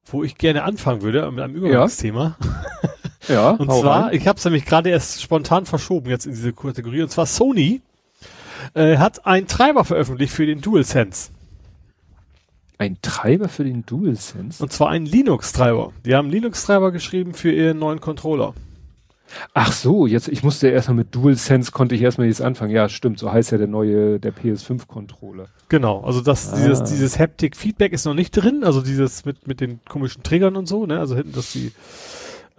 Wo 0.05 0.23
ich 0.23 0.37
gerne 0.37 0.65
anfangen 0.65 1.01
würde, 1.01 1.31
mit 1.31 1.43
einem 1.43 1.55
Übergangsthema. 1.55 2.37
Ja, 3.27 3.51
Und 3.59 3.69
hau 3.69 3.81
zwar, 3.81 4.07
rein. 4.07 4.15
ich 4.15 4.29
habe 4.29 4.39
es 4.39 4.45
nämlich 4.45 4.67
gerade 4.67 4.91
erst 4.91 5.23
spontan 5.23 5.65
verschoben 5.65 6.11
jetzt 6.11 6.27
in 6.27 6.33
diese 6.33 6.53
Kategorie. 6.53 7.01
Und 7.01 7.11
zwar 7.11 7.25
Sony 7.25 7.81
äh, 8.75 8.97
hat 8.99 9.27
einen 9.27 9.47
Treiber 9.47 9.85
veröffentlicht 9.85 10.33
für 10.33 10.47
den 10.47 10.61
DualSense. 10.61 11.31
ein 12.79 12.97
Treiber 13.03 13.49
für 13.49 13.65
den 13.65 13.87
DualSense. 13.87 14.63
Und 14.63 14.73
zwar 14.73 14.91
einen 14.91 15.07
Linux-Treiber. 15.07 15.93
Die 16.05 16.15
haben 16.15 16.27
einen 16.27 16.33
Linux-Treiber 16.33 16.91
geschrieben 16.93 17.33
für 17.35 17.53
ihren 17.53 17.79
neuen 17.79 18.01
Controller. 18.01 18.53
Ach 19.55 19.73
so, 19.73 20.07
jetzt, 20.07 20.29
ich 20.29 20.43
musste 20.45 20.69
erstmal 20.69 20.97
mit 20.97 21.15
DualSense, 21.15 21.73
konnte 21.73 21.95
ich 21.95 22.03
erstmal 22.03 22.27
jetzt 22.29 22.43
anfangen. 22.43 22.71
Ja, 22.73 22.89
stimmt, 22.89 23.19
so 23.19 23.33
heißt 23.33 23.53
ja 23.53 23.59
der 23.59 23.67
neue, 23.69 24.21
der 24.21 24.33
PS5-Controller. 24.35 25.47
Genau, 25.69 26.03
also 26.03 26.21
das, 26.21 26.53
Ah. 26.53 26.57
dieses, 26.57 26.85
dieses 26.85 27.19
Haptic-Feedback 27.19 27.93
ist 27.93 28.05
noch 28.05 28.15
nicht 28.15 28.31
drin, 28.33 28.63
also 28.65 28.81
dieses 28.81 29.25
mit, 29.25 29.47
mit 29.49 29.61
den 29.61 29.81
komischen 29.89 30.23
Triggern 30.23 30.55
und 30.57 30.67
so, 30.67 30.87
ne, 30.87 30.99
also 31.01 31.17
hinten, 31.17 31.33
dass 31.33 31.53
die, 31.53 31.73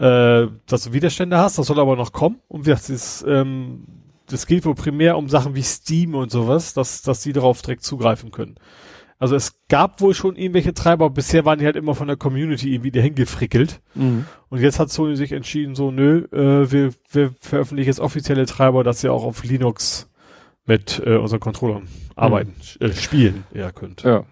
äh, 0.02 0.48
dass 0.68 0.84
du 0.86 0.92
Widerstände 0.94 1.38
hast, 1.38 1.58
das 1.58 1.68
soll 1.68 1.80
aber 1.80 1.96
noch 1.96 2.12
kommen. 2.12 2.40
Und 2.50 2.66
wie 2.66 2.72
gesagt, 2.72 2.88
dieses, 2.90 3.24
ähm, 3.28 3.84
das 4.28 4.48
geht 4.48 4.66
wohl 4.66 4.76
primär 4.76 5.18
um 5.18 5.30
Sachen 5.30 5.56
wie 5.56 5.64
Steam 5.64 6.16
und 6.16 6.32
sowas, 6.32 6.74
dass, 6.74 7.02
dass 7.02 7.22
die 7.22 7.34
darauf 7.34 7.62
direkt 7.62 7.84
zugreifen 7.84 8.32
können. 8.32 8.56
Also 9.18 9.36
es 9.36 9.62
gab 9.70 10.02
wohl 10.02 10.14
schon 10.14 10.36
irgendwelche 10.36 10.74
Treiber, 10.74 11.10
bisher 11.10 11.46
waren 11.46 11.60
die 11.60 11.66
halt 11.66 11.78
immer 11.78 11.96
von 11.96 12.08
der 12.08 12.18
Community 12.18 12.74
irgendwie 12.74 12.92
dahin 12.92 13.16
gefrickelt. 13.16 13.82
Mhm. 13.94 14.26
Und 14.50 14.60
jetzt 14.60 14.80
hat 14.80 14.92
Sony 14.92 15.16
sich 15.16 15.32
entschieden, 15.32 15.74
so, 15.74 15.90
nö, 15.90 16.26
äh, 16.32 16.70
wir, 16.72 16.92
wir 17.12 17.34
veröffentlichen 17.40 17.88
jetzt 17.88 18.02
offizielle 18.02 18.46
Treiber, 18.46 18.84
dass 18.84 19.04
ihr 19.04 19.14
auch 19.14 19.24
auf 19.24 19.44
Linux 19.44 20.10
mit 20.66 21.02
äh, 21.06 21.16
unseren 21.16 21.40
Controllern 21.40 21.88
arbeiten, 22.16 22.56
äh, 22.80 22.92
spielen 22.92 23.46
eher 23.54 23.72
könnt. 23.72 24.04
Ja. 24.04 24.26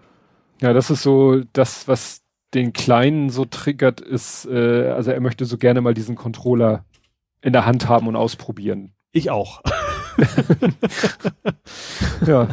Ja, 0.60 0.72
das 0.72 0.90
ist 0.90 1.02
so 1.02 1.42
das, 1.52 1.88
was 1.88 2.22
den 2.54 2.72
Kleinen 2.72 3.30
so 3.30 3.44
triggert, 3.44 4.00
ist, 4.00 4.46
äh, 4.46 4.88
also 4.88 5.10
er 5.10 5.20
möchte 5.20 5.44
so 5.44 5.58
gerne 5.58 5.80
mal 5.80 5.94
diesen 5.94 6.14
Controller 6.14 6.84
in 7.40 7.52
der 7.52 7.66
Hand 7.66 7.88
haben 7.88 8.06
und 8.06 8.16
ausprobieren. 8.16 8.92
Ich 9.12 9.30
auch. 9.30 9.62
Ja. 12.26 12.48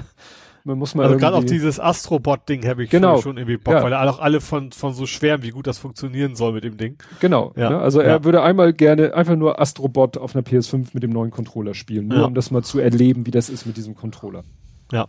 Man 0.63 0.77
muss 0.77 0.93
mal 0.93 1.05
Also 1.07 1.17
gerade 1.17 1.35
auf 1.38 1.45
dieses 1.45 1.79
Astrobot-Ding 1.79 2.67
habe 2.67 2.83
ich 2.83 2.91
Genau. 2.91 3.19
schon 3.19 3.38
irgendwie 3.38 3.57
Bock, 3.57 3.73
Ja. 3.73 3.81
weil 3.83 3.95
auch 3.95 4.19
alle 4.19 4.41
von, 4.41 4.71
von 4.71 4.93
so 4.93 5.07
schwärmen, 5.07 5.43
wie 5.43 5.49
gut 5.49 5.65
das 5.65 5.79
funktionieren 5.79 6.35
soll 6.35 6.53
mit 6.53 6.63
dem 6.63 6.77
Ding. 6.77 6.97
Genau. 7.19 7.51
Ja. 7.55 7.71
Ne? 7.71 7.79
Also 7.79 7.99
er 7.99 8.17
Ja. 8.17 8.23
würde 8.23 8.43
einmal 8.43 8.71
gerne 8.71 9.15
einfach 9.15 9.35
nur 9.35 9.59
Astrobot 9.59 10.17
auf 10.17 10.35
einer 10.35 10.43
PS5 10.43 10.89
mit 10.93 11.01
dem 11.01 11.09
neuen 11.09 11.31
Controller 11.31 11.73
spielen, 11.73 12.09
nur 12.09 12.19
Ja. 12.19 12.25
um 12.25 12.35
das 12.35 12.51
mal 12.51 12.61
zu 12.63 12.77
erleben, 12.77 13.25
wie 13.25 13.31
das 13.31 13.49
ist 13.49 13.65
mit 13.65 13.75
diesem 13.75 13.95
Controller. 13.95 14.43
Ja. 14.91 15.07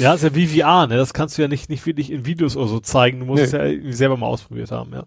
Ja, 0.00 0.14
ist 0.14 0.24
ja 0.24 0.34
wie 0.34 0.48
VR, 0.48 0.88
ne? 0.88 0.96
Das 0.96 1.14
kannst 1.14 1.38
du 1.38 1.42
ja 1.42 1.48
nicht, 1.48 1.70
nicht 1.70 1.86
wirklich 1.86 2.10
in 2.10 2.26
Videos 2.26 2.56
oder 2.56 2.66
so 2.66 2.80
zeigen. 2.80 3.20
Du 3.20 3.26
musst 3.26 3.52
Nee. 3.52 3.58
es 3.58 3.84
ja 3.86 3.92
selber 3.92 4.16
mal 4.16 4.26
ausprobiert 4.26 4.72
haben, 4.72 4.92
ja. 4.92 5.04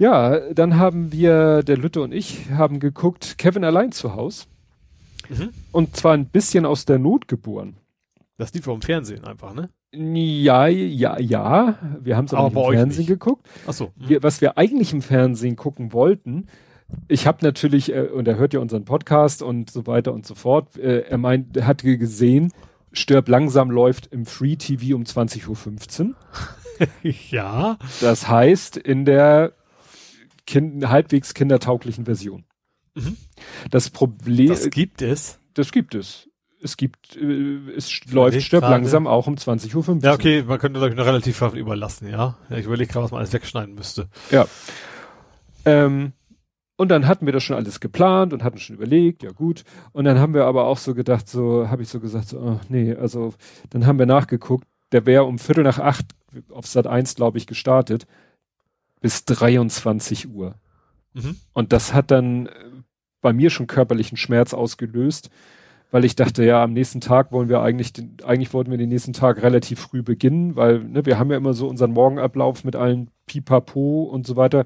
Ja, 0.00 0.50
dann 0.54 0.78
haben 0.78 1.12
wir, 1.12 1.62
der 1.62 1.76
Lütte 1.76 2.00
und 2.00 2.12
ich, 2.12 2.50
haben 2.52 2.80
geguckt, 2.80 3.36
Kevin 3.36 3.64
allein 3.64 3.92
zu 3.92 4.14
Haus. 4.14 4.48
Mhm. 5.28 5.50
Und 5.72 5.94
zwar 5.94 6.14
ein 6.14 6.24
bisschen 6.24 6.64
aus 6.64 6.86
der 6.86 6.98
Not 6.98 7.28
geboren. 7.28 7.76
Das 8.38 8.54
lief 8.54 8.64
vom 8.64 8.80
Fernsehen 8.80 9.24
einfach, 9.24 9.52
ne? 9.52 9.68
Ja, 9.92 10.68
ja, 10.68 11.20
ja. 11.20 11.78
Wir 12.00 12.16
haben 12.16 12.24
es 12.24 12.32
aber, 12.32 12.46
Aber 12.46 12.68
im 12.68 12.78
Fernsehen 12.78 13.00
nicht. 13.00 13.08
geguckt. 13.08 13.46
Ach 13.66 13.74
so. 13.74 13.92
Mhm. 13.96 14.08
Wir, 14.08 14.22
was 14.22 14.40
wir 14.40 14.56
eigentlich 14.56 14.94
im 14.94 15.02
Fernsehen 15.02 15.56
gucken 15.56 15.92
wollten, 15.92 16.46
ich 17.06 17.26
habe 17.26 17.44
natürlich, 17.44 17.94
äh, 17.94 18.08
und 18.08 18.26
er 18.26 18.36
hört 18.38 18.54
ja 18.54 18.60
unseren 18.60 18.86
Podcast 18.86 19.42
und 19.42 19.70
so 19.70 19.86
weiter 19.86 20.14
und 20.14 20.24
so 20.26 20.34
fort, 20.34 20.78
äh, 20.78 21.00
er 21.00 21.18
meint, 21.18 21.58
er 21.58 21.66
hat 21.66 21.82
gesehen, 21.82 22.54
Stirb 22.92 23.28
langsam 23.28 23.70
läuft 23.70 24.06
im 24.06 24.24
Free 24.24 24.56
TV 24.56 24.96
um 24.96 25.02
20.15 25.02 26.06
Uhr. 26.08 26.14
ja. 27.30 27.76
Das 28.00 28.28
heißt, 28.28 28.78
in 28.78 29.04
der 29.04 29.52
kind, 30.50 30.88
halbwegs 30.88 31.32
kindertauglichen 31.34 32.04
Version. 32.04 32.44
Mhm. 32.94 33.16
Das 33.70 33.90
Problem, 33.90 34.48
Das 34.48 34.64
das, 34.64 34.70
gibt 34.70 35.02
es. 35.02 35.38
gibt 35.72 35.94
es. 35.94 36.28
Es 36.62 36.76
gibt, 36.76 37.16
äh, 37.16 37.70
es 37.74 38.04
läuft 38.12 38.34
überleg 38.34 38.42
Stirb 38.42 38.62
gerade. 38.62 38.74
langsam 38.74 39.06
auch 39.06 39.26
um 39.26 39.36
20.15 39.36 39.88
Uhr. 39.88 39.98
Ja, 40.02 40.12
okay, 40.12 40.42
man 40.42 40.58
könnte, 40.58 40.78
glaube 40.78 40.92
ich, 40.92 40.98
noch 40.98 41.06
relativ 41.06 41.38
viel 41.38 41.56
überlassen, 41.56 42.08
ja. 42.08 42.36
ja 42.50 42.56
ich 42.56 42.66
überlege 42.66 42.92
gerade, 42.92 43.04
was 43.04 43.12
man 43.12 43.20
alles 43.20 43.32
wegschneiden 43.32 43.74
müsste. 43.74 44.08
Ja. 44.30 44.46
Ähm, 45.64 46.12
und 46.76 46.88
dann 46.88 47.06
hatten 47.06 47.26
wir 47.26 47.32
das 47.32 47.42
schon 47.42 47.56
alles 47.56 47.80
geplant 47.80 48.32
und 48.32 48.42
hatten 48.42 48.58
schon 48.58 48.76
überlegt, 48.76 49.22
ja 49.22 49.30
gut. 49.30 49.64
Und 49.92 50.04
dann 50.04 50.18
haben 50.18 50.34
wir 50.34 50.44
aber 50.44 50.64
auch 50.64 50.78
so 50.78 50.94
gedacht, 50.94 51.28
so 51.28 51.68
habe 51.68 51.82
ich 51.82 51.88
so 51.88 52.00
gesagt, 52.00 52.28
so, 52.28 52.38
oh, 52.38 52.60
nee, 52.68 52.94
also 52.94 53.34
dann 53.70 53.86
haben 53.86 53.98
wir 53.98 54.06
nachgeguckt, 54.06 54.66
der 54.92 55.06
wäre 55.06 55.24
um 55.24 55.38
Viertel 55.38 55.64
nach 55.64 55.78
acht 55.78 56.06
auf 56.50 56.66
Sat 56.66 56.86
1, 56.86 57.14
glaube 57.14 57.38
ich, 57.38 57.46
gestartet, 57.46 58.06
bis 59.00 59.24
23 59.24 60.28
Uhr. 60.28 60.54
Mhm. 61.14 61.36
Und 61.52 61.72
das 61.72 61.92
hat 61.92 62.10
dann 62.10 62.46
äh, 62.46 62.50
bei 63.20 63.32
mir 63.32 63.50
schon 63.50 63.66
körperlichen 63.66 64.16
Schmerz 64.16 64.54
ausgelöst, 64.54 65.30
weil 65.90 66.04
ich 66.04 66.14
dachte, 66.14 66.44
ja, 66.44 66.62
am 66.62 66.72
nächsten 66.72 67.00
Tag 67.00 67.32
wollen 67.32 67.48
wir 67.48 67.60
eigentlich, 67.60 67.92
den, 67.92 68.16
eigentlich 68.24 68.52
wollten 68.52 68.70
wir 68.70 68.78
den 68.78 68.88
nächsten 68.88 69.12
Tag 69.12 69.42
relativ 69.42 69.80
früh 69.80 70.02
beginnen, 70.02 70.56
weil 70.56 70.80
ne, 70.80 71.04
wir 71.04 71.18
haben 71.18 71.30
ja 71.30 71.36
immer 71.36 71.52
so 71.52 71.68
unseren 71.68 71.92
Morgenablauf 71.92 72.64
mit 72.64 72.76
allen 72.76 73.10
Pipapo 73.26 74.04
und 74.04 74.26
so 74.26 74.36
weiter. 74.36 74.64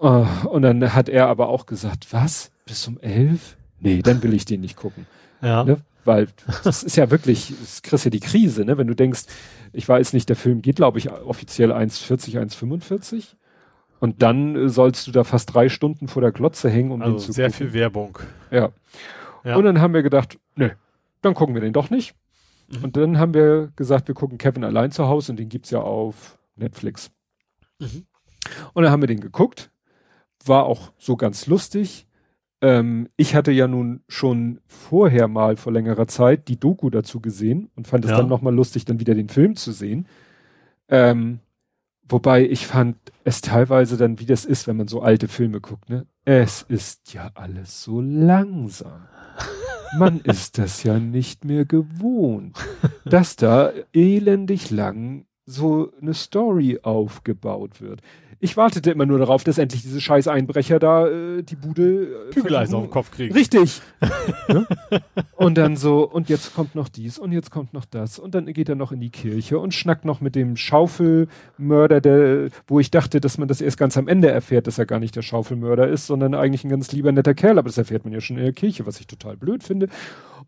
Äh, 0.00 0.06
und 0.46 0.62
dann 0.62 0.94
hat 0.94 1.08
er 1.08 1.26
aber 1.28 1.48
auch 1.48 1.66
gesagt, 1.66 2.12
was? 2.12 2.50
Bis 2.66 2.86
um 2.86 2.98
elf? 3.00 3.56
Nee, 3.80 4.02
dann 4.02 4.22
will 4.22 4.34
ich 4.34 4.44
den 4.44 4.60
nicht 4.60 4.76
gucken. 4.76 5.06
Ja. 5.40 5.64
Ne? 5.64 5.78
Weil 6.08 6.26
das 6.64 6.82
ist 6.82 6.96
ja 6.96 7.10
wirklich, 7.10 7.52
das 7.60 7.82
kriegst 7.82 8.04
ja 8.06 8.10
die 8.10 8.18
Krise, 8.18 8.64
ne? 8.64 8.78
Wenn 8.78 8.86
du 8.86 8.94
denkst, 8.96 9.24
ich 9.74 9.86
weiß 9.86 10.14
nicht, 10.14 10.28
der 10.30 10.36
Film 10.36 10.62
geht, 10.62 10.76
glaube 10.76 10.98
ich, 10.98 11.10
offiziell 11.10 11.70
1,40, 11.70 12.40
1,45. 12.40 13.36
Und 14.00 14.22
dann 14.22 14.56
äh, 14.56 14.68
sollst 14.68 15.06
du 15.06 15.12
da 15.12 15.22
fast 15.22 15.54
drei 15.54 15.68
Stunden 15.68 16.08
vor 16.08 16.22
der 16.22 16.32
Glotze 16.32 16.70
hängen, 16.70 16.92
um 16.92 17.00
den 17.00 17.12
Also 17.12 17.26
zu 17.26 17.32
sehr 17.32 17.50
gucken. 17.50 17.66
viel 17.66 17.72
Werbung. 17.74 18.18
Ja. 18.50 18.70
Ja. 19.44 19.56
Und 19.56 19.64
dann 19.64 19.80
haben 19.80 19.92
wir 19.92 20.02
gedacht, 20.02 20.38
nö, 20.56 20.70
dann 21.20 21.34
gucken 21.34 21.54
wir 21.54 21.60
den 21.60 21.72
doch 21.72 21.90
nicht. 21.90 22.14
Mhm. 22.68 22.84
Und 22.84 22.96
dann 22.96 23.18
haben 23.18 23.34
wir 23.34 23.70
gesagt, 23.76 24.08
wir 24.08 24.14
gucken 24.14 24.38
Kevin 24.38 24.64
allein 24.64 24.90
zu 24.90 25.06
Hause 25.06 25.32
und 25.32 25.36
den 25.38 25.48
gibt's 25.48 25.70
ja 25.70 25.80
auf 25.80 26.38
Netflix. 26.56 27.10
Mhm. 27.78 28.06
Und 28.72 28.82
dann 28.82 28.90
haben 28.90 29.02
wir 29.02 29.08
den 29.08 29.20
geguckt. 29.20 29.70
War 30.46 30.64
auch 30.64 30.92
so 30.96 31.16
ganz 31.16 31.46
lustig. 31.46 32.06
Ähm, 32.60 33.08
ich 33.16 33.34
hatte 33.34 33.52
ja 33.52 33.68
nun 33.68 34.00
schon 34.08 34.60
vorher 34.66 35.28
mal 35.28 35.56
vor 35.56 35.72
längerer 35.72 36.08
Zeit 36.08 36.48
die 36.48 36.58
Doku 36.58 36.90
dazu 36.90 37.20
gesehen 37.20 37.70
und 37.76 37.86
fand 37.86 38.04
es 38.04 38.10
Ja. 38.10 38.16
dann 38.18 38.28
nochmal 38.28 38.54
lustig, 38.54 38.84
dann 38.84 38.98
wieder 39.00 39.14
den 39.14 39.28
Film 39.28 39.54
zu 39.56 39.70
sehen. 39.72 40.06
Ähm, 40.88 41.38
wobei 42.08 42.44
ich 42.44 42.66
fand 42.66 42.96
es 43.24 43.40
teilweise 43.42 43.96
dann, 43.96 44.18
wie 44.18 44.26
das 44.26 44.44
ist, 44.44 44.66
wenn 44.66 44.76
man 44.76 44.88
so 44.88 45.02
alte 45.02 45.28
Filme 45.28 45.60
guckt, 45.60 45.88
ne? 45.88 46.06
Es 46.24 46.62
ist 46.62 47.12
ja 47.12 47.30
alles 47.34 47.82
so 47.84 48.00
langsam. 48.00 49.02
Man 49.98 50.20
ist 50.24 50.58
das 50.58 50.82
ja 50.82 50.98
nicht 50.98 51.44
mehr 51.44 51.64
gewohnt, 51.64 52.56
dass 53.04 53.36
da 53.36 53.70
elendig 53.92 54.70
lang 54.70 55.26
so 55.46 55.92
eine 56.00 56.12
Story 56.14 56.80
aufgebaut 56.82 57.80
wird. 57.80 58.02
Ich 58.40 58.56
wartete 58.56 58.92
immer 58.92 59.04
nur 59.04 59.18
darauf, 59.18 59.42
dass 59.42 59.58
endlich 59.58 59.82
diese 59.82 60.00
scheiß 60.00 60.28
Einbrecher 60.28 60.78
da 60.78 61.08
äh, 61.08 61.42
die 61.42 61.56
Bude 61.56 62.28
äh, 62.30 62.34
Bügeleisen 62.34 62.76
auf 62.76 62.84
den 62.84 62.90
Kopf 62.90 63.10
kriegen. 63.10 63.34
Richtig. 63.34 63.80
ne? 64.48 64.66
Und 65.34 65.58
dann 65.58 65.76
so, 65.76 66.08
und 66.08 66.28
jetzt 66.28 66.54
kommt 66.54 66.76
noch 66.76 66.88
dies 66.88 67.18
und 67.18 67.32
jetzt 67.32 67.50
kommt 67.50 67.72
noch 67.72 67.84
das. 67.84 68.18
Und 68.18 68.36
dann 68.36 68.46
geht 68.52 68.68
er 68.68 68.76
noch 68.76 68.92
in 68.92 69.00
die 69.00 69.10
Kirche 69.10 69.58
und 69.58 69.74
schnackt 69.74 70.04
noch 70.04 70.20
mit 70.20 70.36
dem 70.36 70.56
Schaufelmörder, 70.56 72.00
der, 72.00 72.48
wo 72.68 72.78
ich 72.78 72.92
dachte, 72.92 73.20
dass 73.20 73.38
man 73.38 73.48
das 73.48 73.60
erst 73.60 73.76
ganz 73.76 73.96
am 73.96 74.06
Ende 74.06 74.30
erfährt, 74.30 74.68
dass 74.68 74.78
er 74.78 74.86
gar 74.86 75.00
nicht 75.00 75.16
der 75.16 75.22
Schaufelmörder 75.22 75.88
ist, 75.88 76.06
sondern 76.06 76.34
eigentlich 76.34 76.62
ein 76.62 76.70
ganz 76.70 76.92
lieber 76.92 77.10
netter 77.10 77.34
Kerl. 77.34 77.58
Aber 77.58 77.68
das 77.68 77.78
erfährt 77.78 78.04
man 78.04 78.12
ja 78.12 78.20
schon 78.20 78.36
in 78.36 78.44
der 78.44 78.52
Kirche, 78.52 78.86
was 78.86 79.00
ich 79.00 79.08
total 79.08 79.36
blöd 79.36 79.64
finde. 79.64 79.88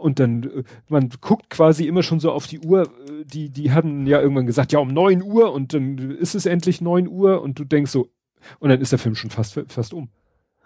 Und 0.00 0.18
dann, 0.18 0.44
äh, 0.44 0.62
man 0.88 1.10
guckt 1.20 1.50
quasi 1.50 1.86
immer 1.86 2.02
schon 2.02 2.20
so 2.20 2.32
auf 2.32 2.46
die 2.46 2.60
Uhr, 2.60 2.82
äh, 2.82 3.24
die, 3.24 3.50
die 3.50 3.72
hatten 3.72 4.06
ja 4.06 4.20
irgendwann 4.20 4.46
gesagt, 4.46 4.72
ja, 4.72 4.78
um 4.78 4.88
neun 4.88 5.22
Uhr 5.22 5.52
und 5.52 5.74
dann 5.74 5.98
ist 5.98 6.34
es 6.34 6.46
endlich 6.46 6.80
neun 6.80 7.06
Uhr 7.06 7.42
und 7.42 7.58
du 7.58 7.64
denkst 7.64 7.79
so, 7.88 8.10
und 8.58 8.70
dann 8.70 8.80
ist 8.80 8.92
der 8.92 8.98
Film 8.98 9.14
schon 9.14 9.30
fast, 9.30 9.60
fast 9.68 9.92
um. 9.92 10.08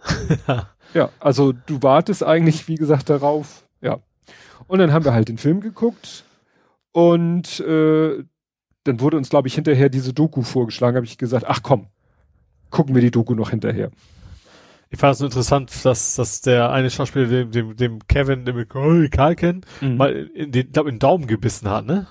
Ja, 0.92 1.10
also 1.18 1.52
du 1.52 1.82
wartest 1.82 2.22
eigentlich, 2.22 2.68
wie 2.68 2.76
gesagt, 2.76 3.10
darauf. 3.10 3.66
Ja. 3.80 3.98
Und 4.68 4.78
dann 4.78 4.92
haben 4.92 5.04
wir 5.04 5.12
halt 5.12 5.28
den 5.28 5.38
Film 5.38 5.60
geguckt 5.60 6.24
und 6.92 7.58
äh, 7.60 8.22
dann 8.84 9.00
wurde 9.00 9.16
uns, 9.16 9.28
glaube 9.28 9.48
ich, 9.48 9.54
hinterher 9.54 9.88
diese 9.88 10.12
Doku 10.12 10.42
vorgeschlagen. 10.42 10.96
Habe 10.96 11.06
ich 11.06 11.18
gesagt, 11.18 11.46
ach 11.48 11.62
komm, 11.64 11.88
gucken 12.70 12.94
wir 12.94 13.02
die 13.02 13.10
Doku 13.10 13.34
noch 13.34 13.50
hinterher. 13.50 13.90
Ich 14.90 15.00
fand 15.00 15.14
es 15.14 15.18
so 15.18 15.24
interessant, 15.24 15.72
dass, 15.84 16.14
dass 16.14 16.42
der 16.42 16.70
eine 16.70 16.88
Schauspieler 16.88 17.26
dem, 17.26 17.50
dem, 17.50 17.76
dem 17.76 18.06
Kevin, 18.06 18.44
dem 18.44 18.64
oh, 18.74 19.06
Karl 19.10 19.34
kennt, 19.34 19.66
mal 19.80 20.12
in 20.34 20.52
den, 20.52 20.70
glaub, 20.70 20.86
in 20.86 20.94
den 20.94 21.00
Daumen 21.00 21.26
gebissen 21.26 21.68
hat, 21.68 21.84
ne? 21.84 22.06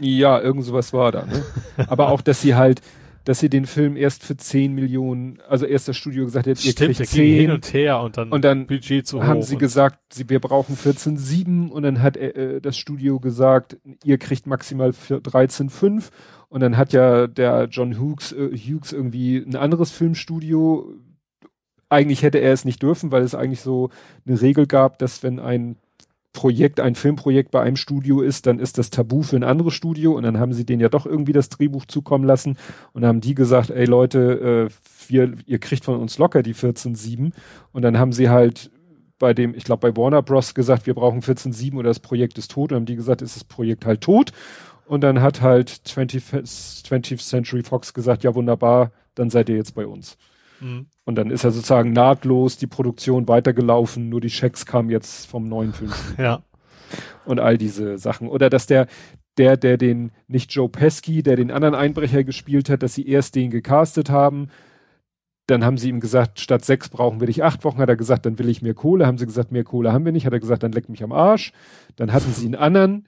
Ja, 0.00 0.40
irgend 0.40 0.64
sowas 0.64 0.94
war 0.94 1.12
da. 1.12 1.26
Ne? 1.26 1.44
Aber 1.88 2.08
auch, 2.08 2.22
dass 2.22 2.40
sie 2.40 2.54
halt, 2.54 2.80
dass 3.24 3.40
sie 3.40 3.48
den 3.48 3.66
Film 3.66 3.96
erst 3.96 4.24
für 4.24 4.36
10 4.36 4.74
Millionen, 4.74 5.38
also 5.48 5.66
erst 5.66 5.88
das 5.88 5.96
Studio 5.96 6.24
gesagt 6.24 6.46
hat, 6.46 6.64
ihr 6.64 6.72
Stimmt, 6.72 6.96
kriegt 6.96 7.14
der 7.14 7.24
ging 7.24 7.34
hin 7.34 7.46
10 7.46 7.50
und 7.50 7.72
her 7.72 8.00
und 8.00 8.16
dann, 8.16 8.32
und 8.32 8.44
dann 8.44 8.66
Budget 8.66 9.06
zu 9.06 9.24
haben 9.24 9.42
sie 9.42 9.56
gesagt, 9.56 9.98
sie, 10.12 10.28
wir 10.28 10.40
brauchen 10.40 10.76
14,7 10.76 11.68
und 11.68 11.82
dann 11.82 12.02
hat 12.02 12.16
äh, 12.16 12.60
das 12.60 12.76
Studio 12.76 13.20
gesagt, 13.20 13.76
ihr 14.04 14.18
kriegt 14.18 14.46
maximal 14.46 14.92
für 14.92 15.16
13,5 15.16 16.10
und 16.48 16.60
dann 16.60 16.76
hat 16.76 16.92
ja 16.92 17.26
der 17.26 17.68
John 17.70 17.98
Hughes, 17.98 18.32
äh, 18.32 18.56
Hughes 18.56 18.92
irgendwie 18.92 19.36
ein 19.38 19.56
anderes 19.56 19.90
Filmstudio, 19.90 20.92
eigentlich 21.88 22.22
hätte 22.22 22.38
er 22.38 22.52
es 22.52 22.64
nicht 22.64 22.82
dürfen, 22.82 23.12
weil 23.12 23.22
es 23.22 23.34
eigentlich 23.34 23.60
so 23.60 23.90
eine 24.26 24.40
Regel 24.40 24.66
gab, 24.66 24.98
dass 24.98 25.22
wenn 25.22 25.38
ein 25.38 25.76
Projekt, 26.32 26.80
ein 26.80 26.94
Filmprojekt 26.94 27.50
bei 27.50 27.60
einem 27.60 27.76
Studio 27.76 28.22
ist, 28.22 28.46
dann 28.46 28.58
ist 28.58 28.78
das 28.78 28.90
Tabu 28.90 29.22
für 29.22 29.36
ein 29.36 29.44
anderes 29.44 29.74
Studio 29.74 30.16
und 30.16 30.22
dann 30.22 30.38
haben 30.38 30.52
sie 30.52 30.64
denen 30.64 30.80
ja 30.80 30.88
doch 30.88 31.04
irgendwie 31.04 31.32
das 31.32 31.50
Drehbuch 31.50 31.84
zukommen 31.86 32.24
lassen 32.24 32.56
und 32.92 33.04
haben 33.04 33.20
die 33.20 33.34
gesagt, 33.34 33.70
ey 33.70 33.84
Leute, 33.84 34.70
äh, 34.70 35.10
wir, 35.10 35.34
ihr 35.46 35.58
kriegt 35.58 35.84
von 35.84 35.96
uns 35.96 36.18
locker 36.18 36.42
die 36.42 36.54
14,7 36.54 37.32
und 37.72 37.82
dann 37.82 37.98
haben 37.98 38.12
sie 38.12 38.30
halt 38.30 38.70
bei 39.18 39.34
dem, 39.34 39.54
ich 39.54 39.64
glaube 39.64 39.92
bei 39.92 39.96
Warner 39.96 40.22
Bros. 40.22 40.54
gesagt, 40.54 40.86
wir 40.86 40.94
brauchen 40.94 41.20
14,7 41.20 41.74
oder 41.76 41.90
das 41.90 42.00
Projekt 42.00 42.38
ist 42.38 42.50
tot 42.50 42.72
und 42.72 42.76
haben 42.76 42.86
die 42.86 42.96
gesagt, 42.96 43.20
ist 43.22 43.36
das 43.36 43.44
Projekt 43.44 43.84
halt 43.84 44.00
tot 44.00 44.32
und 44.86 45.02
dann 45.02 45.20
hat 45.20 45.42
halt 45.42 45.70
20th, 45.70 46.42
20th 46.86 47.28
Century 47.28 47.62
Fox 47.62 47.92
gesagt, 47.92 48.24
ja 48.24 48.34
wunderbar, 48.34 48.92
dann 49.14 49.28
seid 49.28 49.50
ihr 49.50 49.56
jetzt 49.56 49.74
bei 49.74 49.86
uns. 49.86 50.16
Mhm. 50.62 50.86
Und 51.04 51.16
dann 51.16 51.30
ist 51.30 51.44
er 51.44 51.50
sozusagen 51.50 51.92
nahtlos 51.92 52.56
die 52.56 52.66
Produktion 52.66 53.28
weitergelaufen, 53.28 54.08
nur 54.08 54.20
die 54.20 54.30
Schecks 54.30 54.64
kamen 54.64 54.90
jetzt 54.90 55.26
vom 55.26 55.48
neuen 55.48 55.72
Film. 55.72 55.92
Ja. 56.18 56.42
Und 57.24 57.40
all 57.40 57.56
diese 57.56 57.98
Sachen. 57.98 58.28
Oder 58.28 58.50
dass 58.50 58.66
der, 58.66 58.86
der, 59.38 59.56
der 59.56 59.78
den, 59.78 60.10
nicht 60.26 60.52
Joe 60.52 60.68
Pesky, 60.68 61.22
der 61.22 61.36
den 61.36 61.50
anderen 61.50 61.74
Einbrecher 61.74 62.22
gespielt 62.24 62.68
hat, 62.68 62.82
dass 62.82 62.94
sie 62.94 63.06
erst 63.08 63.34
den 63.34 63.50
gecastet 63.50 64.10
haben. 64.10 64.48
Dann 65.46 65.64
haben 65.64 65.78
sie 65.78 65.88
ihm 65.88 66.00
gesagt, 66.00 66.38
statt 66.40 66.64
sechs 66.64 66.88
brauchen 66.88 67.20
wir 67.20 67.28
dich 67.28 67.42
acht 67.42 67.64
Wochen. 67.64 67.78
Hat 67.78 67.88
er 67.88 67.96
gesagt, 67.96 68.26
dann 68.26 68.38
will 68.38 68.48
ich 68.48 68.60
mehr 68.60 68.74
Kohle. 68.74 69.06
Haben 69.06 69.18
sie 69.18 69.26
gesagt, 69.26 69.52
mehr 69.52 69.64
Kohle 69.64 69.92
haben 69.92 70.04
wir 70.04 70.12
nicht. 70.12 70.26
Hat 70.26 70.32
er 70.32 70.40
gesagt, 70.40 70.62
dann 70.64 70.72
leck 70.72 70.88
mich 70.88 71.02
am 71.02 71.12
Arsch. 71.12 71.52
Dann 71.96 72.12
hatten 72.12 72.32
sie 72.32 72.46
einen 72.46 72.56
anderen. 72.56 73.06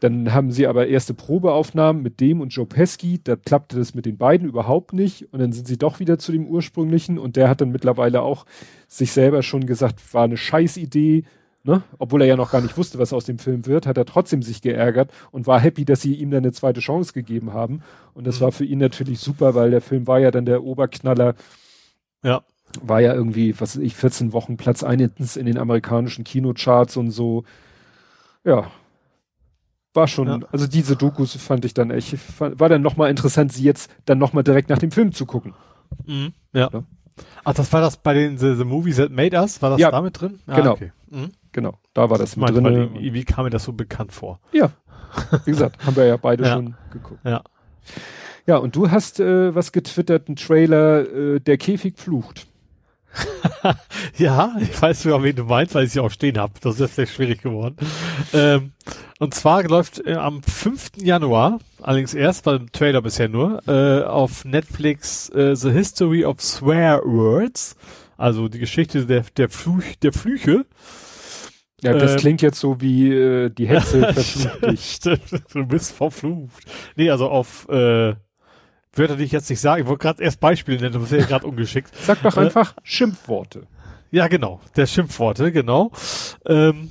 Dann 0.00 0.32
haben 0.32 0.50
sie 0.50 0.66
aber 0.66 0.88
erste 0.88 1.14
Probeaufnahmen 1.14 2.02
mit 2.02 2.20
dem 2.20 2.40
und 2.40 2.48
Joe 2.48 2.66
Pesky. 2.66 3.20
Da 3.22 3.36
klappte 3.36 3.76
das 3.76 3.94
mit 3.94 4.06
den 4.06 4.16
beiden 4.16 4.48
überhaupt 4.48 4.92
nicht. 4.92 5.32
Und 5.32 5.40
dann 5.40 5.52
sind 5.52 5.66
sie 5.68 5.78
doch 5.78 6.00
wieder 6.00 6.18
zu 6.18 6.32
dem 6.32 6.46
ursprünglichen. 6.46 7.18
Und 7.18 7.36
der 7.36 7.48
hat 7.48 7.60
dann 7.60 7.70
mittlerweile 7.70 8.22
auch 8.22 8.46
sich 8.88 9.12
selber 9.12 9.42
schon 9.42 9.66
gesagt, 9.66 10.14
war 10.14 10.24
eine 10.24 10.36
Scheißidee 10.36 11.24
ne, 11.64 11.82
obwohl 11.98 12.22
er 12.22 12.28
ja 12.28 12.36
noch 12.36 12.50
gar 12.50 12.60
nicht 12.60 12.76
wusste, 12.76 12.98
was 12.98 13.12
aus 13.12 13.24
dem 13.24 13.38
Film 13.38 13.66
wird, 13.66 13.86
hat 13.86 13.98
er 13.98 14.04
trotzdem 14.04 14.42
sich 14.42 14.62
geärgert 14.62 15.12
und 15.30 15.46
war 15.46 15.60
happy, 15.60 15.84
dass 15.84 16.00
sie 16.00 16.14
ihm 16.14 16.30
dann 16.30 16.44
eine 16.44 16.52
zweite 16.52 16.80
Chance 16.80 17.12
gegeben 17.12 17.52
haben. 17.52 17.82
Und 18.14 18.26
das 18.26 18.40
mhm. 18.40 18.44
war 18.44 18.52
für 18.52 18.64
ihn 18.64 18.78
natürlich 18.78 19.20
super, 19.20 19.54
weil 19.54 19.70
der 19.70 19.80
Film 19.80 20.06
war 20.06 20.18
ja 20.18 20.30
dann 20.30 20.46
der 20.46 20.64
Oberknaller. 20.64 21.34
Ja. 22.22 22.42
War 22.82 23.00
ja 23.00 23.14
irgendwie, 23.14 23.60
was 23.60 23.76
weiß 23.76 23.82
ich, 23.82 23.96
14 23.96 24.32
Wochen 24.32 24.56
Platz 24.56 24.84
1 24.84 25.36
in 25.36 25.46
den 25.46 25.58
amerikanischen 25.58 26.24
Kinocharts 26.24 26.96
und 26.96 27.10
so. 27.10 27.44
Ja. 28.44 28.70
War 29.92 30.06
schon, 30.06 30.28
ja. 30.28 30.38
also 30.52 30.66
diese 30.68 30.94
Dokus 30.94 31.34
fand 31.36 31.64
ich 31.64 31.74
dann 31.74 31.90
echt, 31.90 32.16
war 32.38 32.68
dann 32.68 32.80
nochmal 32.80 33.10
interessant, 33.10 33.52
sie 33.52 33.64
jetzt 33.64 33.90
dann 34.04 34.18
nochmal 34.18 34.44
direkt 34.44 34.70
nach 34.70 34.78
dem 34.78 34.92
Film 34.92 35.12
zu 35.12 35.26
gucken. 35.26 35.54
Mhm. 36.06 36.32
Ja. 36.52 36.70
ja. 36.72 36.84
Ach, 37.44 37.54
das 37.54 37.72
war 37.72 37.80
das 37.80 37.96
bei 37.96 38.14
den 38.14 38.38
The, 38.38 38.54
the 38.54 38.64
Movies 38.64 38.96
That 38.96 39.10
Made 39.10 39.36
Us? 39.36 39.60
War 39.62 39.70
das 39.70 39.80
ja, 39.80 39.90
damit 39.90 40.20
drin? 40.20 40.38
Ah, 40.46 40.56
genau. 40.56 40.72
Okay. 40.72 40.92
Mhm. 41.10 41.30
Genau, 41.52 41.74
da 41.94 42.08
war 42.08 42.18
das, 42.18 42.34
das 42.34 42.36
mit 42.36 42.64
drin. 42.64 42.90
Wie 42.94 43.24
kam 43.24 43.44
mir 43.44 43.50
das 43.50 43.64
so 43.64 43.72
bekannt 43.72 44.12
vor? 44.12 44.38
Ja, 44.52 44.70
wie 45.44 45.50
gesagt, 45.50 45.84
haben 45.84 45.96
wir 45.96 46.06
ja 46.06 46.16
beide 46.16 46.44
ja. 46.46 46.52
schon 46.54 46.76
geguckt. 46.92 47.20
Ja. 47.24 47.42
Ja, 48.46 48.56
und 48.56 48.76
du 48.76 48.90
hast 48.90 49.20
äh, 49.20 49.54
was 49.54 49.72
getwittert, 49.72 50.28
ein 50.28 50.36
Trailer, 50.36 51.00
äh, 51.08 51.40
der 51.40 51.58
Käfig 51.58 51.98
flucht. 51.98 52.46
ja, 54.18 54.56
ich 54.60 54.80
weiß 54.80 55.02
sogar, 55.02 55.22
wen 55.22 55.36
du 55.36 55.44
meinst, 55.44 55.74
weil 55.74 55.84
ich 55.84 55.92
sie 55.92 56.00
auch 56.00 56.10
stehen 56.10 56.38
habe. 56.38 56.54
Das 56.60 56.80
ist 56.80 56.94
sehr 56.94 57.06
schwierig 57.06 57.42
geworden. 57.42 57.76
Ähm, 58.32 58.72
und 59.18 59.34
zwar 59.34 59.62
läuft 59.64 60.04
äh, 60.06 60.14
am 60.14 60.42
5. 60.42 60.92
Januar, 60.96 61.58
allerdings 61.82 62.14
erst 62.14 62.44
beim 62.44 62.70
Trailer 62.72 63.02
bisher 63.02 63.28
nur, 63.28 63.62
äh, 63.68 64.04
auf 64.04 64.44
Netflix 64.44 65.28
äh, 65.30 65.54
The 65.54 65.70
History 65.70 66.24
of 66.24 66.40
Swear 66.40 67.02
Words, 67.04 67.76
also 68.16 68.48
die 68.48 68.58
Geschichte 68.58 69.06
der, 69.06 69.24
der, 69.36 69.48
Fluch, 69.48 69.82
der 70.02 70.12
Flüche. 70.12 70.64
Ja, 71.82 71.94
das 71.94 72.12
ähm, 72.12 72.18
klingt 72.18 72.42
jetzt 72.42 72.60
so 72.60 72.80
wie 72.80 73.10
äh, 73.10 73.50
die 73.50 73.66
Hexe 73.66 74.00
verflucht 74.12 74.70
dich. 74.70 75.00
du 75.00 75.66
bist 75.66 75.92
verflucht. 75.92 76.64
Nee, 76.96 77.10
also 77.10 77.28
auf 77.28 77.68
äh, 77.68 78.14
Wörter, 78.94 79.16
die 79.16 79.24
ich 79.24 79.32
jetzt 79.32 79.48
nicht 79.50 79.60
sage. 79.60 79.82
Ich 79.82 79.88
wollte 79.88 80.02
gerade 80.02 80.22
erst 80.22 80.40
Beispiele 80.40 80.78
nennen, 80.78 80.94
das 80.94 81.12
ist 81.12 81.20
ja 81.20 81.26
gerade 81.26 81.46
ungeschickt. 81.46 81.94
Sag 81.96 82.22
doch 82.22 82.36
äh, 82.36 82.40
einfach 82.40 82.74
Schimpfworte. 82.82 83.66
Ja, 84.10 84.26
genau. 84.28 84.60
Der 84.76 84.86
Schimpfworte, 84.86 85.52
genau. 85.52 85.92
Ähm, 86.44 86.90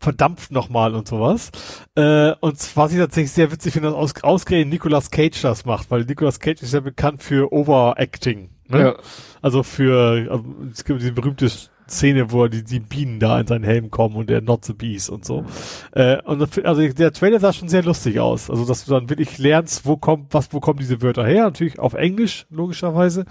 verdampft 0.00 0.50
nochmal 0.50 0.94
und 0.94 1.06
sowas. 1.06 1.50
Äh, 1.94 2.32
und 2.40 2.76
was 2.76 2.92
ich 2.92 2.98
tatsächlich 2.98 3.32
sehr 3.32 3.52
witzig 3.52 3.74
finde, 3.74 3.90
dass 3.90 3.96
aus, 3.96 4.14
ausgerechnet 4.22 4.72
Nicolas 4.72 5.10
Cage 5.10 5.40
das 5.42 5.66
macht, 5.66 5.90
weil 5.90 6.04
Nicolas 6.04 6.40
Cage 6.40 6.62
ist 6.62 6.72
ja 6.72 6.80
bekannt 6.80 7.22
für 7.22 7.52
Overacting. 7.52 8.50
Ne? 8.68 8.80
Ja. 8.80 8.94
Also 9.42 9.62
für, 9.62 10.30
also, 10.30 10.44
es 10.72 10.84
gibt 10.84 11.00
diese 11.00 11.12
berühmte 11.12 11.50
Szene, 11.88 12.32
wo 12.32 12.46
die, 12.48 12.64
die 12.64 12.80
Bienen 12.80 13.20
da 13.20 13.40
in 13.40 13.46
seinen 13.46 13.64
Helm 13.64 13.90
kommen 13.90 14.16
und 14.16 14.30
der 14.30 14.40
Not 14.40 14.64
the 14.64 14.72
Bees 14.72 15.08
und 15.08 15.24
so. 15.24 15.44
Äh, 15.92 16.22
und 16.22 16.64
also 16.64 16.88
der 16.88 17.12
Trailer 17.12 17.40
sah 17.40 17.52
schon 17.52 17.68
sehr 17.68 17.82
lustig 17.82 18.20
aus. 18.20 18.50
Also 18.50 18.64
dass 18.64 18.84
du 18.84 18.90
dann 18.90 19.08
wirklich 19.10 19.38
lernst, 19.38 19.86
wo 19.86 19.96
kommt, 19.96 20.32
was, 20.32 20.52
wo 20.52 20.60
kommen 20.60 20.78
diese 20.78 21.02
Wörter 21.02 21.26
her? 21.26 21.44
Natürlich 21.44 21.78
auf 21.78 21.94
Englisch, 21.94 22.46
logischerweise. 22.50 23.24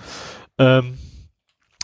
Ähm, 0.57 0.97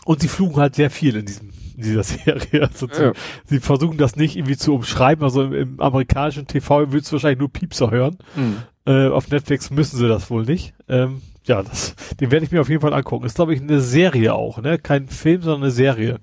und 0.04 0.20
sie 0.20 0.28
fluchen 0.28 0.56
halt 0.56 0.74
sehr 0.74 0.90
viel 0.90 1.16
in 1.16 1.26
diesem 1.26 1.50
in 1.80 1.82
dieser 1.82 2.02
Serie. 2.04 2.62
Also 2.62 2.86
ja. 2.86 3.12
sie 3.46 3.60
versuchen 3.60 3.98
das 3.98 4.16
nicht 4.16 4.36
irgendwie 4.36 4.56
zu 4.56 4.74
umschreiben. 4.74 5.24
Also 5.24 5.42
im, 5.42 5.54
im 5.54 5.80
amerikanischen 5.80 6.46
TV 6.46 6.92
willst 6.92 7.10
du 7.10 7.14
wahrscheinlich 7.14 7.40
nur 7.40 7.52
Piepser 7.52 7.90
hören. 7.90 8.16
Mhm. 8.36 8.62
Äh, 8.86 9.08
auf 9.08 9.30
Netflix 9.30 9.70
müssen 9.70 9.96
sie 9.98 10.08
das 10.08 10.30
wohl 10.30 10.44
nicht. 10.44 10.74
Ähm, 10.88 11.22
ja, 11.44 11.62
das, 11.62 11.94
den 12.20 12.30
werde 12.30 12.44
ich 12.44 12.52
mir 12.52 12.60
auf 12.60 12.68
jeden 12.68 12.82
Fall 12.82 12.94
angucken. 12.94 13.26
Ist, 13.26 13.36
glaube 13.36 13.54
ich, 13.54 13.60
eine 13.60 13.80
Serie 13.80 14.34
auch, 14.34 14.60
ne? 14.60 14.78
Kein 14.78 15.08
Film, 15.08 15.42
sondern 15.42 15.62
eine 15.62 15.70
Serie. 15.70 16.18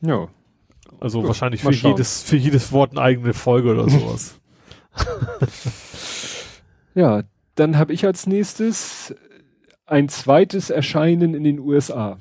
Ja. 0.00 0.28
Also 1.00 1.20
Gut, 1.20 1.28
wahrscheinlich 1.28 1.62
für 1.62 1.72
jedes, 1.72 2.22
für 2.22 2.36
jedes 2.36 2.72
Wort 2.72 2.92
eine 2.92 3.02
eigene 3.02 3.32
Folge 3.32 3.70
oder 3.70 3.88
sowas. 3.88 4.40
ja, 6.94 7.22
dann 7.54 7.78
habe 7.78 7.92
ich 7.92 8.04
als 8.04 8.26
nächstes 8.26 9.14
ein 9.86 10.08
zweites 10.08 10.70
Erscheinen 10.70 11.34
in 11.34 11.44
den 11.44 11.58
USA. 11.58 12.18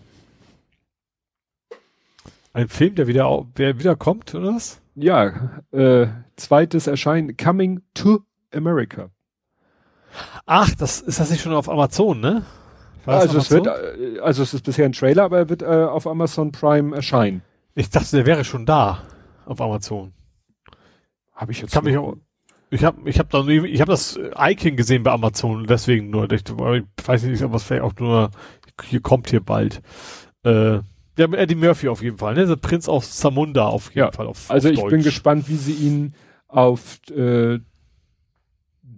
Ein 2.53 2.67
Film, 2.67 2.95
der 2.95 3.07
wieder, 3.07 3.45
der 3.57 3.79
wieder 3.79 3.95
kommt, 3.95 4.33
oder 4.33 4.55
was? 4.55 4.81
Ja, 4.95 5.61
äh, 5.71 6.07
zweites 6.35 6.87
Erscheinen, 6.87 7.37
Coming 7.37 7.81
to 7.93 8.23
America. 8.53 9.09
Ach, 10.45 10.73
das 10.75 10.99
ist 11.01 11.19
das 11.19 11.29
nicht 11.29 11.41
schon 11.41 11.53
auf 11.53 11.69
Amazon, 11.69 12.19
ne? 12.19 12.43
also 13.05 13.37
es 13.37 13.51
wird, 13.51 13.67
äh, 13.67 14.19
also 14.19 14.43
es 14.43 14.53
ist 14.53 14.63
bisher 14.63 14.85
ein 14.85 14.91
Trailer, 14.91 15.23
aber 15.23 15.37
er 15.37 15.49
wird 15.49 15.61
äh, 15.61 15.65
auf 15.65 16.07
Amazon 16.07 16.51
Prime 16.51 16.95
erscheinen. 16.95 17.41
Ich 17.75 17.89
dachte, 17.89 18.17
der 18.17 18.25
wäre 18.25 18.43
schon 18.43 18.65
da 18.65 19.03
auf 19.45 19.61
Amazon. 19.61 20.13
Habe 21.33 21.51
ich 21.51 21.61
jetzt. 21.61 21.71
Kann 21.71 21.85
mich 21.85 21.97
auch, 21.97 22.15
ich 22.69 22.83
habe 22.83 23.09
ich 23.09 23.17
habe 23.17 23.29
da 23.31 23.47
ich 23.47 23.81
habe 23.81 23.91
das 23.91 24.19
Icon 24.37 24.75
gesehen 24.75 25.03
bei 25.03 25.11
Amazon, 25.11 25.65
deswegen 25.65 26.09
nur. 26.09 26.31
Ich, 26.31 26.43
ich 26.47 27.07
weiß 27.07 27.23
nicht, 27.23 27.43
ob 27.43 27.53
es 27.53 27.63
vielleicht 27.63 27.83
auch 27.83 27.95
nur 27.99 28.31
hier 28.83 29.01
kommt 29.01 29.29
hier 29.29 29.41
bald. 29.41 29.81
Äh, 30.43 30.79
ja, 31.17 31.27
mit 31.27 31.39
Eddie 31.39 31.55
Murphy 31.55 31.89
auf 31.89 32.01
jeden 32.01 32.17
Fall, 32.17 32.35
ne? 32.35 32.45
Der 32.45 32.55
Prinz 32.55 32.87
aus 32.87 33.17
Zamunda 33.17 33.67
auf 33.67 33.87
jeden 33.89 33.99
ja, 33.99 34.11
Fall. 34.11 34.27
Auf, 34.27 34.49
also 34.49 34.67
auf 34.67 34.73
ich 34.73 34.79
Deutsch. 34.79 34.91
bin 34.91 35.03
gespannt, 35.03 35.49
wie 35.49 35.55
sie 35.55 35.73
ihn 35.73 36.13
auf 36.47 36.99
äh, 37.09 37.59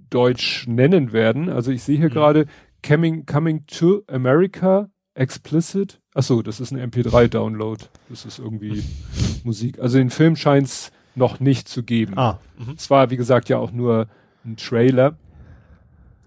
Deutsch 0.09 0.67
nennen 0.67 1.13
werden. 1.13 1.49
Also 1.49 1.71
ich 1.71 1.83
sehe 1.83 1.97
hier 1.97 2.09
mhm. 2.09 2.13
gerade 2.13 2.45
Coming, 2.85 3.25
Coming 3.25 3.65
to 3.67 4.03
America 4.07 4.89
Explicit 5.13 6.00
Achso, 6.13 6.41
das 6.41 6.59
ist 6.59 6.71
ein 6.71 6.91
MP3-Download. 6.91 7.85
Das 8.09 8.25
ist 8.25 8.39
irgendwie 8.39 8.83
Musik. 9.43 9.79
Also 9.79 9.97
den 9.97 10.09
Film 10.09 10.35
scheint 10.35 10.67
es 10.67 10.91
noch 11.15 11.39
nicht 11.39 11.67
zu 11.67 11.83
geben. 11.83 12.17
Ah, 12.17 12.39
mh. 12.57 12.75
Zwar, 12.77 13.09
wie 13.09 13.17
gesagt, 13.17 13.49
ja 13.49 13.57
auch 13.57 13.71
nur 13.71 14.07
ein 14.45 14.57
Trailer. 14.57 15.15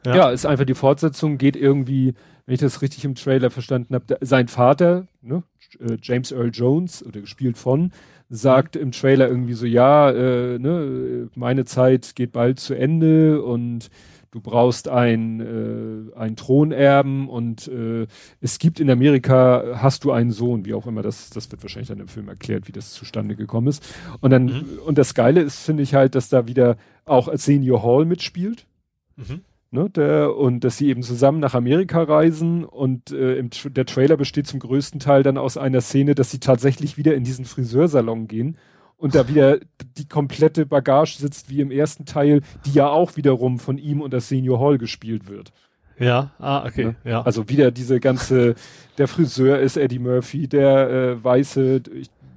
Ja. 0.04 0.16
ja. 0.16 0.30
ist 0.30 0.46
einfach 0.46 0.64
die 0.64 0.74
Fortsetzung, 0.74 1.38
geht 1.38 1.56
irgendwie, 1.56 2.14
wenn 2.46 2.54
ich 2.54 2.60
das 2.60 2.82
richtig 2.82 3.04
im 3.04 3.14
Trailer 3.14 3.50
verstanden 3.50 3.94
habe, 3.94 4.18
sein 4.20 4.48
Vater, 4.48 5.06
ne, 5.22 5.42
äh, 5.80 5.96
James 6.00 6.32
Earl 6.32 6.50
Jones, 6.52 7.04
oder 7.04 7.20
gespielt 7.20 7.58
von, 7.58 7.92
sagt 8.30 8.76
mhm. 8.76 8.82
im 8.82 8.92
Trailer 8.92 9.28
irgendwie 9.28 9.54
so, 9.54 9.66
ja, 9.66 10.10
äh, 10.10 10.58
ne, 10.58 11.28
meine 11.34 11.64
Zeit 11.64 12.14
geht 12.14 12.32
bald 12.32 12.60
zu 12.60 12.74
Ende 12.74 13.42
und 13.42 13.90
du 14.34 14.40
brauchst 14.40 14.88
ein, 14.88 15.38
äh, 15.40 16.18
einen 16.18 16.34
Thronerben 16.34 17.28
und 17.28 17.68
äh, 17.68 18.08
es 18.40 18.58
gibt 18.58 18.80
in 18.80 18.90
Amerika, 18.90 19.76
hast 19.76 20.02
du 20.02 20.10
einen 20.10 20.32
Sohn, 20.32 20.64
wie 20.64 20.74
auch 20.74 20.88
immer, 20.88 21.02
das, 21.02 21.30
das 21.30 21.52
wird 21.52 21.62
wahrscheinlich 21.62 21.88
dann 21.88 22.00
im 22.00 22.08
Film 22.08 22.26
erklärt, 22.26 22.66
wie 22.66 22.72
das 22.72 22.90
zustande 22.90 23.36
gekommen 23.36 23.68
ist. 23.68 23.86
Und 24.20 24.30
dann, 24.30 24.46
mhm. 24.46 24.64
und 24.84 24.98
das 24.98 25.14
Geile 25.14 25.40
ist, 25.40 25.60
finde 25.60 25.84
ich 25.84 25.94
halt, 25.94 26.16
dass 26.16 26.30
da 26.30 26.48
wieder 26.48 26.76
auch 27.04 27.32
Senior 27.34 27.84
Hall 27.84 28.06
mitspielt. 28.06 28.66
Mhm. 29.14 29.42
Ne, 29.70 29.90
der, 29.90 30.36
und 30.36 30.62
dass 30.62 30.78
sie 30.78 30.88
eben 30.88 31.02
zusammen 31.02 31.40
nach 31.40 31.54
Amerika 31.54 32.02
reisen 32.02 32.64
und 32.64 33.10
äh, 33.10 33.36
im, 33.36 33.50
der 33.70 33.86
Trailer 33.86 34.16
besteht 34.16 34.46
zum 34.46 34.60
größten 34.60 35.00
Teil 35.00 35.24
dann 35.24 35.36
aus 35.36 35.56
einer 35.56 35.80
Szene, 35.80 36.14
dass 36.14 36.30
sie 36.30 36.38
tatsächlich 36.38 36.96
wieder 36.96 37.14
in 37.14 37.24
diesen 37.24 37.44
Friseursalon 37.44 38.28
gehen 38.28 38.56
und 39.04 39.14
da 39.14 39.28
wieder 39.28 39.58
die 39.98 40.08
komplette 40.08 40.64
Bagage 40.64 41.18
sitzt 41.18 41.50
wie 41.50 41.60
im 41.60 41.70
ersten 41.70 42.06
Teil, 42.06 42.40
die 42.64 42.72
ja 42.72 42.88
auch 42.88 43.18
wiederum 43.18 43.58
von 43.58 43.76
ihm 43.76 44.00
und 44.00 44.14
der 44.14 44.22
Senior 44.22 44.60
Hall 44.60 44.78
gespielt 44.78 45.28
wird. 45.28 45.52
Ja, 45.98 46.30
ah, 46.38 46.64
okay, 46.64 46.84
ne? 46.86 46.96
ja. 47.04 47.20
Also 47.20 47.50
wieder 47.50 47.70
diese 47.70 48.00
ganze, 48.00 48.54
der 48.96 49.06
Friseur 49.06 49.58
ist 49.58 49.76
Eddie 49.76 49.98
Murphy, 49.98 50.48
der 50.48 50.88
äh, 50.88 51.22
Weiße, 51.22 51.82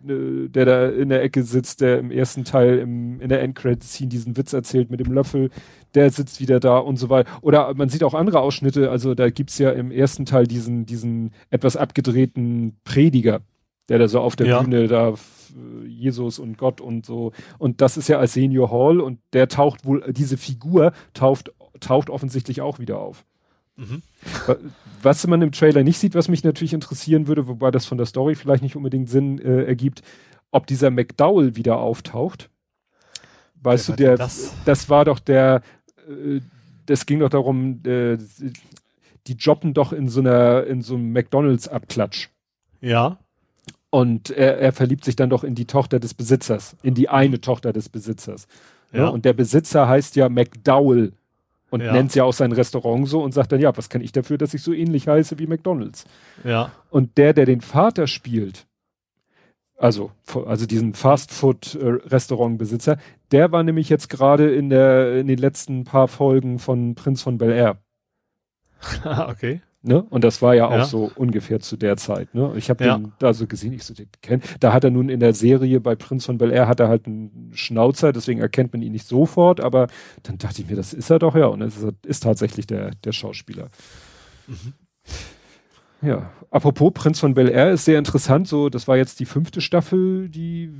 äh, 0.10 0.49
der 0.49 0.65
da 0.65 0.89
in 0.89 1.07
der 1.07 1.23
Ecke 1.23 1.44
sitzt, 1.44 1.80
der 1.80 1.99
im 1.99 2.11
ersten 2.11 2.44
Teil 2.44 2.80
im, 2.80 3.22
in 3.22 3.30
der 3.30 3.41
Endcredit-Scene 3.44 4.10
diesen 4.10 4.35
Witz 4.35 4.52
erzählt 4.52 4.91
mit 4.91 4.99
dem 4.99 5.14
Löffel, 5.14 5.52
der 5.95 6.10
sitzt 6.10 6.41
wieder 6.41 6.60
da 6.60 6.80
und 6.80 6.98
so 6.98 7.10
weiter. 7.10 7.31
Oder 7.39 7.73
man 7.76 7.88
sieht 7.88 8.03
auch 8.03 8.14
andere 8.14 8.41
Ausschnitte, 8.41 8.91
also 8.91 9.15
da 9.15 9.30
gibt's 9.30 9.57
ja 9.57 9.72
im 9.72 9.89
ersten 9.89 10.26
Teil 10.26 10.48
diesen, 10.48 10.85
diesen 10.85 11.31
etwas 11.49 11.77
abgedrehten 11.77 12.76
Prediger, 12.84 13.39
der 13.88 13.99
da 13.99 14.10
so 14.10 14.19
auf 14.19 14.35
der 14.35 14.48
ja. 14.48 14.61
Bühne 14.61 14.89
da 14.89 15.14
Jesus 15.88 16.40
und 16.40 16.58
Gott 16.58 16.82
und 16.82 17.06
so. 17.06 17.32
Und 17.58 17.82
das 17.82 17.98
ist 17.98 18.08
ja 18.08 18.20
als 18.20 18.34
Senior 18.34 18.72
Hall 18.72 19.00
und 19.00 19.20
der 19.34 19.48
taucht 19.48 19.86
wohl, 19.86 20.12
diese 20.14 20.38
Figur 20.38 20.94
taucht, 21.14 21.52
taucht 21.80 22.10
offensichtlich 22.10 22.62
auch 22.62 22.80
wieder 22.80 23.00
auf. 23.00 23.26
Mhm. 23.76 24.02
Was 25.02 25.26
man 25.28 25.42
im 25.42 25.52
Trailer 25.52 25.84
nicht 25.84 26.00
sieht, 26.00 26.16
was 26.16 26.28
mich 26.28 26.44
natürlich 26.44 26.74
interessieren 26.74 27.28
würde, 27.28 27.48
wobei 27.48 27.72
das 27.72 27.86
von 27.86 27.98
der 27.98 28.08
Story 28.08 28.36
vielleicht 28.36 28.64
nicht 28.64 28.76
unbedingt 28.76 29.10
Sinn 29.10 29.40
äh, 29.40 29.64
ergibt, 29.66 30.02
ob 30.52 30.66
dieser 30.66 30.90
McDowell 30.90 31.56
wieder 31.56 31.78
auftaucht. 31.78 32.50
Weißt 33.62 33.90
Wer 33.90 33.96
du, 33.96 34.04
der, 34.04 34.18
das? 34.18 34.54
das 34.66 34.90
war 34.90 35.06
doch 35.06 35.20
der, 35.20 35.62
äh, 36.08 36.42
das 36.88 37.06
ging 37.06 37.20
doch 37.20 37.30
darum, 37.30 37.82
äh, 37.86 38.18
die 39.28 39.34
jobben 39.34 39.74
doch 39.74 39.94
in 39.94 40.10
so 40.10 40.22
einer, 40.22 40.66
in 40.66 40.82
so 40.82 40.96
einem 40.96 41.12
McDonalds-Abklatsch. 41.12 42.30
Ja. 42.82 43.20
Und 43.89 44.30
er, 44.30 44.59
er 44.59 44.73
verliebt 44.73 45.05
sich 45.05 45.15
dann 45.15 45.30
doch 45.30 45.43
in 45.43 45.55
die 45.55 45.65
Tochter 45.65 45.99
des 45.99 46.14
Besitzers, 46.14 46.76
in 46.84 46.93
die 46.93 47.09
eine 47.09 47.39
Tochter 47.39 47.72
des 47.72 47.89
Besitzers. 47.89 48.47
Ja. 48.91 49.03
ja 49.03 49.07
und 49.07 49.26
der 49.26 49.34
Besitzer 49.34 49.88
heißt 49.88 50.15
ja 50.15 50.30
McDowell 50.30 51.14
und 51.69 51.81
ja. 51.81 51.91
nennt 51.91 52.15
ja 52.15 52.23
auch 52.23 52.34
sein 52.34 52.51
Restaurant 52.51 53.07
so 53.07 53.23
und 53.23 53.34
sagt 53.34 53.51
dann, 53.51 53.59
ja, 53.59 53.76
was 53.76 53.89
kann 53.89 54.01
ich 54.01 54.11
dafür, 54.11 54.38
dass 54.38 54.53
ich 54.53 54.61
so 54.61 54.73
ähnlich 54.73 55.07
heiße 55.07 55.39
wie 55.39 55.47
McDonalds? 55.47 56.05
Ja. 56.43 56.72
Und 56.89 57.18
der, 57.18 57.34
der 57.34 57.45
den 57.45 57.61
Vater 57.61 58.07
spielt, 58.07 58.65
also, 59.77 60.11
also 60.45 60.65
diesen 60.65 60.93
Fastfood-Restaurantbesitzer, 60.93 62.97
der 63.31 63.51
war 63.51 63.64
nämlich 63.64 63.89
jetzt 63.89 64.09
gerade 64.09 64.53
in 64.53 64.69
der, 64.69 65.18
in 65.18 65.27
den 65.27 65.38
letzten 65.38 65.84
paar 65.84 66.07
Folgen 66.07 66.59
von 66.59 66.95
Prinz 66.95 67.22
von 67.22 67.38
Bel 67.38 67.51
Air. 67.51 67.77
okay. 69.27 69.61
Ne? 69.88 70.03
Und 70.03 70.23
das 70.23 70.41
war 70.41 70.55
ja 70.55 70.68
auch 70.68 70.72
ja. 70.72 70.85
so 70.85 71.11
ungefähr 71.15 71.59
zu 71.59 71.77
der 71.77 71.97
Zeit. 71.97 72.34
Ne? 72.35 72.53
Ich 72.55 72.69
habe 72.69 72.85
ja. 72.85 72.97
den 72.97 73.14
da 73.19 73.34
so 73.34 73.47
gesehen, 73.47 73.73
ich 73.73 73.84
so 73.84 73.93
den 73.93 74.09
kenn. 74.22 74.41
Da 74.59 74.73
hat 74.73 74.84
er 74.84 74.91
nun 74.91 75.09
in 75.09 75.19
der 75.19 75.34
Serie 75.34 75.80
bei 75.80 75.95
Prinz 75.95 76.26
von 76.26 76.38
Bel 76.38 76.51
Air 76.51 76.68
hat 76.68 76.80
er 76.80 76.89
halt 76.89 77.07
einen 77.07 77.51
Schnauzer, 77.53 78.11
deswegen 78.11 78.41
erkennt 78.41 78.73
man 78.73 78.81
ihn 78.81 78.91
nicht 78.91 79.07
sofort. 79.07 79.61
Aber 79.61 79.88
dann 80.23 80.38
dachte 80.38 80.61
ich 80.61 80.69
mir, 80.69 80.76
das 80.76 80.93
ist 80.93 81.09
er 81.09 81.19
doch 81.19 81.35
ja. 81.35 81.47
Und 81.47 81.61
es 81.61 81.77
ist, 81.77 81.93
ist 82.05 82.23
tatsächlich 82.23 82.68
der 82.68 82.91
der 83.03 83.11
Schauspieler. 83.11 83.69
Mhm. 84.47 84.73
Ja, 86.01 86.31
apropos 86.51 86.93
Prinz 86.93 87.19
von 87.19 87.34
Bel 87.34 87.49
Air 87.49 87.72
ist 87.72 87.85
sehr 87.85 87.97
interessant. 87.97 88.47
So, 88.47 88.69
das 88.69 88.88
war 88.88 88.97
jetzt 88.97 89.19
die 89.19 89.26
fünfte 89.26 89.61
Staffel, 89.61 90.30
die 90.30 90.72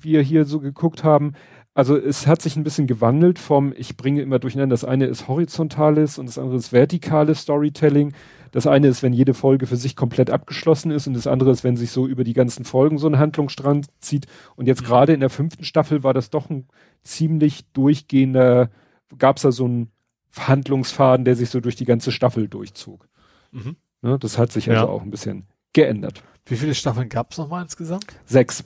wir 0.00 0.20
hier 0.20 0.44
so 0.44 0.60
geguckt 0.60 1.02
haben. 1.02 1.32
Also 1.76 1.96
es 1.96 2.26
hat 2.26 2.40
sich 2.40 2.56
ein 2.56 2.64
bisschen 2.64 2.86
gewandelt 2.86 3.38
vom, 3.38 3.74
ich 3.76 3.96
bringe 3.98 4.22
immer 4.22 4.38
durcheinander, 4.38 4.72
das 4.72 4.84
eine 4.84 5.06
ist 5.06 5.28
horizontales 5.28 6.18
und 6.18 6.26
das 6.26 6.38
andere 6.38 6.56
ist 6.56 6.72
vertikales 6.72 7.40
Storytelling. 7.40 8.14
Das 8.52 8.66
eine 8.66 8.88
ist, 8.88 9.02
wenn 9.02 9.12
jede 9.12 9.34
Folge 9.34 9.66
für 9.66 9.76
sich 9.76 9.96
komplett 9.96 10.30
abgeschlossen 10.30 10.90
ist 10.90 11.06
und 11.06 11.14
das 11.14 11.26
andere 11.26 11.50
ist, 11.50 11.64
wenn 11.64 11.76
sich 11.76 11.90
so 11.90 12.06
über 12.06 12.24
die 12.24 12.32
ganzen 12.32 12.64
Folgen 12.64 12.98
so 12.98 13.06
ein 13.06 13.18
Handlungsstrang 13.18 13.86
zieht. 14.00 14.26
Und 14.56 14.66
jetzt 14.66 14.82
mhm. 14.82 14.86
gerade 14.86 15.12
in 15.12 15.20
der 15.20 15.30
fünften 15.30 15.64
Staffel 15.64 16.02
war 16.02 16.14
das 16.14 16.30
doch 16.30 16.50
ein 16.50 16.66
ziemlich 17.02 17.64
durchgehender, 17.72 18.70
gab 19.18 19.36
es 19.36 19.42
da 19.42 19.52
so 19.52 19.64
einen 19.64 19.90
Handlungsfaden, 20.36 21.24
der 21.24 21.36
sich 21.36 21.50
so 21.50 21.60
durch 21.60 21.76
die 21.76 21.84
ganze 21.84 22.12
Staffel 22.12 22.48
durchzog. 22.48 23.08
Mhm. 23.52 23.76
Ne, 24.02 24.18
das 24.18 24.38
hat 24.38 24.52
sich 24.52 24.68
also 24.70 24.86
ja. 24.86 24.88
auch 24.88 25.02
ein 25.02 25.10
bisschen 25.10 25.46
geändert. 25.72 26.22
Wie 26.44 26.56
viele 26.56 26.74
Staffeln 26.74 27.08
gab 27.08 27.32
es 27.32 27.38
nochmal 27.38 27.62
insgesamt? 27.62 28.06
Sechs. 28.24 28.64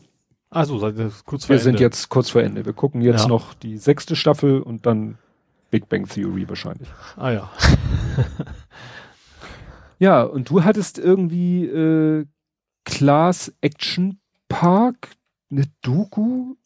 Also 0.51 0.79
kurz 1.25 1.45
vor 1.45 1.55
Wir 1.55 1.61
Ende. 1.61 1.63
sind 1.63 1.81
jetzt 1.81 2.09
kurz 2.09 2.31
vor 2.31 2.43
Ende. 2.43 2.67
Wir 2.67 2.73
gucken 2.73 3.03
jetzt 3.03 3.23
ja. 3.23 3.29
noch 3.29 3.55
die 3.55 3.79
sechste 3.79 4.17
Staffel 4.17 4.61
und 4.61 4.85
dann 4.85 5.17
Big 5.71 5.89
Bang 5.89 6.07
Theory 6.09 6.49
wahrscheinlich. 6.49 6.89
Ah 7.17 7.31
ja. 7.31 7.51
ja, 10.01 10.23
und 10.23 10.49
du 10.49 10.65
hattest 10.65 10.99
irgendwie 10.99 11.67
äh, 11.67 12.27
Class 12.85 13.53
Action 13.61 14.19
Park, 14.49 15.11
eine 15.51 15.67
Doku? 15.83 16.57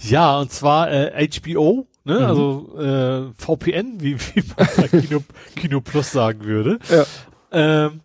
Ja, 0.00 0.38
und 0.40 0.52
zwar 0.52 0.90
äh, 0.90 1.28
HBO, 1.28 1.86
ne? 2.04 2.18
Mhm. 2.18 2.24
also 2.24 2.78
äh, 2.78 3.32
VPN, 3.34 4.00
wie, 4.00 4.18
wie 4.34 4.42
man 4.56 4.68
bei 4.76 4.88
Kino, 4.88 5.22
Kino 5.54 5.80
Plus 5.80 6.10
sagen 6.10 6.44
würde. 6.44 6.80
Ja. 6.90 7.04
Ähm, 7.52 8.00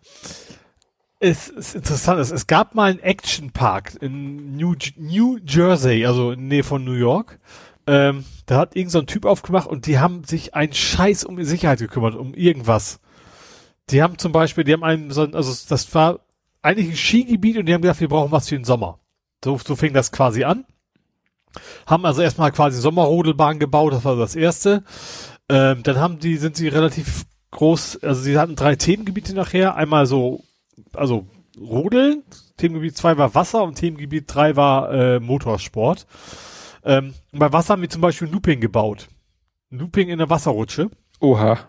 es 1.18 1.48
ist 1.48 1.74
interessant, 1.74 2.20
es, 2.20 2.30
es 2.30 2.46
gab 2.46 2.74
mal 2.76 2.90
einen 2.92 3.00
Action 3.00 3.50
Park 3.50 3.96
in 4.00 4.56
New, 4.56 4.76
New 4.96 5.38
Jersey, 5.44 6.06
also 6.06 6.30
in 6.30 6.46
Nähe 6.46 6.62
von 6.62 6.84
New 6.84 6.92
York. 6.92 7.40
Ähm, 7.86 8.24
da 8.46 8.58
hat 8.58 8.76
irgend 8.76 8.92
so 8.92 9.00
ein 9.00 9.06
Typ 9.06 9.24
aufgemacht 9.24 9.66
und 9.66 9.86
die 9.86 9.98
haben 9.98 10.22
sich 10.24 10.54
einen 10.54 10.72
Scheiß 10.72 11.24
um 11.24 11.42
Sicherheit 11.42 11.80
gekümmert, 11.80 12.14
um 12.14 12.32
irgendwas. 12.32 13.00
Die 13.90 14.02
haben 14.02 14.18
zum 14.18 14.32
Beispiel, 14.32 14.64
die 14.64 14.72
haben 14.72 14.84
einen, 14.84 15.10
so, 15.10 15.22
also 15.22 15.66
das 15.68 15.94
war 15.94 16.20
eigentlich 16.62 16.88
ein 16.88 16.96
Skigebiet 16.96 17.58
und 17.58 17.66
die 17.66 17.74
haben 17.74 17.82
gedacht, 17.82 18.00
wir 18.00 18.08
brauchen 18.08 18.32
was 18.32 18.48
für 18.48 18.56
den 18.56 18.64
Sommer. 18.64 18.98
So, 19.44 19.58
so 19.58 19.76
fing 19.76 19.92
das 19.92 20.10
quasi 20.10 20.44
an. 20.44 20.64
Haben 21.86 22.06
also 22.06 22.22
erstmal 22.22 22.50
quasi 22.50 22.80
Sommerrodelbahn 22.80 23.58
gebaut, 23.58 23.92
das 23.92 24.04
war 24.04 24.16
das 24.16 24.34
erste. 24.34 24.82
Ähm, 25.48 25.82
dann 25.82 25.98
haben 25.98 26.18
die, 26.18 26.36
sind 26.36 26.56
sie 26.56 26.68
relativ 26.68 27.26
groß, 27.50 28.02
also 28.02 28.22
sie 28.22 28.38
hatten 28.38 28.56
drei 28.56 28.76
Themengebiete 28.76 29.34
nachher. 29.34 29.76
Einmal 29.76 30.06
so, 30.06 30.42
also 30.92 31.26
Rodeln, 31.58 32.22
Themengebiet 32.56 32.96
zwei 32.96 33.16
war 33.16 33.34
Wasser 33.34 33.62
und 33.62 33.76
Themengebiet 33.76 34.24
drei 34.26 34.56
war 34.56 34.92
äh, 34.92 35.20
Motorsport. 35.20 36.06
Ähm, 36.84 37.14
bei 37.32 37.52
Wasser 37.52 37.74
haben 37.74 37.82
wir 37.82 37.90
zum 37.90 38.00
Beispiel 38.00 38.28
Looping 38.28 38.60
gebaut. 38.60 39.08
Looping 39.70 40.08
in 40.08 40.18
der 40.18 40.30
Wasserrutsche. 40.30 40.90
Oha. 41.20 41.68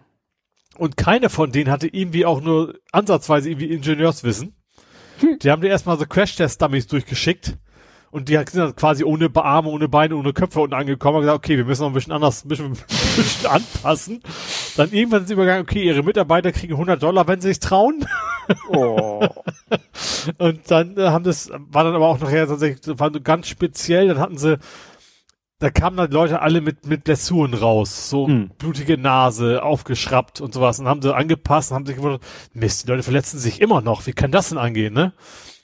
Und 0.78 0.98
keine 0.98 1.30
von 1.30 1.52
denen 1.52 1.72
hatte 1.72 1.88
irgendwie 1.88 2.26
auch 2.26 2.42
nur 2.42 2.76
ansatzweise 2.92 3.50
irgendwie 3.50 3.72
Ingenieurswissen. 3.72 4.56
Hm. 5.20 5.40
Die 5.40 5.52
haben 5.52 5.62
dir 5.62 5.70
erstmal 5.70 5.98
so 5.98 6.06
Crash-Test-Dummies 6.06 6.88
durchgeschickt 6.88 7.58
und 8.16 8.30
die 8.30 8.36
sind 8.36 8.56
dann 8.56 8.76
quasi 8.78 9.04
ohne 9.04 9.30
Arme, 9.36 9.68
ohne 9.68 9.90
Beine, 9.90 10.16
ohne 10.16 10.32
Köpfe 10.32 10.62
unten 10.62 10.74
angekommen 10.74 11.18
und 11.18 11.22
gesagt, 11.24 11.38
okay, 11.38 11.58
wir 11.58 11.66
müssen 11.66 11.82
noch 11.82 11.90
ein 11.90 11.94
bisschen 11.94 12.14
anders, 12.14 12.46
ein 12.46 12.48
bisschen, 12.48 12.66
ein 12.72 12.78
bisschen 12.78 13.50
anpassen. 13.50 14.22
Dann 14.78 14.92
irgendwann 14.94 15.20
sind 15.20 15.28
sie 15.28 15.34
übergegangen, 15.34 15.64
okay, 15.64 15.84
ihre 15.84 16.02
Mitarbeiter 16.02 16.54
kriegen 16.54 16.76
100 16.76 17.04
Dollar, 17.04 17.28
wenn 17.28 17.42
sie 17.42 17.50
sich 17.50 17.60
trauen. 17.60 18.06
Oh. 18.70 19.28
und 20.38 20.72
dann 20.72 20.98
äh, 20.98 21.10
haben 21.10 21.26
das, 21.26 21.50
war 21.52 21.84
dann 21.84 21.94
aber 21.94 22.08
auch 22.08 22.20
nachher 22.20 22.48
tatsächlich, 22.48 22.98
war 22.98 23.12
ganz 23.12 23.50
speziell, 23.50 24.08
dann 24.08 24.20
hatten 24.20 24.38
sie, 24.38 24.60
da 25.60 25.70
kamen 25.70 25.96
dann 25.96 26.12
Leute 26.12 26.42
alle 26.42 26.62
mit, 26.62 26.86
mit 26.86 27.06
Blessuren 27.06 27.54
raus, 27.54 28.10
so 28.10 28.28
hm. 28.28 28.52
blutige 28.58 28.98
Nase, 28.98 29.64
aufgeschraubt 29.64 30.42
und 30.42 30.54
sowas 30.54 30.80
und 30.80 30.88
haben 30.88 31.02
sie 31.02 31.16
angepasst 31.16 31.72
und 31.72 31.76
haben 31.76 31.86
sich 31.86 31.96
gewundert, 31.96 32.24
Mist, 32.54 32.84
die 32.84 32.92
Leute 32.92 33.04
verletzen 33.04 33.40
sich 33.40 33.62
immer 33.62 33.82
noch, 33.82 34.06
wie 34.06 34.14
kann 34.14 34.32
das 34.32 34.50
denn 34.50 34.58
angehen, 34.58 34.94
ne? 34.94 35.14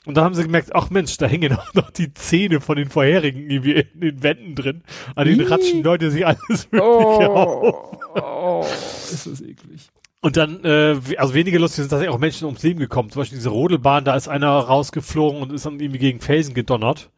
Und 0.04 0.16
dann 0.16 0.24
haben 0.24 0.34
sie 0.34 0.42
gemerkt, 0.42 0.74
ach 0.74 0.90
Mensch, 0.90 1.16
da 1.18 1.26
hängen 1.26 1.52
auch 1.56 1.74
noch 1.74 1.90
die 1.90 2.12
Zähne 2.12 2.60
von 2.60 2.76
den 2.76 2.90
vorherigen 2.90 3.48
irgendwie 3.48 3.72
in 3.72 4.00
den 4.00 4.22
Wänden 4.22 4.54
drin. 4.54 4.82
An 5.14 5.26
den 5.26 5.40
ratschen 5.40 5.82
Leute 5.82 6.10
sich 6.10 6.26
alles 6.26 6.68
mögliche 6.72 7.30
oh, 7.30 7.34
auf. 7.34 7.98
Oh, 8.14 8.66
ist 9.12 9.26
das 9.26 9.40
eklig. 9.40 9.90
Und 10.20 10.36
dann, 10.36 10.64
äh, 10.64 10.96
also 11.16 11.34
wenige 11.34 11.58
lustig 11.58 11.82
sind 11.82 11.90
tatsächlich 11.90 12.14
auch 12.14 12.18
Menschen 12.18 12.46
ums 12.46 12.62
Leben 12.62 12.80
gekommen. 12.80 13.10
Zum 13.10 13.20
Beispiel 13.20 13.38
diese 13.38 13.50
Rodelbahn, 13.50 14.04
da 14.04 14.16
ist 14.16 14.28
einer 14.28 14.50
rausgeflogen 14.50 15.42
und 15.42 15.52
ist 15.52 15.66
dann 15.66 15.80
irgendwie 15.80 15.98
gegen 15.98 16.20
Felsen 16.20 16.54
gedonnert. 16.54 17.10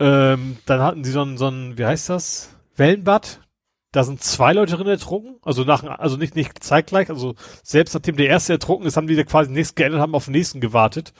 Ähm, 0.00 0.56
dann 0.66 0.80
hatten 0.80 1.04
sie 1.04 1.12
so 1.12 1.22
ein, 1.22 1.36
so 1.36 1.48
ein, 1.48 1.76
wie 1.78 1.84
heißt 1.84 2.08
das? 2.08 2.56
Wellenbad. 2.76 3.40
Da 3.92 4.04
sind 4.04 4.22
zwei 4.22 4.52
Leute 4.52 4.76
drin 4.76 4.86
ertrunken, 4.86 5.36
also 5.42 5.64
nach, 5.64 5.82
also 5.82 6.16
nicht, 6.16 6.36
nicht 6.36 6.62
zeitgleich, 6.62 7.10
also 7.10 7.34
selbst 7.64 7.92
nachdem 7.92 8.16
der 8.16 8.28
erste 8.28 8.52
ertrunken 8.52 8.86
ist, 8.86 8.96
haben 8.96 9.08
die 9.08 9.16
da 9.16 9.24
quasi 9.24 9.50
nichts 9.50 9.74
geändert, 9.74 10.00
haben 10.00 10.14
auf 10.14 10.26
den 10.26 10.32
nächsten 10.32 10.60
gewartet. 10.60 11.12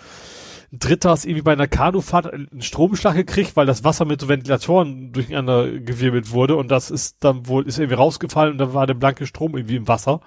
Ein 0.72 0.78
dritter 0.78 1.12
ist 1.12 1.24
irgendwie 1.24 1.42
bei 1.42 1.52
einer 1.52 1.66
Kanufahrt 1.66 2.32
einen 2.32 2.62
Stromschlag 2.62 3.16
gekriegt, 3.16 3.56
weil 3.56 3.66
das 3.66 3.82
Wasser 3.82 4.04
mit 4.04 4.20
so 4.20 4.28
Ventilatoren 4.28 5.10
durcheinander 5.12 5.68
gewirbelt 5.80 6.30
wurde 6.30 6.54
und 6.54 6.70
das 6.70 6.92
ist 6.92 7.24
dann 7.24 7.48
wohl, 7.48 7.66
ist 7.66 7.80
irgendwie 7.80 7.96
rausgefallen 7.96 8.52
und 8.52 8.58
dann 8.58 8.72
war 8.72 8.86
der 8.86 8.94
blanke 8.94 9.26
Strom 9.26 9.56
irgendwie 9.56 9.74
im 9.74 9.88
Wasser. 9.88 10.20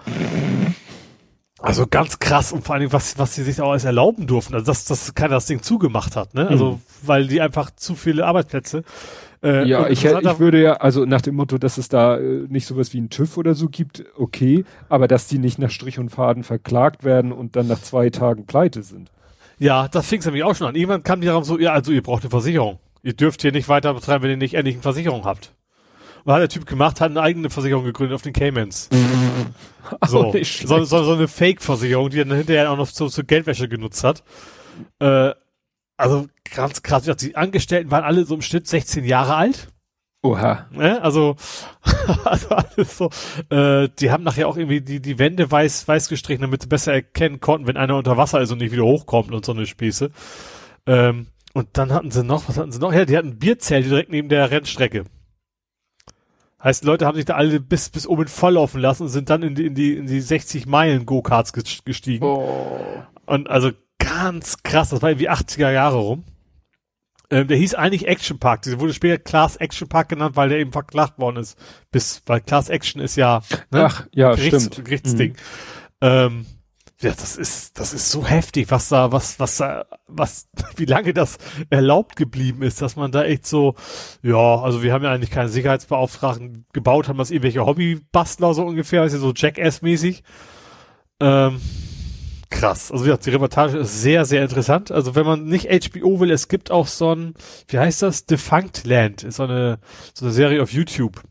Also 1.63 1.87
ganz 1.87 2.19
krass 2.19 2.51
und 2.51 2.65
vor 2.65 2.75
allen 2.75 2.81
Dingen, 2.81 2.93
was, 2.93 3.17
was 3.17 3.35
sie 3.35 3.43
sich 3.43 3.61
auch 3.61 3.71
alles 3.71 3.85
erlauben 3.85 4.27
durften. 4.27 4.53
Also 4.53 4.65
dass, 4.65 4.85
dass 4.85 5.15
keiner 5.15 5.35
das 5.35 5.45
Ding 5.45 5.61
zugemacht 5.61 6.15
hat, 6.15 6.33
ne? 6.33 6.47
Also, 6.47 6.73
mhm. 6.73 6.81
weil 7.03 7.27
die 7.27 7.41
einfach 7.41 7.71
zu 7.71 7.95
viele 7.95 8.25
Arbeitsplätze 8.25 8.83
äh, 9.43 9.67
ja, 9.67 9.89
ich, 9.89 10.05
ich 10.05 10.39
würde 10.39 10.61
ja, 10.61 10.73
also 10.75 11.03
nach 11.03 11.21
dem 11.21 11.35
Motto, 11.35 11.57
dass 11.57 11.77
es 11.77 11.89
da 11.89 12.17
äh, 12.17 12.45
nicht 12.47 12.65
sowas 12.65 12.93
wie 12.93 13.01
ein 13.01 13.09
TÜV 13.09 13.37
oder 13.37 13.55
so 13.55 13.67
gibt, 13.67 14.05
okay, 14.17 14.63
aber 14.87 15.09
dass 15.09 15.27
die 15.27 15.37
nicht 15.37 15.59
nach 15.59 15.69
Strich 15.69 15.99
und 15.99 16.09
Faden 16.09 16.43
verklagt 16.43 17.03
werden 17.03 17.33
und 17.33 17.57
dann 17.57 17.67
nach 17.67 17.81
zwei 17.81 18.09
Tagen 18.09 18.45
pleite 18.45 18.83
sind. 18.83 19.11
Ja, 19.59 19.89
das 19.89 20.07
fing 20.07 20.19
es 20.19 20.25
nämlich 20.25 20.45
auch 20.45 20.55
schon 20.55 20.67
an. 20.67 20.75
Irgendwann 20.75 21.03
kam 21.03 21.19
die 21.19 21.27
darauf 21.27 21.43
so, 21.43 21.59
ja, 21.59 21.73
also 21.73 21.91
ihr 21.91 22.01
braucht 22.01 22.23
eine 22.23 22.29
Versicherung. 22.29 22.79
Ihr 23.03 23.13
dürft 23.13 23.41
hier 23.41 23.51
nicht 23.51 23.67
weiter 23.67 23.93
betreiben, 23.93 24.23
wenn 24.23 24.31
ihr 24.31 24.37
nicht 24.37 24.53
endlich 24.53 24.75
eine 24.75 24.81
Versicherung 24.81 25.25
habt. 25.25 25.51
Was 26.25 26.35
hat 26.35 26.41
der 26.41 26.49
Typ 26.49 26.65
gemacht? 26.65 27.01
Hat 27.01 27.11
eine 27.11 27.21
eigene 27.21 27.49
Versicherung 27.49 27.83
gegründet 27.83 28.15
auf 28.15 28.21
den 28.21 28.33
Caymans. 28.33 28.89
so, 30.07 30.33
so, 30.33 30.83
so, 30.83 31.03
so, 31.03 31.13
eine 31.13 31.27
Fake-Versicherung, 31.27 32.09
die 32.09 32.17
dann 32.17 32.31
hinterher 32.31 32.71
auch 32.71 32.77
noch 32.77 32.89
zur 32.89 33.09
so 33.09 33.23
Geldwäsche 33.23 33.67
genutzt 33.67 34.03
hat. 34.03 34.23
Äh, 34.99 35.31
also 35.97 36.27
ganz 36.55 36.81
krass. 36.81 37.03
Die 37.03 37.35
Angestellten 37.35 37.91
waren 37.91 38.03
alle 38.03 38.25
so 38.25 38.35
im 38.35 38.41
Schnitt 38.41 38.67
16 38.67 39.03
Jahre 39.03 39.35
alt. 39.35 39.67
Oha. 40.23 40.67
Ne? 40.71 41.01
Also, 41.01 41.35
also 42.23 42.49
alles 42.49 42.97
so. 42.97 43.09
Äh, 43.49 43.89
die 43.99 44.09
haben 44.09 44.23
nachher 44.23 44.47
auch 44.47 44.55
irgendwie 44.55 44.79
die, 44.79 45.01
die 45.01 45.19
Wände 45.19 45.51
weiß, 45.51 45.87
weiß 45.87 46.07
gestrichen, 46.07 46.41
damit 46.41 46.61
sie 46.61 46.69
besser 46.69 46.93
erkennen 46.93 47.41
konnten, 47.41 47.67
wenn 47.67 47.77
einer 47.77 47.97
unter 47.97 48.15
Wasser 48.15 48.41
ist 48.41 48.51
und 48.51 48.59
nicht 48.59 48.71
wieder 48.71 48.85
hochkommt 48.85 49.33
und 49.33 49.45
so 49.45 49.51
eine 49.51 49.65
Spieße. 49.65 50.11
Ähm, 50.87 51.27
und 51.53 51.69
dann 51.73 51.93
hatten 51.93 52.09
sie 52.09 52.23
noch, 52.23 52.47
was 52.47 52.57
hatten 52.57 52.71
sie 52.71 52.79
noch? 52.79 52.93
Ja, 52.93 53.05
die 53.05 53.17
hatten 53.17 53.29
ein 53.29 53.39
Bierzelt 53.39 53.85
direkt 53.85 54.11
neben 54.11 54.29
der 54.29 54.49
Rennstrecke. 54.49 55.03
Heißt, 56.63 56.85
Leute 56.85 57.05
haben 57.05 57.15
sich 57.15 57.25
da 57.25 57.35
alle 57.35 57.59
bis, 57.59 57.89
bis 57.89 58.07
oben 58.07 58.27
volllaufen 58.27 58.79
lassen 58.79 59.03
und 59.03 59.09
sind 59.09 59.29
dann 59.29 59.43
in 59.43 59.55
die, 59.55 59.65
in 59.65 59.75
die, 59.75 59.97
in 59.97 60.07
die 60.07 60.21
60 60.21 60.65
Meilen 60.65 61.05
Go-Karts 61.05 61.51
gestiegen. 61.51 62.23
Oh. 62.23 63.03
Und 63.25 63.49
also 63.49 63.71
ganz 63.99 64.63
krass, 64.63 64.89
das 64.89 65.01
war 65.01 65.09
irgendwie 65.09 65.29
80er 65.29 65.71
Jahre 65.71 65.97
rum. 65.97 66.23
Ähm, 67.29 67.47
der 67.47 67.57
hieß 67.57 67.75
eigentlich 67.75 68.07
Action 68.07 68.39
Park. 68.39 68.61
Der 68.61 68.79
wurde 68.79 68.93
später 68.93 69.17
Class 69.17 69.57
Action 69.57 69.89
Park 69.89 70.09
genannt, 70.09 70.35
weil 70.35 70.49
der 70.49 70.59
eben 70.59 70.71
verklagt 70.71 71.19
worden 71.19 71.37
ist. 71.37 71.57
Bis, 71.91 72.21
weil 72.27 72.41
Class 72.41 72.69
Action 72.69 73.01
ist 73.01 73.15
ja, 73.17 73.41
ne? 73.71 73.85
Ach, 73.85 74.07
ja, 74.13 74.33
Gerichts, 74.35 74.65
stimmt. 74.65 74.85
Gerichtsding. 74.85 75.31
Mhm. 75.31 75.37
Ähm, 76.01 76.45
ja, 77.03 77.11
das 77.11 77.37
ist, 77.37 77.79
das 77.79 77.93
ist 77.93 78.09
so 78.09 78.25
heftig, 78.25 78.71
was 78.71 78.89
da, 78.89 79.11
was, 79.11 79.39
was 79.39 79.57
da, 79.57 79.85
was, 80.07 80.49
wie 80.77 80.85
lange 80.85 81.13
das 81.13 81.37
erlaubt 81.69 82.15
geblieben 82.15 82.63
ist, 82.63 82.81
dass 82.81 82.95
man 82.95 83.11
da 83.11 83.23
echt 83.23 83.45
so, 83.45 83.75
ja, 84.21 84.55
also 84.61 84.83
wir 84.83 84.93
haben 84.93 85.03
ja 85.03 85.11
eigentlich 85.11 85.31
keine 85.31 85.49
Sicherheitsbeauftragten 85.49 86.65
gebaut, 86.73 87.07
haben 87.07 87.17
das 87.17 87.31
irgendwelche 87.31 87.65
Hobbybastler 87.65 88.53
so 88.53 88.65
ungefähr, 88.65 89.01
also 89.01 89.19
so 89.19 89.33
Jackass-mäßig. 89.33 90.23
Ähm, 91.19 91.61
krass. 92.49 92.91
Also 92.91 93.05
ja, 93.05 93.17
die 93.17 93.29
Reportage 93.29 93.77
ist 93.77 94.01
sehr, 94.01 94.25
sehr 94.25 94.41
interessant. 94.41 94.91
Also 94.91 95.15
wenn 95.15 95.25
man 95.25 95.45
nicht 95.45 95.67
HBO 95.69 96.19
will, 96.19 96.31
es 96.31 96.47
gibt 96.47 96.71
auch 96.71 96.87
so 96.87 97.13
ein, 97.13 97.33
wie 97.67 97.79
heißt 97.79 98.01
das? 98.01 98.25
Defunct 98.25 98.85
Land, 98.85 99.23
ist 99.23 99.37
so 99.37 99.43
eine, 99.43 99.79
so 100.13 100.25
eine 100.25 100.33
Serie 100.33 100.61
auf 100.61 100.71
YouTube. 100.71 101.21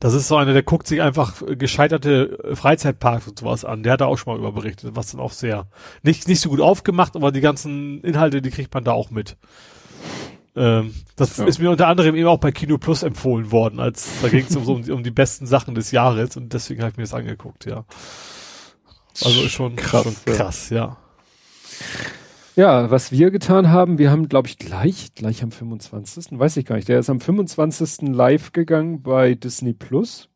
Das 0.00 0.14
ist 0.14 0.28
so 0.28 0.36
einer, 0.36 0.54
der 0.54 0.62
guckt 0.62 0.86
sich 0.86 1.02
einfach 1.02 1.42
gescheiterte 1.46 2.38
Freizeitparks 2.54 3.28
und 3.28 3.38
sowas 3.38 3.66
an. 3.66 3.82
Der 3.82 3.92
hat 3.92 4.00
da 4.00 4.06
auch 4.06 4.16
schon 4.16 4.32
mal 4.32 4.38
über 4.38 4.50
berichtet, 4.50 4.96
was 4.96 5.12
dann 5.12 5.20
auch 5.20 5.32
sehr, 5.32 5.68
nicht, 6.02 6.26
nicht 6.26 6.40
so 6.40 6.48
gut 6.48 6.62
aufgemacht, 6.62 7.16
aber 7.16 7.30
die 7.32 7.42
ganzen 7.42 8.00
Inhalte, 8.00 8.40
die 8.40 8.50
kriegt 8.50 8.72
man 8.72 8.82
da 8.82 8.92
auch 8.92 9.10
mit. 9.10 9.36
Ähm, 10.56 10.94
das 11.16 11.36
ja. 11.36 11.44
ist 11.44 11.58
mir 11.58 11.70
unter 11.70 11.86
anderem 11.86 12.16
eben 12.16 12.26
auch 12.26 12.40
bei 12.40 12.50
Kino 12.50 12.78
Plus 12.78 13.02
empfohlen 13.02 13.52
worden, 13.52 13.78
als 13.78 14.08
da 14.22 14.28
ging 14.28 14.46
es 14.48 14.56
um, 14.56 14.66
um, 14.66 14.90
um 14.90 15.02
die 15.04 15.10
besten 15.10 15.46
Sachen 15.46 15.74
des 15.74 15.90
Jahres 15.92 16.36
und 16.36 16.52
deswegen 16.52 16.80
habe 16.80 16.92
ich 16.92 16.96
mir 16.96 17.04
das 17.04 17.14
angeguckt, 17.14 17.66
ja. 17.66 17.84
Also 19.22 19.42
ist 19.42 19.52
schon 19.52 19.76
krass, 19.76 20.04
schon 20.04 20.14
krass 20.24 20.70
ja. 20.70 20.76
Ja, 20.76 20.96
was 22.90 23.12
wir 23.12 23.30
getan 23.30 23.70
haben, 23.70 23.98
wir 23.98 24.10
haben, 24.10 24.28
glaube 24.28 24.48
ich, 24.48 24.58
gleich, 24.58 25.14
gleich 25.14 25.42
am 25.42 25.50
25., 25.50 26.38
weiß 26.38 26.56
ich 26.56 26.66
gar 26.66 26.76
nicht, 26.76 26.88
der 26.88 26.98
ist 26.98 27.10
am 27.10 27.20
25. 27.20 28.08
live 28.08 28.52
gegangen 28.52 29.02
bei 29.02 29.34
Disney 29.34 29.72
Plus. 29.72 30.28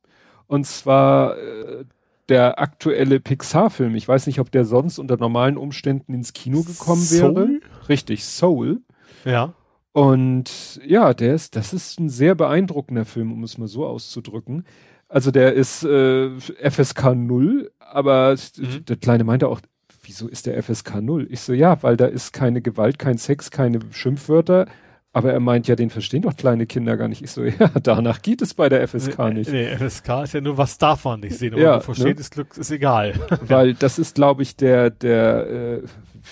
Und 0.47 0.67
zwar 0.67 1.37
äh, 1.39 1.85
der 2.29 2.59
aktuelle 2.59 3.21
Pixar-Film. 3.21 3.95
Ich 3.95 4.07
weiß 4.07 4.27
nicht, 4.27 4.41
ob 4.41 4.51
der 4.51 4.65
sonst 4.65 4.99
unter 4.99 5.17
normalen 5.17 5.57
Umständen 5.57 6.15
ins 6.15 6.33
Kino 6.33 6.63
gekommen 6.63 7.03
wäre. 7.11 7.35
Soul? 7.35 7.61
Richtig, 7.89 8.25
Soul. 8.25 8.81
Ja. 9.25 9.55
Und 9.93 10.81
ja, 10.85 11.15
der 11.15 11.35
ist, 11.35 11.57
das 11.57 11.73
ist 11.73 12.01
ein 12.01 12.09
sehr 12.09 12.35
beeindruckender 12.35 13.05
Film, 13.05 13.33
um 13.33 13.45
es 13.45 13.59
mal 13.59 13.69
so 13.69 13.87
auszudrücken. 13.87 14.65
Also 15.09 15.31
der 15.31 15.53
ist 15.53 15.85
äh, 15.85 16.31
FSK 16.39 17.15
0, 17.15 17.71
aber 17.79 18.37
mhm. 18.57 18.85
der 18.85 18.97
Kleine 18.97 19.25
meinte 19.25 19.49
auch, 19.49 19.61
wieso 20.05 20.29
ist 20.29 20.47
der 20.47 20.63
FSK 20.63 21.01
0? 21.01 21.27
Ich 21.31 21.41
so, 21.41 21.53
ja, 21.53 21.83
weil 21.83 21.97
da 21.97 22.07
ist 22.07 22.33
keine 22.33 22.63
Gewalt, 22.63 22.99
kein 22.99 23.19
Sex, 23.19 23.51
keine 23.51 23.81
Schimpfwörter. 23.91 24.67
Aber 25.13 25.33
er 25.33 25.39
meint 25.39 25.69
ja, 25.69 25.77
den 25.77 25.91
verstehen 25.91 26.23
doch 26.23 26.37
kleine 26.37 26.67
Kinder 26.67 26.97
gar 26.97 27.07
nicht. 27.07 27.23
Ich 27.23 27.31
so, 27.31 27.45
ja, 27.45 27.69
danach 27.83 28.21
geht 28.21 28.43
es 28.43 28.55
bei 28.55 28.69
der 28.69 28.87
FSK 28.87 29.19
nee, 29.19 29.35
nicht. 29.35 29.51
Nee, 29.51 29.77
FSK 29.77 30.25
ist 30.25 30.35
ja 30.35 30.41
nur, 30.41 30.59
was 30.59 30.77
darf 30.77 31.05
man 31.05 31.21
nicht 31.21 31.39
sehen. 31.39 31.55
Aber 31.55 31.63
ja, 31.63 31.81
versteht, 31.81 32.17
ne? 32.17 32.21
ist, 32.21 32.59
ist 32.59 32.71
egal. 32.73 33.15
Weil 33.43 33.75
das 33.75 33.99
ist, 33.99 34.17
glaube 34.17 34.43
ich, 34.43 34.57
der, 34.57 34.91
der, 34.91 35.47
äh, 35.47 35.83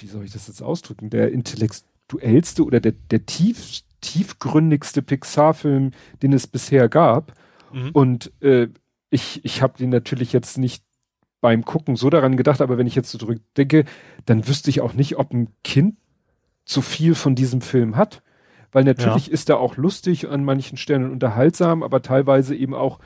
wie 0.01 0.07
soll 0.07 0.25
ich 0.25 0.33
das 0.33 0.49
jetzt 0.49 0.63
ausdrücken, 0.63 1.11
der 1.11 1.31
intellektuellste 1.31 2.65
oder 2.65 2.81
der, 2.81 2.93
der 2.93 3.25
tief, 3.25 3.83
tiefgründigste 4.01 5.01
Pixar-Film, 5.01 5.93
den 6.23 6.33
es 6.33 6.49
bisher 6.49 6.89
gab. 6.89 7.35
Mhm. 7.73 7.91
Und 7.93 8.33
äh, 8.43 8.67
ich, 9.11 9.45
ich 9.45 9.63
habe 9.63 9.79
den 9.79 9.91
natürlich 9.91 10.33
jetzt 10.33 10.59
nicht 10.59 10.83
beim 11.43 11.65
Gucken 11.67 11.97
so 11.97 12.09
daran 12.09 12.39
gedacht, 12.39 12.63
aber 12.63 12.79
wenn 12.79 12.87
ich 12.87 12.95
jetzt 12.95 13.11
so 13.11 13.19
zurückdenke, 13.19 13.85
dann 14.25 14.49
wüsste 14.49 14.71
ich 14.71 14.81
auch 14.81 14.95
nicht, 14.95 15.19
ob 15.19 15.35
ein 15.35 15.49
Kind 15.65 15.97
zu 16.65 16.81
viel 16.81 17.15
von 17.15 17.35
diesem 17.35 17.61
Film 17.61 17.97
hat. 17.97 18.23
Weil 18.71 18.85
natürlich 18.85 19.27
ja. 19.27 19.33
ist 19.35 19.51
er 19.51 19.59
auch 19.59 19.77
lustig 19.77 20.29
an 20.31 20.45
manchen 20.45 20.79
Stellen 20.79 21.11
unterhaltsam, 21.11 21.83
aber 21.83 22.01
teilweise 22.01 22.55
eben 22.55 22.75
auch, 22.75 23.01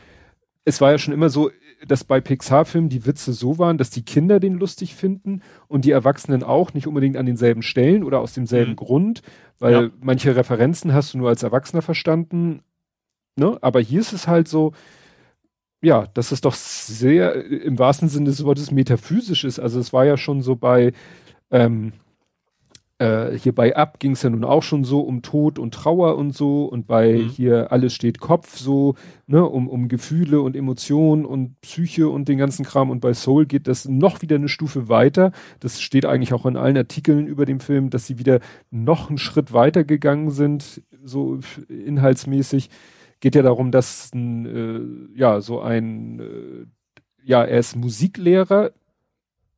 es 0.64 0.80
war 0.80 0.92
ja 0.92 0.98
schon 0.98 1.14
immer 1.14 1.30
so, 1.30 1.50
dass 1.88 2.04
bei 2.04 2.20
Pixar-Filmen 2.20 2.90
die 2.90 3.06
Witze 3.06 3.32
so 3.32 3.58
waren, 3.58 3.78
dass 3.78 3.90
die 3.90 4.04
Kinder 4.04 4.38
den 4.38 4.54
lustig 4.54 4.94
finden 4.94 5.40
und 5.66 5.84
die 5.84 5.90
Erwachsenen 5.90 6.42
auch, 6.42 6.74
nicht 6.74 6.86
unbedingt 6.86 7.16
an 7.16 7.26
denselben 7.26 7.62
Stellen 7.62 8.04
oder 8.04 8.20
aus 8.20 8.34
demselben 8.34 8.72
mhm. 8.72 8.76
Grund, 8.76 9.22
weil 9.58 9.72
ja. 9.72 9.90
manche 10.00 10.36
Referenzen 10.36 10.92
hast 10.92 11.14
du 11.14 11.18
nur 11.18 11.30
als 11.30 11.42
Erwachsener 11.42 11.82
verstanden. 11.82 12.60
Ne? 13.36 13.56
Aber 13.62 13.80
hier 13.80 14.00
ist 14.00 14.12
es 14.12 14.28
halt 14.28 14.46
so, 14.46 14.72
ja, 15.86 16.08
das 16.14 16.32
ist 16.32 16.44
doch 16.44 16.54
sehr 16.54 17.44
im 17.44 17.78
wahrsten 17.78 18.08
Sinne 18.08 18.26
des 18.26 18.44
Wortes 18.44 18.72
metaphysisch 18.72 19.44
ist. 19.44 19.60
Also 19.60 19.78
es 19.78 19.92
war 19.92 20.04
ja 20.04 20.16
schon 20.16 20.42
so 20.42 20.56
bei 20.56 20.92
ähm, 21.52 21.92
äh, 22.98 23.38
hier 23.38 23.54
bei 23.54 23.76
Ab 23.76 24.00
ging 24.00 24.12
es 24.12 24.22
ja 24.24 24.30
nun 24.30 24.42
auch 24.42 24.64
schon 24.64 24.82
so 24.82 25.00
um 25.02 25.22
Tod 25.22 25.60
und 25.60 25.74
Trauer 25.74 26.16
und 26.16 26.34
so 26.34 26.64
und 26.64 26.88
bei 26.88 27.12
mhm. 27.12 27.28
hier 27.28 27.70
alles 27.70 27.94
steht 27.94 28.18
Kopf 28.18 28.56
so, 28.56 28.96
ne, 29.28 29.44
um, 29.44 29.68
um 29.68 29.86
Gefühle 29.86 30.40
und 30.40 30.56
Emotionen 30.56 31.24
und 31.24 31.60
Psyche 31.60 32.08
und 32.08 32.26
den 32.26 32.38
ganzen 32.38 32.64
Kram 32.64 32.90
und 32.90 32.98
bei 32.98 33.14
Soul 33.14 33.46
geht 33.46 33.68
das 33.68 33.86
noch 33.86 34.22
wieder 34.22 34.34
eine 34.34 34.48
Stufe 34.48 34.88
weiter. 34.88 35.30
Das 35.60 35.80
steht 35.80 36.04
eigentlich 36.04 36.32
auch 36.32 36.46
in 36.46 36.56
allen 36.56 36.76
Artikeln 36.76 37.28
über 37.28 37.46
den 37.46 37.60
Film, 37.60 37.90
dass 37.90 38.08
sie 38.08 38.18
wieder 38.18 38.40
noch 38.72 39.08
einen 39.08 39.18
Schritt 39.18 39.52
weiter 39.52 39.84
gegangen 39.84 40.32
sind, 40.32 40.82
so 41.04 41.38
inhaltsmäßig 41.68 42.70
geht 43.20 43.34
ja 43.34 43.42
darum, 43.42 43.70
dass 43.70 44.12
ein, 44.14 44.46
äh, 45.14 45.18
ja 45.18 45.40
so 45.40 45.60
ein 45.60 46.20
äh, 46.20 46.66
ja 47.24 47.44
er 47.44 47.58
ist 47.58 47.76
Musiklehrer 47.76 48.72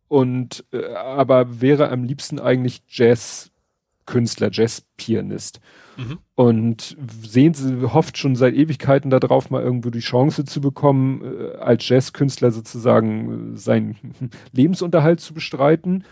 und 0.09 0.65
äh, 0.73 0.95
aber 0.95 1.61
wäre 1.61 1.91
am 1.91 2.03
liebsten 2.03 2.41
eigentlich 2.41 2.83
Jazzkünstler, 2.89 4.51
Jazzpianist. 4.51 5.61
Mhm. 5.97 6.19
Und 6.35 6.97
sehen 7.23 7.53
Sie, 7.55 7.93
hofft 7.93 8.17
schon 8.17 8.37
seit 8.37 8.55
Ewigkeiten 8.55 9.11
darauf, 9.11 9.51
mal 9.51 9.63
irgendwo 9.63 9.91
die 9.91 9.99
Chance 9.99 10.45
zu 10.45 10.61
bekommen, 10.61 11.23
äh, 11.23 11.57
als 11.59 11.89
Jazzkünstler 11.89 12.51
sozusagen 12.53 13.55
äh, 13.55 13.57
seinen 13.59 13.97
Lebensunterhalt 14.53 15.21
zu 15.21 15.35
bestreiten 15.35 16.05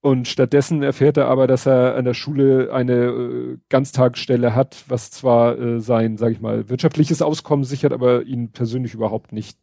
und 0.00 0.28
stattdessen 0.28 0.82
erfährt 0.82 1.16
er 1.16 1.26
aber, 1.26 1.46
dass 1.46 1.66
er 1.66 1.96
an 1.96 2.04
der 2.04 2.14
Schule 2.14 2.72
eine 2.72 3.06
äh, 3.06 3.58
Ganztagsstelle 3.68 4.54
hat, 4.54 4.84
was 4.88 5.10
zwar 5.10 5.58
äh, 5.58 5.80
sein, 5.80 6.16
sag 6.16 6.32
ich 6.32 6.40
mal, 6.40 6.68
wirtschaftliches 6.68 7.22
Auskommen 7.22 7.64
sichert, 7.64 7.92
aber 7.92 8.22
ihn 8.22 8.52
persönlich 8.52 8.94
überhaupt 8.94 9.32
nicht, 9.32 9.58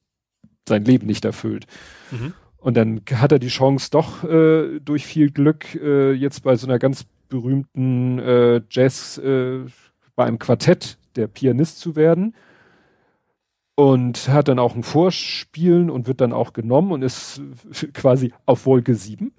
sein 0.67 0.83
Leben 0.83 1.07
nicht 1.07 1.23
erfüllt. 1.23 1.67
Mhm. 2.11 2.33
Und 2.57 2.75
dann 2.75 3.01
hat 3.13 3.31
er 3.31 3.39
die 3.39 3.47
Chance 3.47 3.89
doch 3.91 4.23
äh, 4.23 4.79
durch 4.79 5.05
viel 5.05 5.31
Glück 5.31 5.75
äh, 5.75 6.11
jetzt 6.11 6.43
bei 6.43 6.55
so 6.55 6.67
einer 6.67 6.79
ganz 6.79 7.05
berühmten 7.29 8.19
äh, 8.19 8.61
Jazz, 8.69 9.17
äh, 9.19 9.59
bei 10.15 10.25
einem 10.25 10.39
Quartett 10.39 10.97
der 11.15 11.27
Pianist 11.27 11.79
zu 11.79 11.95
werden. 11.95 12.35
Und 13.75 14.27
hat 14.27 14.49
dann 14.49 14.59
auch 14.59 14.75
ein 14.75 14.83
Vorspielen 14.83 15.89
und 15.89 16.07
wird 16.07 16.21
dann 16.21 16.31
auch 16.31 16.53
genommen 16.53 16.91
und 16.91 17.01
ist 17.01 17.41
quasi 17.93 18.31
auf 18.45 18.65
Wolke 18.65 18.93
7. 18.93 19.33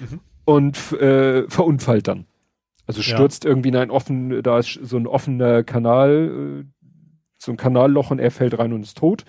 Mhm 0.00 0.20
und 0.48 0.92
äh, 0.92 1.46
verunfallt 1.50 2.08
dann. 2.08 2.24
Also 2.86 3.02
stürzt 3.02 3.44
ja. 3.44 3.50
irgendwie 3.50 3.68
in 3.68 3.76
ein 3.76 3.90
offen, 3.90 4.42
da 4.42 4.60
ist 4.60 4.80
so 4.82 4.96
ein 4.96 5.06
offener 5.06 5.62
Kanal, 5.62 6.62
äh, 6.62 6.86
so 7.36 7.52
ein 7.52 7.58
Kanalloch 7.58 8.10
und 8.10 8.18
er 8.18 8.30
fällt 8.30 8.58
rein 8.58 8.72
und 8.72 8.82
ist 8.82 8.96
tot. 8.96 9.26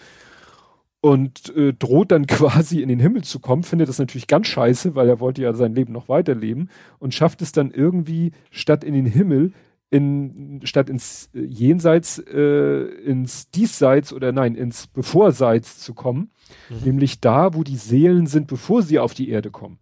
Und 1.02 1.54
äh, 1.58 1.74
droht 1.74 2.14
dann 2.14 2.26
quasi 2.28 2.82
in 2.82 2.88
den 2.88 3.02
Himmel 3.02 3.26
zu 3.26 3.40
kommen, 3.40 3.64
findet 3.64 3.90
das 3.90 4.00
natürlich 4.00 4.28
ganz 4.28 4.48
scheiße, 4.48 4.96
weil 4.96 5.10
er 5.10 5.20
wollte 5.20 5.42
ja 5.42 5.54
sein 5.54 5.76
Leben 5.76 5.92
noch 5.92 6.08
weiterleben 6.08 6.70
und 7.00 7.14
schafft 7.14 7.42
es 7.42 7.52
dann 7.52 7.72
irgendwie 7.72 8.32
statt 8.50 8.86
in 8.86 8.94
den 8.94 9.06
Himmel, 9.06 9.52
in, 9.90 10.62
statt 10.64 10.90
ins 10.90 11.32
äh, 11.36 11.42
Jenseits, 11.42 12.20
äh, 12.20 12.84
ins 13.04 13.50
Diesseits 13.50 14.14
oder 14.14 14.32
nein, 14.32 14.56
ins 14.56 14.88
Bevorseits 14.88 15.80
zu 15.80 15.94
kommen, 15.94 16.32
mhm. 16.70 16.78
nämlich 16.86 17.20
da, 17.20 17.54
wo 17.56 17.64
die 17.64 17.76
Seelen 17.76 18.26
sind, 18.26 18.48
bevor 18.48 18.84
sie 18.84 19.00
auf 19.00 19.14
die 19.14 19.28
Erde 19.28 19.52
kommen. 19.52 19.80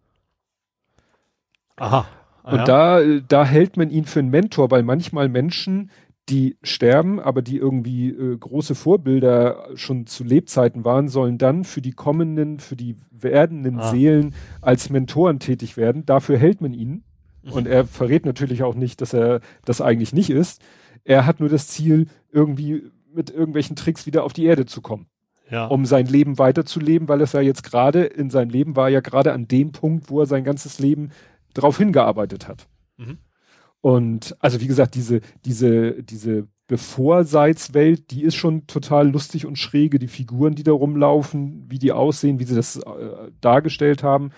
Aha. 1.77 2.05
Ah, 2.43 2.51
und 2.51 2.59
ja. 2.59 2.65
da, 2.65 3.01
da 3.27 3.45
hält 3.45 3.77
man 3.77 3.89
ihn 3.89 4.05
für 4.05 4.19
einen 4.19 4.29
Mentor, 4.29 4.71
weil 4.71 4.83
manchmal 4.83 5.29
Menschen, 5.29 5.91
die 6.29 6.57
sterben, 6.61 7.19
aber 7.19 7.41
die 7.41 7.57
irgendwie 7.57 8.09
äh, 8.09 8.37
große 8.37 8.75
Vorbilder 8.75 9.69
schon 9.75 10.07
zu 10.07 10.23
Lebzeiten 10.23 10.83
waren, 10.83 11.07
sollen 11.07 11.37
dann 11.37 11.63
für 11.63 11.81
die 11.81 11.93
kommenden, 11.93 12.59
für 12.59 12.75
die 12.75 12.97
werdenden 13.11 13.79
ah. 13.79 13.89
Seelen 13.89 14.35
als 14.61 14.89
Mentoren 14.89 15.39
tätig 15.39 15.77
werden. 15.77 16.05
Dafür 16.05 16.37
hält 16.37 16.61
man 16.61 16.73
ihn. 16.73 17.03
Mhm. 17.43 17.51
Und 17.53 17.67
er 17.67 17.85
verrät 17.85 18.25
natürlich 18.25 18.63
auch 18.63 18.75
nicht, 18.75 19.01
dass 19.01 19.13
er 19.13 19.39
das 19.63 19.79
eigentlich 19.79 20.13
nicht 20.13 20.29
ist. 20.29 20.61
Er 21.05 21.25
hat 21.25 21.39
nur 21.39 21.49
das 21.49 21.67
Ziel, 21.67 22.07
irgendwie 22.31 22.83
mit 23.13 23.29
irgendwelchen 23.29 23.75
Tricks 23.75 24.05
wieder 24.05 24.23
auf 24.23 24.33
die 24.33 24.45
Erde 24.45 24.65
zu 24.65 24.81
kommen. 24.81 25.07
Ja. 25.49 25.67
Um 25.67 25.85
sein 25.85 26.07
Leben 26.07 26.37
weiterzuleben, 26.37 27.07
weil 27.07 27.21
es 27.21 27.31
ja 27.31 27.39
jetzt 27.39 27.63
gerade 27.63 28.03
in 28.03 28.29
seinem 28.29 28.49
Leben 28.49 28.75
war 28.75 28.89
ja 28.89 28.99
gerade 28.99 29.31
an 29.31 29.47
dem 29.47 29.71
Punkt, 29.71 30.09
wo 30.09 30.19
er 30.19 30.25
sein 30.25 30.43
ganzes 30.43 30.77
Leben 30.79 31.11
darauf 31.57 31.77
hingearbeitet 31.77 32.47
hat. 32.47 32.67
Mhm. 32.97 33.17
Und 33.81 34.35
also 34.39 34.59
wie 34.61 34.67
gesagt, 34.67 34.95
diese, 34.95 35.21
diese, 35.45 36.03
diese 36.03 36.47
Bevorseitswelt, 36.67 38.11
die 38.11 38.23
ist 38.23 38.35
schon 38.35 38.67
total 38.67 39.09
lustig 39.09 39.45
und 39.45 39.57
schräge, 39.57 39.99
die 39.99 40.07
Figuren, 40.07 40.55
die 40.55 40.63
da 40.63 40.73
rumlaufen, 40.73 41.65
wie 41.69 41.79
die 41.79 41.91
aussehen, 41.91 42.39
wie 42.39 42.43
sie 42.43 42.55
das 42.55 42.77
äh, 42.77 42.81
dargestellt 43.39 44.03
haben. 44.03 44.31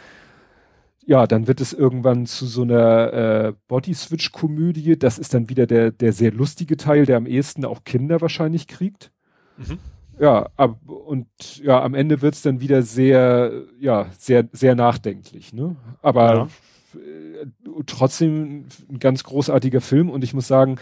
Ja, 1.06 1.26
dann 1.26 1.48
wird 1.48 1.60
es 1.60 1.74
irgendwann 1.74 2.28
zu 2.28 2.46
so 2.46 2.62
einer 2.62 3.14
äh, 3.14 3.54
Body-Switch-Komödie. 3.68 5.00
Das 5.00 5.18
ist 5.18 5.34
dann 5.34 5.50
wieder 5.50 5.66
der, 5.66 5.92
der 5.92 6.14
sehr 6.14 6.32
lustige 6.32 6.78
Teil, 6.78 7.08
der 7.08 7.18
am 7.18 7.26
ehesten 7.26 7.66
auch 7.66 7.84
Kinder 7.84 8.22
wahrscheinlich 8.22 8.68
kriegt. 8.68 9.12
Mhm. 9.58 9.80
Ja, 10.20 10.50
ab, 10.56 10.78
und 10.88 11.28
ja, 11.64 11.82
am 11.82 11.96
Ende 11.96 12.22
wird's 12.22 12.44
dann 12.44 12.60
wieder 12.60 12.84
sehr, 12.84 13.64
ja, 13.80 14.08
sehr, 14.18 14.48
sehr 14.52 14.76
nachdenklich, 14.76 15.54
ne? 15.54 15.78
Aber 16.02 16.34
ja. 16.36 16.48
Äh, 16.96 17.46
trotzdem 17.86 18.66
ein 18.90 19.00
ganz 19.00 19.24
großartiger 19.24 19.82
Film 19.82 20.10
und 20.10 20.24
ich 20.24 20.34
muss 20.34 20.48
sagen, 20.48 20.80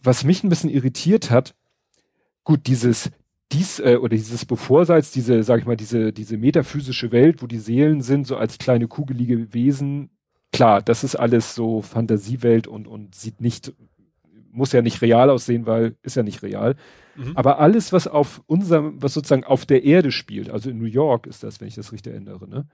was 0.00 0.24
mich 0.24 0.44
ein 0.44 0.48
bisschen 0.48 0.70
irritiert 0.70 1.30
hat, 1.30 1.54
gut, 2.44 2.66
dieses 2.66 3.10
dies 3.52 3.78
äh, 3.78 3.96
oder 3.96 4.16
dieses 4.16 4.44
Bevorseits, 4.44 5.12
diese, 5.12 5.42
sag 5.42 5.60
ich 5.60 5.66
mal, 5.66 5.76
diese 5.76 6.12
diese 6.12 6.36
metaphysische 6.36 7.12
Welt, 7.12 7.42
wo 7.42 7.46
die 7.46 7.58
Seelen 7.58 8.02
sind, 8.02 8.26
so 8.26 8.36
als 8.36 8.58
kleine 8.58 8.88
kugelige 8.88 9.54
Wesen, 9.54 10.10
klar, 10.52 10.82
das 10.82 11.04
ist 11.04 11.16
alles 11.16 11.54
so 11.54 11.82
Fantasiewelt 11.82 12.66
und 12.66 12.88
und 12.88 13.14
sieht 13.14 13.40
nicht 13.40 13.72
muss 14.56 14.72
ja 14.72 14.82
nicht 14.82 15.02
real 15.02 15.28
aussehen, 15.30 15.66
weil 15.66 15.96
ist 16.02 16.16
ja 16.16 16.22
nicht 16.22 16.42
real. 16.42 16.76
Mhm. 17.14 17.32
Aber 17.34 17.58
alles, 17.58 17.92
was 17.92 18.08
auf 18.08 18.42
unserem, 18.46 19.00
was 19.02 19.12
sozusagen 19.14 19.44
auf 19.44 19.66
der 19.66 19.84
Erde 19.84 20.10
spielt, 20.10 20.50
also 20.50 20.70
in 20.70 20.78
New 20.78 20.86
York 20.86 21.26
ist 21.26 21.42
das, 21.42 21.60
wenn 21.60 21.68
ich 21.68 21.74
das 21.74 21.92
richtig 21.92 22.12
erinnere, 22.12 22.48
ne? 22.48 22.66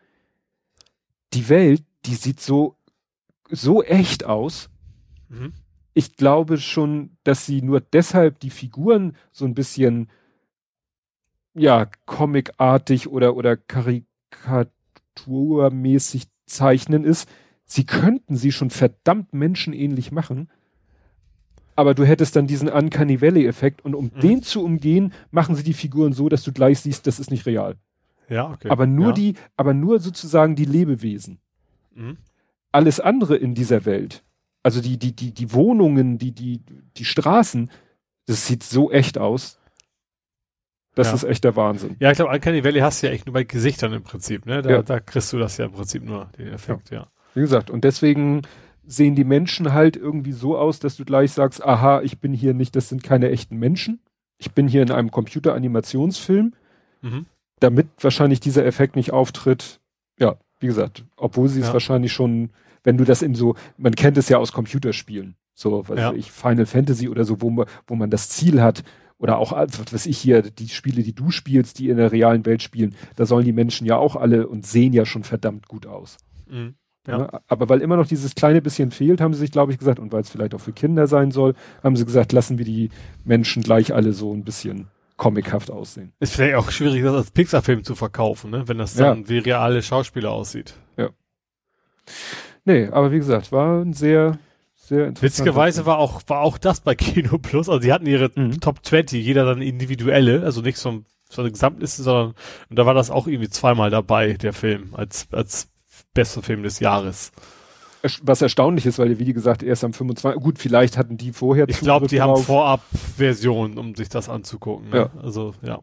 Die 1.34 1.48
Welt, 1.48 1.84
die 2.06 2.14
sieht 2.14 2.40
so 2.40 2.76
so 3.50 3.82
echt 3.82 4.24
aus. 4.24 4.70
Mhm 5.28 5.52
ich 5.94 6.16
glaube 6.16 6.58
schon, 6.58 7.16
dass 7.24 7.46
sie 7.46 7.62
nur 7.62 7.80
deshalb 7.80 8.38
die 8.40 8.50
Figuren 8.50 9.16
so 9.30 9.44
ein 9.44 9.54
bisschen 9.54 10.10
ja 11.54 11.86
comicartig 12.06 13.06
oder 13.08 13.36
oder 13.36 13.56
karikaturmäßig 13.56 16.24
zeichnen 16.46 17.04
ist. 17.04 17.28
Sie 17.64 17.84
könnten 17.84 18.34
sie 18.36 18.50
schon 18.52 18.70
verdammt 18.70 19.34
menschenähnlich 19.34 20.12
machen. 20.12 20.48
Aber 21.74 21.94
du 21.94 22.04
hättest 22.04 22.36
dann 22.36 22.46
diesen 22.46 22.68
Uncanny 22.68 23.22
Valley 23.22 23.46
Effekt 23.46 23.82
und 23.82 23.94
um 23.94 24.10
mhm. 24.14 24.20
den 24.20 24.42
zu 24.42 24.62
umgehen, 24.62 25.14
machen 25.30 25.54
sie 25.54 25.62
die 25.62 25.72
Figuren 25.72 26.12
so, 26.12 26.28
dass 26.28 26.42
du 26.42 26.52
gleich 26.52 26.80
siehst, 26.80 27.06
das 27.06 27.18
ist 27.18 27.30
nicht 27.30 27.46
real. 27.46 27.76
Ja, 28.32 28.50
okay. 28.50 28.68
Aber 28.68 28.86
nur 28.86 29.08
ja. 29.08 29.12
die, 29.12 29.34
aber 29.56 29.74
nur 29.74 30.00
sozusagen 30.00 30.56
die 30.56 30.64
Lebewesen. 30.64 31.38
Mhm. 31.94 32.16
Alles 32.70 33.00
andere 33.00 33.36
in 33.36 33.54
dieser 33.54 33.84
Welt 33.84 34.24
also 34.62 34.80
die, 34.80 34.98
die, 34.98 35.14
die, 35.14 35.32
die 35.32 35.52
Wohnungen, 35.52 36.18
die, 36.18 36.32
die, 36.32 36.60
die 36.96 37.04
Straßen, 37.04 37.70
das 38.26 38.46
sieht 38.46 38.62
so 38.62 38.90
echt 38.90 39.18
aus. 39.18 39.58
Das 40.94 41.08
ja. 41.08 41.14
ist 41.14 41.24
echt 41.24 41.44
der 41.44 41.56
Wahnsinn. 41.56 41.96
Ja, 42.00 42.10
ich 42.10 42.16
glaube, 42.16 42.32
Uncanny 42.32 42.62
Valley 42.64 42.80
hast 42.80 43.02
du 43.02 43.06
ja 43.06 43.12
echt 43.12 43.26
nur 43.26 43.32
bei 43.32 43.44
Gesichtern 43.44 43.92
im 43.94 44.02
Prinzip, 44.02 44.44
ne? 44.44 44.60
Da, 44.60 44.70
ja. 44.70 44.82
da 44.82 45.00
kriegst 45.00 45.32
du 45.32 45.38
das 45.38 45.56
ja 45.56 45.64
im 45.64 45.72
Prinzip 45.72 46.04
nur, 46.04 46.26
den 46.38 46.48
Effekt, 46.48 46.90
ja. 46.90 47.00
ja. 47.00 47.06
Wie 47.34 47.40
gesagt, 47.40 47.70
und 47.70 47.82
deswegen 47.82 48.42
sehen 48.84 49.14
die 49.14 49.24
Menschen 49.24 49.72
halt 49.72 49.96
irgendwie 49.96 50.32
so 50.32 50.56
aus, 50.56 50.80
dass 50.80 50.96
du 50.96 51.04
gleich 51.04 51.32
sagst, 51.32 51.64
aha, 51.64 52.02
ich 52.02 52.18
bin 52.18 52.34
hier 52.34 52.52
nicht, 52.52 52.76
das 52.76 52.90
sind 52.90 53.02
keine 53.02 53.30
echten 53.30 53.56
Menschen. 53.56 54.00
Ich 54.36 54.52
bin 54.52 54.68
hier 54.68 54.82
in 54.82 54.90
einem 54.90 55.10
Computeranimationsfilm. 55.10 56.52
Mhm. 57.00 57.26
Damit 57.62 57.88
wahrscheinlich 58.00 58.40
dieser 58.40 58.64
Effekt 58.64 58.96
nicht 58.96 59.12
auftritt. 59.12 59.80
Ja, 60.18 60.36
wie 60.60 60.66
gesagt, 60.66 61.04
obwohl 61.16 61.48
sie 61.48 61.60
es 61.60 61.72
wahrscheinlich 61.72 62.12
schon 62.12 62.50
wenn 62.84 62.96
du 62.96 63.04
das 63.04 63.22
in 63.22 63.34
so, 63.34 63.54
man 63.76 63.94
kennt 63.94 64.16
es 64.16 64.28
ja 64.28 64.38
aus 64.38 64.52
Computerspielen, 64.52 65.36
so, 65.54 65.88
was 65.88 65.98
ja. 65.98 66.12
ich, 66.12 66.32
Final 66.32 66.66
Fantasy 66.66 67.08
oder 67.08 67.24
so, 67.24 67.40
wo 67.40 67.50
man, 67.50 67.66
wo 67.86 67.94
man 67.94 68.10
das 68.10 68.28
Ziel 68.28 68.60
hat, 68.60 68.82
oder 69.18 69.38
auch, 69.38 69.52
was 69.52 69.92
weiß 69.92 70.06
ich 70.06 70.18
hier, 70.18 70.42
die 70.42 70.68
Spiele, 70.68 71.04
die 71.04 71.14
du 71.14 71.30
spielst, 71.30 71.78
die 71.78 71.88
in 71.88 71.96
der 71.96 72.10
realen 72.10 72.44
Welt 72.44 72.60
spielen, 72.60 72.96
da 73.14 73.24
sollen 73.24 73.44
die 73.44 73.52
Menschen 73.52 73.86
ja 73.86 73.96
auch 73.96 74.16
alle 74.16 74.48
und 74.48 74.66
sehen 74.66 74.92
ja 74.92 75.04
schon 75.04 75.22
verdammt 75.22 75.68
gut 75.68 75.86
aus. 75.86 76.16
Mhm. 76.50 76.74
Ja. 77.06 77.18
Ja, 77.18 77.40
aber 77.48 77.68
weil 77.68 77.82
immer 77.82 77.96
noch 77.96 78.06
dieses 78.06 78.34
kleine 78.34 78.62
bisschen 78.62 78.92
fehlt, 78.92 79.20
haben 79.20 79.34
sie 79.34 79.40
sich, 79.40 79.50
glaube 79.50 79.72
ich, 79.72 79.78
gesagt, 79.78 79.98
und 79.98 80.12
weil 80.12 80.20
es 80.20 80.30
vielleicht 80.30 80.54
auch 80.54 80.60
für 80.60 80.72
Kinder 80.72 81.08
sein 81.08 81.32
soll, 81.32 81.54
haben 81.82 81.96
sie 81.96 82.04
gesagt, 82.04 82.32
lassen 82.32 82.58
wir 82.58 82.64
die 82.64 82.90
Menschen 83.24 83.62
gleich 83.62 83.92
alle 83.92 84.12
so 84.12 84.32
ein 84.32 84.44
bisschen 84.44 84.88
comichaft 85.22 85.70
aussehen. 85.70 86.12
Ist 86.18 86.34
vielleicht 86.34 86.56
auch 86.56 86.72
schwierig, 86.72 87.04
das 87.04 87.14
als 87.14 87.30
Pixar-Film 87.30 87.84
zu 87.84 87.94
verkaufen, 87.94 88.50
ne? 88.50 88.66
wenn 88.66 88.78
das 88.78 88.94
dann 88.94 89.22
ja. 89.22 89.28
wie 89.28 89.38
reale 89.38 89.80
Schauspieler 89.80 90.32
aussieht. 90.32 90.74
Ja. 90.96 91.10
Nee, 92.64 92.88
aber 92.88 93.12
wie 93.12 93.18
gesagt, 93.18 93.52
war 93.52 93.82
ein 93.82 93.92
sehr, 93.92 94.40
sehr 94.74 95.06
interessant. 95.06 95.22
Witzigerweise 95.22 95.86
war 95.86 95.98
auch, 95.98 96.22
war 96.26 96.40
auch 96.40 96.58
das 96.58 96.80
bei 96.80 96.94
Kino 96.96 97.38
Plus. 97.38 97.68
Also 97.68 97.82
sie 97.82 97.92
hatten 97.92 98.06
ihre 98.06 98.32
mhm. 98.34 98.60
Top 98.60 98.84
20, 98.84 99.24
jeder 99.24 99.44
dann 99.44 99.62
individuelle, 99.62 100.42
also 100.42 100.60
nichts 100.60 100.82
vom, 100.82 101.04
von 101.30 101.44
der 101.44 101.52
Gesamtliste, 101.52 102.02
sondern, 102.02 102.34
und 102.68 102.76
da 102.76 102.84
war 102.84 102.94
das 102.94 103.12
auch 103.12 103.28
irgendwie 103.28 103.48
zweimal 103.48 103.90
dabei, 103.90 104.32
der 104.32 104.52
Film, 104.52 104.92
als, 104.92 105.28
als 105.30 105.68
bester 106.14 106.42
Film 106.42 106.64
des 106.64 106.80
Jahres. 106.80 107.30
Was 108.22 108.42
erstaunlich 108.42 108.86
ist, 108.86 108.98
weil, 108.98 109.18
wie 109.18 109.32
gesagt, 109.32 109.62
erst 109.62 109.84
am 109.84 109.92
25. 109.92 110.42
Gut, 110.42 110.58
vielleicht 110.58 110.96
hatten 110.96 111.16
die 111.16 111.32
vorher. 111.32 111.68
Ich 111.68 111.80
glaube, 111.80 112.08
die 112.08 112.20
haben 112.20 112.36
Vorab-Versionen, 112.36 113.78
um 113.78 113.94
sich 113.94 114.08
das 114.08 114.28
anzugucken. 114.28 114.90
Ne? 114.90 114.96
Ja. 114.96 115.22
Also, 115.22 115.54
ja. 115.62 115.80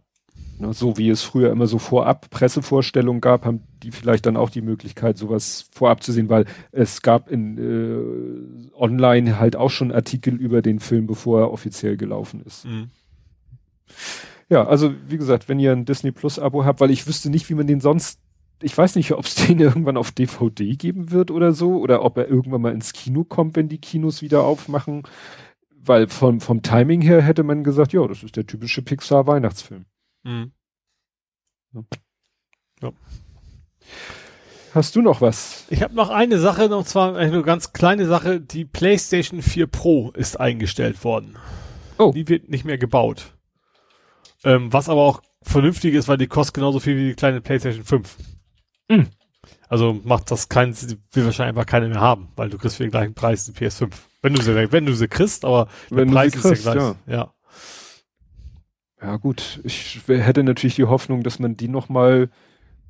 So 0.72 0.98
wie 0.98 1.10
es 1.10 1.22
früher 1.22 1.52
immer 1.52 1.68
so 1.68 1.80
vorab 1.80 2.30
Pressevorstellungen 2.30 3.22
gab, 3.22 3.46
haben 3.46 3.64
die 3.82 3.92
vielleicht 3.92 4.26
dann 4.26 4.36
auch 4.36 4.50
die 4.50 4.62
Möglichkeit, 4.62 5.18
sowas 5.18 5.70
vorab 5.72 6.04
zu 6.04 6.12
sehen, 6.12 6.28
weil 6.28 6.46
es 6.74 7.02
gab 7.02 7.32
in 7.32 7.58
äh, 7.58 8.78
online 8.78 9.40
halt 9.40 9.56
auch 9.56 9.70
schon 9.70 9.94
Artikel 9.94 10.36
über 10.36 10.62
den 10.62 10.82
Film, 10.82 11.08
bevor 11.08 11.40
er 11.40 11.52
offiziell 11.54 11.96
gelaufen 11.96 12.44
ist. 12.46 12.66
Mhm. 12.66 12.90
Ja, 14.50 14.68
also 14.68 14.94
wie 15.08 15.18
gesagt, 15.18 15.48
wenn 15.48 15.60
ihr 15.60 15.72
ein 15.72 15.86
Disney 15.86 16.12
Plus 16.12 16.40
Abo 16.40 16.66
habt, 16.66 16.82
weil 16.82 16.92
ich 16.92 17.08
wüsste 17.08 17.30
nicht, 17.30 17.50
wie 17.50 17.54
man 17.54 17.68
den 17.68 17.80
sonst, 17.80 18.20
ich 18.62 18.78
weiß 18.78 18.96
nicht, 18.96 19.12
ob 19.14 19.26
es 19.26 19.36
den 19.48 19.60
irgendwann 19.60 19.98
auf 19.98 20.12
DVD 20.12 20.76
geben 20.76 21.12
wird 21.12 21.32
oder 21.32 21.54
so, 21.54 21.78
oder 21.78 22.04
ob 22.04 22.18
er 22.18 22.28
irgendwann 22.28 22.62
mal 22.62 22.74
ins 22.74 22.94
Kino 22.94 23.24
kommt, 23.24 23.56
wenn 23.56 23.70
die 23.70 23.80
Kinos 23.80 24.22
wieder 24.22 24.44
aufmachen, 24.44 25.04
weil 25.70 26.08
vom, 26.08 26.42
vom 26.42 26.62
Timing 26.62 27.02
her 27.02 27.22
hätte 27.22 27.44
man 27.44 27.64
gesagt, 27.64 27.94
ja, 27.94 28.06
das 28.08 28.24
ist 28.24 28.36
der 28.36 28.46
typische 28.46 28.82
Pixar 28.82 29.28
Weihnachtsfilm. 29.28 29.86
Mhm. 30.24 30.52
Ja. 32.82 32.92
Hast 34.74 34.96
du 34.96 35.02
noch 35.02 35.22
was? 35.22 35.66
Ich 35.70 35.82
habe 35.82 35.96
noch 35.96 36.10
eine 36.10 36.38
Sache, 36.38 36.76
und 36.76 36.88
zwar 36.88 37.16
eine 37.16 37.42
ganz 37.42 37.74
kleine 37.74 38.06
Sache. 38.06 38.40
Die 38.40 38.66
PlayStation 38.66 39.42
4 39.42 39.68
Pro 39.68 40.12
ist 40.12 40.40
eingestellt 40.40 41.04
worden. 41.04 41.38
Oh. 41.98 42.12
Die 42.14 42.28
wird 42.28 42.50
nicht 42.50 42.66
mehr 42.66 42.78
gebaut. 42.78 43.34
Ähm, 44.44 44.72
was 44.72 44.88
aber 44.88 45.02
auch 45.02 45.22
vernünftig 45.42 45.96
ist, 45.96 46.08
weil 46.08 46.18
die 46.18 46.28
kostet 46.28 46.56
genauso 46.56 46.80
viel 46.80 46.98
wie 46.98 47.10
die 47.10 47.16
kleine 47.16 47.42
PlayStation 47.42 47.84
5. 47.84 48.16
Mhm. 48.90 49.08
Also 49.68 50.00
macht 50.04 50.32
das 50.32 50.50
keinen, 50.50 50.76
will 51.14 51.26
wahrscheinlich 51.26 51.56
einfach 51.56 51.66
keine 51.66 51.90
mehr 51.90 52.02
haben, 52.02 52.30
weil 52.36 52.50
du 52.50 52.58
kriegst 52.58 52.78
für 52.78 52.84
den 52.84 52.92
gleichen 52.92 53.14
Preis 53.14 53.46
die 53.46 53.52
PS5. 53.52 53.92
Wenn 54.22 54.34
du 54.34 54.42
sie, 54.42 54.72
wenn 54.72 54.86
du 54.86 54.94
sie 54.94 55.08
kriegst, 55.08 55.46
aber 55.46 55.70
wenn 55.90 56.08
der 56.10 56.16
Preis 56.16 56.36
ist 56.36 56.42
kriegst, 56.42 56.66
der 56.66 56.74
gleich. 56.74 56.96
Ja. 57.08 57.14
ja. 57.14 57.34
Ja 59.02 59.16
gut, 59.16 59.62
ich 59.64 60.02
hätte 60.08 60.44
natürlich 60.44 60.76
die 60.76 60.84
Hoffnung, 60.84 61.24
dass 61.24 61.40
man 61.40 61.56
die 61.56 61.70
nochmal 61.70 62.30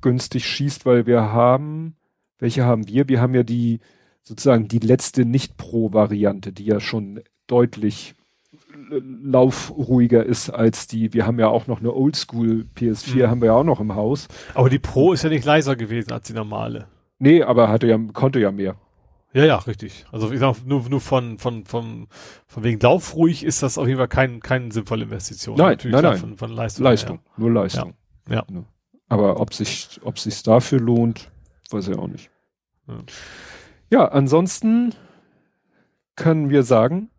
günstig 0.00 0.44
schießt, 0.44 0.84
weil 0.84 1.06
wir 1.06 1.32
haben, 1.32 1.96
welche 2.40 2.64
haben 2.64 2.88
wir? 2.88 3.08
Wir 3.08 3.20
haben 3.20 3.34
ja 3.34 3.44
die 3.44 3.78
sozusagen 4.22 4.66
die 4.66 4.78
letzte 4.78 5.24
Nicht-Pro-Variante, 5.24 6.52
die 6.52 6.64
ja 6.64 6.80
schon 6.80 7.20
deutlich 7.46 8.14
laufruhiger 8.90 10.24
ist 10.24 10.50
als 10.50 10.86
die, 10.86 11.12
wir 11.12 11.26
haben 11.26 11.38
ja 11.38 11.48
auch 11.48 11.66
noch 11.66 11.80
eine 11.80 11.94
Oldschool 11.94 12.66
PS4, 12.76 13.26
mhm. 13.26 13.30
haben 13.30 13.40
wir 13.40 13.46
ja 13.46 13.54
auch 13.54 13.64
noch 13.64 13.80
im 13.80 13.94
Haus. 13.94 14.28
Aber 14.54 14.68
die 14.68 14.78
Pro 14.78 15.12
ist 15.12 15.22
ja 15.22 15.30
nicht 15.30 15.44
leiser 15.44 15.76
gewesen 15.76 16.12
als 16.12 16.26
die 16.26 16.32
normale. 16.32 16.86
Nee, 17.18 17.42
aber 17.42 17.68
hatte 17.68 17.86
ja, 17.86 17.98
konnte 18.12 18.40
ja 18.40 18.50
mehr. 18.50 18.76
Ja, 19.32 19.44
ja, 19.44 19.56
richtig. 19.56 20.06
Also 20.10 20.32
ich 20.32 20.40
sag, 20.40 20.66
nur, 20.66 20.88
nur 20.88 21.00
von, 21.00 21.38
von, 21.38 21.64
von, 21.64 22.08
von 22.46 22.64
wegen 22.64 22.80
laufruhig 22.80 23.44
ist 23.44 23.62
das 23.62 23.78
auf 23.78 23.86
jeden 23.86 23.98
Fall 23.98 24.08
kein, 24.08 24.40
keine 24.40 24.72
sinnvolle 24.72 25.04
Investition. 25.04 25.56
Nein, 25.56 25.72
Natürlich 25.72 25.94
nein, 25.94 26.02
nein. 26.02 26.18
Von, 26.18 26.36
von 26.36 26.50
Leistung. 26.50 26.84
Leistung, 26.84 27.18
her. 27.18 27.32
nur 27.36 27.50
Leistung. 27.52 27.94
Ja. 28.28 28.44
ja. 28.50 28.64
Aber 29.08 29.40
ob 29.40 29.54
sich, 29.54 30.00
ob 30.02 30.18
sich's 30.18 30.42
dafür 30.42 30.80
lohnt, 30.80 31.30
weiß 31.70 31.88
ich 31.88 31.96
auch 31.96 32.08
nicht. 32.08 32.30
Ja. 32.88 32.94
ja, 33.90 34.08
ansonsten 34.08 34.94
können 36.16 36.50
wir 36.50 36.64
sagen, 36.64 37.10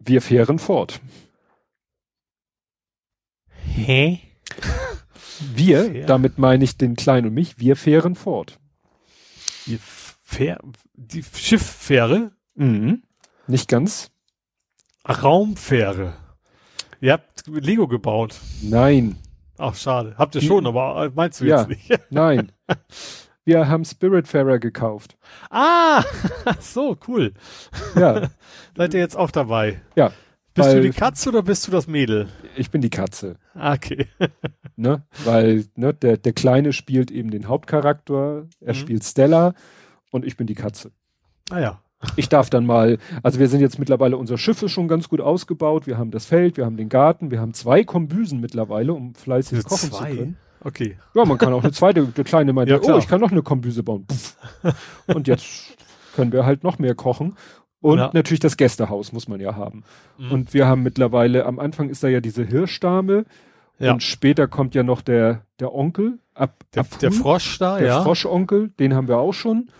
wir 0.00 0.20
fahren 0.20 0.58
fort. 0.58 1.00
Hä? 3.52 4.20
Wir, 5.54 5.92
ja. 5.92 6.06
damit 6.06 6.38
meine 6.38 6.64
ich 6.64 6.76
den 6.76 6.96
Kleinen 6.96 7.28
und 7.28 7.34
mich, 7.34 7.58
wir 7.58 7.76
fahren 7.76 8.14
fort. 8.14 8.58
Wir 9.66 9.78
Fähr 10.30 10.60
die 10.94 11.24
Schifffähre? 11.24 12.30
Mhm. 12.54 13.02
Nicht 13.48 13.68
ganz. 13.68 14.12
Raumfähre. 15.04 16.14
Ihr 17.00 17.14
habt 17.14 17.48
Lego 17.48 17.88
gebaut. 17.88 18.36
Nein. 18.62 19.18
Ach, 19.58 19.74
schade. 19.74 20.14
Habt 20.16 20.36
ihr 20.36 20.42
schon, 20.42 20.68
aber 20.68 21.10
meinst 21.16 21.40
du 21.40 21.46
ja, 21.46 21.62
jetzt 21.62 21.68
nicht? 21.68 22.00
nein. 22.10 22.52
Wir 23.50 23.66
haben 23.66 23.84
Spiritfarer 23.84 24.60
gekauft. 24.60 25.18
Ah, 25.50 26.04
so, 26.60 26.96
cool. 27.08 27.34
Ja. 27.96 28.28
Seid 28.76 28.94
ihr 28.94 29.00
jetzt 29.00 29.16
auch 29.16 29.32
dabei? 29.32 29.80
Ja. 29.96 30.12
Bist 30.54 30.72
du 30.72 30.80
die 30.80 30.90
Katze 30.90 31.30
oder 31.30 31.42
bist 31.42 31.66
du 31.66 31.72
das 31.72 31.88
Mädel? 31.88 32.28
Ich 32.56 32.70
bin 32.70 32.80
die 32.80 32.90
Katze. 32.90 33.38
Ah, 33.54 33.72
Okay. 33.74 34.06
Ne? 34.76 35.02
Weil 35.24 35.64
ne, 35.74 35.92
der, 35.92 36.16
der 36.16 36.32
Kleine 36.32 36.72
spielt 36.72 37.10
eben 37.10 37.32
den 37.32 37.48
Hauptcharakter, 37.48 38.46
er 38.60 38.72
Mhm. 38.72 38.78
spielt 38.78 39.04
Stella 39.04 39.54
und 40.12 40.24
ich 40.24 40.36
bin 40.36 40.46
die 40.46 40.54
Katze. 40.54 40.92
Ah 41.50 41.58
ja. 41.58 41.80
Ich 42.16 42.28
darf 42.28 42.50
dann 42.50 42.64
mal, 42.64 42.98
also 43.24 43.40
wir 43.40 43.48
sind 43.48 43.60
jetzt 43.60 43.80
mittlerweile, 43.80 44.16
unser 44.16 44.38
Schiff 44.38 44.62
ist 44.62 44.70
schon 44.70 44.86
ganz 44.86 45.08
gut 45.08 45.20
ausgebaut, 45.20 45.88
wir 45.88 45.98
haben 45.98 46.12
das 46.12 46.24
Feld, 46.24 46.56
wir 46.56 46.64
haben 46.66 46.76
den 46.76 46.88
Garten, 46.88 47.32
wir 47.32 47.40
haben 47.40 47.52
zwei 47.52 47.82
Kombüsen 47.82 48.40
mittlerweile, 48.40 48.92
um 48.94 49.14
fleißig 49.16 49.58
Diese 49.58 49.68
kochen 49.68 49.90
zwei? 49.90 50.10
zu 50.12 50.16
können. 50.18 50.36
Okay. 50.62 50.98
Ja, 51.14 51.24
man 51.24 51.38
kann 51.38 51.52
auch 51.52 51.62
eine 51.62 51.72
zweite, 51.72 52.04
der 52.06 52.24
Kleine 52.24 52.52
meinte, 52.52 52.72
Ja, 52.74 52.80
oh, 52.82 52.98
ich 52.98 53.08
kann 53.08 53.20
noch 53.20 53.30
eine 53.32 53.42
Kombüse 53.42 53.82
bauen. 53.82 54.06
Puff. 54.06 54.36
Und 55.06 55.26
jetzt 55.28 55.76
können 56.14 56.32
wir 56.32 56.44
halt 56.44 56.64
noch 56.64 56.78
mehr 56.78 56.94
kochen. 56.94 57.36
Und 57.80 57.98
Ja. 57.98 58.10
natürlich 58.12 58.40
das 58.40 58.56
Gästehaus 58.58 59.12
muss 59.12 59.26
man 59.26 59.40
ja 59.40 59.56
haben. 59.56 59.84
Mhm. 60.18 60.32
Und 60.32 60.54
wir 60.54 60.66
haben 60.66 60.82
mittlerweile, 60.82 61.46
am 61.46 61.58
Anfang 61.58 61.88
ist 61.88 62.02
da 62.04 62.08
ja 62.08 62.20
diese 62.20 62.44
Hirschdame 62.44 63.24
Ja. 63.78 63.92
und 63.92 64.02
später 64.02 64.46
kommt 64.48 64.74
ja 64.74 64.82
noch 64.82 65.00
der, 65.00 65.42
der 65.60 65.74
Onkel, 65.74 66.18
ab, 66.34 66.56
Der, 66.74 66.82
ab 66.82 66.98
der 67.00 67.12
Frosch 67.12 67.58
da, 67.58 67.78
der 67.78 67.86
ja. 67.88 68.02
Froschonkel, 68.02 68.68
den 68.78 68.94
haben 68.94 69.08
wir 69.08 69.16
auch 69.18 69.32
schon. 69.32 69.70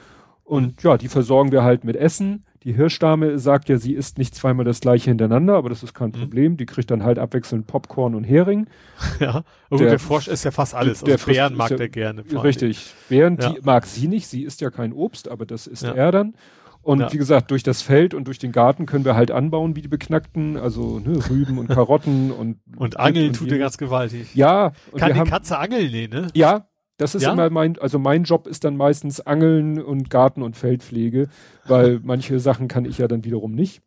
Und 0.44 0.83
ja, 0.83 0.97
die 0.97 1.09
versorgen 1.09 1.52
wir 1.52 1.62
halt 1.62 1.84
mit 1.84 1.97
Essen. 1.97 2.44
Die 2.64 2.74
Hirschdame 2.74 3.39
sagt 3.39 3.70
ja, 3.70 3.78
sie 3.78 3.94
isst 3.94 4.18
nicht 4.18 4.34
zweimal 4.34 4.66
das 4.66 4.80
gleiche 4.80 5.08
hintereinander, 5.10 5.55
aber 5.56 5.70
das 5.70 5.82
ist 5.82 5.94
kein 5.94 6.08
Mhm. 6.10 6.12
Problem. 6.12 6.56
Die 6.58 6.66
kriegt 6.66 6.90
dann 6.90 7.02
halt 7.05 7.18
abwechselnd 7.18 7.66
Popcorn 7.66 8.14
und 8.14 8.24
Hering. 8.24 8.66
ja. 9.20 9.44
Und 9.70 9.80
Der- 9.80 9.89
der, 9.90 9.98
Frosch 9.98 10.28
ist 10.28 10.44
ja 10.44 10.50
fast 10.50 10.74
alles. 10.74 11.00
der 11.02 11.14
Also 11.14 11.26
Bären 11.30 11.56
mag 11.56 11.70
ja- 11.70 11.76
der 11.78 11.89
gerne. 11.89 12.22
Richtig. 12.44 12.92
Während 13.08 13.42
Ja. 13.42 13.50
die 13.52 13.60
mag 13.62 13.86
sie 13.86 14.08
nicht, 14.08 14.26
sie 14.26 14.42
isst 14.44 14.60
ja 14.60 14.70
kein 14.70 14.92
Obst, 14.92 15.28
aber 15.30 15.47
das 15.47 15.66
isst 15.66 15.84
Ja. 15.84 15.92
er 15.92 16.12
dann. 16.12 16.34
Und 16.82 17.00
Ja. 17.00 17.12
wie 17.12 17.18
gesagt, 17.18 17.50
durch 17.50 17.62
das 17.62 17.82
Feld 17.82 18.14
und 18.14 18.24
durch 18.26 18.39
den 18.39 18.52
Garten 18.52 18.86
können 18.86 19.05
wir 19.05 19.14
halt 19.14 19.30
anbauen 19.30 19.76
wie 19.76 19.82
die 19.82 19.89
Beknackten, 19.89 20.56
also 20.56 20.98
ne, 20.98 21.18
Rüben 21.28 21.58
und 21.58 21.68
Karotten 21.68 22.30
und. 22.30 22.56
Und 22.76 22.98
Angeln 22.98 23.28
und 23.28 23.36
tut 23.36 23.52
er 23.52 23.58
ganz 23.58 23.76
gewaltig. 23.76 24.34
Ja, 24.34 24.72
Kann 24.97 25.12
die 25.12 25.18
haben, 25.18 25.28
Katze 25.28 25.58
angeln? 25.58 25.90
Nee, 25.92 26.08
ne? 26.08 26.28
ja, 26.32 26.66
das 27.00 27.14
ist 27.14 27.22
Ja? 27.22 27.32
immer 27.32 27.48
mein, 27.50 27.78
also 27.78 27.98
mein 27.98 28.24
Job 28.24 28.46
ist 28.46 28.64
dann 28.64 28.76
meistens 28.76 29.20
Angeln 29.20 29.82
und 29.82 30.10
Garten 30.10 30.42
und 30.42 30.56
Feldpflege, 30.56 31.28
weil 31.66 32.00
manche 32.04 32.38
Sachen 32.40 32.68
kann 32.68 32.84
ich 32.84 32.98
ja 32.98 33.08
dann 33.08 33.24
wiederum 33.24 33.52
nicht. 33.52 33.82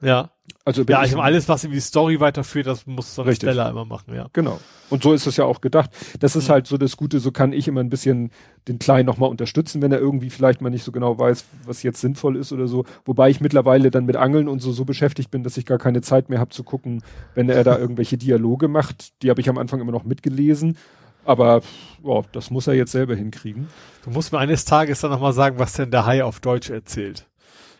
Ja. 0.00 0.30
Also 0.66 0.82
Ja, 0.86 1.02
ich, 1.02 1.10
ich 1.10 1.14
meine, 1.16 1.24
alles, 1.24 1.48
was 1.48 1.64
irgendwie 1.64 1.78
die 1.78 1.82
Story 1.86 2.20
weiterführt, 2.20 2.66
das 2.66 2.86
muss 2.86 3.14
so 3.14 3.22
Richtig. 3.22 3.48
Stella 3.48 3.70
immer 3.70 3.84
machen, 3.86 4.14
ja. 4.14 4.26
Genau. 4.34 4.60
Und 4.90 5.02
so 5.02 5.14
ist 5.14 5.26
es 5.26 5.36
ja 5.38 5.44
auch 5.46 5.62
gedacht. 5.62 5.90
Das 6.20 6.36
ist 6.36 6.48
Mhm. 6.48 6.52
halt 6.52 6.66
so 6.66 6.76
das 6.76 6.96
Gute, 6.98 7.20
so 7.20 7.32
kann 7.32 7.52
ich 7.54 7.68
immer 7.68 7.80
ein 7.80 7.88
bisschen 7.88 8.30
den 8.68 8.78
Kleinen 8.78 9.06
nochmal 9.06 9.30
unterstützen, 9.30 9.80
wenn 9.80 9.92
er 9.92 10.00
irgendwie 10.00 10.28
vielleicht 10.30 10.60
mal 10.60 10.68
nicht 10.68 10.84
so 10.84 10.92
genau 10.92 11.18
weiß, 11.18 11.44
was 11.64 11.82
jetzt 11.82 12.00
sinnvoll 12.00 12.36
ist 12.36 12.52
oder 12.52 12.66
so. 12.66 12.84
Wobei 13.06 13.30
ich 13.30 13.40
mittlerweile 13.40 13.90
dann 13.90 14.04
mit 14.04 14.16
Angeln 14.16 14.48
und 14.48 14.60
so 14.60 14.72
so 14.72 14.84
beschäftigt 14.84 15.30
bin, 15.30 15.42
dass 15.42 15.56
ich 15.56 15.64
gar 15.64 15.78
keine 15.78 16.02
Zeit 16.02 16.28
mehr 16.28 16.40
habe 16.40 16.50
zu 16.50 16.64
gucken, 16.64 17.02
wenn 17.34 17.48
er 17.48 17.64
da 17.64 17.78
irgendwelche 17.78 18.18
Dialoge 18.18 18.68
macht. 18.68 19.22
Die 19.22 19.30
habe 19.30 19.40
ich 19.40 19.48
am 19.48 19.56
Anfang 19.58 19.80
immer 19.80 19.92
noch 19.92 20.04
mitgelesen. 20.04 20.76
Aber 21.24 21.62
boah, 22.02 22.24
das 22.32 22.50
muss 22.50 22.66
er 22.66 22.74
jetzt 22.74 22.92
selber 22.92 23.14
hinkriegen. 23.14 23.68
Du 24.04 24.10
musst 24.10 24.32
mir 24.32 24.38
eines 24.38 24.64
Tages 24.64 25.00
dann 25.00 25.10
nochmal 25.10 25.32
sagen, 25.32 25.58
was 25.58 25.72
denn 25.74 25.90
der 25.90 26.06
Hai 26.06 26.22
auf 26.24 26.40
Deutsch 26.40 26.70
erzählt. 26.70 27.26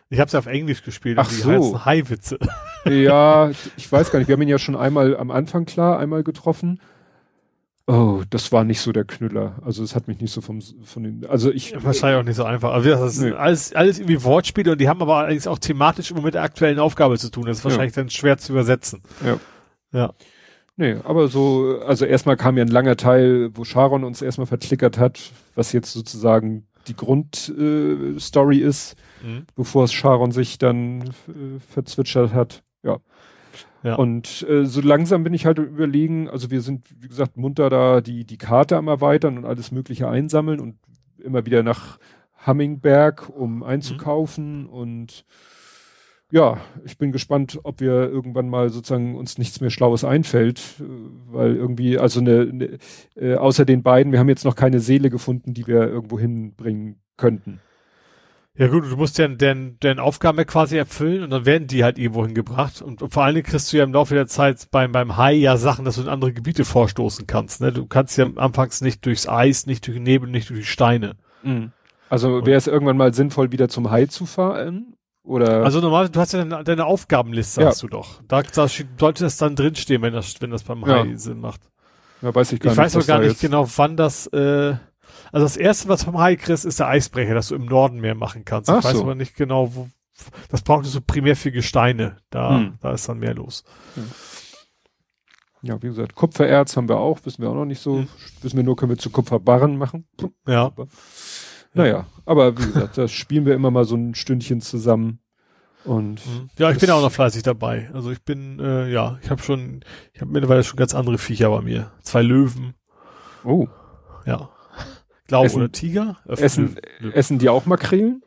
Ich 0.09 0.19
habe 0.19 0.27
es 0.27 0.33
ja 0.33 0.39
auf 0.39 0.45
Englisch 0.45 0.83
gespielt 0.83 1.17
Ach 1.19 1.27
und 1.29 1.35
die 1.37 1.41
so. 1.41 1.51
heißen 1.51 1.85
Haiwitze. 1.85 2.39
Ja, 2.85 3.49
ich 3.77 3.91
weiß 3.91 4.11
gar 4.11 4.19
nicht. 4.19 4.27
Wir 4.27 4.33
haben 4.33 4.41
ihn 4.41 4.47
ja 4.49 4.59
schon 4.59 4.75
einmal 4.75 5.17
am 5.17 5.31
Anfang 5.31 5.65
klar, 5.65 5.97
einmal 5.99 6.23
getroffen. 6.23 6.79
Oh, 7.87 8.23
das 8.31 8.51
war 8.51 8.63
nicht 8.63 8.81
so 8.81 8.91
der 8.91 9.05
Knüller. 9.05 9.57
Also 9.63 9.83
es 9.83 9.95
hat 9.95 10.07
mich 10.07 10.19
nicht 10.19 10.31
so 10.31 10.41
vom 10.41 10.59
von 10.83 11.03
den. 11.03 11.25
Also 11.27 11.51
ich 11.51 11.75
Wahrscheinlich 11.83 12.19
auch 12.19 12.23
nicht 12.25 12.35
so 12.35 12.43
einfach. 12.43 12.71
Also 12.73 12.89
das 12.89 13.13
ist 13.15 13.21
Nö. 13.21 13.35
alles, 13.35 13.73
alles 13.75 13.99
irgendwie 13.99 14.23
Wortspiele 14.23 14.71
und 14.71 14.81
die 14.81 14.89
haben 14.89 15.01
aber 15.03 15.17
allerdings 15.17 15.45
auch 15.45 15.59
thematisch 15.59 16.09
immer 16.09 16.21
mit 16.21 16.33
der 16.33 16.41
aktuellen 16.41 16.79
Aufgabe 16.79 17.19
zu 17.19 17.29
tun. 17.29 17.45
Das 17.45 17.57
ist 17.57 17.63
Ja. 17.63 17.69
wahrscheinlich 17.69 17.93
dann 17.93 18.09
schwer 18.09 18.39
zu 18.39 18.53
übersetzen. 18.53 19.03
Ja. 19.23 19.37
Ja. 19.91 20.13
Nee, 20.77 20.97
aber 21.03 21.29
so, 21.29 21.79
also 21.85 22.05
erstmal 22.05 22.35
kam 22.35 22.57
ja 22.57 22.63
ein 22.65 22.69
langer 22.69 22.97
Teil, 22.97 23.49
wo 23.53 23.63
Sharon 23.63 24.03
uns 24.03 24.21
erstmal 24.21 24.47
verklickert 24.47 24.97
hat, 24.97 25.31
was 25.55 25.71
jetzt 25.71 25.93
sozusagen 25.93 26.67
die 26.87 26.95
Grundstory 26.95 28.61
äh, 28.61 28.67
ist, 28.67 28.95
Mhm. 29.23 29.45
bevor 29.55 29.85
es 29.85 29.93
Sharon 29.93 30.31
sich 30.31 30.57
dann 30.57 31.01
äh, 31.01 31.59
verzwitschert 31.71 32.33
hat. 32.33 32.63
Ja. 32.83 32.97
Ja. 33.83 33.95
Und 33.95 34.45
äh, 34.49 34.65
so 34.65 34.81
langsam 34.81 35.23
bin 35.23 35.33
ich 35.33 35.45
halt 35.45 35.59
überlegen, 35.59 36.27
also 36.29 36.49
wir 36.51 36.61
sind, 36.61 36.87
wie 36.99 37.07
gesagt, 37.07 37.37
munter 37.37 37.69
da 37.69 38.01
die, 38.01 38.25
die 38.25 38.37
Karte 38.37 38.77
am 38.77 38.87
erweitern 38.87 39.37
und 39.37 39.45
alles 39.45 39.71
Mögliche 39.71 40.09
einsammeln 40.09 40.59
und 40.59 40.75
immer 41.23 41.45
wieder 41.45 41.63
nach 41.63 41.99
Hummingberg, 42.45 43.29
um 43.29 43.63
einzukaufen 43.63 44.65
und 44.67 45.23
ja, 46.31 46.59
ich 46.83 46.97
bin 46.97 47.11
gespannt, 47.11 47.59
ob 47.63 47.79
wir 47.79 47.91
irgendwann 48.09 48.49
mal 48.49 48.69
sozusagen 48.69 49.15
uns 49.15 49.37
nichts 49.37 49.61
mehr 49.61 49.69
Schlaues 49.69 50.03
einfällt, 50.03 50.61
weil 51.27 51.55
irgendwie, 51.55 51.99
also 51.99 52.19
eine, 52.19 52.41
eine 52.41 52.77
äh, 53.15 53.35
außer 53.35 53.65
den 53.65 53.83
beiden, 53.83 54.11
wir 54.11 54.19
haben 54.19 54.29
jetzt 54.29 54.45
noch 54.45 54.55
keine 54.55 54.79
Seele 54.79 55.09
gefunden, 55.09 55.53
die 55.53 55.67
wir 55.67 55.87
irgendwo 55.87 56.19
hinbringen 56.19 56.99
könnten. 57.17 57.61
Ja 58.57 58.69
gut, 58.69 58.85
du 58.85 58.95
musst 58.95 59.17
ja 59.17 59.27
deren, 59.27 59.77
deren 59.81 59.99
Aufgaben 59.99 60.37
ja 60.37 60.45
quasi 60.45 60.77
erfüllen 60.77 61.23
und 61.23 61.29
dann 61.29 61.45
werden 61.45 61.67
die 61.67 61.83
halt 61.83 61.99
irgendwo 61.99 62.25
hingebracht. 62.25 62.81
Und, 62.81 63.01
und 63.01 63.13
vor 63.13 63.23
allen 63.23 63.35
Dingen 63.35 63.45
kriegst 63.45 63.71
du 63.71 63.77
ja 63.77 63.83
im 63.83 63.91
Laufe 63.91 64.15
der 64.15 64.27
Zeit 64.27 64.69
beim, 64.71 64.93
beim 64.93 65.17
Hai 65.17 65.33
ja 65.33 65.57
Sachen, 65.57 65.83
dass 65.83 65.95
du 65.95 66.03
in 66.03 66.07
andere 66.07 66.31
Gebiete 66.31 66.63
vorstoßen 66.63 67.27
kannst. 67.27 67.59
Ne? 67.59 67.73
Du 67.73 67.85
kannst 67.85 68.17
ja 68.17 68.27
anfangs 68.37 68.79
nicht 68.79 69.05
durchs 69.05 69.27
Eis, 69.27 69.65
nicht 69.65 69.85
durch 69.85 69.97
den 69.97 70.03
Nebel, 70.03 70.29
nicht 70.29 70.49
durch 70.49 70.61
die 70.61 70.65
Steine. 70.65 71.17
Also 72.07 72.45
wäre 72.45 72.57
es 72.57 72.67
irgendwann 72.67 72.95
mal 72.95 73.13
sinnvoll, 73.13 73.51
wieder 73.51 73.67
zum 73.67 73.91
Hai 73.91 74.05
zu 74.05 74.25
fahren? 74.25 74.94
Oder? 75.25 75.63
Also 75.63 75.81
normal, 75.81 76.07
du 76.09 76.19
hast 76.19 76.33
ja 76.33 76.43
deine, 76.45 76.63
deine 76.63 76.85
Aufgabenliste, 76.85 77.61
Ja. 77.61 77.67
hast 77.67 77.81
du 77.83 77.87
doch. 77.87 78.21
Da, 78.27 78.43
da 78.43 78.67
sollte 78.67 79.23
das 79.23 79.37
dann 79.37 79.55
drinstehen, 79.55 80.01
wenn 80.03 80.13
das, 80.13 80.39
wenn 80.39 80.51
das 80.51 80.63
beim 80.63 80.81
Ja. 80.81 81.03
Hai 81.03 81.15
Sinn 81.15 81.39
macht. 81.39 81.61
ja, 82.21 82.33
weiß 82.33 82.51
ich 82.53 82.59
gar 82.59 82.71
Ich 82.73 82.77
nicht. 82.77 82.85
weiß 82.85 82.97
auch 83.03 83.07
gar 83.07 83.19
nicht 83.19 83.29
jetzt- 83.29 83.41
genau, 83.41 83.67
wann 83.77 83.97
das, 83.97 84.27
äh, 84.27 84.75
also 85.31 85.45
das 85.45 85.57
erste, 85.57 85.89
was 85.89 86.03
vom 86.03 86.19
Hai 86.19 86.35
kriegst, 86.35 86.63
ist 86.65 86.79
der 86.79 86.87
Eisbrecher, 86.89 87.33
dass 87.33 87.47
du 87.47 87.55
im 87.55 87.65
Norden 87.65 87.99
mehr 87.99 88.13
machen 88.15 88.45
kannst. 88.45 88.69
Ach 88.69 88.77
ich 88.79 88.83
weiß 88.85 88.93
so. 88.97 89.01
aber 89.01 89.15
nicht 89.15 89.35
genau, 89.35 89.73
wo, 89.75 89.89
das 90.49 90.61
braucht 90.61 90.85
so 90.85 91.01
primär 91.01 91.35
für 91.35 91.51
Gesteine. 91.51 92.17
Da, 92.29 92.57
Hm. 92.57 92.77
da 92.81 92.91
ist 92.93 93.09
dann 93.09 93.17
mehr 93.19 93.33
los. 93.33 93.63
Ja, 95.63 95.81
wie 95.81 95.87
gesagt, 95.87 96.13
Kupfererz 96.13 96.77
haben 96.77 96.87
wir 96.87 96.97
auch, 96.97 97.19
wissen 97.23 97.41
wir 97.41 97.49
auch 97.49 97.55
noch 97.55 97.65
nicht 97.65 97.81
so. 97.81 97.97
Hm. 97.97 98.07
Wissen 98.43 98.57
wir 98.57 98.63
nur, 98.63 98.75
können 98.75 98.91
wir 98.91 98.97
zu 98.99 99.09
Kupferbarren 99.09 99.77
machen. 99.77 100.07
Ja. 100.47 100.71
Naja, 101.75 102.05
aber 102.25 102.57
wie 102.57 102.65
gesagt, 102.65 102.97
das 102.97 103.11
spielen 103.11 103.45
wir 103.45 103.53
immer 103.53 103.69
mal 103.69 103.85
so 103.85 103.95
ein 103.95 104.15
Stündchen 104.15 104.61
zusammen. 104.61 105.19
Und 105.83 106.25
Mhm. 106.25 106.49
Ja, 106.57 106.71
ich 106.71 106.79
bin 106.79 106.89
auch 106.89 107.01
noch 107.01 107.11
fleißig 107.11 107.43
dabei. 107.43 107.91
Also 107.93 108.09
ich 108.09 108.23
bin, 108.23 108.59
äh, 108.59 108.89
ja, 108.91 109.19
ich 109.21 109.29
habe 109.29 109.43
schon, 109.43 109.81
ich 110.13 110.21
habe 110.21 110.31
mittlerweile 110.31 110.63
schon 110.63 110.77
ganz 110.77 110.95
andere 110.95 111.19
Viecher 111.19 111.49
bei 111.51 111.61
mir. 111.61 111.91
Zwei 112.01 112.23
Löwen, 112.23 112.73
oh, 113.43 113.67
ja. 114.25 114.49
Glaube 115.27 115.45
Essen- 115.45 115.57
oder 115.61 115.71
Tiger? 115.71 116.17
Äh, 116.27 116.41
essen, 116.41 116.77
Löwen. 116.99 117.13
essen 117.13 117.39
die 117.39 117.49
auch 117.49 117.65
Makrelen 117.67 118.23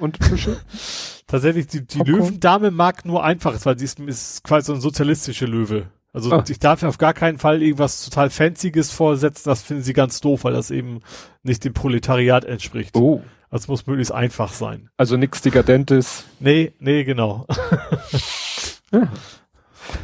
und 0.00 0.22
Fische? 0.24 0.56
Tatsächlich, 1.28 1.66
die, 1.68 1.86
die 1.86 1.98
Popcorn? 1.98 2.20
Löwendame 2.20 2.70
mag 2.70 3.04
nur 3.04 3.22
einfaches, 3.22 3.66
weil 3.66 3.78
sie 3.78 3.84
ist, 3.84 4.00
ist 4.00 4.42
quasi 4.44 4.66
so 4.66 4.72
ein 4.74 4.80
sozialistische 4.80 5.46
Löwe. 5.46 5.88
Also 6.18 6.32
Ah. 6.32 6.44
ich 6.48 6.58
darf 6.58 6.82
auf 6.82 6.98
gar 6.98 7.14
keinen 7.14 7.38
Fall 7.38 7.62
irgendwas 7.62 8.04
total 8.04 8.28
Fancyes 8.30 8.90
vorsetzen, 8.90 9.48
das 9.48 9.62
finden 9.62 9.82
sie 9.82 9.92
ganz 9.92 10.20
doof, 10.20 10.44
weil 10.44 10.52
das 10.52 10.70
eben 10.70 11.00
nicht 11.42 11.64
dem 11.64 11.72
Proletariat 11.74 12.44
entspricht. 12.44 12.96
Oh, 12.96 13.22
Also 13.50 13.64
es 13.64 13.68
muss 13.68 13.86
möglichst 13.86 14.12
einfach 14.12 14.52
sein. 14.52 14.90
also 14.96 15.16
nix 15.16 15.40
Dekadentes. 15.42 16.24
Nee, 16.40 16.72
nee, 16.80 17.04
genau. 17.04 17.46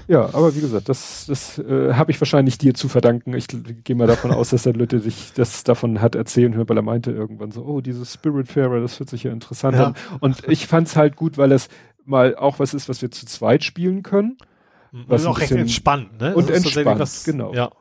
Ja, 0.09 0.27
aber 0.33 0.55
wie 0.55 0.61
gesagt, 0.61 0.89
das, 0.89 1.27
das 1.29 1.59
äh, 1.59 1.93
habe 1.93 2.11
ich 2.11 2.19
wahrscheinlich 2.21 2.57
dir 2.57 2.73
zu 2.73 2.89
verdanken. 2.89 3.35
Ich 3.35 3.49
gehe 3.49 3.95
mal 3.97 4.07
davon 4.07 4.31
aus, 4.31 4.49
dass 4.51 4.63
der 4.63 4.73
Lütte 4.73 4.99
sich 5.01 5.33
das 5.35 5.63
davon 5.63 6.01
hat 6.01 6.15
erzählen 6.15 6.55
hören, 6.55 6.69
weil 6.71 6.79
er 6.79 6.83
meinte 6.83 7.11
irgendwann 7.11 7.51
so, 7.51 7.63
oh, 7.65 7.81
dieses 7.83 8.15
Spiritfarer, 8.15 8.81
das 8.81 8.99
hört 8.99 9.11
sich 9.11 9.25
ja 9.25 9.33
interessant 9.33 9.77
Ja. 9.77 9.85
an. 9.89 9.95
Und 10.21 10.49
ich 10.49 10.67
fand's 10.67 10.97
halt 10.97 11.17
gut, 11.17 11.37
weil 11.37 11.51
das 11.51 11.69
mal 12.07 12.35
auch 12.35 12.59
was 12.61 12.73
ist, 12.73 12.89
was 12.89 13.03
wir 13.03 13.11
zu 13.11 13.27
zweit 13.27 13.63
spielen 13.63 14.03
können. 14.03 14.39
Was 14.95 15.09
Was 15.09 15.23
ist 15.23 15.27
auch 15.27 15.41
recht 15.41 15.51
entspannt, 15.51 16.21
ne? 16.21 16.35
und 16.37 16.49
Das 16.49 16.65
entspannt, 16.65 17.23
genau. 17.25 17.53
Ja. 17.53 17.73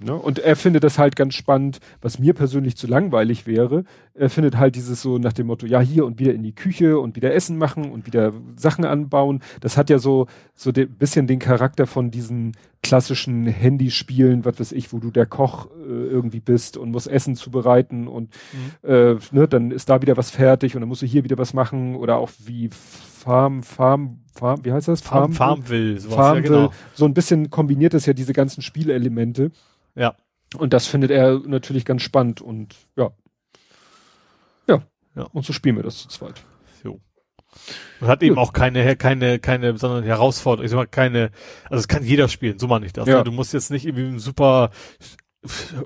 Ne? 0.00 0.14
Und 0.14 0.38
er 0.38 0.54
findet 0.54 0.84
das 0.84 0.96
halt 0.98 1.16
ganz 1.16 1.34
spannend, 1.34 1.80
was 2.00 2.18
mir 2.20 2.32
persönlich 2.32 2.76
zu 2.76 2.86
langweilig 2.86 3.46
wäre. 3.48 3.82
Er 4.14 4.30
findet 4.30 4.56
halt 4.56 4.76
dieses 4.76 5.02
so 5.02 5.18
nach 5.18 5.32
dem 5.32 5.48
Motto, 5.48 5.66
ja, 5.66 5.80
hier 5.80 6.04
und 6.06 6.20
wieder 6.20 6.32
in 6.34 6.44
die 6.44 6.54
Küche 6.54 7.00
und 7.00 7.16
wieder 7.16 7.34
Essen 7.34 7.58
machen 7.58 7.90
und 7.90 8.06
wieder 8.06 8.32
Sachen 8.56 8.84
anbauen. 8.84 9.42
Das 9.60 9.76
hat 9.76 9.90
ja 9.90 9.98
so, 9.98 10.26
so 10.54 10.70
ein 10.70 10.88
bisschen 10.96 11.26
den 11.26 11.40
Charakter 11.40 11.86
von 11.88 12.12
diesen 12.12 12.52
klassischen 12.82 13.46
Handyspielen, 13.46 14.44
was 14.44 14.60
weiß 14.60 14.70
ich, 14.72 14.92
wo 14.92 14.98
du 15.00 15.10
der 15.10 15.26
Koch 15.26 15.66
äh, 15.66 15.90
irgendwie 15.90 16.38
bist 16.40 16.76
und 16.76 16.92
musst 16.92 17.08
Essen 17.08 17.34
zubereiten 17.34 18.06
und 18.06 18.28
Mhm. 18.82 18.88
äh, 18.88 19.16
ne, 19.32 19.48
dann 19.48 19.72
ist 19.72 19.88
da 19.90 20.00
wieder 20.00 20.16
was 20.16 20.30
fertig 20.30 20.74
und 20.76 20.80
dann 20.82 20.88
musst 20.88 21.02
du 21.02 21.06
hier 21.06 21.24
wieder 21.24 21.38
was 21.38 21.54
machen 21.54 21.96
oder 21.96 22.18
auch 22.18 22.30
wie 22.46 22.70
Farm, 22.70 23.64
Farm, 23.64 24.20
Farm, 24.32 24.64
wie 24.64 24.70
heißt 24.72 24.86
das? 24.86 25.00
Farm, 25.00 25.32
Farmville, 25.32 25.98
sowas, 25.98 26.14
Farmville. 26.14 26.54
ja 26.54 26.60
genau. 26.66 26.72
So 26.94 27.04
ein 27.04 27.14
bisschen 27.14 27.50
kombiniert 27.50 27.94
es 27.94 28.06
ja 28.06 28.12
diese 28.12 28.32
ganzen 28.32 28.62
Spielelemente. 28.62 29.50
Ja. 29.98 30.14
Und 30.56 30.72
das 30.72 30.86
findet 30.86 31.10
er 31.10 31.40
natürlich 31.40 31.84
ganz 31.84 32.02
spannend 32.02 32.40
und 32.40 32.74
ja. 32.96 33.10
Ja. 34.66 34.82
Ja. 35.14 35.24
Und 35.24 35.44
so 35.44 35.52
spielen 35.52 35.76
wir 35.76 35.82
das 35.82 35.98
zu 35.98 36.08
zweit. 36.08 36.42
So. 36.82 37.00
Und 38.00 38.08
hat 38.08 38.22
eben 38.22 38.38
auch 38.38 38.52
keine, 38.52 38.96
keine, 38.96 39.38
keine 39.38 39.72
besonderen 39.72 40.04
Herausforderungen, 40.04 40.64
ich 40.66 40.70
sag 40.70 40.76
mal, 40.76 40.86
keine, 40.86 41.30
also 41.64 41.80
es 41.80 41.88
kann 41.88 42.04
jeder 42.04 42.28
spielen, 42.28 42.58
so 42.58 42.66
meine 42.66 42.86
ich 42.86 42.92
das. 42.92 43.06
Ja. 43.08 43.18
Ne? 43.18 43.24
Du 43.24 43.32
musst 43.32 43.52
jetzt 43.52 43.70
nicht 43.70 43.84
irgendwie 43.84 44.18
super 44.18 44.70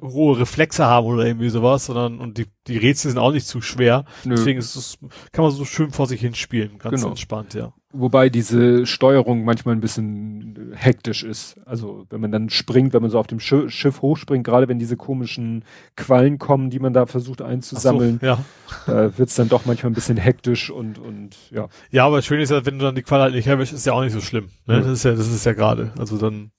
hohe 0.01 0.39
Reflexe 0.39 0.87
haben 0.87 1.07
oder 1.07 1.27
irgendwie 1.27 1.51
sowas, 1.51 1.87
sondern, 1.87 2.21
und 2.21 2.39
die, 2.39 2.47
die 2.67 2.79
Rätsel 2.79 3.11
sind 3.11 3.19
auch 3.19 3.33
nicht 3.33 3.47
zu 3.47 3.61
schwer. 3.61 4.05
Nö. 4.25 4.35
Deswegen 4.35 4.59
ist 4.59 4.77
es, 4.77 4.99
kann 5.33 5.45
man 5.45 5.53
so 5.53 5.65
schön 5.65 5.91
vor 5.91 6.07
sich 6.07 6.21
hin 6.21 6.35
spielen, 6.35 6.79
ganz 6.79 6.97
Genau. 6.97 7.09
entspannt, 7.11 7.55
ja. 7.55 7.73
Wobei 7.95 8.31
diese 8.31 8.87
Steuerung 8.87 9.45
manchmal 9.45 9.75
ein 9.75 9.81
bisschen 9.83 10.73
hektisch 10.75 11.23
ist. 11.25 11.59
Also 11.67 12.07
wenn 12.09 12.21
man 12.23 12.33
dann 12.33 12.49
springt, 12.49 12.95
wenn 12.95 13.03
man 13.03 13.11
so 13.11 13.19
auf 13.19 13.27
dem 13.27 13.39
Schi- 13.39 13.69
Schiff 13.69 14.01
hochspringt, 14.01 14.45
gerade 14.45 14.67
wenn 14.69 14.79
diese 14.79 14.97
komischen 14.97 15.65
Quallen 15.97 16.39
kommen, 16.39 16.71
die 16.71 16.79
man 16.79 16.95
da 16.95 17.05
versucht 17.05 17.43
einzusammeln, 17.43 18.19
so, 18.21 18.27
ja. 18.27 18.45
da 18.87 19.19
wird's 19.19 19.35
dann 19.35 19.51
doch 19.51 19.67
manchmal 19.67 19.91
ein 19.93 19.95
bisschen 19.95 20.17
hektisch 20.17 20.71
und, 20.71 20.99
und 20.99 21.37
ja. 21.51 21.69
Ja, 21.91 22.07
aber 22.07 22.23
schön 22.23 22.41
ist 22.41 22.51
ja, 22.51 22.65
wenn 22.65 22.79
du 22.79 22.85
dann 22.87 22.95
die 22.95 23.03
Qual 23.03 23.21
halt 23.21 23.35
nicht 23.35 23.47
erwischst, 23.47 23.75
ist 23.75 23.85
ja 23.85 23.93
auch 23.93 24.03
nicht 24.03 24.13
so 24.15 24.21
schlimm. 24.23 24.49
Ne? 24.67 24.75
Ja. 24.77 24.81
Das 24.81 24.89
ist 24.89 25.05
ja, 25.05 25.11
das 25.13 25.29
ist 25.29 25.45
ja 25.45 25.53
gerade. 25.53 25.93
Also 25.99 26.17
dann 26.17 26.51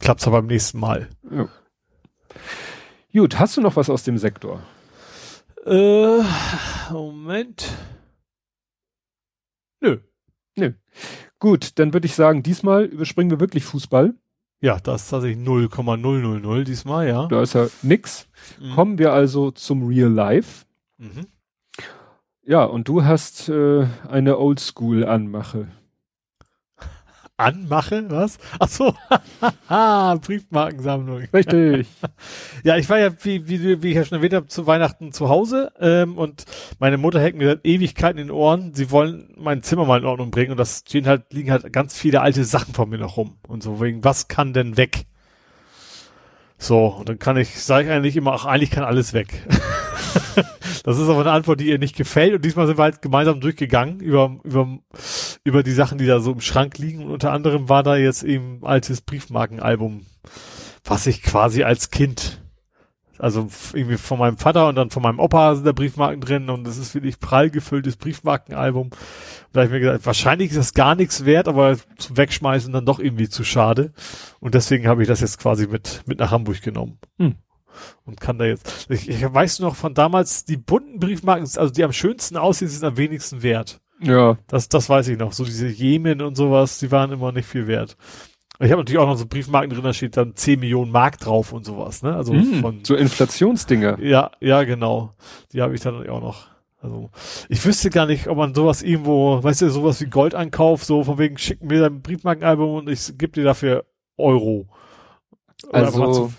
klappt's 0.00 0.24
ja 0.24 0.30
beim 0.30 0.46
nächsten 0.46 0.78
Mal. 0.80 1.08
ja. 1.30 1.48
Gut, 3.12 3.38
hast 3.38 3.56
du 3.56 3.60
noch 3.62 3.76
was 3.76 3.88
aus 3.88 4.02
dem 4.04 4.18
Sektor? 4.18 4.62
Äh, 5.64 6.22
Moment. 6.92 7.66
Nö. 9.80 9.98
Gut, 11.38 11.78
dann 11.78 11.92
würde 11.92 12.06
ich 12.06 12.14
sagen, 12.14 12.42
diesmal 12.42 12.84
überspringen 12.84 13.30
wir 13.30 13.40
wirklich 13.40 13.64
Fußball. 13.64 14.14
Ja, 14.60 14.80
das 14.80 15.02
ist 15.02 15.10
tatsächlich 15.10 15.44
0,000 15.44 16.66
diesmal, 16.66 17.06
ja. 17.06 17.26
Da 17.26 17.42
ist 17.42 17.54
ja 17.54 17.68
nix. 17.82 18.26
Mhm. 18.58 18.74
Kommen 18.74 18.98
wir 18.98 19.12
also 19.12 19.50
zum 19.50 19.86
Real 19.86 20.10
Life. 20.10 20.64
Mhm. 20.98 21.26
Ja, 22.42 22.64
und 22.64 22.88
du 22.88 23.04
hast 23.04 23.48
äh, 23.48 23.86
eine 24.08 24.38
Oldschool-Anmache. 24.38 25.68
Anmache, 27.38 28.10
was? 28.10 28.38
Ach 28.58 28.68
so. 28.68 28.94
Briefmarkensammlung. 30.26 31.24
Richtig. 31.32 31.86
Ja, 32.64 32.76
ich 32.76 32.88
war 32.88 32.98
ja, 32.98 33.10
wie, 33.22 33.46
wie, 33.48 33.82
wie 33.82 33.90
ich 33.90 33.94
ja 33.94 34.04
schon 34.04 34.18
erwähnt 34.18 34.34
habe, 34.34 34.48
zu 34.48 34.66
Weihnachten 34.66 35.12
zu 35.12 35.28
Hause 35.28 35.70
ähm, 35.78 36.18
und 36.18 36.44
meine 36.80 36.96
Mutter 36.96 37.20
hängt 37.20 37.36
mir 37.36 37.46
seit 37.48 37.64
Ewigkeiten 37.64 38.18
in 38.18 38.28
den 38.28 38.34
Ohren, 38.34 38.74
sie 38.74 38.90
wollen 38.90 39.32
mein 39.36 39.62
Zimmer 39.62 39.84
mal 39.84 40.00
in 40.00 40.06
Ordnung 40.06 40.32
bringen 40.32 40.50
und 40.50 40.56
das 40.56 40.82
stehen 40.86 41.06
halt, 41.06 41.32
liegen 41.32 41.52
halt 41.52 41.72
ganz 41.72 41.96
viele 41.96 42.22
alte 42.22 42.44
Sachen 42.44 42.74
von 42.74 42.88
mir 42.88 42.98
noch 42.98 43.16
rum 43.16 43.36
und 43.46 43.62
so 43.62 43.80
wegen, 43.80 44.02
was 44.02 44.26
kann 44.26 44.52
denn 44.52 44.76
weg? 44.76 45.06
So, 46.58 46.86
und 46.86 47.08
dann 47.08 47.18
kann 47.18 47.36
ich, 47.36 47.62
sage 47.62 47.86
ich 47.88 47.92
eigentlich 47.94 48.16
immer, 48.16 48.32
ach, 48.32 48.46
eigentlich 48.46 48.70
kann 48.70 48.84
alles 48.84 49.12
weg. 49.12 49.46
das 50.84 50.98
ist 50.98 51.08
aber 51.08 51.20
eine 51.20 51.32
Antwort, 51.32 51.60
die 51.60 51.68
ihr 51.68 51.78
nicht 51.78 51.96
gefällt 51.96 52.34
und 52.34 52.44
diesmal 52.44 52.66
sind 52.66 52.78
wir 52.78 52.84
halt 52.84 53.02
gemeinsam 53.02 53.40
durchgegangen 53.40 54.00
über, 54.00 54.38
über, 54.44 54.78
über 55.44 55.62
die 55.62 55.72
Sachen, 55.72 55.98
die 55.98 56.06
da 56.06 56.20
so 56.20 56.32
im 56.32 56.40
Schrank 56.40 56.78
liegen 56.78 57.04
und 57.04 57.10
unter 57.10 57.32
anderem 57.32 57.68
war 57.68 57.82
da 57.82 57.96
jetzt 57.96 58.22
eben 58.22 58.64
altes 58.64 59.00
Briefmarkenalbum, 59.00 60.06
was 60.84 61.06
ich 61.06 61.22
quasi 61.22 61.62
als 61.62 61.90
Kind 61.90 62.40
also 63.18 63.48
irgendwie 63.72 63.96
von 63.96 64.18
meinem 64.18 64.36
Vater 64.36 64.68
und 64.68 64.76
dann 64.76 64.90
von 64.90 65.02
meinem 65.02 65.18
Opa 65.18 65.54
sind 65.54 65.66
da 65.66 65.72
Briefmarken 65.72 66.20
drin 66.20 66.50
und 66.50 66.64
das 66.64 66.76
ist 66.76 66.94
wirklich 66.94 67.18
prall 67.18 67.50
gefülltes 67.50 67.96
Briefmarkenalbum. 67.96 68.86
Und 68.88 68.94
da 69.52 69.60
habe 69.60 69.66
ich 69.66 69.72
mir 69.72 69.80
gesagt, 69.80 70.06
wahrscheinlich 70.06 70.50
ist 70.50 70.58
das 70.58 70.74
gar 70.74 70.94
nichts 70.94 71.24
wert, 71.24 71.48
aber 71.48 71.76
zum 71.98 72.16
Wegschmeißen 72.16 72.72
dann 72.72 72.86
doch 72.86 72.98
irgendwie 72.98 73.28
zu 73.28 73.44
schade. 73.44 73.92
Und 74.40 74.54
deswegen 74.54 74.86
habe 74.86 75.02
ich 75.02 75.08
das 75.08 75.20
jetzt 75.20 75.38
quasi 75.38 75.66
mit, 75.66 76.02
mit 76.06 76.18
nach 76.18 76.30
Hamburg 76.30 76.62
genommen. 76.62 76.98
Hm. 77.18 77.36
Und 78.04 78.20
kann 78.20 78.38
da 78.38 78.44
jetzt, 78.44 78.86
ich, 78.90 79.08
ich 79.08 79.22
weiß 79.22 79.60
noch 79.60 79.74
von 79.76 79.94
damals, 79.94 80.44
die 80.44 80.56
bunten 80.56 80.98
Briefmarken, 80.98 81.42
also 81.56 81.72
die 81.72 81.84
am 81.84 81.92
schönsten 81.92 82.36
aussehen, 82.36 82.68
sind 82.68 82.84
am 82.84 82.96
wenigsten 82.96 83.42
wert. 83.42 83.80
Ja, 84.00 84.36
Das, 84.48 84.68
das 84.68 84.88
weiß 84.88 85.08
ich 85.08 85.18
noch. 85.18 85.32
So 85.32 85.44
diese 85.44 85.68
Jemen 85.68 86.20
und 86.20 86.34
sowas, 86.36 86.78
die 86.78 86.90
waren 86.90 87.12
immer 87.12 87.32
nicht 87.32 87.48
viel 87.48 87.66
wert. 87.66 87.96
Ich 88.58 88.70
habe 88.70 88.80
natürlich 88.82 88.98
auch 88.98 89.06
noch 89.06 89.16
so 89.18 89.26
Briefmarken 89.26 89.70
drin, 89.70 89.82
da 89.82 89.92
steht 89.92 90.16
dann 90.16 90.34
10 90.34 90.60
Millionen 90.60 90.90
Mark 90.90 91.18
drauf 91.18 91.52
und 91.52 91.64
sowas, 91.66 92.02
ne? 92.02 92.14
Also 92.14 92.32
Hm, 92.32 92.60
von 92.60 92.84
so 92.84 92.94
Inflationsdinger. 92.94 93.98
ja, 94.00 94.30
ja, 94.40 94.64
genau. 94.64 95.12
Die 95.52 95.60
habe 95.62 95.74
ich 95.74 95.80
dann 95.82 96.08
auch 96.08 96.20
noch. 96.20 96.46
Also, 96.80 97.10
ich 97.48 97.64
wüsste 97.64 97.90
gar 97.90 98.06
nicht, 98.06 98.28
ob 98.28 98.36
man 98.36 98.54
sowas 98.54 98.82
irgendwo, 98.82 99.42
weißt 99.42 99.62
du, 99.62 99.70
sowas 99.70 100.00
wie 100.00 100.06
Goldankauf, 100.06 100.84
so 100.84 101.02
von 101.04 101.18
wegen, 101.18 101.36
schick 101.36 101.62
mir 101.62 101.80
dein 101.80 102.00
Briefmarkenalbum 102.00 102.74
und 102.76 102.88
ich 102.88 103.16
gebe 103.18 103.32
dir 103.32 103.44
dafür 103.44 103.84
Euro. 104.18 104.68
Oder 105.68 105.86
Also, 105.86 106.32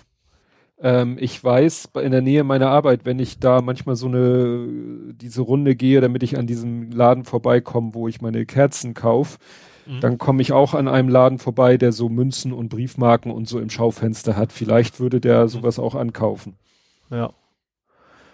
ähm, 0.80 1.16
ich 1.20 1.42
weiß, 1.42 1.90
in 2.02 2.12
der 2.12 2.20
Nähe 2.22 2.44
meiner 2.44 2.68
Arbeit, 2.70 3.04
wenn 3.04 3.18
ich 3.18 3.38
da 3.38 3.60
manchmal 3.62 3.96
so 3.96 4.06
eine, 4.06 4.66
diese 5.14 5.42
Runde 5.42 5.74
gehe, 5.76 6.00
damit 6.00 6.22
ich 6.22 6.36
an 6.38 6.46
diesem 6.46 6.90
Laden 6.92 7.24
vorbeikomme, 7.24 7.94
wo 7.94 8.08
ich 8.08 8.20
meine 8.20 8.46
Kerzen 8.46 8.94
kaufe, 8.94 9.38
Mhm. 9.86 10.00
dann 10.00 10.18
komme 10.18 10.42
ich 10.42 10.52
auch 10.52 10.74
an 10.74 10.86
einem 10.86 11.08
Laden 11.08 11.38
vorbei, 11.38 11.78
der 11.78 11.92
so 11.92 12.10
Münzen 12.10 12.52
und 12.52 12.68
Briefmarken 12.68 13.32
und 13.32 13.48
so 13.48 13.58
im 13.58 13.70
Schaufenster 13.70 14.36
hat. 14.36 14.52
Vielleicht 14.52 15.00
würde 15.00 15.18
der 15.18 15.48
sowas 15.48 15.78
auch 15.78 15.94
ankaufen. 15.94 16.56
ja. 17.10 17.30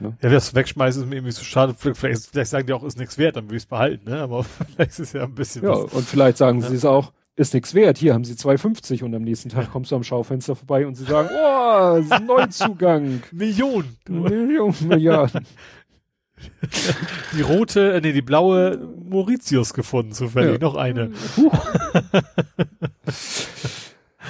Ne? 0.01 0.17
Ja, 0.21 0.29
das 0.29 0.53
Wegschmeißen 0.57 1.05
ist 1.05 1.09
mir 1.09 1.15
irgendwie 1.15 1.31
so 1.31 1.45
schade. 1.45 1.73
Vielleicht, 1.79 2.27
vielleicht, 2.33 2.51
sagen 2.51 2.67
die 2.67 2.73
auch, 2.73 2.83
ist 2.83 2.99
nichts 2.99 3.17
wert, 3.17 3.37
dann 3.37 3.49
will 3.49 3.57
ich 3.57 3.63
es 3.63 3.69
behalten, 3.69 4.11
ne? 4.11 4.19
Aber 4.23 4.43
vielleicht 4.75 4.91
ist 4.91 4.99
es 4.99 5.13
ja 5.13 5.23
ein 5.23 5.35
bisschen 5.37 5.63
Ja, 5.63 5.71
was. 5.85 5.93
und 5.93 6.05
vielleicht 6.05 6.37
sagen 6.39 6.61
Ja. 6.61 6.69
sie 6.69 6.75
es 6.75 6.85
auch, 6.85 7.13
ist 7.37 7.55
nichts 7.55 7.75
wert. 7.75 7.99
Hier 7.99 8.15
haben 8.15 8.25
sie 8.25 8.35
2,50 8.35 9.03
und 9.05 9.15
am 9.15 9.23
nächsten 9.23 9.49
Tag 9.49 9.71
kommst 9.73 9.91
du 9.91 9.97
am 9.97 10.05
Schaufenster 10.05 10.55
vorbei 10.55 10.87
und 10.87 10.95
sie 10.95 11.05
sagen, 11.05 11.29
oh, 11.33 12.17
Neuzugang. 12.25 13.23
Millionen. 13.33 13.97
Millionen, 14.09 14.89
Milliarden. 14.89 15.47
Die 17.37 17.41
rote, 17.41 17.95
äh, 17.95 18.01
nee, 18.01 18.13
die 18.13 18.21
blaue 18.21 18.77
Mauritius 19.09 19.73
gefunden, 19.73 20.13
zufällig. 20.13 20.55
Ja. 20.55 20.59
Noch 20.59 20.75
eine. 20.75 21.11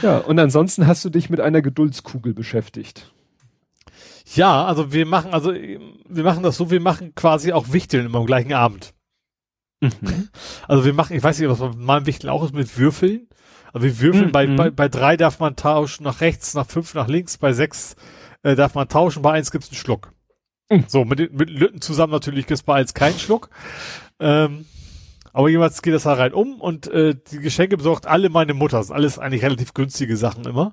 Ja, 0.02 0.18
und 0.18 0.38
ansonsten 0.38 0.86
hast 0.86 1.04
du 1.04 1.10
dich 1.10 1.30
mit 1.30 1.40
einer 1.40 1.62
Geduldskugel 1.62 2.34
beschäftigt. 2.34 3.12
Ja, 4.34 4.64
also 4.64 4.92
wir 4.92 5.06
machen, 5.06 5.32
also 5.32 5.52
wir 5.52 6.24
machen 6.24 6.42
das 6.42 6.56
so, 6.56 6.70
wir 6.70 6.80
machen 6.80 7.14
quasi 7.14 7.52
auch 7.52 7.72
Wichteln 7.72 8.06
immer 8.06 8.18
am 8.18 8.26
gleichen 8.26 8.52
Abend. 8.52 8.94
Also 10.68 10.84
wir 10.84 10.92
machen, 10.94 11.16
ich 11.16 11.22
weiß 11.22 11.38
nicht, 11.38 11.48
was 11.48 11.58
bei 11.58 11.70
meinem 11.76 12.06
Wichteln 12.06 12.30
auch 12.30 12.44
ist 12.44 12.54
mit 12.54 12.78
Würfeln. 12.78 13.28
Also 13.72 13.84
wir 13.86 14.00
würfeln, 14.00 14.26
Mhm. 14.28 14.32
bei, 14.32 14.46
bei, 14.46 14.70
bei 14.70 14.88
drei 14.88 15.16
darf 15.16 15.40
man 15.40 15.56
tauschen 15.56 16.04
nach 16.04 16.20
rechts, 16.20 16.54
nach 16.54 16.66
fünf 16.66 16.94
nach 16.94 17.08
links, 17.08 17.38
bei 17.38 17.52
sechs 17.52 17.96
äh, 18.44 18.54
darf 18.54 18.74
man 18.74 18.88
tauschen, 18.88 19.22
bei 19.22 19.32
eins 19.32 19.50
gibt's 19.50 19.68
einen 19.68 19.76
Schluck. 19.76 20.12
Mhm. 20.70 20.84
So, 20.86 21.04
mit, 21.04 21.32
mit 21.32 21.50
Lütten 21.50 21.80
zusammen 21.80 22.12
natürlich 22.12 22.46
gibt's 22.46 22.62
bei 22.62 22.74
eins 22.76 22.94
keinen 22.94 23.18
Schluck. 23.18 23.50
Ähm, 24.20 24.66
aber 25.32 25.48
jeweils 25.48 25.82
geht 25.82 25.92
das 25.92 26.04
da 26.04 26.12
rein 26.12 26.32
um 26.32 26.60
und 26.60 26.86
äh, 26.86 27.16
die 27.32 27.40
Geschenke 27.40 27.76
besorgt 27.76 28.06
alle 28.06 28.28
meine 28.30 28.54
Mutter. 28.54 28.78
Das 28.78 28.86
sind 28.86 28.96
alles 28.96 29.18
eigentlich 29.18 29.42
relativ 29.42 29.74
günstige 29.74 30.16
Sachen 30.16 30.44
immer. 30.44 30.72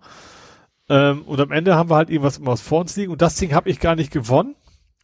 Ähm, 0.87 1.23
und 1.23 1.39
am 1.39 1.51
Ende 1.51 1.73
haben 1.75 1.89
wir 1.89 1.95
halt 1.95 2.11
irgendwas 2.11 2.37
immer 2.37 2.51
was 2.51 2.61
vor 2.61 2.81
uns 2.81 2.95
liegen. 2.95 3.11
Und 3.11 3.23
das 3.23 3.35
Ding 3.35 3.55
habe 3.55 3.69
ich 3.69 3.79
gar 3.79 3.95
nicht 3.95 4.11
gewonnen. 4.11 4.55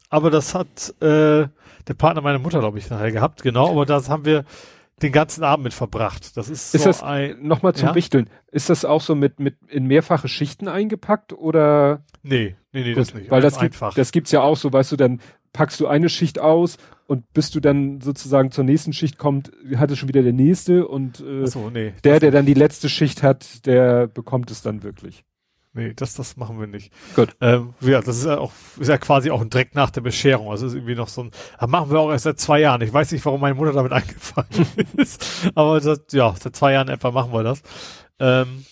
Aber 0.10 0.30
das 0.30 0.54
hat 0.54 0.94
äh, 1.02 1.48
der 1.88 1.94
Partner 1.94 2.22
meiner 2.22 2.40
Mutter, 2.40 2.60
glaube 2.60 2.78
ich, 2.78 2.90
nachher 2.90 3.12
gehabt. 3.12 3.44
Genau. 3.44 3.72
Aber 3.72 3.86
das 3.86 4.10
haben 4.10 4.26
wir 4.26 4.46
den 5.02 5.12
ganzen 5.12 5.44
Abend 5.44 5.64
mit 5.64 5.74
verbracht. 5.74 6.36
Das 6.38 6.50
ist, 6.50 6.74
Ist 6.74 6.84
so 6.84 6.90
das 6.90 7.04
ein... 7.04 7.38
nochmal 7.42 7.74
zum 7.76 7.90
Ja? 7.90 7.96
Wichteln? 7.96 8.30
Ist 8.52 8.70
das 8.70 8.84
auch 8.84 9.02
so 9.02 9.14
mit, 9.16 9.40
mit 9.40 9.56
in 9.68 9.86
mehrfache 9.86 10.28
Schichten 10.28 10.68
eingepackt 10.68 11.34
oder? 11.34 12.04
Nee, 12.24 12.56
nee, 12.74 12.84
nee, 12.84 12.94
das 12.94 13.14
nicht. 13.14 13.30
weil 13.30 13.42
das 13.42 13.60
gibt, 13.60 13.76
einfach. 13.76 13.94
das 13.94 14.12
gibt's 14.12 14.32
ja 14.32 14.42
auch 14.42 14.58
so, 14.58 14.74
weißt 14.74 14.92
du, 14.92 14.96
dann 14.96 15.22
packst 15.54 15.80
du 15.80 15.88
eine 15.88 16.10
Schicht 16.10 16.40
aus 16.40 16.78
und 17.06 17.32
bis 17.34 17.52
du 17.52 17.60
dann 17.60 18.02
sozusagen 18.02 18.52
zur 18.52 18.64
nächsten 18.64 18.92
Schicht 18.92 19.18
kommt, 19.18 19.52
hat 19.76 19.92
es 19.92 20.00
schon 20.00 20.10
wieder 20.10 20.24
der 20.24 20.34
nächste 20.34 20.88
und 20.88 21.20
äh, 21.20 21.46
so, 21.46 21.70
nee. 21.70 21.94
der, 22.04 22.20
der 22.20 22.32
dann 22.32 22.46
die 22.46 22.54
letzte 22.54 22.90
Schicht 22.90 23.24
hat, 23.24 23.66
der 23.66 24.08
bekommt 24.08 24.52
es 24.52 24.62
dann 24.62 24.84
wirklich. 24.84 25.24
Nee, 25.78 25.94
das, 25.96 26.16
das 26.16 26.38
machen 26.38 26.60
wir 26.60 26.66
nicht. 26.66 26.92
Gut. 27.16 27.36
Ähm, 27.40 27.76
ja, 27.82 28.02
das 28.02 28.18
ist 28.18 28.26
ja 28.26 28.40
auch, 28.40 28.52
ist 28.80 28.88
ja 28.88 28.98
quasi 28.98 29.30
auch 29.30 29.46
direkt 29.46 29.76
nach 29.76 29.92
der 29.92 30.02
Bescherung. 30.02 30.50
Also 30.50 30.66
ist 30.66 30.74
irgendwie 30.74 30.96
noch 30.96 31.08
so 31.08 31.26
ein, 31.26 31.32
das 31.60 31.70
machen 31.70 31.92
wir 31.92 32.00
auch 32.00 32.10
erst 32.10 32.24
seit 32.24 32.40
zwei 32.40 32.62
Jahren. 32.62 32.82
Ich 32.82 32.92
weiß 32.92 33.12
nicht, 33.12 33.24
warum 33.26 33.42
meine 33.42 33.54
Mutter 33.54 33.74
damit 33.74 33.92
angefangen 33.94 34.66
ist. 34.98 35.52
Aber 35.54 35.80
das, 35.80 36.02
ja, 36.12 36.34
seit 36.38 36.56
zwei 36.56 36.74
Jahren 36.74 36.90
etwa 36.90 37.12
machen 37.12 37.32
wir 37.32 37.44
das. 37.44 37.62
Ähm, 38.20 38.66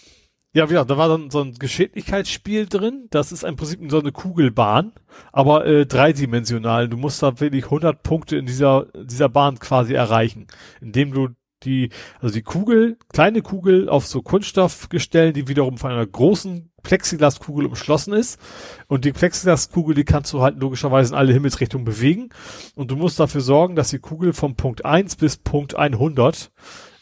ja, 0.56 0.64
wie 0.64 0.74
gesagt, 0.74 0.90
da 0.90 0.98
war 0.98 1.09
dann 1.09 1.30
so 1.30 1.42
ein 1.42 1.53
Geschicklichkeitsspiel 1.53 2.66
drin. 2.66 3.06
Das 3.11 3.32
ist 3.32 3.43
im 3.43 3.56
Prinzip 3.56 3.80
so 3.92 4.00
eine 4.00 4.11
Kugelbahn, 4.11 4.92
aber 5.32 5.67
äh, 5.67 5.85
dreidimensional. 5.85 6.90
Du 6.90 6.98
musst 6.98 7.22
da 7.22 7.40
wirklich 7.40 7.66
100 7.66 8.01
Punkte 8.01 8.38
in 8.38 8.48
dieser, 8.48 8.88
dieser 8.95 9.30
Bahn 9.30 9.59
quasi 9.59 9.93
erreichen, 9.93 10.48
indem 10.82 11.14
du 11.14 11.30
die, 11.66 11.90
also 12.19 12.34
die 12.34 12.42
Kugel, 12.42 12.98
kleine 13.11 13.42
Kugel 13.42 13.90
auf 13.90 14.08
so 14.08 14.22
Kunststoffgestellen, 14.22 15.34
die 15.34 15.48
wiederum 15.48 15.77
von 15.77 15.92
einer 15.92 16.06
großen 16.06 16.72
Plexiglaskugel 16.84 17.66
umschlossen 17.66 18.14
ist. 18.14 18.40
Und 18.88 19.06
die 19.06 19.11
Plexiglaskugel, 19.11 19.95
die 19.95 20.06
kannst 20.06 20.32
du 20.34 20.42
halt 20.42 20.60
logischerweise 20.60 21.14
in 21.14 21.18
alle 21.18 21.34
Himmelsrichtungen 21.34 21.85
bewegen. 21.85 22.30
Und 22.76 22.92
du 22.92 22.95
musst 22.95 23.19
dafür 23.19 23.42
sorgen, 23.42 23.76
dass 23.76 23.90
die 23.90 24.00
Kugel 24.00 24.34
vom 24.34 24.56
Punkt 24.56 24.85
1 24.85 25.18
bis 25.18 25.38
Punkt 25.38 25.76
100 25.76 26.52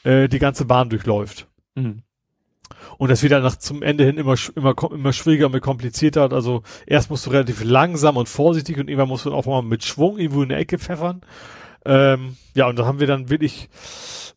äh, 0.04 0.28
die 0.28 0.40
ganze 0.40 0.66
Bahn 0.66 0.90
durchläuft. 0.90 1.48
Und 2.98 3.10
das 3.10 3.24
wird 3.24 3.32
dann 3.32 3.44
nach 3.44 3.58
zum 3.58 3.82
Ende 3.82 4.06
hin 4.06 4.18
immer, 4.18 4.36
immer, 4.56 4.76
immer 4.92 5.14
schwieriger, 5.14 5.48
immer 5.48 5.60
komplizierter. 5.60 6.32
Also 6.32 6.64
erst 6.86 7.10
musst 7.10 7.26
du 7.26 7.32
relativ 7.32 7.64
langsam 7.64 8.18
und 8.18 8.30
vorsichtig 8.30 8.78
und 8.78 8.90
irgendwann 8.90 9.10
musst 9.10 9.26
du 9.26 9.34
auch 9.34 9.46
mal 9.46 9.62
mit 9.62 9.84
Schwung 9.84 10.18
irgendwo 10.18 10.44
in 10.44 10.52
eine 10.52 10.60
Ecke 10.60 10.80
pfeffern. 10.80 11.22
Ähm, 11.86 12.38
ja, 12.54 12.68
und 12.68 12.78
da 12.78 12.86
haben 12.86 13.00
wir 13.00 13.08
dann 13.08 13.30
wirklich, 13.30 13.70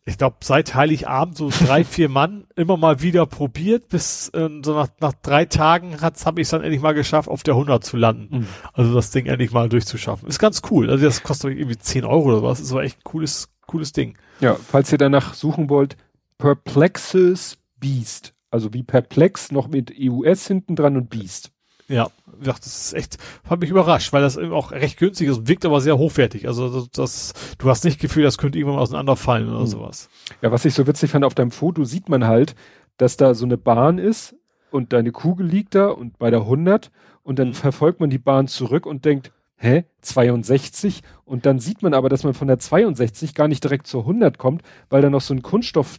ich 0.05 0.17
glaube, 0.17 0.37
seit 0.41 0.75
Heiligabend 0.75 1.37
so 1.37 1.49
drei, 1.49 1.83
vier 1.85 2.09
Mann 2.09 2.45
immer 2.55 2.77
mal 2.77 3.01
wieder 3.01 3.25
probiert, 3.25 3.89
bis 3.89 4.29
äh, 4.29 4.49
so 4.63 4.73
nach, 4.73 4.89
nach 4.99 5.13
drei 5.21 5.45
Tagen 5.45 6.01
hat's 6.01 6.25
habe 6.25 6.41
ich 6.41 6.47
es 6.47 6.51
dann 6.51 6.63
endlich 6.63 6.81
mal 6.81 6.93
geschafft, 6.93 7.29
auf 7.29 7.43
der 7.43 7.53
100 7.53 7.83
zu 7.83 7.97
landen. 7.97 8.39
Mhm. 8.39 8.47
Also 8.73 8.93
das 8.93 9.11
Ding 9.11 9.25
endlich 9.25 9.51
mal 9.51 9.69
durchzuschaffen. 9.69 10.27
Ist 10.27 10.39
ganz 10.39 10.61
cool. 10.71 10.89
Also 10.89 11.05
das 11.05 11.23
kostet 11.23 11.57
irgendwie 11.57 11.77
10 11.77 12.05
Euro 12.05 12.29
oder 12.29 12.43
was. 12.43 12.59
Ist 12.59 12.71
aber 12.71 12.83
echt 12.83 12.99
ein 12.99 13.03
cooles, 13.03 13.49
cooles 13.65 13.93
Ding. 13.93 14.17
Ja, 14.39 14.55
falls 14.55 14.91
ihr 14.91 14.97
danach 14.97 15.33
suchen 15.33 15.69
wollt, 15.69 15.97
Perplexes 16.37 17.57
Beast. 17.79 18.33
Also 18.49 18.73
wie 18.73 18.83
Perplex 18.83 19.51
noch 19.51 19.67
mit 19.67 19.93
EUS 19.99 20.47
hinten 20.47 20.75
dran 20.75 20.97
und 20.97 21.09
Beast. 21.09 21.51
Ja, 21.89 22.09
ich 22.39 22.45
dachte, 22.45 22.61
das 22.65 22.87
ist 22.87 22.93
echt, 22.93 23.17
hat 23.49 23.61
mich 23.61 23.69
überrascht, 23.69 24.11
weil 24.11 24.21
das 24.21 24.35
eben 24.35 24.51
auch 24.51 24.71
recht 24.71 24.97
günstig 24.97 25.29
ist, 25.29 25.47
wirkt 25.47 25.65
aber 25.65 25.79
sehr 25.79 25.97
hochwertig. 25.97 26.45
Also 26.47 26.67
das, 26.69 26.89
das 26.91 27.33
du 27.57 27.69
hast 27.69 27.85
nicht 27.85 27.99
Gefühl, 28.01 28.23
das 28.23 28.37
könnte 28.37 28.57
irgendwann 28.57 28.75
mal 28.75 28.81
auseinanderfallen 28.81 29.47
oder 29.49 29.61
Hm. 29.61 29.67
sowas. 29.67 30.09
Ja, 30.41 30.51
was 30.51 30.65
ich 30.65 30.73
so 30.73 30.85
witzig 30.85 31.11
fand, 31.11 31.23
auf 31.23 31.33
deinem 31.35 31.51
Foto 31.51 31.85
sieht 31.85 32.09
man 32.09 32.25
halt, 32.27 32.55
dass 32.97 33.15
da 33.15 33.33
so 33.33 33.45
eine 33.45 33.57
Bahn 33.57 33.99
ist 33.99 34.35
und 34.69 34.91
deine 34.91 35.11
Kugel 35.13 35.45
liegt 35.47 35.75
da 35.75 35.87
und 35.87 36.17
bei 36.19 36.29
der 36.29 36.41
100 36.41 36.91
und 37.23 37.39
dann 37.39 37.53
verfolgt 37.53 38.01
man 38.01 38.09
die 38.09 38.17
Bahn 38.17 38.47
zurück 38.47 38.85
und 38.85 39.05
denkt, 39.05 39.31
hä, 39.55 39.85
62? 40.01 41.03
Und 41.25 41.45
dann 41.45 41.59
sieht 41.59 41.81
man 41.83 41.93
aber, 41.93 42.09
dass 42.09 42.23
man 42.23 42.33
von 42.33 42.47
der 42.47 42.59
62 42.59 43.33
gar 43.33 43.47
nicht 43.47 43.63
direkt 43.63 43.87
zur 43.87 44.01
100 44.01 44.37
kommt, 44.37 44.61
weil 44.89 45.01
da 45.01 45.09
noch 45.09 45.21
so 45.21 45.33
ein 45.33 45.41
Kunststoff 45.41 45.97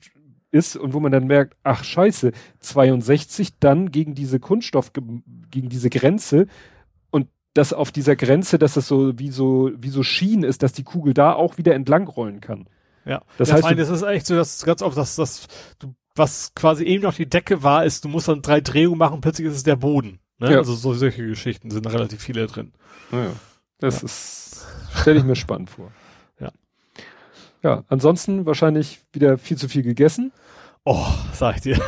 ist 0.51 0.77
und 0.77 0.93
wo 0.95 1.01
man 1.01 1.13
dann 1.13 1.27
merkt, 1.27 1.57
ach 1.63 1.85
scheiße, 1.85 2.33
62 2.61 3.59
dann 3.59 3.91
gegen 3.91 4.15
diese 4.15 4.41
Kunststoff, 4.41 4.93
gegen 4.93 5.69
diese 5.69 5.91
Grenze 5.91 6.47
und 7.11 7.29
das 7.55 7.73
auf 7.73 7.91
dieser 7.93 8.17
Grenze, 8.17 8.59
dass 8.59 8.75
das 8.75 8.87
so 8.89 9.19
wie 9.19 9.31
so, 9.31 9.71
wie 9.77 9.91
so 9.91 10.03
Schienen 10.03 10.45
ist, 10.45 10.63
dass 10.63 10.73
die 10.73 10.85
Kugel 10.85 11.15
da 11.15 11.33
auch 11.33 11.59
wieder 11.59 11.75
entlang 11.75 12.07
rollen 12.07 12.41
kann. 12.41 12.69
Ja, 13.05 13.23
Das 13.39 13.49
das 13.49 13.63
heißt, 13.63 13.71
du- 13.73 13.77
das 13.77 13.89
ist 13.91 14.03
echt 14.03 14.27
so, 14.27 14.35
dass 14.37 14.65
ganz 14.65 14.83
oft, 14.83 14.97
dass 14.97 15.17
das, 15.17 15.47
du, 15.79 15.95
was 16.15 16.53
quasi 16.55 16.85
eben 16.85 17.03
noch 17.05 17.15
die 17.15 17.29
Decke 17.29 17.63
war, 17.63 17.85
ist, 17.85 18.05
du 18.05 18.09
musst 18.09 18.29
dann 18.29 18.43
drei 18.43 18.61
Drehungen 18.61 18.99
machen, 18.99 19.21
plötzlich 19.21 19.47
ist 19.49 19.55
es 19.55 19.63
der 19.63 19.77
Boden. 19.77 20.19
Ne? 20.39 20.53
Ja. 20.53 20.59
Also 20.59 20.75
so, 20.75 20.93
solche 20.95 21.27
Geschichten 21.27 21.71
sind 21.71 21.87
relativ 21.87 22.21
viele 22.23 22.47
drin. 22.47 22.73
Naja, 23.11 23.31
das 23.79 24.03
ist, 24.03 24.67
stelle 25.01 25.19
ich 25.19 25.25
mir 25.25 25.37
spannend 25.37 25.71
vor. 25.71 25.91
Ja. 27.63 27.71
Ja, 27.71 27.85
ansonsten 27.89 28.47
wahrscheinlich 28.47 29.01
wieder 29.13 29.39
viel 29.39 29.57
zu 29.57 29.69
viel 29.69 29.83
gegessen. 29.83 30.33
Oh, 30.85 31.07
sag 31.33 31.57
ich 31.57 31.63
dir. 31.63 31.81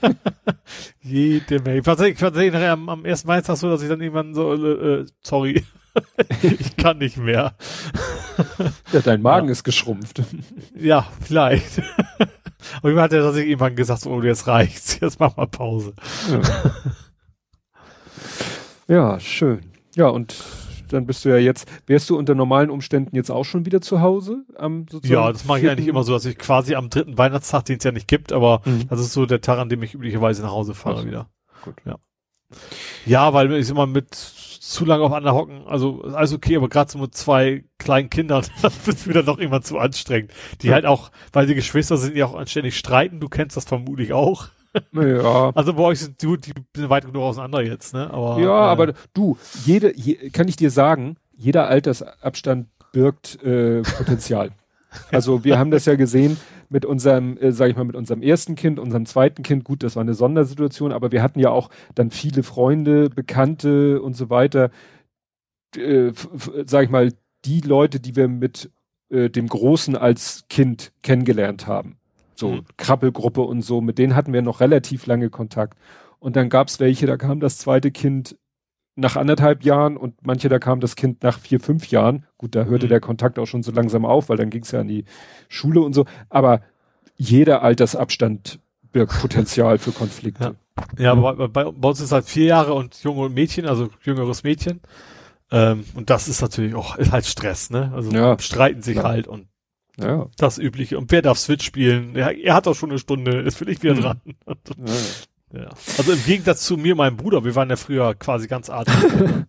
Jede 1.00 1.60
Menge. 1.60 1.82
Tatsächlich, 1.82 2.18
tatsächlich 2.18 2.52
nachher 2.52 2.72
am, 2.72 2.88
am 2.88 3.04
ersten 3.04 3.28
Weihnachtstag 3.28 3.56
so, 3.56 3.70
dass 3.70 3.82
ich 3.82 3.88
dann 3.88 4.00
irgendwann 4.00 4.34
so, 4.34 4.52
äh, 4.52 5.00
äh, 5.00 5.06
sorry, 5.22 5.64
ich 6.42 6.76
kann 6.76 6.98
nicht 6.98 7.16
mehr. 7.16 7.54
Ja, 8.92 9.00
dein 9.00 9.20
Magen 9.20 9.48
ist 9.48 9.64
geschrumpft. 9.64 10.22
Ja, 10.76 11.08
vielleicht. 11.22 11.82
Und 12.82 12.94
mir 12.94 13.02
hat 13.02 13.12
er 13.12 13.22
tatsächlich 13.22 13.50
irgendwann 13.50 13.74
gesagt, 13.74 14.02
so, 14.02 14.10
oh, 14.10 14.22
jetzt 14.22 14.46
reicht's, 14.46 15.00
jetzt 15.00 15.18
mach 15.18 15.36
mal 15.36 15.48
Pause. 15.48 15.92
Ja, 18.86 19.18
schön. 19.18 19.72
Ja, 19.96 20.06
und 20.06 20.36
dann 20.92 21.06
bist 21.06 21.24
du 21.24 21.28
ja 21.28 21.36
jetzt, 21.36 21.68
wärst 21.86 22.08
du 22.10 22.16
unter 22.18 22.34
normalen 22.34 22.70
Umständen 22.70 23.14
jetzt 23.16 23.30
auch 23.30 23.44
schon 23.44 23.66
wieder 23.66 23.80
zu 23.80 24.00
Hause? 24.00 24.44
Am 24.56 24.86
sozusagen 24.90 25.20
Ja, 25.20 25.32
das 25.32 25.44
mache 25.44 25.60
ich 25.60 25.68
eigentlich 25.70 25.88
immer 25.88 26.02
so, 26.04 26.12
dass 26.12 26.24
ich 26.24 26.38
quasi 26.38 26.74
am 26.74 26.90
dritten 26.90 27.16
Weihnachtstag, 27.18 27.64
den 27.66 27.78
es 27.78 27.84
ja 27.84 27.92
nicht 27.92 28.08
gibt, 28.08 28.32
aber 28.32 28.62
Mhm. 28.64 28.88
das 28.88 29.00
ist 29.00 29.12
so 29.12 29.26
der 29.26 29.40
Tag, 29.40 29.58
an 29.58 29.68
dem 29.68 29.82
ich 29.82 29.94
üblicherweise 29.94 30.42
nach 30.42 30.50
Hause 30.52 30.74
fahre 30.74 30.96
Ach 30.96 31.02
so. 31.02 31.06
wieder. 31.08 31.28
Gut. 31.64 31.74
Ja. 31.84 31.96
Ja, 33.06 33.32
weil 33.34 33.52
ich 33.52 33.68
immer 33.70 33.86
mit 33.86 34.14
zu 34.14 34.84
lange 34.84 35.02
aufeinander 35.04 35.34
hocken, 35.34 35.62
also 35.66 36.02
alles 36.02 36.32
okay, 36.32 36.56
aber 36.56 36.68
gerade 36.68 36.90
so 36.90 36.98
mit 36.98 37.14
zwei 37.14 37.64
kleinen 37.78 38.10
Kindern, 38.10 38.44
das 38.62 38.86
wird 38.86 39.06
mir 39.06 39.12
dann 39.14 39.26
doch 39.26 39.38
irgendwann 39.38 39.62
zu 39.62 39.78
anstrengend. 39.78 40.32
Die 40.62 40.68
Ja. 40.68 40.74
halt 40.74 40.86
auch, 40.86 41.10
weil 41.32 41.46
die 41.46 41.54
Geschwister 41.54 41.96
sind 41.96 42.16
ja 42.16 42.26
auch 42.26 42.34
anständig 42.34 42.76
streiten, 42.76 43.20
du 43.20 43.28
kennst 43.28 43.56
das 43.56 43.64
vermutlich 43.64 44.12
auch. 44.12 44.48
Ja. 44.92 45.50
Also 45.54 45.72
bei 45.72 45.82
euch 45.82 46.00
sind 46.00 46.20
die, 46.22 46.36
die 46.38 46.52
sind 46.76 46.90
weit 46.90 47.06
genug 47.06 47.22
auseinander 47.22 47.62
jetzt, 47.62 47.94
ne? 47.94 48.10
Aber, 48.10 48.40
Ja, 48.40 48.66
äh, 48.66 48.70
aber 48.70 48.92
du, 49.14 49.36
jede, 49.64 49.96
je, 49.96 50.30
kann 50.30 50.48
ich 50.48 50.56
dir 50.56 50.70
sagen, 50.70 51.16
jeder 51.36 51.68
Altersabstand 51.68 52.68
birgt 52.92 53.42
äh, 53.42 53.82
Potenzial. 53.82 54.50
also 55.12 55.44
wir 55.44 55.58
haben 55.58 55.70
das 55.70 55.84
ja 55.84 55.96
gesehen 55.96 56.36
mit 56.68 56.84
unserem, 56.84 57.36
äh, 57.38 57.52
sag 57.52 57.70
ich 57.70 57.76
mal, 57.76 57.84
mit 57.84 57.96
unserem 57.96 58.22
ersten 58.22 58.54
Kind, 58.54 58.78
unserem 58.78 59.06
zweiten 59.06 59.42
Kind. 59.42 59.64
Gut, 59.64 59.82
das 59.82 59.96
war 59.96 60.02
eine 60.02 60.14
Sondersituation, 60.14 60.92
aber 60.92 61.12
wir 61.12 61.22
hatten 61.22 61.40
ja 61.40 61.50
auch 61.50 61.70
dann 61.94 62.10
viele 62.10 62.42
Freunde, 62.42 63.08
Bekannte 63.10 64.00
und 64.02 64.14
so 64.14 64.30
weiter. 64.30 64.70
Äh, 65.76 66.12
sag 66.66 66.84
ich 66.84 66.90
mal, 66.90 67.12
die 67.44 67.60
Leute, 67.60 68.00
die 68.00 68.16
wir 68.16 68.28
mit 68.28 68.70
äh, 69.10 69.30
dem 69.30 69.48
Großen 69.48 69.96
als 69.96 70.44
Kind 70.48 70.92
kennengelernt 71.02 71.66
haben. 71.66 71.98
So 72.38 72.50
Mhm. 72.52 72.62
Krabbelgruppe 72.76 73.40
und 73.40 73.62
so, 73.62 73.80
mit 73.80 73.98
denen 73.98 74.14
hatten 74.14 74.32
wir 74.32 74.42
noch 74.42 74.60
relativ 74.60 75.06
lange 75.06 75.28
Kontakt. 75.28 75.76
Und 76.20 76.36
dann 76.36 76.48
gab's 76.48 76.78
welche, 76.78 77.06
da 77.06 77.16
kam 77.16 77.40
das 77.40 77.58
zweite 77.58 77.90
Kind 77.90 78.36
nach 78.94 79.16
anderthalb 79.16 79.64
Jahren 79.64 79.96
und 79.96 80.26
manche, 80.26 80.48
da 80.48 80.58
kam 80.58 80.80
das 80.80 80.96
Kind 80.96 81.22
nach 81.22 81.38
vier, 81.38 81.60
fünf 81.60 81.88
Jahren. 81.88 82.26
Gut, 82.36 82.54
da 82.54 82.64
hörte 82.64 82.86
Mhm. 82.86 82.90
der 82.90 83.00
Kontakt 83.00 83.38
auch 83.38 83.46
schon 83.46 83.62
so 83.62 83.72
langsam 83.72 84.04
auf, 84.04 84.28
weil 84.28 84.36
dann 84.36 84.50
ging's 84.50 84.70
ja 84.72 84.80
an 84.80 84.88
die 84.88 85.04
Schule 85.48 85.80
und 85.80 85.94
so. 85.94 86.04
Aber 86.28 86.62
jeder 87.16 87.62
Altersabstand 87.62 88.60
birgt 88.92 89.20
Potenzial 89.20 89.78
für 89.78 89.92
Konflikte. 89.92 90.56
Ja, 90.96 91.12
aber 91.12 91.48
bei, 91.48 91.64
bei, 91.64 91.88
uns 91.88 92.00
ist 92.00 92.12
halt 92.12 92.24
vier 92.26 92.46
Jahre 92.46 92.74
und 92.74 93.02
Junge 93.02 93.28
Mädchen, 93.28 93.66
also 93.66 93.88
jüngeres 94.02 94.44
Mädchen. 94.44 94.80
Ähm, 95.50 95.84
und 95.94 96.08
das 96.10 96.28
ist 96.28 96.40
natürlich 96.40 96.74
auch, 96.74 96.96
ist 96.96 97.10
halt 97.10 97.26
Stress, 97.26 97.70
ne? 97.70 97.90
Also 97.94 98.12
Ja. 98.12 98.38
streiten 98.38 98.82
sich 98.82 98.94
Klar. 98.98 99.08
halt 99.08 99.26
und 99.28 99.48
Ja. 100.00 100.26
das 100.36 100.58
Übliche. 100.58 100.98
Und 100.98 101.10
wer 101.12 101.22
darf 101.22 101.38
Switch 101.38 101.64
spielen? 101.64 102.14
Ja, 102.16 102.30
er 102.30 102.54
hat 102.54 102.66
auch 102.68 102.74
schon 102.74 102.90
eine 102.90 102.98
Stunde, 102.98 103.40
ist 103.40 103.60
will 103.60 103.68
ich 103.68 103.82
wieder 103.82 103.94
Mhm. 103.94 104.00
dran. 104.00 104.20
ja. 105.52 105.60
ja. 105.62 105.68
Also 105.96 106.12
im 106.12 106.24
Gegensatz 106.24 106.62
zu 106.64 106.76
mir, 106.76 106.94
meinem 106.94 107.16
Bruder, 107.16 107.44
wir 107.44 107.54
waren 107.54 107.70
ja 107.70 107.76
früher 107.76 108.14
quasi 108.14 108.46
ganz 108.46 108.70
artig. 108.70 108.94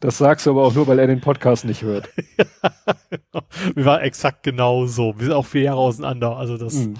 Das 0.00 0.18
sagst 0.18 0.46
du 0.46 0.50
aber 0.50 0.64
auch 0.64 0.74
nur, 0.74 0.86
weil 0.88 0.98
er 0.98 1.06
den 1.06 1.20
Podcast 1.20 1.64
nicht 1.64 1.82
hört. 1.82 2.08
wir 3.74 3.84
waren 3.84 4.00
exakt 4.00 4.42
genau 4.42 4.86
so. 4.86 5.14
Wir 5.16 5.26
sind 5.26 5.34
auch 5.34 5.46
vier 5.46 5.62
Jahre 5.62 5.78
auseinander. 5.78 6.36
Also 6.36 6.56
das, 6.56 6.74
Mhm. 6.74 6.94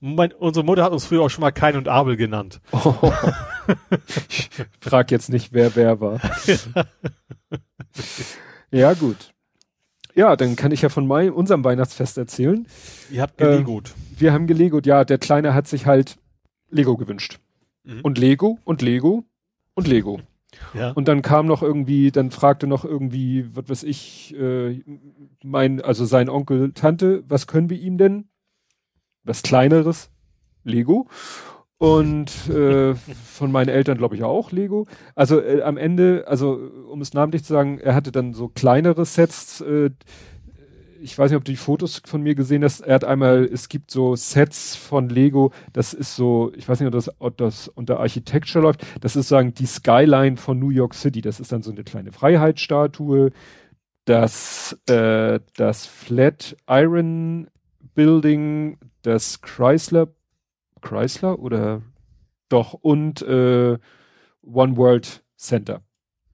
mein, 0.00 0.32
unsere 0.32 0.64
Mutter 0.64 0.84
hat 0.84 0.92
uns 0.92 1.04
früher 1.06 1.22
auch 1.22 1.30
schon 1.30 1.40
mal 1.42 1.50
Kain 1.50 1.76
und 1.76 1.88
Abel 1.88 2.16
genannt. 2.16 2.60
Oh. 2.72 2.94
Ich 4.28 4.50
frag 4.80 5.10
jetzt 5.10 5.30
nicht, 5.30 5.52
wer 5.52 5.74
wer 5.74 6.00
war. 6.00 6.20
ja, 8.70 8.92
gut. 8.94 9.33
Ja, 10.14 10.36
dann 10.36 10.56
kann 10.56 10.70
ich 10.70 10.82
ja 10.82 10.88
von 10.88 11.06
mein, 11.06 11.30
unserem 11.30 11.64
Weihnachtsfest 11.64 12.18
erzählen. 12.18 12.66
Ihr 13.10 13.22
habt 13.22 13.38
gelegot. 13.38 13.94
Wir 14.16 14.32
haben 14.32 14.46
gelegot, 14.46 14.86
ja, 14.86 15.04
der 15.04 15.18
Kleine 15.18 15.54
hat 15.54 15.66
sich 15.66 15.86
halt 15.86 16.16
Lego 16.70 16.96
gewünscht. 16.96 17.40
Mhm. 17.82 18.00
Und 18.02 18.18
Lego 18.18 18.58
und 18.64 18.80
Lego 18.80 19.24
und 19.74 19.88
Lego. 19.88 20.20
ja. 20.72 20.92
Und 20.92 21.08
dann 21.08 21.22
kam 21.22 21.46
noch 21.46 21.62
irgendwie, 21.62 22.12
dann 22.12 22.30
fragte 22.30 22.66
noch 22.66 22.84
irgendwie, 22.84 23.48
was 23.54 23.68
weiß 23.68 23.82
ich, 23.82 24.36
äh, 24.38 24.82
mein, 25.42 25.80
also 25.80 26.04
sein 26.04 26.28
Onkel, 26.28 26.72
Tante, 26.72 27.24
was 27.28 27.46
können 27.48 27.70
wir 27.70 27.78
ihm 27.78 27.98
denn? 27.98 28.28
Was 29.24 29.42
kleineres? 29.42 30.10
Lego. 30.62 31.08
Und 31.78 32.48
äh, 32.48 32.94
von 32.94 33.50
meinen 33.50 33.68
Eltern 33.68 33.98
glaube 33.98 34.14
ich 34.14 34.22
auch 34.22 34.52
Lego. 34.52 34.86
Also 35.14 35.40
äh, 35.40 35.62
am 35.62 35.76
Ende, 35.76 36.24
also 36.26 36.54
um 36.88 37.00
es 37.00 37.14
namentlich 37.14 37.44
zu 37.44 37.52
sagen, 37.52 37.78
er 37.78 37.94
hatte 37.94 38.12
dann 38.12 38.32
so 38.32 38.48
kleinere 38.48 39.04
Sets. 39.04 39.60
Äh, 39.60 39.90
ich 41.04 41.18
weiß 41.18 41.30
nicht, 41.30 41.36
ob 41.36 41.44
du 41.44 41.52
die 41.52 41.56
Fotos 41.56 42.00
von 42.06 42.22
mir 42.22 42.34
gesehen 42.34 42.64
hast. 42.64 42.80
Er 42.80 42.94
hat 42.94 43.04
einmal, 43.04 43.44
es 43.44 43.68
gibt 43.68 43.90
so 43.90 44.16
Sets 44.16 44.74
von 44.74 45.10
Lego. 45.10 45.52
Das 45.74 45.92
ist 45.92 46.16
so, 46.16 46.52
ich 46.56 46.66
weiß 46.66 46.80
nicht, 46.80 46.86
ob 46.86 46.94
das, 46.94 47.10
ob 47.20 47.36
das 47.36 47.68
unter 47.68 48.00
Architecture 48.00 48.62
läuft. 48.62 48.86
Das 49.02 49.14
ist 49.14 49.28
sagen 49.28 49.52
die 49.52 49.66
Skyline 49.66 50.38
von 50.38 50.58
New 50.58 50.70
York 50.70 50.94
City. 50.94 51.20
Das 51.20 51.40
ist 51.40 51.52
dann 51.52 51.62
so 51.62 51.72
eine 51.72 51.84
kleine 51.84 52.12
Freiheitsstatue. 52.12 53.32
Das, 54.06 54.78
äh, 54.86 55.40
das 55.56 55.86
Flat 55.86 56.56
Iron 56.68 57.48
Building, 57.94 58.78
das 59.02 59.42
Chrysler, 59.42 60.08
Chrysler 60.84 61.38
oder 61.38 61.82
doch 62.48 62.74
und 62.74 63.22
äh, 63.22 63.78
One 64.42 64.76
World 64.76 65.24
Center. 65.36 65.80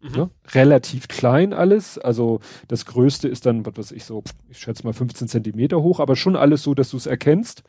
Mhm. 0.02 0.10
Ne? 0.16 0.30
Relativ 0.52 1.08
klein 1.08 1.52
alles. 1.52 1.98
Also 1.98 2.40
das 2.68 2.84
Größte 2.86 3.28
ist 3.28 3.46
dann, 3.46 3.64
was 3.64 3.76
weiß 3.76 3.92
ich, 3.92 4.04
so, 4.04 4.22
ich 4.48 4.58
schätze 4.58 4.84
mal 4.84 4.92
15 4.92 5.28
Zentimeter 5.28 5.82
hoch, 5.82 6.00
aber 6.00 6.16
schon 6.16 6.36
alles 6.36 6.62
so, 6.62 6.74
dass 6.74 6.90
du 6.90 6.96
es 6.96 7.06
erkennst. 7.06 7.62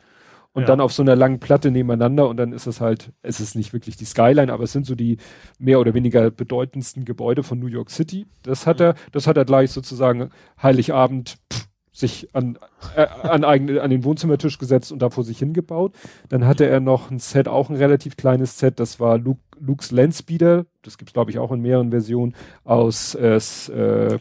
Und 0.54 0.62
Ja. 0.62 0.66
dann 0.68 0.80
auf 0.82 0.92
so 0.92 1.02
einer 1.02 1.16
langen 1.16 1.40
Platte 1.40 1.70
nebeneinander 1.70 2.28
und 2.28 2.36
dann 2.36 2.52
ist 2.52 2.66
es 2.66 2.82
halt, 2.82 3.10
es 3.22 3.40
ist 3.40 3.54
nicht 3.54 3.72
wirklich 3.72 3.96
die 3.96 4.04
Skyline, 4.04 4.52
aber 4.52 4.64
es 4.64 4.72
sind 4.72 4.84
so 4.84 4.94
die 4.94 5.16
mehr 5.58 5.80
oder 5.80 5.94
weniger 5.94 6.30
bedeutendsten 6.30 7.06
Gebäude 7.06 7.42
von 7.42 7.58
New 7.58 7.68
York 7.68 7.88
City. 7.88 8.26
Das 8.42 8.66
hat 8.66 8.78
Mhm. 8.80 8.84
er, 8.86 8.94
das 9.12 9.26
hat 9.26 9.38
er 9.38 9.46
gleich 9.46 9.70
sozusagen 9.70 10.28
Heiligabend 10.62 11.36
pff, 11.50 11.68
sich 11.92 12.34
an, 12.34 12.58
äh, 12.96 13.06
an, 13.22 13.44
eigene, 13.44 13.82
an 13.82 13.90
den 13.90 14.02
Wohnzimmertisch 14.02 14.58
gesetzt 14.58 14.92
und 14.92 15.00
da 15.00 15.10
vor 15.10 15.24
sich 15.24 15.38
hingebaut. 15.38 15.94
Dann 16.30 16.46
hatte 16.46 16.66
er 16.66 16.80
noch 16.80 17.10
ein 17.10 17.18
Set, 17.18 17.48
auch 17.48 17.68
ein 17.68 17.76
relativ 17.76 18.16
kleines 18.16 18.58
Set, 18.58 18.80
das 18.80 18.98
war 18.98 19.18
Luke, 19.18 19.40
Luke's 19.60 19.90
Landspeeder, 19.90 20.64
das 20.80 20.96
gibt's 20.96 21.12
glaube 21.12 21.30
ich 21.30 21.38
auch 21.38 21.52
in 21.52 21.60
mehreren 21.60 21.90
Versionen, 21.90 22.34
aus 22.64 23.14
äh, 23.14 23.36
äh, 23.36 24.18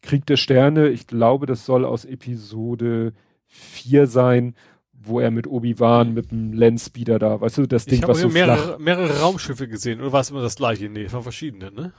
Krieg 0.00 0.24
der 0.26 0.36
Sterne, 0.36 0.88
ich 0.88 1.06
glaube, 1.06 1.46
das 1.46 1.66
soll 1.66 1.84
aus 1.84 2.04
Episode 2.04 3.12
4 3.46 4.06
sein, 4.06 4.54
wo 4.92 5.20
er 5.20 5.30
mit 5.30 5.46
Obi-Wan 5.46 6.14
mit 6.14 6.30
dem 6.30 6.54
Landspeeder 6.54 7.18
da, 7.18 7.40
weißt 7.40 7.58
du, 7.58 7.66
das 7.66 7.84
Ding, 7.84 8.00
ich 8.00 8.08
was 8.08 8.20
so 8.20 8.28
mehrere, 8.28 8.56
flach. 8.56 8.78
mehrere 8.78 9.20
Raumschiffe 9.20 9.68
gesehen, 9.68 10.00
oder 10.00 10.12
war 10.12 10.20
es 10.20 10.30
immer 10.30 10.42
das 10.42 10.56
gleiche? 10.56 10.88
Nee, 10.88 11.04
es 11.04 11.12
waren 11.12 11.22
verschiedene, 11.22 11.70
ne? 11.70 11.92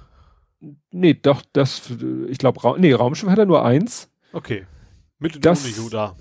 Nee, 0.92 1.14
doch, 1.14 1.44
das, 1.54 1.92
ich 2.28 2.40
glaube, 2.40 2.64
Ra 2.64 2.76
nee, 2.80 2.92
Raumschiff 2.92 3.30
hat 3.30 3.38
er 3.38 3.46
nur 3.46 3.64
eins. 3.64 4.10
Okay. 4.38 4.66
Mit 5.20 5.44
Das- 5.44 5.66
ohne 5.66 5.74
Yoda. 5.76 6.16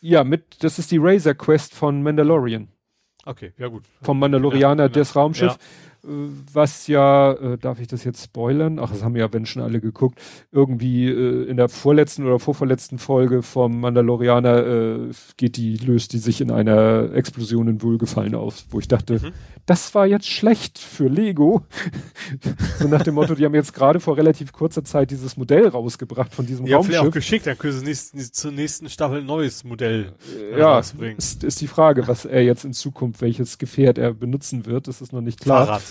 Ja, 0.00 0.22
mit, 0.22 0.62
das 0.62 0.78
ist 0.78 0.90
die 0.90 0.98
Razor 0.98 1.34
Quest 1.34 1.74
von 1.74 2.02
Mandalorian. 2.02 2.68
Okay, 3.24 3.52
ja 3.58 3.68
gut. 3.68 3.84
Vom 4.02 4.18
Mandalorianer, 4.20 4.84
Ja, 4.84 4.88
das 4.88 5.16
Raumschiff, 5.16 5.54
äh, 6.04 6.08
was 6.52 6.86
ja, 6.86 7.32
äh, 7.32 7.58
darf 7.58 7.80
ich 7.80 7.88
das 7.88 8.04
jetzt 8.04 8.22
spoilern? 8.22 8.78
Ach, 8.78 8.90
das 8.90 9.02
haben 9.02 9.16
ja, 9.16 9.32
wenn 9.32 9.46
schon 9.46 9.62
alle 9.62 9.80
geguckt, 9.80 10.20
irgendwie 10.52 11.08
äh, 11.08 11.44
in 11.48 11.56
der 11.56 11.68
vorletzten 11.68 12.24
oder 12.26 12.38
vorvorletzten 12.38 12.98
Folge 12.98 13.42
vom 13.42 13.80
Mandalorianer 13.80 14.66
äh, 14.66 15.10
geht 15.38 15.56
die, 15.56 15.76
löst 15.78 16.12
die 16.12 16.18
sich 16.18 16.40
in 16.40 16.50
einer 16.52 17.12
Explosion 17.14 17.66
in 17.66 17.82
Wohlgefallen 17.82 18.34
aus, 18.36 18.66
wo 18.70 18.78
ich 18.78 18.86
dachte, 18.88 19.14
Mhm. 19.14 19.32
Das 19.66 19.94
war 19.94 20.06
jetzt 20.06 20.28
schlecht 20.28 20.78
für 20.78 21.08
Lego. 21.08 21.62
so 22.78 22.88
nach 22.88 23.02
dem 23.02 23.14
Motto, 23.16 23.34
die 23.34 23.44
haben 23.44 23.54
jetzt 23.54 23.74
gerade 23.74 24.00
vor 24.00 24.16
relativ 24.16 24.52
kurzer 24.52 24.84
Zeit 24.84 25.10
dieses 25.10 25.36
Modell 25.36 25.68
rausgebracht 25.68 26.34
von 26.34 26.46
diesem 26.46 26.66
Ja, 26.66 26.80
vielleicht 26.82 27.00
auch 27.00 27.04
Raumschiff. 27.06 27.14
geschickt, 27.14 27.46
dann 27.46 27.58
können 27.58 27.78
sie 27.78 27.84
nächsten, 27.84 28.18
zur 28.32 28.52
nächsten 28.52 28.88
Staffel 28.88 29.18
ein 29.18 29.26
neues 29.26 29.64
Modell 29.64 30.12
äh, 30.52 30.58
Ja, 30.58 30.76
rausbringen. 30.76 31.18
ist, 31.18 31.42
ist 31.44 31.60
die 31.60 31.66
Frage, 31.66 32.06
was 32.08 32.24
er 32.24 32.42
jetzt 32.44 32.64
in 32.64 32.72
Zukunft, 32.72 33.20
welches 33.20 33.58
Gefährt 33.58 33.98
er 33.98 34.14
benutzen 34.14 34.66
wird, 34.66 34.88
das 34.88 35.00
ist 35.00 35.12
noch 35.12 35.20
nicht 35.20 35.40
klar. 35.40 35.66
Fahrrad. 35.66 35.82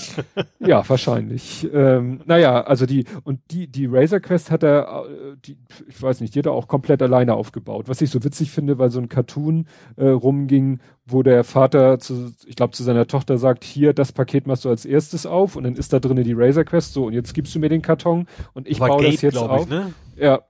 Ja, 0.58 0.88
wahrscheinlich. 0.88 1.68
Ähm, 1.72 2.20
naja, 2.26 2.62
also 2.62 2.86
die, 2.86 3.04
und 3.24 3.40
die, 3.50 3.66
die 3.66 3.86
Razor 3.86 4.20
Quest 4.20 4.50
hat 4.50 4.62
er, 4.62 5.06
äh, 5.06 5.36
die, 5.44 5.56
ich 5.88 6.00
weiß 6.00 6.20
nicht, 6.20 6.34
die 6.34 6.38
hat 6.38 6.46
er 6.46 6.52
auch 6.52 6.68
komplett 6.68 7.02
alleine 7.02 7.34
aufgebaut. 7.34 7.88
Was 7.88 8.00
ich 8.00 8.10
so 8.10 8.22
witzig 8.22 8.50
finde, 8.50 8.78
weil 8.78 8.90
so 8.90 9.00
ein 9.00 9.08
Cartoon 9.08 9.66
äh, 9.96 10.06
rumging, 10.08 10.80
wo 11.04 11.22
der 11.22 11.44
Vater 11.44 11.98
zu, 11.98 12.32
ich 12.46 12.56
glaube, 12.56 12.72
zu 12.72 12.82
seiner 12.84 13.06
Tochter 13.06 13.38
sagt, 13.38 13.64
hier, 13.64 13.92
das 13.92 14.12
Paket 14.12 14.46
machst 14.46 14.64
du 14.64 14.68
als 14.68 14.84
erstes 14.84 15.26
auf 15.26 15.56
und 15.56 15.64
dann 15.64 15.74
ist 15.74 15.92
da 15.92 15.98
drinnen 15.98 16.24
die 16.24 16.34
Razor 16.34 16.64
Quest, 16.64 16.92
so, 16.92 17.06
und 17.06 17.12
jetzt 17.12 17.34
gibst 17.34 17.54
du 17.54 17.58
mir 17.58 17.68
den 17.68 17.82
Karton 17.82 18.26
und 18.54 18.68
ich 18.68 18.80
War 18.80 18.88
baue 18.88 19.02
Gate, 19.02 19.14
das 19.14 19.22
jetzt 19.22 19.36
auf. 19.36 19.62
Ich, 19.62 19.68
ne? 19.68 19.92
Ja. 20.16 20.42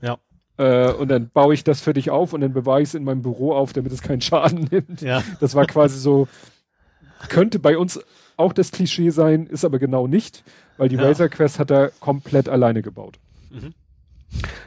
Ja. 0.00 0.18
Äh, 0.56 0.92
und 0.92 1.08
dann 1.08 1.30
baue 1.30 1.54
ich 1.54 1.64
das 1.64 1.80
für 1.80 1.92
dich 1.92 2.10
auf 2.10 2.32
und 2.32 2.40
dann 2.40 2.52
bewahre 2.52 2.82
ich 2.82 2.88
es 2.88 2.94
in 2.94 3.04
meinem 3.04 3.22
Büro 3.22 3.52
auf, 3.52 3.72
damit 3.72 3.92
es 3.92 4.02
keinen 4.02 4.20
Schaden 4.20 4.68
nimmt. 4.70 5.02
Ja. 5.02 5.22
Das 5.40 5.54
war 5.54 5.66
quasi 5.66 5.98
so, 5.98 6.28
könnte 7.28 7.58
bei 7.58 7.76
uns 7.76 8.00
auch 8.40 8.52
das 8.52 8.72
Klischee 8.72 9.10
sein, 9.10 9.46
ist 9.46 9.64
aber 9.64 9.78
genau 9.78 10.06
nicht, 10.06 10.42
weil 10.76 10.88
die 10.88 10.96
Ja. 10.96 11.02
Razor 11.02 11.28
Quest 11.28 11.58
hat 11.58 11.70
er 11.70 11.90
komplett 12.00 12.48
alleine 12.48 12.82
gebaut. 12.82 13.18
Mhm. 13.50 13.74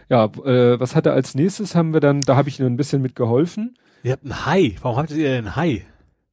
Ja, 0.09 0.25
äh, 0.25 0.79
was 0.79 0.95
hat 0.95 1.05
er 1.05 1.13
als 1.13 1.35
nächstes? 1.35 1.75
Haben 1.75 1.93
wir 1.93 1.99
dann, 1.99 2.21
da 2.21 2.35
habe 2.35 2.49
ich 2.49 2.59
ihm 2.59 2.65
ein 2.65 2.77
bisschen 2.77 3.01
mitgeholfen. 3.01 3.77
Ihr 4.03 4.11
habt 4.13 4.23
einen 4.23 4.45
Hai. 4.45 4.75
Warum 4.81 4.97
habt 4.97 5.11
ihr 5.11 5.31
einen 5.37 5.55
Hai? 5.55 5.85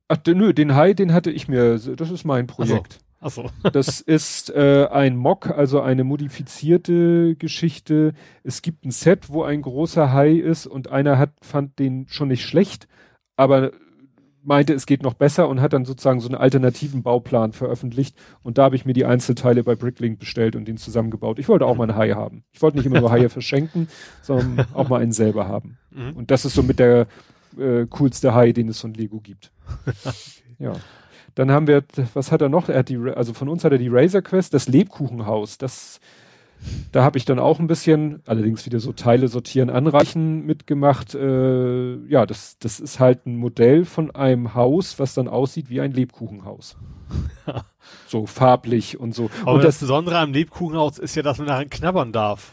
Ach, 0.09 0.19
nö, 0.27 0.53
den 0.53 0.75
Hai, 0.75 0.93
den 0.93 1.13
hatte 1.13 1.31
ich 1.31 1.47
mir, 1.47 1.79
das 1.79 2.11
ist 2.11 2.25
mein 2.25 2.47
Projekt. 2.47 2.99
Achso. 3.21 3.51
Das 3.73 4.01
ist 4.01 4.51
äh, 4.51 4.89
ein 4.91 5.17
Mock, 5.17 5.47
also 5.51 5.81
eine 5.81 6.05
modifizierte 6.05 7.37
Geschichte. 7.37 8.15
Es 8.43 8.63
gibt 8.63 8.85
ein 8.85 8.91
Set, 8.91 9.29
wo 9.29 9.43
ein 9.43 9.63
großer 9.63 10.13
Hai 10.13 10.33
ist 10.33 10.67
und 10.67 10.89
einer 10.89 11.19
hat, 11.19 11.33
fand 11.43 11.79
den 11.79 12.07
schon 12.09 12.29
nicht 12.29 12.45
schlecht, 12.45 12.89
aber 13.37 13.73
meinte, 14.43 14.73
es 14.73 14.87
geht 14.87 15.03
noch 15.03 15.15
besser 15.15 15.49
und 15.49 15.61
hat 15.61 15.73
dann 15.73 15.85
sozusagen 15.85 16.21
so 16.21 16.29
einen 16.29 16.37
alternativen 16.37 17.03
Bauplan 17.03 17.53
veröffentlicht. 17.53 18.17
Und 18.43 18.59
da 18.59 18.65
habe 18.65 18.77
ich 18.77 18.87
mir 18.87 18.93
die 18.93 19.05
Einzelteile 19.05 19.63
bei 19.63 19.75
Bricklink 19.75 20.19
bestellt 20.19 20.57
und 20.57 20.67
den 20.67 20.77
zusammengebaut. 20.77 21.39
Ich 21.39 21.49
wollte 21.49 21.67
auch 21.67 21.77
mal 21.77 21.89
einen 21.89 21.97
Hai 21.97 22.11
haben. 22.11 22.45
Ich 22.53 22.63
wollte 22.63 22.79
nicht 22.79 22.87
immer 22.87 23.01
nur 23.01 23.11
Haie 23.11 23.29
verschenken, 23.31 23.89
sondern 24.23 24.67
auch 24.73 24.89
mal 24.89 25.01
einen 25.01 25.13
selber 25.13 25.49
haben. 25.49 25.79
Mhm. 25.91 26.13
Und 26.13 26.31
das 26.31 26.45
ist 26.45 26.55
so 26.55 26.63
mit 26.63 26.79
der 26.79 27.07
äh, 27.59 27.87
coolste 27.87 28.35
Hai, 28.35 28.53
den 28.53 28.69
es 28.69 28.81
von 28.81 28.95
Lego 28.95 29.21
gibt. 29.21 29.53
ja. 30.59 30.73
Dann 31.35 31.51
haben 31.51 31.67
wir, 31.67 31.85
was 32.15 32.33
hat 32.33 32.43
er 32.43 32.49
noch? 32.49 32.69
Er 32.69 32.81
hat 32.81 32.89
die, 32.89 32.99
also 32.99 33.35
von 33.35 33.49
uns 33.49 33.65
hat 33.65 33.73
er 33.73 33.79
die 33.79 33.89
Razor 33.89 34.23
Quest, 34.23 34.53
das 34.53 34.69
Lebkuchenhaus. 34.69 35.59
Das, 35.59 36.01
da 36.93 37.03
habe 37.03 37.19
ich 37.19 37.25
dann 37.25 37.39
auch 37.39 37.59
ein 37.59 37.67
bisschen, 37.67 38.23
allerdings 38.27 38.67
wieder 38.67 38.81
so 38.81 38.93
Teile 38.93 39.29
sortieren, 39.29 39.71
anreichen 39.71 40.45
mitgemacht. 40.45 41.15
Äh, 41.15 41.97
ja, 42.07 42.27
das, 42.27 42.59
das 42.59 42.81
ist 42.81 43.01
halt 43.01 43.27
ein 43.27 43.37
Modell 43.37 43.85
von 43.85 44.11
einem 44.11 44.55
Haus, 44.55 44.99
was 44.99 45.15
dann 45.15 45.29
aussieht 45.29 45.71
wie 45.71 45.81
ein 45.81 45.93
Lebkuchenhaus. 45.93 46.77
so 48.07 48.27
farblich 48.27 49.01
und 49.01 49.15
so. 49.15 49.31
Aber 49.43 49.53
und 49.55 49.65
das, 49.65 49.77
das, 49.77 49.81
Besondere 49.81 50.19
am 50.19 50.33
Lebkuchenhaus 50.33 50.99
ist 50.99 51.15
ja, 51.15 51.23
dass 51.23 51.39
man 51.39 51.47
daran 51.47 51.71
knabbern 51.71 52.13
darf. 52.13 52.53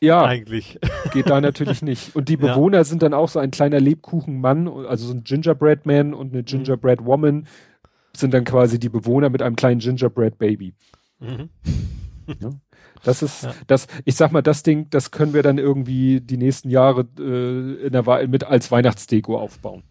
ja, 0.00 0.24
Eigentlich. 0.24 0.78
geht 1.12 1.28
da 1.28 1.40
natürlich 1.40 1.82
nicht. 1.82 2.14
Und 2.14 2.28
die 2.28 2.34
Ja. 2.38 2.54
Bewohner 2.54 2.84
sind 2.84 3.02
dann 3.02 3.14
auch 3.14 3.28
so 3.28 3.38
ein 3.40 3.50
kleiner 3.50 3.80
Lebkuchenmann, 3.80 4.68
also 4.68 5.06
so 5.08 5.14
ein 5.14 5.24
Gingerbread 5.24 5.86
Man 5.86 6.14
und 6.14 6.28
Mhm. 6.28 6.34
eine 6.34 6.44
Gingerbread 6.44 7.04
Woman 7.04 7.46
sind 8.16 8.32
dann 8.32 8.44
quasi 8.44 8.78
die 8.78 8.88
Bewohner 8.90 9.28
mit 9.28 9.42
einem 9.42 9.56
kleinen 9.56 9.80
Gingerbread 9.80 10.38
Baby. 10.38 10.74
Mhm. 11.18 11.48
Das 13.04 13.22
ist, 13.22 13.44
Ja. 13.44 13.54
das, 13.66 13.86
ich 14.04 14.16
sag 14.16 14.32
mal, 14.32 14.42
das 14.42 14.62
Ding, 14.62 14.88
das 14.90 15.10
können 15.10 15.34
wir 15.34 15.42
dann 15.42 15.58
irgendwie 15.58 16.20
die 16.20 16.36
nächsten 16.36 16.70
Jahre 16.70 17.06
äh, 17.18 17.86
in 17.86 17.92
der 17.92 18.06
Wahl 18.06 18.26
mit 18.28 18.44
als 18.44 18.70
Weihnachtsdeko 18.70 19.38
aufbauen. 19.38 19.82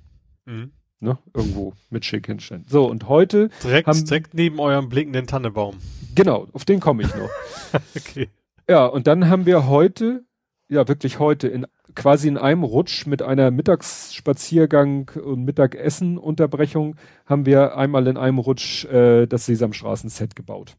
Mhm. 0.45 0.71
Ne? 0.99 1.17
Irgendwo 1.33 1.73
mit 1.89 2.05
schick 2.05 2.27
hinstellen. 2.27 2.65
So, 2.67 2.85
und 2.89 3.09
heute, 3.09 3.49
Direkt, 3.63 3.87
Haben- 3.87 4.05
direkt 4.05 4.33
neben 4.33 4.59
eurem 4.59 4.87
blinkenden 4.89 5.27
Tannebaum. 5.27 5.75
genau, 6.15 6.47
auf 6.53 6.63
den 6.65 6.79
komme 6.79 7.03
ich 7.03 7.13
noch. 7.15 7.29
Okay. 7.97 8.29
Ja, 8.69 8.85
und 8.85 9.07
dann 9.07 9.27
haben 9.29 9.45
wir 9.45 9.67
heute, 9.67 10.23
ja 10.69 10.87
wirklich 10.87 11.19
heute, 11.19 11.47
in 11.49 11.65
quasi 11.95 12.27
in 12.29 12.37
einem 12.37 12.63
Rutsch 12.63 13.05
mit 13.05 13.21
einer 13.21 13.51
Mittagsspaziergang 13.51 15.11
und 15.23 15.43
Mittagessen-Unterbrechung 15.43 16.95
haben 17.25 17.45
wir 17.45 17.77
einmal 17.77 18.07
in 18.07 18.17
einem 18.17 18.39
Rutsch 18.39 18.85
äh, 18.85 19.25
das 19.27 19.45
Sesamstraßen-Set 19.45 20.35
gebaut. 20.35 20.77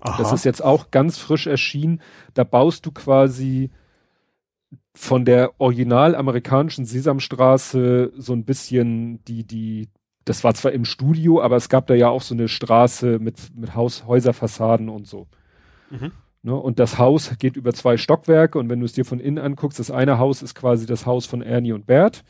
Aha. 0.00 0.16
Das 0.18 0.32
ist 0.32 0.44
jetzt 0.44 0.62
auch 0.62 0.90
ganz 0.90 1.18
frisch 1.18 1.46
erschienen. 1.46 2.00
Da 2.34 2.44
baust 2.44 2.86
du 2.86 2.92
quasi 2.92 3.70
von 4.94 5.24
der 5.24 5.52
original 5.58 6.14
amerikanischen 6.14 6.84
Sesamstraße 6.84 8.12
so 8.16 8.32
ein 8.32 8.44
bisschen 8.44 9.24
die, 9.24 9.44
die, 9.44 9.88
das 10.24 10.42
war 10.42 10.54
zwar 10.54 10.72
im 10.72 10.84
Studio, 10.84 11.40
aber 11.40 11.56
es 11.56 11.68
gab 11.68 11.86
da 11.86 11.94
ja 11.94 12.08
auch 12.08 12.22
so 12.22 12.34
eine 12.34 12.48
Straße 12.48 13.18
mit, 13.18 13.56
mit 13.56 13.74
Haus, 13.74 14.06
Häuserfassaden 14.06 14.88
und 14.88 15.06
so. 15.06 15.26
Mhm. 15.90 16.12
Ne? 16.42 16.54
Und 16.54 16.78
das 16.78 16.98
Haus 16.98 17.36
geht 17.38 17.56
über 17.56 17.72
zwei 17.72 17.96
Stockwerke 17.96 18.58
und 18.58 18.68
wenn 18.68 18.80
du 18.80 18.86
es 18.86 18.92
dir 18.92 19.04
von 19.04 19.20
innen 19.20 19.38
anguckst, 19.38 19.78
das 19.78 19.90
eine 19.90 20.18
Haus 20.18 20.42
ist 20.42 20.54
quasi 20.54 20.86
das 20.86 21.06
Haus 21.06 21.26
von 21.26 21.42
Ernie 21.42 21.72
und 21.72 21.86
Bert 21.86 22.24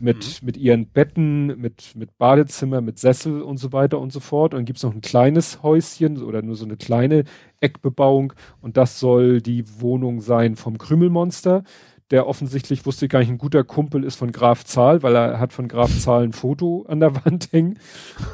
mit, 0.00 0.42
mit 0.42 0.56
ihren 0.56 0.86
Betten, 0.88 1.58
mit, 1.60 1.94
mit 1.94 2.16
Badezimmer, 2.18 2.80
mit 2.80 2.98
Sessel 2.98 3.42
und 3.42 3.58
so 3.58 3.72
weiter 3.72 3.98
und 4.00 4.12
so 4.12 4.20
fort. 4.20 4.54
Und 4.54 4.58
dann 4.60 4.64
gibt's 4.64 4.82
noch 4.82 4.94
ein 4.94 5.00
kleines 5.02 5.62
Häuschen 5.62 6.22
oder 6.22 6.42
nur 6.42 6.56
so 6.56 6.64
eine 6.64 6.76
kleine 6.76 7.24
Eckbebauung 7.60 8.32
und 8.60 8.76
das 8.76 8.98
soll 8.98 9.40
die 9.42 9.64
Wohnung 9.80 10.20
sein 10.20 10.56
vom 10.56 10.78
Krümelmonster. 10.78 11.64
Der 12.10 12.26
offensichtlich 12.26 12.84
wusste 12.86 13.04
ich 13.04 13.10
gar 13.10 13.20
nicht 13.20 13.28
ein 13.28 13.38
guter 13.38 13.62
Kumpel 13.62 14.02
ist 14.02 14.16
von 14.16 14.32
Graf 14.32 14.64
Zahl, 14.64 15.04
weil 15.04 15.14
er 15.14 15.38
hat 15.38 15.52
von 15.52 15.68
Graf 15.68 15.96
Zahl 16.00 16.24
ein 16.24 16.32
Foto 16.32 16.84
an 16.88 16.98
der 16.98 17.14
Wand 17.24 17.52
hängen 17.52 17.78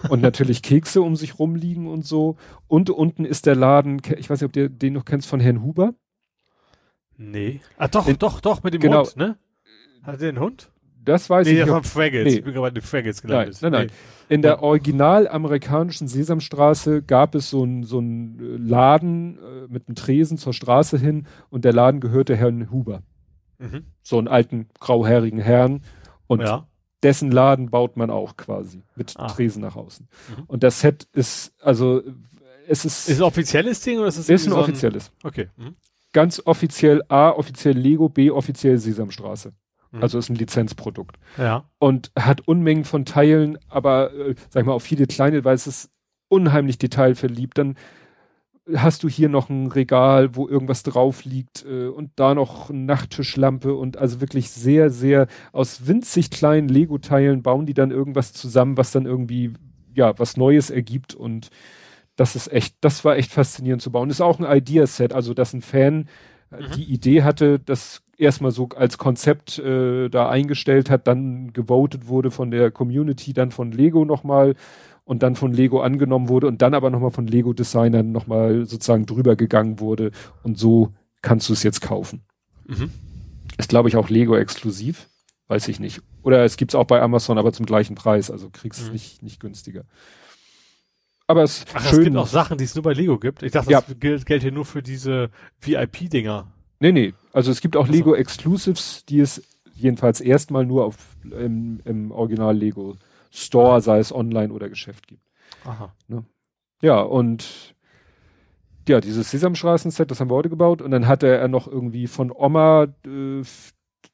und 0.09 0.23
natürlich 0.23 0.63
Kekse 0.63 1.03
um 1.03 1.15
sich 1.15 1.39
rumliegen 1.39 1.87
und 1.87 2.07
so. 2.07 2.37
Und 2.69 2.89
unten 2.89 3.27
ist 3.27 3.45
der 3.45 3.55
Laden, 3.55 4.01
ich 4.17 4.31
weiß 4.31 4.41
nicht, 4.41 4.47
ob 4.47 4.53
du 4.55 4.71
den 4.71 4.95
noch 4.95 5.05
kennst 5.05 5.29
von 5.29 5.41
Herrn 5.41 5.63
Huber. 5.63 5.93
Nee. 7.19 7.61
Ah, 7.77 7.89
doch, 7.89 8.07
Den- 8.07 8.19
doch, 8.19 8.41
doch, 8.41 8.63
mit 8.63 8.75
dem 8.75 8.81
Genau. 8.81 9.05
Hund, 9.05 9.17
ne? 9.17 9.37
Hat 10.03 10.21
der 10.21 10.29
einen 10.31 10.41
Hund? 10.41 10.71
Das 11.07 11.31
weiß 11.31 11.47
Nee, 11.47 11.53
ich 11.53 11.57
der 11.59 11.65
nicht. 11.67 11.75
von 11.75 11.85
Fraggles. 11.85 12.25
nee. 12.33 12.39
Ich 12.39 12.45
bin 12.45 12.53
gerade 12.53 12.75
den 12.75 12.83
Fraggles 12.83 13.23
Nein, 13.25 13.31
gelandet. 13.31 13.63
nein, 13.63 13.73
nein. 13.73 13.91
In 14.29 14.43
der 14.43 14.63
original 14.63 15.29
amerikanischen 15.29 16.09
Sesamstraße 16.09 17.03
gab 17.03 17.35
es 17.35 17.49
so 17.49 17.63
einen 17.63 17.85
so 17.85 17.99
einen 17.99 18.39
äh, 18.41 18.69
Laden 18.69 19.39
äh, 19.39 19.41
mit 19.69 19.89
einem 19.89 19.95
Tresen 19.95 20.37
zur 20.37 20.53
Straße 20.53 20.99
hin 20.99 21.27
und 21.49 21.65
der 21.65 21.73
Laden 21.73 22.01
gehörte 22.01 22.37
Herrn 22.37 22.71
Huber. 22.71 23.03
Nee. 23.59 23.67
Mhm. 23.69 23.85
So 24.03 24.19
einen 24.19 24.29
alten 24.29 24.69
grauhaarigen 24.81 25.39
Herrn. 25.41 25.81
Und 26.27 26.41
ja. 26.43 26.67
dessen 27.03 27.31
Laden 27.31 27.71
baut 27.71 27.97
man 27.97 28.11
auch 28.11 28.37
quasi 28.37 28.83
mit 28.97 29.15
Ah. 29.17 29.29
Tresen 29.29 29.63
nach 29.63 29.77
außen. 29.77 30.09
Mhm. 30.37 30.43
Und 30.49 30.63
das 30.65 30.81
Set 30.81 31.05
ist, 31.13 31.55
also 31.63 32.03
es 32.69 32.85
ist, 32.85 33.09
Ist 33.09 33.11
es 33.11 33.19
ein 33.19 33.23
offizielles 33.23 33.81
Ding 33.81 33.99
oder 33.99 34.09
ist 34.09 34.17
es 34.19 34.29
ist 34.29 34.47
ein 34.47 34.51
so 34.51 34.59
offizielles. 34.59 35.13
Okay. 35.23 35.49
Mhm. 35.57 35.77
Ganz 36.13 36.43
offiziell 36.45 37.03
A, 37.09 37.31
offiziell 37.31 37.79
Lego, 37.79 38.09
B, 38.09 38.31
offiziell 38.31 38.77
Sesamstraße. 38.79 39.53
Mhm. 39.97 40.03
Also 40.03 40.19
ist 40.19 40.29
ein 40.31 40.37
Lizenzprodukt. 40.37 41.17
Ja. 41.39 41.65
und 41.79 42.11
hat 42.19 42.47
Unmengen 42.47 42.85
von 42.85 43.05
Teilen, 43.05 43.59
aber 43.69 44.13
äh, 44.15 44.35
sag 44.51 44.63
ich 44.63 44.67
mal, 44.67 44.73
auf 44.75 44.83
viele 44.83 45.07
kleine, 45.07 45.45
weil 45.45 45.55
es 45.55 45.67
ist 45.67 45.91
unheimlich 46.29 46.79
detailverliebt. 46.79 47.59
Dann 47.59 47.77
hast 48.75 49.05
du 49.05 49.09
hier 49.09 49.29
noch 49.29 49.49
ein 49.49 49.69
Regal, 49.69 50.35
wo 50.35 50.49
irgendwas 50.49 50.83
drauf 50.83 51.25
liegt 51.25 51.65
äh, 51.65 51.87
und 51.87 52.11
da 52.17 52.35
noch 52.35 52.69
eine 52.69 52.81
Nachttischlampe 52.81 53.75
und 53.75 53.97
also 53.97 54.21
wirklich 54.21 54.51
sehr, 54.51 54.91
sehr 54.91 55.29
aus 55.53 55.87
winzig 55.87 56.31
kleinen 56.31 56.69
Lego-Teilen 56.69 57.43
bauen 57.43 57.67
die 57.67 57.75
dann 57.75 57.93
irgendwas 57.93 58.33
zusammen, 58.33 58.77
was 58.77 58.91
dann 58.91 59.07
irgendwie 59.07 59.53
ja 59.95 60.19
was 60.19 60.37
Neues 60.37 60.71
ergibt 60.71 61.15
und 61.15 61.51
das 62.17 62.35
ist 62.35 62.51
echt, 62.51 62.77
das 62.81 63.05
war 63.05 63.17
echt 63.17 63.31
faszinierend 63.31 63.83
zu 63.83 63.93
bauen. 63.93 64.11
Ist 64.11 64.21
auch 64.23 64.41
ein 64.41 64.57
Idea-Set, 64.57 65.13
also 65.13 65.33
dass 65.33 65.53
ein 65.53 65.63
Fan 65.63 66.09
äh, 66.51 66.63
Mhm. 66.63 66.73
die 66.77 66.85
Idee 66.93 67.23
hatte, 67.23 67.59
das 67.61 68.03
erstmal 68.19 68.51
so 68.51 68.69
als 68.77 68.99
Konzept 68.99 69.59
äh, 69.59 70.09
da 70.09 70.29
eingestellt 70.29 70.91
hat, 70.91 71.07
dann 71.07 71.53
gewotet 71.53 72.09
wurde 72.09 72.31
von 72.31 72.51
der 72.51 72.71
Community, 72.71 73.33
dann 73.33 73.51
von 73.51 73.73
Lego 73.73 74.05
nochmal 74.05 74.55
und 75.05 75.23
dann 75.23 75.37
von 75.37 75.53
Lego 75.53 75.81
angenommen 75.81 76.29
wurde 76.29 76.47
und 76.49 76.63
dann 76.63 76.75
aber 76.75 76.91
nochmal 76.91 77.11
von 77.13 77.27
Lego-Designern 77.27 78.11
nochmal 78.13 78.65
sozusagen 78.67 79.07
drüber 79.07 79.37
gegangen 79.37 79.79
wurde 79.81 80.11
und 80.43 80.59
so 80.59 80.93
kannst 81.23 81.49
du 81.49 81.53
es 81.53 81.63
jetzt 81.63 81.81
kaufen. 81.81 82.23
Mhm. 82.67 82.91
Ist, 83.59 83.69
glaube 83.69 83.89
ich, 83.89 83.97
auch 83.97 84.09
Lego 84.09 84.37
exklusiv. 84.37 85.09
Weiß 85.49 85.69
ich 85.69 85.79
nicht. 85.79 86.01
Oder 86.23 86.45
es 86.45 86.57
gibt's 86.57 86.75
auch 86.75 86.87
bei 86.87 87.01
Amazon, 87.01 87.39
aber 87.39 87.53
zum 87.53 87.67
gleichen 87.67 87.95
Preis. 87.95 88.33
Also 88.33 88.51
kriegst 88.51 88.81
es 88.81 88.87
Mhm. 88.89 88.93
nicht, 88.95 89.23
nicht 89.23 89.39
günstiger. 89.41 89.85
Aber 91.29 91.43
es 91.43 91.65
Ach, 91.75 91.85
es 91.85 91.91
schön. 91.91 92.05
gibt 92.05 92.17
auch 92.17 92.27
Sachen, 92.27 92.59
die 92.59 92.65
es 92.65 92.75
nur 92.75 92.83
bei 92.83 92.93
Lego 92.93 93.19
gibt. 93.19 93.43
Ich 93.43 93.53
dachte, 93.53 93.71
Ja. 93.71 93.81
das 93.81 93.99
gilt, 93.99 94.27
gilt 94.27 94.43
hier 94.43 94.53
nur 94.53 94.65
für 94.65 94.83
diese 94.83 95.31
VIP-Dinger. 95.61 96.49
nee, 96.81 96.93
nee. 96.93 97.15
Also 97.37 97.51
es 97.51 97.61
gibt 97.61 97.77
auch. 97.77 97.87
Lego 97.87 98.15
Exclusives, 98.15 99.05
die 99.05 99.21
es 99.21 99.43
jedenfalls 99.75 100.23
erstmal 100.23 100.65
nur 100.65 100.87
auf, 100.87 100.97
im, 101.23 101.81
im 101.85 102.11
Original 102.11 102.57
Lego 102.57 102.97
Store, 103.31 103.83
sei 103.83 103.99
es 103.99 104.11
online 104.11 104.55
oder 104.55 104.71
Geschäft 104.71 105.07
gibt. 105.07 105.21
Aha. 105.67 105.93
Ja, 106.81 107.03
und 107.03 107.75
ja, 108.89 109.03
dieses 109.03 109.31
Sesamstraßen-Set, 109.31 110.11
das 110.11 110.19
haben 110.19 110.31
wir 110.31 110.35
heute 110.35 110.49
gebaut. 110.49 110.81
Und 110.81 110.93
dann 110.93 111.07
hatte 111.07 111.27
er 111.27 111.49
noch 111.49 111.69
irgendwie 111.69 112.07
von 112.07 112.33
Oma, 112.33 112.85
äh, 113.05 113.43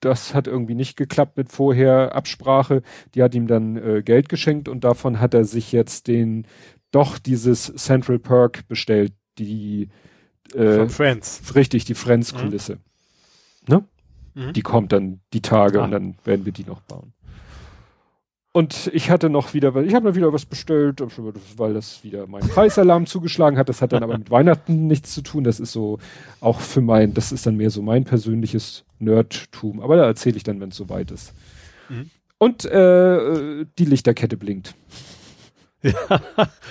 das 0.00 0.34
hat 0.34 0.48
irgendwie 0.48 0.74
nicht 0.74 0.96
geklappt 0.96 1.36
mit 1.36 1.52
vorher 1.52 2.16
Absprache. 2.16 2.82
Die 3.14 3.22
hat 3.22 3.36
ihm 3.36 3.46
dann 3.46 3.76
äh, 3.76 4.02
Geld 4.02 4.30
geschenkt 4.30 4.68
und 4.68 4.82
davon 4.82 5.20
hat 5.20 5.32
er 5.32 5.44
sich 5.44 5.70
jetzt 5.70 6.08
den, 6.08 6.44
doch 6.90 7.20
dieses 7.20 7.72
Central 7.76 8.18
Perk 8.18 8.66
bestellt, 8.66 9.12
die, 9.38 9.90
äh, 10.54 10.78
Von 10.78 10.90
Friends. 10.90 11.54
richtig, 11.54 11.84
die 11.84 11.94
Friends-Kulisse. 11.94 12.80
Ne? 13.68 13.84
Mhm. 14.34 14.52
Die 14.52 14.62
kommt 14.62 14.92
dann 14.92 15.20
die 15.32 15.42
Tage 15.42 15.80
Ah. 15.80 15.84
und 15.84 15.90
dann 15.90 16.14
werden 16.24 16.44
wir 16.44 16.52
die 16.52 16.64
noch 16.64 16.80
bauen. 16.82 17.12
Und 18.54 18.90
ich 18.92 19.08
hatte 19.10 19.30
noch 19.30 19.54
wieder, 19.54 19.74
ich 19.76 19.94
habe 19.94 20.08
noch 20.08 20.14
wieder 20.14 20.30
was 20.32 20.44
bestellt, 20.44 21.02
weil 21.56 21.72
das 21.72 22.04
wieder 22.04 22.26
mein 22.26 22.46
Preisalarm 22.46 23.06
zugeschlagen 23.06 23.56
hat. 23.58 23.70
Das 23.70 23.80
hat 23.80 23.92
dann 23.92 24.02
aber 24.02 24.18
mit 24.18 24.30
Weihnachten 24.30 24.86
nichts 24.86 25.14
zu 25.14 25.22
tun. 25.22 25.42
Das 25.44 25.58
ist 25.58 25.72
so 25.72 25.98
auch 26.40 26.60
für 26.60 26.82
mein, 26.82 27.14
das 27.14 27.32
ist 27.32 27.46
dann 27.46 27.56
mehr 27.56 27.70
so 27.70 27.80
mein 27.80 28.04
persönliches 28.04 28.84
Nerdtum. 28.98 29.80
Aber 29.80 29.96
da 29.96 30.04
erzähle 30.04 30.36
ich 30.36 30.42
dann, 30.42 30.60
wenn 30.60 30.68
es 30.68 30.76
soweit 30.76 31.10
ist. 31.10 31.32
Mhm. 31.88 32.10
Und 32.36 32.64
äh, 32.66 33.64
die 33.78 33.84
Lichterkette 33.86 34.36
blinkt. 34.36 34.74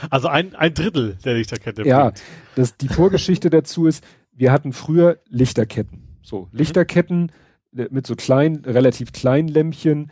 Also 0.10 0.28
ein, 0.30 0.56
ein 0.56 0.74
Drittel 0.74 1.18
der 1.26 1.34
Lichterkette. 1.36 1.86
Ja, 1.86 2.04
blinkt. 2.12 2.22
das, 2.56 2.78
die 2.78 2.88
Vorgeschichte 2.88 3.50
dazu 3.50 3.86
ist, 3.88 4.04
wir 4.32 4.52
hatten 4.52 4.72
früher 4.72 5.18
Lichterketten. 5.28 6.04
So, 6.22 6.48
Lichterketten 6.52 7.32
äh, 7.76 7.88
mit 7.92 8.06
so 8.08 8.16
kleinen, 8.16 8.64
relativ 8.66 9.12
kleinen 9.12 9.48
Lämpchen. 9.48 10.12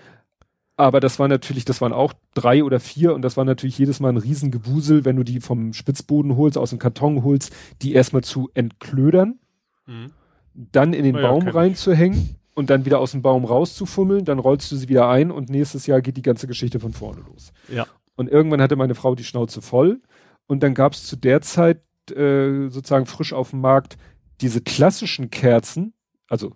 Aber 0.77 1.01
das 1.01 1.19
war 1.19 1.27
natürlich, 1.27 1.65
das 1.65 1.81
waren 1.81 1.91
auch 1.91 2.13
drei 2.33 2.63
oder 2.63 2.79
vier 2.79 3.13
und 3.13 3.21
das 3.21 3.35
war 3.35 3.43
natürlich 3.43 3.77
jedes 3.77 3.99
Mal 3.99 4.09
ein 4.09 4.17
Riesengewusel, 4.17 5.03
wenn 5.03 5.17
du 5.17 5.23
die 5.23 5.41
vom 5.41 5.73
Spitzboden 5.73 6.38
holst, 6.38 6.57
aus 6.57 6.69
dem 6.69 6.79
Karton 6.79 7.23
holst, 7.23 7.53
die 7.81 7.93
erstmal 7.93 8.23
zu 8.23 8.49
entklödern, 8.53 9.39
Mhm. 9.88 10.11
dann 10.53 10.93
in 10.93 11.03
den 11.03 11.15
Na 11.15 11.21
ja, 11.21 11.31
Baum 11.31 11.47
reinzuhängen 11.47 12.35
und 12.55 12.69
dann 12.69 12.85
wieder 12.85 12.99
aus 12.99 13.11
dem 13.11 13.21
Baum 13.21 13.43
rauszufummeln, 13.43 14.23
dann 14.23 14.39
rollst 14.39 14.71
du 14.71 14.75
sie 14.77 14.88
wieder 14.88 15.09
ein 15.09 15.31
und 15.31 15.49
nächstes 15.49 15.85
Jahr 15.85 16.01
geht 16.01 16.15
die 16.15 16.21
ganze 16.21 16.47
Geschichte 16.47 16.79
von 16.79 16.93
vorne 16.93 17.21
los. 17.27 17.51
Ja. 17.67 17.85
Und 18.15 18.29
irgendwann 18.29 18.61
hatte 18.61 18.75
meine 18.75 18.95
Frau 18.95 19.15
die 19.15 19.23
Schnauze 19.23 19.61
voll. 19.61 20.01
Und 20.47 20.63
dann 20.63 20.73
gab 20.73 20.93
es 20.93 21.05
zu 21.05 21.15
der 21.15 21.41
Zeit 21.41 21.81
äh, 22.11 22.69
sozusagen 22.69 23.05
frisch 23.05 23.33
auf 23.33 23.49
dem 23.51 23.61
Markt 23.61 23.97
diese 24.41 24.61
klassischen 24.61 25.29
Kerzen, 25.29 25.93
also 26.30 26.53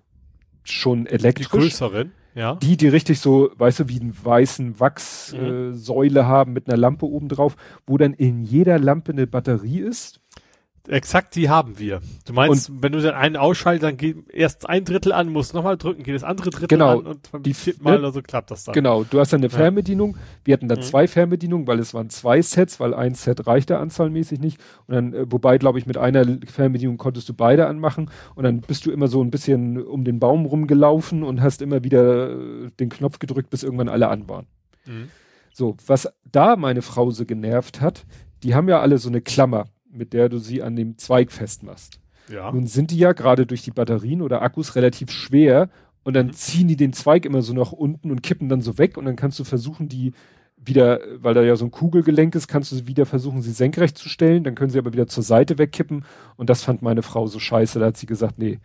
schon 0.64 1.06
Die 1.06 1.12
elektrisch, 1.12 1.50
größeren, 1.50 2.12
ja. 2.36 2.56
die, 2.56 2.78
die 2.78 2.88
richtig 2.88 3.20
so, 3.20 3.52
weißt 3.58 3.82
du, 3.82 3.90
wie 3.90 4.00
einen 4.00 4.16
weißen 4.24 4.80
Wachssäule 4.80 5.70
Mhm. 5.70 5.74
äh, 5.74 5.76
Säule 5.76 6.26
haben 6.26 6.54
mit 6.54 6.68
einer 6.70 6.78
Lampe 6.78 7.06
oben 7.06 7.28
drauf, 7.28 7.56
wo 7.86 7.98
dann 7.98 8.14
in 8.14 8.44
jeder 8.44 8.80
Lampe 8.80 9.12
eine 9.12 9.28
Batterie 9.28 9.80
ist. 9.80 10.22
Exakt, 10.90 11.36
die 11.36 11.48
haben 11.48 11.80
wir. 11.80 12.02
Du 12.26 12.34
meinst, 12.34 12.70
wenn 12.82 12.92
du 12.92 13.02
dann 13.02 13.16
einen 13.16 13.38
ausschaltest, 13.38 13.84
dann 13.84 13.96
geht 13.96 14.30
erst 14.30 14.68
ein 14.68 14.84
Drittel 14.84 15.14
an, 15.14 15.30
musst 15.30 15.54
nochmal 15.54 15.78
drücken, 15.78 16.04
geht 16.04 16.14
das 16.14 16.26
andere 16.26 16.50
Drittel 16.50 16.68
Genau. 16.68 17.00
an 17.00 17.08
und 17.08 17.32
beim 17.32 17.42
Die- 17.42 17.54
vierten 17.54 17.86
Mal 17.86 17.94
ne? 17.94 18.00
oder 18.00 18.12
so 18.12 18.22
klappt 18.22 18.52
das 18.52 18.66
dann. 18.66 18.74
Genau, 18.74 19.06
du 19.06 19.18
hast 19.18 19.32
dann 19.32 19.40
eine 19.40 19.48
Ja. 19.50 19.58
Fernbedienung. 19.58 20.18
Wir 20.44 20.54
hatten 20.56 20.68
dann 20.68 20.80
Mhm. 20.80 20.84
zwei 20.84 21.08
Fernbedienungen, 21.08 21.68
weil 21.68 21.80
es 21.80 21.94
waren 21.94 22.10
zwei 22.10 22.42
Sets, 22.42 22.82
weil 22.82 22.94
ein 22.94 23.16
Set 23.16 23.48
reichte 23.48 23.78
anzahlmäßig 23.78 24.42
nicht. 24.42 24.60
Und 24.88 24.96
dann, 24.96 25.14
äh, 25.14 25.26
wobei, 25.32 25.58
glaube 25.58 25.80
ich, 25.80 25.86
mit 25.86 25.98
einer 25.98 26.26
Fernbedienung 26.48 26.98
konntest 26.98 27.30
du 27.30 27.34
beide 27.34 27.68
anmachen. 27.68 28.10
Und 28.36 28.44
dann 28.44 28.60
bist 28.60 28.86
du 28.86 28.92
immer 28.92 29.08
so 29.08 29.24
ein 29.24 29.32
bisschen 29.32 29.82
um 29.82 30.04
den 30.04 30.20
Baum 30.20 30.46
rumgelaufen 30.46 31.24
und 31.24 31.42
hast 31.42 31.62
immer 31.62 31.86
wieder 31.86 32.32
äh, 32.32 32.70
den 32.78 32.90
Knopf 32.90 33.20
gedrückt, 33.20 33.50
bis 33.50 33.64
irgendwann 33.64 33.88
alle 33.88 34.10
an 34.10 34.28
waren. 34.28 34.48
Mhm. 34.86 35.08
So, 35.54 35.78
was 35.88 36.12
da 36.30 36.58
meine 36.58 36.82
Frau 36.82 37.10
so 37.12 37.24
genervt 37.26 37.80
hat, 37.80 38.06
die 38.44 38.54
haben 38.54 38.68
ja 38.68 38.82
alle 38.82 38.98
so 38.98 39.08
eine 39.08 39.22
Klammer, 39.22 39.68
mit 39.94 40.14
der 40.14 40.30
du 40.30 40.38
sie 40.40 40.62
an 40.64 40.76
dem 40.76 40.98
Zweig 40.98 41.32
festmachst. 41.32 42.00
Ja. 42.30 42.52
Nun 42.52 42.68
sind 42.68 42.92
die 42.92 42.98
ja 42.98 43.14
gerade 43.14 43.46
durch 43.46 43.64
die 43.64 43.72
Batterien 43.72 44.22
oder 44.22 44.42
Akkus 44.42 44.76
relativ 44.76 45.12
schwer 45.12 45.70
und 46.04 46.14
dann 46.16 46.28
Mhm. 46.28 46.34
ziehen 46.34 46.68
die 46.68 46.76
den 46.78 46.94
Zweig 46.94 47.26
immer 47.26 47.42
so 47.42 47.54
nach 47.54 47.72
unten 47.72 48.12
und 48.12 48.24
kippen 48.24 48.50
dann 48.50 48.62
so 48.62 48.78
weg 48.78 48.98
und 48.98 49.06
dann 49.06 49.16
kannst 49.16 49.40
du 49.40 49.44
versuchen, 49.44 49.90
die 49.90 50.14
wieder, 50.66 51.02
weil 51.18 51.34
da 51.34 51.42
ja 51.44 51.58
so 51.58 51.66
ein 51.66 51.72
Kugelgelenk 51.72 52.36
ist, 52.36 52.48
kannst 52.48 52.72
du 52.72 52.88
wieder 52.88 53.06
versuchen, 53.06 53.42
sie 53.42 53.52
senkrecht 53.52 53.98
zu 53.98 54.08
stellen, 54.08 54.46
dann 54.46 54.56
können 54.56 54.70
sie 54.70 54.80
aber 54.80 54.94
wieder 54.94 55.08
zur 55.08 55.24
Seite 55.24 55.58
wegkippen 55.58 56.06
und 56.38 56.50
das 56.50 56.64
fand 56.64 56.82
meine 56.82 57.02
Frau 57.02 57.28
so 57.28 57.38
scheiße, 57.40 57.80
da 57.80 57.88
hat 57.88 57.98
sie 57.98 58.06
gesagt, 58.06 58.40
nee, 58.40 58.60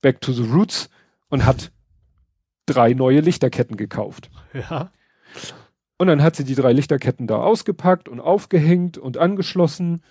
back 0.00 0.22
to 0.22 0.32
the 0.32 0.42
roots 0.44 0.88
und 1.28 1.44
hat 1.44 1.70
drei 2.66 2.94
neue 2.94 3.20
Lichterketten 3.20 3.76
gekauft. 3.76 4.30
Ja. 4.54 4.90
Und 5.98 6.06
dann 6.06 6.22
hat 6.22 6.36
sie 6.36 6.44
die 6.44 6.54
drei 6.54 6.72
Lichterketten 6.72 7.26
da 7.26 7.36
ausgepackt 7.36 8.08
und 8.08 8.20
aufgehängt 8.20 8.96
und 8.98 9.18
angeschlossen. 9.18 10.02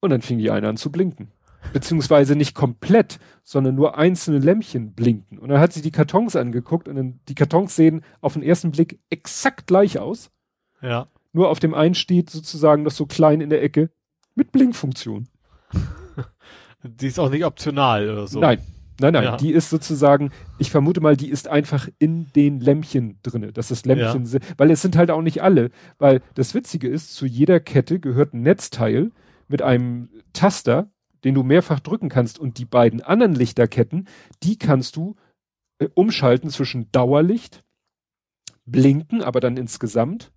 Und 0.00 0.10
dann 0.10 0.22
fing 0.22 0.38
die 0.38 0.50
eine 0.50 0.68
an 0.68 0.76
zu 0.76 0.90
blinken. 0.90 1.28
Beziehungsweise 1.74 2.36
nicht 2.36 2.54
komplett, 2.54 3.18
sondern 3.44 3.74
nur 3.74 3.98
einzelne 3.98 4.38
Lämpchen 4.38 4.92
blinken. 4.94 5.38
Und 5.38 5.50
dann 5.50 5.60
hat 5.60 5.72
sie 5.74 5.82
die 5.82 5.90
Kartons 5.90 6.34
angeguckt 6.34 6.88
und 6.88 6.96
dann, 6.96 7.20
die 7.28 7.34
Kartons 7.34 7.76
sehen 7.76 8.02
auf 8.22 8.32
den 8.32 8.42
ersten 8.42 8.70
Blick 8.70 8.98
exakt 9.10 9.66
gleich 9.66 9.98
aus. 9.98 10.30
Ja. 10.80 11.08
Nur 11.32 11.50
auf 11.50 11.60
dem 11.60 11.74
einen 11.74 11.94
steht 11.94 12.30
sozusagen 12.30 12.84
das 12.84 12.96
so 12.96 13.04
klein 13.06 13.40
in 13.42 13.50
der 13.50 13.62
Ecke 13.62 13.90
mit 14.34 14.52
Blinkfunktion. 14.52 15.28
Die 16.82 17.06
ist 17.08 17.18
auch 17.20 17.30
nicht 17.30 17.44
optional 17.44 18.08
oder 18.08 18.26
so. 18.26 18.40
Nein, 18.40 18.58
nein, 19.00 19.12
nein. 19.12 19.24
Ja. 19.24 19.36
Die 19.36 19.52
ist 19.52 19.68
sozusagen, 19.68 20.30
ich 20.58 20.70
vermute 20.70 21.00
mal, 21.02 21.14
die 21.16 21.28
ist 21.28 21.46
einfach 21.46 21.88
in 21.98 22.32
den 22.34 22.58
Lämpchen 22.60 23.18
drinne. 23.22 23.52
dass 23.52 23.68
das 23.68 23.84
Lämpchen, 23.84 24.24
si- 24.24 24.38
weil 24.56 24.70
es 24.70 24.80
sind 24.80 24.96
halt 24.96 25.10
auch 25.10 25.20
nicht 25.22 25.42
alle. 25.42 25.70
Weil 25.98 26.22
das 26.34 26.54
Witzige 26.54 26.88
ist, 26.88 27.14
zu 27.14 27.26
jeder 27.26 27.60
Kette 27.60 28.00
gehört 28.00 28.32
ein 28.32 28.40
Netzteil 28.42 29.10
mit 29.50 29.62
einem 29.62 30.08
Taster, 30.32 30.90
den 31.24 31.34
du 31.34 31.42
mehrfach 31.42 31.80
drücken 31.80 32.08
kannst. 32.08 32.38
Und 32.38 32.58
die 32.58 32.64
beiden 32.64 33.02
anderen 33.02 33.34
Lichterketten, 33.34 34.08
die 34.42 34.58
kannst 34.58 34.96
du 34.96 35.16
äh, 35.78 35.88
umschalten 35.94 36.50
zwischen 36.50 36.90
Dauerlicht, 36.92 37.64
blinken, 38.64 39.22
aber 39.22 39.40
dann 39.40 39.56
insgesamt. 39.56 40.32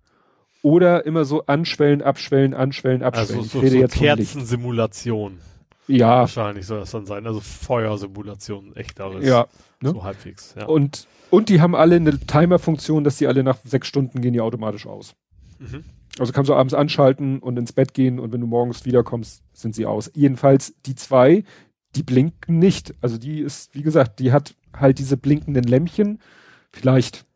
Oder 0.62 1.04
immer 1.04 1.24
so 1.24 1.44
anschwellen, 1.44 2.00
abschwellen, 2.02 2.54
anschwellen, 2.54 3.02
abschwellen. 3.02 3.42
Also 3.42 3.48
so, 3.48 3.58
ich 3.58 3.64
rede 3.64 3.76
so 3.76 3.80
jetzt. 3.82 3.94
Kerzensimulation. 3.94 5.38
Ja, 5.86 6.20
Wahrscheinlich 6.20 6.66
soll 6.66 6.80
das 6.80 6.90
dann 6.90 7.04
sein. 7.04 7.26
Also 7.26 7.40
Feuersimulation, 7.40 8.74
echteres. 8.74 9.24
ja. 9.24 9.46
ne? 9.82 9.90
So 9.90 10.02
halbwegs. 10.02 10.54
Ja. 10.58 10.64
Und, 10.64 11.06
und 11.30 11.50
die 11.50 11.60
haben 11.60 11.74
alle 11.74 11.96
eine 11.96 12.18
Timer-Funktion, 12.18 13.04
dass 13.04 13.18
die 13.18 13.26
alle 13.26 13.44
nach 13.44 13.58
sechs 13.64 13.88
Stunden 13.88 14.22
gehen 14.22 14.32
die 14.32 14.40
automatisch 14.40 14.86
aus. 14.86 15.14
Mhm. 15.58 15.84
Also 16.18 16.32
kannst 16.32 16.48
du 16.48 16.54
abends 16.54 16.74
anschalten 16.74 17.40
und 17.40 17.58
ins 17.58 17.72
Bett 17.72 17.92
gehen 17.94 18.20
und 18.20 18.32
wenn 18.32 18.40
du 18.40 18.46
morgens 18.46 18.84
wiederkommst, 18.84 19.42
sind 19.52 19.74
sie 19.74 19.84
aus. 19.86 20.10
Jedenfalls 20.14 20.74
die 20.86 20.94
zwei, 20.94 21.42
die 21.96 22.02
blinken 22.04 22.58
nicht. 22.58 22.94
Also 23.00 23.18
die 23.18 23.40
ist, 23.40 23.74
wie 23.74 23.82
gesagt, 23.82 24.20
die 24.20 24.30
hat 24.32 24.54
halt 24.76 24.98
diese 24.98 25.16
blinkenden 25.16 25.64
Lämpchen. 25.64 26.20
Vielleicht, 26.72 27.26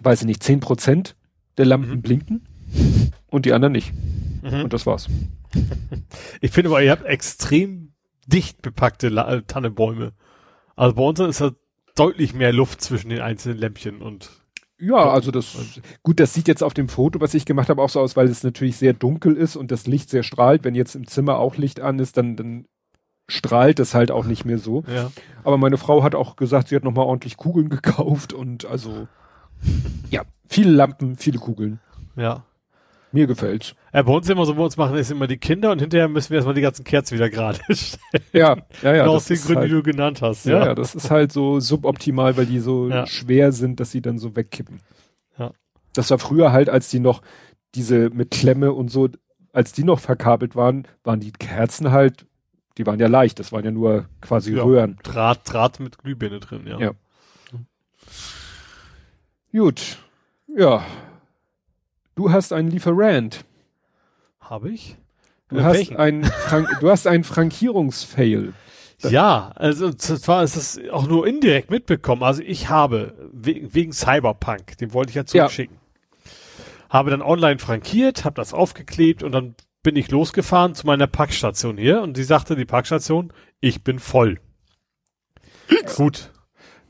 weiß 0.00 0.20
ich 0.20 0.26
nicht, 0.26 0.42
zehn 0.42 0.60
Prozent 0.60 1.16
der 1.56 1.66
Lampen 1.66 1.90
Mhm. 1.96 2.02
blinken 2.02 2.44
und 3.26 3.46
die 3.46 3.52
anderen 3.52 3.72
nicht. 3.72 3.92
Mhm. 4.42 4.62
Und 4.64 4.72
das 4.72 4.86
war's. 4.86 5.08
Ich 6.40 6.52
finde 6.52 6.70
aber, 6.70 6.82
ihr 6.82 6.90
habt 6.92 7.04
extrem 7.04 7.92
dicht 8.26 8.62
bepackte 8.62 9.08
La 9.08 9.32
äh, 9.32 9.42
Tannenbäume. 9.42 10.12
Also 10.76 10.94
bei 10.94 11.02
uns 11.02 11.18
ist 11.18 11.40
da 11.40 11.52
deutlich 11.96 12.34
mehr 12.34 12.52
Luft 12.52 12.80
zwischen 12.80 13.08
den 13.08 13.20
einzelnen 13.20 13.58
Lämpchen 13.58 14.02
und 14.02 14.30
Ja, 14.80 15.10
also 15.10 15.30
das, 15.30 15.56
gut, 16.02 16.20
das 16.20 16.34
sieht 16.34 16.46
jetzt 16.46 16.62
auf 16.62 16.72
dem 16.72 16.88
Foto, 16.88 17.20
was 17.20 17.34
ich 17.34 17.44
gemacht 17.44 17.68
habe, 17.68 17.82
auch 17.82 17.88
so 17.88 18.00
aus, 18.00 18.16
weil 18.16 18.28
es 18.28 18.44
natürlich 18.44 18.76
sehr 18.76 18.92
dunkel 18.92 19.36
ist 19.36 19.56
und 19.56 19.72
das 19.72 19.86
Licht 19.86 20.08
sehr 20.08 20.22
strahlt. 20.22 20.62
Wenn 20.62 20.76
jetzt 20.76 20.94
im 20.94 21.06
Zimmer 21.06 21.38
auch 21.38 21.56
Licht 21.56 21.80
an 21.80 21.98
ist, 21.98 22.16
dann, 22.16 22.36
dann 22.36 22.66
strahlt 23.28 23.80
es 23.80 23.94
halt 23.94 24.10
auch 24.10 24.24
nicht 24.24 24.44
mehr 24.44 24.58
so. 24.58 24.84
ja. 24.86 25.10
Aber 25.44 25.58
meine 25.58 25.78
Frau 25.78 26.02
hat 26.02 26.14
auch 26.14 26.36
gesagt, 26.36 26.68
sie 26.68 26.76
hat 26.76 26.84
nochmal 26.84 27.06
ordentlich 27.06 27.36
Kugeln 27.36 27.68
gekauft 27.70 28.32
und 28.32 28.66
also, 28.66 29.08
ja, 30.10 30.22
viele 30.48 30.70
Lampen, 30.70 31.16
viele 31.16 31.38
Kugeln. 31.38 31.80
Ja. 32.16 32.44
Mir 33.10 33.26
gefällt's. 33.26 33.74
Ja, 33.94 34.02
bei 34.02 34.12
uns 34.12 34.28
immer 34.28 34.44
so, 34.44 34.54
bei 34.54 34.62
uns 34.62 34.76
machen 34.76 34.94
es 34.96 35.10
immer 35.10 35.26
die 35.26 35.38
Kinder 35.38 35.72
und 35.72 35.80
hinterher 35.80 36.08
müssen 36.08 36.30
wir 36.30 36.36
erstmal 36.36 36.54
die 36.54 36.60
ganzen 36.60 36.84
Kerzen 36.84 37.14
wieder 37.14 37.30
gerade 37.30 37.58
stellen. 37.74 38.24
Ja, 38.32 38.56
ja, 38.82 38.94
ja. 38.94 39.02
Genau 39.04 39.14
aus 39.16 39.24
den 39.26 39.34
ist 39.34 39.46
Gründen, 39.46 39.60
halt, 39.62 39.70
die 39.70 39.74
du 39.74 39.82
genannt 39.82 40.20
hast. 40.20 40.44
ja, 40.44 40.66
ja, 40.66 40.74
das 40.74 40.94
ist 40.94 41.10
halt 41.10 41.32
so 41.32 41.58
suboptimal, 41.58 42.36
weil 42.36 42.44
die 42.46 42.58
so 42.60 42.88
Ja. 42.88 43.06
schwer 43.06 43.52
sind, 43.52 43.80
dass 43.80 43.90
sie 43.90 44.02
dann 44.02 44.18
so 44.18 44.36
wegkippen. 44.36 44.80
Ja. 45.38 45.52
Das 45.94 46.10
war 46.10 46.18
früher 46.18 46.52
halt, 46.52 46.68
als 46.68 46.90
die 46.90 47.00
noch 47.00 47.22
diese 47.74 48.10
mit 48.10 48.30
Klemme 48.30 48.72
und 48.72 48.90
so, 48.90 49.08
als 49.54 49.72
die 49.72 49.84
noch 49.84 50.00
verkabelt 50.00 50.54
waren, 50.54 50.86
waren 51.02 51.20
die 51.20 51.32
Kerzen 51.32 51.90
halt, 51.92 52.26
die 52.76 52.86
waren 52.86 53.00
ja 53.00 53.08
leicht, 53.08 53.38
das 53.38 53.52
waren 53.52 53.64
ja 53.64 53.70
nur 53.70 54.06
quasi 54.20 54.54
Ja. 54.54 54.62
Röhren. 54.64 54.98
Draht, 55.02 55.40
Draht 55.50 55.80
mit 55.80 55.96
Glühbirne 55.98 56.40
drin, 56.40 56.66
ja. 56.66 56.78
Ja. 56.78 56.90
Gut. 59.52 59.98
Ja. 60.56 60.84
Du 62.18 62.32
hast 62.32 62.52
einen 62.52 62.68
Lieferant. 62.68 63.44
Habe 64.40 64.70
ich? 64.70 64.96
Du 65.50 65.62
hast 65.62 65.94
einen 65.94 66.24
Frank 66.24 66.68
du 66.80 66.90
hast 66.90 67.06
einen 67.06 67.22
Frankierungsfail. 67.22 68.52
Ja, 69.00 69.52
also 69.54 69.92
zwar 69.92 70.42
ist 70.42 70.56
es 70.56 70.80
auch 70.90 71.06
nur 71.06 71.24
indirekt 71.24 71.70
mitbekommen. 71.70 72.24
Also 72.24 72.42
ich 72.42 72.68
habe 72.68 73.14
we 73.30 73.72
wegen 73.72 73.92
Cyberpunk, 73.92 74.76
den 74.78 74.92
wollte 74.92 75.10
ich 75.10 75.14
ja 75.14 75.24
zurückschicken, 75.24 75.76
habe 76.90 77.12
dann 77.12 77.22
online 77.22 77.60
frankiert, 77.60 78.24
habe 78.24 78.34
das 78.34 78.52
aufgeklebt 78.52 79.22
und 79.22 79.30
dann 79.30 79.54
bin 79.84 79.94
ich 79.94 80.10
losgefahren 80.10 80.74
zu 80.74 80.84
meiner 80.84 81.06
Packstation 81.06 81.78
hier 81.78 82.02
und 82.02 82.16
die 82.16 82.24
sagte 82.24 82.56
die 82.56 82.64
Packstation, 82.64 83.32
ich 83.60 83.84
bin 83.84 84.00
voll. 84.00 84.40
Gut, 85.94 86.32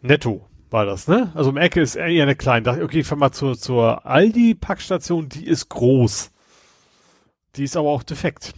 netto 0.00 0.48
war 0.70 0.84
das, 0.84 1.08
ne? 1.08 1.32
Also 1.34 1.50
um 1.50 1.56
Ecke 1.56 1.80
ist 1.80 1.96
eher 1.96 2.22
eine 2.22 2.36
kleine. 2.36 2.62
Dachte 2.62 2.78
ich, 2.78 2.84
okay, 2.84 3.00
ich 3.00 3.06
fahr 3.06 3.18
mal 3.18 3.32
zur, 3.32 3.58
zur 3.58 4.06
Aldi-Packstation, 4.06 5.28
die 5.28 5.46
ist 5.46 5.68
groß. 5.68 6.30
Die 7.56 7.64
ist 7.64 7.76
aber 7.76 7.88
auch 7.88 8.02
defekt. 8.02 8.54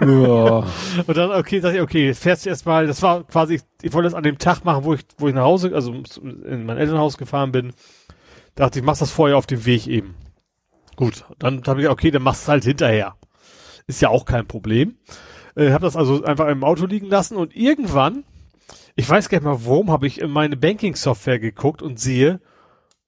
Ja. 0.00 0.06
Und 1.06 1.16
dann, 1.16 1.32
okay, 1.32 1.60
sag 1.60 1.74
ich, 1.74 1.80
okay, 1.80 2.06
jetzt 2.06 2.22
fährst 2.22 2.44
du 2.44 2.50
erstmal, 2.50 2.86
das 2.86 3.02
war 3.02 3.24
quasi, 3.24 3.60
ich 3.82 3.92
wollte 3.92 4.06
das 4.06 4.14
an 4.14 4.22
dem 4.22 4.38
Tag 4.38 4.64
machen, 4.64 4.84
wo 4.84 4.94
ich, 4.94 5.02
wo 5.18 5.28
ich 5.28 5.34
nach 5.34 5.44
Hause, 5.44 5.72
also 5.74 5.92
in 5.92 6.66
mein 6.66 6.76
Elternhaus 6.76 7.16
gefahren 7.16 7.52
bin. 7.52 7.72
Dachte 8.54 8.78
ich, 8.78 8.84
machst 8.84 9.02
das 9.02 9.10
vorher 9.10 9.36
auf 9.36 9.46
dem 9.46 9.64
Weg 9.66 9.86
eben. 9.86 10.14
Gut, 10.96 11.24
dann 11.38 11.62
habe 11.66 11.82
ich, 11.82 11.88
okay, 11.88 12.10
dann 12.10 12.22
machst 12.22 12.42
du 12.42 12.44
es 12.44 12.48
halt 12.48 12.64
hinterher. 12.64 13.16
Ist 13.86 14.00
ja 14.00 14.08
auch 14.08 14.24
kein 14.24 14.46
Problem. 14.46 14.96
Äh, 15.56 15.72
habe 15.72 15.84
das 15.84 15.96
also 15.96 16.22
einfach 16.24 16.48
im 16.48 16.64
Auto 16.64 16.86
liegen 16.86 17.06
lassen 17.06 17.36
und 17.36 17.56
irgendwann, 17.56 18.24
ich 18.96 19.08
weiß 19.08 19.28
gar 19.28 19.38
nicht 19.38 19.44
mal 19.44 19.64
warum, 19.64 19.90
habe 19.90 20.06
ich 20.06 20.20
in 20.20 20.30
meine 20.30 20.56
Banking-Software 20.56 21.38
geguckt 21.38 21.82
und 21.82 21.98
sehe, 21.98 22.40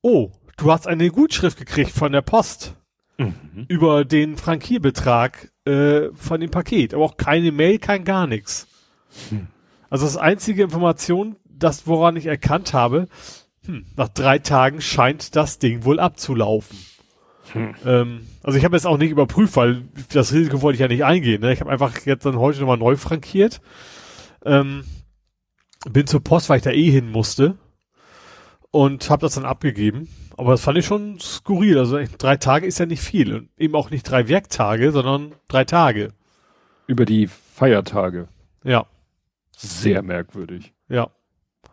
oh, 0.03 0.31
du 0.57 0.73
hast 0.73 0.87
eine 0.87 1.11
Gutschrift 1.11 1.59
gekriegt 1.59 1.91
von 1.91 2.13
der 2.13 2.23
Post 2.23 2.75
über 3.69 4.05
den 4.05 4.37
Frankierbetrag 4.37 5.51
äh, 5.65 6.09
von 6.15 6.41
dem 6.41 6.51
Paket. 6.51 6.95
Aber 6.95 7.05
auch 7.05 7.17
keine 7.17 7.53
Mail, 7.53 7.79
kein 7.79 8.05
gar 8.05 8.27
nichts. 8.27 8.67
Also 9.89 10.05
das 10.05 10.17
einzige 10.17 10.65
Information, 10.65 11.37
das 11.45 11.87
woran 11.87 12.17
ich 12.17 12.27
erkannt 12.27 12.75
habe, 12.75 13.09
hm, 13.65 13.87
nach 13.97 14.09
drei 14.09 14.39
Tagen 14.39 14.81
scheint 14.81 15.37
das 15.37 15.59
Ding 15.59 15.85
wohl 15.85 16.01
abzulaufen. 16.01 16.77
Ähm, 17.85 18.27
also 18.43 18.59
ich 18.59 18.65
habe 18.65 18.77
jetzt 18.77 18.87
auch 18.87 18.99
nicht 18.99 19.13
überprüft, 19.13 19.57
weil 19.57 19.85
das 20.13 20.33
Risiko 20.33 20.61
wollte 20.63 20.75
ich 20.75 20.81
ja 20.81 20.89
nicht 20.89 21.05
eingehen. 21.05 21.41
Ne? 21.41 21.53
Ich 21.53 21.61
habe 21.61 21.71
einfach 21.71 21.97
jetzt 22.05 22.27
dann 22.27 22.37
heute 22.37 22.61
nochmal 22.61 22.77
neu 22.77 22.97
frankiert. 22.97 23.61
Ähm, 24.45 24.85
bin 25.93 26.07
zur 26.07 26.23
Post, 26.23 26.49
weil 26.49 26.59
ich 26.59 26.65
da 26.65 26.71
eh 26.71 26.91
hin 26.91 27.11
musste 27.11 27.57
und 28.71 29.09
habe 29.11 29.23
das 29.23 29.35
dann 29.35 29.45
abgegeben. 29.45 30.09
Aber 30.37 30.51
das 30.53 30.61
fand 30.63 30.77
ich 30.79 30.85
schon 30.87 31.19
skurril. 31.19 31.79
Also 31.79 31.99
drei 32.19 32.37
Tage 32.37 32.67
ist 32.67 32.79
ja 32.79 32.87
nicht 32.87 33.01
viel. 33.03 33.35
Und 33.35 33.49
eben 33.57 33.75
auch 33.75 33.91
nicht 33.91 34.03
drei 34.03 34.29
Werktage, 34.29 34.93
sondern 34.93 35.35
drei 35.49 35.65
Tage. 35.65 36.13
Über 36.87 37.05
die 37.07 37.27
Feiertage. 37.27 38.29
Ja, 38.65 38.87
Sehr 39.57 40.03
merkwürdig. 40.03 40.75
ja. 40.89 41.11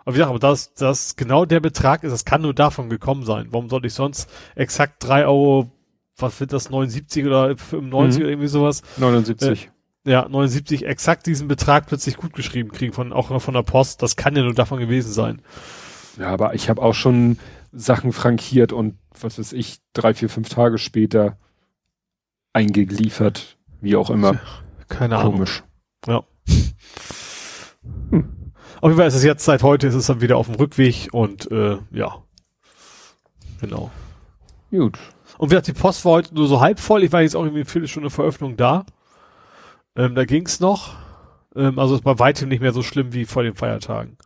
Aber 0.06 0.16
wie 0.16 0.18
gesagt, 0.18 0.30
aber 0.32 0.40
das, 0.40 0.74
das 0.74 1.16
genau 1.16 1.46
der 1.46 1.62
Betrag 1.62 2.04
ist, 2.04 2.12
das 2.12 2.26
kann 2.26 2.42
nur 2.42 2.54
davon 2.54 2.90
gekommen 2.90 3.24
sein. 3.24 3.48
Warum 3.52 3.70
sollte 3.70 3.88
ich 3.88 3.94
sonst 3.94 4.30
exakt 4.54 4.96
drei 5.00 5.26
Euro, 5.26 5.72
was 6.18 6.38
wird 6.42 6.52
das, 6.52 6.70
79 6.70 7.26
oder 7.26 7.56
95 7.56 8.20
Mhm. 8.20 8.24
oder 8.26 8.30
irgendwie 8.32 8.48
sowas? 8.50 8.82
79. 8.98 9.72
Ja, 10.06 10.28
79 10.28 10.86
exakt 10.86 11.26
diesen 11.28 11.48
Betrag 11.48 11.88
plötzlich 11.88 12.18
gut 12.18 12.34
geschrieben 12.34 12.72
kriegen 12.72 12.92
von, 12.92 13.14
auch 13.14 13.30
noch 13.30 13.42
von 13.42 13.54
der 13.54 13.64
Post. 13.64 14.02
Das 14.02 14.16
kann 14.16 14.36
ja 14.36 14.44
nur 14.44 14.54
davon 14.54 14.80
gewesen 14.80 15.14
sein. 15.14 15.42
Ja, 16.18 16.28
aber 16.28 16.54
ich 16.54 16.70
habe 16.70 16.82
auch 16.82 16.94
schon 16.94 17.40
Sachen 17.72 18.12
frankiert 18.12 18.74
und 18.74 18.98
was 19.20 19.40
weiß 19.40 19.54
ich, 19.54 19.80
drei, 19.94 20.14
vier, 20.14 20.30
fünf 20.30 20.50
Tage 20.50 20.78
später 20.78 21.38
eingeliefert. 22.52 23.58
Wie 23.82 23.96
auch 23.96 24.10
immer. 24.10 24.40
Keine 24.90 25.18
Ahnung. 25.18 25.34
Komisch. 25.36 25.64
Ja. 26.06 26.24
Auf 28.82 28.90
jeden 28.90 28.98
Fall 28.98 29.08
ist 29.08 29.16
es 29.16 29.24
jetzt, 29.24 29.46
seit 29.46 29.64
heute 29.64 29.88
ist 29.88 29.96
es 29.96 30.08
dann 30.08 30.22
wieder 30.22 30.38
auf 30.38 30.48
dem 30.48 30.56
Rückweg 30.56 31.08
und 31.14 31.50
äh, 31.52 31.78
ja. 31.92 32.18
Genau. 33.62 33.92
Gut. 34.72 35.00
Und 35.38 35.50
wie 35.50 35.56
gesagt, 35.56 35.68
die 35.68 35.74
Post 35.74 36.04
war 36.06 36.14
heute 36.14 36.36
nur 36.36 36.48
so 36.48 36.60
halb 36.60 36.80
voll. 36.80 37.04
Ich 37.04 37.12
war 37.12 37.22
jetzt 37.22 37.36
auch 37.36 37.44
irgendwie 37.44 37.62
eine 37.62 37.70
Viertelstunde 37.70 38.10
vor 38.10 38.26
Öffnung 38.26 38.58
da. 38.58 38.86
Ähm, 39.96 40.16
da 40.16 40.26
ging's 40.26 40.60
noch. 40.60 40.96
Ähm, 41.56 41.78
also 41.80 41.96
es 41.96 42.04
war 42.06 42.20
weitem 42.20 42.50
nicht 42.50 42.62
mehr 42.62 42.74
so 42.74 42.82
schlimm 42.84 43.14
wie 43.14 43.26
vor 43.26 43.44
den 43.44 43.56
Feiertagen. 43.56 44.18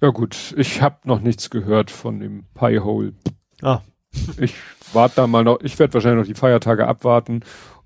Ja 0.00 0.08
gut, 0.08 0.54
ich 0.56 0.80
habe 0.82 0.96
noch 1.04 1.20
nichts 1.20 1.50
gehört 1.50 1.90
von 1.90 2.18
dem 2.20 2.44
Piehole. 2.54 3.14
Ah. 3.62 3.80
Ich 4.38 4.54
warte 4.92 5.16
da 5.16 5.26
mal 5.26 5.42
noch, 5.42 5.60
ich 5.62 5.78
werde 5.78 5.94
wahrscheinlich 5.94 6.18
noch 6.28 6.34
die 6.34 6.38
Feiertage 6.38 6.86
abwarten 6.86 7.40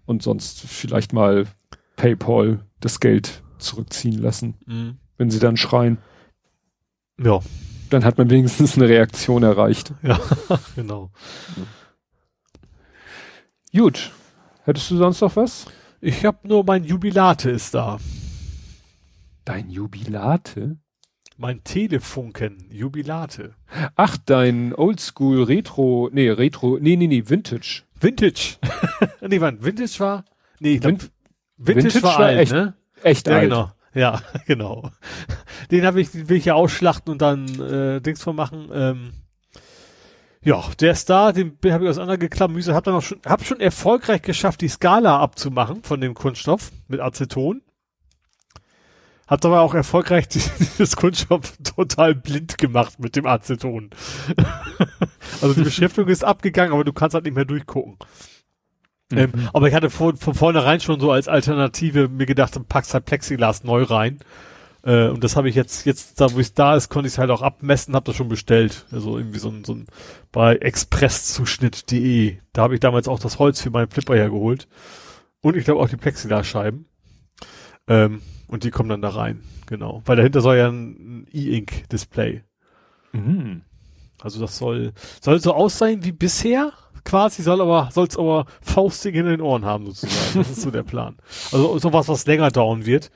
und 0.06 0.22
sonst 0.24 0.60
vielleicht 0.60 1.12
mal 1.12 1.46
PayPal 1.94 2.64
das 2.80 2.98
Geld 2.98 3.42
zurückziehen 3.58 4.18
lassen, 4.20 4.54
Mhm. 4.66 4.98
wenn 5.18 5.30
sie 5.30 5.38
dann 5.38 5.56
schreien. 5.56 5.98
Ja, 7.18 7.40
Dann 7.90 8.04
hat 8.04 8.18
man 8.18 8.28
wenigstens 8.28 8.76
eine 8.76 8.88
Reaktion 8.88 9.44
erreicht. 9.44 9.94
ja, 10.02 10.18
genau. 10.74 11.10
Gut. 13.74 14.10
Hättest 14.66 14.90
du 14.90 14.96
sonst 14.96 15.20
noch 15.20 15.36
was? 15.36 15.66
Ich 16.00 16.24
habe 16.24 16.38
nur 16.48 16.64
mein 16.64 16.82
Jubilate 16.82 17.50
ist 17.50 17.72
da. 17.74 17.98
Dein 19.44 19.70
Jubilate? 19.70 20.76
Mein 21.38 21.62
Telefunken 21.62 22.66
Jubilate. 22.70 23.54
Ach, 23.94 24.16
dein 24.26 24.74
Oldschool 24.74 25.44
Retro, 25.44 26.10
nee, 26.12 26.30
Retro, 26.30 26.78
nee, 26.80 26.96
nee, 26.96 27.06
nee, 27.06 27.22
Vintage. 27.28 27.82
Vintage. 28.00 28.56
nee, 29.20 29.40
wann? 29.40 29.62
Vintage 29.62 30.00
war? 30.00 30.24
Nee, 30.58 30.74
ich 30.74 30.80
glaub, 30.80 30.94
Vin- 30.94 31.10
Vintage, 31.58 31.84
Vintage 31.94 32.02
war, 32.02 32.18
war 32.18 32.26
alt, 32.26 32.38
echt 32.40 32.52
ne? 32.52 32.74
Echt 33.04 33.28
Ja, 33.28 33.34
alt. 33.34 33.42
genau. 33.44 33.70
Ja, 33.94 34.20
genau. 34.46 34.90
Den 35.70 35.84
habe 35.86 36.00
ich, 36.00 36.10
den 36.10 36.28
will 36.28 36.38
ich 36.38 36.46
ja 36.46 36.54
ausschlachten 36.54 37.12
und 37.12 37.22
dann 37.22 37.46
äh, 37.60 38.00
Dings 38.00 38.20
von 38.22 38.34
machen. 38.34 38.68
Ähm, 38.72 39.12
ja, 40.46 40.62
der 40.78 40.92
ist 40.92 41.10
da, 41.10 41.32
den 41.32 41.58
habe 41.64 41.84
ich 41.84 41.90
auseinandergeklammert, 41.90 42.68
hab 42.68 42.84
dann 42.84 42.94
auch 42.94 43.02
schon, 43.02 43.18
hab 43.26 43.44
schon 43.44 43.58
erfolgreich 43.58 44.22
geschafft, 44.22 44.60
die 44.60 44.68
Skala 44.68 45.18
abzumachen 45.18 45.82
von 45.82 46.00
dem 46.00 46.14
Kunststoff 46.14 46.70
mit 46.86 47.00
Aceton. 47.00 47.62
Hat 49.26 49.44
aber 49.44 49.60
auch 49.60 49.74
erfolgreich 49.74 50.28
dieses 50.28 50.94
Kunststoff 50.94 51.56
total 51.64 52.14
blind 52.14 52.58
gemacht 52.58 53.00
mit 53.00 53.16
dem 53.16 53.26
Aceton. 53.26 53.90
also 55.42 55.52
die 55.52 55.64
Beschriftung 55.64 56.06
ist 56.06 56.22
abgegangen, 56.22 56.72
aber 56.72 56.84
du 56.84 56.92
kannst 56.92 57.14
halt 57.14 57.24
nicht 57.24 57.34
mehr 57.34 57.44
durchgucken. 57.44 57.96
Ähm, 59.10 59.32
aber 59.52 59.66
ich 59.66 59.74
hatte 59.74 59.90
vor, 59.90 60.16
von 60.16 60.34
vornherein 60.34 60.78
schon 60.80 61.00
so 61.00 61.10
als 61.10 61.26
Alternative 61.26 62.06
mir 62.06 62.26
gedacht, 62.26 62.54
dann 62.54 62.66
packst 62.66 62.94
halt 62.94 63.04
Plexiglas 63.04 63.64
neu 63.64 63.82
rein. 63.82 64.20
Äh, 64.86 65.08
und 65.08 65.24
das 65.24 65.34
habe 65.36 65.48
ich 65.48 65.56
jetzt, 65.56 65.84
jetzt 65.84 66.20
da 66.20 66.32
wo 66.32 66.38
es 66.38 66.54
da 66.54 66.76
ist, 66.76 66.88
konnte 66.88 67.08
ich 67.08 67.14
es 67.14 67.18
halt 67.18 67.30
auch 67.30 67.42
abmessen, 67.42 67.94
habe 67.94 68.06
das 68.06 68.16
schon 68.16 68.28
bestellt. 68.28 68.86
Also 68.92 69.18
irgendwie 69.18 69.40
so 69.40 69.48
ein, 69.48 69.64
so 69.64 69.74
ein 69.74 69.86
bei 70.30 70.54
expresszuschnitt.de. 70.54 72.38
Da 72.52 72.62
habe 72.62 72.74
ich 72.74 72.80
damals 72.80 73.08
auch 73.08 73.18
das 73.18 73.40
Holz 73.40 73.60
für 73.60 73.70
meinen 73.70 73.90
Flipper 73.90 74.14
hergeholt. 74.14 74.68
Und 75.42 75.56
ich 75.56 75.64
glaube 75.64 75.80
auch 75.80 75.88
die 75.88 75.96
Plexiglasscheiben. 75.96 76.86
Ähm, 77.88 78.22
und 78.46 78.62
die 78.62 78.70
kommen 78.70 78.88
dann 78.88 79.02
da 79.02 79.08
rein. 79.08 79.42
Genau. 79.66 80.02
Weil 80.06 80.16
dahinter 80.16 80.40
soll 80.40 80.56
ja 80.56 80.68
ein 80.68 81.26
E-Ink-Display. 81.32 82.44
Mhm. 83.12 83.62
Also 84.22 84.40
das 84.40 84.56
soll, 84.56 84.92
soll 85.20 85.40
so 85.40 85.52
aussehen 85.52 86.04
wie 86.04 86.12
bisher, 86.12 86.72
quasi, 87.04 87.42
soll 87.42 87.60
aber, 87.60 87.90
soll's 87.92 88.16
aber 88.16 88.46
faustig 88.62 89.16
in 89.16 89.26
den 89.26 89.40
Ohren 89.40 89.64
haben, 89.64 89.84
sozusagen. 89.86 90.38
Das 90.38 90.50
ist 90.50 90.62
so 90.62 90.70
der 90.70 90.84
Plan. 90.84 91.16
Also 91.50 91.76
sowas, 91.78 92.06
was 92.06 92.26
länger 92.26 92.50
dauern 92.50 92.86
wird. 92.86 93.10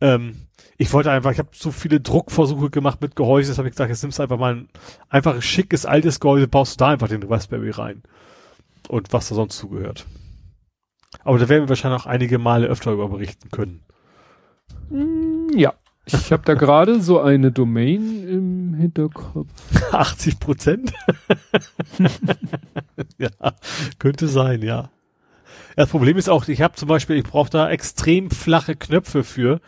Ähm, 0.00 0.46
ich 0.80 0.94
wollte 0.94 1.10
einfach, 1.10 1.30
ich 1.30 1.38
habe 1.38 1.50
so 1.52 1.72
viele 1.72 2.00
Druckversuche 2.00 2.70
gemacht 2.70 3.02
mit 3.02 3.14
Gehäuse, 3.14 3.50
das 3.50 3.58
habe 3.58 3.68
ich 3.68 3.72
gesagt, 3.74 3.90
jetzt 3.90 4.02
nimmst 4.02 4.18
du 4.18 4.22
einfach 4.22 4.38
mal 4.38 4.54
ein 4.54 4.68
einfaches, 5.10 5.44
schickes, 5.44 5.84
altes 5.84 6.20
Gehäuse, 6.20 6.48
baust 6.48 6.80
du 6.80 6.84
da 6.84 6.88
einfach 6.88 7.08
den 7.08 7.22
Raspberry 7.22 7.68
rein. 7.68 8.02
Und 8.88 9.12
was 9.12 9.28
da 9.28 9.34
sonst 9.34 9.58
zugehört. 9.58 10.06
Aber 11.22 11.38
da 11.38 11.50
werden 11.50 11.64
wir 11.64 11.68
wahrscheinlich 11.68 12.00
auch 12.00 12.06
einige 12.06 12.38
Male 12.38 12.66
öfter 12.66 12.92
über 12.92 13.10
berichten 13.10 13.50
können. 13.50 13.82
Mm, 14.88 15.54
Ja. 15.54 15.74
Ich 16.06 16.32
habe 16.32 16.44
da 16.46 16.54
gerade 16.54 17.02
so 17.02 17.20
eine 17.20 17.52
Domain 17.52 18.26
im 18.26 18.72
Hinterkopf. 18.72 19.50
80 19.92 20.40
Prozent? 20.40 20.92
ja, 23.18 23.28
könnte 23.98 24.28
sein, 24.28 24.62
ja. 24.62 24.88
Das 25.76 25.90
Problem 25.90 26.16
ist 26.16 26.30
auch, 26.30 26.48
ich 26.48 26.62
habe 26.62 26.74
zum 26.74 26.88
Beispiel, 26.88 27.16
ich 27.16 27.24
brauche 27.24 27.50
da 27.50 27.68
extrem 27.70 28.30
flache 28.30 28.76
Knöpfe 28.76 29.24
für, 29.24 29.60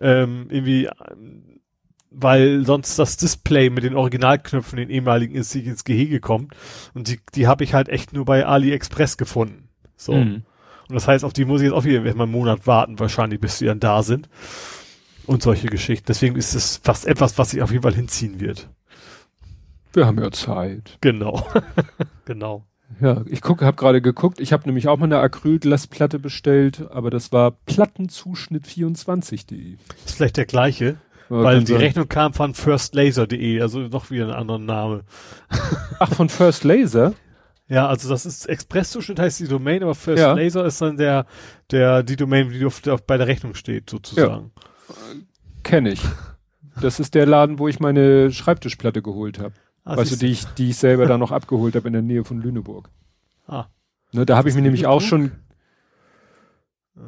ähm, 0.00 0.46
irgendwie, 0.50 0.88
weil 2.10 2.64
sonst 2.64 2.98
das 2.98 3.16
Display 3.16 3.70
mit 3.70 3.84
den 3.84 3.94
Originalknöpfen, 3.94 4.78
den 4.78 4.90
ehemaligen, 4.90 5.34
ist 5.34 5.50
sich 5.50 5.66
ins 5.66 5.84
Gehege 5.84 6.20
kommt. 6.20 6.54
Und 6.94 7.08
die, 7.08 7.20
die 7.34 7.46
habe 7.46 7.64
ich 7.64 7.74
halt 7.74 7.88
echt 7.88 8.12
nur 8.12 8.24
bei 8.24 8.46
AliExpress 8.46 9.16
gefunden. 9.16 9.68
So. 9.96 10.12
Mhm. 10.12 10.42
Und 10.88 10.94
das 10.94 11.08
heißt, 11.08 11.24
auf 11.24 11.32
die 11.32 11.44
muss 11.44 11.60
ich 11.60 11.66
jetzt 11.66 11.74
auch 11.74 11.84
wieder 11.84 12.04
erstmal 12.04 12.26
einen 12.26 12.32
Monat 12.32 12.66
warten, 12.66 12.98
wahrscheinlich, 12.98 13.40
bis 13.40 13.58
die 13.58 13.66
dann 13.66 13.80
da 13.80 14.02
sind. 14.02 14.28
Und 15.26 15.42
solche 15.42 15.66
Geschichten. 15.66 16.06
Deswegen 16.06 16.36
ist 16.36 16.54
es 16.54 16.76
fast 16.76 17.06
etwas, 17.06 17.36
was 17.38 17.50
sich 17.50 17.60
auf 17.62 17.72
jeden 17.72 17.82
Fall 17.82 17.94
hinziehen 17.94 18.38
wird. 18.38 18.68
Wir 19.92 20.06
haben 20.06 20.22
ja 20.22 20.30
Zeit. 20.30 20.98
Genau. 21.00 21.46
genau. 22.24 22.64
Ja, 23.00 23.22
ich 23.26 23.42
gucke, 23.42 23.66
habe 23.66 23.76
gerade 23.76 24.00
geguckt. 24.00 24.40
Ich 24.40 24.52
habe 24.52 24.66
nämlich 24.66 24.88
auch 24.88 24.96
mal 24.96 25.04
eine 25.04 25.18
Acrylglasplatte 25.18 26.18
bestellt, 26.18 26.84
aber 26.90 27.10
das 27.10 27.32
war 27.32 27.52
Plattenzuschnitt24.de. 27.66 29.76
Ist 30.04 30.16
vielleicht 30.16 30.36
der 30.36 30.46
gleiche, 30.46 30.96
ja, 31.28 31.30
weil 31.42 31.60
die 31.60 31.72
sein. 31.72 31.80
Rechnung 31.80 32.08
kam 32.08 32.32
von 32.32 32.54
firstlaser.de, 32.54 33.60
also 33.60 33.80
noch 33.80 34.10
wieder 34.10 34.28
ein 34.28 34.34
anderer 34.34 34.58
Name. 34.58 35.04
Ach, 35.98 36.12
von 36.12 36.28
First 36.28 36.64
Laser? 36.64 37.14
Ja, 37.68 37.88
also 37.88 38.08
das 38.08 38.24
ist 38.24 38.46
Expresszuschnitt 38.46 39.18
heißt 39.18 39.40
die 39.40 39.48
Domain, 39.48 39.82
aber 39.82 39.96
First 39.96 40.22
ja. 40.22 40.32
Laser 40.32 40.64
ist 40.64 40.80
dann 40.80 40.96
der, 40.96 41.26
der, 41.72 42.04
die 42.04 42.16
Domain, 42.16 42.50
die 42.50 42.64
auf, 42.64 42.86
auf, 42.86 43.04
bei 43.04 43.18
der 43.18 43.26
Rechnung 43.26 43.54
steht, 43.54 43.90
sozusagen. 43.90 44.52
Ja. 44.88 44.94
Kenne 45.64 45.90
ich. 45.90 46.00
Das 46.80 47.00
ist 47.00 47.14
der 47.14 47.26
Laden, 47.26 47.58
wo 47.58 47.66
ich 47.66 47.80
meine 47.80 48.30
Schreibtischplatte 48.30 49.02
geholt 49.02 49.40
habe. 49.40 49.54
Ah, 49.86 49.96
weißt 49.96 50.12
du, 50.12 50.16
die 50.16 50.26
ich, 50.26 50.44
die 50.44 50.70
ich 50.70 50.76
selber 50.76 51.06
da 51.06 51.16
noch 51.16 51.30
abgeholt 51.30 51.76
habe 51.76 51.86
in 51.86 51.92
der 51.92 52.02
Nähe 52.02 52.24
von 52.24 52.42
Lüneburg. 52.42 52.90
Ah. 53.46 53.66
Ne, 54.12 54.26
da 54.26 54.36
habe 54.36 54.48
ich 54.48 54.54
mir 54.56 54.62
nämlich 54.62 54.86
auch 54.86 55.00
schon. 55.00 55.30
Äh, 56.96 57.00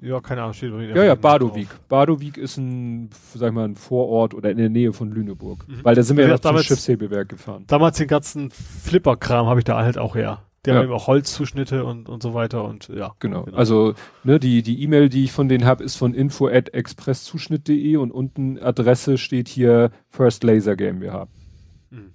ja, 0.00 0.20
keine 0.20 0.42
Ahnung, 0.42 0.52
steht 0.52 0.72
Ja, 0.94 1.02
ja, 1.02 1.16
Badowik. 1.16 1.68
Badowik 1.88 2.36
ist 2.36 2.56
ein, 2.56 3.10
sag 3.34 3.48
ich 3.48 3.54
mal, 3.54 3.64
ein 3.64 3.74
Vorort 3.74 4.32
oder 4.34 4.52
in 4.52 4.58
der 4.58 4.68
Nähe 4.68 4.92
von 4.92 5.10
Lüneburg. 5.10 5.66
Mhm. 5.66 5.80
Weil 5.82 5.96
da 5.96 6.04
sind 6.04 6.16
wir 6.16 6.24
ja, 6.24 6.30
ja 6.30 6.40
zum 6.40 6.58
Schiffshebewerk 6.58 7.28
gefahren. 7.28 7.64
Damals 7.66 7.98
den 7.98 8.06
ganzen 8.06 8.50
Flipper-Kram 8.50 9.46
habe 9.46 9.58
ich 9.58 9.64
da 9.64 9.82
halt 9.82 9.98
auch 9.98 10.14
her. 10.14 10.42
Die 10.64 10.70
ja. 10.70 10.76
haben 10.76 10.84
eben 10.84 10.92
auch 10.92 11.08
Holzzuschnitte 11.08 11.84
und, 11.84 12.08
und 12.08 12.22
so 12.22 12.34
weiter 12.34 12.64
und 12.64 12.88
ja. 12.88 13.14
Genau. 13.18 13.44
genau. 13.44 13.56
Also 13.56 13.94
ne, 14.22 14.38
die 14.38 14.62
die 14.62 14.82
E-Mail, 14.82 15.08
die 15.08 15.24
ich 15.24 15.32
von 15.32 15.48
denen 15.48 15.64
habe, 15.64 15.82
ist 15.82 15.96
von 15.96 16.14
info 16.14 16.46
at 16.46 16.72
expresszuschnitt.de 16.72 17.96
und 17.96 18.12
unten 18.12 18.58
Adresse 18.60 19.18
steht 19.18 19.48
hier 19.48 19.90
First 20.08 20.44
Laser 20.44 20.76
GmbH. 20.76 21.26
Mhm. 21.90 22.14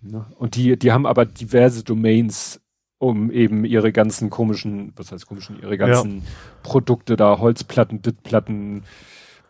Ne? 0.00 0.26
Und 0.36 0.56
die 0.56 0.76
die 0.76 0.90
haben 0.90 1.06
aber 1.06 1.26
diverse 1.26 1.84
Domains, 1.84 2.60
um 2.98 3.30
eben 3.30 3.64
ihre 3.64 3.92
ganzen 3.92 4.30
komischen, 4.30 4.92
was 4.96 5.12
heißt 5.12 5.26
komischen, 5.26 5.60
ihre 5.62 5.78
ganzen 5.78 6.18
ja. 6.18 6.24
Produkte 6.64 7.16
da, 7.16 7.38
Holzplatten, 7.38 8.00
Bitplatten, 8.00 8.82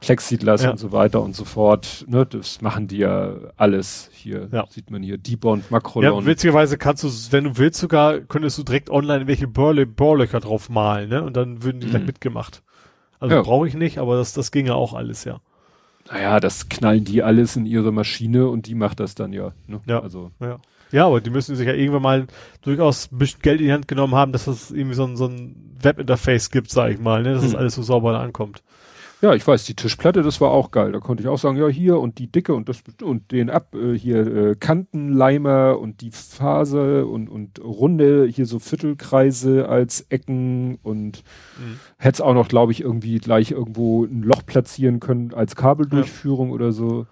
Plexiglas 0.00 0.62
ja. 0.62 0.70
und 0.70 0.78
so 0.78 0.92
weiter 0.92 1.22
und 1.22 1.36
so 1.36 1.44
fort. 1.44 2.04
Ne, 2.08 2.24
das 2.24 2.62
machen 2.62 2.88
die 2.88 2.98
ja 2.98 3.34
alles 3.56 4.08
hier. 4.12 4.48
Ja. 4.50 4.66
Sieht 4.68 4.90
man 4.90 5.02
hier 5.02 5.18
Debond, 5.18 5.70
Makrolon. 5.70 6.20
Ja, 6.20 6.26
witzigerweise 6.26 6.78
kannst 6.78 7.04
du, 7.04 7.08
wenn 7.30 7.44
du 7.44 7.58
willst 7.58 7.80
sogar, 7.80 8.20
könntest 8.20 8.56
du 8.58 8.62
direkt 8.62 8.90
online 8.90 9.26
welche 9.26 9.46
Bohrle 9.46 9.86
Bohrlöcher 9.86 10.40
drauf 10.40 10.70
malen, 10.70 11.10
ne? 11.10 11.22
Und 11.22 11.36
dann 11.36 11.62
würden 11.62 11.80
die 11.80 11.88
mhm. 11.88 11.92
dann 11.92 12.06
mitgemacht. 12.06 12.62
Also 13.18 13.36
ja. 13.36 13.42
brauche 13.42 13.68
ich 13.68 13.74
nicht, 13.74 13.98
aber 13.98 14.16
das, 14.16 14.32
das 14.32 14.50
ginge 14.50 14.74
auch 14.74 14.94
alles, 14.94 15.24
ja. 15.24 15.40
Naja, 16.10 16.40
das 16.40 16.68
knallen 16.70 17.04
die 17.04 17.22
alles 17.22 17.56
in 17.56 17.66
ihre 17.66 17.92
Maschine 17.92 18.48
und 18.48 18.66
die 18.66 18.74
macht 18.74 19.00
das 19.00 19.14
dann 19.14 19.32
ja. 19.32 19.52
Ne? 19.66 19.80
Ja. 19.86 20.00
Also. 20.00 20.30
Ja. 20.40 20.58
Ja, 20.92 21.06
aber 21.06 21.20
die 21.20 21.30
müssen 21.30 21.54
sich 21.54 21.68
ja 21.68 21.74
irgendwann 21.74 22.02
mal 22.02 22.26
durchaus 22.62 23.12
ein 23.12 23.18
bisschen 23.18 23.42
Geld 23.42 23.60
in 23.60 23.66
die 23.66 23.72
Hand 23.72 23.86
genommen 23.86 24.14
haben, 24.16 24.32
dass 24.32 24.48
es 24.48 24.72
irgendwie 24.72 24.96
so 24.96 25.04
ein, 25.04 25.16
so 25.16 25.26
ein 25.26 25.76
Webinterface 25.80 26.50
gibt, 26.50 26.70
sag 26.70 26.90
ich 26.90 26.98
mal, 26.98 27.22
ne? 27.22 27.34
dass 27.34 27.44
es 27.44 27.52
mhm. 27.52 27.58
alles 27.58 27.74
so 27.74 27.82
sauber 27.82 28.18
ankommt. 28.18 28.62
Ja, 29.22 29.34
ich 29.34 29.46
weiß, 29.46 29.64
die 29.64 29.74
Tischplatte, 29.74 30.22
das 30.22 30.40
war 30.40 30.50
auch 30.50 30.70
geil. 30.70 30.92
Da 30.92 30.98
konnte 30.98 31.22
ich 31.22 31.28
auch 31.28 31.38
sagen, 31.38 31.58
ja, 31.58 31.68
hier 31.68 31.98
und 31.98 32.18
die 32.18 32.32
Dicke 32.32 32.54
und 32.54 32.70
das 32.70 32.82
und 33.02 33.32
den 33.32 33.50
ab, 33.50 33.74
äh, 33.74 33.92
hier 33.92 34.26
äh, 34.26 34.54
Kantenleimer 34.54 35.78
und 35.78 36.00
die 36.00 36.10
Phase 36.10 37.06
und, 37.06 37.28
und 37.28 37.62
Runde, 37.62 38.26
hier 38.26 38.46
so 38.46 38.58
Viertelkreise 38.58 39.68
als 39.68 40.06
Ecken 40.08 40.78
und 40.82 41.22
mhm. 41.58 41.80
hätte 41.98 42.14
es 42.14 42.20
auch 42.22 42.32
noch, 42.32 42.48
glaube 42.48 42.72
ich, 42.72 42.80
irgendwie 42.80 43.18
gleich 43.18 43.50
irgendwo 43.50 44.04
ein 44.04 44.22
Loch 44.22 44.46
platzieren 44.46 45.00
können 45.00 45.34
als 45.34 45.54
Kabeldurchführung 45.54 46.48
ja. 46.48 46.54
oder 46.54 46.72
so. 46.72 47.06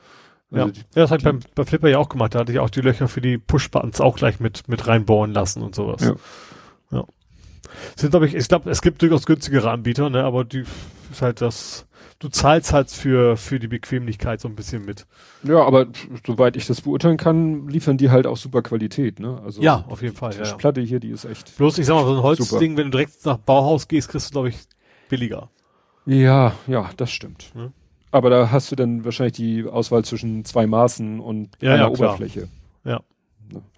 Also 0.50 0.66
ja. 0.66 0.72
Die, 0.72 0.80
ja, 0.80 0.84
das 0.94 1.10
hat 1.10 1.18
ich 1.18 1.24
beim, 1.24 1.40
bei 1.54 1.64
Flipper 1.64 1.88
ja 1.88 1.98
auch 1.98 2.08
gemacht. 2.08 2.34
Da 2.34 2.40
hatte 2.40 2.52
ich 2.52 2.58
auch 2.58 2.70
die 2.70 2.80
Löcher 2.80 3.08
für 3.08 3.20
die 3.20 3.36
Push-Buttons 3.36 4.00
auch 4.00 4.16
gleich 4.16 4.40
mit, 4.40 4.66
mit 4.66 4.86
reinbohren 4.86 5.32
lassen 5.32 5.62
und 5.62 5.74
sowas. 5.74 6.00
Ja. 6.00 6.14
ja. 6.90 7.04
Sind, 7.96 8.10
glaube 8.10 8.26
ich, 8.26 8.34
ich 8.34 8.48
glaube, 8.48 8.70
es 8.70 8.80
gibt 8.80 9.02
durchaus 9.02 9.26
günstigere 9.26 9.70
Anbieter, 9.70 10.08
ne, 10.08 10.24
aber 10.24 10.44
die 10.44 10.64
ist 11.10 11.22
halt 11.22 11.42
das, 11.42 11.86
du 12.18 12.28
zahlst 12.28 12.72
halt 12.72 12.90
für, 12.90 13.36
für 13.36 13.58
die 13.58 13.68
Bequemlichkeit 13.68 14.40
so 14.40 14.48
ein 14.48 14.56
bisschen 14.56 14.84
mit. 14.84 15.06
Ja, 15.44 15.62
aber 15.62 15.86
soweit 16.26 16.56
ich 16.56 16.66
das 16.66 16.80
beurteilen 16.80 17.16
kann, 17.16 17.68
liefern 17.68 17.96
die 17.96 18.10
halt 18.10 18.26
auch 18.26 18.36
super 18.36 18.62
Qualität, 18.62 19.20
ne? 19.20 19.40
Also 19.44 19.62
ja, 19.62 19.84
auf 19.88 20.02
jeden 20.02 20.16
Fall. 20.16 20.32
Die 20.32 20.38
ja, 20.38 20.54
Platte 20.54 20.80
hier, 20.80 21.00
die 21.00 21.10
ist 21.10 21.24
echt. 21.24 21.56
Bloß, 21.56 21.78
ich 21.78 21.86
sag 21.86 21.94
mal, 21.94 22.06
so 22.06 22.14
ein 22.14 22.22
Holzding, 22.22 22.76
wenn 22.76 22.86
du 22.86 22.90
direkt 22.90 23.24
nach 23.24 23.38
Bauhaus 23.38 23.88
gehst, 23.88 24.08
kriegst 24.08 24.30
du, 24.30 24.32
glaube 24.32 24.48
ich, 24.50 24.56
billiger. 25.08 25.50
Ja, 26.06 26.54
ja, 26.66 26.90
das 26.96 27.10
stimmt. 27.10 27.50
Hm? 27.54 27.72
Aber 28.10 28.30
da 28.30 28.50
hast 28.50 28.72
du 28.72 28.76
dann 28.76 29.04
wahrscheinlich 29.04 29.34
die 29.34 29.64
Auswahl 29.64 30.04
zwischen 30.04 30.44
zwei 30.44 30.66
Maßen 30.66 31.20
und 31.20 31.50
ja, 31.60 31.74
einer 31.74 31.84
ja, 31.84 31.88
Oberfläche. 31.88 32.48
Ja. 32.84 33.00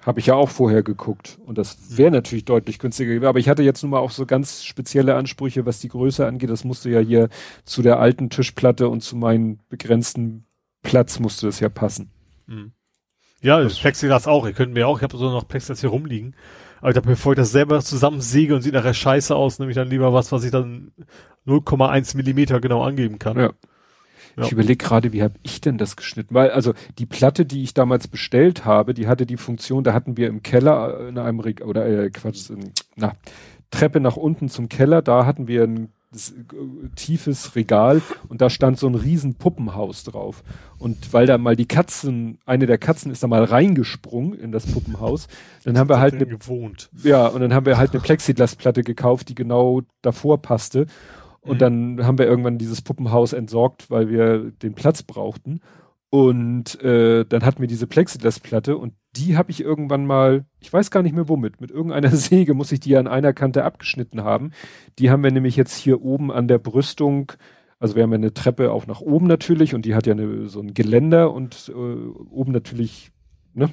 Habe 0.00 0.20
ich 0.20 0.26
ja 0.26 0.34
auch 0.34 0.48
vorher 0.48 0.82
geguckt. 0.82 1.38
Und 1.44 1.58
das 1.58 1.96
wäre 1.96 2.10
natürlich 2.10 2.44
deutlich 2.44 2.78
günstiger 2.78 3.14
gewesen. 3.14 3.28
Aber 3.28 3.38
ich 3.38 3.48
hatte 3.48 3.62
jetzt 3.62 3.82
nun 3.82 3.90
mal 3.90 3.98
auch 3.98 4.10
so 4.10 4.26
ganz 4.26 4.64
spezielle 4.64 5.14
Ansprüche, 5.14 5.66
was 5.66 5.80
die 5.80 5.88
Größe 5.88 6.26
angeht. 6.26 6.50
Das 6.50 6.64
musste 6.64 6.90
ja 6.90 7.00
hier 7.00 7.28
zu 7.64 7.82
der 7.82 7.98
alten 7.98 8.30
Tischplatte 8.30 8.88
und 8.88 9.02
zu 9.02 9.16
meinem 9.16 9.58
begrenzten 9.68 10.44
Platz 10.82 11.18
musste 11.18 11.46
das 11.46 11.60
ja 11.60 11.68
passen. 11.68 12.10
Mhm. 12.46 12.72
Ja, 13.42 13.60
das 13.60 13.78
Plexiglas 13.78 14.26
auch. 14.26 14.46
Ihr 14.46 14.52
könnt 14.52 14.74
mir 14.74 14.86
auch, 14.86 14.98
ich 14.98 15.02
habe 15.02 15.16
so 15.16 15.30
noch 15.30 15.48
Plexiglas 15.48 15.80
hier 15.80 15.90
rumliegen. 15.90 16.34
Aber 16.80 16.90
ich 16.90 16.94
dachte, 16.94 17.08
bevor 17.08 17.32
ich 17.32 17.36
das 17.36 17.52
selber 17.52 17.80
zusammensäge 17.80 18.54
und 18.54 18.62
sieht 18.62 18.74
nachher 18.74 18.94
scheiße 18.94 19.34
aus, 19.34 19.58
nehme 19.58 19.70
ich 19.70 19.76
dann 19.76 19.88
lieber 19.88 20.12
was, 20.12 20.32
was 20.32 20.44
ich 20.44 20.50
dann 20.50 20.92
0,1 21.46 22.16
Millimeter 22.16 22.60
genau 22.60 22.82
angeben 22.82 23.18
kann. 23.18 23.38
Ja. 23.38 23.52
Ja. 24.36 24.44
Ich 24.44 24.52
überlege 24.52 24.76
gerade, 24.76 25.12
wie 25.12 25.22
habe 25.22 25.34
ich 25.42 25.60
denn 25.60 25.78
das 25.78 25.96
geschnitten? 25.96 26.34
Weil, 26.34 26.50
also 26.50 26.74
die 26.98 27.06
Platte, 27.06 27.44
die 27.44 27.62
ich 27.62 27.74
damals 27.74 28.08
bestellt 28.08 28.64
habe, 28.64 28.94
die 28.94 29.06
hatte 29.06 29.26
die 29.26 29.36
Funktion, 29.36 29.84
da 29.84 29.92
hatten 29.92 30.16
wir 30.16 30.28
im 30.28 30.42
Keller 30.42 31.08
in 31.08 31.18
einem 31.18 31.40
Reg 31.40 31.62
oder 31.64 31.86
äh, 31.86 32.10
Quatsch, 32.10 32.50
in, 32.50 32.72
na, 32.96 33.12
Treppe 33.70 34.00
nach 34.00 34.16
unten 34.16 34.48
zum 34.48 34.68
Keller, 34.68 35.02
da 35.02 35.26
hatten 35.26 35.46
wir 35.46 35.64
ein 35.64 35.92
äh, 36.12 36.88
tiefes 36.96 37.54
Regal 37.54 38.02
und 38.28 38.40
da 38.40 38.50
stand 38.50 38.78
so 38.78 38.88
ein 38.88 38.96
riesen 38.96 39.34
Puppenhaus 39.34 40.02
drauf. 40.04 40.42
Und 40.78 41.12
weil 41.12 41.26
da 41.26 41.38
mal 41.38 41.56
die 41.56 41.66
Katzen, 41.66 42.38
eine 42.46 42.66
der 42.66 42.78
Katzen 42.78 43.12
ist 43.12 43.22
da 43.22 43.28
mal 43.28 43.44
reingesprungen 43.44 44.38
in 44.38 44.50
das 44.50 44.66
Puppenhaus, 44.66 45.28
dann 45.64 45.78
haben 45.78 45.88
wir 45.88 46.00
halt 46.00 46.14
eine, 46.14 46.26
gewohnt. 46.26 46.90
Ja, 47.02 47.26
und 47.28 47.40
dann 47.40 47.54
haben 47.54 47.66
wir 47.66 47.78
halt 47.78 47.92
eine 47.92 48.00
Plexiglasplatte 48.00 48.82
gekauft, 48.82 49.28
die 49.28 49.34
genau 49.34 49.82
davor 50.02 50.42
passte. 50.42 50.86
Und 51.40 51.56
mhm. 51.56 51.58
dann 51.58 52.06
haben 52.06 52.18
wir 52.18 52.26
irgendwann 52.26 52.58
dieses 52.58 52.82
Puppenhaus 52.82 53.32
entsorgt, 53.32 53.90
weil 53.90 54.08
wir 54.08 54.50
den 54.50 54.74
Platz 54.74 55.02
brauchten. 55.02 55.60
Und 56.10 56.82
äh, 56.82 57.24
dann 57.24 57.44
hatten 57.44 57.60
wir 57.60 57.68
diese 57.68 57.86
Plexiglasplatte 57.86 58.76
und 58.76 58.94
die 59.16 59.36
habe 59.36 59.52
ich 59.52 59.60
irgendwann 59.60 60.06
mal, 60.06 60.44
ich 60.58 60.72
weiß 60.72 60.90
gar 60.90 61.02
nicht 61.02 61.14
mehr 61.14 61.28
womit, 61.28 61.60
mit 61.60 61.70
irgendeiner 61.70 62.10
Säge 62.16 62.52
muss 62.52 62.72
ich 62.72 62.80
die 62.80 62.96
an 62.96 63.06
einer 63.06 63.32
Kante 63.32 63.64
abgeschnitten 63.64 64.24
haben. 64.24 64.50
Die 64.98 65.10
haben 65.10 65.22
wir 65.22 65.30
nämlich 65.30 65.54
jetzt 65.54 65.76
hier 65.76 66.02
oben 66.02 66.32
an 66.32 66.48
der 66.48 66.58
Brüstung, 66.58 67.32
also 67.78 67.94
wir 67.94 68.02
haben 68.02 68.10
ja 68.10 68.16
eine 68.16 68.34
Treppe 68.34 68.72
auch 68.72 68.88
nach 68.88 69.00
oben 69.00 69.28
natürlich 69.28 69.74
und 69.74 69.84
die 69.84 69.94
hat 69.94 70.06
ja 70.06 70.12
eine, 70.12 70.48
so 70.48 70.60
ein 70.60 70.74
Geländer 70.74 71.32
und 71.32 71.72
äh, 71.72 71.72
oben 71.72 72.50
natürlich 72.50 73.12
ne, 73.54 73.70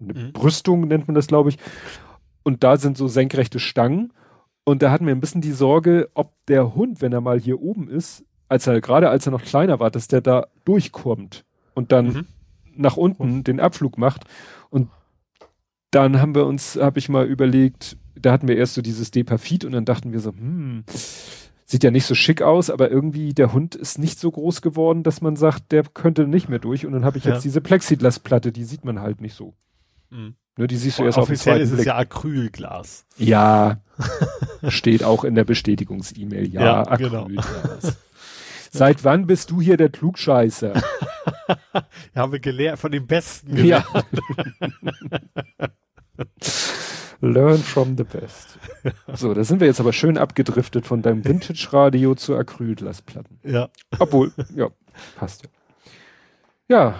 eine 0.00 0.12
mhm. 0.12 0.32
Brüstung 0.32 0.86
nennt 0.88 1.08
man 1.08 1.14
das, 1.14 1.26
glaube 1.26 1.48
ich. 1.48 1.58
Und 2.42 2.64
da 2.64 2.76
sind 2.76 2.98
so 2.98 3.08
senkrechte 3.08 3.58
Stangen 3.58 4.12
und 4.68 4.82
da 4.82 4.90
hatten 4.90 5.06
wir 5.06 5.14
ein 5.14 5.20
bisschen 5.20 5.40
die 5.40 5.52
Sorge, 5.52 6.10
ob 6.12 6.34
der 6.46 6.74
Hund, 6.74 7.00
wenn 7.00 7.14
er 7.14 7.22
mal 7.22 7.40
hier 7.40 7.62
oben 7.62 7.88
ist, 7.88 8.22
als 8.48 8.66
er, 8.66 8.82
gerade 8.82 9.08
als 9.08 9.24
er 9.24 9.32
noch 9.32 9.42
kleiner 9.42 9.80
war, 9.80 9.90
dass 9.90 10.08
der 10.08 10.20
da 10.20 10.46
durchkommt 10.66 11.46
und 11.72 11.90
dann 11.90 12.06
mhm. 12.06 12.26
nach 12.76 12.98
unten 12.98 13.44
den 13.44 13.60
Abflug 13.60 13.96
macht. 13.96 14.24
Und 14.68 14.90
dann 15.90 16.20
haben 16.20 16.34
wir 16.34 16.44
uns, 16.44 16.76
habe 16.76 16.98
ich 16.98 17.08
mal 17.08 17.24
überlegt, 17.24 17.96
da 18.14 18.30
hatten 18.30 18.46
wir 18.46 18.58
erst 18.58 18.74
so 18.74 18.82
dieses 18.82 19.10
Depafit 19.10 19.64
und 19.64 19.72
dann 19.72 19.86
dachten 19.86 20.12
wir 20.12 20.20
so, 20.20 20.32
hm, 20.32 20.84
sieht 21.64 21.82
ja 21.82 21.90
nicht 21.90 22.04
so 22.04 22.14
schick 22.14 22.42
aus, 22.42 22.68
aber 22.68 22.90
irgendwie 22.90 23.32
der 23.32 23.54
Hund 23.54 23.74
ist 23.74 23.98
nicht 23.98 24.18
so 24.18 24.30
groß 24.30 24.60
geworden, 24.60 25.02
dass 25.02 25.22
man 25.22 25.36
sagt, 25.36 25.72
der 25.72 25.84
könnte 25.84 26.26
nicht 26.26 26.50
mehr 26.50 26.58
durch. 26.58 26.84
Und 26.84 26.92
dann 26.92 27.06
habe 27.06 27.16
ich 27.16 27.24
ja. 27.24 27.32
jetzt 27.32 27.44
diese 27.44 27.62
Plexiglasplatte, 27.62 28.52
die 28.52 28.64
sieht 28.64 28.84
man 28.84 29.00
halt 29.00 29.22
nicht 29.22 29.34
so. 29.34 29.54
Mhm. 30.10 30.34
Ne, 30.56 30.66
die 30.66 30.76
siehst 30.76 30.98
du 30.98 31.04
erst 31.04 31.18
Offiziell 31.18 31.62
auf 31.62 31.68
den 31.68 31.72
ist 31.72 31.78
es 31.78 31.84
ja 31.84 31.96
Acrylglas. 31.96 33.06
Ja, 33.16 33.80
steht 34.68 35.04
auch 35.04 35.22
in 35.22 35.36
der 35.36 35.44
Bestätigungs-E-Mail. 35.44 36.52
Ja, 36.52 36.82
ja 36.82 36.96
genau. 36.96 37.26
Acrylglas. 37.26 37.96
Seit 38.70 39.04
wann 39.04 39.26
bist 39.26 39.50
du 39.50 39.60
hier 39.60 39.76
der 39.76 39.88
Klugscheißer? 39.88 40.74
ja, 41.74 41.84
haben 42.16 42.32
wir 42.32 42.40
gelernt, 42.40 42.80
von 42.80 42.90
den 42.90 43.06
Besten 43.06 43.64
Ja. 43.64 43.84
Learn 47.20 47.58
from 47.58 47.96
the 47.96 48.04
best. 48.04 48.58
So, 49.14 49.34
da 49.34 49.42
sind 49.42 49.60
wir 49.60 49.66
jetzt 49.66 49.80
aber 49.80 49.92
schön 49.92 50.18
abgedriftet 50.18 50.86
von 50.86 51.02
deinem 51.02 51.24
Vintage-Radio 51.24 52.14
zu 52.14 52.36
Acrylglasplatten. 52.36 53.40
Ja. 53.42 53.68
Obwohl, 53.98 54.32
ja, 54.54 54.68
passt 55.16 55.42
ja. 55.42 55.48
Ja. 56.68 56.94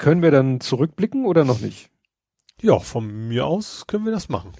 Können 0.00 0.22
wir 0.22 0.30
dann 0.30 0.60
zurückblicken 0.60 1.26
oder 1.26 1.44
noch 1.44 1.60
nicht? 1.60 1.90
Ja, 2.62 2.78
von 2.78 3.28
mir 3.28 3.44
aus 3.44 3.86
können 3.86 4.06
wir 4.06 4.12
das 4.12 4.30
machen. 4.30 4.52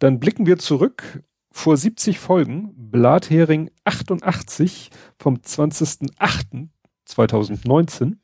Dann 0.00 0.18
blicken 0.18 0.46
wir 0.46 0.58
zurück 0.58 1.22
vor 1.52 1.76
70 1.76 2.18
Folgen, 2.18 2.74
Blathering 2.76 3.70
88 3.84 4.90
vom 5.16 5.36
20.08.2019 5.36 8.16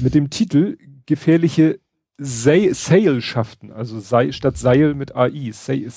mit 0.00 0.14
dem 0.14 0.30
Titel 0.30 0.78
Gefährliche 1.04 1.78
Se 2.16 2.72
Seilschaften, 2.72 3.70
also 3.70 4.00
Sei 4.00 4.32
statt 4.32 4.56
Seil 4.56 4.94
mit 4.94 5.14
AI, 5.14 5.50
Se 5.52 5.90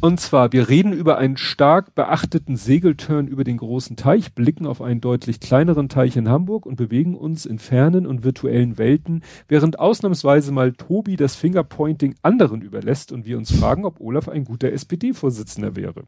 Und 0.00 0.20
zwar, 0.20 0.52
wir 0.52 0.68
reden 0.68 0.92
über 0.92 1.18
einen 1.18 1.36
stark 1.36 1.94
beachteten 1.94 2.56
Segelturn 2.56 3.28
über 3.28 3.44
den 3.44 3.56
großen 3.56 3.96
Teich, 3.96 4.34
blicken 4.34 4.66
auf 4.66 4.82
einen 4.82 5.00
deutlich 5.00 5.40
kleineren 5.40 5.88
Teich 5.88 6.16
in 6.16 6.28
Hamburg 6.28 6.66
und 6.66 6.76
bewegen 6.76 7.16
uns 7.16 7.46
in 7.46 7.58
fernen 7.58 8.06
und 8.06 8.22
virtuellen 8.22 8.78
Welten, 8.78 9.22
während 9.48 9.78
ausnahmsweise 9.78 10.52
mal 10.52 10.72
Tobi 10.72 11.16
das 11.16 11.34
Fingerpointing 11.34 12.14
anderen 12.22 12.62
überlässt 12.62 13.12
und 13.12 13.24
wir 13.24 13.38
uns 13.38 13.50
fragen, 13.50 13.84
ob 13.84 14.00
Olaf 14.00 14.28
ein 14.28 14.44
guter 14.44 14.72
SPD-Vorsitzender 14.72 15.76
wäre. 15.76 16.04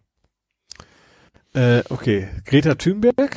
Äh, 1.55 1.83
okay. 1.89 2.29
Greta 2.45 2.75
Thunberg? 2.75 3.37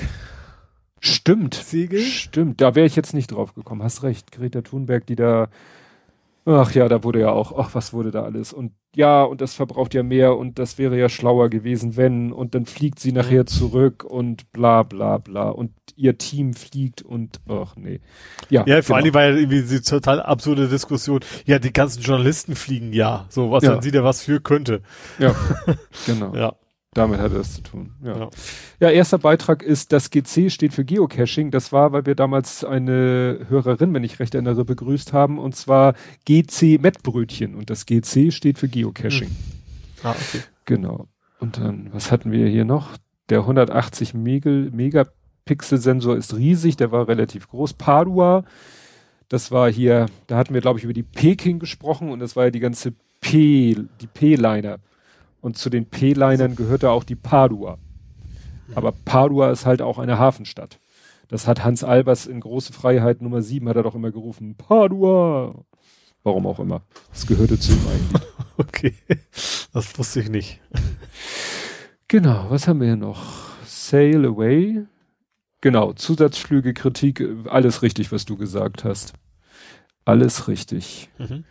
Stimmt. 1.00 1.56
Segel? 1.56 2.02
Stimmt. 2.02 2.62
Da 2.62 2.76
wäre 2.76 2.86
ich 2.86 2.96
jetzt 2.96 3.14
nicht 3.14 3.32
drauf 3.32 3.56
gekommen. 3.56 3.82
Hast 3.82 4.04
recht. 4.04 4.32
Greta 4.32 4.62
Thunberg, 4.62 5.08
die 5.08 5.16
da, 5.16 5.50
ach 6.46 6.74
ja, 6.74 6.88
da 6.90 7.04
wurde 7.04 7.20
ja 7.22 7.32
auch, 7.32 7.58
ach, 7.58 7.76
was 7.76 7.94
wurde 7.94 8.12
da 8.12 8.24
alles? 8.24 8.52
Und 8.54 8.74
ja, 8.96 9.24
und 9.24 9.40
das 9.42 9.54
verbraucht 9.54 9.94
ja 9.94 10.04
mehr 10.04 10.36
und 10.38 10.60
das 10.60 10.78
wäre 10.78 10.98
ja 11.00 11.08
schlauer 11.08 11.50
gewesen, 11.50 11.96
wenn, 11.96 12.34
und 12.34 12.56
dann 12.56 12.66
fliegt 12.66 13.00
sie 13.00 13.12
nachher 13.14 13.46
zurück 13.46 14.04
und 14.04 14.52
bla, 14.52 14.84
bla, 14.84 15.18
bla. 15.18 15.50
Und 15.50 15.72
ihr 15.96 16.18
Team 16.18 16.54
fliegt 16.54 17.02
und, 17.02 17.40
ach 17.48 17.76
nee. 17.78 18.02
Ja, 18.50 18.66
Ja, 18.68 18.82
vor 18.82 18.96
genau. 18.98 19.06
allem 19.06 19.14
war 19.14 19.24
ja 19.26 19.36
irgendwie 19.38 19.62
die 19.64 19.82
total 19.82 20.22
absurde 20.22 20.68
Diskussion. 20.68 21.20
Ja, 21.46 21.60
die 21.60 21.72
ganzen 21.72 22.02
Journalisten 22.02 22.56
fliegen 22.56 22.92
ja. 22.92 23.26
So, 23.30 23.52
was 23.52 23.64
Ja. 23.64 23.72
dann 23.74 23.82
sie 23.82 23.92
da 23.92 24.04
was 24.04 24.22
für 24.24 24.42
könnte. 24.42 24.82
Ja, 25.20 25.34
genau. 26.06 26.36
Ja. 26.36 26.56
Damit 26.94 27.22
hat 27.22 27.32
er 27.32 27.40
es 27.40 27.54
zu 27.54 27.62
tun. 27.62 27.92
Ja. 28.04 28.18
Ja. 28.18 28.30
ja, 28.82 28.90
erster 28.90 29.18
Beitrag 29.18 29.64
ist, 29.64 29.94
das 29.94 30.10
GC 30.10 30.52
steht 30.52 30.74
für 30.74 30.84
Geocaching. 30.84 31.50
Das 31.50 31.72
war, 31.72 31.94
weil 31.94 32.06
wir 32.06 32.16
damals 32.16 32.66
eine 32.66 33.46
Hörerin, 33.48 33.94
wenn 33.94 34.04
ich 34.04 34.20
recht 34.20 34.36
erinnere, 34.36 34.66
begrüßt 34.66 35.14
haben, 35.14 35.40
und 35.40 35.56
zwar 35.56 35.94
GC 36.26 36.82
Mettbrötchen. 36.82 37.56
Und 37.56 37.70
das 37.70 37.86
GC 37.86 38.34
steht 38.34 38.60
für 38.60 38.68
Geocaching. 38.68 39.32
Ah, 40.04 40.12
okay. 40.12 40.44
Genau. 40.66 41.08
Und 41.40 41.58
dann, 41.58 41.90
was 41.94 42.12
hatten 42.12 42.34
wir 42.34 42.48
hier 42.48 42.66
noch? 42.66 42.98
Der 43.30 43.40
180 43.40 44.14
Megel, 44.14 44.70
Megapixel-Sensor 44.72 46.18
ist 46.18 46.36
riesig, 46.36 46.76
der 46.76 46.92
war 46.92 47.08
relativ 47.08 47.48
groß. 47.48 47.72
Padua, 47.74 48.44
das 49.30 49.50
war 49.50 49.72
hier, 49.72 50.08
da 50.28 50.36
hatten 50.36 50.54
wir, 50.54 50.60
glaube 50.60 50.80
ich, 50.80 50.84
über 50.84 50.94
die 50.94 51.04
Peking 51.04 51.60
gesprochen 51.60 52.12
und 52.12 52.20
das 52.20 52.36
war 52.36 52.46
ja 52.46 52.52
die 52.52 52.60
ganze 52.60 52.94
P, 53.22 53.78
die 54.02 54.08
P-Liner. 54.08 54.80
Und 55.42 55.58
zu 55.58 55.70
den 55.70 55.88
P-Linern 55.88 56.56
gehörte 56.56 56.92
auch 56.92 57.04
die 57.04 57.16
Padua. 57.16 57.78
Aber 58.76 58.92
Padua 58.92 59.52
ist 59.52 59.66
halt 59.66 59.82
auch 59.82 59.98
eine 59.98 60.18
Hafenstadt. 60.18 60.80
Das 61.28 61.48
hat 61.48 61.64
Hans 61.64 61.84
Albers 61.84 62.26
in 62.28 62.40
Große 62.40 62.74
Freiheit 62.74 63.22
Nummer 63.22 63.42
7 63.42 63.68
hat 63.68 63.76
er 63.76 63.84
doch 63.84 63.96
immer 63.96 64.12
gerufen, 64.12 64.56
Padua. 64.56 65.56
Warum 66.24 66.46
auch 66.46 66.60
immer. 66.60 66.84
Das 67.12 67.26
gehörte 67.26 67.60
zu 67.60 67.74
ihm 67.74 67.88
eigentlich. 67.88 68.22
Okay. 68.58 68.94
Das 69.74 69.98
wusste 69.98 70.20
ich 70.20 70.30
nicht. 70.30 70.60
Genau, 72.08 72.46
was 72.50 72.68
haben 72.68 72.80
wir 72.80 72.88
hier 72.88 72.96
noch? 72.96 73.24
Sail 73.66 74.26
Away. 74.26 74.86
Genau, 75.62 75.94
Zusatzflüge, 75.94 76.76
Kritik, 76.76 77.24
alles 77.48 77.82
richtig, 77.82 78.12
was 78.12 78.26
du 78.26 78.38
gesagt 78.38 78.84
hast. 78.84 79.14
Alles 80.06 80.48
richtig. 80.48 81.10
Mhm. 81.18 81.44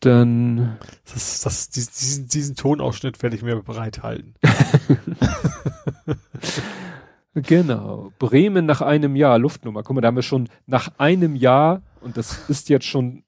Dann, 0.00 0.78
Das, 1.12 1.40
das, 1.40 1.70
dies- 1.70 1.90
diesen, 1.90 2.28
diesen 2.28 2.56
Tonausschnitt 2.56 3.22
werde 3.22 3.36
ich 3.36 3.42
mir 3.42 3.62
bereithalten. 3.62 4.34
genau, 7.34 8.12
Bremen 8.18 8.66
nach 8.66 8.80
einem 8.80 9.16
Jahr, 9.16 9.38
Luftnummer. 9.38 9.82
Guck 9.82 9.94
mal, 9.96 10.00
da 10.00 10.08
haben 10.08 10.16
wir 10.16 10.22
schon 10.22 10.48
nach 10.66 10.90
einem 10.98 11.36
Jahr, 11.36 11.82
und 12.00 12.16
das 12.16 12.48
ist 12.48 12.68
jetzt 12.68 12.86
schon 12.86 13.24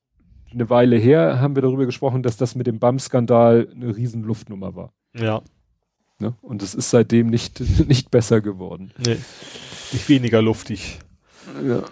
eine 0.52 0.70
Weile 0.70 0.96
her, 0.96 1.40
haben 1.40 1.54
wir 1.56 1.62
darüber 1.62 1.86
gesprochen, 1.86 2.22
dass 2.22 2.36
das 2.36 2.54
mit 2.54 2.66
dem 2.66 2.78
BAM-Skandal 2.78 3.68
eine 3.74 3.96
riesen 3.96 4.22
Luftnummer 4.22 4.74
war. 4.74 4.92
Ja. 5.14 5.42
Ne? 6.18 6.34
Und 6.42 6.62
es 6.62 6.74
ist 6.74 6.90
seitdem 6.90 7.28
nicht, 7.28 7.60
nicht 7.88 8.10
besser 8.10 8.40
geworden. 8.40 8.92
Nee. 8.98 9.16
Nicht 9.92 10.08
weniger 10.08 10.42
luftig. 10.42 10.98
Ja. 11.66 11.82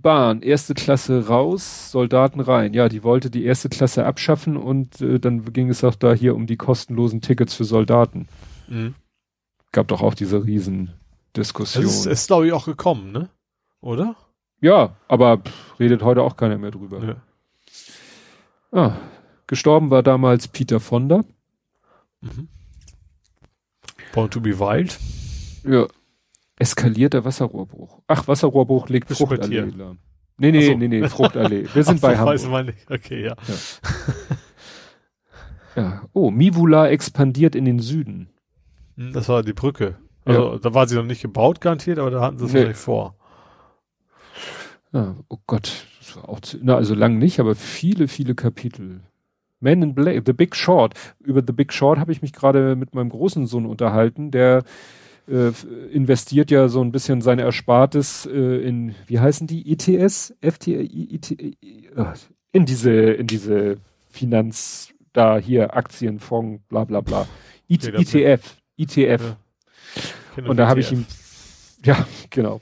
Bahn, 0.00 0.42
erste 0.42 0.74
Klasse 0.74 1.26
raus, 1.28 1.90
Soldaten 1.90 2.40
rein. 2.40 2.74
Ja, 2.74 2.88
die 2.88 3.02
wollte 3.02 3.30
die 3.30 3.44
erste 3.44 3.68
Klasse 3.68 4.04
abschaffen 4.06 4.56
und 4.56 5.00
äh, 5.00 5.18
dann 5.18 5.52
ging 5.52 5.68
es 5.68 5.84
auch 5.84 5.94
da 5.94 6.12
hier 6.12 6.34
um 6.34 6.46
die 6.46 6.56
kostenlosen 6.56 7.20
Tickets 7.20 7.54
für 7.54 7.64
Soldaten. 7.64 8.28
Mhm. 8.68 8.94
Gab 9.72 9.88
doch 9.88 10.00
auch 10.02 10.14
diese 10.14 10.38
Es 10.38 10.46
Riesendiskussion. 10.46 11.84
ist, 11.84 12.06
ist 12.06 12.26
glaube 12.26 12.46
ich, 12.46 12.52
auch 12.52 12.64
gekommen, 12.66 13.12
ne? 13.12 13.28
Oder? 13.80 14.16
ja, 14.60 14.96
aber 15.06 15.38
pff, 15.38 15.78
redet 15.78 16.02
heute 16.02 16.22
auch 16.22 16.36
keiner 16.36 16.58
mehr 16.58 16.70
drüber. 16.72 17.04
Ja. 17.04 17.16
Ah, 18.72 18.96
gestorben 19.46 19.90
war 19.90 20.02
damals 20.02 20.48
Peter 20.48 20.80
Fonda. 20.80 21.24
Mhm. 22.20 22.48
Born 24.12 24.30
to 24.30 24.40
be 24.40 24.58
wild. 24.58 24.98
Ja. 25.64 25.86
Eskalierter 26.58 27.24
Wasserrohrbruch. 27.24 28.00
Ach, 28.06 28.26
Wasserrohrbruch 28.28 28.88
legt 28.88 29.10
Fruchtallee 29.10 29.60
lahm. 29.76 29.98
Nee, 30.38 30.52
nee, 30.52 30.66
so. 30.66 30.74
nee, 30.76 30.88
nee, 30.88 31.08
Fruchtallee. 31.08 31.66
Wir 31.74 31.84
sind 31.84 31.96
Ach 31.96 32.00
so, 32.00 32.06
bei 32.06 32.18
weiß 32.24 32.44
Hamburg. 32.44 32.50
man 32.52 32.66
nicht. 32.66 32.90
Okay, 32.90 33.24
ja. 33.24 33.36
Ja. 35.76 36.02
Oh, 36.12 36.30
Mivula 36.30 36.88
expandiert 36.88 37.54
in 37.54 37.64
den 37.64 37.78
Süden. 37.78 38.28
Hm, 38.96 39.12
Das 39.12 39.28
war 39.28 39.42
die 39.42 39.52
Brücke. 39.52 39.96
Also, 40.24 40.58
da 40.58 40.74
war 40.74 40.86
sie 40.86 40.96
noch 40.96 41.04
nicht 41.04 41.22
gebaut, 41.22 41.60
garantiert, 41.60 41.98
aber 41.98 42.10
da 42.10 42.20
hatten 42.20 42.38
sie 42.38 42.44
es 42.46 42.52
Nee. 42.52 42.60
vielleicht 42.62 42.80
vor. 42.80 43.14
Ja, 44.92 45.16
oh 45.28 45.38
Gott, 45.46 45.86
das 46.00 46.16
war 46.16 46.28
auch 46.28 46.40
zu, 46.40 46.58
na, 46.62 46.74
also 46.76 46.94
lang 46.94 47.18
nicht, 47.18 47.40
aber 47.40 47.54
viele, 47.54 48.08
viele 48.08 48.34
Kapitel. 48.34 49.00
Man 49.60 49.82
in 49.82 49.94
Black, 49.94 50.22
The 50.26 50.32
Big 50.32 50.54
Short. 50.54 50.94
Über 51.20 51.42
The 51.46 51.52
Big 51.52 51.72
Short 51.72 51.98
habe 51.98 52.12
ich 52.12 52.22
mich 52.22 52.32
gerade 52.32 52.76
mit 52.76 52.94
meinem 52.94 53.08
großen 53.10 53.46
Sohn 53.46 53.66
unterhalten, 53.66 54.30
der 54.30 54.64
äh, 55.28 55.52
investiert 55.92 56.50
ja 56.50 56.68
so 56.68 56.80
ein 56.80 56.92
bisschen 56.92 57.20
seine 57.20 57.42
Erspartes 57.42 58.26
äh, 58.26 58.66
in, 58.66 58.94
wie 59.06 59.18
heißen 59.18 59.46
die, 59.46 59.70
ETS, 59.70 60.34
FT, 60.40 60.68
äh, 60.68 60.84
in 62.52 62.66
diese, 62.66 62.92
in 62.92 63.26
diese 63.26 63.76
Finanz, 64.08 64.94
da 65.12 65.38
hier 65.38 65.76
Aktienfonds, 65.76 66.62
bla 66.68 66.84
bla 66.84 67.00
bla. 67.00 67.26
IT, 67.68 67.86
ETF, 67.86 68.56
ETF. 68.76 69.36
Ja. 70.36 70.44
Und 70.44 70.56
da 70.56 70.68
habe 70.68 70.80
ich 70.80 70.92
ETF. 70.92 70.98
ihm, 70.98 71.06
ja, 71.84 72.06
genau. 72.30 72.60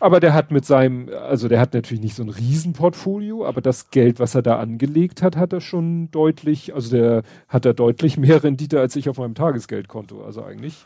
aber 0.00 0.20
der 0.20 0.34
hat 0.34 0.50
mit 0.50 0.64
seinem, 0.64 1.08
also 1.08 1.48
der 1.48 1.60
hat 1.60 1.74
natürlich 1.74 2.02
nicht 2.02 2.16
so 2.16 2.22
ein 2.24 2.30
Riesenportfolio, 2.30 3.46
aber 3.46 3.60
das 3.60 3.90
Geld, 3.90 4.18
was 4.18 4.34
er 4.34 4.42
da 4.42 4.58
angelegt 4.58 5.22
hat, 5.22 5.36
hat 5.36 5.52
er 5.52 5.60
schon 5.60 6.10
deutlich, 6.10 6.74
also 6.74 6.96
der 6.96 7.22
hat 7.48 7.64
er 7.64 7.74
deutlich 7.74 8.16
mehr 8.16 8.42
Rendite 8.42 8.80
als 8.80 8.96
ich 8.96 9.08
auf 9.08 9.18
meinem 9.18 9.34
Tagesgeldkonto. 9.34 10.24
Also 10.24 10.42
eigentlich. 10.42 10.84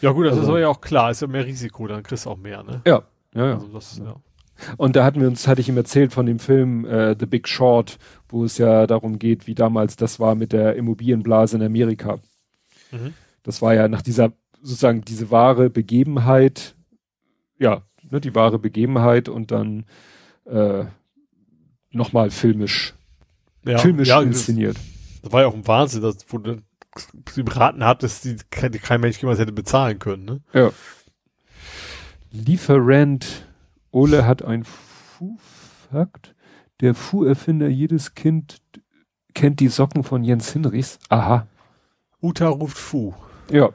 Ja 0.00 0.12
gut, 0.12 0.26
das 0.26 0.34
ist 0.34 0.38
Also- 0.40 0.50
aber 0.52 0.60
ja 0.60 0.68
auch 0.68 0.80
klar, 0.80 1.10
ist 1.10 1.22
ja 1.22 1.26
mehr 1.28 1.44
Risiko, 1.46 1.86
dann 1.86 2.02
kriegst 2.02 2.26
du 2.26 2.30
auch 2.30 2.36
mehr, 2.36 2.62
ne? 2.62 2.82
Ja. 2.86 3.02
Ja, 3.34 3.46
ja. 3.46 3.54
Also 3.54 3.68
das, 3.68 3.98
ja. 3.98 4.16
Und 4.76 4.96
da 4.96 5.04
hatten 5.04 5.20
wir 5.20 5.28
uns, 5.28 5.46
hatte 5.46 5.60
ich 5.60 5.68
ihm 5.68 5.76
erzählt 5.76 6.12
von 6.12 6.26
dem 6.26 6.38
Film 6.40 6.84
äh, 6.84 7.14
The 7.18 7.26
Big 7.26 7.46
Short, 7.46 7.98
wo 8.28 8.44
es 8.44 8.58
ja 8.58 8.86
darum 8.88 9.18
geht, 9.20 9.46
wie 9.46 9.54
damals 9.54 9.94
das 9.96 10.18
war 10.18 10.34
mit 10.34 10.52
der 10.52 10.74
Immobilienblase 10.76 11.56
in 11.56 11.62
Amerika. 11.62 12.18
Mhm. 12.90 13.14
Das 13.44 13.62
war 13.62 13.74
ja 13.74 13.86
nach 13.86 14.02
dieser, 14.02 14.32
sozusagen 14.60 15.02
diese 15.02 15.30
wahre 15.30 15.70
Begebenheit, 15.70 16.74
ja, 17.58 17.82
ne, 18.10 18.20
die 18.20 18.34
wahre 18.34 18.58
Begebenheit 18.58 19.28
und 19.28 19.50
dann 19.52 19.84
äh, 20.46 20.86
nochmal 21.90 22.30
filmisch, 22.30 22.94
Ja, 23.64 23.78
filmisch 23.78 24.08
ja, 24.08 24.16
das, 24.16 24.26
inszeniert. 24.26 24.76
das 25.22 25.32
war 25.32 25.42
ja 25.42 25.46
auch 25.48 25.54
ein 25.54 25.66
Wahnsinn, 25.66 26.02
dass, 26.02 26.18
wo 26.28 26.38
du 26.38 26.56
sie 27.30 27.42
beraten 27.42 27.84
hat, 27.84 28.02
dass 28.02 28.20
die, 28.20 28.36
kein, 28.50 28.72
kein 28.72 29.00
Mensch 29.00 29.18
jemals 29.18 29.38
hätte 29.38 29.52
bezahlen 29.52 29.98
können, 29.98 30.24
ne? 30.24 30.40
Ja. 30.52 30.70
Lieferant, 32.30 33.46
Ole 33.90 34.26
hat 34.26 34.42
ein 34.42 34.64
Fu-Fakt. 34.64 36.34
Der 36.80 36.94
Fu-Erfinder 36.94 37.68
jedes 37.68 38.14
Kind 38.14 38.60
kennt 39.34 39.60
die 39.60 39.68
Socken 39.68 40.04
von 40.04 40.22
Jens 40.22 40.52
Hinrichs. 40.52 40.98
Aha. 41.08 41.46
Uta 42.20 42.48
ruft 42.48 42.78
Fu. 42.78 43.14
Ja. 43.50 43.70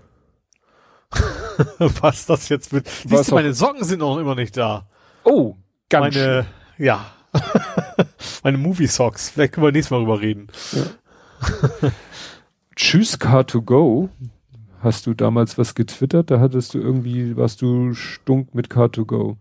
Was 1.78 2.26
das 2.26 2.50
jetzt 2.50 2.74
wird. 2.74 2.88
Was 3.06 3.20
Siehst 3.20 3.32
du, 3.32 3.36
meine 3.36 3.54
Socken 3.54 3.84
sind 3.84 4.00
noch 4.00 4.18
immer 4.18 4.36
nicht 4.36 4.58
da. 4.58 4.88
Oh, 5.24 5.56
ganz 5.90 6.16
meine, 6.16 6.46
ja. 6.78 7.06
meine 8.44 8.58
Movie 8.58 8.88
Socks. 8.88 9.30
Vielleicht 9.30 9.54
können 9.54 9.66
wir 9.66 9.72
nächstes 9.72 9.92
Mal 9.92 10.00
drüber 10.00 10.22
reden. 10.22 10.48
Tschüss 12.76 13.20
Car2Go. 13.20 14.10
Hast 14.80 15.06
du 15.06 15.14
damals 15.14 15.58
was 15.58 15.76
getwittert? 15.76 16.32
Da 16.32 16.40
hattest 16.40 16.74
du 16.74 16.80
irgendwie, 16.80 17.38
warst 17.38 17.62
du 17.62 17.94
stunk 17.94 18.54
mit 18.54 18.70
Car2Go. 18.70 19.38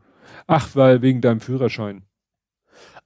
Ach, 0.47 0.69
weil 0.75 1.03
wegen 1.03 1.21
deinem 1.21 1.41
Führerschein. 1.41 2.05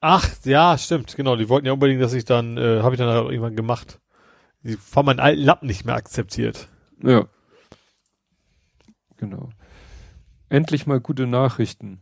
Ach, 0.00 0.28
ja, 0.44 0.76
stimmt, 0.76 1.16
genau. 1.16 1.36
Die 1.36 1.48
wollten 1.48 1.66
ja 1.66 1.72
unbedingt, 1.72 2.02
dass 2.02 2.12
ich 2.12 2.24
dann, 2.24 2.56
äh, 2.58 2.82
habe 2.82 2.94
ich 2.94 2.98
dann 2.98 3.08
auch 3.08 3.30
irgendwann 3.30 3.56
gemacht. 3.56 4.00
Die 4.62 4.76
haben 4.94 5.06
meinen 5.06 5.20
alten 5.20 5.42
Lappen 5.42 5.66
nicht 5.66 5.84
mehr 5.84 5.94
akzeptiert. 5.94 6.68
Ja. 7.02 7.26
Genau. 9.16 9.50
Endlich 10.48 10.86
mal 10.86 11.00
gute 11.00 11.26
Nachrichten. 11.26 12.00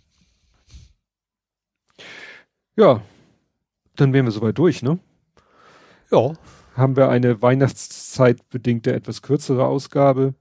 Ja, 2.75 3.01
dann 3.95 4.13
wären 4.13 4.25
wir 4.25 4.31
soweit 4.31 4.57
durch, 4.57 4.83
ne? 4.83 4.99
Ja, 6.11 6.33
Haben 6.75 6.97
wir 6.97 7.07
eine 7.09 7.41
Weihnachtszeitbedingte 7.41 8.93
etwas 8.93 9.21
kürzere 9.21 9.65
Ausgabe. 9.65 10.33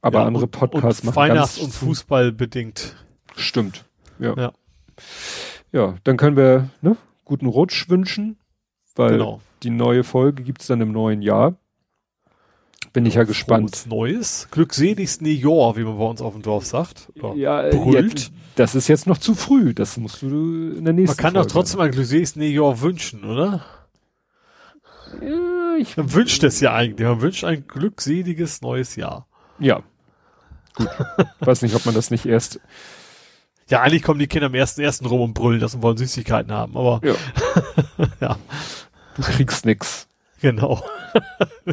Aber 0.00 0.20
ja, 0.20 0.26
andere 0.26 0.44
und- 0.44 0.52
Podcasts 0.52 1.00
und 1.00 1.06
machen 1.06 1.16
Weihnachts- 1.16 1.58
und 1.58 1.72
Fußball 1.72 2.30
bedingt. 2.30 2.94
Stimmt. 3.34 3.84
Ja. 4.20 4.34
Ja. 4.36 4.52
Ja, 5.72 5.96
dann 6.04 6.16
können 6.16 6.36
wir 6.36 6.70
ne, 6.82 6.96
guten 7.24 7.46
Rutsch 7.46 7.88
wünschen, 7.88 8.38
weil 8.94 9.12
Genau. 9.12 9.40
die 9.62 9.70
neue 9.70 10.04
Folge 10.04 10.42
gibt's 10.42 10.66
dann 10.66 10.80
im 10.80 10.92
neuen 10.92 11.22
Jahr. 11.22 11.56
Bin 12.92 13.06
ich 13.06 13.14
ja 13.14 13.24
gespannt. 13.24 13.70
Frohes 13.74 13.86
Neues. 13.86 14.48
Glückseligsten 14.52 15.26
Jahr, 15.26 15.76
wie 15.76 15.82
man 15.82 15.98
bei 15.98 16.04
uns 16.04 16.20
auf 16.22 16.32
dem 16.34 16.42
Dorf 16.42 16.64
sagt. 16.64 17.10
Oder 17.20 17.34
Ja, 17.34 17.62
äh, 17.66 17.70
brüllt. 17.76 18.30
das 18.54 18.76
ist 18.76 18.86
jetzt 18.86 19.08
noch 19.08 19.18
zu 19.18 19.34
früh. 19.34 19.74
Das 19.74 19.96
musst 19.96 20.22
du 20.22 20.28
in 20.76 20.84
der 20.84 20.94
nächsten 20.94 21.16
Man 21.16 21.22
kann 21.22 21.34
doch 21.34 21.46
trotzdem 21.46 21.80
ein 21.80 21.90
glückseligsten 21.90 22.42
Jahr 22.42 22.80
wünschen, 22.82 23.24
oder? 23.24 23.64
Ja, 25.20 25.76
ich, 25.78 25.96
Man 25.96 26.12
wünscht 26.12 26.42
es 26.44 26.60
ja 26.60 26.72
eigentlich. 26.74 27.06
Man 27.08 27.20
wünscht 27.20 27.42
ein 27.44 27.66
glückseliges 27.66 28.62
neues 28.62 28.96
Jahr. 28.96 29.26
ja. 29.58 29.82
Gut. 30.76 30.88
Weiß 31.38 31.62
nicht, 31.62 31.76
ob 31.76 31.86
man 31.86 31.94
das 31.94 32.10
nicht 32.10 32.26
erst. 32.26 32.58
Ja, 33.70 33.80
eigentlich 33.82 34.02
kommen 34.02 34.18
die 34.20 34.26
Kinder 34.26 34.46
am 34.46 34.54
ersten 34.54 34.80
ersten 34.82 35.06
rum 35.06 35.20
und 35.22 35.34
brüllen, 35.34 35.60
dass 35.60 35.72
sie 35.72 35.82
wollen 35.82 35.96
Süßigkeiten 35.96 36.52
haben, 36.52 36.76
aber 36.76 37.00
Ja. 37.02 37.14
ja, 38.20 38.36
Du 39.16 39.22
kriegst 39.22 39.64
nix. 39.64 40.06
genau. 40.40 40.82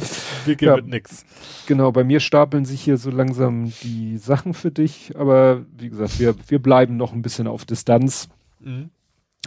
Wir 0.46 0.56
geben 0.56 0.70
Ja. 0.72 0.76
mit 0.78 0.88
nix. 0.88 1.26
Genau, 1.68 1.92
bei 1.92 2.04
mir 2.04 2.20
stapeln 2.20 2.64
sich 2.66 2.82
hier 2.82 2.98
so 2.98 3.10
langsam 3.10 3.72
die 3.84 4.18
Sachen 4.18 4.54
für 4.54 4.72
dich, 4.72 5.14
aber 5.18 5.66
wie 5.78 5.90
gesagt, 5.90 6.20
wir, 6.20 6.36
wir 6.48 6.60
bleiben 6.62 6.98
noch 6.98 7.14
ein 7.14 7.22
bisschen 7.22 7.48
auf 7.48 7.66
Distanz, 7.66 8.30
Mhm. 8.60 8.90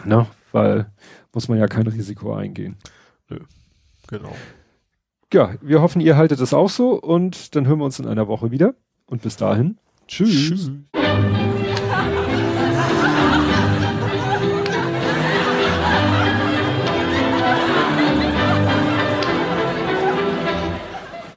ne? 0.04 0.26
weil 0.52 0.90
muss 1.32 1.48
man 1.48 1.58
ja 1.58 1.66
kein 1.66 1.86
Risiko 1.86 2.34
eingehen. 2.34 2.76
Genau. 4.08 4.34
Ja, 5.32 5.54
wir 5.62 5.80
hoffen, 5.80 6.00
ihr 6.00 6.16
haltet 6.16 6.40
es 6.40 6.52
auch 6.54 6.68
so 6.68 6.90
und 7.00 7.56
dann 7.56 7.66
hören 7.66 7.78
wir 7.78 7.84
uns 7.86 7.98
in 7.98 8.06
einer 8.06 8.28
Woche 8.28 8.50
wieder. 8.50 8.74
Und 9.06 9.22
bis 9.22 9.36
dahin, 9.36 9.78
tschüss. 10.06 10.28
Tschüss. 10.30 10.70